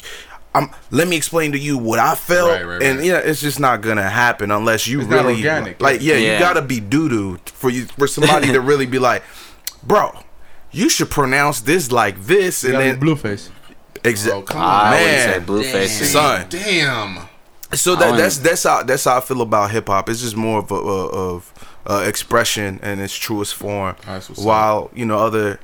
I'm, 0.54 0.70
let 0.90 1.08
me 1.08 1.16
explain 1.16 1.52
to 1.52 1.58
you 1.58 1.78
what 1.78 1.98
I 1.98 2.14
felt, 2.14 2.50
Right, 2.50 2.62
right, 2.66 2.82
and 2.82 2.98
right. 2.98 3.06
yeah, 3.06 3.18
it's 3.18 3.40
just 3.40 3.58
not 3.58 3.80
gonna 3.80 4.08
happen 4.08 4.50
unless 4.50 4.86
you 4.86 5.00
It's 5.00 5.08
not 5.08 5.24
really 5.24 5.36
organic. 5.36 5.80
like. 5.80 6.02
Yeah, 6.02 6.16
Yeah. 6.16 6.34
you 6.34 6.38
gotta 6.38 6.60
be 6.62 6.78
doo 6.80 7.08
doo 7.08 7.38
for 7.46 7.70
you 7.70 7.86
for 7.86 8.06
somebody 8.06 8.48
to 8.52 8.60
really 8.70 8.84
be 8.86 8.98
like, 8.98 9.22
bro, 9.82 10.12
you 10.70 10.88
should 10.90 11.10
pronounce 11.10 11.60
this 11.62 11.90
like 11.90 12.22
this, 12.24 12.64
and 12.64 12.74
then 12.74 13.00
Blueface. 13.00 13.48
Bro, 13.48 14.10
exactly, 14.10 14.42
come 14.42 14.60
I 14.60 14.84
on, 14.86 14.90
wouldn't 14.92 15.28
man. 15.30 15.46
Blueface. 15.46 15.98
Damn. 15.98 16.08
son. 16.08 16.46
Damn. 16.50 17.28
So 17.74 17.96
that 17.96 18.18
that's 18.18 18.36
that's 18.38 18.64
how 18.64 18.82
that's 18.82 19.04
how 19.04 19.16
I 19.16 19.20
feel 19.22 19.40
about 19.40 19.70
hip 19.70 19.86
hop. 19.88 20.10
It's 20.10 20.20
just 20.20 20.36
more 20.36 20.58
of 20.58 20.70
a, 20.70 20.74
a 20.74 21.06
of 21.08 21.54
uh, 21.86 22.04
expression 22.06 22.78
in 22.82 23.00
its 23.00 23.14
truest 23.16 23.54
form. 23.54 23.96
That's 24.04 24.28
what's. 24.28 24.42
While 24.42 24.90
you 24.94 25.06
know 25.06 25.18
other 25.18 25.58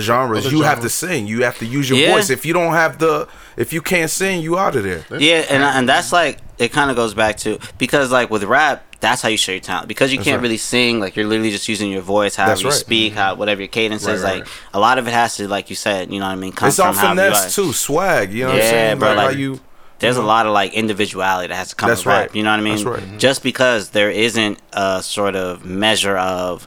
genres, 0.00 0.46
Other 0.46 0.54
you 0.56 0.62
have 0.62 0.80
to 0.80 0.88
sing. 0.88 1.26
You 1.26 1.44
have 1.44 1.58
to 1.58 1.66
use 1.66 1.88
your 1.88 1.98
Yeah. 1.98 2.12
voice. 2.12 2.30
If 2.30 2.44
you 2.46 2.52
don't 2.52 2.72
have 2.72 2.98
the, 2.98 3.28
if 3.56 3.72
you 3.72 3.80
can't 3.82 4.10
sing, 4.10 4.40
you 4.42 4.58
out 4.58 4.76
of 4.76 4.82
there. 4.84 5.04
Yeah, 5.18 5.44
and 5.50 5.62
and 5.62 5.88
that's 5.88 6.12
like 6.12 6.38
it 6.58 6.72
kind 6.72 6.90
of 6.90 6.96
goes 6.96 7.14
back 7.14 7.36
to 7.38 7.58
because 7.78 8.10
like 8.12 8.30
with 8.30 8.44
rap, 8.44 8.84
that's 9.00 9.20
how 9.22 9.28
you 9.28 9.36
show 9.36 9.52
your 9.52 9.60
talent 9.60 9.86
because 9.88 10.12
you 10.12 10.18
That's 10.18 10.24
can't 10.28 10.36
right. 10.38 10.42
really 10.44 10.56
sing 10.56 10.98
like 11.00 11.14
you're 11.16 11.26
literally 11.26 11.50
just 11.50 11.68
using 11.68 11.90
your 11.90 12.00
voice, 12.00 12.36
how 12.36 12.46
That's 12.46 12.62
you 12.62 12.68
right. 12.70 12.74
speak, 12.78 13.12
how 13.14 13.34
whatever 13.34 13.60
your 13.60 13.68
cadence 13.68 14.04
Right, 14.06 14.14
is. 14.14 14.22
right, 14.22 14.38
like 14.40 14.48
a 14.72 14.80
lot 14.80 14.98
of 14.98 15.06
it 15.06 15.12
has 15.12 15.36
to, 15.36 15.46
like 15.48 15.68
you 15.68 15.76
said, 15.76 16.10
you 16.12 16.20
know 16.20 16.26
what 16.26 16.32
I 16.32 16.36
mean. 16.36 16.52
Come 16.52 16.68
It's 16.68 16.78
all 16.78 16.92
from 16.92 16.96
how 16.96 17.12
you 17.12 17.20
are. 17.20 17.24
finesse 17.34 17.54
too, 17.54 17.72
swag. 17.72 18.32
You 18.32 18.44
know 18.44 18.48
what 18.50 18.54
I'm 18.56 18.62
Yeah, 18.62 18.70
saying? 18.70 18.98
bro, 18.98 19.08
Like, 19.10 19.18
how 19.18 19.26
like- 19.26 19.36
you. 19.38 19.60
There's 20.00 20.16
you 20.16 20.22
a 20.22 20.24
lot 20.24 20.44
of 20.46 20.52
like 20.52 20.72
individuality 20.74 21.48
that 21.48 21.54
has 21.54 21.68
to 21.70 21.74
come 21.76 21.88
That's 21.88 22.00
with 22.00 22.06
rap. 22.14 22.20
right. 22.28 22.34
You 22.34 22.42
know 22.42 22.50
what 22.50 22.58
I 22.60 22.62
mean? 22.62 22.74
That's 22.74 22.84
right. 22.84 23.18
Just 23.18 23.42
because 23.42 23.90
there 23.90 24.10
isn't 24.10 24.58
a 24.72 25.02
sort 25.02 25.36
of 25.36 25.64
measure 25.64 26.16
of 26.18 26.66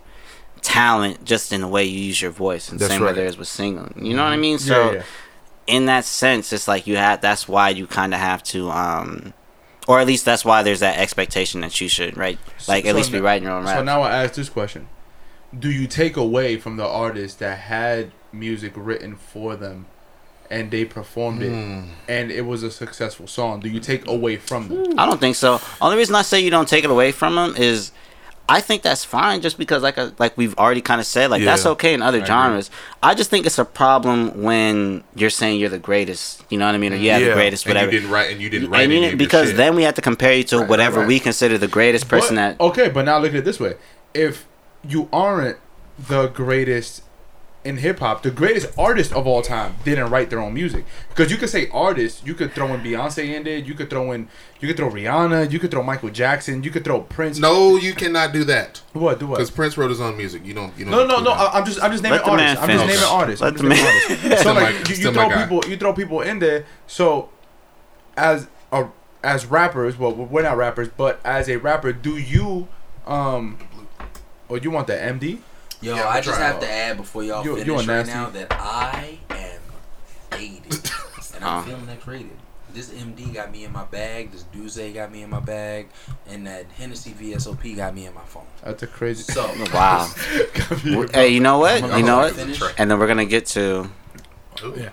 talent 0.68 1.24
just 1.24 1.54
in 1.54 1.62
the 1.62 1.68
way 1.68 1.86
you 1.86 1.98
use 2.00 2.22
your 2.22 2.32
voice, 2.32 2.70
and 2.70 2.80
That's 2.80 2.92
same 2.92 3.02
way 3.02 3.08
right. 3.08 3.16
there 3.16 3.26
is 3.26 3.38
with 3.38 3.48
singing. 3.48 3.94
You 3.96 4.16
know 4.16 4.24
what 4.24 4.34
I 4.34 4.38
mean? 4.38 4.60
So 4.60 4.92
yeah, 4.92 4.98
yeah. 4.98 5.04
in 5.66 5.86
that 5.86 6.04
sense, 6.06 6.52
it's 6.52 6.68
like 6.68 6.86
you 6.88 6.98
have. 6.98 7.22
That's 7.22 7.48
why 7.48 7.70
you 7.70 7.88
kind 7.88 8.14
of 8.14 8.20
have 8.20 8.44
to, 8.44 8.70
um, 8.72 9.34
or 9.88 10.00
at 10.00 10.08
least 10.08 10.26
that's 10.26 10.44
why 10.44 10.64
there's 10.64 10.82
that 10.82 11.00
expectation 11.00 11.62
that 11.62 11.80
you 11.80 11.88
should, 11.88 12.18
right? 12.18 12.38
Like 12.68 12.86
at 12.86 12.92
So 12.92 12.98
least 12.98 13.12
be 13.12 13.22
writing 13.22 13.48
your 13.48 13.54
own 13.58 13.64
rap. 13.66 13.78
So 13.78 13.84
now 13.84 14.02
I 14.02 14.24
ask 14.24 14.34
this 14.34 14.50
question: 14.50 14.88
Do 15.58 15.72
you 15.72 15.88
take 15.88 16.18
away 16.18 16.58
from 16.58 16.76
the 16.78 16.86
artist 16.86 17.40
that 17.40 17.58
had 17.60 18.12
music 18.34 18.74
written 18.76 19.16
for 19.16 19.56
them, 19.56 19.86
and 20.52 20.70
they 20.70 20.84
performed 20.84 21.42
it, 21.42 21.54
and 22.10 22.32
it 22.32 22.46
was 22.46 22.62
a 22.64 22.72
successful 22.72 23.28
song? 23.28 23.62
Do 23.62 23.70
you 23.70 23.80
take 23.80 24.06
away 24.08 24.36
from 24.36 24.68
them? 24.68 25.00
I 25.00 25.06
don't 25.06 25.20
think 25.20 25.38
so. 25.38 25.62
Only 25.80 25.96
reason 25.98 26.16
I 26.16 26.24
say 26.24 26.42
you 26.42 26.52
don't 26.52 26.68
take 26.68 26.84
it 26.84 26.92
away 26.92 27.12
from 27.14 27.36
them 27.36 27.56
is. 27.56 27.92
I 28.50 28.62
think 28.62 28.82
that's 28.82 29.04
fine, 29.04 29.42
just 29.42 29.58
because, 29.58 29.84
like, 29.84 29.98
I, 29.98 30.12
like 30.20 30.38
we've 30.38 30.58
already 30.58 30.80
kind 30.80 31.02
of 31.02 31.08
said, 31.08 31.30
like 31.30 31.44
that's 31.44 31.66
okay 31.66 31.94
in 31.94 32.02
other 32.02 32.20
agree. 32.20 32.28
genres. 32.28 32.70
I 33.04 33.14
just 33.14 33.30
think 33.30 33.46
it's 33.46 33.60
a 33.60 33.66
problem 33.66 34.42
when 34.42 35.04
you're 35.16 35.30
saying 35.30 35.60
you're 35.60 35.68
the 35.70 35.80
greatest. 35.80 36.44
You 36.50 36.58
know 36.58 36.66
what 36.66 36.74
I 36.74 36.78
mean? 36.78 36.94
Or 36.94 36.96
yeah, 36.96 37.20
the 37.20 37.26
Yeah. 37.26 37.34
greatest, 37.34 37.66
And 37.66 37.76
whatever. 37.76 37.92
you 37.92 38.00
didn't 38.00 38.12
write, 38.14 38.32
and 38.32 38.42
you 38.42 38.50
didn't 38.50 38.70
write 38.70 38.84
And 38.84 38.92
you 38.94 38.98
any 39.00 39.08
didn't- 39.08 39.18
because 39.20 39.54
then 39.56 39.76
we 39.76 39.84
have 39.84 39.96
to 39.96 40.02
compare 40.02 40.34
you 40.34 40.46
to 40.46 40.60
Right, 40.60 40.70
whatever 40.70 41.00
right, 41.02 41.08
we 41.08 41.20
consider 41.20 41.58
the 41.58 41.68
greatest 41.68 42.08
person 42.08 42.36
But- 42.38 42.58
that. 42.58 42.64
Okay, 42.64 42.88
but 42.88 43.04
now 43.04 43.18
look 43.20 43.32
at 43.32 43.38
it 43.40 43.46
this 43.46 43.60
way: 43.60 43.74
If 44.14 44.46
you 44.88 45.10
aren't 45.12 45.58
the 46.08 46.28
greatest 46.28 47.02
in 47.68 47.78
hip 47.78 48.00
hop, 48.00 48.24
the 48.24 48.32
greatest 48.32 48.68
artist 48.78 49.12
of 49.12 49.28
all 49.28 49.42
time 49.42 49.76
didn't 49.84 50.10
write 50.10 50.30
their 50.30 50.40
own 50.40 50.54
music. 50.54 50.86
Because 51.10 51.30
you 51.30 51.38
could 51.38 51.50
say 51.50 51.70
artist, 51.72 52.26
you 52.26 52.34
could 52.34 52.54
throw 52.54 52.74
in 52.74 52.82
Beyonce 52.82 53.34
in 53.36 53.46
it, 53.46 53.66
you 53.66 53.74
could 53.74 53.90
throw 53.90 54.12
in, 54.14 54.30
you 54.62 54.68
could 54.68 54.78
throw 54.78 54.90
Rihanna, 54.90 55.52
you 55.52 55.60
could 55.60 55.70
throw 55.70 55.84
Michael 55.84 56.10
Jackson, 56.10 56.64
you 56.64 56.72
could 56.72 56.86
throw 56.86 57.02
Prince. 57.02 57.40
No, 57.40 57.76
you 57.76 57.94
cannot 57.94 58.32
do 58.32 58.44
that 58.46 58.82
what? 58.94 59.20
Do 59.20 59.28
what? 59.28 59.38
because 59.38 59.52
Prince 59.52 59.78
wrote 59.78 59.90
his 59.90 60.00
own 60.02 60.16
music. 60.18 60.46
You 60.46 60.54
don't. 60.54 60.76
You 60.78 60.86
don't. 60.86 60.92
No, 60.92 61.06
no, 61.06 61.18
no. 61.20 61.36
that. 61.36 61.54
I- 61.54 61.60
I'm 61.60 61.66
just, 61.66 61.84
I'm 61.84 61.92
just 61.92 62.04
naming 62.04 62.20
Let 62.20 62.28
artists. 62.30 62.62
I'm 62.64 62.70
just 62.70 62.86
naming 62.86 63.04
artists. 63.04 63.42
Let 63.42 63.48
I'm 63.48 63.58
the 63.58 63.76
just 63.76 64.10
naming 64.10 64.20
man- 64.20 64.34
artists. 64.34 64.44
So 64.44 64.54
like, 64.54 64.90
you, 64.90 64.96
you 64.96 65.14
throw 65.14 65.30
people, 65.30 65.70
you 65.70 65.78
throw 65.78 65.94
people 65.94 66.22
in 66.22 66.40
there. 66.40 66.66
So, 66.88 67.30
as 68.16 68.48
a, 68.72 68.88
as 69.24 69.46
rappers, 69.46 69.98
well, 69.98 70.14
we're 70.14 70.44
not 70.44 70.58
rappers, 70.58 70.90
but 70.96 71.20
as 71.26 71.50
a 71.50 71.58
rapper, 71.58 71.92
do 71.94 72.18
you, 72.18 72.68
um, 73.06 73.58
or 74.50 74.58
you 74.58 74.72
want 74.72 74.88
the 74.88 74.94
MD? 74.94 75.40
Yo, 75.82 75.96
Yeah, 75.96 76.08
I 76.08 76.22
just 76.22 76.40
have 76.40 76.60
to 76.62 76.70
add 76.72 76.98
before 76.98 77.24
y'all 77.24 77.44
You- 77.46 77.54
finish 77.56 77.68
you 77.68 77.76
right 77.76 77.88
nasty. 77.88 78.14
now 78.14 78.30
that 78.32 78.48
I 78.52 79.20
am 79.30 79.60
faded, 80.32 80.74
and 81.36 81.46
I'm 81.46 81.60
Uh. 81.60 81.64
feeling 81.64 81.90
X 81.90 82.08
rated. 82.08 82.32
This 82.74 82.90
MD 82.90 83.34
got 83.34 83.52
me 83.52 83.64
in 83.64 83.72
my 83.72 83.86
bag. 83.86 84.32
This 84.32 84.44
D'Ussé 84.54 84.94
got 84.94 85.12
me 85.12 85.24
in 85.24 85.30
my 85.30 85.40
bag, 85.40 85.88
and 86.28 86.46
that 86.46 86.66
Hennessy 86.78 87.12
VSOP 87.20 87.76
got 87.76 87.96
me 87.96 88.06
in 88.06 88.14
my 88.14 88.22
phone. 88.26 88.46
That's 88.64 88.84
a 88.84 88.88
crazy. 88.88 89.24
So 89.32 89.50
Wow. 89.74 90.08
hey, 91.14 91.30
you 91.30 91.40
know 91.40 91.58
what? 91.60 91.82
I'm 91.82 91.98
You 92.00 92.06
know 92.06 92.18
gonna 92.18 92.18
what? 92.28 92.36
finish. 92.36 92.62
And 92.78 92.92
then 92.92 93.00
we're 93.00 93.08
gonna 93.08 93.26
get 93.26 93.46
to 93.48 93.90
Ooh. 94.64 94.74
Yeah. 94.76 94.90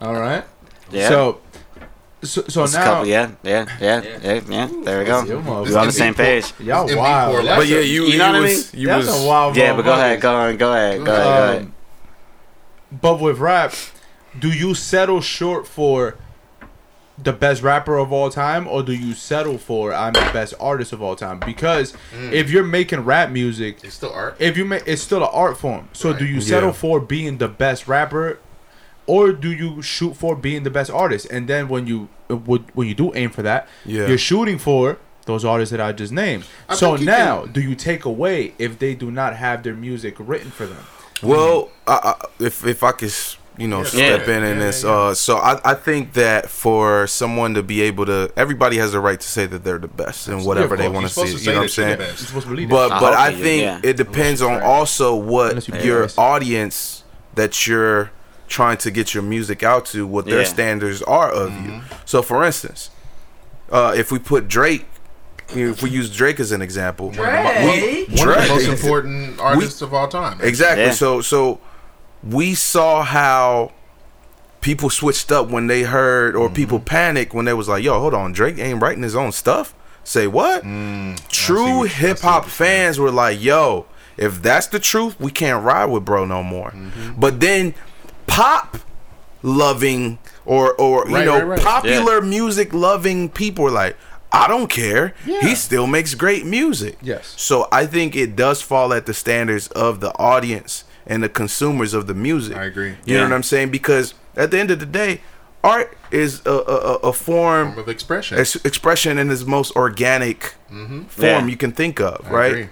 All 0.00 0.14
right. 0.14 0.44
yeah. 0.90 1.08
So, 1.08 1.40
so, 2.26 2.44
so 2.48 2.64
It's 2.64 2.74
a 2.74 2.78
now, 2.78 2.84
couple, 2.84 3.06
yeah, 3.06 3.30
yeah, 3.42 3.66
yeah, 3.80 4.02
Yeah. 4.02 4.18
yeah, 4.22 4.40
yeah. 4.48 4.68
There 4.84 4.98
we 4.98 5.04
go. 5.04 5.24
You. 5.24 5.38
We're 5.40 5.78
on 5.78 5.86
the 5.86 5.92
same 5.92 6.14
page. 6.14 6.52
y'all 6.60 6.86
wild. 6.96 7.36
for 7.36 7.42
But 7.42 7.66
yeah, 7.66 7.78
you, 7.80 8.04
You 8.04 8.18
know 8.18 8.32
what 8.32 8.42
I 8.42 8.44
mean. 8.46 8.60
You 8.74 8.86
that's 8.88 9.06
was, 9.06 9.24
a 9.24 9.26
wild. 9.26 9.56
Yeah, 9.56 9.74
but 9.74 9.82
go 9.82 9.92
motherfucker. 9.92 9.98
ahead, 9.98 10.20
go 10.20 10.34
on, 10.34 10.56
go 10.56 10.72
ahead, 10.72 11.04
go 11.04 11.12
ahead, 11.12 11.24
go 11.26 11.42
ahead. 11.48 11.62
Um, 11.62 11.74
but 13.00 13.20
with 13.20 13.38
rap, 13.38 13.74
do 14.38 14.50
you 14.52 14.74
settle 14.74 15.20
short 15.20 15.66
for 15.66 16.16
the 17.18 17.32
best 17.32 17.62
rapper 17.62 17.96
of 17.96 18.12
all 18.12 18.28
time, 18.28 18.68
or 18.68 18.82
do 18.82 18.92
you 18.92 19.14
settle 19.14 19.56
for 19.56 19.92
I'm 19.94 20.12
the 20.12 20.28
best 20.34 20.52
artist 20.60 20.92
of 20.92 21.00
all 21.00 21.16
time? 21.16 21.40
Because 21.40 21.94
Mm. 22.14 22.32
if 22.32 22.50
you're 22.50 22.62
making 22.62 23.00
rap 23.04 23.30
music, 23.30 23.78
It's 23.82 23.94
still 23.94 24.12
art. 24.12 24.36
if 24.38 24.56
you 24.58 24.66
make 24.66 24.82
it's 24.86 25.00
still 25.02 25.22
an 25.22 25.30
art 25.32 25.56
form. 25.58 25.88
So 25.94 26.12
do 26.12 26.26
you 26.26 26.40
settle 26.42 26.68
Yeah. 26.68 26.74
for 26.74 27.00
being 27.00 27.38
the 27.38 27.48
best 27.48 27.88
rapper, 27.88 28.38
or 29.06 29.32
do 29.32 29.52
you 29.52 29.82
shoot 29.82 30.16
for 30.16 30.34
being 30.36 30.62
the 30.64 30.70
best 30.70 30.90
artist? 30.90 31.26
And 31.30 31.48
then 31.48 31.68
when 31.68 31.86
you 31.86 32.08
uh, 32.30 32.36
would 32.36 32.64
when 32.74 32.88
you 32.88 32.94
do 32.94 33.14
aim 33.14 33.30
for 33.30 33.42
that, 33.42 33.68
Yeah. 33.84 34.06
you're 34.08 34.18
shooting 34.18 34.58
for 34.58 34.98
those 35.26 35.44
artists 35.44 35.70
that 35.72 35.80
I 35.80 35.92
just 35.92 36.12
named. 36.12 36.44
I 36.68 36.74
so 36.76 36.96
now, 36.96 37.42
can- 37.42 37.52
do 37.52 37.60
you 37.60 37.74
take 37.74 38.04
away 38.04 38.54
if 38.58 38.78
they 38.78 38.94
do 38.94 39.10
not 39.10 39.36
have 39.36 39.62
their 39.62 39.74
music 39.74 40.14
written 40.18 40.50
for 40.50 40.66
them? 40.66 40.84
Well, 41.22 41.70
I, 41.86 42.14
I, 42.20 42.26
if 42.44 42.64
if 42.66 42.82
I 42.84 42.92
could, 42.92 43.12
you 43.58 43.66
know, 43.66 43.78
Yeah, 43.78 43.84
step 43.84 44.26
yeah. 44.28 44.36
in 44.36 44.44
in 44.44 44.58
Yeah, 44.58 44.64
this, 44.66 44.84
yeah, 44.84 44.90
yeah. 44.90 44.96
uh, 44.96 45.14
so 45.14 45.38
I, 45.38 45.58
I 45.64 45.74
think 45.74 46.12
that 46.12 46.50
for 46.50 47.06
someone 47.06 47.54
to 47.54 47.62
be 47.62 47.80
able 47.82 48.04
to, 48.06 48.30
everybody 48.36 48.76
has 48.76 48.92
a 48.94 49.00
right 49.00 49.18
to 49.18 49.26
say 49.28 49.46
that 49.46 49.64
they're 49.64 49.78
the 49.78 49.88
best 49.88 50.28
and 50.28 50.44
whatever 50.44 50.76
Yeah, 50.76 50.82
they 50.82 50.88
want 50.90 51.08
to 51.08 51.20
You're 51.20 51.26
see. 51.38 51.44
You 51.44 51.50
know 51.52 51.56
what 51.58 51.62
I'm 51.62 51.68
saying? 51.70 51.88
you're 51.88 51.96
the 51.96 52.02
You're 52.04 52.12
best. 52.12 52.26
supposed 52.28 52.44
to 52.46 52.50
believe 52.50 52.68
But 52.68 52.92
I 52.92 53.00
but 53.00 53.14
I 53.14 53.32
think 53.32 53.62
yeah. 53.62 53.80
it 53.82 53.96
depends 53.96 54.42
on 54.42 54.60
also 54.62 55.14
what 55.16 55.66
you 55.66 55.74
your 55.80 56.08
audience 56.18 57.02
that 57.34 57.66
you're 57.66 58.10
trying 58.48 58.76
to 58.78 58.90
get 58.90 59.12
your 59.14 59.22
music 59.22 59.62
out 59.62 59.86
to, 59.86 60.06
what 60.06 60.26
their 60.26 60.40
Yeah. 60.42 60.46
standards 60.46 61.02
are 61.02 61.30
of 61.30 61.52
you. 61.64 61.80
So, 62.04 62.22
for 62.22 62.44
instance, 62.44 62.90
uh, 63.70 63.92
if 63.96 64.12
we 64.12 64.18
put 64.18 64.46
Drake, 64.48 64.86
you 65.54 65.66
know, 65.66 65.70
if 65.72 65.82
we 65.82 65.90
use 65.90 66.14
Drake 66.14 66.40
as 66.40 66.52
an 66.52 66.62
example, 66.62 67.10
Drake, 67.10 68.08
One 68.08 68.28
of 68.28 68.34
the 68.42 68.46
most 68.48 68.68
important 68.68 69.40
artists 69.40 69.82
of 69.82 69.92
all 69.94 70.08
time. 70.08 70.38
Exactly. 70.42 70.84
Yeah. 70.84 70.90
So 70.92 71.20
so 71.20 71.60
we 72.22 72.54
saw 72.54 73.02
how 73.04 73.72
people 74.60 74.90
switched 74.90 75.30
up 75.30 75.48
when 75.48 75.66
they 75.68 75.82
heard 75.84 76.34
or 76.34 76.48
people 76.50 76.80
panicked 76.80 77.32
when 77.34 77.44
they 77.44 77.52
was 77.54 77.68
like, 77.68 77.84
"Yo, 77.84 77.98
hold 78.00 78.14
on, 78.14 78.32
Drake 78.32 78.58
ain't 78.58 78.82
writing 78.82 79.02
his 79.04 79.14
own 79.14 79.30
stuff." 79.32 79.74
Say 80.02 80.26
what? 80.26 80.64
Mm, 80.64 81.18
True 81.28 81.78
what- 81.78 81.86
I 81.86 81.88
see 81.88 81.94
hip 81.94 82.16
what 82.24 82.30
hop 82.32 82.44
fans 82.46 82.98
were 82.98 83.10
like, 83.12 83.40
"Yo, 83.42 83.86
if 84.16 84.42
that's 84.42 84.66
the 84.68 84.78
truth, 84.80 85.14
we 85.20 85.30
can't 85.30 85.62
ride 85.64 85.86
with 85.86 86.04
bro 86.04 86.24
no 86.24 86.42
more." 86.42 86.70
Mm-hmm. 86.70 87.20
But 87.20 87.38
then 87.40 87.74
pop 88.26 88.78
loving 89.42 90.18
or 90.44 90.72
or 90.74 91.06
you 91.08 91.14
Right, 91.14 91.24
know 91.24 91.34
right, 91.38 91.44
right. 91.46 91.60
popular 91.60 92.20
music 92.20 92.72
loving 92.72 93.28
people 93.28 93.70
like, 93.70 93.96
"I 94.32 94.48
don't 94.48 94.68
care. 94.68 95.14
He 95.24 95.54
still 95.54 95.86
makes 95.86 96.14
great 96.14 96.44
music." 96.44 96.98
Yes. 97.02 97.34
So 97.36 97.68
I 97.72 97.86
think 97.86 98.16
it 98.16 98.36
does 98.36 98.62
fall 98.62 98.92
at 98.92 99.06
the 99.06 99.14
standards 99.14 99.68
of 99.68 100.00
the 100.00 100.12
audience 100.18 100.84
and 101.06 101.22
the 101.22 101.28
consumers 101.28 101.94
of 101.94 102.06
the 102.06 102.14
music. 102.14 102.56
I 102.56 102.64
agree. 102.64 102.96
You 103.04 103.16
know 103.18 103.24
what 103.24 103.32
I'm 103.32 103.42
saying? 103.42 103.70
Because 103.70 104.14
at 104.36 104.50
the 104.50 104.58
end 104.58 104.70
of 104.70 104.80
the 104.80 104.86
day, 104.86 105.20
art 105.62 105.96
is 106.10 106.42
a, 106.46 106.50
a, 106.50 106.54
a- 106.94 106.94
a 107.08 107.12
form, 107.12 107.68
Form 107.68 107.78
of 107.78 107.88
expression. 107.88 108.38
ex- 108.38 108.56
expression 108.64 109.18
in 109.18 109.30
its 109.30 109.44
most 109.44 109.74
organic 109.76 110.54
Mm-hmm. 110.72 111.02
form 111.04 111.26
Yeah. 111.44 111.46
you 111.46 111.56
can 111.56 111.70
think 111.70 112.00
of, 112.00 112.26
I 112.26 112.30
right? 112.30 112.52
agree. 112.52 112.68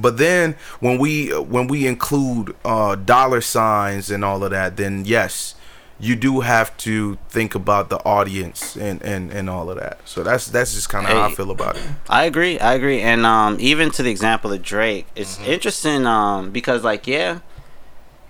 But 0.00 0.16
then 0.18 0.56
when 0.80 0.98
we 0.98 1.28
when 1.30 1.66
we 1.68 1.86
include 1.86 2.54
uh, 2.64 2.94
dollar 2.96 3.40
signs 3.40 4.10
and 4.10 4.24
all 4.24 4.42
of 4.44 4.50
that, 4.50 4.76
then 4.76 5.04
yes, 5.04 5.54
you 5.98 6.14
do 6.16 6.40
have 6.40 6.76
to 6.78 7.18
think 7.28 7.54
about 7.54 7.88
the 7.90 7.98
audience 8.04 8.76
and, 8.76 9.02
and, 9.02 9.32
and 9.32 9.50
all 9.50 9.68
of 9.70 9.78
that. 9.78 10.00
So 10.04 10.22
that's 10.22 10.46
that's 10.46 10.74
just 10.74 10.88
kind 10.88 11.06
of 11.06 11.12
how 11.12 11.22
I 11.24 11.28
feel 11.28 11.50
about 11.50 11.76
it. 11.76 11.84
I 12.08 12.24
agree. 12.24 12.58
I 12.58 12.74
agree. 12.74 13.00
And 13.00 13.26
um, 13.26 13.56
even 13.60 13.90
to 13.92 14.02
the 14.02 14.10
example 14.10 14.52
of 14.52 14.62
Drake, 14.62 15.06
it's 15.14 15.38
Mm-hmm. 15.38 15.44
interesting 15.44 16.06
um, 16.06 16.50
because, 16.50 16.84
like, 16.84 17.06
yeah, 17.06 17.40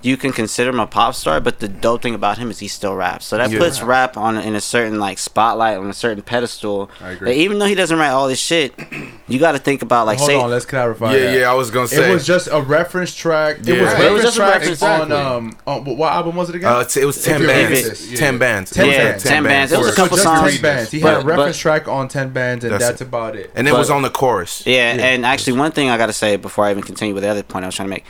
you 0.01 0.17
can 0.17 0.31
consider 0.33 0.71
him 0.71 0.79
a 0.79 0.87
pop 0.87 1.13
star, 1.15 1.41
but 1.41 1.59
the 1.59 1.67
dope 1.67 2.03
thing 2.03 2.15
about 2.15 2.39
him 2.39 2.51
is 2.51 2.61
he 2.61 2.69
still 2.69 2.95
raps. 2.95 3.27
So 3.27 3.37
that 3.37 3.51
Yeah. 3.51 3.59
puts 3.59 3.83
rap 3.83 4.17
on 4.17 4.37
in 4.39 4.55
a 4.55 4.61
certain 4.61 5.01
like 5.01 5.19
spotlight, 5.19 5.77
on 5.77 5.91
a 5.91 5.93
certain 5.93 6.23
pedestal. 6.23 6.89
I 7.03 7.11
agree. 7.11 7.29
That 7.33 7.37
even 7.37 7.59
though 7.59 7.67
he 7.67 7.75
doesn't 7.75 7.99
write 7.99 8.11
all 8.11 8.29
this 8.29 8.39
shit, 8.39 8.75
you 9.29 9.41
got 9.41 9.53
to 9.53 9.59
think 9.59 9.83
about 9.83 10.07
like 10.07 10.19
Hold 10.19 10.31
say 10.31 10.37
on, 10.41 10.51
let's 10.51 10.65
clarify. 10.67 11.15
yeah, 11.15 11.19
that. 11.33 11.39
yeah, 11.41 11.51
I 11.51 11.55
was 11.55 11.71
gonna 11.73 11.89
say 11.89 12.09
It 12.11 12.15
was 12.15 12.25
just 12.25 12.49
a 12.53 12.61
reference 12.63 13.13
track. 13.13 13.57
It 13.67 13.81
was 13.81 13.93
Right. 13.93 14.05
It 14.05 14.13
was 14.13 14.23
reference 14.23 14.23
just 14.23 14.37
a 14.37 14.41
track 14.41 14.55
reference- 14.61 14.83
on 14.83 15.03
Exactly. 15.03 15.17
um 15.17 15.57
on 15.67 15.85
what, 15.85 15.97
what 15.97 16.13
album 16.13 16.37
was 16.37 16.49
it 16.49 16.55
again? 16.55 16.73
Uh, 16.73 16.85
t- 16.85 17.01
it 17.01 17.05
was 17.05 17.21
ten 17.23 17.45
bands. 17.45 17.81
racist, 17.91 18.11
yeah. 18.13 18.17
Ten 18.19 18.39
bands. 18.39 18.71
Ten 18.71 18.85
It 18.85 18.89
was 18.89 18.97
Yeah, 18.97 19.05
bands. 19.11 19.23
10 19.25 19.43
bands. 19.45 19.73
It 19.73 19.79
was 19.79 19.89
a 19.89 19.91
So 19.91 19.97
couple 19.97 20.17
just 20.17 20.23
songs. 20.29 20.53
ten 20.53 20.63
bands. 20.63 20.91
He 20.93 21.01
but- 21.01 21.15
had 21.15 21.23
a 21.23 21.27
reference 21.27 21.57
but- 21.57 21.61
track 21.63 21.89
on 21.89 22.07
ten 22.07 22.29
bands, 22.29 22.65
and 22.65 22.73
That's 22.73 22.85
that's, 22.87 23.01
it. 23.01 23.09
about 23.09 23.35
it. 23.35 23.51
And 23.57 23.67
it 23.67 23.73
But- 23.73 23.79
was 23.79 23.91
on 23.91 24.03
the 24.03 24.11
chorus. 24.11 24.63
Yeah, 24.65 24.95
Yeah. 24.95 25.05
and 25.07 25.27
actually, 25.27 25.55
one 25.55 25.73
thing 25.73 25.91
I 25.91 25.97
gotta 25.99 26.13
say 26.13 26.37
before 26.37 26.67
I 26.67 26.71
even 26.71 26.85
continue 26.85 27.15
with 27.15 27.25
the 27.25 27.29
other 27.31 27.43
point 27.43 27.65
I 27.65 27.69
was 27.69 27.75
trying 27.75 27.89
to 27.89 27.95
make, 27.95 28.05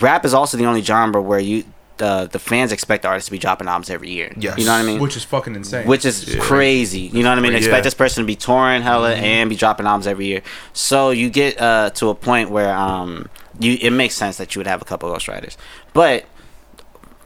rap 0.00 0.24
is 0.24 0.34
also 0.34 0.56
the 0.56 0.64
only 0.66 0.82
genre 0.82 1.20
where 1.22 1.38
you 1.40 1.64
the 1.98 2.28
the 2.30 2.38
fans 2.38 2.72
expect 2.72 3.02
the 3.02 3.08
artists 3.08 3.28
to 3.28 3.32
be 3.32 3.38
dropping 3.38 3.68
albums 3.68 3.88
every 3.88 4.10
year. 4.10 4.30
Yes. 4.36 4.58
you 4.58 4.66
know 4.66 4.72
what 4.72 4.82
I 4.82 4.84
mean. 4.86 5.00
which 5.00 5.16
is 5.16 5.24
fucking 5.24 5.54
insane. 5.54 5.86
Which 5.86 6.04
is 6.04 6.34
Yeah. 6.34 6.40
crazy. 6.40 7.00
You 7.12 7.22
know 7.22 7.30
what 7.30 7.38
I 7.38 7.40
mean? 7.40 7.52
Yeah. 7.52 7.58
Expect 7.58 7.84
this 7.84 7.94
person 7.94 8.22
to 8.22 8.26
be 8.26 8.36
touring 8.36 8.82
hella 8.82 9.14
and 9.14 9.48
be 9.48 9.56
dropping 9.56 9.86
albums 9.86 10.06
every 10.06 10.26
year. 10.26 10.42
So 10.74 11.10
you 11.10 11.30
get 11.30 11.58
uh, 11.60 11.90
to 11.94 12.10
a 12.10 12.14
point 12.14 12.50
where 12.50 12.74
um 12.74 13.28
you 13.58 13.78
it 13.80 13.90
makes 13.92 14.14
sense 14.14 14.36
that 14.36 14.54
you 14.54 14.58
would 14.60 14.66
have 14.66 14.82
a 14.82 14.84
couple 14.84 15.10
of 15.10 15.18
ghostwriters. 15.18 15.56
But 15.94 16.26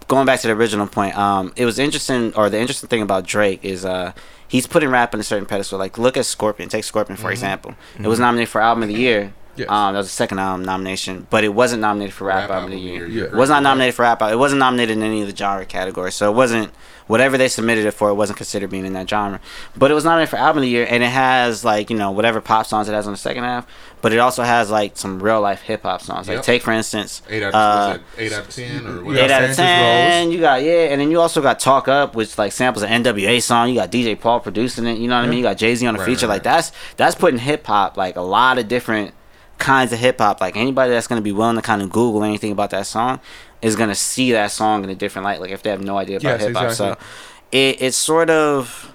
going 0.06 0.26
back 0.26 0.40
to 0.40 0.47
the 0.48 0.55
original 0.55 0.86
point, 0.86 1.16
um, 1.16 1.52
it 1.56 1.64
was 1.64 1.78
interesting, 1.78 2.32
or 2.34 2.48
the 2.51 2.59
interesting 2.60 2.88
thing 2.88 3.02
about 3.02 3.24
Drake 3.26 3.64
is 3.64 3.84
uh, 3.84 4.12
he's 4.47 4.66
putting 4.66 4.88
rap 4.88 5.14
in 5.14 5.20
a 5.20 5.22
certain 5.24 5.47
pedestal. 5.47 5.78
Like, 5.78 5.98
look 5.98 6.16
at 6.16 6.26
Scorpion. 6.26 6.68
Take 6.68 6.84
Scorpion 6.84 7.16
for 7.16 7.30
example. 7.32 7.74
It 7.98 8.06
was 8.06 8.18
nominated 8.20 8.48
for 8.48 8.60
album 8.60 8.82
of 8.84 8.88
the 8.88 8.94
year. 8.94 9.32
Yes. 9.56 9.68
Um, 9.68 9.93
that 9.94 9.98
was 9.98 10.06
the 10.06 10.12
second 10.12 10.39
album 10.39 10.64
nomination, 10.64 11.27
but 11.31 11.44
it 11.44 11.48
wasn't 11.55 11.82
nominated 11.82 12.14
for 12.14 12.24
rap, 12.24 12.48
Rap 12.48 12.51
album 12.51 12.72
of 12.72 12.78
the 12.78 12.81
year. 12.81 13.06
year, 13.06 13.24
Yeah. 13.24 13.31
It 13.31 13.35
was 13.35 13.51
not 13.51 13.62
nominated 13.62 13.94
for 13.94 14.02
rap. 14.02 14.22
Album. 14.22 14.35
It 14.35 14.39
wasn't 14.39 14.60
nominated 14.60 14.97
in 14.97 15.02
any 15.02 15.20
of 15.22 15.28
the 15.28 15.36
genre 15.36 15.64
categories, 15.66 16.14
so 16.14 16.31
it 16.31 16.35
wasn't 16.35 16.70
whatever 17.09 17.36
they 17.36 17.48
submitted 17.48 17.85
it 17.85 17.90
for. 17.90 18.09
It 18.09 18.14
wasn't 18.14 18.36
considered 18.36 18.70
being 18.70 18.86
in 18.86 18.93
that 18.93 19.10
genre, 19.10 19.40
but 19.77 19.90
it 19.90 19.94
was 19.94 20.05
nominated 20.05 20.31
for 20.31 20.36
album 20.36 20.59
of 20.59 20.62
the 20.62 20.68
year, 20.68 20.86
and 20.89 21.02
it 21.02 21.09
has 21.09 21.64
like 21.64 21.90
you 21.90 21.97
know 21.97 22.10
whatever 22.12 22.40
pop 22.40 22.66
songs 22.66 22.89
it 22.89 22.93
has 22.93 23.06
on 23.06 23.12
the 23.12 23.18
second 23.18 23.43
half, 23.44 23.66
but 24.01 24.12
it 24.12 24.18
also 24.18 24.43
has 24.44 24.70
like 24.70 24.97
some 24.97 25.20
real 25.22 25.40
life 25.40 25.62
hip 25.62 25.82
hop 25.82 26.01
songs. 26.02 26.28
Like 26.28 26.36
Yep. 26.36 26.44
take 26.44 26.62
for 26.62 26.72
instance, 26.72 27.20
Eight 27.28 27.43
out, 27.43 27.55
uh, 27.55 27.98
eight 28.16 28.32
out 28.32 28.40
of 28.44 28.51
ten 28.55 28.86
or 28.86 29.05
whatever. 29.05 29.24
eight 29.24 29.31
out 29.32 29.40
of 29.43 29.55
Francis 29.55 29.56
ten. 29.56 30.31
You 30.31 30.40
got 30.40 30.62
yeah, 30.62 30.85
and 30.93 31.01
then 31.01 31.10
you 31.10 31.20
also 31.20 31.43
got 31.43 31.59
Talk 31.59 31.89
Up, 31.89 32.14
which 32.14 32.39
like 32.39 32.52
samples 32.52 32.82
an 32.85 33.02
NWA 33.02 33.43
song. 33.43 33.68
You 33.68 33.74
got 33.74 33.90
DJ 33.90 34.18
Paul 34.18 34.39
producing 34.40 34.86
it. 34.86 34.98
You 34.98 35.09
know 35.09 35.16
what 35.16 35.24
I 35.24 35.28
mean? 35.28 35.39
You 35.39 35.44
got 35.44 35.59
Jay 35.59 35.74
Z 35.74 35.85
on 35.86 35.94
the 35.94 36.01
Right, 36.01 36.06
feature. 36.06 36.27
right, 36.28 36.35
Like 36.35 36.43
that's 36.44 36.70
that's 36.97 37.14
putting 37.16 37.40
hip 37.40 37.66
hop 37.66 37.97
like 37.97 38.16
a 38.16 38.20
lot 38.22 38.59
of 38.59 38.68
different 38.68 39.12
kinds 39.61 39.93
of 39.93 39.99
hip 39.99 40.19
hop. 40.19 40.41
Like 40.41 40.57
anybody 40.57 40.91
that's 40.91 41.07
gonna 41.07 41.20
be 41.20 41.32
willing 41.32 41.57
to 41.57 41.62
kind 41.62 41.82
of 41.82 41.91
Google 41.91 42.24
anything 42.24 42.53
about 42.53 42.70
that 42.70 42.87
song 42.87 43.20
is 43.62 43.77
gonna 43.77 43.95
see 43.95 44.32
that 44.32 44.51
song 44.51 44.82
in 44.82 44.91
a 44.91 44.95
different 44.95 45.24
light. 45.24 45.41
Like 45.41 45.51
if 45.51 45.62
they 45.62 45.70
have 45.70 45.82
no 45.82 45.97
idea 45.97 46.16
about 46.16 46.41
Yes, 46.41 46.41
hip 46.43 46.57
hop, 46.57 46.65
exactly. 46.70 46.95
so 46.95 47.07
it 47.53 47.82
it's 47.82 47.97
sort 47.97 48.31
of 48.31 48.93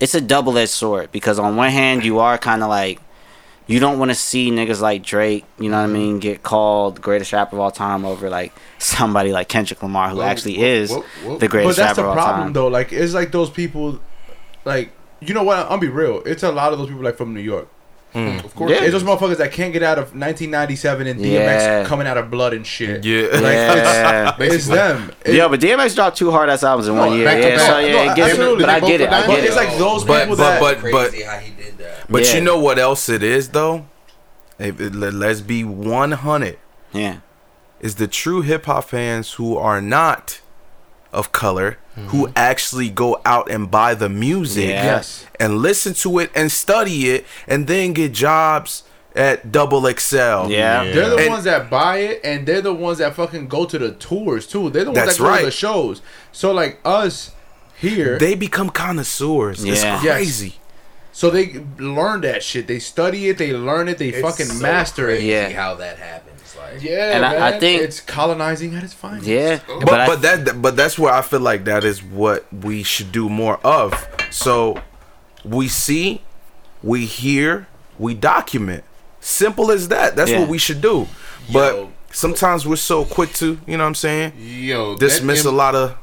it's 0.00 0.14
a 0.14 0.20
double 0.20 0.56
edged 0.56 0.70
sword 0.70 1.12
because 1.12 1.38
on 1.38 1.56
one 1.56 1.70
hand 1.70 2.04
you 2.04 2.18
are 2.18 2.38
kind 2.38 2.62
of 2.62 2.68
like 2.68 3.00
you 3.66 3.80
don't 3.80 3.98
want 3.98 4.10
to 4.10 4.14
see 4.14 4.50
niggas 4.50 4.80
like 4.80 5.02
Drake, 5.02 5.44
you 5.58 5.70
know 5.70 5.78
what 5.78 5.84
I 5.84 5.86
mm-hmm. 5.86 5.94
mean, 5.94 6.18
get 6.18 6.42
called 6.42 7.00
greatest 7.00 7.32
rapper 7.32 7.56
of 7.56 7.60
all 7.60 7.70
time 7.70 8.04
over 8.04 8.28
like 8.28 8.52
somebody 8.78 9.32
like 9.32 9.48
Kendrick 9.48 9.82
Lamar 9.82 10.10
who 10.10 10.16
Whoa, 10.16 10.22
actually 10.22 10.58
whoa, 10.58 10.64
is 10.64 10.90
whoa, 10.90 11.02
the 11.38 11.38
but 11.38 11.50
greatest 11.50 11.78
that's 11.78 11.98
rapper 11.98 12.02
the 12.02 12.02
of 12.02 12.18
all 12.18 12.24
problem 12.24 12.46
time. 12.46 12.52
though. 12.52 12.68
Like 12.68 12.92
it's 12.92 13.14
like 13.14 13.32
those 13.32 13.50
people, 13.50 14.00
like 14.64 14.92
you 15.20 15.32
know 15.32 15.42
what? 15.42 15.58
I'll 15.70 15.78
be 15.78 15.88
real. 15.88 16.22
It's 16.26 16.42
a 16.42 16.52
lot 16.52 16.72
of 16.72 16.78
those 16.78 16.88
people 16.88 17.02
like 17.02 17.16
from 17.16 17.32
New 17.32 17.40
York. 17.40 17.68
Hmm. 18.14 18.38
Of 18.44 18.54
course. 18.54 18.70
Yeah. 18.70 18.82
It's 18.84 18.92
those 18.92 19.02
motherfuckers 19.02 19.38
that 19.38 19.50
can't 19.52 19.72
get 19.72 19.82
out 19.82 19.98
of 19.98 20.14
1997 20.14 21.06
and 21.08 21.20
DMX 21.20 21.26
Yeah. 21.32 21.84
coming 21.84 22.06
out 22.06 22.16
of 22.16 22.30
blood 22.30 22.54
and 22.54 22.64
shit. 22.66 23.04
Yeah. 23.04 23.22
Like, 23.32 23.42
Yeah. 23.42 24.36
it's, 24.38 24.54
it's 24.54 24.66
them. 24.68 25.10
It- 25.24 25.34
Yeah, 25.34 25.48
but 25.48 25.60
DMX 25.60 25.94
dropped 25.96 26.16
two 26.16 26.30
hard 26.30 26.48
ass 26.48 26.62
albums 26.62 26.86
in 26.88 26.96
one 26.96 27.12
year. 27.14 27.24
back 27.24 27.42
Yeah, 27.42 27.58
so 27.58 27.78
yeah, 27.80 27.92
No, 28.06 28.12
it 28.12 28.16
gets, 28.16 28.30
absolutely. 28.30 28.64
but 28.64 28.70
I 28.70 28.80
get 28.80 29.00
it. 29.00 29.08
I 29.10 29.20
were 29.22 29.26
but 29.26 29.34
get 29.36 29.44
it's 29.44 29.56
like 29.56 29.76
those 29.78 30.04
But- 30.04 30.20
people 30.22 30.36
but- 30.36 30.60
that. 30.60 30.60
but- 30.92 31.10
Crazy 31.10 31.22
how 31.24 31.38
he 31.38 31.50
did 31.60 31.78
that. 31.78 32.04
But 32.08 32.22
Yeah. 32.24 32.34
you 32.36 32.40
know 32.40 32.58
what 32.58 32.78
else 32.78 33.08
it 33.08 33.22
is 33.24 33.48
though? 33.48 33.86
If 34.58 34.80
it- 34.80 34.94
let- 34.94 35.14
let's 35.14 35.40
be 35.40 35.64
100. 35.64 36.58
Yeah, 36.92 37.16
Is 37.80 37.96
the 37.96 38.06
true 38.06 38.40
hip 38.42 38.66
hop 38.66 38.88
fans 38.90 39.32
who 39.32 39.58
are 39.58 39.80
not 39.82 40.38
of 41.14 41.32
color 41.32 41.78
who 41.94 42.24
mm-hmm. 42.24 42.32
actually 42.36 42.90
go 42.90 43.20
out 43.24 43.50
and 43.50 43.70
buy 43.70 43.94
the 43.94 44.08
music 44.08 44.68
yes. 44.68 45.26
and 45.38 45.58
listen 45.58 45.94
to 45.94 46.18
it 46.18 46.30
and 46.34 46.50
study 46.50 47.10
it 47.10 47.24
and 47.46 47.66
then 47.66 47.92
get 47.92 48.12
jobs 48.12 48.82
at 49.14 49.52
Double 49.52 49.82
XL. 49.82 50.50
yeah. 50.50 50.84
They're 50.84 51.10
the 51.10 51.16
And- 51.18 51.30
ones 51.30 51.44
that 51.44 51.70
buy 51.70 51.98
it, 51.98 52.20
and 52.24 52.46
they're 52.46 52.60
the 52.60 52.74
ones 52.74 52.98
that 52.98 53.14
fucking 53.14 53.46
go 53.46 53.64
to 53.64 53.78
the 53.78 53.92
tours 53.92 54.46
too. 54.46 54.70
They're 54.70 54.84
the 54.84 54.90
ones 54.90 55.06
that 55.06 55.18
go 55.18 55.28
right. 55.28 55.38
to 55.40 55.44
the 55.46 55.50
shows. 55.52 56.02
So 56.32 56.52
like 56.52 56.80
us 56.84 57.30
here, 57.78 58.18
They 58.18 58.34
become 58.34 58.70
connoisseurs. 58.70 59.64
Yeah. 59.64 59.72
It's 59.72 59.82
Yes. 59.82 60.00
crazy. 60.00 60.54
so 61.12 61.30
they 61.30 61.64
learn 61.78 62.22
that 62.22 62.42
shit. 62.42 62.66
They 62.66 62.80
study 62.80 63.28
it. 63.28 63.38
They 63.38 63.52
learn 63.52 63.86
it. 63.88 63.98
They 63.98 64.08
It's 64.08 64.20
fucking 64.20 64.46
so 64.46 64.60
master 64.62 65.10
it. 65.10 65.22
Yeah. 65.22 65.50
how 65.50 65.76
that 65.76 65.98
happens. 65.98 66.33
Like, 66.72 66.82
Yeah, 66.82 67.16
And 67.16 67.24
I- 67.24 67.48
I 67.48 67.58
think- 67.58 67.82
it's 67.82 68.00
colonizing 68.00 68.74
at 68.74 68.82
its 68.82 68.92
finest. 68.94 69.26
Yeah, 69.26 69.58
But 69.80 70.00
I- 70.00 70.06
but 70.06 70.22
that 70.22 70.62
but 70.62 70.76
that's 70.76 70.98
where 70.98 71.12
I 71.12 71.22
feel 71.22 71.40
like 71.40 71.64
that 71.64 71.84
is 71.84 72.02
what 72.02 72.44
we 72.52 72.82
should 72.82 73.12
do 73.12 73.28
more 73.28 73.58
of. 73.64 74.06
So 74.30 74.78
we 75.44 75.68
see, 75.68 76.22
we 76.82 77.06
hear, 77.06 77.66
we 77.98 78.14
document. 78.14 78.84
Simple 79.20 79.70
as 79.70 79.88
that. 79.88 80.16
That's 80.16 80.30
Yeah. 80.30 80.40
what 80.40 80.48
we 80.48 80.58
should 80.58 80.80
do. 80.80 81.08
But 81.52 81.74
Yo. 81.74 81.88
sometimes 82.12 82.66
we're 82.66 82.76
so 82.76 83.04
quick 83.04 83.32
to, 83.34 83.58
you 83.66 83.76
know 83.76 83.84
what 83.84 83.88
I'm 83.88 83.94
saying? 83.94 84.32
Yo, 84.38 84.96
Dismiss 84.96 85.42
that 85.44 85.48
a 85.50 85.52
lot 85.52 85.74
of, 85.74 85.94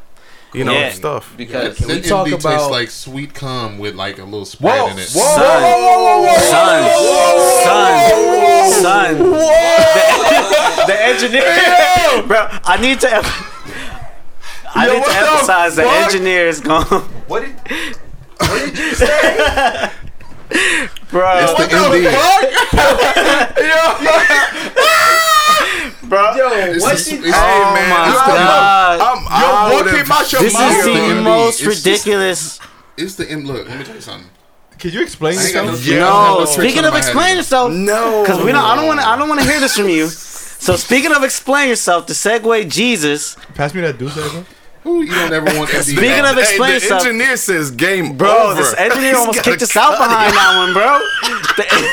you 0.53 0.63
know, 0.65 0.73
Yeah. 0.73 0.91
stuff. 0.91 1.33
because 1.37 1.77
Can 1.77 1.87
we 1.87 2.01
talk 2.01 2.27
MD 2.27 2.33
about- 2.39 2.51
tastes 2.57 2.69
like 2.69 2.89
sweet 2.89 3.33
cum 3.33 3.77
with 3.77 3.95
like 3.95 4.17
a 4.19 4.23
little 4.23 4.45
Sprite 4.45 4.79
Whoa, 4.81 4.87
in 4.87 4.99
it. 4.99 5.09
whoa, 5.11 5.35
Son. 5.35 5.63
whoa, 5.63 6.35
son, 6.49 6.83
son, 7.63 8.81
son, 8.81 9.17
the, 9.17 10.83
the 10.87 11.03
engineer, 11.03 12.23
bro. 12.27 12.47
I 12.63 12.77
need 12.81 12.99
to. 13.01 13.13
em- 13.15 13.23
I 14.73 14.87
Yo, 14.87 14.93
need 14.93 15.03
to 15.03 15.09
the 15.09 15.17
emphasize 15.17 15.75
the 15.75 15.83
fuck? 15.83 16.05
engineer 16.05 16.47
is 16.47 16.59
gone, 16.61 16.83
what 17.27 17.41
did 17.43 17.53
what 18.39 18.59
did 18.65 18.77
you 18.77 18.93
say? 18.95 19.89
bro. 21.11 21.39
It's 21.39 21.53
the 21.53 21.67
MD. 21.67 22.05
Bro. 26.11 26.35
Yo, 26.35 26.49
It's 26.75 26.83
what 26.83 26.97
the- 26.97 27.03
did 27.09 27.19
it's- 27.19 27.33
oh 27.37 27.73
man, 27.73 27.89
my 27.89 28.09
it's 28.09 28.19
the- 28.19 28.31
god. 28.33 28.99
I'm, 28.99 29.23
Yo, 29.23 29.29
I 29.31 29.69
what 29.71 29.85
would've- 29.85 30.03
came 30.03 30.11
out 30.11 30.31
your 30.33 30.41
This 30.41 30.53
mouth? 30.53 30.71
is 30.77 30.83
the 30.83 30.91
MD. 30.91 31.23
most 31.23 31.49
It's 31.49 31.59
just- 31.63 31.85
ridiculous. 31.85 32.59
It's 32.97 33.15
the 33.15 33.31
M. 33.31 33.45
Look, 33.45 33.69
let 33.69 33.77
me 33.79 33.85
tell 33.85 33.95
you 33.95 34.01
something. 34.01 34.29
Can 34.77 34.91
you 34.91 35.01
explain 35.03 35.39
I 35.39 35.41
ain't 35.45 35.53
got 35.53 35.65
no 35.65 35.71
yourself? 35.71 35.85
tricks. 35.85 35.95
I 35.95 35.99
don't 36.01 36.11
have 36.11 36.33
No, 36.33 36.39
no 36.39 36.45
speaking 36.45 36.83
of 36.83 36.91
my 36.91 36.97
explain 36.99 37.35
yourself, 37.37 37.71
No. 37.71 38.23
because 38.23 38.39
we 38.43 38.51
don't. 38.51 38.65
I 38.65 38.75
don't 38.75 38.87
want. 38.87 38.99
to. 38.99 39.07
I 39.07 39.15
don't 39.17 39.29
want 39.29 39.39
to 39.41 39.47
hear 39.49 39.59
this 39.61 39.75
from 39.77 39.87
you. 39.87 40.09
So 40.09 40.75
speaking 40.75 41.13
of 41.13 41.23
explain 41.23 41.69
yourself, 41.69 42.07
to 42.07 42.13
segue 42.13 42.67
Jesus, 42.67 43.37
Pass 43.55 43.73
me 43.73 43.79
that 43.79 43.97
D'Ussé, 43.97 44.15
bro. 44.31 44.43
Ooh, 44.83 45.01
you 45.03 45.13
don't 45.13 45.31
ever 45.31 45.45
want 45.57 45.69
MD. 45.69 45.83
Speaking 45.95 46.25
of 46.25 46.33
Hey, 46.35 46.39
explain 46.41 46.69
the 46.69 46.73
yourself, 46.75 47.01
engineer 47.05 47.37
says 47.37 47.69
game 47.71 48.17
bro, 48.17 48.29
over. 48.49 48.55
this 48.55 48.73
engineer 48.75 49.09
He's 49.09 49.17
almost 49.17 49.43
kicked 49.43 49.61
us 49.61 49.75
out 49.77 49.91
behind 49.97 50.33
that 50.33 50.57
one, 50.57 50.73
bro. 50.73 50.99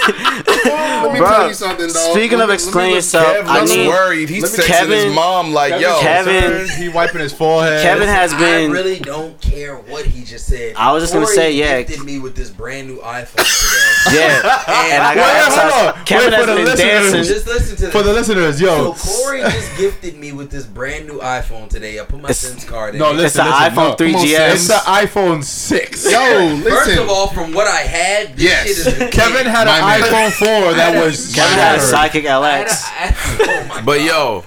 Let 1.02 1.12
me 1.12 1.18
Bro, 1.18 1.28
tell 1.28 1.48
you 1.48 1.54
something, 1.54 1.86
dog. 1.86 2.12
speaking 2.12 2.38
Let 2.38 2.44
of 2.44 2.48
me- 2.48 2.48
let 2.48 2.48
me 2.48 2.54
explain 2.54 2.86
look- 2.88 2.94
yourself, 2.96 3.26
Kev 3.36 3.44
I 3.46 3.58
looks 3.60 3.74
need 3.74 3.88
worried. 3.88 4.28
He's 4.28 4.44
texting 4.44 4.64
Kevin- 4.66 5.06
his 5.06 5.14
mom 5.14 5.52
like, 5.52 5.80
"Yo, 5.80 6.00
Kevin- 6.00 6.68
he 6.68 6.88
wiping 6.88 7.20
his 7.20 7.32
forehead. 7.32 7.82
Kevin 7.82 8.08
has 8.08 8.32
I 8.32 8.38
been. 8.38 8.70
really 8.70 8.98
don't 8.98 9.38
care 9.40 9.76
what 9.76 10.04
he 10.06 10.24
just 10.24 10.46
said. 10.46 10.74
I 10.76 10.92
was 10.92 11.02
just 11.02 11.12
gonna 11.14 11.26
say, 11.26 11.52
yeah. 11.52 11.82
Gifted 11.82 12.04
me 12.04 12.18
with 12.18 12.34
this 12.34 12.50
brand 12.50 12.88
new 12.88 12.98
iPhone 12.98 13.36
today. 13.36 14.18
Yeah, 14.18 14.40
and 14.68 15.02
I 15.02 15.14
Wait, 15.14 15.16
got 15.16 15.16
wait, 15.16 15.60
hold 15.60 15.62
emphasize, 15.62 15.98
on. 15.98 16.04
Kevin 16.06 16.30
Wait 16.30 16.32
has 16.36 16.40
for 16.40 16.50
the 16.50 16.56
been 16.56 16.64
listeners. 16.64 17.12
dancing. 17.12 17.34
Just 17.34 17.46
listen 17.46 17.76
to 17.76 17.82
this. 17.82 17.92
For 17.92 18.02
the 18.02 18.12
listeners, 18.12 18.60
yo. 18.60 18.94
So 18.94 19.10
Cori 19.24 19.40
just 19.42 19.76
gifted 19.76 20.16
me 20.18 20.32
with 20.32 20.50
this 20.50 20.64
brand 20.66 21.06
new 21.06 21.18
iPhone 21.18 21.68
today. 21.68 22.00
I 22.00 22.04
put 22.04 22.20
my 22.20 22.30
It's- 22.30 22.38
SIMs 22.38 22.64
card 22.64 22.77
in. 22.86 22.98
No, 22.98 23.10
listen, 23.12 23.24
It's 23.26 23.34
the 23.34 23.44
listen, 23.44 23.74
iPhone 23.74 23.98
no. 23.98 24.18
3GS. 24.20 24.54
It's 24.54 24.68
the 24.68 24.74
iPhone 24.74 25.44
6. 25.44 26.04
Yo, 26.12 26.18
listen. 26.20 26.62
First 26.70 26.98
of 26.98 27.08
all, 27.08 27.28
from 27.28 27.52
what 27.52 27.66
I 27.66 27.80
had, 27.80 28.36
this 28.36 28.44
Yes. 28.44 28.66
shit 28.84 29.02
is 29.02 29.10
Kevin 29.14 29.46
had 29.46 29.66
an 29.68 29.80
man. 29.84 30.00
iPhone 30.00 30.32
4 30.32 30.74
that 30.74 31.04
was 31.04 31.34
Kevin 31.34 31.58
had 31.58 31.74
a 31.76 31.78
shattered. 31.78 31.90
Psychic 31.90 32.26
I 32.26 32.56
had 32.58 32.66
a- 32.66 32.70
LX. 32.70 32.82
Had- 32.84 33.48
oh 33.48 33.66
my 33.68 33.80
But 33.84 33.98
God. 33.98 34.06
yo, 34.06 34.44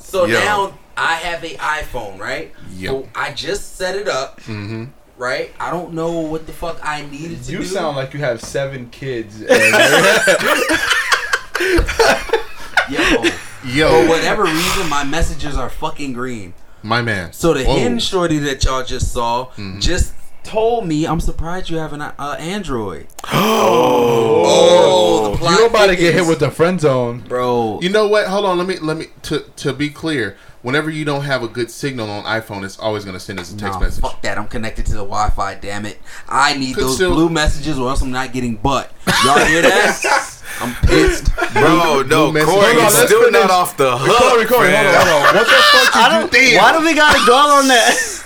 So 0.00 0.24
Yo. 0.26 0.38
now 0.40 0.78
I 0.96 1.14
have 1.16 1.42
a 1.44 1.54
iPhone, 1.56 2.18
right? 2.18 2.52
Yo. 2.76 3.02
So 3.02 3.08
I 3.14 3.32
just 3.32 3.76
set 3.76 3.96
it 3.96 4.08
up, 4.08 4.40
Mm-hmm. 4.42 4.84
right? 5.18 5.52
I 5.60 5.70
don't 5.70 5.92
know 5.94 6.20
what 6.20 6.46
the 6.46 6.52
fuck 6.52 6.78
I 6.82 7.02
needed 7.06 7.42
to 7.44 7.52
You 7.52 7.58
do. 7.58 7.64
You 7.64 7.68
sound 7.68 7.96
like 7.96 8.14
you 8.14 8.20
have 8.20 8.40
seven 8.40 8.88
kids. 8.90 9.40
and- 9.40 9.48
yo. 12.90 13.24
Yo, 13.66 13.88
For 13.88 14.08
whatever 14.10 14.44
reason, 14.44 14.88
my 14.90 15.04
messages 15.04 15.56
are 15.56 15.70
fucking 15.70 16.12
green. 16.12 16.52
My 16.84 17.02
man. 17.02 17.32
So 17.32 17.52
the 17.54 17.64
Whoa. 17.64 17.98
shorty 17.98 18.38
that 18.40 18.62
y'all 18.64 18.84
just 18.84 19.12
saw 19.12 19.46
Mm-hmm. 19.56 19.80
just 19.80 20.12
told 20.44 20.86
me, 20.86 21.06
"I'm 21.06 21.20
surprised 21.20 21.70
you 21.70 21.78
have 21.78 21.92
an 21.92 22.02
uh, 22.02 22.36
Android." 22.38 23.06
Oh, 24.06 25.30
the 25.32 25.38
plot 25.38 25.58
you 25.58 25.66
about 25.66 25.86
to 25.86 25.96
get 25.96 26.14
hit 26.14 26.26
with 26.26 26.38
the 26.38 26.50
friend 26.50 26.80
zone. 26.80 27.20
bro. 27.26 27.78
You 27.82 27.88
know 27.88 28.06
what? 28.08 28.26
Hold 28.26 28.44
on. 28.44 28.58
Let 28.58 28.66
me 28.66 28.78
let 28.78 28.96
me 28.96 29.06
to 29.22 29.40
to 29.56 29.72
be 29.72 29.90
clear. 29.90 30.36
Whenever 30.64 30.88
you 30.88 31.04
don't 31.04 31.24
have 31.24 31.42
a 31.42 31.46
good 31.48 31.70
signal 31.70 32.08
on 32.10 32.24
iPhone, 32.24 32.64
it's 32.64 32.78
always 32.78 33.04
gonna 33.04 33.20
send 33.20 33.38
us 33.38 33.52
a 33.52 33.56
text 33.56 33.78
Nah, 33.78 33.84
message. 33.84 34.00
fuck 34.00 34.22
that. 34.22 34.38
I'm 34.38 34.46
connected 34.48 34.86
to 34.86 34.92
the 34.92 35.04
Wi-Fi. 35.04 35.56
Damn 35.56 35.84
it. 35.84 36.00
I 36.26 36.54
need 36.56 36.74
Could 36.74 36.84
those 36.84 36.94
still- 36.94 37.12
blue 37.12 37.28
messages, 37.28 37.78
or 37.78 37.90
else 37.90 38.00
I'm 38.00 38.10
not 38.10 38.32
getting 38.32 38.56
butt. 38.56 38.90
Y'all 39.26 39.38
hear 39.44 39.60
that? 39.60 40.00
I'm 40.62 40.74
pissed. 40.88 41.26
bro, 41.52 42.00
no, 42.08 42.32
message. 42.32 42.48
Cori 42.48 42.64
Hold 42.64 42.78
on, 42.78 42.86
is 42.86 42.94
still 42.96 43.24
finish. 43.24 43.32
not 43.42 43.50
off 43.50 43.76
the 43.76 43.94
hook. 43.98 44.08
Record, 44.08 44.40
record, 44.40 44.56
hold 44.56 44.64
on, 44.64 44.72
man. 44.72 45.06
hold 45.06 45.26
on. 45.26 45.34
What 45.36 45.46
the 45.46 45.52
fuck 45.52 45.96
I 45.96 46.08
did 46.08 46.30
don't. 46.32 46.52
you 46.52 46.58
Why 46.58 46.78
do 46.78 46.84
we 46.86 46.94
gotta 46.94 47.24
dwell 47.26 47.50
on 47.50 47.68
that, 47.68 48.22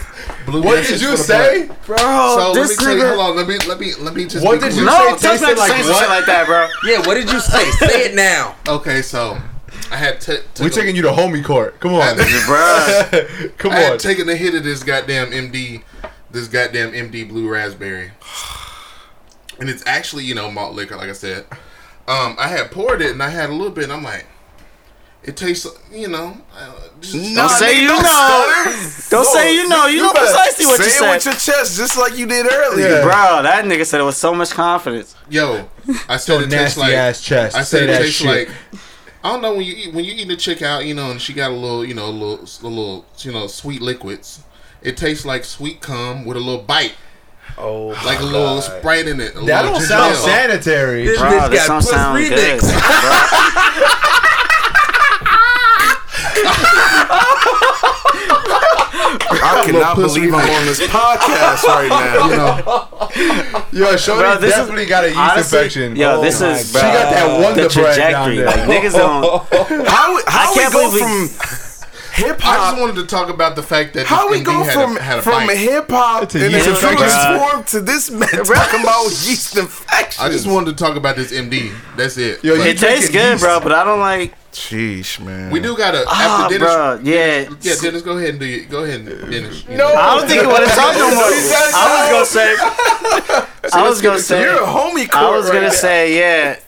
Blue 0.47 0.63
What 0.63 0.87
did 0.87 1.01
you 1.01 1.17
say? 1.17 1.67
butt. 1.67 1.87
bro? 1.87 1.97
So 1.97 2.53
let 2.53 2.55
me 2.55 2.61
this 2.63 2.77
tell 2.77 2.97
you. 2.97 3.05
Hold 3.07 3.21
on. 3.21 3.37
Let 3.37 3.49
me 3.49 3.59
let 3.67 3.81
me 3.81 3.95
let 3.99 4.15
me 4.15 4.27
just. 4.27 4.45
What 4.45 4.61
be 4.61 4.69
did 4.69 4.77
you 4.77 4.87
clear. 4.87 5.11
No, 5.11 5.17
say? 5.17 5.29
text 5.29 5.43
Tasted 5.43 5.47
me 5.49 5.55
like 5.59 5.71
like 5.71 5.83
shit 5.85 6.09
like 6.09 6.27
that, 6.27 6.47
bro. 6.47 6.69
Yeah, 6.85 6.99
what 7.05 7.15
did 7.15 7.33
you 7.33 7.41
say? 7.41 7.69
Say 7.83 8.05
it 8.11 8.15
now. 8.15 8.55
Okay, 8.69 9.03
so 9.03 9.37
I 9.91 9.97
had 9.97 10.21
t- 10.21 10.39
We 10.63 10.71
taking 10.71 10.97
you 10.97 11.03
to 11.03 11.09
homie 11.11 11.45
court. 11.45 11.79
Come 11.81 11.95
on. 11.95 12.17
Bruh. 12.17 13.57
Come 13.59 13.73
I 13.73 13.77
had 13.77 13.93
on. 13.93 13.99
taken 13.99 14.29
a 14.29 14.35
hit 14.35 14.55
of 14.55 14.65
this 14.65 14.83
goddamn 14.83 15.31
MD, 15.31 15.83
this 16.31 16.49
goddamn 16.49 16.93
MD 16.93 17.29
Blue 17.29 17.49
Raspberry, 17.49 18.13
and 19.59 19.69
it's 19.69 19.83
actually 19.87 20.25
you 20.25 20.35
know 20.35 20.51
malt 20.51 20.75
liquor, 20.75 20.97
like 20.97 21.09
I 21.09 21.13
said. 21.13 21.47
Um, 22.07 22.37
I 22.39 22.49
had 22.49 22.71
poured 22.71 23.03
it 23.03 23.11
and 23.13 23.23
I 23.23 23.29
had 23.29 23.51
a 23.51 23.53
little 23.53 23.71
bit, 23.73 23.85
and 23.85 23.93
I'm 23.93 24.03
like, 24.03 24.25
it 25.25 25.37
tastes, 25.37 25.67
you 25.93 26.09
know, 26.09 26.39
uh, 26.57 26.73
just, 27.03 27.35
Don't 27.35 27.51
say 27.51 27.83
you 27.83 27.89
know. 27.89 28.65
Don't 29.11 29.27
say 29.27 29.55
you 29.55 29.69
know. 29.69 29.87
You 29.87 30.03
know 30.03 30.13
precisely 30.13 30.65
what 30.65 30.79
you 30.79 30.85
Say 30.85 30.91
it 30.91 30.93
said. 31.01 31.15
with 31.15 31.25
your 31.27 31.35
chest, 31.35 31.77
just 31.77 31.99
like 31.99 32.17
you 32.17 32.25
did 32.27 32.47
earlier. 32.51 32.89
Yeah. 32.89 33.03
Bro, 33.03 33.43
that 33.43 33.65
nigga 33.67 33.85
said 33.85 34.01
it 34.01 34.05
with 34.05 34.15
so 34.17 34.35
much 34.35 34.51
confidence. 34.53 35.15
Yo, 35.29 35.69
I 36.09 36.17
said 36.17 36.41
it 36.41 36.51
tastes 36.51 36.79
Nasty 36.79 36.81
like 36.81 36.93
ass 36.95 37.21
chest. 37.23 37.55
I 37.57 37.63
Say 37.63 37.79
said 37.81 37.83
it 37.83 37.93
that 37.93 37.99
tastes 38.03 38.21
shit. 38.21 38.49
like. 38.49 38.83
I 39.25 39.31
don't 39.33 39.43
know 39.43 39.55
when 39.55 39.65
you 39.65 39.75
eat 39.77 39.95
when 39.95 40.05
you 40.05 40.13
eat 40.15 40.31
a 40.31 40.37
chick 40.37 40.63
out, 40.63 40.85
you 40.85 40.95
know, 40.95 41.11
and 41.11 41.21
she 41.21 41.33
got 41.33 41.51
a 41.51 41.55
little, 41.55 41.85
you 41.85 41.95
know, 41.95 42.07
a 42.07 42.11
little, 42.11 42.39
a 42.39 42.69
little, 42.69 43.05
you 43.19 43.33
know, 43.33 43.47
sweet 43.49 43.83
liquids. 43.83 44.43
It 44.81 44.97
tastes 44.97 45.25
like 45.25 45.45
sweet 45.45 45.81
cum 45.81 46.25
with 46.25 46.37
a 46.37 46.41
little 46.41 46.63
bite, 46.63 46.95
Oh, 47.57 47.89
like 48.05 48.21
a 48.21 48.25
little 48.25 48.63
sprite 48.63 49.09
in 49.09 49.21
it. 49.21 49.35
a 49.35 49.41
that 49.41 49.65
little 49.65 49.73
don't 49.73 49.81
ginger 49.81 49.87
sound 49.87 50.17
sanitary. 50.17 51.07
This 51.07 51.19
Bro, 51.19 51.31
bitch 51.31 51.51
this 51.51 51.67
got 51.67 51.83
don't 51.83 51.83
puss 51.83 52.31
remix. 52.31 52.63
I 59.31 59.63
cannot 59.67 59.97
believe 59.97 60.33
I'm 60.35 60.41
on 60.51 60.67
this 60.67 60.81
podcast 60.81 61.65
right 61.65 61.89
now. 61.89 62.29
You 62.29 62.37
know, 62.37 63.91
Yo, 63.91 63.97
Shorty 63.97 64.21
Bro, 64.23 64.39
this 64.39 64.51
is- 64.53 64.57
definitely 64.59 64.87
got 64.87 65.05
a 65.05 65.09
yeast 65.09 65.19
Honestly, 65.19 65.59
infection. 65.59 65.97
Yo, 65.97 66.19
Oh 66.19 66.23
this 66.23 66.41
my 66.41 66.51
is 66.59 66.73
God. 66.73 66.79
She 66.81 66.87
got 66.87 67.11
that 67.13 67.41
Wonder 67.43 67.69
the 67.69 67.75
Bread 67.75 67.97
down 67.97 68.27
trajectory. 68.29 68.37
there. 68.37 68.47
Like 68.47 68.83
niggas 68.83 68.93
don't. 68.93 69.25
How, 69.89 70.21
how 70.27 70.53
we 70.53 70.59
can't 70.61 70.73
go 70.73 70.91
believe 70.91 71.31
from 71.31 71.68
hip 72.19 72.41
I 72.47 72.71
just 72.71 72.81
wanted 72.81 72.97
to 72.97 73.07
talk 73.07 73.29
about 73.31 73.57
the 73.57 73.63
fact 73.63 73.95
that 73.95 74.07
How 74.07 74.29
this 74.29 74.39
we 74.39 74.45
go 74.45 74.63
had 74.63 74.75
from 74.75 74.97
a, 74.97 75.19
a 75.19 75.23
from 75.23 75.49
hip 75.49 75.89
hop 75.91 76.29
To 76.31 76.45
in 76.45 76.51
yeast 76.53 76.69
infection. 76.69 77.39
form 77.39 77.65
to 77.65 77.81
this 77.81 78.11
man 78.11 78.29
talking 78.29 78.81
about 78.81 79.05
yeast 79.25 79.57
infection? 79.57 80.25
I 80.25 80.29
just 80.29 80.47
wanted 80.47 80.77
to 80.77 80.85
talk 80.85 80.97
about 80.97 81.17
this 81.17 81.33
MD. 81.33 81.73
That's 81.97 82.17
it. 82.19 82.43
Yo, 82.45 82.57
But 82.57 82.65
you 82.65 82.71
It 82.71 82.79
tastes 82.79 83.11
good, 83.11 83.33
yeast. 83.33 83.43
bro, 83.45 83.61
but 83.61 83.73
I 83.73 83.85
don't 83.85 84.01
like. 84.01 84.35
Sheesh, 84.53 85.21
man. 85.21 85.51
we 85.53 85.61
do 85.61 85.77
gotta 85.77 86.05
Ah, 86.09 86.45
after 86.45 86.59
Denis. 86.59 86.75
bro, 86.75 87.01
yeah. 87.05 87.49
Yeah, 87.61 87.75
Denis, 87.81 88.03
go 88.03 88.17
ahead 88.17 88.31
and 88.31 88.41
do 88.41 88.47
you. 88.47 88.65
Go 88.65 88.83
ahead, 88.85 89.01
and 89.01 89.31
Denis. 89.31 89.69
No. 89.69 89.77
know. 89.77 89.95
I 89.95 90.17
don't 90.19 90.27
think 90.29 90.43
it 90.43 90.47
want 90.49 90.65
to 90.65 90.71
talk 90.75 90.95
no 90.97 91.15
more. 91.15 91.25
I 91.25 92.01
was 92.01 92.11
gonna 92.11 92.27
say. 92.27 92.57
I 93.75 93.89
was 93.89 94.01
gonna 94.03 94.19
say. 94.19 94.43
You're 94.43 94.63
a 94.63 94.67
homie 94.67 95.09
court 95.09 95.15
I 95.25 95.31
was 95.37 95.51
gonna 95.51 95.71
say, 95.71 96.19
yeah. 96.19 96.59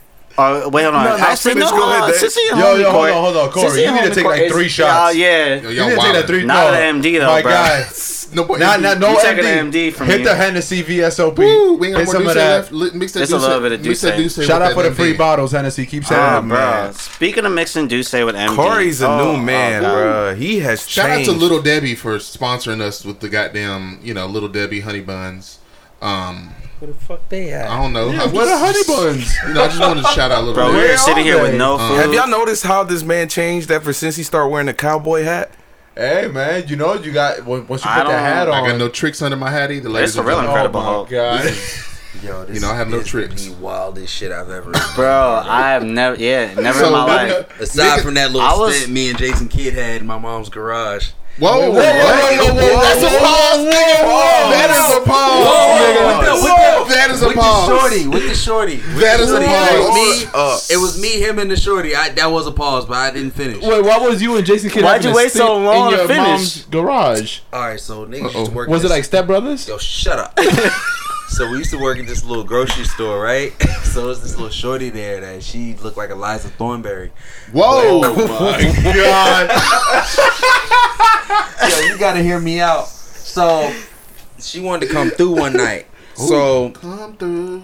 Oh 0.40 0.68
wait, 0.70 0.82
hold 0.84 0.94
on. 0.96 1.04
No, 1.04 1.16
no, 1.16 1.22
Actually, 1.24 1.52
finish. 1.54 1.70
no. 1.70 1.70
Go 1.70 1.76
hold 1.82 1.90
ahead, 1.90 2.02
on. 2.02 2.10
Dave. 2.10 2.20
Sissy 2.20 2.50
and 2.50 2.58
Yo, 2.60 2.66
homie 2.66 2.80
yo, 2.80 2.90
hold 2.90 2.94
Cori- 3.00 3.12
on, 3.12 3.22
hold 3.24 3.36
on, 3.36 3.50
Cori. 3.50 3.68
Sissy 3.70 3.76
You 3.82 3.84
and 3.86 3.94
need 3.96 4.02
to 4.02 4.10
homie 4.10 4.14
take, 4.14 4.24
like, 4.24 4.38
Cori- 4.38 4.48
three 4.50 4.60
it's- 4.66 4.72
shots. 4.72 4.98
Oh 5.14 5.18
yeah. 5.18 5.54
Yo, 5.54 5.68
You 5.68 5.76
y'all 5.76 5.88
didn't 5.88 6.00
take 6.02 6.12
that 6.14 6.24
wildin'. 6.24 6.26
three. 6.26 6.44
Not 6.44 6.72
no, 6.72 6.80
an 6.80 7.02
MD 7.02 7.18
though, 7.18 7.26
my 7.26 7.42
bro. 7.42 7.50
guy. 7.52 7.86
No 8.32 8.44
boy. 8.44 8.58
Not, 8.58 8.80
not, 8.80 9.00
no 9.00 9.10
You 9.14 9.20
taking 9.22 9.42
MD. 9.44 9.58
an 9.58 9.72
MD 9.72 9.92
from 9.92 10.06
Hit 10.06 10.18
me. 10.18 10.22
the 10.24 10.34
Hennessy 10.36 10.84
VSOP. 10.84 11.36
Woo, 11.36 11.74
we 11.78 11.88
ain't 11.88 11.96
Hit 11.96 12.06
got 12.06 12.12
some 12.12 12.22
more 12.22 12.30
of 12.30 12.36
D'Ussé 12.36 12.40
that. 12.40 12.56
left. 12.58 12.72
Li- 12.72 12.90
Mix 12.94 13.12
that 13.12 13.18
Just 13.18 13.32
a 13.32 13.34
D'Ussé- 13.34 13.40
little 13.40 13.60
bit 13.60 13.72
of 13.72 13.84
mix 13.84 14.00
that 14.02 14.16
D'Ussé. 14.16 14.22
D'Ussé 14.22 14.46
Shout 14.46 14.60
with 14.60 14.68
out 14.68 14.74
for 14.74 14.82
that 14.84 14.88
the 14.90 14.94
free 14.94 15.12
MD. 15.14 15.18
bottles, 15.18 15.50
Hennessy. 15.50 15.84
Keep 15.86 16.04
saying 16.04 16.20
Oh, 16.22 16.38
it, 16.38 16.42
bro. 16.42 16.48
man. 16.56 16.92
Speaking 16.94 17.44
of 17.44 17.50
mixing 17.52 17.88
D'Ussé 17.88 18.24
with 18.24 18.36
MD. 18.36 18.54
Cori's 18.54 19.02
a 19.02 19.08
oh, 19.08 19.32
new 19.36 19.42
man, 19.42 19.84
oh, 19.84 19.92
bro. 19.92 20.34
He 20.36 20.60
has 20.60 20.86
Shout 20.88 21.08
changed. 21.08 21.28
out 21.28 21.32
to 21.34 21.38
Little 21.40 21.60
Debbie 21.60 21.96
for 21.96 22.18
sponsoring 22.18 22.80
us 22.80 23.04
with 23.04 23.18
the 23.18 23.28
goddamn, 23.28 23.98
you 24.00 24.14
know, 24.14 24.26
Little 24.26 24.48
Debbie 24.48 24.78
honey 24.82 25.00
buns. 25.00 25.58
Um, 26.00 26.54
Where 26.81 26.90
the 26.93 26.98
fuck 26.98 27.28
they 27.28 27.52
at? 27.52 27.69
I 27.70 27.81
don't 27.81 27.93
know. 27.93 28.09
I 28.11 28.27
What 28.27 28.47
just- 28.47 28.52
are 28.52 28.59
honey 28.59 28.82
buns? 29.12 29.35
You 29.47 29.55
know, 29.55 29.65
I 29.65 29.69
just 29.69 29.81
wanted 29.81 30.02
to 30.02 30.09
shout 30.09 30.31
out 30.31 30.39
a 30.39 30.40
Little 30.40 30.55
Bro, 30.55 30.66
Debbie. 30.73 30.78
we're 30.78 30.97
sitting 30.97 31.24
here 31.24 31.40
with 31.43 31.55
no 31.55 31.77
Uh, 31.77 31.89
food. 31.89 31.97
Have 31.98 32.12
y'all 32.15 32.27
noticed 32.28 32.62
how 32.65 32.82
this 32.85 33.02
man 33.02 33.28
changed 33.28 33.70
ever 33.70 33.93
since 33.93 34.16
he 34.16 34.23
started 34.23 34.48
wearing 34.48 34.69
a 34.69 34.74
cowboy 34.74 35.23
hat? 35.24 35.51
Hey, 35.94 36.28
man, 36.28 36.66
you 36.69 36.77
know 36.77 36.94
you 36.94 37.12
got 37.12 37.44
when- 37.44 37.66
once 37.66 37.85
you 37.85 37.90
I 37.90 37.98
put 38.01 38.09
that 38.09 38.20
hat 38.20 38.48
on. 38.48 38.55
I 38.65 38.66
got 38.69 38.78
no 38.78 38.89
tricks 38.89 39.20
under 39.20 39.36
my 39.36 39.51
hat 39.51 39.70
either, 39.70 39.89
ladies 39.90 40.11
It's 40.11 40.16
a 40.16 40.20
and 40.20 40.28
real 40.28 40.36
gentlemen. 40.39 40.57
incredible 40.65 40.81
oh 40.81 40.85
my 40.85 40.90
Hulk. 40.90 41.11
god. 41.11 41.44
Yo, 42.24 42.44
this 42.44 42.55
You 42.57 42.61
know, 42.61 42.70
I 42.73 42.77
have 42.77 42.89
no 42.89 42.98
is 42.98 43.07
tricks. 43.07 43.44
The 43.47 43.52
wildest 43.52 44.12
shit 44.12 44.32
I've 44.32 44.51
ever. 44.51 44.73
Bro, 44.97 45.43
I 45.47 45.70
have 45.73 45.85
never, 45.85 46.16
yeah, 46.16 46.52
never 46.55 46.78
So, 46.78 46.86
in 46.86 46.93
my 46.93 47.05
life. 47.32 47.61
Aside 47.61 47.98
nigga- 48.01 48.02
from 48.02 48.15
that 48.15 48.31
I 48.31 48.32
little 48.32 48.59
was- 48.61 48.77
stint 48.77 48.93
me 48.93 49.11
and 49.11 49.19
Jason 49.19 49.48
Kidd 49.48 49.74
had 49.74 50.01
in 50.01 50.07
my 50.07 50.19
mom's 50.19 50.48
garage. 50.48 51.11
Whoa, 51.39 51.48
whoa, 51.59 51.70
whoa, 51.70 51.81
whoa, 51.81 51.81
whoa, 51.81 52.52
whoa, 52.52 52.82
That's 52.82 53.02
a 53.02 53.19
pause, 53.19 53.65
nigga. 53.65 53.98
That 54.51 54.70
is 54.70 54.97
a 54.97 55.01
pause, 55.09 55.81
nigga. 55.81 56.07
With 56.07 56.27
the- 56.27 56.35
with 56.35 56.43
the- 56.89 56.94
That 56.94 57.11
is 57.12 57.23
a 57.23 57.27
with 57.28 57.36
the 57.36 57.40
pause. 57.40 57.69
shorty, 57.69 58.09
with 58.09 58.28
the 58.28 58.35
shorty. 58.35 58.77
With 58.77 59.01
That 59.01 59.16
the 59.19 59.23
is 59.24 59.31
a 59.31 59.35
shorty. 59.36 59.47
pause. 59.47 59.70
It 59.70 59.78
was 59.78 59.94
me. 59.94 60.31
Uh, 60.35 60.59
It 60.70 60.77
was 60.77 61.01
me, 61.01 61.20
him, 61.20 61.39
and 61.39 61.51
the 61.51 61.57
shorty. 61.57 61.94
I, 61.97 62.09
that 62.11 62.27
was 62.31 62.47
a 62.47 62.52
pause, 62.52 62.85
but 62.85 62.97
I 62.98 63.11
didn't 63.11 63.31
finish. 63.31 63.62
Wait, 63.62 63.82
why 63.85 63.98
was 63.98 64.20
you 64.20 64.36
and 64.36 64.44
Jason 64.44 64.69
Kidd? 64.70 64.82
Why'd 64.85 64.97
having 65.02 65.11
you 65.11 65.16
wait 65.16 65.31
so 65.32 65.57
long 65.57 65.93
in 65.93 65.98
to 66.01 66.07
finish? 66.09 66.27
mom's 66.27 66.65
garage? 66.66 67.39
All 67.52 67.61
right, 67.61 67.81
so 67.81 68.05
niggas 68.07 68.27
Uh-oh. 68.35 68.39
used 68.40 68.51
to 68.51 68.57
work. 68.57 68.69
Was 68.69 68.85
it 68.85 68.90
like 68.90 69.05
Step 69.05 69.27
Brothers? 69.27 69.66
Yo, 69.69 69.78
shut 69.78 70.19
up. 70.19 70.39
so 71.28 71.48
we 71.51 71.59
used 71.59 71.70
to 71.70 71.78
work 71.78 71.98
at 71.98 72.07
this 72.07 72.23
little 72.24 72.44
grocery 72.44 72.85
store, 72.85 73.20
right? 73.20 73.52
So 73.90 74.05
there's 74.07 74.20
this 74.20 74.36
little 74.36 74.51
shorty 74.51 74.89
there 74.90 75.20
that 75.20 75.43
she 75.43 75.74
looked 75.74 75.97
like 75.97 76.11
Eliza 76.11 76.48
Thornberry. 76.51 77.11
Whoa. 77.52 78.02
my 78.02 78.12
god! 78.94 79.51
Yo, 81.70 81.81
you 81.93 81.98
gotta 81.98 82.22
hear 82.22 82.39
me 82.40 82.60
out. 82.60 82.89
So 82.89 83.72
she 84.39 84.60
wanted 84.60 84.86
to 84.89 84.93
come 84.93 85.10
through 85.10 85.32
one 85.36 85.52
night. 85.55 85.86
So 86.14 86.70
Come 86.70 87.16
through. 87.16 87.62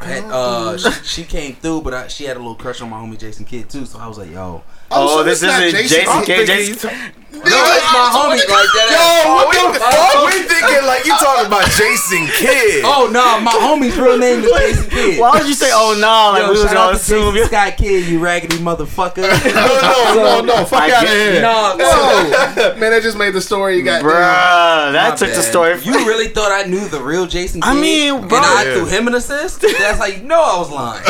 and, 0.00 0.24
uh, 0.32 0.78
she, 0.78 0.90
she 1.04 1.24
came 1.24 1.54
through, 1.56 1.82
but 1.82 1.92
I, 1.94 2.06
she 2.08 2.24
had 2.24 2.36
a 2.36 2.40
little 2.40 2.54
crush 2.54 2.80
on 2.80 2.88
my 2.90 2.98
homie 2.98 3.18
Jason 3.18 3.44
Kidd 3.44 3.68
too. 3.68 3.84
So 3.84 3.98
I 3.98 4.06
was 4.06 4.16
like, 4.18 4.30
yo, 4.30 4.62
Oh, 4.90 5.18
so 5.18 5.22
this 5.24 5.42
isn't 5.42 5.70
Jason 5.72 6.04
I'm 6.08 6.24
Kidd. 6.24 6.46
Jason- 6.46 6.90
you 7.27 7.27
no, 7.44 7.58
it's 7.74 7.88
my 7.92 8.06
homie 8.10 8.42
like 8.48 8.70
that. 8.74 8.86
Yo, 8.90 9.34
what 9.34 9.54
oh, 9.54 9.72
the 9.72 9.78
fuck? 9.78 10.26
We 10.26 10.42
thinking 10.46 10.84
like 10.86 11.04
you 11.04 11.12
talking 11.18 11.46
about 11.46 11.66
Jason 11.70 12.26
Kidd. 12.38 12.84
Oh 12.84 13.08
no, 13.12 13.40
my 13.40 13.52
homie's 13.52 13.96
real 13.96 14.18
name 14.18 14.44
is 14.44 14.50
Jason 14.50 14.90
Kidd. 14.94 15.20
Why 15.20 15.38
would 15.38 15.46
you 15.46 15.54
say, 15.54 15.70
oh 15.72 15.94
no, 15.98 16.32
like 16.32 16.42
Yo, 16.42 16.52
we 16.52 16.58
was 16.58 16.62
shout 16.62 16.74
gonna 16.74 16.80
out 16.80 16.90
to 16.90 16.96
assume 16.96 17.34
Jason 17.34 17.36
you. 17.36 17.44
Scott 17.46 17.76
Kidd, 17.76 18.06
you 18.08 18.18
raggedy 18.18 18.56
motherfucker. 18.56 19.22
no, 19.54 20.14
no, 20.14 20.40
no! 20.40 20.64
Fuck 20.64 20.82
I 20.82 20.90
out 20.92 21.04
of 21.04 21.10
here! 21.10 21.42
no, 21.42 21.76
Man, 22.78 22.90
that 22.90 23.02
just 23.02 23.16
made 23.18 23.34
the 23.34 23.40
story 23.40 23.76
you 23.76 23.82
got. 23.82 24.02
Bruh, 24.02 24.92
that 24.92 25.10
My 25.10 25.16
took 25.16 25.30
the 25.34 25.42
story. 25.42 25.78
You 25.82 25.92
really 26.06 26.28
thought 26.28 26.52
I 26.52 26.68
knew 26.68 26.86
the 26.88 27.00
real 27.00 27.26
Jason 27.26 27.60
Kidd? 27.60 27.70
I 27.70 27.74
mean, 27.80 28.26
bro, 28.28 28.38
and. 28.38 28.46
I 28.46 28.64
Yeah. 28.64 28.74
threw 28.74 28.86
him 28.86 29.06
an 29.08 29.14
assist. 29.14 29.60
That's 29.60 29.98
how 29.98 30.06
you 30.06 30.22
know 30.22 30.40
I 30.42 30.58
was 30.58 30.70
lying. 30.70 31.04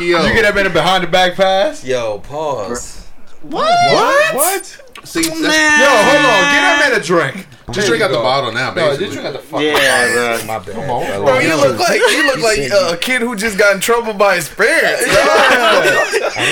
Yo. 0.00 0.22
You 0.24 0.32
get 0.34 0.42
that 0.42 0.54
man 0.54 0.66
a 0.66 0.70
behind 0.70 1.04
the 1.04 1.08
back 1.08 1.34
pass? 1.34 1.84
Yo, 1.84 2.18
pause. 2.20 3.01
What? 3.42 3.92
What? 3.92 4.34
What? 4.34 4.78
See, 5.04 5.22
that's- 5.22 5.40
Man. 5.40 5.80
Yo, 5.80 5.86
hold 5.88 6.16
on. 6.16 6.42
Get 6.52 6.62
that 6.62 6.76
man 6.90 7.00
a 7.00 7.02
drink. 7.02 7.46
just 7.72 7.88
drink 7.88 8.02
out 8.02 8.10
the 8.12 8.18
bottle 8.18 8.52
now, 8.52 8.70
baby. 8.72 8.80
No, 8.86 8.86
basically. 8.96 9.06
just 9.06 9.12
drink 9.18 9.26
out 9.26 9.32
the 9.32 9.46
fuck. 9.48 9.60
Yeah, 9.62 10.12
bro. 10.12 10.46
My 10.46 10.58
bad. 10.60 10.74
Come 10.74 10.90
on, 10.90 11.06
bro. 11.06 11.24
Bro, 11.24 11.38
you 11.40 11.56
look 11.56 11.78
like 11.78 12.00
you 12.00 12.26
look 12.26 12.38
like 12.42 12.70
uh, 12.70 12.94
a 12.94 12.96
kid 12.96 13.20
who 13.22 13.34
just 13.34 13.58
got 13.58 13.74
in 13.74 13.80
trouble 13.80 14.14
by 14.14 14.36
his 14.36 14.48
parents. 14.48 15.02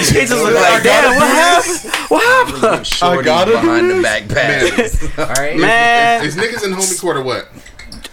She 0.08 0.14
just 0.26 0.32
looked 0.32 0.54
like, 0.56 0.82
damn, 0.82 1.14
what 1.14 1.28
happened? 1.28 1.92
What 2.10 2.22
happened? 2.62 2.86
Shorty 2.86 3.22
gotta 3.24 3.52
do 3.52 3.60
behind 3.60 3.90
the 3.90 3.94
backpack. 3.94 4.28
back 4.28 4.76
pass. 4.76 5.18
All 5.18 5.26
right, 5.44 5.56
Man. 5.58 6.24
Is 6.24 6.36
niggas 6.36 6.64
in 6.64 6.72
homie 6.72 7.00
court 7.00 7.16
or 7.18 7.22
what? 7.22 7.48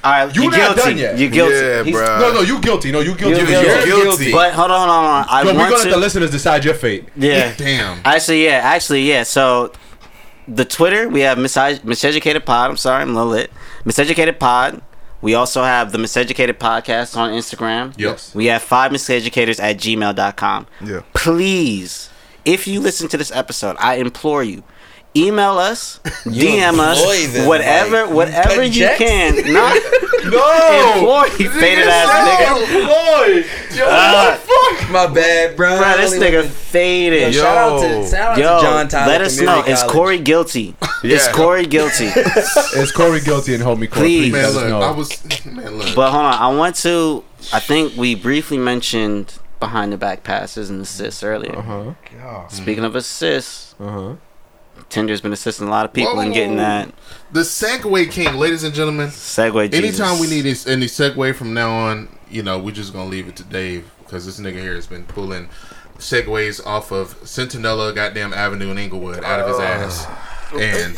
All 0.07 0.25
right, 0.25 0.35
You 0.35 0.43
you 0.43 0.47
are 0.47 0.51
not 0.51 0.75
guilty. 0.75 0.89
done 0.91 0.97
yet. 0.97 1.17
You're 1.19 1.29
guilty. 1.29 1.55
Yeah, 1.55 1.83
He's- 1.83 1.95
bro. 1.95 2.19
No, 2.19 2.33
no, 2.33 2.41
you 2.41 2.59
guilty. 2.61 2.91
No, 2.91 2.99
you 3.01 3.13
guilty. 3.15 3.35
You're 3.41 3.49
You're 3.49 3.85
guilty. 3.85 4.01
guilty. 4.03 4.31
But 4.31 4.53
hold 4.53 4.71
on, 4.71 4.79
hold 4.79 4.89
on, 4.89 5.03
hold 5.25 5.25
on. 5.25 5.25
I 5.29 5.41
Yo, 5.41 5.47
we're 5.57 5.69
gonna 5.69 5.77
to. 5.83 5.83
let 5.83 5.91
the 5.91 5.97
listeners 5.97 6.31
decide 6.31 6.63
your 6.65 6.73
fate. 6.75 7.05
yeah. 7.15 7.53
Damn. 7.57 7.99
Actually, 8.05 8.45
yeah. 8.45 8.61
Actually, 8.63 9.01
yeah. 9.03 9.23
So, 9.23 9.71
the 10.47 10.63
Twitter 10.65 11.09
we 11.09 11.21
have 11.21 11.37
Mis- 11.37 11.55
Miseducated 11.55 12.45
Pod. 12.45 12.69
I'm 12.71 12.77
sorry, 12.77 13.01
I'm 13.01 13.09
a 13.09 13.13
little 13.13 13.31
lit. 13.31 13.51
Miseducated 13.85 14.39
Pod. 14.39 14.81
We 15.19 15.33
also 15.33 15.63
have 15.63 15.91
the 15.91 15.97
Miseducated 15.97 16.53
Podcast 16.53 17.17
on 17.17 17.31
Instagram. 17.31 17.93
Yes. 17.97 18.33
We 18.35 18.45
have 18.45 18.61
five 18.61 18.91
miseducators 18.91 19.59
at 19.61 19.77
gmail.com. 19.77 20.67
Yeah. 20.85 21.01
Please, 21.13 22.09
if 22.45 22.67
you 22.67 22.79
listen 22.79 23.07
to 23.09 23.17
this 23.17 23.31
episode, 23.31 23.75
I 23.79 23.95
implore 23.95 24.43
you. 24.43 24.63
Email 25.17 25.57
us, 25.57 25.99
DM 26.25 26.77
us, 26.79 27.33
them, 27.33 27.47
whatever, 27.47 28.05
like, 28.05 28.13
whatever 28.13 28.55
cut 28.55 28.65
you 28.67 28.81
checks? 28.81 28.97
can. 28.99 29.35
Not 29.53 29.75
No, 30.25 30.93
employ, 30.95 31.25
you 31.39 31.49
faded 31.49 31.87
ass 31.87 32.09
nigga. 32.29 32.87
Boy, 32.87 33.77
yo, 33.77 33.85
Uh, 33.89 34.37
my 34.91 35.07
bad, 35.07 35.55
bro. 35.57 35.77
Bro, 35.77 35.97
this 35.97 36.13
nigga 36.13 36.41
went- 36.41 36.51
faded. 36.51 37.33
Yo. 37.33 37.41
Shout 37.41 37.57
out 37.57 37.81
to 37.81 38.07
shout 38.09 38.31
out 38.31 38.37
Yo, 38.37 38.55
to 38.57 38.61
John 38.61 38.87
Tyler. 38.87 39.11
let 39.11 39.21
us 39.21 39.39
know. 39.39 39.61
Community 39.61 39.71
Is 39.71 39.83
Cori 39.83 40.19
guilty? 40.19 40.75
Is 41.03 41.27
Cori 41.29 41.65
guilty? 41.65 42.05
is 42.05 42.91
Cori 42.91 43.21
guilty 43.21 43.55
and 43.55 43.63
homie 43.63 43.89
Corey. 43.89 44.05
Please. 44.07 44.31
Please, 44.31 44.31
Man, 44.33 44.41
let 44.43 44.49
us 44.49 44.55
look, 44.55 44.67
know. 44.69 44.81
I 44.81 44.91
was. 44.91 45.45
Man, 45.45 45.77
look. 45.77 45.95
But 45.95 46.11
hold 46.11 46.25
on, 46.25 46.33
I 46.33 46.47
want 46.55 46.75
to. 46.77 47.23
I 47.53 47.59
think 47.59 47.95
we 47.97 48.13
briefly 48.15 48.57
mentioned 48.57 49.39
behind 49.59 49.91
the 49.91 49.97
back 49.97 50.23
passes 50.23 50.69
and 50.69 50.81
assists 50.81 51.23
earlier. 51.23 51.55
Uh 51.57 51.61
huh. 51.61 52.47
Speaking 52.49 52.83
of 52.83 52.95
assists, 52.95 53.73
Uh 53.79 53.89
huh. 53.89 54.15
Tinder's 54.89 55.21
been 55.21 55.33
assisting 55.33 55.67
a 55.67 55.69
lot 55.69 55.85
of 55.85 55.93
people 55.93 56.19
in 56.19 56.31
getting 56.31 56.57
that 56.57 56.93
the 57.31 57.41
Segue 57.41 58.11
King, 58.11 58.35
ladies 58.35 58.63
and 58.63 58.73
gentlemen. 58.73 59.09
segue. 59.09 59.73
Anytime 59.73 60.19
we 60.19 60.27
need 60.27 60.41
this, 60.41 60.65
any 60.65 60.85
segue 60.85 61.35
from 61.35 61.53
now 61.53 61.69
on, 61.71 62.07
you 62.29 62.41
know, 62.41 62.57
we're 62.57 62.71
just 62.71 62.93
gonna 62.93 63.09
leave 63.09 63.27
it 63.27 63.35
to 63.37 63.43
Dave 63.43 63.89
because 63.99 64.25
this 64.25 64.39
nigga 64.39 64.61
here 64.61 64.75
has 64.75 64.87
been 64.87 65.03
pulling 65.05 65.49
segues 65.97 66.65
off 66.65 66.91
of 66.91 67.19
Centinela, 67.21 67.93
goddamn 67.93 68.33
Avenue 68.33 68.71
in 68.71 68.77
Inglewood 68.77 69.23
out 69.23 69.39
of 69.39 69.47
his 69.47 69.59
uh. 69.59 69.63
ass. 69.63 70.05
And 70.53 70.95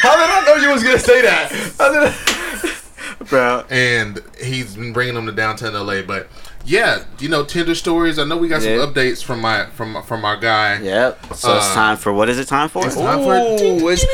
How 0.00 0.16
did 0.16 0.30
I 0.30 0.44
know 0.46 0.54
you 0.62 0.70
was 0.70 0.82
gonna 0.82 0.98
say 0.98 1.20
that? 1.22 1.52
I- 1.78 3.26
bro. 3.28 3.64
and 3.68 4.22
he's 4.42 4.76
been 4.76 4.92
bringing 4.92 5.14
them 5.14 5.26
to 5.26 5.32
downtown 5.32 5.74
LA. 5.74 6.02
But 6.02 6.28
yeah, 6.64 7.04
you 7.18 7.28
know, 7.28 7.44
Tinder 7.44 7.74
stories. 7.74 8.18
I 8.18 8.24
know 8.24 8.36
we 8.36 8.48
got 8.48 8.62
Yeah. 8.62 8.78
some 8.80 8.92
updates 8.92 9.22
from 9.22 9.40
my 9.40 9.66
from 9.66 10.02
from 10.04 10.24
our 10.24 10.36
guy. 10.36 10.78
Yep. 10.80 11.34
So 11.34 11.56
it's 11.56 11.66
Uh, 11.70 11.74
time 11.74 11.96
for 11.96 12.12
what 12.12 12.28
is 12.28 12.38
it 12.38 12.48
time 12.48 12.68
for? 12.68 12.86
It's 12.86 12.96
time 12.96 13.22
for 13.22 13.34
Ooh, 13.34 13.88
it's 13.88 14.04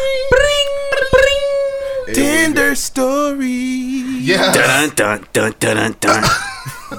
Tinder 2.15 2.75
story. 2.75 3.49
yeah. 3.51 4.53
Dun 4.53 4.91
dun 4.95 5.27
dun 5.33 5.55
dun 5.59 5.77
dun 5.77 5.97
dun. 6.01 6.25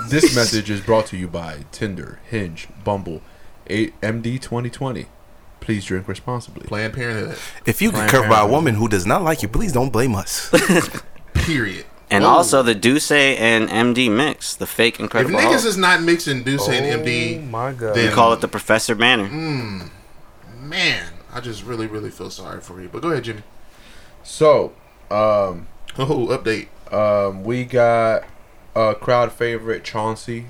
This 0.09 0.35
message 0.35 0.69
is 0.69 0.81
brought 0.81 1.05
to 1.07 1.17
you 1.17 1.27
by 1.29 1.63
Tinder, 1.71 2.19
Hinge, 2.29 2.67
Bumble, 2.83 3.21
A- 3.69 3.91
MD 4.03 4.37
2020. 4.39 5.05
Please 5.61 5.85
drink 5.85 6.07
responsibly. 6.09 6.67
Planned 6.67 6.93
Parenthood. 6.93 7.37
If 7.65 7.81
you 7.81 7.91
get 7.93 8.09
curved 8.09 8.29
by 8.29 8.41
a 8.41 8.47
woman 8.47 8.75
who 8.75 8.87
does 8.89 9.05
not 9.05 9.23
like 9.23 9.41
you, 9.41 9.47
please 9.47 9.71
don't 9.71 9.89
blame 9.91 10.13
us. 10.15 10.49
Period. 11.33 11.85
And 12.09 12.23
Whoa. 12.23 12.29
also 12.29 12.63
the 12.63 12.73
D'Ussé 12.73 13.37
and 13.37 13.67
MD 13.69 14.09
mix, 14.09 14.55
the 14.55 14.65
fake 14.65 14.97
incredible. 14.99 15.31
If 15.35 15.41
incredible. 15.43 15.57
niggas 15.57 15.63
Hulk. 15.63 15.69
is 15.69 15.77
not 15.77 16.01
mixing 16.03 16.43
D'Ussé 16.43 16.69
and 16.79 17.01
Oh 17.01 17.03
MD, 17.03 17.49
my 17.49 17.73
god. 17.73 17.95
then 17.95 18.07
we 18.09 18.13
call 18.15 18.31
it 18.33 18.39
the 18.41 18.47
Professor 18.47 18.95
Banner. 18.95 19.27
man, 20.61 21.13
I 21.33 21.39
just 21.41 21.63
really 21.63 21.87
really 21.87 22.09
feel 22.09 22.29
sorry 22.29 22.61
for 22.61 22.81
you. 22.81 22.89
But 22.89 23.01
go 23.01 23.09
ahead, 23.11 23.23
Jimmy. 23.25 23.43
So, 24.23 24.73
um, 25.11 25.67
Oh, 25.97 26.27
update. 26.27 26.67
um, 26.93 27.43
we 27.43 27.65
got 27.65 28.23
a 28.75 28.93
crowd 28.95 29.31
favorite 29.33 29.83
Chauncey. 29.83 30.45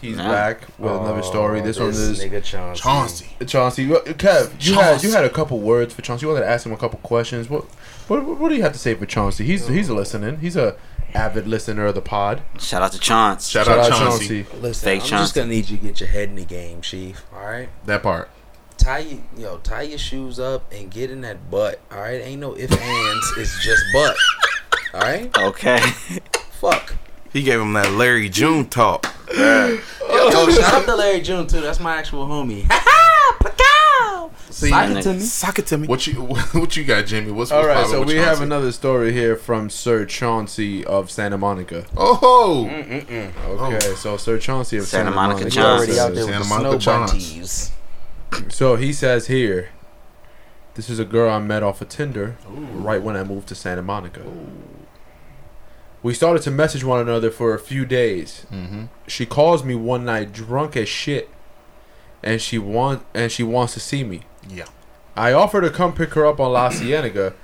He's 0.00 0.16
Yeah. 0.18 0.28
back 0.30 0.60
with 0.78 0.92
another 0.92 1.22
story. 1.22 1.60
This, 1.62 1.78
one 1.80 1.88
is 1.88 2.20
nigga 2.20 2.42
Chauncey. 2.44 2.82
Chauncey. 2.82 3.26
Chauncey. 3.46 3.86
Kev, 3.88 4.52
you 4.64 4.74
had 4.74 5.02
you 5.02 5.12
had 5.12 5.24
a 5.24 5.30
couple 5.30 5.58
words 5.60 5.92
for 5.94 6.02
Chauncey. 6.02 6.24
You 6.26 6.28
wanted 6.32 6.44
to 6.44 6.50
ask 6.50 6.64
him 6.66 6.72
a 6.72 6.76
couple 6.76 6.98
questions. 7.00 7.48
What 7.50 7.64
what 8.08 8.22
what 8.38 8.48
do 8.50 8.54
you 8.54 8.62
have 8.62 8.72
to 8.74 8.78
say 8.78 8.94
for 8.94 9.06
Chauncey? 9.06 9.44
He's 9.44 9.66
he's 9.68 9.88
listening. 9.90 10.38
He's 10.38 10.56
a 10.56 10.76
avid 11.14 11.46
listener 11.46 11.86
of 11.86 11.94
the 11.94 12.00
pod. 12.02 12.42
Shout 12.58 12.82
out 12.82 12.92
to 12.92 12.98
Chance. 12.98 13.48
Shout, 13.48 13.66
Shout 13.66 13.78
out, 13.78 13.92
out 13.92 13.98
Chauncey. 13.98 14.42
Chauncey. 14.44 14.60
Listen, 14.60 14.84
Fake 14.84 15.02
I'm 15.02 15.08
Chauncey. 15.08 15.22
just 15.22 15.34
gonna 15.34 15.48
need 15.48 15.68
you 15.68 15.76
to 15.78 15.82
get 15.82 16.00
your 16.00 16.08
head 16.08 16.28
in 16.28 16.36
the 16.36 16.44
game, 16.44 16.80
Chief. 16.80 17.22
All 17.34 17.44
right. 17.44 17.68
That 17.86 18.02
part. 18.02 18.28
tie 18.76 18.98
you, 18.98 19.22
yo, 19.36 19.58
tie 19.58 19.82
your 19.82 19.98
shoes 19.98 20.38
up 20.40 20.70
and 20.72 20.90
get 20.90 21.10
in 21.10 21.20
that 21.22 21.50
butt. 21.50 21.80
All 21.92 21.98
right, 22.00 22.20
ain't 22.20 22.40
no 22.40 22.54
if 22.54 22.70
ands. 22.72 23.32
It's 23.38 23.64
just 23.64 23.82
butt. 23.92 24.16
All 24.94 25.00
right, 25.00 25.36
Okay. 25.38 25.78
fuck. 26.60 26.94
He 27.32 27.42
gave 27.42 27.60
him 27.60 27.72
that 27.72 27.92
Larry 27.92 28.28
June 28.28 28.66
talk. 28.68 29.06
Yo, 29.36 29.78
shout 30.50 30.74
out 30.74 30.84
to 30.86 30.94
Larry 30.96 31.20
June 31.20 31.46
too. 31.46 31.60
That's 31.60 31.80
my 31.80 31.96
actual 31.96 32.26
homie. 32.26 32.70
Ha 34.60 34.66
ha! 34.66 34.66
See, 34.66 34.68
Sock 34.70 34.90
it 34.96 35.02
to 35.02 35.12
me. 35.14 35.20
Sock 35.20 35.58
it 35.58 35.66
to 35.66 35.78
me. 35.78 35.86
what 35.88 36.06
you 36.06 36.14
what 36.52 36.76
you 36.76 36.84
got, 36.84 37.06
Jimmy? 37.06 37.32
What's 37.32 37.50
All 37.50 37.58
what's 37.58 37.68
right, 37.68 37.86
so 37.86 38.00
with 38.00 38.08
we 38.08 38.16
have 38.16 38.40
another 38.40 38.72
story 38.72 39.12
here 39.12 39.36
from 39.36 39.68
Sir 39.70 40.04
Chauncey 40.04 40.84
of 40.84 41.10
Santa 41.10 41.38
Monica. 41.38 41.86
Oh, 41.96 42.66
Okay, 42.68 43.94
so 43.96 44.16
Sir 44.16 44.38
Chauncey 44.38 44.76
of 44.78 44.86
Santa 44.86 45.06
Santa, 45.06 45.16
Monica 45.16 45.40
Monica. 45.40 45.50
Chauncey. 45.50 45.98
Already 45.98 45.98
out 45.98 46.14
there 46.14 46.24
Santa 46.24 46.38
with 46.38 46.48
the 46.48 46.54
Monica 46.54 46.80
snow 46.80 47.06
Johns. 47.06 47.72
So 48.48 48.74
he 48.74 48.92
says 48.92 49.28
here, 49.28 49.68
this 50.74 50.90
is 50.90 50.98
a 50.98 51.04
girl 51.04 51.30
I 51.30 51.38
met 51.38 51.62
off 51.62 51.80
of 51.80 51.88
Tinder 51.88 52.36
right 52.48 53.00
when 53.00 53.16
I 53.16 53.22
moved 53.22 53.46
to 53.48 53.54
Santa 53.54 53.82
Monica. 53.82 54.22
We 56.02 56.14
started 56.14 56.42
to 56.42 56.50
message 56.50 56.82
one 56.82 57.00
another 57.00 57.30
for 57.30 57.54
a 57.54 57.58
few 57.60 57.86
days. 57.86 58.44
mm-hmm. 58.52 58.86
She 59.06 59.24
calls 59.24 59.62
me 59.64 59.74
one 59.76 60.04
night 60.04 60.32
drunk 60.32 60.76
as 60.76 60.88
shit, 60.88 61.30
and 62.24 62.42
she 62.42 62.58
want 62.58 63.04
and 63.14 63.30
she 63.30 63.42
wants 63.42 63.74
to 63.74 63.80
see 63.80 64.02
me. 64.04 64.22
Yeah. 64.48 64.66
I 65.16 65.32
offered 65.32 65.62
to 65.62 65.70
come 65.70 65.92
pick 65.92 66.14
her 66.14 66.26
up 66.26 66.40
on 66.40 66.52
La 66.52 66.70
Cienega, 66.70 67.34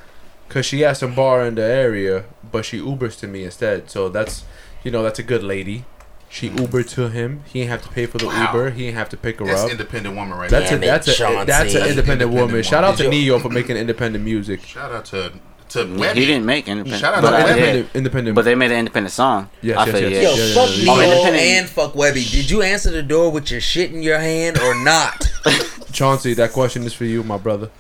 cause 0.49 0.67
she 0.67 0.81
has 0.81 0.99
some 0.99 1.15
bar 1.15 1.45
in 1.45 1.55
the 1.55 1.63
area, 1.65 2.25
but 2.51 2.65
she 2.65 2.81
Ubers 2.81 3.19
to 3.21 3.27
me 3.29 3.45
instead. 3.45 3.91
So 3.91 4.09
that's, 4.09 4.45
you 4.83 4.91
know, 4.91 5.03
that's 5.03 5.19
a 5.19 5.23
good 5.23 5.43
lady. 5.45 5.85
She 6.29 6.49
mm-hmm. 6.49 6.65
Ubered 6.65 6.89
to 6.95 7.09
him. 7.09 7.43
He 7.47 7.61
didn't 7.61 7.71
have 7.71 7.83
to 7.83 7.89
pay 7.89 8.07
for 8.07 8.19
the 8.19 8.27
Wow. 8.27 8.53
Uber. 8.53 8.71
He 8.71 8.85
didn't 8.87 8.99
have 8.99 9.09
to 9.11 9.17
pick 9.17 9.39
her 9.41 9.47
That's 9.47 9.63
up. 9.63 9.71
independent 9.71 10.15
woman 10.17 10.39
right 10.39 10.49
That's 10.51 10.71
a 10.71 10.75
Damn 10.75 10.83
it, 10.85 10.87
that's 10.87 11.09
a 11.09 11.15
Chauncey. 11.15 11.45
that's 11.47 11.61
an 11.61 11.67
independent, 11.67 11.91
Independent 11.99 12.31
woman. 12.31 12.47
woman. 12.49 12.63
Shout 12.63 12.85
out 12.85 12.97
to 12.99 13.03
Did 13.05 13.11
Ne-Yo 13.11 13.39
for 13.41 13.49
making 13.49 13.77
independent 13.77 14.25
music. 14.25 14.63
Shout 14.65 14.93
out 14.93 15.05
to 15.07 15.33
to 15.71 15.87
He 15.87 16.27
didn't 16.27 16.47
make 16.47 16.67
independent. 16.67 17.01
Shout 17.01 17.15
out 17.15 17.23
but 17.23 17.31
to 17.31 17.37
I 17.37 17.41
Webbie. 17.43 17.47
did. 17.47 17.57
Independent, 17.57 17.97
independent. 17.97 18.35
But 18.35 18.45
they 18.45 18.55
made 18.57 18.73
an 18.73 18.79
independent 18.79 19.13
song. 19.13 19.51
Yes, 19.63 19.79
I 19.79 19.87
yes, 19.87 19.99
feel, 19.99 20.11
yes, 20.11 20.23
yeah. 20.23 20.29
Yo, 20.29 20.35
yeah, 20.35 20.45
yeah, 20.47 20.55
fuck 20.55 20.71
yeah. 20.71 20.85
Ne-Yo 20.85 20.93
Oh, 20.93 21.01
independent- 21.13 21.45
and 21.45 21.69
fuck 21.69 21.93
Webbie. 21.95 22.31
Did 22.33 22.51
you 22.51 22.63
answer 22.63 22.91
the 22.91 23.03
door 23.05 23.31
with 23.31 23.51
your 23.53 23.61
shit 23.61 23.93
in 23.93 24.03
your 24.03 24.19
hand 24.19 24.59
or 24.59 24.75
not? 24.85 25.31
Chauncey, 25.93 26.35
that 26.35 26.53
question 26.53 26.85
is 26.85 26.93
for 26.93 27.05
you, 27.05 27.23
my 27.23 27.39
brother. 27.39 27.71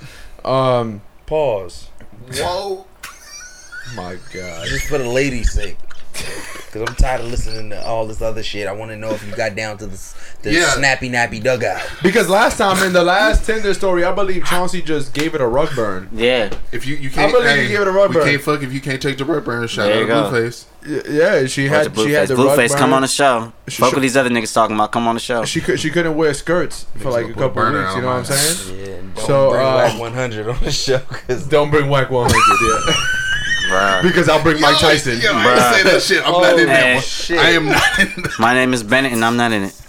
Um, 0.44 1.02
Pause. 1.26 1.88
Whoa. 2.34 2.86
my 3.94 4.16
God. 4.32 4.66
Just 4.66 4.86
for 4.86 4.98
the 4.98 5.08
ladies' 5.08 5.52
sake. 5.52 5.76
Because 6.70 6.88
I'm 6.88 6.94
tired 6.94 7.20
of 7.22 7.26
listening 7.32 7.70
to 7.70 7.84
all 7.84 8.06
this 8.06 8.22
other 8.22 8.44
shit. 8.44 8.68
I 8.68 8.72
want 8.72 8.92
to 8.92 8.96
know 8.96 9.10
if 9.10 9.26
you 9.26 9.34
got 9.34 9.56
down 9.56 9.76
to 9.78 9.86
the, 9.88 10.14
the 10.42 10.52
Yeah. 10.52 10.70
snappy 10.70 11.10
nappy 11.10 11.42
dugout. 11.42 11.82
Because 12.00 12.28
last 12.28 12.58
time 12.58 12.80
in 12.86 12.92
the 12.92 13.02
last 13.02 13.44
Tinder 13.44 13.74
story, 13.74 14.04
I 14.04 14.12
believe 14.12 14.44
Chauncey 14.44 14.80
just 14.80 15.12
gave 15.12 15.34
it 15.34 15.40
a 15.40 15.46
rug 15.48 15.74
burn. 15.74 16.08
Yeah. 16.12 16.54
If 16.70 16.86
you 16.86 16.94
you 16.94 17.10
can't, 17.10 17.28
I 17.28 17.32
believe 17.32 17.50
hey, 17.50 17.62
you 17.64 17.68
give 17.70 17.80
it 17.80 17.88
a 17.88 17.90
rub 17.90 18.10
we 18.10 18.14
burn. 18.18 18.24
can't 18.28 18.40
fuck 18.42 18.62
if 18.62 18.72
you 18.72 18.80
can't 18.80 19.02
take 19.02 19.18
the 19.18 19.24
rub 19.24 19.44
burn. 19.44 19.66
Shout 19.66 19.86
There 19.88 19.96
out 20.12 20.32
you 20.32 20.40
to. 20.40 20.46
Blueface. 20.46 20.64
Yeah, 21.10 21.46
she 21.48 21.66
Had 21.66 21.88
had 21.88 21.98
she 21.98 22.12
had 22.12 22.28
the 22.28 22.34
Blueface, 22.36 22.76
come 22.76 22.92
on 22.92 23.02
the 23.02 23.08
show. 23.08 23.52
She 23.66 23.78
Fuck 23.80 23.88
should- 23.90 23.96
what 23.96 24.02
these 24.02 24.16
other 24.16 24.30
niggas 24.30 24.54
talking 24.54 24.76
about. 24.76 24.92
Come 24.92 25.08
on 25.08 25.16
the 25.16 25.20
show. 25.20 25.44
She 25.44 25.60
could 25.60 25.80
she 25.80 25.90
couldn't 25.90 26.14
wear 26.14 26.32
skirts 26.34 26.86
for 26.98 27.10
like 27.10 27.26
a 27.26 27.32
couple 27.32 27.48
burner 27.50 27.80
weeks. 27.80 27.94
You 27.96 28.02
know 28.02 28.06
what 28.06 28.16
I'm 28.18 28.24
saying? 28.26 28.78
Yeah, 28.78 28.86
don't 29.16 29.26
So, 29.26 29.50
bring 29.50 29.66
uh, 29.66 29.74
Wack 29.74 29.98
100 29.98 30.48
on 30.48 30.60
the 30.62 30.70
show. 30.70 30.98
Cause 31.00 31.48
Don't 31.48 31.70
bring 31.72 31.88
Wack 31.88 32.10
100, 32.10 32.32
yeah. 32.86 32.94
Bruh. 33.70 34.02
because 34.02 34.28
I'll 34.28 34.42
bring 34.42 34.60
Mike 34.60 34.78
Tyson. 34.78 35.20
Yo, 35.20 35.30
I 35.32 35.52
ain't 35.52 35.76
say 35.76 35.82
that 35.84 36.02
shit. 36.02 36.26
I'm 36.26 36.32
not 36.32 36.54
oh, 36.54 36.58
in 36.58 36.66
that 36.66 36.94
one. 36.94 37.02
shit. 37.02 37.38
I 37.38 37.50
am 37.50 37.66
not 37.66 37.98
in 37.98 38.24
My 38.38 38.52
name 38.54 38.74
is 38.74 38.82
Bennett 38.82 39.12
and 39.12 39.24
I'm 39.24 39.36
not 39.36 39.52
in 39.52 39.64
it. 39.64 39.80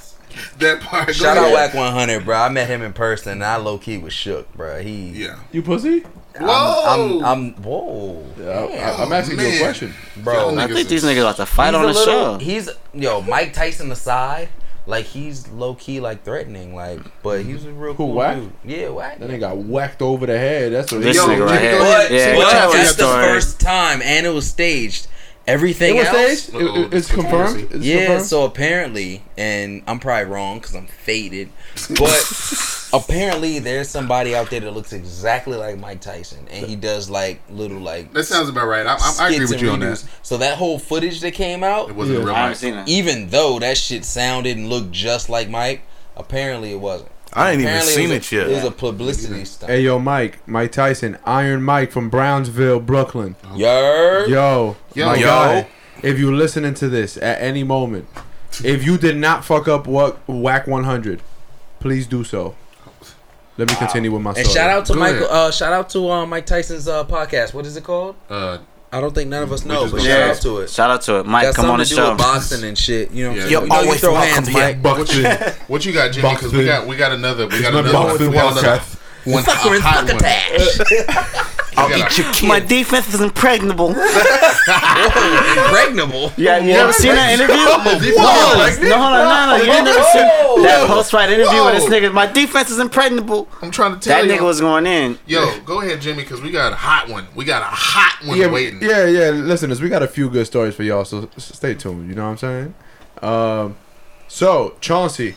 that 0.60 0.82
part. 0.82 1.14
Shout 1.16 1.38
out 1.38 1.46
ahead. 1.46 1.74
Wack 1.74 1.74
100, 1.74 2.26
bro. 2.26 2.38
I 2.38 2.50
met 2.50 2.68
him 2.68 2.82
in 2.82 2.94
person 2.94 3.32
and 3.34 3.44
I 3.44 3.56
low 3.58 3.78
key 3.78 3.98
was 3.98 4.14
shook, 4.14 4.54
bro. 4.54 4.82
He. 4.82 5.10
Yeah. 5.10 5.40
You 5.52 5.62
pussy? 5.62 6.04
I'm, 6.40 6.48
Whoa. 6.48 7.22
I'm, 7.22 7.26
I'm, 7.26 7.54
whoa. 7.56 8.26
Yeah, 8.40 8.96
I, 9.00 9.04
am 9.04 9.12
asking 9.12 9.40
you 9.40 9.48
a 9.48 9.60
question. 9.60 9.94
Bro, 10.18 10.58
I 10.58 10.68
think 10.68 10.88
these 10.88 11.04
niggas 11.04 11.20
about 11.20 11.36
to 11.38 11.46
fight 11.46 11.68
he's 11.68 11.76
on 11.76 11.82
the 11.82 11.88
little, 11.88 12.06
show. 12.06 12.38
He's 12.38 12.70
yo 12.94 13.22
Mike 13.22 13.54
Tyson 13.54 13.92
aside, 13.92 14.50
like 14.92 15.06
he's 15.06 15.48
low 15.48 15.74
key 15.76 16.02
like 16.02 16.24
threatening, 16.26 16.76
like, 16.76 17.00
but 17.24 17.40
mm-hmm. 17.40 17.50
he's 17.54 17.66
a 17.66 17.72
real 17.72 17.94
Who, 17.94 18.08
cool 18.08 18.14
Wack? 18.14 18.36
dude. 18.36 18.52
Yeah, 18.66 18.90
whack. 18.90 19.20
That 19.20 19.30
nigga 19.30 19.40
got 19.40 19.58
whacked 19.58 20.02
over 20.02 20.26
the 20.26 20.38
head. 20.38 20.74
That's 20.74 20.92
what 20.92 21.02
This 21.02 21.16
Yo, 21.16 21.28
nigga 21.28 21.46
right 21.48 21.62
here. 21.62 21.72
Yeah, 21.72 22.36
But 22.36 22.52
go 22.52 22.74
that's 22.74 22.96
the 22.96 23.06
first 23.06 23.62
time, 23.62 24.02
and 24.02 24.26
it 24.26 24.32
was 24.32 24.48
staged. 24.48 25.08
Everything 25.48 25.96
It 25.96 26.00
was 26.00 26.08
else, 26.10 26.42
staged? 26.44 26.62
It- 26.62 26.76
it- 26.76 26.94
it's 26.94 27.12
confirmed. 27.12 27.72
It's 27.72 27.86
yeah. 27.86 28.06
confirmed? 28.06 28.26
So 28.26 28.44
apparently, 28.44 29.24
and 29.38 29.82
I'm 29.88 30.00
probably 30.00 30.30
wrong 30.30 30.60
because 30.60 30.76
I'm 30.76 30.88
faded, 30.88 31.50
but 31.98 32.10
apparently 32.94 33.60
there's 33.60 33.90
somebody 33.90 34.36
out 34.36 34.50
there 34.50 34.60
that 34.62 34.72
looks 34.72 34.94
exactly 34.94 35.58
like 35.58 35.78
Mike 35.78 36.02
Tyson, 36.02 36.48
and 36.52 36.66
he 36.66 36.76
does 36.76 37.10
like 37.10 37.42
little 37.50 37.80
like 37.80 38.14
That 38.14 38.24
sounds 38.26 38.50
about 38.50 38.68
right. 38.68 38.86
I, 38.86 38.94
I, 38.96 39.16
I 39.20 39.30
agree 39.30 39.40
with 39.46 39.52
and 39.54 39.62
you 39.62 39.70
on 39.72 39.80
redos. 39.80 40.04
that. 40.04 40.26
So 40.26 40.38
that 40.38 40.58
whole 40.58 40.80
footage 40.80 41.22
that 41.22 41.32
came 41.32 41.64
out, 41.64 41.90
It 41.90 41.96
wasn't 41.96 42.18
Yeah. 42.20 42.24
a 42.24 42.26
real 42.28 42.36
I 42.36 42.38
haven't 42.40 42.50
Mike. 42.52 42.58
seen 42.58 42.74
it. 42.76 42.88
even 42.90 43.30
though 43.30 43.60
that 43.60 43.78
shit 43.78 44.06
sounded 44.06 44.58
and 44.58 44.70
looked 44.70 44.92
just 44.92 45.30
like 45.30 45.50
Mike, 45.50 45.82
apparently 46.18 46.72
it 46.72 46.80
wasn't. 46.80 47.10
I 47.34 47.52
ain't 47.52 47.62
even 47.62 47.82
seen 47.84 48.10
was 48.10 48.18
it 48.18 48.32
a- 48.32 48.36
yet. 48.36 48.48
It 48.50 48.56
was 48.56 48.64
a 48.66 48.72
publicity 48.72 49.46
stunt. 49.46 49.72
Hey, 49.72 49.82
yo, 49.82 49.98
Mike. 50.00 50.40
Mike 50.46 50.74
Tyson. 50.74 51.18
Iron 51.26 51.64
Mike 51.64 51.90
from 51.92 52.10
Brownsville, 52.10 52.82
Brooklyn. 52.82 53.38
Yer. 53.56 54.26
Yo, 54.28 54.76
Yo. 54.94 55.06
my 55.06 55.16
Yo. 55.16 55.26
guy. 55.28 55.68
If 56.04 56.20
you're 56.20 56.34
listening 56.34 56.74
to 56.74 56.90
this 56.90 57.16
at 57.16 57.42
any 57.42 57.64
moment, 57.64 58.08
if 58.66 58.84
you 58.86 58.98
did 58.98 59.16
not 59.16 59.46
fuck 59.46 59.70
up 59.70 59.88
what 59.88 60.20
Wack 60.28 60.68
100, 60.68 61.22
please 61.80 62.06
do 62.06 62.26
so. 62.26 62.54
Let 63.62 63.70
me 63.70 63.76
continue 63.76 64.12
with 64.12 64.24
my 64.24 64.32
story. 64.32 64.44
And 64.46 64.52
shout 64.52 64.70
out 64.72 64.86
to 64.88 64.94
Go 64.94 65.00
Michael. 65.00 65.28
Uh, 65.30 65.52
shout 65.52 65.72
out 65.72 65.88
to 65.92 66.10
uh, 66.10 66.26
Mike 66.26 66.48
Tyson's 66.48 66.88
uh, 66.88 67.06
podcast. 67.06 67.54
What 67.54 67.68
is 67.68 67.78
it 67.78 67.84
called? 67.84 68.16
Uh, 68.28 68.58
I 68.92 69.00
don't 69.00 69.14
think 69.14 69.30
none 69.30 69.44
of 69.44 69.52
us 69.52 69.66
know, 69.66 69.84
but 69.84 70.02
shout 70.02 70.08
say 70.08 70.30
out 70.32 70.42
to 70.42 70.58
it. 70.62 70.70
Shout 70.72 70.90
out 70.90 71.02
to 71.04 71.20
it. 71.20 71.28
Mike, 71.28 71.44
Got 71.44 71.56
come 71.56 71.70
on 71.70 71.78
the 71.78 71.86
something 71.86 71.86
to 71.86 72.02
do 72.02 72.08
show. 72.08 72.10
with 72.10 72.18
boxing 72.18 72.64
and 72.68 72.76
shit. 72.76 73.12
You 73.12 73.26
know, 73.30 73.36
Yeah. 73.36 73.46
You're 73.48 73.62
You 73.62 73.68
know, 73.68 73.76
you 73.76 73.82
always 73.86 74.02
throw 74.02 74.14
welcome 74.14 74.30
hands, 74.34 74.48
here. 74.48 74.62
Mike. 74.64 74.82
Buxton. 74.82 75.54
what 75.68 75.86
you 75.86 75.94
got, 75.94 76.12
Jimmy? 76.12 76.30
Because 76.34 76.52
we 76.54 76.66
got 76.66 76.88
we 76.88 76.96
got 76.98 77.12
another 77.12 77.46
we 77.48 77.62
got 77.62 77.72
another 77.74 77.92
Boxing 77.94 78.28
we 78.30 78.34
got 78.34 78.52
another 78.52 78.68
Wildcat. 78.68 78.98
one 79.26 79.44
Fucker 79.44 79.72
a 79.72 79.74
is 79.76 79.82
hot 79.84 80.04
one. 80.06 80.18
fuckatage. 80.18 80.82
I'll 81.08 81.58
We 81.58 81.61
got 81.76 81.92
eat 81.92 82.20
a- 82.20 82.22
your 82.22 82.34
kid. 82.34 82.48
My 82.48 82.60
defense 82.60 83.14
is 83.14 83.22
impregnable. 83.22 83.90
Impregnable. 85.58 86.32
Yeah, 86.38 86.58
you 86.60 86.74
never 86.74 86.94
seen 86.94 87.14
that 87.16 87.34
interview? 87.34 87.56
Whoa. 88.18 88.90
No, 88.90 88.98
hold 88.98 89.14
on, 89.14 89.26
no, 89.26 89.58
no, 89.58 89.64
you 89.64 89.72
ain't 89.72 89.86
never 89.86 90.04
seen 90.04 90.64
that 90.64 90.86
post-fight 90.88 91.30
interview 91.30 91.64
with 91.66 91.76
this 91.76 91.86
nigga. 91.86 92.14
My 92.14 92.26
defense 92.28 92.70
is 92.70 92.80
impregnable. 92.80 93.48
I'm 93.62 93.72
trying 93.72 93.94
to 93.94 94.00
tell 94.00 94.18
That 94.18 94.26
you. 94.26 94.32
That 94.32 94.40
nigga 94.40 94.46
was 94.46 94.60
going 94.62 94.86
in. 94.86 95.18
Yo, 95.26 95.60
go 95.62 95.82
ahead, 95.82 96.02
Jimmy, 96.02 96.24
because 96.24 96.42
we 96.42 96.52
got 96.52 96.74
a 96.74 96.76
hot 96.76 97.10
one. 97.10 97.28
We 97.36 97.46
got 97.46 97.62
a 97.62 97.66
hot 97.66 98.26
one 98.28 98.38
yeah, 98.38 98.48
waiting. 98.52 98.82
yeah, 98.82 99.06
yeah. 99.08 99.30
Listeners, 99.30 99.82
we 99.82 99.90
got 99.90 100.04
a 100.04 100.08
few 100.08 100.30
good 100.30 100.46
stories 100.46 100.76
for 100.76 100.84
y'all, 100.84 101.06
so 101.06 101.30
stay 101.38 101.74
tuned. 101.74 102.10
You 102.10 102.16
know 102.16 102.26
what 102.30 102.32
I'm 102.32 102.38
saying? 102.38 102.74
Um, 103.22 103.78
so 104.28 104.76
Chauncey, 104.82 105.36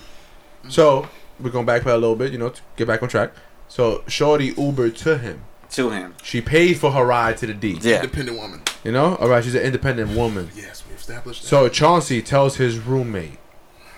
so 0.68 1.08
we're 1.40 1.50
going 1.50 1.66
back 1.66 1.84
a 1.84 1.92
little 1.94 2.16
bit, 2.16 2.32
you 2.32 2.38
know, 2.38 2.50
to 2.50 2.62
get 2.76 2.86
back 2.86 3.02
on 3.02 3.08
track. 3.08 3.32
So 3.68 4.04
Shorty 4.06 4.54
Uber 4.56 4.90
to 4.90 5.18
him. 5.18 5.42
To 5.74 5.90
him. 5.90 6.14
She 6.22 6.40
paid 6.40 6.74
for 6.78 6.92
her 6.92 7.04
ride 7.04 7.36
to 7.38 7.46
the 7.46 7.54
D. 7.54 7.78
Yeah. 7.80 7.96
Independent 7.96 8.38
woman. 8.38 8.62
You 8.84 8.92
know, 8.92 9.16
all 9.16 9.28
right. 9.28 9.42
She's 9.42 9.54
an 9.54 9.62
independent 9.62 10.16
woman. 10.16 10.50
Yes, 10.54 10.82
we 10.88 10.94
established 10.94 11.42
that. 11.42 11.48
So 11.48 11.68
Chauncey 11.68 12.22
tells 12.22 12.56
his 12.56 12.78
roommate. 12.78 13.38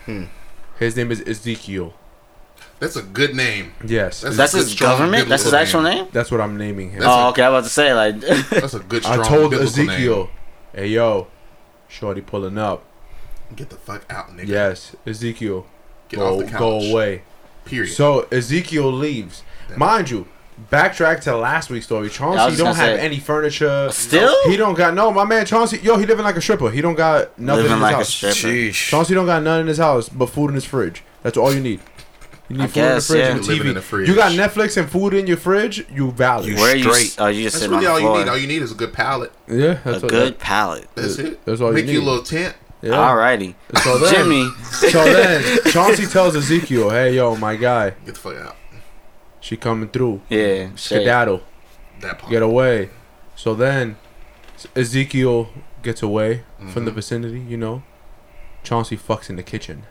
Hmm. 0.05 0.25
His 0.79 0.95
name 0.95 1.11
is 1.11 1.21
Ezekiel. 1.21 1.93
That's 2.79 2.95
a 2.95 3.01
good 3.01 3.35
name. 3.35 3.73
Yes, 3.85 4.21
That's- 4.21 4.37
That's 4.37 4.53
his 4.53 4.71
strong 4.71 4.97
government? 4.99 5.29
That's 5.29 5.43
his 5.43 5.53
actual 5.53 5.81
name. 5.81 5.97
name? 6.03 6.07
that's 6.11 6.29
what 6.31 6.39
I'm 6.41 6.57
naming 6.57 6.91
him. 6.91 6.99
That's 6.99 7.11
Oh, 7.11 7.25
a- 7.25 7.29
okay. 7.29 7.41
I 7.41 7.49
was 7.49 7.57
about 7.59 7.63
to 7.67 7.73
say, 7.73 7.93
like, 7.93 8.49
That's 8.61 8.73
a 8.75 8.79
good, 8.79 9.03
strong 9.03 9.19
I 9.19 9.27
told 9.27 9.51
biblical 9.51 9.63
Ezekiel, 9.81 10.17
name. 10.17 10.29
"Hey 10.75 10.87
yo, 10.89 11.27
Shorty 11.87 12.21
pulling 12.21 12.57
up." 12.59 12.83
Get 13.55 13.69
the 13.69 13.77
fuck 13.77 14.05
out, 14.11 14.29
nigga. 14.35 14.47
Yes, 14.47 14.95
Ezekiel, 15.07 15.65
Get 16.09 16.17
go 16.19 16.33
off 16.37 16.45
the 16.45 16.51
couch. 16.51 16.59
go 16.59 16.79
away. 16.91 17.23
Period. 17.65 17.91
So 17.93 18.27
Ezekiel 18.31 18.91
leaves. 18.91 19.41
Mind 19.75 20.09
you, 20.11 20.27
backtrack 20.71 21.21
to 21.21 21.35
last 21.37 21.69
week's 21.69 21.85
story. 21.85 22.09
Chauncey 22.09 22.45
just 22.51 22.57
don't 22.57 22.75
have 22.75 22.97
say- 22.97 22.99
any 22.99 23.19
furniture. 23.19 23.67
Uh, 23.69 23.91
still? 23.91 24.35
He 24.49 24.57
don't 24.57 24.75
got 24.75 24.93
no. 24.93 25.11
My 25.11 25.25
man 25.25 25.45
Chauncey, 25.45 25.77
yo, 25.79 25.97
he 25.97 26.05
living 26.05 26.25
like 26.25 26.35
a 26.35 26.41
stripper. 26.41 26.69
He 26.69 26.81
don't 26.81 26.95
got 26.95 27.37
nothing 27.39 27.63
living 27.63 27.77
in 27.77 27.77
his 27.77 27.81
like 27.81 27.93
a 27.93 27.97
house. 27.97 28.09
stripper. 28.13 28.35
Sheesh. 28.35 28.89
Chauncey 28.89 29.13
don't 29.13 29.25
got 29.25 29.43
nothing 29.43 29.61
in 29.61 29.67
his 29.67 29.77
house 29.77 30.09
but 30.09 30.27
food 30.27 30.49
in 30.49 30.55
his 30.55 30.65
fridge. 30.65 31.03
That's 31.23 31.37
all 31.37 31.53
you 31.53 31.59
need. 31.61 31.79
You 32.49 32.57
need 32.57 32.63
I 32.63 32.67
food 32.67 32.73
guess, 32.75 33.09
in 33.09 33.17
the 33.17 33.23
fridge 33.23 33.27
yeah. 33.27 33.31
and 33.31 33.39
a 33.39 33.63
TV. 33.63 33.69
in 33.69 33.75
the 33.75 33.81
fridge. 33.81 34.07
You 34.07 34.15
got 34.15 34.31
Netflix 34.31 34.77
and 34.77 34.89
food 34.89 35.13
in 35.13 35.27
your 35.27 35.35
fridge. 35.37 35.85
You 35.91 36.11
valid. 36.11 36.47
You 36.47 36.55
Where 36.55 36.71
are 36.73 36.75
you? 36.77 36.93
Straight. 36.93 37.15
Oh, 37.19 37.27
you 37.27 37.43
just 37.43 37.55
That's 37.55 37.63
sitting 37.63 37.77
really 37.77 37.87
all 37.87 37.99
floor. 37.99 38.19
you 38.19 38.23
need. 38.23 38.29
All 38.29 38.37
you 38.37 38.47
need 38.47 38.61
is 38.61 38.71
a 38.71 38.75
good 38.75 38.93
pallet. 38.93 39.33
yeah, 39.49 39.79
that's 39.83 39.97
a 39.97 40.01
what 40.01 40.09
good 40.09 40.39
palate. 40.39 40.87
That's 40.95 41.17
it. 41.19 41.43
that's 41.45 41.59
all 41.59 41.69
you 41.69 41.75
need. 41.75 41.85
Make 41.87 41.93
you 41.93 42.01
a 42.01 42.03
little 42.03 42.23
tent. 42.23 42.55
Yeah. 42.81 42.91
Alrighty. 42.91 43.55
So 43.83 43.97
then, 43.97 44.13
Jimmy. 44.13 44.49
So 44.91 45.03
then 45.03 45.59
Chauncey 45.71 46.05
tells 46.05 46.35
Ezekiel, 46.35 46.91
"Hey, 46.91 47.15
yo, 47.15 47.35
my 47.35 47.55
guy, 47.55 47.89
Get 48.05 48.13
the 48.13 48.19
fuck 48.21 48.35
out. 48.37 48.55
She 49.47 49.55
coming 49.57 49.89
through. 49.89 50.21
Yeah. 50.29 50.69
Skedaddle, 50.75 51.41
That 52.01 52.19
part. 52.19 52.31
get 52.31 52.41
away." 52.43 52.89
So 53.35 53.53
then 53.55 53.95
Ezekiel 54.75 55.49
gets 55.83 56.01
away 56.01 56.43
from 56.57 56.67
Mm-hmm. 56.67 56.85
the 56.85 56.91
vicinity. 56.91 57.39
You 57.39 57.57
know, 57.57 57.83
Chauncey 58.63 58.97
fucks 58.97 59.29
in 59.29 59.35
the 59.35 59.43
kitchen. 59.43 59.83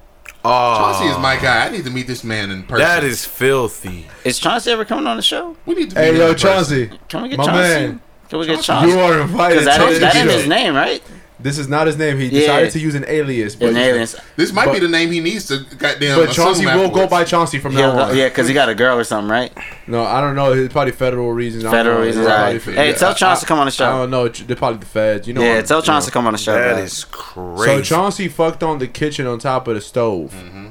Oh, 0.45 0.77
Chauncey 0.79 1.07
is 1.07 1.19
my 1.19 1.37
guy. 1.37 1.67
I 1.67 1.71
need 1.71 1.85
to 1.85 1.91
meet 1.91 2.07
this 2.07 2.23
man 2.23 2.51
in 2.51 2.63
person. 2.65 2.79
That 2.85 3.03
is 3.03 3.25
filthy. 3.25 4.07
Is 4.25 4.39
Chauncey 4.39 4.71
ever 4.71 4.85
coming 4.85 5.07
on 5.07 5.17
the 5.17 5.23
show? 5.23 5.57
We 5.67 5.75
need 5.75 5.91
to 5.91 5.97
meet 5.97 6.03
Hey, 6.03 6.11
him 6.11 6.17
yo, 6.17 6.29
in 6.29 6.35
person. 6.35 6.49
Chauncey, 6.89 7.01
Can 7.09 7.23
we 7.23 7.29
get 7.31 7.39
my 7.39 7.45
Chauncey? 7.47 7.59
man, 7.61 8.01
Can 8.29 8.39
we 8.39 8.47
get 8.47 8.61
Chauncey, 8.63 8.67
Chauncey? 8.67 8.91
you 8.91 8.99
are 9.01 9.21
invited 9.23 9.55
Because 9.61 9.65
that 9.67 9.79
to 9.79 9.87
is 9.89 9.99
the 9.99 10.07
that 10.07 10.17
in 10.17 10.29
his 10.29 10.47
name, 10.47 10.75
right? 10.75 11.03
This 11.47 11.59
is 11.59 11.69
not 11.69 11.87
his 11.87 11.97
name. 11.97 12.19
He 12.19 12.27
Yeah. 12.27 12.41
decided 12.41 12.71
to 12.73 12.79
use 12.81 12.95
an 12.97 13.05
alias. 13.07 13.55
But, 13.55 13.69
And 13.69 13.79
aliens. 13.79 14.17
This 14.37 14.53
might 14.53 14.73
be 14.73 14.81
the 14.81 14.89
name 14.89 15.13
he 15.13 15.21
needs 15.21 15.47
to 15.47 15.59
goddamn. 15.79 16.19
but 16.19 16.33
Chauncey 16.33 16.65
assume 16.65 16.81
will 16.81 16.91
go 16.91 17.07
by 17.07 17.23
Chauncey 17.25 17.59
from 17.59 17.75
now 17.75 17.81
He'll 17.83 17.93
go- 17.93 17.99
on. 18.11 18.17
yeah, 18.17 18.29
because 18.29 18.49
he 18.49 18.55
got 18.55 18.69
a 18.69 18.75
girl 18.75 18.99
or 18.99 19.05
something, 19.05 19.31
right? 19.31 19.53
No, 19.87 20.03
I 20.05 20.21
don't 20.21 20.35
know. 20.35 20.53
It's 20.53 20.73
probably 20.73 20.93
federal 20.93 21.33
reasons. 21.33 21.65
I 21.65 21.69
don't 21.69 21.73
Federal 21.79 21.99
know. 22.01 22.05
reasons, 22.07 22.27
It's 22.27 22.33
alright. 22.35 22.63
probably- 22.63 22.83
Hey, 22.83 22.93
tell 22.95 23.15
Chauncey 23.15 23.41
to 23.41 23.47
come 23.47 23.59
on 23.61 23.67
the 23.67 23.71
show. 23.71 23.87
I 23.87 23.91
don't 23.99 24.11
know. 24.11 24.29
They're 24.29 24.57
probably 24.57 24.79
the 24.81 24.87
feds. 24.87 25.29
You 25.29 25.35
know. 25.35 25.41
yeah, 25.43 25.57
what- 25.57 25.67
tell 25.67 25.83
Chauncey 25.83 26.07
to 26.07 26.13
come 26.13 26.27
on 26.27 26.33
the 26.33 26.39
show. 26.39 26.53
That 26.53 26.75
bro. 26.75 26.83
is 26.83 27.07
So. 27.65 27.81
Chauncey 27.83 28.29
fucked 28.29 28.63
on 28.63 28.79
the 28.79 28.89
kitchen 28.89 29.27
on 29.27 29.39
top 29.39 29.69
of 29.69 29.77
the 29.77 29.81
stove. 29.81 30.33
Mm-hmm. 30.33 30.66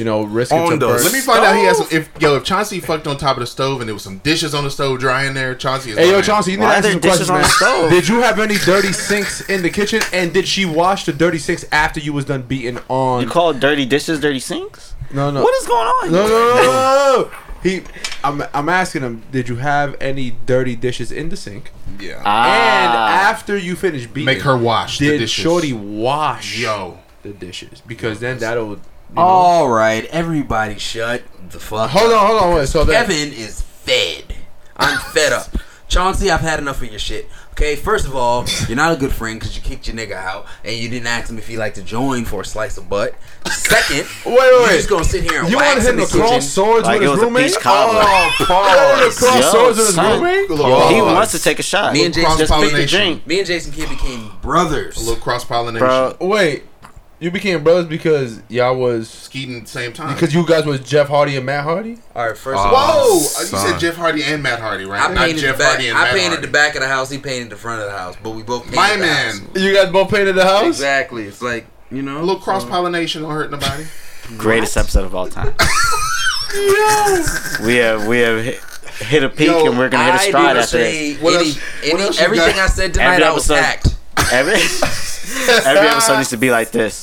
You 0.00 0.06
know, 0.06 0.22
risking 0.22 0.58
On 0.58 0.70
to 0.70 0.76
the 0.78 0.86
burn. 0.86 1.02
Let 1.04 1.12
me 1.12 1.20
find 1.20 1.44
out 1.44 1.54
he 1.56 1.64
has 1.64 1.76
some. 1.76 1.86
If 1.90 2.08
yo, 2.18 2.34
if 2.36 2.42
Chauncey 2.44 2.80
fucked 2.80 3.06
on 3.06 3.18
top 3.18 3.36
of 3.36 3.42
the 3.42 3.46
stove 3.46 3.80
and 3.82 3.86
there 3.88 3.92
was 3.94 4.02
some 4.02 4.16
dishes 4.20 4.54
on 4.54 4.64
the 4.64 4.70
stove 4.70 4.98
drying 4.98 5.34
there, 5.34 5.54
Chauncey 5.54 5.90
is. 5.90 5.98
Hey 5.98 6.10
yo. 6.10 6.22
Chauncey, 6.22 6.52
you 6.52 6.56
need 6.56 6.62
to 6.64 6.68
ask 6.70 6.88
some 6.90 7.00
questions, 7.02 7.28
man. 7.28 7.44
stove? 7.44 7.90
Did 7.90 8.08
you 8.08 8.22
have 8.22 8.38
any 8.38 8.54
dirty 8.56 8.94
sinks 8.94 9.42
in 9.50 9.60
the 9.60 9.68
kitchen? 9.68 10.00
And 10.14 10.32
did 10.32 10.48
she 10.48 10.64
wash 10.64 11.04
the 11.04 11.12
dirty 11.12 11.36
sinks 11.36 11.66
after 11.70 12.00
you 12.00 12.14
was 12.14 12.24
done 12.24 12.40
beating 12.40 12.78
on? 12.88 13.22
You 13.24 13.28
call 13.28 13.52
dirty 13.52 13.84
dishes 13.84 14.20
dirty 14.20 14.40
sinks? 14.40 14.94
no, 15.12 15.30
no, 15.30 15.42
What 15.42 15.54
is 15.60 15.66
going 15.66 15.86
on? 15.86 16.12
no, 16.12 16.26
no, 16.26 16.28
no, 16.28 16.54
no, 16.54 16.62
no. 17.30 17.30
He, 17.62 17.82
I'm, 18.24 18.42
I'm 18.54 18.70
asking 18.70 19.02
him. 19.02 19.22
Did 19.30 19.50
you 19.50 19.56
have 19.56 19.94
any 20.00 20.30
dirty 20.46 20.76
dishes 20.76 21.12
in 21.12 21.28
the 21.28 21.36
sink? 21.36 21.72
Yeah. 22.00 22.22
Ah. 22.24 22.46
And 22.46 22.96
after 23.36 23.54
you 23.54 23.76
finish 23.76 24.06
beating, 24.06 24.24
Make 24.24 24.40
her 24.44 24.56
wash 24.56 24.96
the 24.98 25.08
Did 25.08 25.18
dishes. 25.18 25.44
Shorty 25.44 25.74
wash 25.74 26.58
Yo. 26.58 27.00
the 27.22 27.34
dishes? 27.34 27.82
Because 27.86 28.18
then 28.20 28.38
that'll. 28.38 28.78
You 29.10 29.16
know, 29.16 29.22
All 29.22 29.68
right, 29.68 30.04
everybody, 30.06 30.78
shut 30.78 31.22
the 31.50 31.58
fuck. 31.58 31.90
Hold 31.90 32.12
up. 32.12 32.22
on, 32.22 32.26
hold 32.28 32.42
on, 32.42 32.54
wait. 32.56 32.68
So 32.68 32.84
then, 32.84 33.06
Kevin 33.06 33.32
is 33.32 33.60
fed. 33.60 34.34
I'm 34.76 34.98
fed 35.12 35.32
up. 35.32 35.48
Chauncey, 35.88 36.30
I've 36.30 36.40
had 36.40 36.60
enough 36.60 36.80
of 36.80 36.88
your 36.88 37.00
shit. 37.00 37.28
Okay, 37.50 37.74
first 37.74 38.06
of 38.06 38.14
all, 38.14 38.46
you're 38.68 38.76
not 38.76 38.92
a 38.92 38.96
good 38.96 39.10
friend 39.12 39.38
because 39.38 39.56
you 39.56 39.60
kicked 39.62 39.88
your 39.88 39.96
nigga 39.96 40.12
out 40.12 40.46
and 40.64 40.76
you 40.76 40.88
didn't 40.88 41.08
ask 41.08 41.28
him 41.28 41.36
if 41.36 41.48
he 41.48 41.56
liked 41.58 41.74
to 41.76 41.82
join 41.82 42.24
for 42.24 42.42
a 42.42 42.44
slice 42.44 42.78
of 42.78 42.88
butt. 42.88 43.14
Second, 43.50 44.06
wait, 44.24 44.34
you're 44.36 44.62
wait. 44.62 44.76
just 44.76 44.88
gonna 44.88 45.02
sit 45.04 45.24
here 45.28 45.40
and 45.40 45.50
You 45.50 45.56
want 45.56 45.74
wax 45.74 45.86
him 45.86 45.98
in 45.98 46.06
to 46.06 46.12
the 46.12 46.18
cross 46.18 46.30
kitchen. 46.30 46.42
swords 46.42 46.86
Like 46.86 47.00
with 47.00 47.08
it 47.08 47.10
his 47.10 47.18
was 47.18 47.22
a 47.22 47.26
roommate? 47.26 47.46
peach 47.50 47.58
cobbler. 47.60 48.00
Oh, 48.04 48.34
pause. 48.46 49.18
cross 49.18 49.34
Yo, 49.42 49.50
swords 49.50 49.78
with 49.78 49.86
his 49.88 49.94
son. 49.96 50.22
roommate? 50.22 50.48
Little 50.50 50.88
he 50.88 51.00
pause. 51.00 51.14
wants 51.14 51.32
to 51.32 51.38
take 51.42 51.58
a 51.58 51.62
shot. 51.64 51.92
Me 51.92 52.04
and 52.04 52.14
Jason 52.14 52.38
just 52.38 52.38
pick 52.38 52.48
the 52.48 52.54
cross-pollination. 52.68 52.98
drink, 53.00 53.26
Me 53.26 53.38
and 53.38 53.46
Jason 53.48 53.72
Kidd 53.72 53.88
became 53.90 54.30
brothers. 54.40 54.96
A 54.96 55.00
little 55.00 55.16
cross 55.20 55.44
pollination. 55.44 55.86
bro. 55.86 56.16
Wait, 56.20 56.62
you 57.20 57.30
became 57.30 57.62
brothers 57.62 57.86
because 57.86 58.40
y'all 58.48 58.76
was 58.76 59.08
Skeeting 59.10 59.58
at 59.58 59.62
the 59.64 59.68
same 59.70 59.92
time. 59.92 60.14
because 60.14 60.32
you 60.34 60.44
guys 60.46 60.64
was 60.64 60.80
Jeff 60.80 61.08
Hardy 61.08 61.36
and 61.36 61.44
Matt 61.46 61.64
Hardy. 61.64 61.98
All 62.16 62.26
right, 62.28 62.36
first 62.36 62.58
Oh, 62.58 62.66
of 62.68 62.74
all, 62.74 63.08
Whoa! 63.10 63.14
You 63.18 63.20
said 63.68 63.78
Jeff 63.78 63.94
Hardy 63.96 64.22
and 64.24 64.42
Matt 64.42 64.58
Hardy, 64.60 64.84
right? 64.86 65.02
I 65.10 65.12
Not 65.14 65.26
painted 65.26 65.40
Jeff 65.42 65.56
the 65.56 65.62
back. 65.62 65.68
Hardy 65.72 65.88
and 65.88 65.98
I 65.98 66.04
Matt 66.04 66.12
painted 66.14 66.28
Hardy. 66.30 66.46
the 66.46 66.52
back 66.52 66.74
of 66.76 66.80
the 66.80 66.88
house. 66.88 67.10
He 67.10 67.18
painted 67.18 67.50
the 67.50 67.56
front 67.56 67.80
of 67.82 67.86
the 67.90 67.96
house, 67.96 68.16
but 68.22 68.30
we 68.30 68.42
both 68.42 68.62
painted 68.64 68.76
My 68.76 68.92
the 68.92 68.98
man. 68.98 69.36
house. 69.38 69.48
You 69.56 69.74
guys 69.74 69.90
both 69.92 70.10
painted 70.10 70.34
the 70.34 70.44
house. 70.44 70.64
Exactly. 70.66 71.24
It's 71.24 71.42
like 71.42 71.66
you 71.90 72.02
know 72.02 72.18
A 72.18 72.22
little 72.24 72.40
cross 72.40 72.64
pollination 72.64 73.22
don't 73.22 73.32
hurt 73.32 73.50
nobody. 73.50 73.84
Greatest 74.38 74.76
episode 74.76 75.04
of 75.04 75.14
all 75.14 75.28
time. 75.28 75.54
we 77.64 77.76
have 77.76 78.06
we 78.06 78.18
have 78.18 78.42
hit, 78.44 78.60
hit 79.00 79.22
a 79.24 79.28
peak 79.28 79.46
Yo, 79.48 79.66
and 79.66 79.78
we're 79.78 79.88
gonna 79.88 80.04
hit 80.04 80.14
a 80.14 80.18
I 80.24 80.28
stride 80.28 80.42
didn't 80.54 80.56
after 80.62 80.76
say 80.78 81.12
this. 81.14 81.22
What 81.22 81.34
any, 81.34 81.48
else- 81.48 81.56
what 81.58 81.84
any 81.94 82.02
else 82.02 82.18
you 82.18 82.24
everything 82.24 82.56
got? 82.56 82.58
I 82.58 82.66
said 82.66 82.94
tonight. 82.94 83.12
Every 83.14 83.24
I 83.24 83.32
was 83.32 83.50
episode- 83.50 83.64
hacked. 83.64 84.32
Every 84.32 84.54
every 85.66 85.88
episode 85.88 86.16
needs 86.18 86.30
to 86.30 86.36
be 86.36 86.50
like 86.50 86.70
this. 86.70 87.02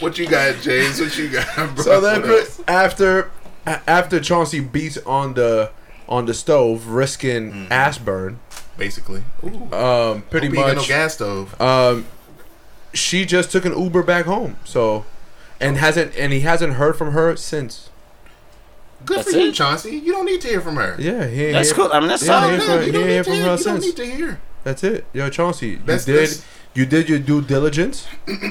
What 0.00 0.18
you 0.18 0.26
got, 0.28 0.60
James? 0.60 1.00
What 1.00 1.16
you 1.16 1.28
got, 1.30 1.74
bro? 1.74 1.84
So 1.84 2.00
then, 2.00 2.46
after 2.68 3.30
after 3.66 4.20
Chauncey 4.20 4.60
beats 4.60 4.98
on 4.98 5.34
the 5.34 5.70
on 6.08 6.26
the 6.26 6.34
stove, 6.34 6.86
risking 6.88 7.50
Mm-hmm. 7.52 7.72
ass 7.72 7.98
burn, 7.98 8.38
basically, 8.76 9.22
Ooh, 9.44 9.72
um, 9.74 10.22
pretty 10.30 10.48
hope 10.48 10.56
he 10.56 10.62
ain't 10.62 10.76
no 10.76 10.84
gas 10.84 11.14
stove. 11.14 11.58
um, 11.60 12.06
she 12.92 13.24
just 13.24 13.50
took 13.50 13.64
an 13.64 13.76
Uber 13.78 14.02
back 14.02 14.26
home. 14.26 14.56
So, 14.64 15.04
and 15.60 15.76
hasn't 15.78 16.14
and 16.16 16.32
he 16.32 16.40
hasn't 16.40 16.74
heard 16.74 16.96
from 16.96 17.12
her 17.12 17.36
since. 17.36 17.88
Good 19.04 19.18
That's 19.18 19.32
for 19.32 19.38
you. 19.38 19.52
Chauncey. 19.52 19.96
You 19.96 20.12
don't 20.12 20.24
need 20.26 20.40
to 20.42 20.48
hear 20.48 20.60
from 20.62 20.76
her. 20.76 20.96
Yeah, 20.98 21.26
he 21.26 21.44
ain't 21.46 21.52
That's 21.54 21.68
hear- 21.70 21.76
cool. 21.84 21.92
I 21.92 22.00
mean, 22.00 22.08
that's 22.08 22.22
Yeah, 22.24 22.40
solid. 22.40 22.60
he 22.60 22.66
No, 22.66 22.74
ain't 22.74 22.86
you 22.86 22.92
from- 22.92 22.92
don't 22.92 23.02
he 23.02 23.08
need 23.08 23.14
ain't 23.16 23.24
to 23.24 23.30
from 23.30 23.32
hear. 23.34 23.42
her 23.44 23.50
You 23.58 23.64
don't 23.64 23.82
since. 23.82 23.84
need 23.84 23.96
to 23.96 24.06
hear. 24.16 24.40
That's 24.64 24.82
it, 24.84 25.04
yo, 25.12 25.28
Chauncey. 25.30 25.68
You 25.68 25.76
That's- 25.84 26.04
did 26.06 26.14
that's- 26.16 26.42
you 26.74 26.86
did 26.86 27.08
your 27.08 27.18
due 27.18 27.40
diligence. 27.40 28.06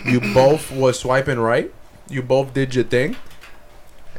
you 0.06 0.20
both 0.34 0.72
was 0.72 1.00
swiping 1.00 1.40
right. 1.40 1.74
You 2.10 2.22
both 2.22 2.54
did 2.54 2.76
your 2.76 2.84
thing, 2.84 3.16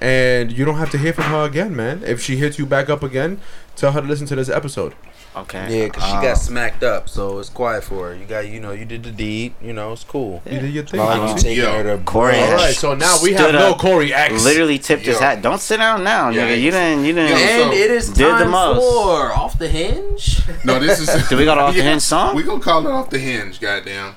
and 0.01 0.53
you 0.53 0.65
don't 0.65 0.77
have 0.77 0.91
to 0.91 0.99
hear 0.99 1.13
from 1.13 1.25
her 1.25 1.45
again, 1.45 1.75
man. 1.75 2.03
If 2.05 2.21
she 2.21 2.37
hits 2.37 2.59
you 2.59 2.67
back 2.67 2.89
up 2.89 3.03
again, 3.03 3.41
tell 3.77 3.93
her 3.93 4.01
to 4.01 4.07
listen 4.07 4.27
to 4.29 4.37
this 4.37 4.49
episode. 4.49 4.95
Okay. 5.37 5.79
Yeah, 5.81 5.85
because 5.87 6.05
she 6.05 6.11
Uh, 6.13 6.23
got 6.23 6.39
smacked 6.39 6.85
up, 6.85 7.09
so 7.09 7.41
it's 7.41 7.49
quiet 7.49 7.83
for 7.83 8.09
her. 8.11 8.15
You 8.15 8.25
got, 8.25 8.47
you 8.47 8.61
know, 8.61 8.71
you 8.71 8.85
did 8.85 9.03
the 9.03 9.11
deed. 9.11 9.55
You 9.61 9.73
know, 9.73 9.93
it's 9.93 10.05
cool. 10.05 10.41
You 10.49 10.61
did 10.61 10.73
your 10.73 10.85
thing. 10.85 10.99
Not 11.01 11.19
like 11.19 11.29
you 11.37 11.43
taking 11.43 11.65
Yo, 11.65 11.73
her 11.83 11.97
to 11.97 12.03
Cori 12.05 12.37
All 12.39 12.47
has 12.47 12.61
right, 12.63 12.75
so 12.75 12.95
now 12.95 13.17
we 13.21 13.33
have 13.33 13.41
stood 13.41 13.55
no 13.57 13.73
up, 13.73 13.79
Cori 13.79 14.15
X. 14.15 14.45
Literally 14.45 14.79
tipped 14.79 15.05
his 15.07 15.19
hat. 15.19 15.43
Don't 15.43 15.61
sit 15.61 15.79
down 15.79 16.05
now, 16.05 16.29
Yeah, 16.31 16.47
nigga. 16.49 16.61
You 16.61 16.71
didn't. 16.71 17.05
You 17.05 17.13
didn't. 17.15 17.31
Yo, 17.31 17.37
And 17.37 17.63
so- 17.73 17.77
it 17.77 17.91
is 17.91 18.09
Did 18.11 18.27
the 18.27 18.31
time 18.31 18.51
most. 18.51 18.79
for 18.81 19.33
off 19.33 19.59
the 19.59 19.69
hinge. 19.69 20.41
No, 20.65 20.79
this 20.79 21.01
is. 21.01 21.29
Do 21.29 21.37
we 21.37 21.45
got 21.45 21.59
an 21.59 21.65
off 21.65 21.75
the 21.75 21.83
hinge 21.83 22.03
song? 22.03 22.37
We 22.37 22.45
gonna 22.45 22.61
call 22.61 22.87
it 22.87 22.91
off 22.93 23.11
the 23.11 23.19
hinge, 23.19 23.59
goddamn. 23.61 24.15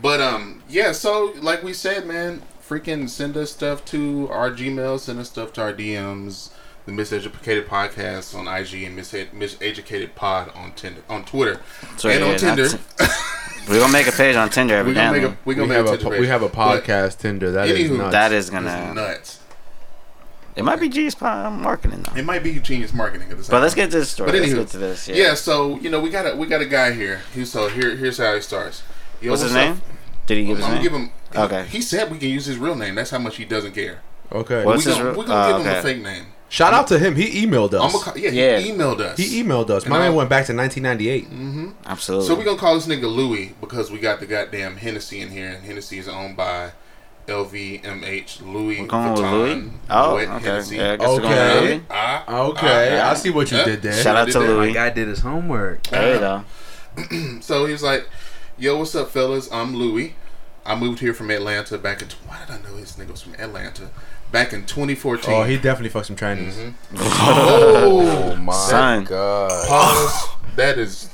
But 0.00 0.20
um, 0.20 0.62
yeah. 0.68 0.92
So 0.92 1.34
like 1.40 1.64
we 1.64 1.72
said, 1.72 2.06
man, 2.06 2.42
freaking 2.66 3.08
send 3.10 3.36
us 3.36 3.50
stuff 3.50 3.84
to 3.86 4.28
our 4.30 4.50
Gmail. 4.52 5.00
Send 5.00 5.18
us 5.18 5.28
stuff 5.28 5.52
to 5.54 5.62
our 5.62 5.72
DMs. 5.72 6.50
The 6.86 6.92
Miseducated 6.92 7.66
Podcast 7.66 8.34
on 8.36 8.48
IG 8.48 8.84
and 8.84 8.96
Mis- 8.96 9.12
Miseducated 9.12 10.14
Pod 10.14 10.50
on 10.54 10.72
Tinder 10.72 11.02
on 11.08 11.24
Twitter 11.24 11.60
So, 11.96 12.08
and 12.08 12.20
yeah, 12.24 12.30
on 12.32 12.38
Tinder. 12.38 12.68
that's- 12.68 13.66
We're 13.68 13.78
gonna 13.78 13.92
make 13.92 14.06
a 14.08 14.12
page 14.12 14.34
on 14.36 14.48
Tinder 14.50 14.82
we're 14.82 14.94
gonna 14.94 15.12
make 15.12 15.22
a 15.22 15.36
we're 15.44 15.54
gonna 15.54 15.74
have 15.74 15.84
make 15.84 15.92
a 15.92 15.94
a 15.94 15.98
Tinder 15.98 16.20
we 16.20 16.26
have 16.26 16.42
a 16.42 16.48
page. 16.48 16.56
But 16.56 16.84
podcast 16.84 17.18
Tinder. 17.18 17.52
That 17.52 17.68
is 17.68 17.90
Anywho, 17.90 17.98
nuts. 17.98 18.12
that 18.12 18.32
is 18.32 18.50
gonna. 18.50 18.94
nuts. 18.94 19.38
It 20.56 20.64
might 20.64 20.80
be 20.80 20.88
genius 20.88 21.14
pod 21.14 21.46
uh, 21.46 21.50
marketing 21.50 22.02
though. 22.02 22.18
It 22.18 22.24
might 22.24 22.42
be 22.42 22.58
genius 22.58 22.92
marketing 22.92 23.30
at 23.30 23.36
the 23.36 23.44
same 23.44 23.50
But 23.52 23.62
let's 23.62 23.74
get 23.74 23.90
to 23.92 23.98
this 23.98 24.10
story. 24.10 24.32
But 24.32 24.40
let's 24.40 24.54
get 24.54 24.68
to 24.68 24.78
this. 24.78 25.06
Yeah. 25.08 25.14
Yeah. 25.16 25.34
so 25.34 25.78
you 25.78 25.90
know 25.90 26.00
we 26.00 26.10
got 26.10 26.26
a 26.26 26.34
we 26.34 26.46
got 26.48 26.60
a 26.62 26.66
guy 26.66 26.92
here. 26.92 27.20
He 27.34 27.44
so 27.44 27.68
here 27.68 27.94
here's 27.96 28.18
how 28.18 28.34
he 28.34 28.40
starts. 28.40 28.82
Yo, 29.20 29.30
What's 29.30 29.42
his 29.42 29.52
up? 29.54 29.56
name? 29.56 29.82
Did 30.26 30.38
he 30.38 30.46
give 30.46 30.56
I'm 30.56 30.56
his 30.56 30.64
gonna 30.64 30.74
name? 30.74 30.82
give 30.82 30.92
him. 30.92 31.10
Okay. 31.36 31.64
He 31.66 31.80
said 31.82 32.10
we 32.10 32.18
can 32.18 32.30
use 32.30 32.46
his 32.46 32.56
real 32.58 32.74
name. 32.74 32.94
That's 32.96 33.10
how 33.10 33.18
much 33.18 33.36
he 33.36 33.44
doesn't 33.44 33.72
care. 33.72 34.00
okay. 34.32 34.64
What's 34.64 34.84
we 34.84 34.90
his 34.90 34.98
gonna, 34.98 35.10
real- 35.10 35.18
We're 35.18 35.26
gonna 35.26 35.54
oh, 35.54 35.58
give 35.58 35.66
him 35.66 35.72
oh, 35.74 35.78
a 35.78 35.82
fake 35.82 36.02
name. 36.02 36.26
Shout 36.50 36.74
out 36.74 36.88
to 36.88 36.98
him. 36.98 37.14
He 37.16 37.46
emailed 37.46 37.72
us. 37.72 37.80
I'm 37.82 37.92
gonna 37.92 38.04
call, 38.04 38.18
yeah, 38.18 38.30
Yeah. 38.30 38.58
He 38.58 38.72
emailed 38.72 39.00
us. 39.00 39.16
he 39.16 39.42
emailed 39.42 39.70
us. 39.70 39.86
My 39.86 39.96
And 39.96 40.04
man 40.04 40.12
I- 40.12 40.14
went 40.16 40.28
back 40.28 40.44
to 40.46 40.52
1998. 40.52 41.74
Absolutely. 41.86 42.26
So 42.26 42.34
we're 42.34 42.44
gonna 42.44 42.58
call 42.58 42.74
this 42.74 42.86
nigga 42.86 43.02
Louis 43.10 43.54
because 43.60 43.90
we 43.90 43.98
got 43.98 44.20
the 44.20 44.26
goddamn 44.26 44.76
Hennessy 44.76 45.20
in 45.20 45.30
here, 45.30 45.48
and 45.48 45.64
Hennessy 45.64 45.98
is 45.98 46.08
owned 46.08 46.36
by 46.36 46.72
LVMH 47.28 48.40
Louis 48.42 48.80
We're 48.80 48.86
going 48.88 49.12
with 49.12 49.20
Vuitton. 49.20 49.32
Louis. 49.32 49.70
Oh, 49.90 50.10
Moet 50.18 50.28
okay. 50.28 50.44
Hennessy. 50.44 50.76
Yeah, 50.76 50.92
I 50.92 50.96
guess 50.96 51.08
we're 51.08 51.20
going 51.20 51.32
Okay. 51.32 51.54
with 51.60 51.70
Louis. 51.70 51.82
Ah, 51.90 52.24
Okay, 52.48 53.00
ah, 53.00 53.10
I 53.10 53.14
see 53.14 53.30
what 53.30 53.50
you 53.50 53.58
ah. 53.58 53.64
did 53.64 53.82
there. 53.82 53.92
Shout 53.92 54.16
out 54.16 54.26
did 54.26 54.32
to 54.32 54.38
that. 54.40 54.48
Louis. 54.48 54.68
My 54.68 54.72
guy 54.74 54.90
did 54.90 55.08
his 55.08 55.20
homework. 55.20 55.82
There 55.84 56.14
you 56.14 56.20
go. 56.20 56.44
So 57.40 57.66
he 57.66 57.72
was 57.72 57.82
like, 57.84 58.08
"Yo, 58.58 58.76
what's 58.76 58.94
up, 58.96 59.10
fellas? 59.10 59.48
I'm 59.52 59.76
Louis. 59.76 60.14
I 60.66 60.74
moved 60.74 60.98
here 60.98 61.14
from 61.14 61.30
Atlanta 61.30 61.78
back 61.78 62.02
in. 62.02 62.08
Why 62.26 62.38
did 62.44 62.50
I 62.54 62.58
know 62.68 62.76
this 62.78 62.94
nigga 62.94 63.12
was 63.12 63.22
from 63.22 63.34
Atlanta? 63.34 63.90
Back 64.32 64.52
in 64.52 64.60
2014. 64.64 65.34
Oh, 65.34 65.42
he 65.42 65.56
definitely 65.56 65.88
fucked 65.88 66.06
some 66.06 66.16
Chinese. 66.16 66.56
Oh, 66.96 68.36
my 68.36 68.52
Son. 68.52 69.04
god! 69.04 69.66
pause. 69.68 70.28
That 70.56 70.78
is. 70.78 71.08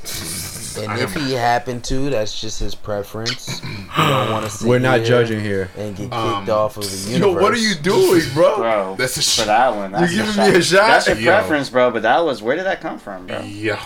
And 0.79 1.01
if 1.01 1.15
he 1.15 1.33
happened 1.33 1.83
to, 1.85 2.11
that's 2.11 2.39
just 2.39 2.61
his 2.61 2.75
preference. 2.75 3.63
You 3.65 3.87
don't 3.97 4.31
want 4.31 4.45
to 4.45 4.51
see. 4.51 4.69
We're 4.69 4.79
not 4.79 5.03
judging 5.05 5.41
here. 5.41 5.71
and 5.79 5.97
get 5.97 6.03
kicked 6.05 6.13
Um, 6.13 6.51
off 6.51 6.77
of 6.77 6.83
the 6.85 7.11
universe. 7.13 7.35
Yo, 7.35 7.41
what 7.43 7.53
are 7.55 7.57
you 7.57 7.75
doing, 7.75 8.21
bro? 8.35 8.57
Bro, 8.57 8.97
That's 8.99 9.17
a 9.17 9.41
for 9.41 9.47
that 9.47 9.75
one. 9.75 9.93
That's 9.93 10.13
You 10.13 10.23
a 10.23 10.27
giving 10.27 10.53
me 10.53 10.59
a 10.59 10.63
shot? 10.63 10.87
That's 10.89 11.07
your 11.09 11.17
Yo. 11.17 11.25
preference, 11.33 11.71
bro. 11.71 11.91
But 11.91 12.03
that 12.03 12.19
was 12.23 12.43
where 12.43 12.57
did 12.57 12.67
that 12.67 12.83
come 12.83 12.99
from, 12.99 13.27
bro? 13.27 13.41
Yeah. 13.41 13.83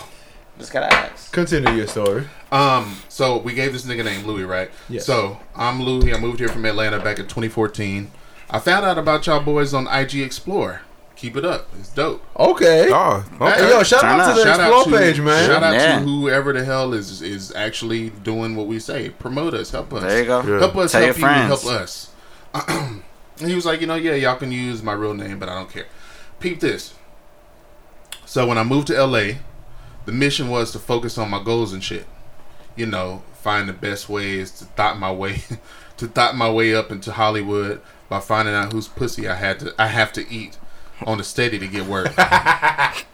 Just 0.59 0.73
gotta 0.73 0.93
ask. 0.93 1.31
Continue 1.31 1.71
your 1.71 1.87
story. 1.87 2.27
Um. 2.51 2.97
So 3.07 3.37
we 3.37 3.53
gave 3.53 3.71
this 3.71 3.85
nigga 3.85 4.03
name 4.03 4.25
Louis, 4.27 4.43
right? 4.43 4.69
Yes. 4.89 5.05
So 5.05 5.39
I'm 5.55 5.81
Louis. 5.81 6.13
I 6.13 6.19
moved 6.19 6.39
here 6.39 6.49
from 6.49 6.65
Atlanta 6.65 6.99
back 6.99 7.19
in 7.19 7.23
2014. 7.25 8.11
I 8.51 8.59
found 8.59 8.85
out 8.85 8.97
about 8.97 9.25
y'all 9.27 9.41
boys 9.41 9.73
on 9.73 9.87
IG 9.87 10.15
Explore. 10.21 10.81
Keep 11.15 11.37
it 11.37 11.45
up. 11.45 11.67
It's 11.79 11.89
dope. 11.89 12.23
Okay. 12.37 12.89
Oh, 12.91 13.23
okay. 13.39 13.61
Hey, 13.63 13.69
yo, 13.69 13.83
shout 13.83 14.01
Turn 14.01 14.19
out 14.19 14.29
to 14.35 14.39
the 14.39 14.43
Shout 14.43 14.59
out 14.59 14.73
Explore 14.73 14.83
to- 14.99 15.05
page, 15.05 15.21
man. 15.21 15.47
Shout 15.49 15.63
out 15.63 15.73
Yeah. 15.73 15.99
to 15.99 16.05
whoever 16.05 16.51
the 16.51 16.63
hell 16.65 16.93
is 16.93 17.21
is 17.21 17.53
actually 17.55 18.09
doing 18.09 18.55
what 18.55 18.67
we 18.67 18.79
say. 18.79 19.09
Promote 19.09 19.53
us. 19.53 19.71
Help 19.71 19.93
us. 19.93 20.01
There 20.03 20.19
you 20.19 20.25
go. 20.25 20.41
Yeah. 20.41 20.59
Help 20.59 20.75
us. 20.77 20.91
Tell 20.91 21.01
help 21.01 21.17
your 21.17 21.27
you. 21.29 21.33
friends. 21.35 21.63
Help 21.63 21.75
us. 21.81 22.09
and 22.55 23.03
he 23.49 23.53
was 23.55 23.65
like, 23.65 23.81
you 23.81 23.87
know, 23.87 23.95
yeah, 23.95 24.15
y'all 24.15 24.35
can 24.35 24.51
use 24.51 24.81
my 24.83 24.93
real 24.93 25.13
name, 25.13 25.37
but 25.39 25.47
I 25.47 25.55
don't 25.55 25.69
care. 25.69 25.85
Peep 26.39 26.59
this. 26.59 26.93
So 28.25 28.47
when 28.47 28.57
I 28.57 28.63
moved 28.63 28.87
to 28.87 29.05
LA, 29.05 29.33
the 30.05 30.11
mission 30.11 30.49
was 30.49 30.71
to 30.71 30.79
focus 30.79 31.17
on 31.17 31.29
my 31.29 31.43
goals 31.43 31.71
and 31.71 31.83
shit. 31.83 32.07
You 32.75 32.87
know, 32.87 33.21
find 33.41 33.69
the 33.69 33.73
best 33.73 34.09
ways 34.09 34.49
to 34.53 34.65
thought 34.65 34.97
my 34.97 35.11
way 35.11 35.43
to 35.97 36.07
thought 36.07 36.35
my 36.35 36.49
way 36.49 36.73
up 36.73 36.91
into 36.91 37.11
Hollywood 37.11 37.79
by 38.11 38.19
finding 38.19 38.53
out 38.53 38.73
whose 38.73 38.89
pussy 38.89 39.25
I 39.25 39.35
had 39.35 39.59
to 39.61 39.73
I 39.79 39.87
have 39.87 40.11
to 40.13 40.29
eat 40.29 40.57
on 41.07 41.17
the 41.17 41.23
steady 41.23 41.57
to 41.57 41.67
get 41.67 41.85
work. 41.87 42.11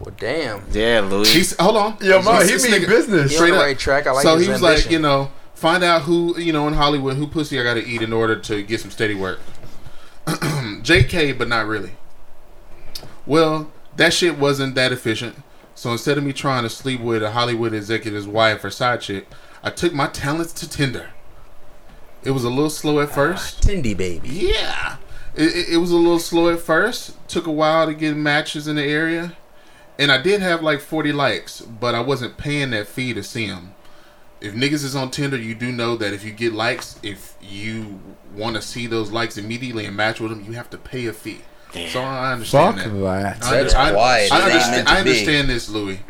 Well, 0.00 0.12
damn. 0.18 0.64
Yeah, 0.72 1.00
Louis. 1.00 1.32
He's 1.32 1.56
hold 1.58 1.76
on. 1.76 1.96
Yo, 2.00 2.20
man, 2.20 2.42
he 2.44 2.48
This 2.52 2.64
mean 2.68 2.72
nigga- 2.82 2.88
business. 2.88 3.30
He 3.30 3.36
on 3.36 3.38
Straight 3.38 3.50
the 3.52 3.56
up. 3.58 3.62
right 3.62 3.78
track. 3.78 4.06
I 4.08 4.10
like 4.10 4.22
so 4.24 4.36
his 4.36 4.46
he 4.46 4.52
was 4.52 4.60
ambition. 4.62 4.84
like, 4.86 4.92
you 4.92 4.98
know, 4.98 5.30
find 5.54 5.84
out 5.84 6.02
who 6.02 6.36
you 6.38 6.52
know 6.52 6.66
in 6.66 6.74
Hollywood 6.74 7.16
who 7.16 7.28
pussy 7.28 7.60
I 7.60 7.62
got 7.62 7.74
to 7.74 7.86
eat 7.86 8.02
in 8.02 8.12
order 8.12 8.34
to 8.36 8.62
get 8.64 8.80
some 8.80 8.90
steady 8.90 9.14
work. 9.14 9.38
JK, 10.26 11.38
but 11.38 11.46
not 11.48 11.66
really. 11.66 11.92
Well, 13.24 13.70
that 13.96 14.12
shit 14.12 14.36
wasn't 14.36 14.74
that 14.74 14.90
efficient. 14.92 15.36
So 15.76 15.92
instead 15.92 16.18
of 16.18 16.24
me 16.24 16.32
trying 16.32 16.64
to 16.64 16.68
sleep 16.70 17.00
with 17.00 17.22
a 17.22 17.30
Hollywood 17.30 17.72
executive's 17.72 18.26
wife 18.26 18.64
or 18.64 18.70
side 18.70 19.00
chick, 19.00 19.28
I 19.62 19.70
took 19.70 19.92
my 19.94 20.08
talents 20.08 20.52
to 20.54 20.68
Tinder. 20.68 21.10
It 22.24 22.30
was 22.30 22.44
a 22.44 22.50
little 22.50 22.70
slow 22.70 23.00
at 23.00 23.10
ah, 23.10 23.14
first. 23.14 23.62
Tindy 23.62 23.96
baby. 23.96 24.28
Yeah. 24.28 24.96
It, 25.34 25.54
it, 25.54 25.68
it 25.74 25.76
was 25.78 25.90
a 25.90 25.96
little 25.96 26.18
slow 26.18 26.48
at 26.52 26.60
first. 26.60 27.16
Took 27.28 27.46
a 27.46 27.52
while 27.52 27.86
to 27.86 27.94
get 27.94 28.16
matches 28.16 28.66
in 28.66 28.76
the 28.76 28.84
area. 28.84 29.36
And 29.98 30.10
I 30.10 30.20
did 30.20 30.40
have 30.40 30.62
like 30.62 30.80
40 30.80 31.12
likes, 31.12 31.60
but 31.60 31.94
I 31.94 32.00
wasn't 32.00 32.36
paying 32.36 32.70
that 32.70 32.88
fee 32.88 33.14
to 33.14 33.22
see 33.22 33.46
them. 33.46 33.74
If 34.40 34.54
niggas 34.54 34.84
is 34.84 34.96
on 34.96 35.10
Tinder, 35.10 35.36
you 35.36 35.54
do 35.54 35.70
know 35.70 35.96
that 35.96 36.12
if 36.12 36.24
you 36.24 36.32
get 36.32 36.52
likes, 36.52 36.98
if 37.02 37.34
you 37.40 38.00
want 38.34 38.56
to 38.56 38.62
see 38.62 38.86
those 38.86 39.10
likes 39.10 39.38
immediately 39.38 39.86
and 39.86 39.96
match 39.96 40.20
with 40.20 40.30
them, 40.30 40.44
you 40.44 40.52
have 40.52 40.68
to 40.70 40.78
pay 40.78 41.06
a 41.06 41.12
fee. 41.12 41.40
Damn. 41.72 41.88
So 41.90 42.00
I 42.00 42.32
understand 42.32 42.76
Fuck 42.76 42.84
that. 42.84 43.40
that. 43.40 43.44
I, 43.44 43.62
That's 43.62 43.74
I- 43.74 43.92
why 43.92 44.18
it 44.20 44.32
I 44.32 44.36
ain't 44.36 44.44
understand, 44.44 44.88
I 44.88 44.98
understand 45.00 45.48
this, 45.48 45.68
Louis. 45.68 46.00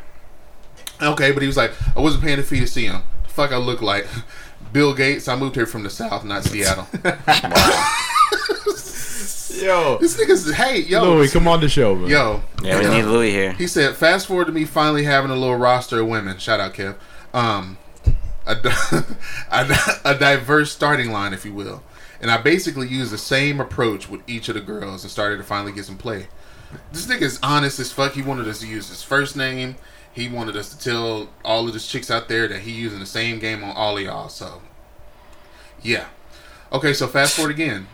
Okay, 1.00 1.32
but 1.32 1.42
he 1.42 1.46
was 1.46 1.56
like, 1.56 1.72
I 1.96 2.00
wasn't 2.00 2.22
paying 2.22 2.36
the 2.38 2.42
fee 2.42 2.60
to 2.60 2.66
see 2.66 2.86
him. 2.86 3.02
The 3.24 3.28
fuck 3.28 3.52
I 3.52 3.56
look 3.56 3.82
like? 3.82 4.06
Bill 4.74 4.92
Gates. 4.92 5.28
I 5.28 5.36
moved 5.36 5.54
here 5.54 5.66
from 5.66 5.84
the 5.84 5.88
South, 5.88 6.24
not 6.24 6.42
Seattle. 6.42 6.88
Yo, 9.62 9.98
this 9.98 10.20
nigga's 10.20 10.52
hey 10.52 10.80
yo 10.80 11.04
Louis, 11.04 11.32
come 11.32 11.46
on 11.46 11.60
the 11.60 11.68
show, 11.68 11.94
man. 11.94 12.10
yo. 12.10 12.42
Yeah, 12.60 12.80
we 12.80 12.88
need 12.88 13.04
Louis 13.04 13.30
here. 13.30 13.52
He 13.52 13.68
said, 13.68 13.94
fast 13.94 14.26
forward 14.26 14.46
to 14.46 14.52
me 14.52 14.64
finally 14.64 15.04
having 15.04 15.30
a 15.30 15.36
little 15.36 15.54
roster 15.54 16.00
of 16.00 16.08
women. 16.08 16.38
Shout 16.38 16.58
out, 16.58 16.74
Kev. 16.74 16.96
Um, 17.32 17.78
a, 18.46 18.56
a, 19.52 20.00
a 20.04 20.18
diverse 20.18 20.72
starting 20.72 21.12
line, 21.12 21.32
if 21.32 21.44
you 21.44 21.54
will. 21.54 21.84
And 22.20 22.32
I 22.32 22.42
basically 22.42 22.88
used 22.88 23.12
the 23.12 23.18
same 23.18 23.60
approach 23.60 24.10
with 24.10 24.22
each 24.26 24.48
of 24.48 24.56
the 24.56 24.60
girls 24.60 25.04
and 25.04 25.10
started 25.10 25.36
to 25.36 25.44
finally 25.44 25.72
get 25.72 25.84
some 25.84 25.96
play. 25.98 26.26
This 26.92 27.06
nigga's 27.06 27.38
honest 27.42 27.78
as 27.78 27.92
fuck. 27.92 28.12
He 28.12 28.22
wanted 28.22 28.48
us 28.48 28.58
to 28.58 28.66
use 28.66 28.88
his 28.88 29.04
first 29.04 29.36
name. 29.36 29.76
He 30.14 30.28
wanted 30.28 30.56
us 30.56 30.68
to 30.70 30.78
tell 30.78 31.28
all 31.44 31.66
of 31.66 31.74
the 31.74 31.80
chicks 31.80 32.08
out 32.08 32.28
there 32.28 32.46
that 32.46 32.60
he 32.60 32.70
using 32.70 33.00
the 33.00 33.06
same 33.06 33.40
game 33.40 33.64
on 33.64 33.76
all 33.76 33.98
of 33.98 34.02
y'all. 34.04 34.28
So, 34.28 34.62
yeah. 35.82 36.06
Okay, 36.72 36.92
so 36.92 37.08
fast 37.08 37.34
forward 37.34 37.50
again. 37.50 37.88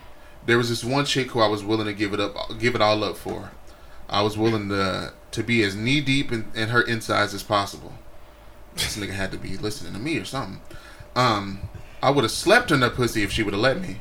There 0.44 0.59
was 0.59 0.68
this 0.68 0.84
one 0.84 1.06
chick 1.06 1.30
who 1.30 1.40
I 1.40 1.48
was 1.48 1.64
willing 1.64 1.86
to 1.86 1.94
give 1.94 2.12
it 2.12 2.20
up, 2.20 2.36
give 2.59 2.74
it 2.74 2.82
all 2.82 3.02
up 3.02 3.16
for. 3.16 3.52
I 4.09 4.22
was 4.22 4.36
willing 4.36 4.68
to 4.68 5.14
to 5.30 5.42
be 5.42 5.62
as 5.62 5.76
knee 5.76 6.01
deep 6.01 6.30
in, 6.32 6.51
in 6.55 6.68
her 6.68 6.82
insides 6.82 7.32
as 7.32 7.42
possible. 7.42 7.94
This 8.74 8.97
nigga 8.97 9.10
had 9.10 9.32
to 9.32 9.38
be 9.38 9.56
listening 9.56 9.94
to 9.94 9.98
me 9.98 10.18
or 10.18 10.24
something. 10.24 10.60
Um, 11.16 11.60
I 12.02 12.10
would 12.10 12.24
have 12.24 12.30
slept 12.30 12.70
in 12.70 12.82
her 12.82 12.90
pussy 12.90 13.22
if 13.22 13.32
she 13.32 13.42
would 13.42 13.55
have 13.55 13.62
let 13.62 13.80
me. 13.80 14.01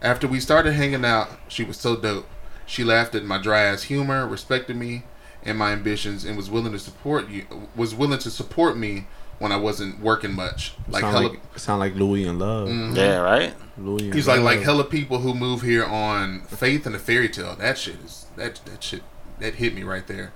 After 0.00 0.26
we 0.26 0.40
started 0.40 0.72
hanging 0.72 1.04
out, 1.04 1.30
she 1.48 1.64
was 1.64 1.76
so 1.76 1.96
dope. 1.96 2.26
She 2.66 2.84
laughed 2.84 3.14
at 3.14 3.24
my 3.24 3.38
dry 3.38 3.62
ass 3.62 3.84
humor, 3.84 4.26
respected 4.26 4.76
me 4.76 5.04
and 5.44 5.58
my 5.58 5.72
ambitions, 5.72 6.24
and 6.24 6.36
was 6.36 6.50
willing 6.50 6.72
to 6.72 6.78
support 6.78 7.28
you. 7.28 7.44
Was 7.76 7.94
willing 7.94 8.18
to 8.20 8.30
support 8.30 8.76
me 8.76 9.06
when 9.38 9.52
I 9.52 9.56
wasn't 9.56 10.00
working 10.00 10.32
much. 10.34 10.74
Like 10.88 11.02
sound 11.02 11.14
hella, 11.16 11.28
like 11.28 11.58
sound 11.58 11.80
like 11.80 11.94
Louis 11.94 12.24
in 12.24 12.38
love. 12.38 12.68
Mhm. 12.68 12.96
Yeah, 12.96 13.18
right. 13.18 13.54
Louis. 13.76 14.06
in 14.08 14.12
He's 14.12 14.28
like 14.28 14.40
like 14.40 14.60
hella 14.60 14.84
people 14.84 15.18
who 15.18 15.34
move 15.34 15.62
here 15.62 15.84
on 15.84 16.42
faith 16.42 16.86
and 16.86 16.94
a 16.94 16.98
fairy 16.98 17.28
tale. 17.28 17.56
That 17.56 17.76
shit 17.78 17.96
is 18.04 18.26
that 18.36 18.60
that 18.66 18.82
shit 18.82 19.02
that 19.40 19.56
hit 19.56 19.74
me 19.74 19.82
right 19.82 20.06
there. 20.06 20.32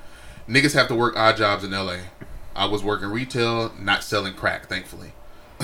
Niggas 0.48 0.74
have 0.74 0.88
to 0.88 0.94
work 0.94 1.16
odd 1.16 1.36
jobs 1.36 1.62
in 1.64 1.70
LA. 1.72 1.98
I 2.56 2.64
was 2.66 2.82
working 2.82 3.08
retail, 3.08 3.72
not 3.78 4.02
selling 4.02 4.34
crack, 4.34 4.66
thankfully. 4.68 5.12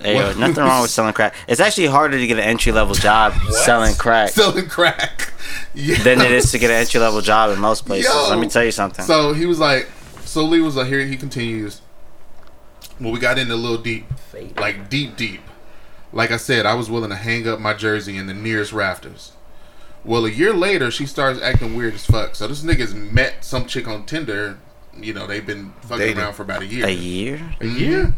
Hey, 0.00 0.16
yo, 0.16 0.32
nothing 0.34 0.62
wrong 0.64 0.82
with 0.82 0.90
selling 0.92 1.12
crack. 1.12 1.34
It's 1.48 1.60
actually 1.60 1.86
harder 1.86 2.18
to 2.18 2.26
get 2.26 2.38
an 2.38 2.44
entry 2.44 2.70
level 2.72 2.94
job 2.94 3.32
selling 3.50 3.94
crack 3.96 4.30
selling 4.30 4.68
crack. 4.68 5.32
Yeah. 5.74 6.02
than 6.02 6.20
it 6.20 6.30
is 6.30 6.50
to 6.52 6.58
get 6.58 6.70
an 6.70 6.76
entry 6.76 7.00
level 7.00 7.20
job 7.20 7.50
in 7.50 7.58
most 7.60 7.84
places. 7.86 8.12
Yo. 8.12 8.28
Let 8.30 8.38
me 8.38 8.48
tell 8.48 8.64
you 8.64 8.70
something. 8.70 9.04
So 9.04 9.32
he 9.32 9.44
was 9.46 9.58
like, 9.58 9.88
so 10.24 10.44
Lee 10.44 10.60
was 10.60 10.76
like, 10.76 10.86
here 10.88 11.00
he 11.04 11.16
continues. 11.16 11.80
Well, 13.00 13.12
we 13.12 13.18
got 13.20 13.38
in 13.38 13.50
a 13.50 13.56
little 13.56 13.78
deep, 13.78 14.06
like 14.56 14.88
deep, 14.88 15.16
deep. 15.16 15.40
Like 16.12 16.30
I 16.30 16.36
said, 16.36 16.64
I 16.66 16.74
was 16.74 16.88
willing 16.90 17.10
to 17.10 17.16
hang 17.16 17.46
up 17.46 17.60
my 17.60 17.74
jersey 17.74 18.16
in 18.16 18.26
the 18.26 18.34
nearest 18.34 18.72
rafters. 18.72 19.32
Well, 20.04 20.24
a 20.26 20.30
year 20.30 20.52
later, 20.54 20.90
she 20.90 21.06
starts 21.06 21.40
acting 21.40 21.76
weird 21.76 21.94
as 21.94 22.06
fuck. 22.06 22.34
So 22.34 22.46
this 22.48 22.62
nigga's 22.62 22.94
met 22.94 23.44
some 23.44 23.66
chick 23.66 23.86
on 23.88 24.06
Tinder. 24.06 24.58
You 24.96 25.12
know, 25.12 25.26
they've 25.26 25.44
been 25.46 25.72
fucking 25.82 25.98
Dating. 25.98 26.18
around 26.18 26.32
for 26.34 26.42
about 26.42 26.62
a 26.62 26.66
year. 26.66 26.86
a 26.86 26.90
year? 26.90 27.54
a 27.60 27.66
year. 27.66 28.14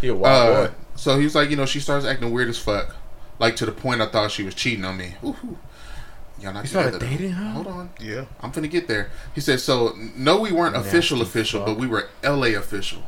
He 0.00 0.08
a 0.08 0.14
wild 0.14 0.56
Uh, 0.56 0.66
boy. 0.68 0.74
So 1.00 1.16
he 1.18 1.24
was 1.24 1.34
like, 1.34 1.50
you 1.50 1.56
know, 1.56 1.66
she 1.66 1.80
starts 1.80 2.04
acting 2.04 2.30
weird 2.30 2.48
as 2.48 2.58
fuck. 2.58 2.94
Like 3.38 3.56
to 3.56 3.66
the 3.66 3.72
point 3.72 4.02
I 4.02 4.06
thought 4.06 4.30
she 4.30 4.42
was 4.42 4.54
cheating 4.54 4.84
on 4.84 4.96
me. 4.98 5.14
Ooh, 5.24 5.56
Y'all 6.40 6.52
not 6.54 6.62
You 6.64 6.68
started 6.68 6.92
together, 6.92 7.06
though. 7.10 7.16
dating 7.18 7.32
her? 7.32 7.50
Hold 7.52 7.66
on. 7.66 7.90
Yeah. 8.00 8.24
I'm 8.40 8.52
finna 8.52 8.70
get 8.70 8.86
there. 8.88 9.10
He 9.34 9.40
said, 9.40 9.60
so 9.60 9.94
no, 10.16 10.40
we 10.40 10.52
weren't 10.52 10.76
official 10.76 11.20
official, 11.22 11.64
but 11.64 11.76
we 11.78 11.86
were 11.86 12.08
LA 12.22 12.48
official. 12.58 13.02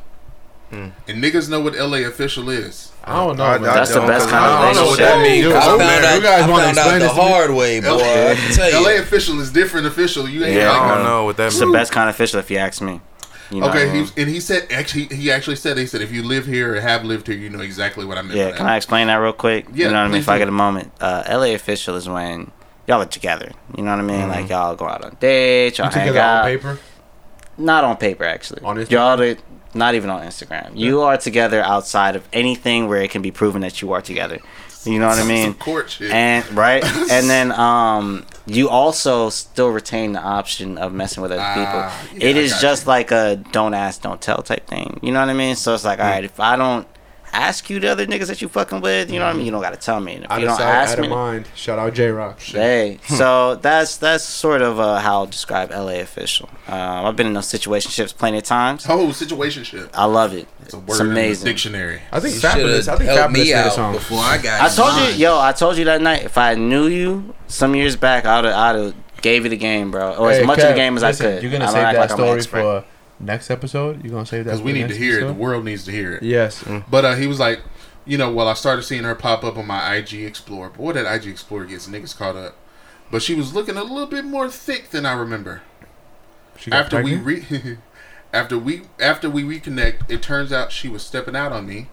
Hmm. 0.70 0.89
And 1.06 1.23
niggas 1.23 1.51
know 1.51 1.60
what 1.60 1.74
LA 1.74 1.98
official 2.09 2.48
is. 2.48 2.93
I 3.05 3.14
don't 3.16 3.36
know. 3.36 3.44
I- 3.44 3.55
I 3.55 3.59
That's 3.59 3.90
the 3.93 3.97
don't, 4.01 4.09
best 4.09 4.24
'cause 4.24 4.32
kind 4.32 4.44
of 4.47 4.51
I 4.52 4.64
don't 4.73 4.77
know 4.77 4.86
what 4.86 4.98
that 4.98 5.16
relationship. 5.19 5.44
means. 5.52 5.55
I 5.55 5.66
found 5.66 5.78
man, 5.78 6.05
out, 6.05 6.14
you 6.14 6.23
guys 6.23 6.43
I 6.44 6.51
want 6.51 6.62
to 6.62 6.66
found 6.74 6.78
out 6.78 6.93
the 6.93 6.98
this 7.06 7.16
me? 7.16 7.23
hard 7.23 7.51
way, 7.51 7.81
boy. 7.81 7.89
I 8.31 8.35
can 8.36 8.52
tell 8.55 8.70
you. 8.70 8.86
LA 8.86 9.02
official 9.02 9.40
is 9.40 9.52
different 9.52 9.86
official. 9.86 10.27
You 10.28 10.44
ain't 10.44 10.55
Yeah, 10.56 10.70
like, 10.70 10.81
I 10.81 10.94
don't 10.94 11.05
know 11.05 11.24
what 11.24 11.36
that 11.36 11.48
It's 11.48 11.59
the 11.59 11.66
best 11.70 11.93
kind 11.93 12.09
of 12.09 12.14
official 12.14 12.39
if 12.40 12.51
you 12.51 12.56
ask 12.56 12.81
me. 12.81 13.01
You 13.52 13.60
know 13.60 13.66
what 13.68 13.76
I 13.76 13.82
Okay, 13.82 13.92
mean? 13.92 14.06
he, 14.06 14.22
and 14.22 14.30
he 14.30 14.40
said 14.40 14.70
actually 14.72 15.14
he 15.14 15.30
actually 15.30 15.56
said 15.56 15.76
he 15.76 15.86
said 15.86 16.00
if 16.00 16.10
you 16.10 16.22
live 16.22 16.46
here 16.46 16.74
or 16.74 16.80
have 16.80 17.04
lived 17.04 17.26
here, 17.26 17.36
you 17.36 17.50
know 17.50 17.60
exactly 17.60 18.04
what 18.04 18.16
I 18.18 18.22
meant. 18.22 18.36
Yeah, 18.36 18.50
can 18.52 18.64
that. 18.66 18.72
I 18.72 18.76
explain 18.76 19.08
that 19.08 19.16
real 19.16 19.32
quick? 19.32 19.66
Yeah, 19.72 19.86
you 19.86 19.92
know 19.92 19.98
what 19.98 19.98
I 19.98 20.04
mean? 20.04 20.12
please 20.12 20.24
If 20.24 20.28
I 20.30 20.38
get 20.38 20.48
a 20.48 20.52
moment. 20.52 20.90
Uh, 21.00 21.22
LA 21.28 21.54
official 21.54 21.96
is 21.96 22.08
when 22.08 22.50
y'all 22.86 23.02
are 23.02 23.06
together. 23.06 23.52
You 23.76 23.82
know 23.84 23.90
what 23.90 23.98
I 24.00 24.02
mean? 24.02 24.20
Mm-hmm. 24.22 24.30
Like 24.30 24.48
y'all 24.48 24.74
go 24.74 24.86
out 24.88 25.04
on 25.04 25.16
dates, 25.20 25.78
y'all 25.78 25.88
You 25.88 25.92
hang 25.92 26.08
together 26.08 26.28
on 26.38 26.44
paper. 26.44 26.78
Not 27.58 27.84
on 27.84 27.96
paper, 27.98 28.24
actually. 28.24 28.62
On 28.62 28.76
Instagram? 28.76 28.90
Y'all 28.90 29.20
are, 29.20 29.36
not 29.74 29.94
even 29.94 30.08
on 30.10 30.22
Instagram. 30.22 30.76
You 30.76 31.02
are 31.02 31.16
together 31.18 31.62
outside 31.62 32.16
of 32.16 32.26
anything 32.32 32.88
where 32.88 33.02
it 33.02 33.10
can 33.10 33.20
be 33.22 33.30
proven 33.30 33.60
that 33.62 33.82
you 33.82 33.92
are 33.92 34.00
together. 34.00 34.38
You 34.84 34.98
know 34.98 35.06
what 35.09 35.18
I 35.18 35.24
mean? 35.24 35.44
Some 35.44 35.54
court 35.54 35.90
shit. 35.90 36.10
And 36.10 36.50
right, 36.56 36.84
and 37.10 37.30
then 37.30 37.52
um, 37.52 38.26
you 38.46 38.68
also 38.68 39.28
still 39.30 39.68
retain 39.70 40.12
the 40.12 40.20
option 40.20 40.76
of 40.78 40.92
messing 40.92 41.22
with 41.22 41.30
other 41.32 41.40
Ah, 41.40 41.54
people. 42.04 42.18
yeah, 42.20 42.28
it 42.30 42.36
is 42.36 42.60
just 42.60 42.84
you. 42.84 42.88
like 42.88 43.10
a 43.12 43.36
don't 43.52 43.74
ask, 43.74 44.02
don't 44.02 44.20
tell 44.20 44.42
type 44.42 44.66
thing. 44.66 44.98
You 45.02 45.12
know 45.12 45.20
what 45.20 45.28
I 45.28 45.34
mean? 45.34 45.54
So 45.56 45.72
it's 45.74 45.84
like, 45.84 46.00
all 46.00 46.06
right, 46.06 46.24
if 46.24 46.40
I 46.40 46.56
don't 46.56 46.86
ask 47.32 47.70
you 47.70 47.80
the 47.80 47.88
other 47.88 48.06
niggas 48.06 48.26
that 48.28 48.42
you 48.42 48.48
fucking 48.48 48.80
with, 48.80 49.10
you 49.10 49.18
know 49.18 49.24
what 49.26 49.34
I 49.34 49.36
mean? 49.36 49.46
You 49.46 49.52
don't 49.52 49.62
gotta 49.62 49.76
tell 49.76 50.00
me. 50.00 50.14
And 50.16 50.24
if 50.24 50.30
Out 50.30 50.40
you 50.40 50.46
don't 50.46 50.56
sight, 50.56 50.66
ask 50.66 50.92
out 50.92 50.98
of 50.98 51.02
me, 51.04 51.09
mind. 51.09 51.48
Shout 51.54 51.78
out 51.78 51.94
J 51.94 52.09
Rock. 52.10 52.40
Hey, 52.40 52.98
so 53.09 53.54
that's 53.56 53.96
that's 53.96 54.24
sort 54.24 54.62
of 54.62 54.78
uh, 54.78 54.98
how 55.00 55.20
I'll 55.20 55.26
describe 55.26 55.70
LA 55.70 56.00
official. 56.00 56.48
Um, 56.68 57.06
I've 57.06 57.16
been 57.16 57.26
in 57.26 57.32
those 57.32 57.46
situationships 57.46 58.16
plenty 58.16 58.38
of 58.38 58.44
times. 58.44 58.86
oh, 58.88 59.10
situation 59.12 59.64
shit. 59.64 59.88
I 59.94 60.04
love 60.04 60.34
it. 60.34 60.46
It's 60.62 60.74
a 60.74 60.78
It's, 60.78 60.86
word 60.86 61.00
in 61.00 61.06
the 61.06 61.12
amazing. 61.12 61.44
dictionary. 61.46 62.00
I 62.12 62.20
think 62.20 62.34
You 62.34 62.40
Fabulous. 62.40 62.84
should 62.84 62.94
I 62.94 62.96
think 62.98 63.09
have 63.10 63.18
helped 63.18 63.36
Fabulous 63.36 63.48
me 63.48 63.54
out 63.54 63.72
song. 63.72 63.92
before 63.94 64.18
I 64.20 64.38
got. 64.38 64.60
I 64.60 64.68
told 64.74 64.94
mine. 64.94 65.12
you, 65.14 65.16
yo, 65.26 65.40
I 65.40 65.52
told 65.52 65.76
you 65.78 65.84
that 65.86 66.00
night. 66.02 66.24
If 66.24 66.36
I 66.38 66.54
knew 66.54 66.86
you 66.86 67.34
some 67.48 67.74
years 67.74 67.96
back, 67.96 68.24
I'd 68.26 68.44
have, 68.44 68.54
I'd 68.54 68.76
have 68.80 68.94
gave 69.22 69.44
you 69.44 69.50
the 69.50 69.56
game, 69.56 69.90
bro, 69.90 70.14
or 70.16 70.30
as 70.32 70.38
Hey, 70.38 70.44
much 70.44 70.59
of 70.59 70.68
the 70.68 70.74
game 70.74 70.96
as 70.96 71.02
listen, 71.02 71.26
I 71.26 71.30
could. 71.34 71.42
You're 71.44 71.52
gonna 71.52 71.64
I 71.64 71.66
don't 71.68 71.74
save 71.74 71.84
act 71.84 71.94
that 71.94 72.18
like 72.18 72.42
story 72.42 72.42
for 72.82 72.84
next 73.22 73.50
episode. 73.50 74.02
You're 74.04 74.12
gonna 74.12 74.26
save 74.26 74.44
that 74.44 74.50
Because 74.52 74.62
we 74.62 74.72
for 74.72 74.76
need 74.76 74.82
to 74.82 74.88
next 74.88 74.98
hear 74.98 75.20
it. 75.20 75.26
The 75.26 75.32
world 75.32 75.64
needs 75.64 75.84
to 75.84 75.90
hear 75.92 76.12
it. 76.14 76.22
Yes. 76.22 76.64
But 76.90 77.04
uh, 77.04 77.14
he 77.14 77.26
was 77.26 77.38
like, 77.38 77.62
you 78.04 78.18
know, 78.18 78.32
well, 78.32 78.48
I 78.48 78.54
started 78.54 78.82
seeing 78.82 79.04
her 79.04 79.14
pop 79.14 79.44
up 79.44 79.56
on 79.56 79.66
my 79.66 79.94
IG 79.94 80.14
Explorer. 80.14 80.70
Boy, 80.70 80.92
that 80.92 81.12
IG 81.12 81.28
Explorer 81.28 81.66
gets 81.66 81.86
niggas 81.88 82.16
caught 82.16 82.36
up. 82.36 82.56
But 83.10 83.22
she 83.22 83.34
was 83.34 83.54
looking 83.54 83.76
a 83.76 83.82
little 83.82 84.06
bit 84.06 84.24
more 84.24 84.48
thick 84.48 84.90
than 84.90 85.04
I 85.06 85.12
remember. 85.12 85.62
She 86.56 86.70
got 86.70 86.84
After 86.84 86.96
pregnant? 87.02 87.24
we 87.24 87.40
re- 87.40 87.78
after 88.32 88.58
we 88.58 88.82
after 88.98 89.28
we 89.30 89.42
reconnect, 89.42 90.10
it 90.10 90.22
turns 90.22 90.52
out 90.52 90.72
she 90.72 90.88
was 90.88 91.02
stepping 91.02 91.36
out 91.36 91.52
on 91.52 91.66
me. 91.66 91.88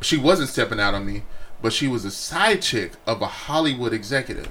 She 0.00 0.16
wasn't 0.16 0.48
stepping 0.48 0.80
out 0.80 0.94
on 0.94 1.06
me, 1.06 1.22
but 1.60 1.72
she 1.72 1.86
was 1.86 2.04
a 2.04 2.10
side 2.10 2.62
chick 2.62 2.92
of 3.06 3.22
a 3.22 3.26
Hollywood 3.26 3.92
executive. 3.92 4.48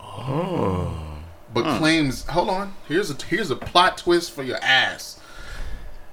Oh. 0.00 1.18
But 1.52 1.78
claims, 1.78 2.26
hold 2.26 2.48
on, 2.48 2.74
here's 2.86 3.10
a 3.10 3.24
here's 3.24 3.50
a 3.50 3.56
plot 3.56 3.98
twist 3.98 4.30
for 4.32 4.42
your 4.42 4.58
ass 4.62 5.19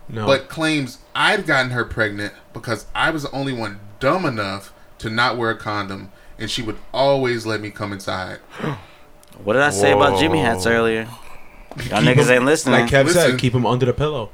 no. 0.10 0.26
but 0.26 0.50
claims 0.50 1.00
I'd 1.16 1.46
gotten 1.46 1.72
her 1.72 1.86
pregnant 1.86 2.34
because 2.54 2.86
I 2.94 3.10
was 3.10 3.24
the 3.24 3.32
only 3.32 3.54
one 3.54 3.80
dumb 4.00 4.26
enough 4.26 4.74
to 5.00 5.10
not 5.10 5.38
wear 5.38 5.52
a 5.52 5.58
condom, 5.58 6.12
and 6.38 6.50
she 6.50 6.62
would 6.62 6.78
always 6.94 7.46
let 7.46 7.62
me 7.62 7.70
come 7.70 7.92
inside. 7.94 8.40
What 9.44 9.54
did 9.54 9.62
I 9.62 9.70
say 9.70 9.92
about 9.92 10.20
Jimmy 10.20 10.40
hats 10.40 10.66
earlier? 10.66 11.04
Y'all 11.90 12.02
niggas 12.02 12.28
ain't 12.28 12.46
listening. 12.46 12.82
like 12.82 12.90
Kev 12.90 13.06
Listen. 13.06 13.22
said, 13.22 13.40
keep 13.40 13.54
him 13.54 13.68
under 13.68 13.86
the 13.86 13.94
pillow. 13.94 14.32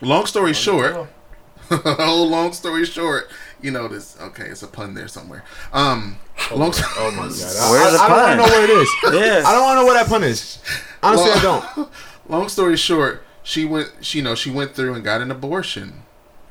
Long 0.00 0.26
story 0.26 0.52
short, 0.52 1.08
oh, 1.70 2.26
long 2.28 2.52
story 2.52 2.84
short, 2.84 3.30
you 3.62 3.70
know 3.70 3.88
this. 3.88 4.20
Okay, 4.20 4.46
it's 4.46 4.62
a 4.62 4.66
pun 4.66 4.94
there 4.94 5.08
somewhere. 5.08 5.44
Um, 5.72 6.18
long. 6.54 6.72
Oh 6.74 7.10
my 7.12 7.22
god. 7.22 7.30
Where's 7.30 7.38
the 7.38 7.98
I, 8.00 8.04
I 8.04 8.08
don't 8.08 8.08
pun? 8.08 8.08
want 8.08 8.30
to 8.30 8.36
know 8.36 8.44
where 8.44 8.64
it 8.64 8.70
is. 8.70 8.88
yeah. 9.04 9.48
I 9.48 9.52
don't 9.52 9.62
want 9.62 9.76
to 9.76 9.80
know 9.80 9.86
where 9.86 9.94
that 9.94 10.08
pun 10.08 10.24
is. 10.24 10.58
Honestly, 11.02 11.30
I 11.30 11.42
don't. 11.42 11.88
long 12.28 12.48
story 12.48 12.76
short, 12.76 13.24
she 13.44 13.64
went. 13.64 13.92
She, 14.00 14.18
you 14.18 14.24
know, 14.24 14.34
she 14.34 14.50
went 14.50 14.74
through 14.74 14.94
and 14.94 15.04
got 15.04 15.20
an 15.20 15.30
abortion. 15.30 16.02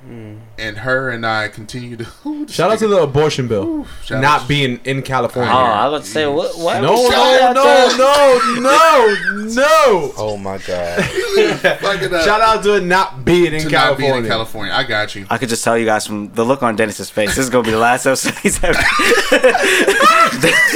Hmm. 0.02 0.38
And 0.56 0.78
her 0.78 1.10
and 1.10 1.26
I 1.26 1.48
continue 1.48 1.98
to. 1.98 2.06
Ooh, 2.28 2.48
Shout 2.48 2.70
out 2.72 2.78
to 2.80 2.88
the 2.88 3.02
abortion 3.02 3.48
bill 3.48 3.88
shout 4.04 4.22
not 4.22 4.48
being 4.48 4.80
in 4.86 5.02
California. 5.02 5.52
Oh, 5.52 5.56
I 5.58 5.88
was 5.88 5.94
about 6.02 6.06
to 6.06 6.12
say 6.12 6.28
what? 6.28 6.56
what 6.60 6.80
no, 6.82 7.10
Shout 7.10 7.56
no, 7.56 7.64
no, 7.98 8.60
no, 8.60 8.60
no, 8.62 9.46
no. 9.56 10.14
Oh 10.16 10.38
my 10.38 10.60
god. 10.60 11.04
Fuck 11.04 12.02
it 12.04 12.14
up. 12.14 12.24
Shout 12.24 12.40
out 12.42 12.62
to 12.64 12.76
it 12.78 12.84
not 12.84 13.26
being 13.26 13.52
in 13.54 13.62
to 13.64 13.70
not 13.70 13.72
California. 13.72 14.12
being 14.14 14.24
in 14.26 14.30
California. 14.30 14.74
I 14.74 14.84
got 14.84 15.16
you. 15.16 15.26
I 15.30 15.40
could 15.40 15.50
just 15.50 15.64
tell 15.64 15.76
you 15.78 15.86
guys 15.86 16.06
from 16.06 16.32
the 16.34 16.44
look 16.46 16.62
on 16.62 16.76
Denis's 16.76 17.10
face. 17.10 17.30
This 17.30 17.40
is 17.46 17.50
gonna 17.50 17.64
be 17.66 17.72
the 17.72 17.78
last 17.78 18.06
episode 18.06 18.36
he's 18.44 18.64
ever. 18.64 18.74
this 20.40 20.74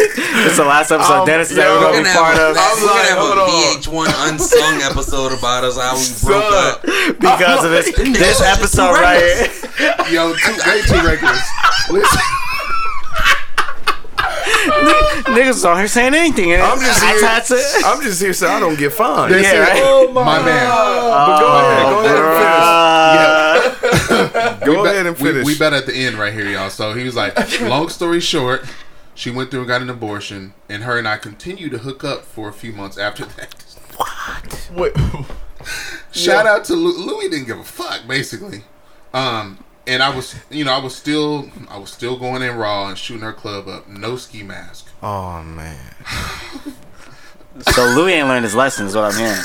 is 0.52 0.58
the 0.58 0.66
last 0.66 0.92
episode 0.92 1.22
Um, 1.22 1.26
Denis 1.28 1.52
is 1.52 1.58
ever 1.58 1.80
gonna 1.80 1.98
gonna 1.98 2.04
be 2.04 2.10
part 2.16 2.38
a, 2.38 2.50
of 2.50 2.56
we're 2.56 2.88
gonna 2.88 3.04
have 3.10 3.18
hold 3.20 3.38
a 3.38 3.42
on. 3.42 4.08
VH1 4.08 4.30
unsung 4.32 4.82
episode 4.82 5.38
about 5.38 5.64
us 5.64 5.78
how 5.78 5.96
we 5.96 6.08
broke 6.28 6.52
up. 6.52 6.82
because 7.20 7.64
of 7.64 7.72
this 7.72 7.94
this 8.18 8.42
episode 8.42 8.94
right 8.94 9.22
here. 9.22 9.67
Yo, 10.12 10.34
too, 10.34 10.58
way 10.66 10.82
too 10.82 11.06
reckless. 11.08 11.42
Listen, 11.90 12.22
Niggas 15.28 15.48
was 15.48 15.66
on 15.66 15.78
here 15.78 15.88
saying 15.88 16.14
anything. 16.14 16.52
And 16.54 16.62
I'm 16.62 16.80
just 16.80 17.04
here. 17.04 17.22
had 17.28 17.44
to. 17.46 17.62
I'm 17.86 18.02
just 18.02 18.22
here 18.22 18.34
so 18.34 18.48
I 18.48 18.60
don't 18.60 18.78
get 18.78 18.94
fined. 18.94 19.34
that's 19.34 19.44
Yeah, 19.44 19.54
it. 19.56 19.70
right? 19.70 19.82
Oh 19.84 20.12
my, 20.14 20.24
my 20.24 20.42
man. 20.46 20.70
But 20.70 21.40
go 21.40 21.48
ahead. 21.58 21.84
Go 21.90 22.00
ahead 22.06 22.18
and 22.18 23.78
finish. 23.78 24.12
Uh, 24.12 24.58
Go 24.66 24.84
we 24.84 24.90
ahead 24.90 25.06
and 25.06 25.18
finish. 25.18 25.46
We, 25.46 25.58
bet 25.58 25.74
at 25.74 25.86
the 25.86 25.94
end 25.96 26.18
right 26.18 26.34
here, 26.34 26.48
y'all. 26.50 26.70
So 26.70 26.94
he 26.94 27.04
was 27.04 27.16
like, 27.16 27.36
long 27.62 27.90
story 27.90 28.20
short, 28.20 28.66
she 29.16 29.30
went 29.32 29.52
through 29.52 29.62
and 29.62 29.68
got 29.68 29.82
an 29.82 29.90
abortion, 29.90 30.54
and 30.70 30.84
her 30.84 30.98
and 30.98 31.08
I 31.08 31.18
continued 31.18 31.72
to 31.72 31.80
hook 31.80 32.04
up 32.04 32.24
for 32.24 32.50
a 32.50 32.54
few 32.54 32.72
months 32.74 32.98
after 32.98 33.26
that. 33.26 33.54
What? 33.98 34.70
Wait, 34.74 34.94
Shout 36.12 36.46
out 36.46 36.66
to 36.66 36.74
Lou- 36.74 36.98
Louis. 37.06 37.30
Didn't 37.30 37.48
give 37.48 37.60
a 37.60 37.64
fuck, 37.64 38.08
basically. 38.08 38.64
Um, 39.18 39.64
and 39.88 40.04
I 40.04 40.16
was, 40.16 40.36
you 40.52 40.64
know, 40.64 40.74
I 40.74 40.78
was 40.78 40.96
still, 40.96 41.50
I 41.70 41.78
was 41.80 41.90
still 41.90 42.20
going 42.20 42.44
in 42.44 42.56
raw 42.56 42.88
and 42.88 42.98
shooting 42.98 43.24
her 43.24 43.34
club 43.34 43.68
up, 43.68 43.88
no 43.88 44.16
ski 44.16 44.44
mask. 44.44 44.88
Oh 45.02 45.42
man. 45.42 45.96
so 47.72 47.84
Louis 47.96 48.14
ain't 48.14 48.28
learned 48.28 48.44
his 48.44 48.54
lessons. 48.54 48.96
What 48.96 49.06
I'm 49.06 49.18
hearing. 49.18 49.42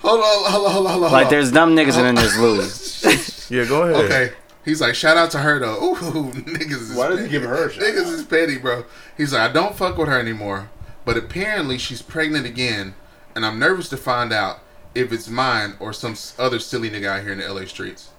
Hold 0.00 0.20
on, 0.20 0.50
hold 0.52 0.66
on, 0.66 0.72
hold 0.72 0.86
on, 0.86 0.92
hold 0.92 1.04
on. 1.06 1.12
Like 1.12 1.28
there's 1.28 1.50
dumb 1.50 1.74
niggas 1.74 1.96
and 1.96 2.04
then 2.04 2.14
there's 2.14 2.38
Louis. 2.38 2.82
Yeah, 3.50 3.66
go 3.66 3.82
ahead. 3.82 4.04
Okay. 4.06 4.34
He's 4.64 4.80
like, 4.80 4.94
shout 4.94 5.18
out 5.18 5.30
to 5.32 5.38
her 5.38 5.58
though. 5.58 5.76
Ooh, 5.76 5.94
niggas 6.32 6.90
is 6.90 6.94
Why 6.94 7.08
does 7.08 7.20
he 7.20 7.28
give 7.28 7.42
her 7.42 7.68
a 7.68 7.70
shout 7.70 7.82
Niggas 7.82 8.10
is 8.10 8.24
petty, 8.24 8.56
bro. 8.56 8.84
He's 9.18 9.34
like, 9.34 9.50
I 9.50 9.52
don't 9.52 9.76
fuck 9.76 9.98
with 9.98 10.08
her 10.08 10.18
anymore. 10.18 10.70
But 11.04 11.18
apparently 11.18 11.76
she's 11.76 12.00
pregnant 12.00 12.46
again, 12.46 12.94
and 13.34 13.44
I'm 13.44 13.58
nervous 13.58 13.90
to 13.90 13.98
find 13.98 14.32
out 14.32 14.60
if 14.94 15.12
it's 15.12 15.28
mine 15.28 15.74
or 15.80 15.92
some 15.92 16.14
other 16.38 16.58
silly 16.58 16.90
nigga 16.90 17.06
out 17.06 17.22
here 17.22 17.32
in 17.32 17.38
the 17.38 17.52
LA 17.52 17.64
streets. 17.66 18.10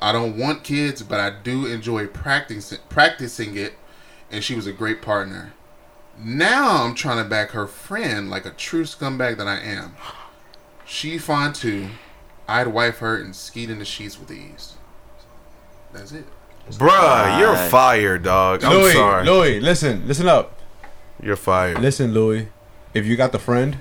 I 0.00 0.12
don't 0.12 0.36
want 0.36 0.64
kids, 0.64 1.02
but 1.02 1.20
I 1.20 1.30
do 1.30 1.66
enjoy 1.66 2.06
practicing 2.06 2.78
practicing 2.88 3.56
it, 3.56 3.74
and 4.30 4.44
she 4.44 4.54
was 4.54 4.66
a 4.66 4.72
great 4.72 5.00
partner. 5.00 5.54
Now 6.18 6.84
I'm 6.84 6.94
trying 6.94 7.22
to 7.22 7.28
back 7.28 7.50
her 7.50 7.66
friend 7.66 8.30
like 8.30 8.46
a 8.46 8.50
true 8.50 8.84
scumbag 8.84 9.36
that 9.38 9.46
I 9.46 9.58
am. 9.58 9.96
She 10.84 11.18
fine 11.18 11.52
too. 11.52 11.90
I'd 12.48 12.68
wife 12.68 12.98
her 12.98 13.20
and 13.20 13.34
skeet 13.34 13.70
in 13.70 13.78
the 13.78 13.84
sheets 13.84 14.18
with 14.18 14.30
ease. 14.30 14.74
That's 15.92 16.12
it. 16.12 16.26
Bruh, 16.70 17.38
you're 17.38 17.56
fired, 17.56 18.22
dog. 18.24 18.64
I'm 18.64 18.72
Louis, 18.72 18.92
sorry. 18.92 19.24
Louis, 19.24 19.60
listen, 19.60 20.06
listen 20.06 20.28
up. 20.28 20.58
You're 21.22 21.36
fired. 21.36 21.80
Listen, 21.80 22.12
Louis. 22.12 22.48
If 22.92 23.06
you 23.06 23.16
got 23.16 23.32
the 23.32 23.38
friend, 23.38 23.78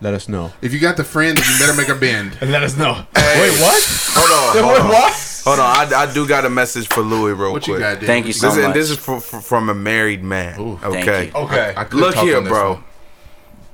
let 0.00 0.14
us 0.14 0.28
know. 0.28 0.52
If 0.62 0.72
you 0.72 0.78
got 0.80 0.96
the 0.96 1.04
friend, 1.04 1.38
you 1.38 1.58
better 1.58 1.74
make 1.76 1.88
a 1.88 1.94
bend. 1.94 2.38
And 2.40 2.50
let 2.56 2.62
us 2.62 2.76
know. 2.76 2.92
Wait, 3.14 3.60
what? 3.60 3.84
Hold 4.14 4.30
on. 4.32 4.54
Wait, 4.68 4.78
Hold 4.78 4.80
on. 4.80 4.88
what? 4.88 5.42
Hold 5.44 5.58
on. 5.60 5.92
I, 5.94 6.02
I 6.02 6.12
do 6.12 6.26
got 6.26 6.44
a 6.44 6.50
message 6.50 6.86
for 6.88 7.00
Louis 7.02 7.32
real 7.32 7.52
What 7.52 7.62
quick. 7.64 7.74
you 7.74 7.78
got, 7.80 7.98
Dave? 8.00 8.06
Thank 8.06 8.26
you 8.26 8.32
so 8.32 8.48
This, 8.50 8.64
and 8.64 8.74
this 8.74 8.90
is 8.90 8.98
for, 8.98 9.20
for, 9.20 9.40
from 9.40 9.68
a 9.68 9.74
married 9.74 10.22
man. 10.22 10.60
Ooh, 10.60 10.78
thank 10.78 11.08
okay. 11.08 11.26
you. 11.26 11.32
Okay. 11.32 11.74
I 11.76 11.84
could 11.84 12.00
Look 12.00 12.14
here, 12.16 12.40
bro. 12.42 12.74
one. 12.74 12.84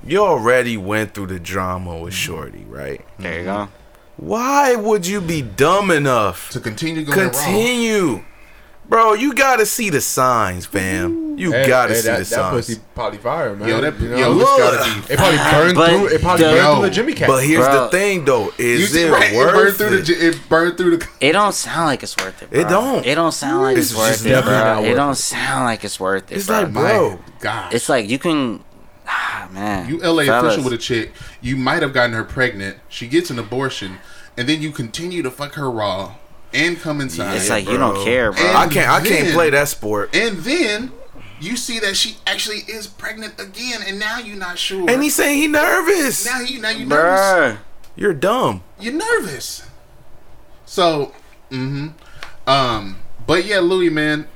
You 0.06 0.18
already 0.22 0.76
went 0.76 1.14
through 1.14 1.28
the 1.28 1.40
drama 1.40 1.98
with 1.98 2.12
Shorty, 2.14 2.64
right? 2.68 3.00
There 3.18 3.38
you 3.38 3.44
go. 3.44 3.68
Why 4.16 4.76
would 4.76 5.06
you 5.06 5.20
be 5.20 5.42
dumb 5.42 5.90
enough 5.90 6.50
To 6.50 6.60
continue 6.60 7.04
going 7.04 7.18
wrong. 7.30 8.24
Continue? 8.88 8.88
Bro, 8.88 9.14
you 9.14 9.34
gotta 9.34 9.66
see 9.66 9.90
the 9.90 10.00
signs, 10.00 10.66
fam. 10.66 11.22
You 11.36 11.50
Hey, 11.50 11.66
gotta 11.66 11.94
hey, 11.94 12.00
see 12.00 12.06
that, 12.06 12.12
the 12.18 12.24
that 12.24 12.26
signs. 12.26 12.66
pussy 12.66 12.80
probably 12.94 13.18
fire, 13.18 13.56
man. 13.56 13.68
Yo, 13.68 13.80
that, 13.80 13.98
You 14.00 14.08
know? 14.08 14.16
yo, 14.16 14.30
Look. 14.30 14.48
it's 14.48 14.58
gotta 14.58 15.00
be. 15.08 15.12
it 15.14 15.18
probably 15.18 15.36
burned 15.38 15.74
But 15.74 15.88
through. 15.90 16.06
It 16.06 16.22
probably 16.22 16.44
the- 16.44 16.52
burned 16.52 16.74
through 16.76 16.82
the 16.82 16.90
Jimmy 16.94 17.12
cat. 17.14 17.28
But 17.28 17.44
here's 17.44 17.64
Bro. 17.66 17.82
the 17.84 17.88
thing, 17.90 18.24
though: 18.24 18.52
is 18.56 18.94
You- 18.94 19.06
it 19.08 19.10
right, 19.10 19.34
worth 19.34 19.48
it 19.48 19.54
burned 19.56 19.76
through 19.76 19.98
it? 19.98 20.06
the. 20.06 20.26
It 20.28 20.48
burned 20.48 20.76
through 20.78 20.96
the. 20.98 21.08
It 21.20 21.32
don't 21.32 21.52
sound 21.54 21.86
like 21.86 22.02
it's 22.04 22.16
worth 22.16 22.40
it. 22.42 22.50
Bro. 22.50 22.60
It 22.60 22.68
don't. 22.68 23.06
It 23.06 23.14
don't 23.16 23.32
sound 23.32 23.62
like 23.62 23.76
it's, 23.76 23.90
It's 23.90 23.98
worth 23.98 24.08
just 24.12 24.26
it, 24.26 24.28
definitely 24.28 24.58
bro. 24.58 24.64
not 24.74 24.84
It 24.84 24.88
worth 24.90 24.96
don't 24.96 25.14
sound 25.16 25.64
like 25.64 25.84
it's 25.84 25.98
worth 26.00 26.30
it, 26.30 26.36
It's 26.36 26.46
bro. 26.46 26.60
like, 26.60 26.72
bro, 26.72 27.10
My 27.10 27.18
God. 27.40 27.74
it's 27.74 27.88
like 27.88 28.08
you 28.08 28.18
can, 28.20 28.62
ah, 29.08 29.48
man. 29.50 29.88
You 29.88 29.98
LA 30.02 30.26
fellas. 30.26 30.44
official 30.54 30.62
with 30.64 30.72
a 30.72 30.78
chick, 30.78 31.12
you 31.40 31.56
might 31.56 31.82
have 31.82 31.92
gotten 31.92 32.12
her 32.12 32.22
pregnant. 32.24 32.76
She 32.88 33.08
gets 33.08 33.30
an 33.30 33.40
abortion, 33.40 33.98
and 34.36 34.48
then 34.48 34.62
you 34.62 34.70
continue 34.70 35.22
to 35.24 35.32
fuck 35.32 35.54
her 35.54 35.68
raw 35.68 36.12
and 36.54 36.80
come 36.80 37.00
inside. 37.00 37.36
It's 37.36 37.48
Yeah, 37.48 37.54
like 37.54 37.68
you 37.68 37.76
don't 37.76 38.02
care, 38.04 38.32
bro. 38.32 38.42
And- 38.42 38.56
I 38.56 38.68
can't. 38.68 38.88
I 38.90 39.06
can't 39.06 39.32
play 39.34 39.50
that 39.50 39.68
sport. 39.68 40.14
and 40.14 40.38
then 40.38 40.92
you 41.40 41.56
see 41.56 41.78
that 41.80 41.96
she 41.96 42.16
actually 42.26 42.60
is 42.68 42.86
pregnant 42.86 43.38
again, 43.40 43.80
and 43.86 43.98
now 43.98 44.18
you're 44.18 44.36
not 44.36 44.58
sure. 44.58 44.88
And 44.88 45.02
he's 45.02 45.14
saying 45.14 45.38
he 45.38 45.48
nervous. 45.48 46.24
now 46.24 46.40
you 46.40 46.60
now 46.60 46.70
you 46.70 46.86
nervous. 46.86 47.20
Bruh. 47.20 47.58
You're 47.96 48.14
dumb. 48.14 48.62
You're 48.80 48.94
nervous. 48.94 49.62
So, 50.66 51.12
mm-hmm. 51.50 51.88
Um, 52.48 52.96
but 53.26 53.44
yeah, 53.44 53.60
Louis, 53.60 53.90
man. 53.90 54.26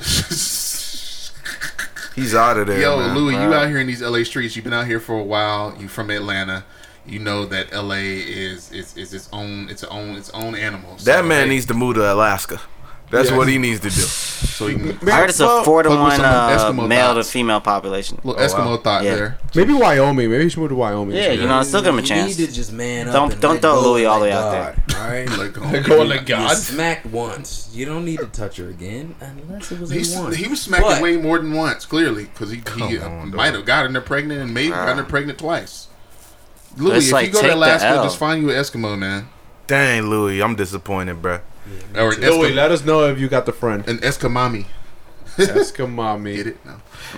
He's 2.14 2.34
out 2.34 2.58
of 2.58 2.66
there. 2.66 2.80
Yo, 2.80 2.98
man. 2.98 3.16
Louis, 3.16 3.34
you 3.34 3.52
out 3.54 3.68
here 3.68 3.78
in 3.78 3.86
these 3.86 4.02
LA 4.02 4.24
streets. 4.24 4.56
You've 4.56 4.64
been 4.64 4.72
out 4.74 4.86
here 4.86 4.98
for 5.00 5.18
a 5.18 5.22
while. 5.22 5.76
You 5.78 5.86
from 5.88 6.10
Atlanta. 6.10 6.64
You 7.08 7.18
know 7.18 7.46
that 7.46 7.72
LA 7.72 7.94
is 7.96 8.70
is, 8.72 8.96
is 8.96 9.14
its 9.14 9.28
own 9.32 9.68
its 9.70 9.82
own 9.84 10.14
its 10.16 10.30
own 10.30 10.54
animal. 10.54 10.98
So, 10.98 11.10
That 11.10 11.24
man 11.24 11.44
hey, 11.48 11.54
needs 11.54 11.66
to 11.66 11.74
move 11.74 11.94
to 11.96 12.12
Alaska. 12.12 12.60
That's 13.10 13.30
Yeah. 13.30 13.38
what 13.38 13.48
he 13.48 13.56
needs 13.56 13.80
to 13.80 13.88
do. 13.88 13.90
so 14.02 14.66
he 14.66 14.74
can 14.74 15.08
I 15.08 15.12
heard 15.20 15.30
it's 15.30 15.40
a 15.40 15.64
four 15.64 15.82
to 15.82 15.88
one 15.88 16.20
uh, 16.20 16.48
Eskimo 16.58 16.86
male 16.86 17.14
to 17.14 17.24
female 17.24 17.58
population. 17.62 18.20
little 18.22 18.38
Eskimo 18.42 18.84
thought 18.84 19.02
Yeah. 19.02 19.14
there. 19.14 19.38
Maybe 19.54 19.72
Wyoming. 19.72 20.30
Maybe 20.30 20.42
he 20.44 20.50
should 20.50 20.58
move 20.60 20.68
to 20.68 20.74
Wyoming. 20.74 21.16
Yeah, 21.16 21.32
you 21.32 21.46
know, 21.46 21.58
it's 21.60 21.70
still 21.70 21.80
give 21.80 21.94
him 21.94 21.98
a 22.00 22.02
You 22.02 22.06
chance. 22.08 22.38
need 22.38 22.46
to 22.48 22.52
just 22.52 22.70
man 22.70 23.08
up. 23.08 23.14
Don't- 23.14 23.32
and 23.32 23.40
don't 23.40 23.60
throw 23.62 23.80
go 23.80 23.92
Louis 23.92 24.04
all 24.04 24.18
the 24.20 24.26
way 24.26 24.32
out 24.32 24.52
God, 24.86 24.94
All 25.00 25.08
right. 25.08 25.28
Like, 25.38 25.54
Go 25.86 26.02
on 26.02 26.08
the 26.10 26.16
You 26.16 26.20
God. 26.20 26.54
smacked 26.58 27.06
once. 27.06 27.70
You 27.72 27.86
don't 27.86 28.04
need 28.04 28.18
to 28.18 28.26
touch 28.26 28.58
her 28.58 28.68
again 28.68 29.14
unless 29.20 29.72
it 29.72 29.80
was 29.80 29.90
a 29.90 29.94
He's, 29.94 30.14
one. 30.14 30.34
he 30.34 30.46
was 30.46 30.60
smacking 30.60 30.86
But- 30.88 31.00
way 31.02 31.16
more 31.16 31.38
than 31.38 31.54
once, 31.54 31.86
clearly, 31.86 32.24
because 32.24 32.50
he, 32.50 32.56
he 32.56 32.62
Come 32.62 32.82
on, 32.82 33.30
might 33.34 33.54
have 33.54 33.64
gotten 33.64 33.94
her 33.94 34.02
pregnant 34.02 34.42
and 34.42 34.52
maybe 34.52 34.68
gotten 34.68 34.98
her 34.98 35.04
pregnant 35.04 35.38
twice. 35.38 35.86
Louis, 36.78 36.96
It's 36.98 37.06
if 37.08 37.12
like, 37.12 37.26
you 37.26 37.32
go 37.32 37.40
to 37.42 37.46
the 37.48 37.54
Alaska, 37.54 37.88
L. 37.88 38.04
just 38.04 38.18
find 38.18 38.42
you 38.42 38.50
an 38.50 38.56
Eskimo 38.56 38.98
man. 38.98 39.28
Dang, 39.66 40.02
Louis, 40.08 40.40
I'm 40.42 40.54
disappointed, 40.56 41.20
bruh. 41.20 41.40
Or 41.94 42.12
an, 42.12 42.20
Louis, 42.20 42.50
Eskim- 42.50 42.54
let 42.54 42.70
us 42.70 42.84
know 42.84 43.06
if 43.08 43.18
you 43.18 43.28
got 43.28 43.44
the 43.46 43.52
friend. 43.52 43.86
an 43.88 43.98
Eskimami. 43.98 44.66
Eskimami. 45.36 46.36
Get 46.36 46.46
it? 46.48 46.64
No. 46.64 46.72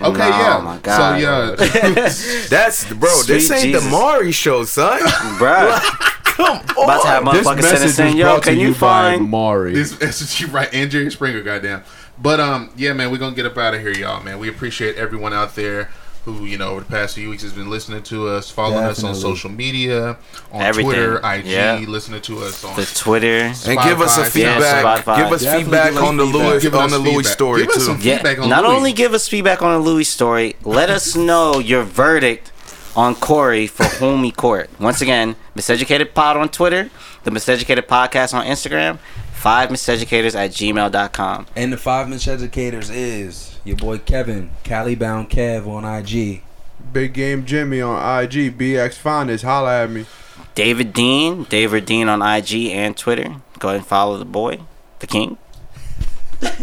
Okay, 0.09 0.17
No, 0.19 0.27
yeah. 0.27 0.61
my 0.63 0.77
God. 0.77 1.17
So, 1.57 1.67
yeah. 1.77 1.95
That's 2.49 2.93
bro. 2.93 3.09
this 3.23 3.51
ain't 3.51 3.63
Jesus. 3.63 3.83
the 3.83 3.89
Maury 3.89 4.31
show, 4.31 4.63
son. 4.63 4.99
Bruh. 5.37 5.79
Come 6.23 6.57
on. 6.59 6.63
About 6.83 7.01
to 7.01 7.07
have 7.07 7.25
This 7.25 7.47
motherfuckers 7.47 7.55
message 7.57 7.69
sitting 7.71 7.83
was 7.83 7.95
saying, 7.95 8.17
yo, 8.17 8.23
brought 8.25 8.43
to 8.43 8.49
can 8.51 8.59
you 8.59 8.67
you 8.69 8.73
by 8.73 8.77
find. 9.17 9.29
Maury. 9.29 9.73
This 9.73 9.93
SSG 9.93 10.51
right 10.53 10.69
and 10.73 10.89
Jerry 10.91 11.11
Springer, 11.11 11.41
goddamn. 11.41 11.83
But 12.17 12.39
um, 12.39 12.71
yeah, 12.77 12.93
man, 12.93 13.11
we're 13.11 13.17
gonna 13.17 13.35
get 13.35 13.45
up 13.45 13.57
out 13.57 13.73
of 13.73 13.81
here, 13.81 13.91
y'all, 13.91 14.23
man. 14.23 14.39
We 14.39 14.47
appreciate 14.49 14.95
everyone 14.95 15.33
out 15.33 15.55
there 15.55 15.89
who, 16.25 16.45
you 16.45 16.57
know, 16.57 16.69
over 16.69 16.81
the 16.81 16.85
past 16.85 17.15
few 17.15 17.29
weeks 17.29 17.41
has 17.43 17.51
been 17.53 17.69
listening 17.69 18.03
to 18.03 18.27
us, 18.27 18.49
following 18.49 18.83
us 18.83 19.03
on 19.03 19.15
social 19.15 19.49
media, 19.49 20.17
on 20.51 20.61
Everything. 20.61 20.91
Twitter, 20.91 21.17
IG, 21.25 21.45
Yeah. 21.47 21.79
listening 21.87 22.21
to 22.21 22.43
us 22.43 22.63
on 22.63 22.75
The 22.75 22.85
Twitter. 22.85 23.51
and 23.65 23.79
give 23.81 24.01
us 24.01 24.17
a 24.17 24.25
feedback. 24.25 24.83
Spotify. 25.03 25.17
give 25.17 25.31
us 25.33 25.41
Definitely 25.41 25.63
feedback 25.63 25.89
give 25.93 25.97
us 25.97 26.03
on 26.07 26.17
the 26.17 26.25
feedback. 26.25 26.43
Louis 26.51 26.61
Giving 26.61 26.79
on 26.79 26.89
the 26.91 26.99
Louis 26.99 27.23
story 27.23 27.61
Give 27.61 27.69
us 27.69 27.75
too. 27.75 27.81
some 27.81 27.99
Yeah, 28.01 28.35
on 28.41 28.49
not 28.49 28.63
Louis. 28.63 28.75
only 28.75 28.93
give 28.93 29.13
us 29.13 29.27
feedback 29.27 29.61
on 29.63 29.73
the 29.73 29.79
Louis 29.89 30.03
story, 30.03 30.55
let 30.63 30.89
us 30.91 31.15
know 31.15 31.57
your 31.59 31.83
verdict 31.83 32.51
on 32.95 33.15
Cori 33.15 33.65
for 33.67 33.85
whom 33.85 34.23
he 34.23 34.31
court. 34.31 34.69
Once 34.79 35.01
again, 35.01 35.35
Miseducated 35.57 36.13
Pod 36.13 36.37
on 36.37 36.49
Twitter, 36.49 36.89
the 37.23 37.31
Miseducated 37.31 37.83
Podcast 37.87 38.33
on 38.33 38.45
Instagram, 38.45 38.99
five 39.33 39.69
miseducators 39.69 40.35
at 40.35 40.51
gmail.com. 40.51 41.47
And 41.55 41.73
the 41.73 41.77
five 41.77 42.07
miseducators 42.07 42.89
is 42.93 43.50
your 43.63 43.77
boy 43.77 43.99
Kevin, 43.99 44.49
Cali 44.63 44.95
Bound 44.95 45.29
Kev 45.29 45.67
on 45.67 45.85
IG. 45.85 46.41
Big 46.93 47.13
Game 47.13 47.45
Jimmy 47.45 47.81
on 47.81 47.95
IG. 48.23 48.57
BX 48.57 48.95
Finest. 48.95 49.43
Holla 49.43 49.83
at 49.83 49.89
me. 49.91 50.05
David 50.55 50.93
Dean, 50.93 51.43
David 51.45 51.85
Dean 51.85 52.09
on 52.09 52.21
IG 52.21 52.53
and 52.71 52.97
Twitter. 52.97 53.35
Go 53.59 53.69
ahead 53.69 53.77
and 53.81 53.87
follow 53.87 54.17
the 54.17 54.25
boy, 54.25 54.59
the 54.99 55.07
king. 55.07 55.37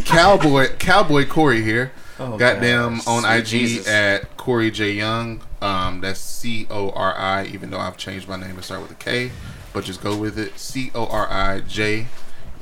Cowboy 0.04 0.68
Cowboy 0.78 1.24
Cori 1.26 1.62
here. 1.62 1.92
Oh, 2.18 2.36
Goddamn 2.36 2.96
gosh. 2.96 3.06
on 3.06 3.22
Sweet 3.22 3.38
IG 3.38 3.44
Jesus. 3.46 3.88
at 3.88 4.36
Cori 4.36 4.70
J 4.72 4.92
Young. 4.92 5.40
Um, 5.62 6.00
that's 6.00 6.18
C 6.20 6.66
O 6.68 6.90
R 6.90 7.16
I. 7.16 7.44
Even 7.46 7.70
though 7.70 7.78
I've 7.78 7.96
changed 7.96 8.28
my 8.28 8.36
name 8.36 8.56
to 8.56 8.62
start 8.62 8.82
with 8.82 8.90
a 8.90 8.96
K, 8.96 9.30
but 9.72 9.84
just 9.84 10.02
go 10.02 10.16
with 10.16 10.36
it. 10.38 10.58
C 10.58 10.90
O 10.96 11.06
R 11.06 11.30
I 11.30 11.60
J 11.60 12.08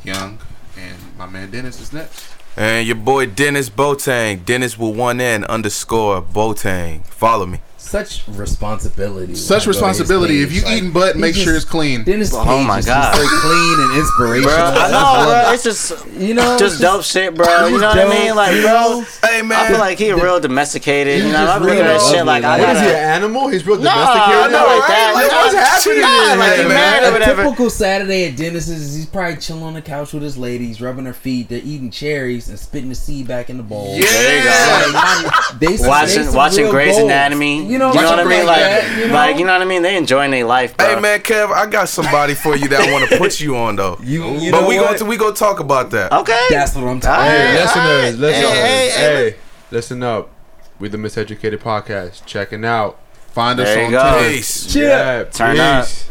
Young. 0.05 0.39
And 0.78 0.97
my 1.16 1.24
man 1.26 1.50
Denis 1.50 1.81
is 1.81 1.92
next. 1.92 2.35
And 2.59 2.86
your 2.86 2.97
boy 2.97 3.26
Denis 3.26 3.68
Botang. 3.68 4.43
Denis 4.47 4.78
with 4.78 4.97
one 4.97 5.20
N 5.20 5.44
underscore 5.44 6.23
Botang. 6.23 7.07
Follow 7.07 7.44
me. 7.44 7.60
Such 7.86 8.26
responsibility. 8.28 9.34
Such 9.36 9.66
when 9.66 9.76
I 9.76 9.81
go 9.81 9.86
to 9.86 9.86
his 9.89 10.00
responsibility. 10.00 10.42
If 10.42 10.52
you 10.52 10.62
Like, 10.62 10.76
eating 10.76 10.90
butt, 10.90 11.15
he 11.15 11.20
make 11.20 11.34
sure 11.36 11.55
it's 11.55 11.65
clean. 11.65 12.02
Denis 12.02 12.34
Oh 12.34 12.42
page 12.44 12.66
my 12.66 12.78
is 12.78 12.86
God. 12.86 13.15
just 13.15 13.31
so 13.31 13.40
clean 13.40 13.81
and 13.81 13.98
inspirational. 13.98 14.50
Bro, 14.50 14.65
I 14.65 14.90
know, 14.90 15.24
bro. 15.44 15.52
It's 15.55 15.62
just 15.62 16.06
You 16.18 16.34
know, 16.34 16.58
just 16.58 16.74
it's 16.74 16.81
dope 16.82 17.05
shit, 17.05 17.34
bro. 17.36 17.68
You 17.68 17.78
know 17.78 17.86
what 17.86 17.98
I 17.98 18.08
mean? 18.08 18.34
Like, 18.34 18.60
bro. 18.60 19.05
Hey 19.23 19.42
man. 19.42 19.52
I 19.58 19.68
feel 19.68 19.78
like 19.78 19.98
he 19.98 20.12
real 20.12 20.40
domesticated. 20.40 21.18
You 21.18 21.24
know, 21.26 21.32
just 21.47 21.52
I'm 21.56 21.62
looking 21.62 21.78
at 21.78 21.84
real 21.90 21.94
this 22.00 22.10
shit 22.10 22.26
like 22.26 22.42
I 22.44 22.58
What 22.58 22.68
is 22.76 22.82
he, 22.82 22.89
an 22.89 22.94
animal? 22.97 23.48
He's 23.48 23.65
real 23.66 23.76
No, 23.78 23.84
domesticated. 23.84 24.52
not 24.52 24.66
like 24.66 24.89
that. 24.89 25.12
Like, 25.15 25.31
what's 25.31 25.55
happening? 25.55 26.00
nah, 26.00 26.34
like, 26.34 26.52
here, 26.55 26.62
you 26.65 26.68
man? 26.68 26.74
mad 26.74 27.02
or 27.05 27.08
a 27.08 27.12
whatever. 27.12 27.42
typical 27.44 27.70
Saturday 27.70 28.24
at 28.28 28.36
Denis's, 28.36 28.97
he's 28.97 29.06
probably 29.06 29.36
chilling 29.36 29.62
on 29.62 29.74
the 29.74 29.82
couch 29.82 30.12
with 30.12 30.23
his 30.24 30.36
lady. 30.36 30.66
He's 30.66 30.81
rubbing 30.81 31.05
her 31.05 31.12
feet. 31.12 31.48
They're 31.48 31.60
eating 31.62 31.90
cherries 31.90 32.48
and 32.48 32.58
spitting 32.58 32.89
the 32.89 32.94
seed 32.97 33.28
back 33.28 33.48
in 33.48 33.56
the 33.58 33.62
bowl. 33.62 33.97
There 33.98 34.39
you 34.39 34.42
go. 34.42 35.31
They 35.60 35.76
some- 35.76 35.86
they 35.86 35.89
Watching 35.89 36.32
watching 36.34 36.62
real 36.65 36.73
Grey's. 36.73 36.97
Anatomy. 36.98 37.75
You 37.76 37.80
know, 37.80 37.92
you 37.92 38.00
know 38.00 38.10
what 38.10 38.20
I 38.20 38.24
mean? 38.24 38.46
like 38.46 38.46
Like, 38.46 38.58
that, 38.60 38.98
you 38.98 39.06
know? 39.08 39.14
like 39.14 39.38
you 39.38 39.44
know 39.44 39.52
what 39.52 39.62
I 39.62 39.64
mean? 39.66 39.82
They 39.82 39.96
enjoying 39.98 40.30
their 40.30 40.44
life, 40.46 40.76
bro. 40.76 40.94
Hey 40.94 41.00
man, 41.00 41.20
Kev, 41.20 41.52
I 41.52 41.66
got 41.66 41.88
somebody 41.90 42.34
for 42.34 42.56
you 42.56 42.68
that 42.68 42.80
I 42.80 42.90
want 42.92 43.08
to 43.10 43.18
put 43.18 43.38
you 43.40 43.56
on 43.56 43.76
though. 43.76 43.98
You, 44.02 44.24
you 44.38 44.50
but 44.50 44.62
know 44.62 44.68
we 44.68 44.78
what? 44.80 44.98
go 44.98 45.05
we 45.05 45.16
go 45.18 45.32
talk 45.32 45.60
about 45.60 45.90
that. 45.90 46.10
Okay. 46.12 46.46
That's 46.48 46.74
what 46.74 46.84
I'm 46.84 47.00
talking 47.00 47.24
Hey, 47.26 47.38
Hey, 47.38 47.62
about. 47.62 47.76
listeners, 47.76 48.18
listeners, 48.18 48.50
Hey, 48.52 48.90
hey, 48.90 49.30
hey, 49.30 49.36
listen 49.70 50.02
up. 50.02 50.30
We 50.78 50.88
the 50.88 50.96
Miseducated 50.98 51.58
Podcast. 51.58 52.24
Checking 52.24 52.64
out. 52.64 52.98
Find 53.32 53.60
us 53.60 53.66
There 53.68 53.78
you 53.90 53.96
on 53.98 54.20
go. 54.22 54.28
Peace. 54.30 54.74
Yeah, 54.74 55.24
Turn 55.24 55.58
up. 55.60 55.84
peace. 55.84 56.08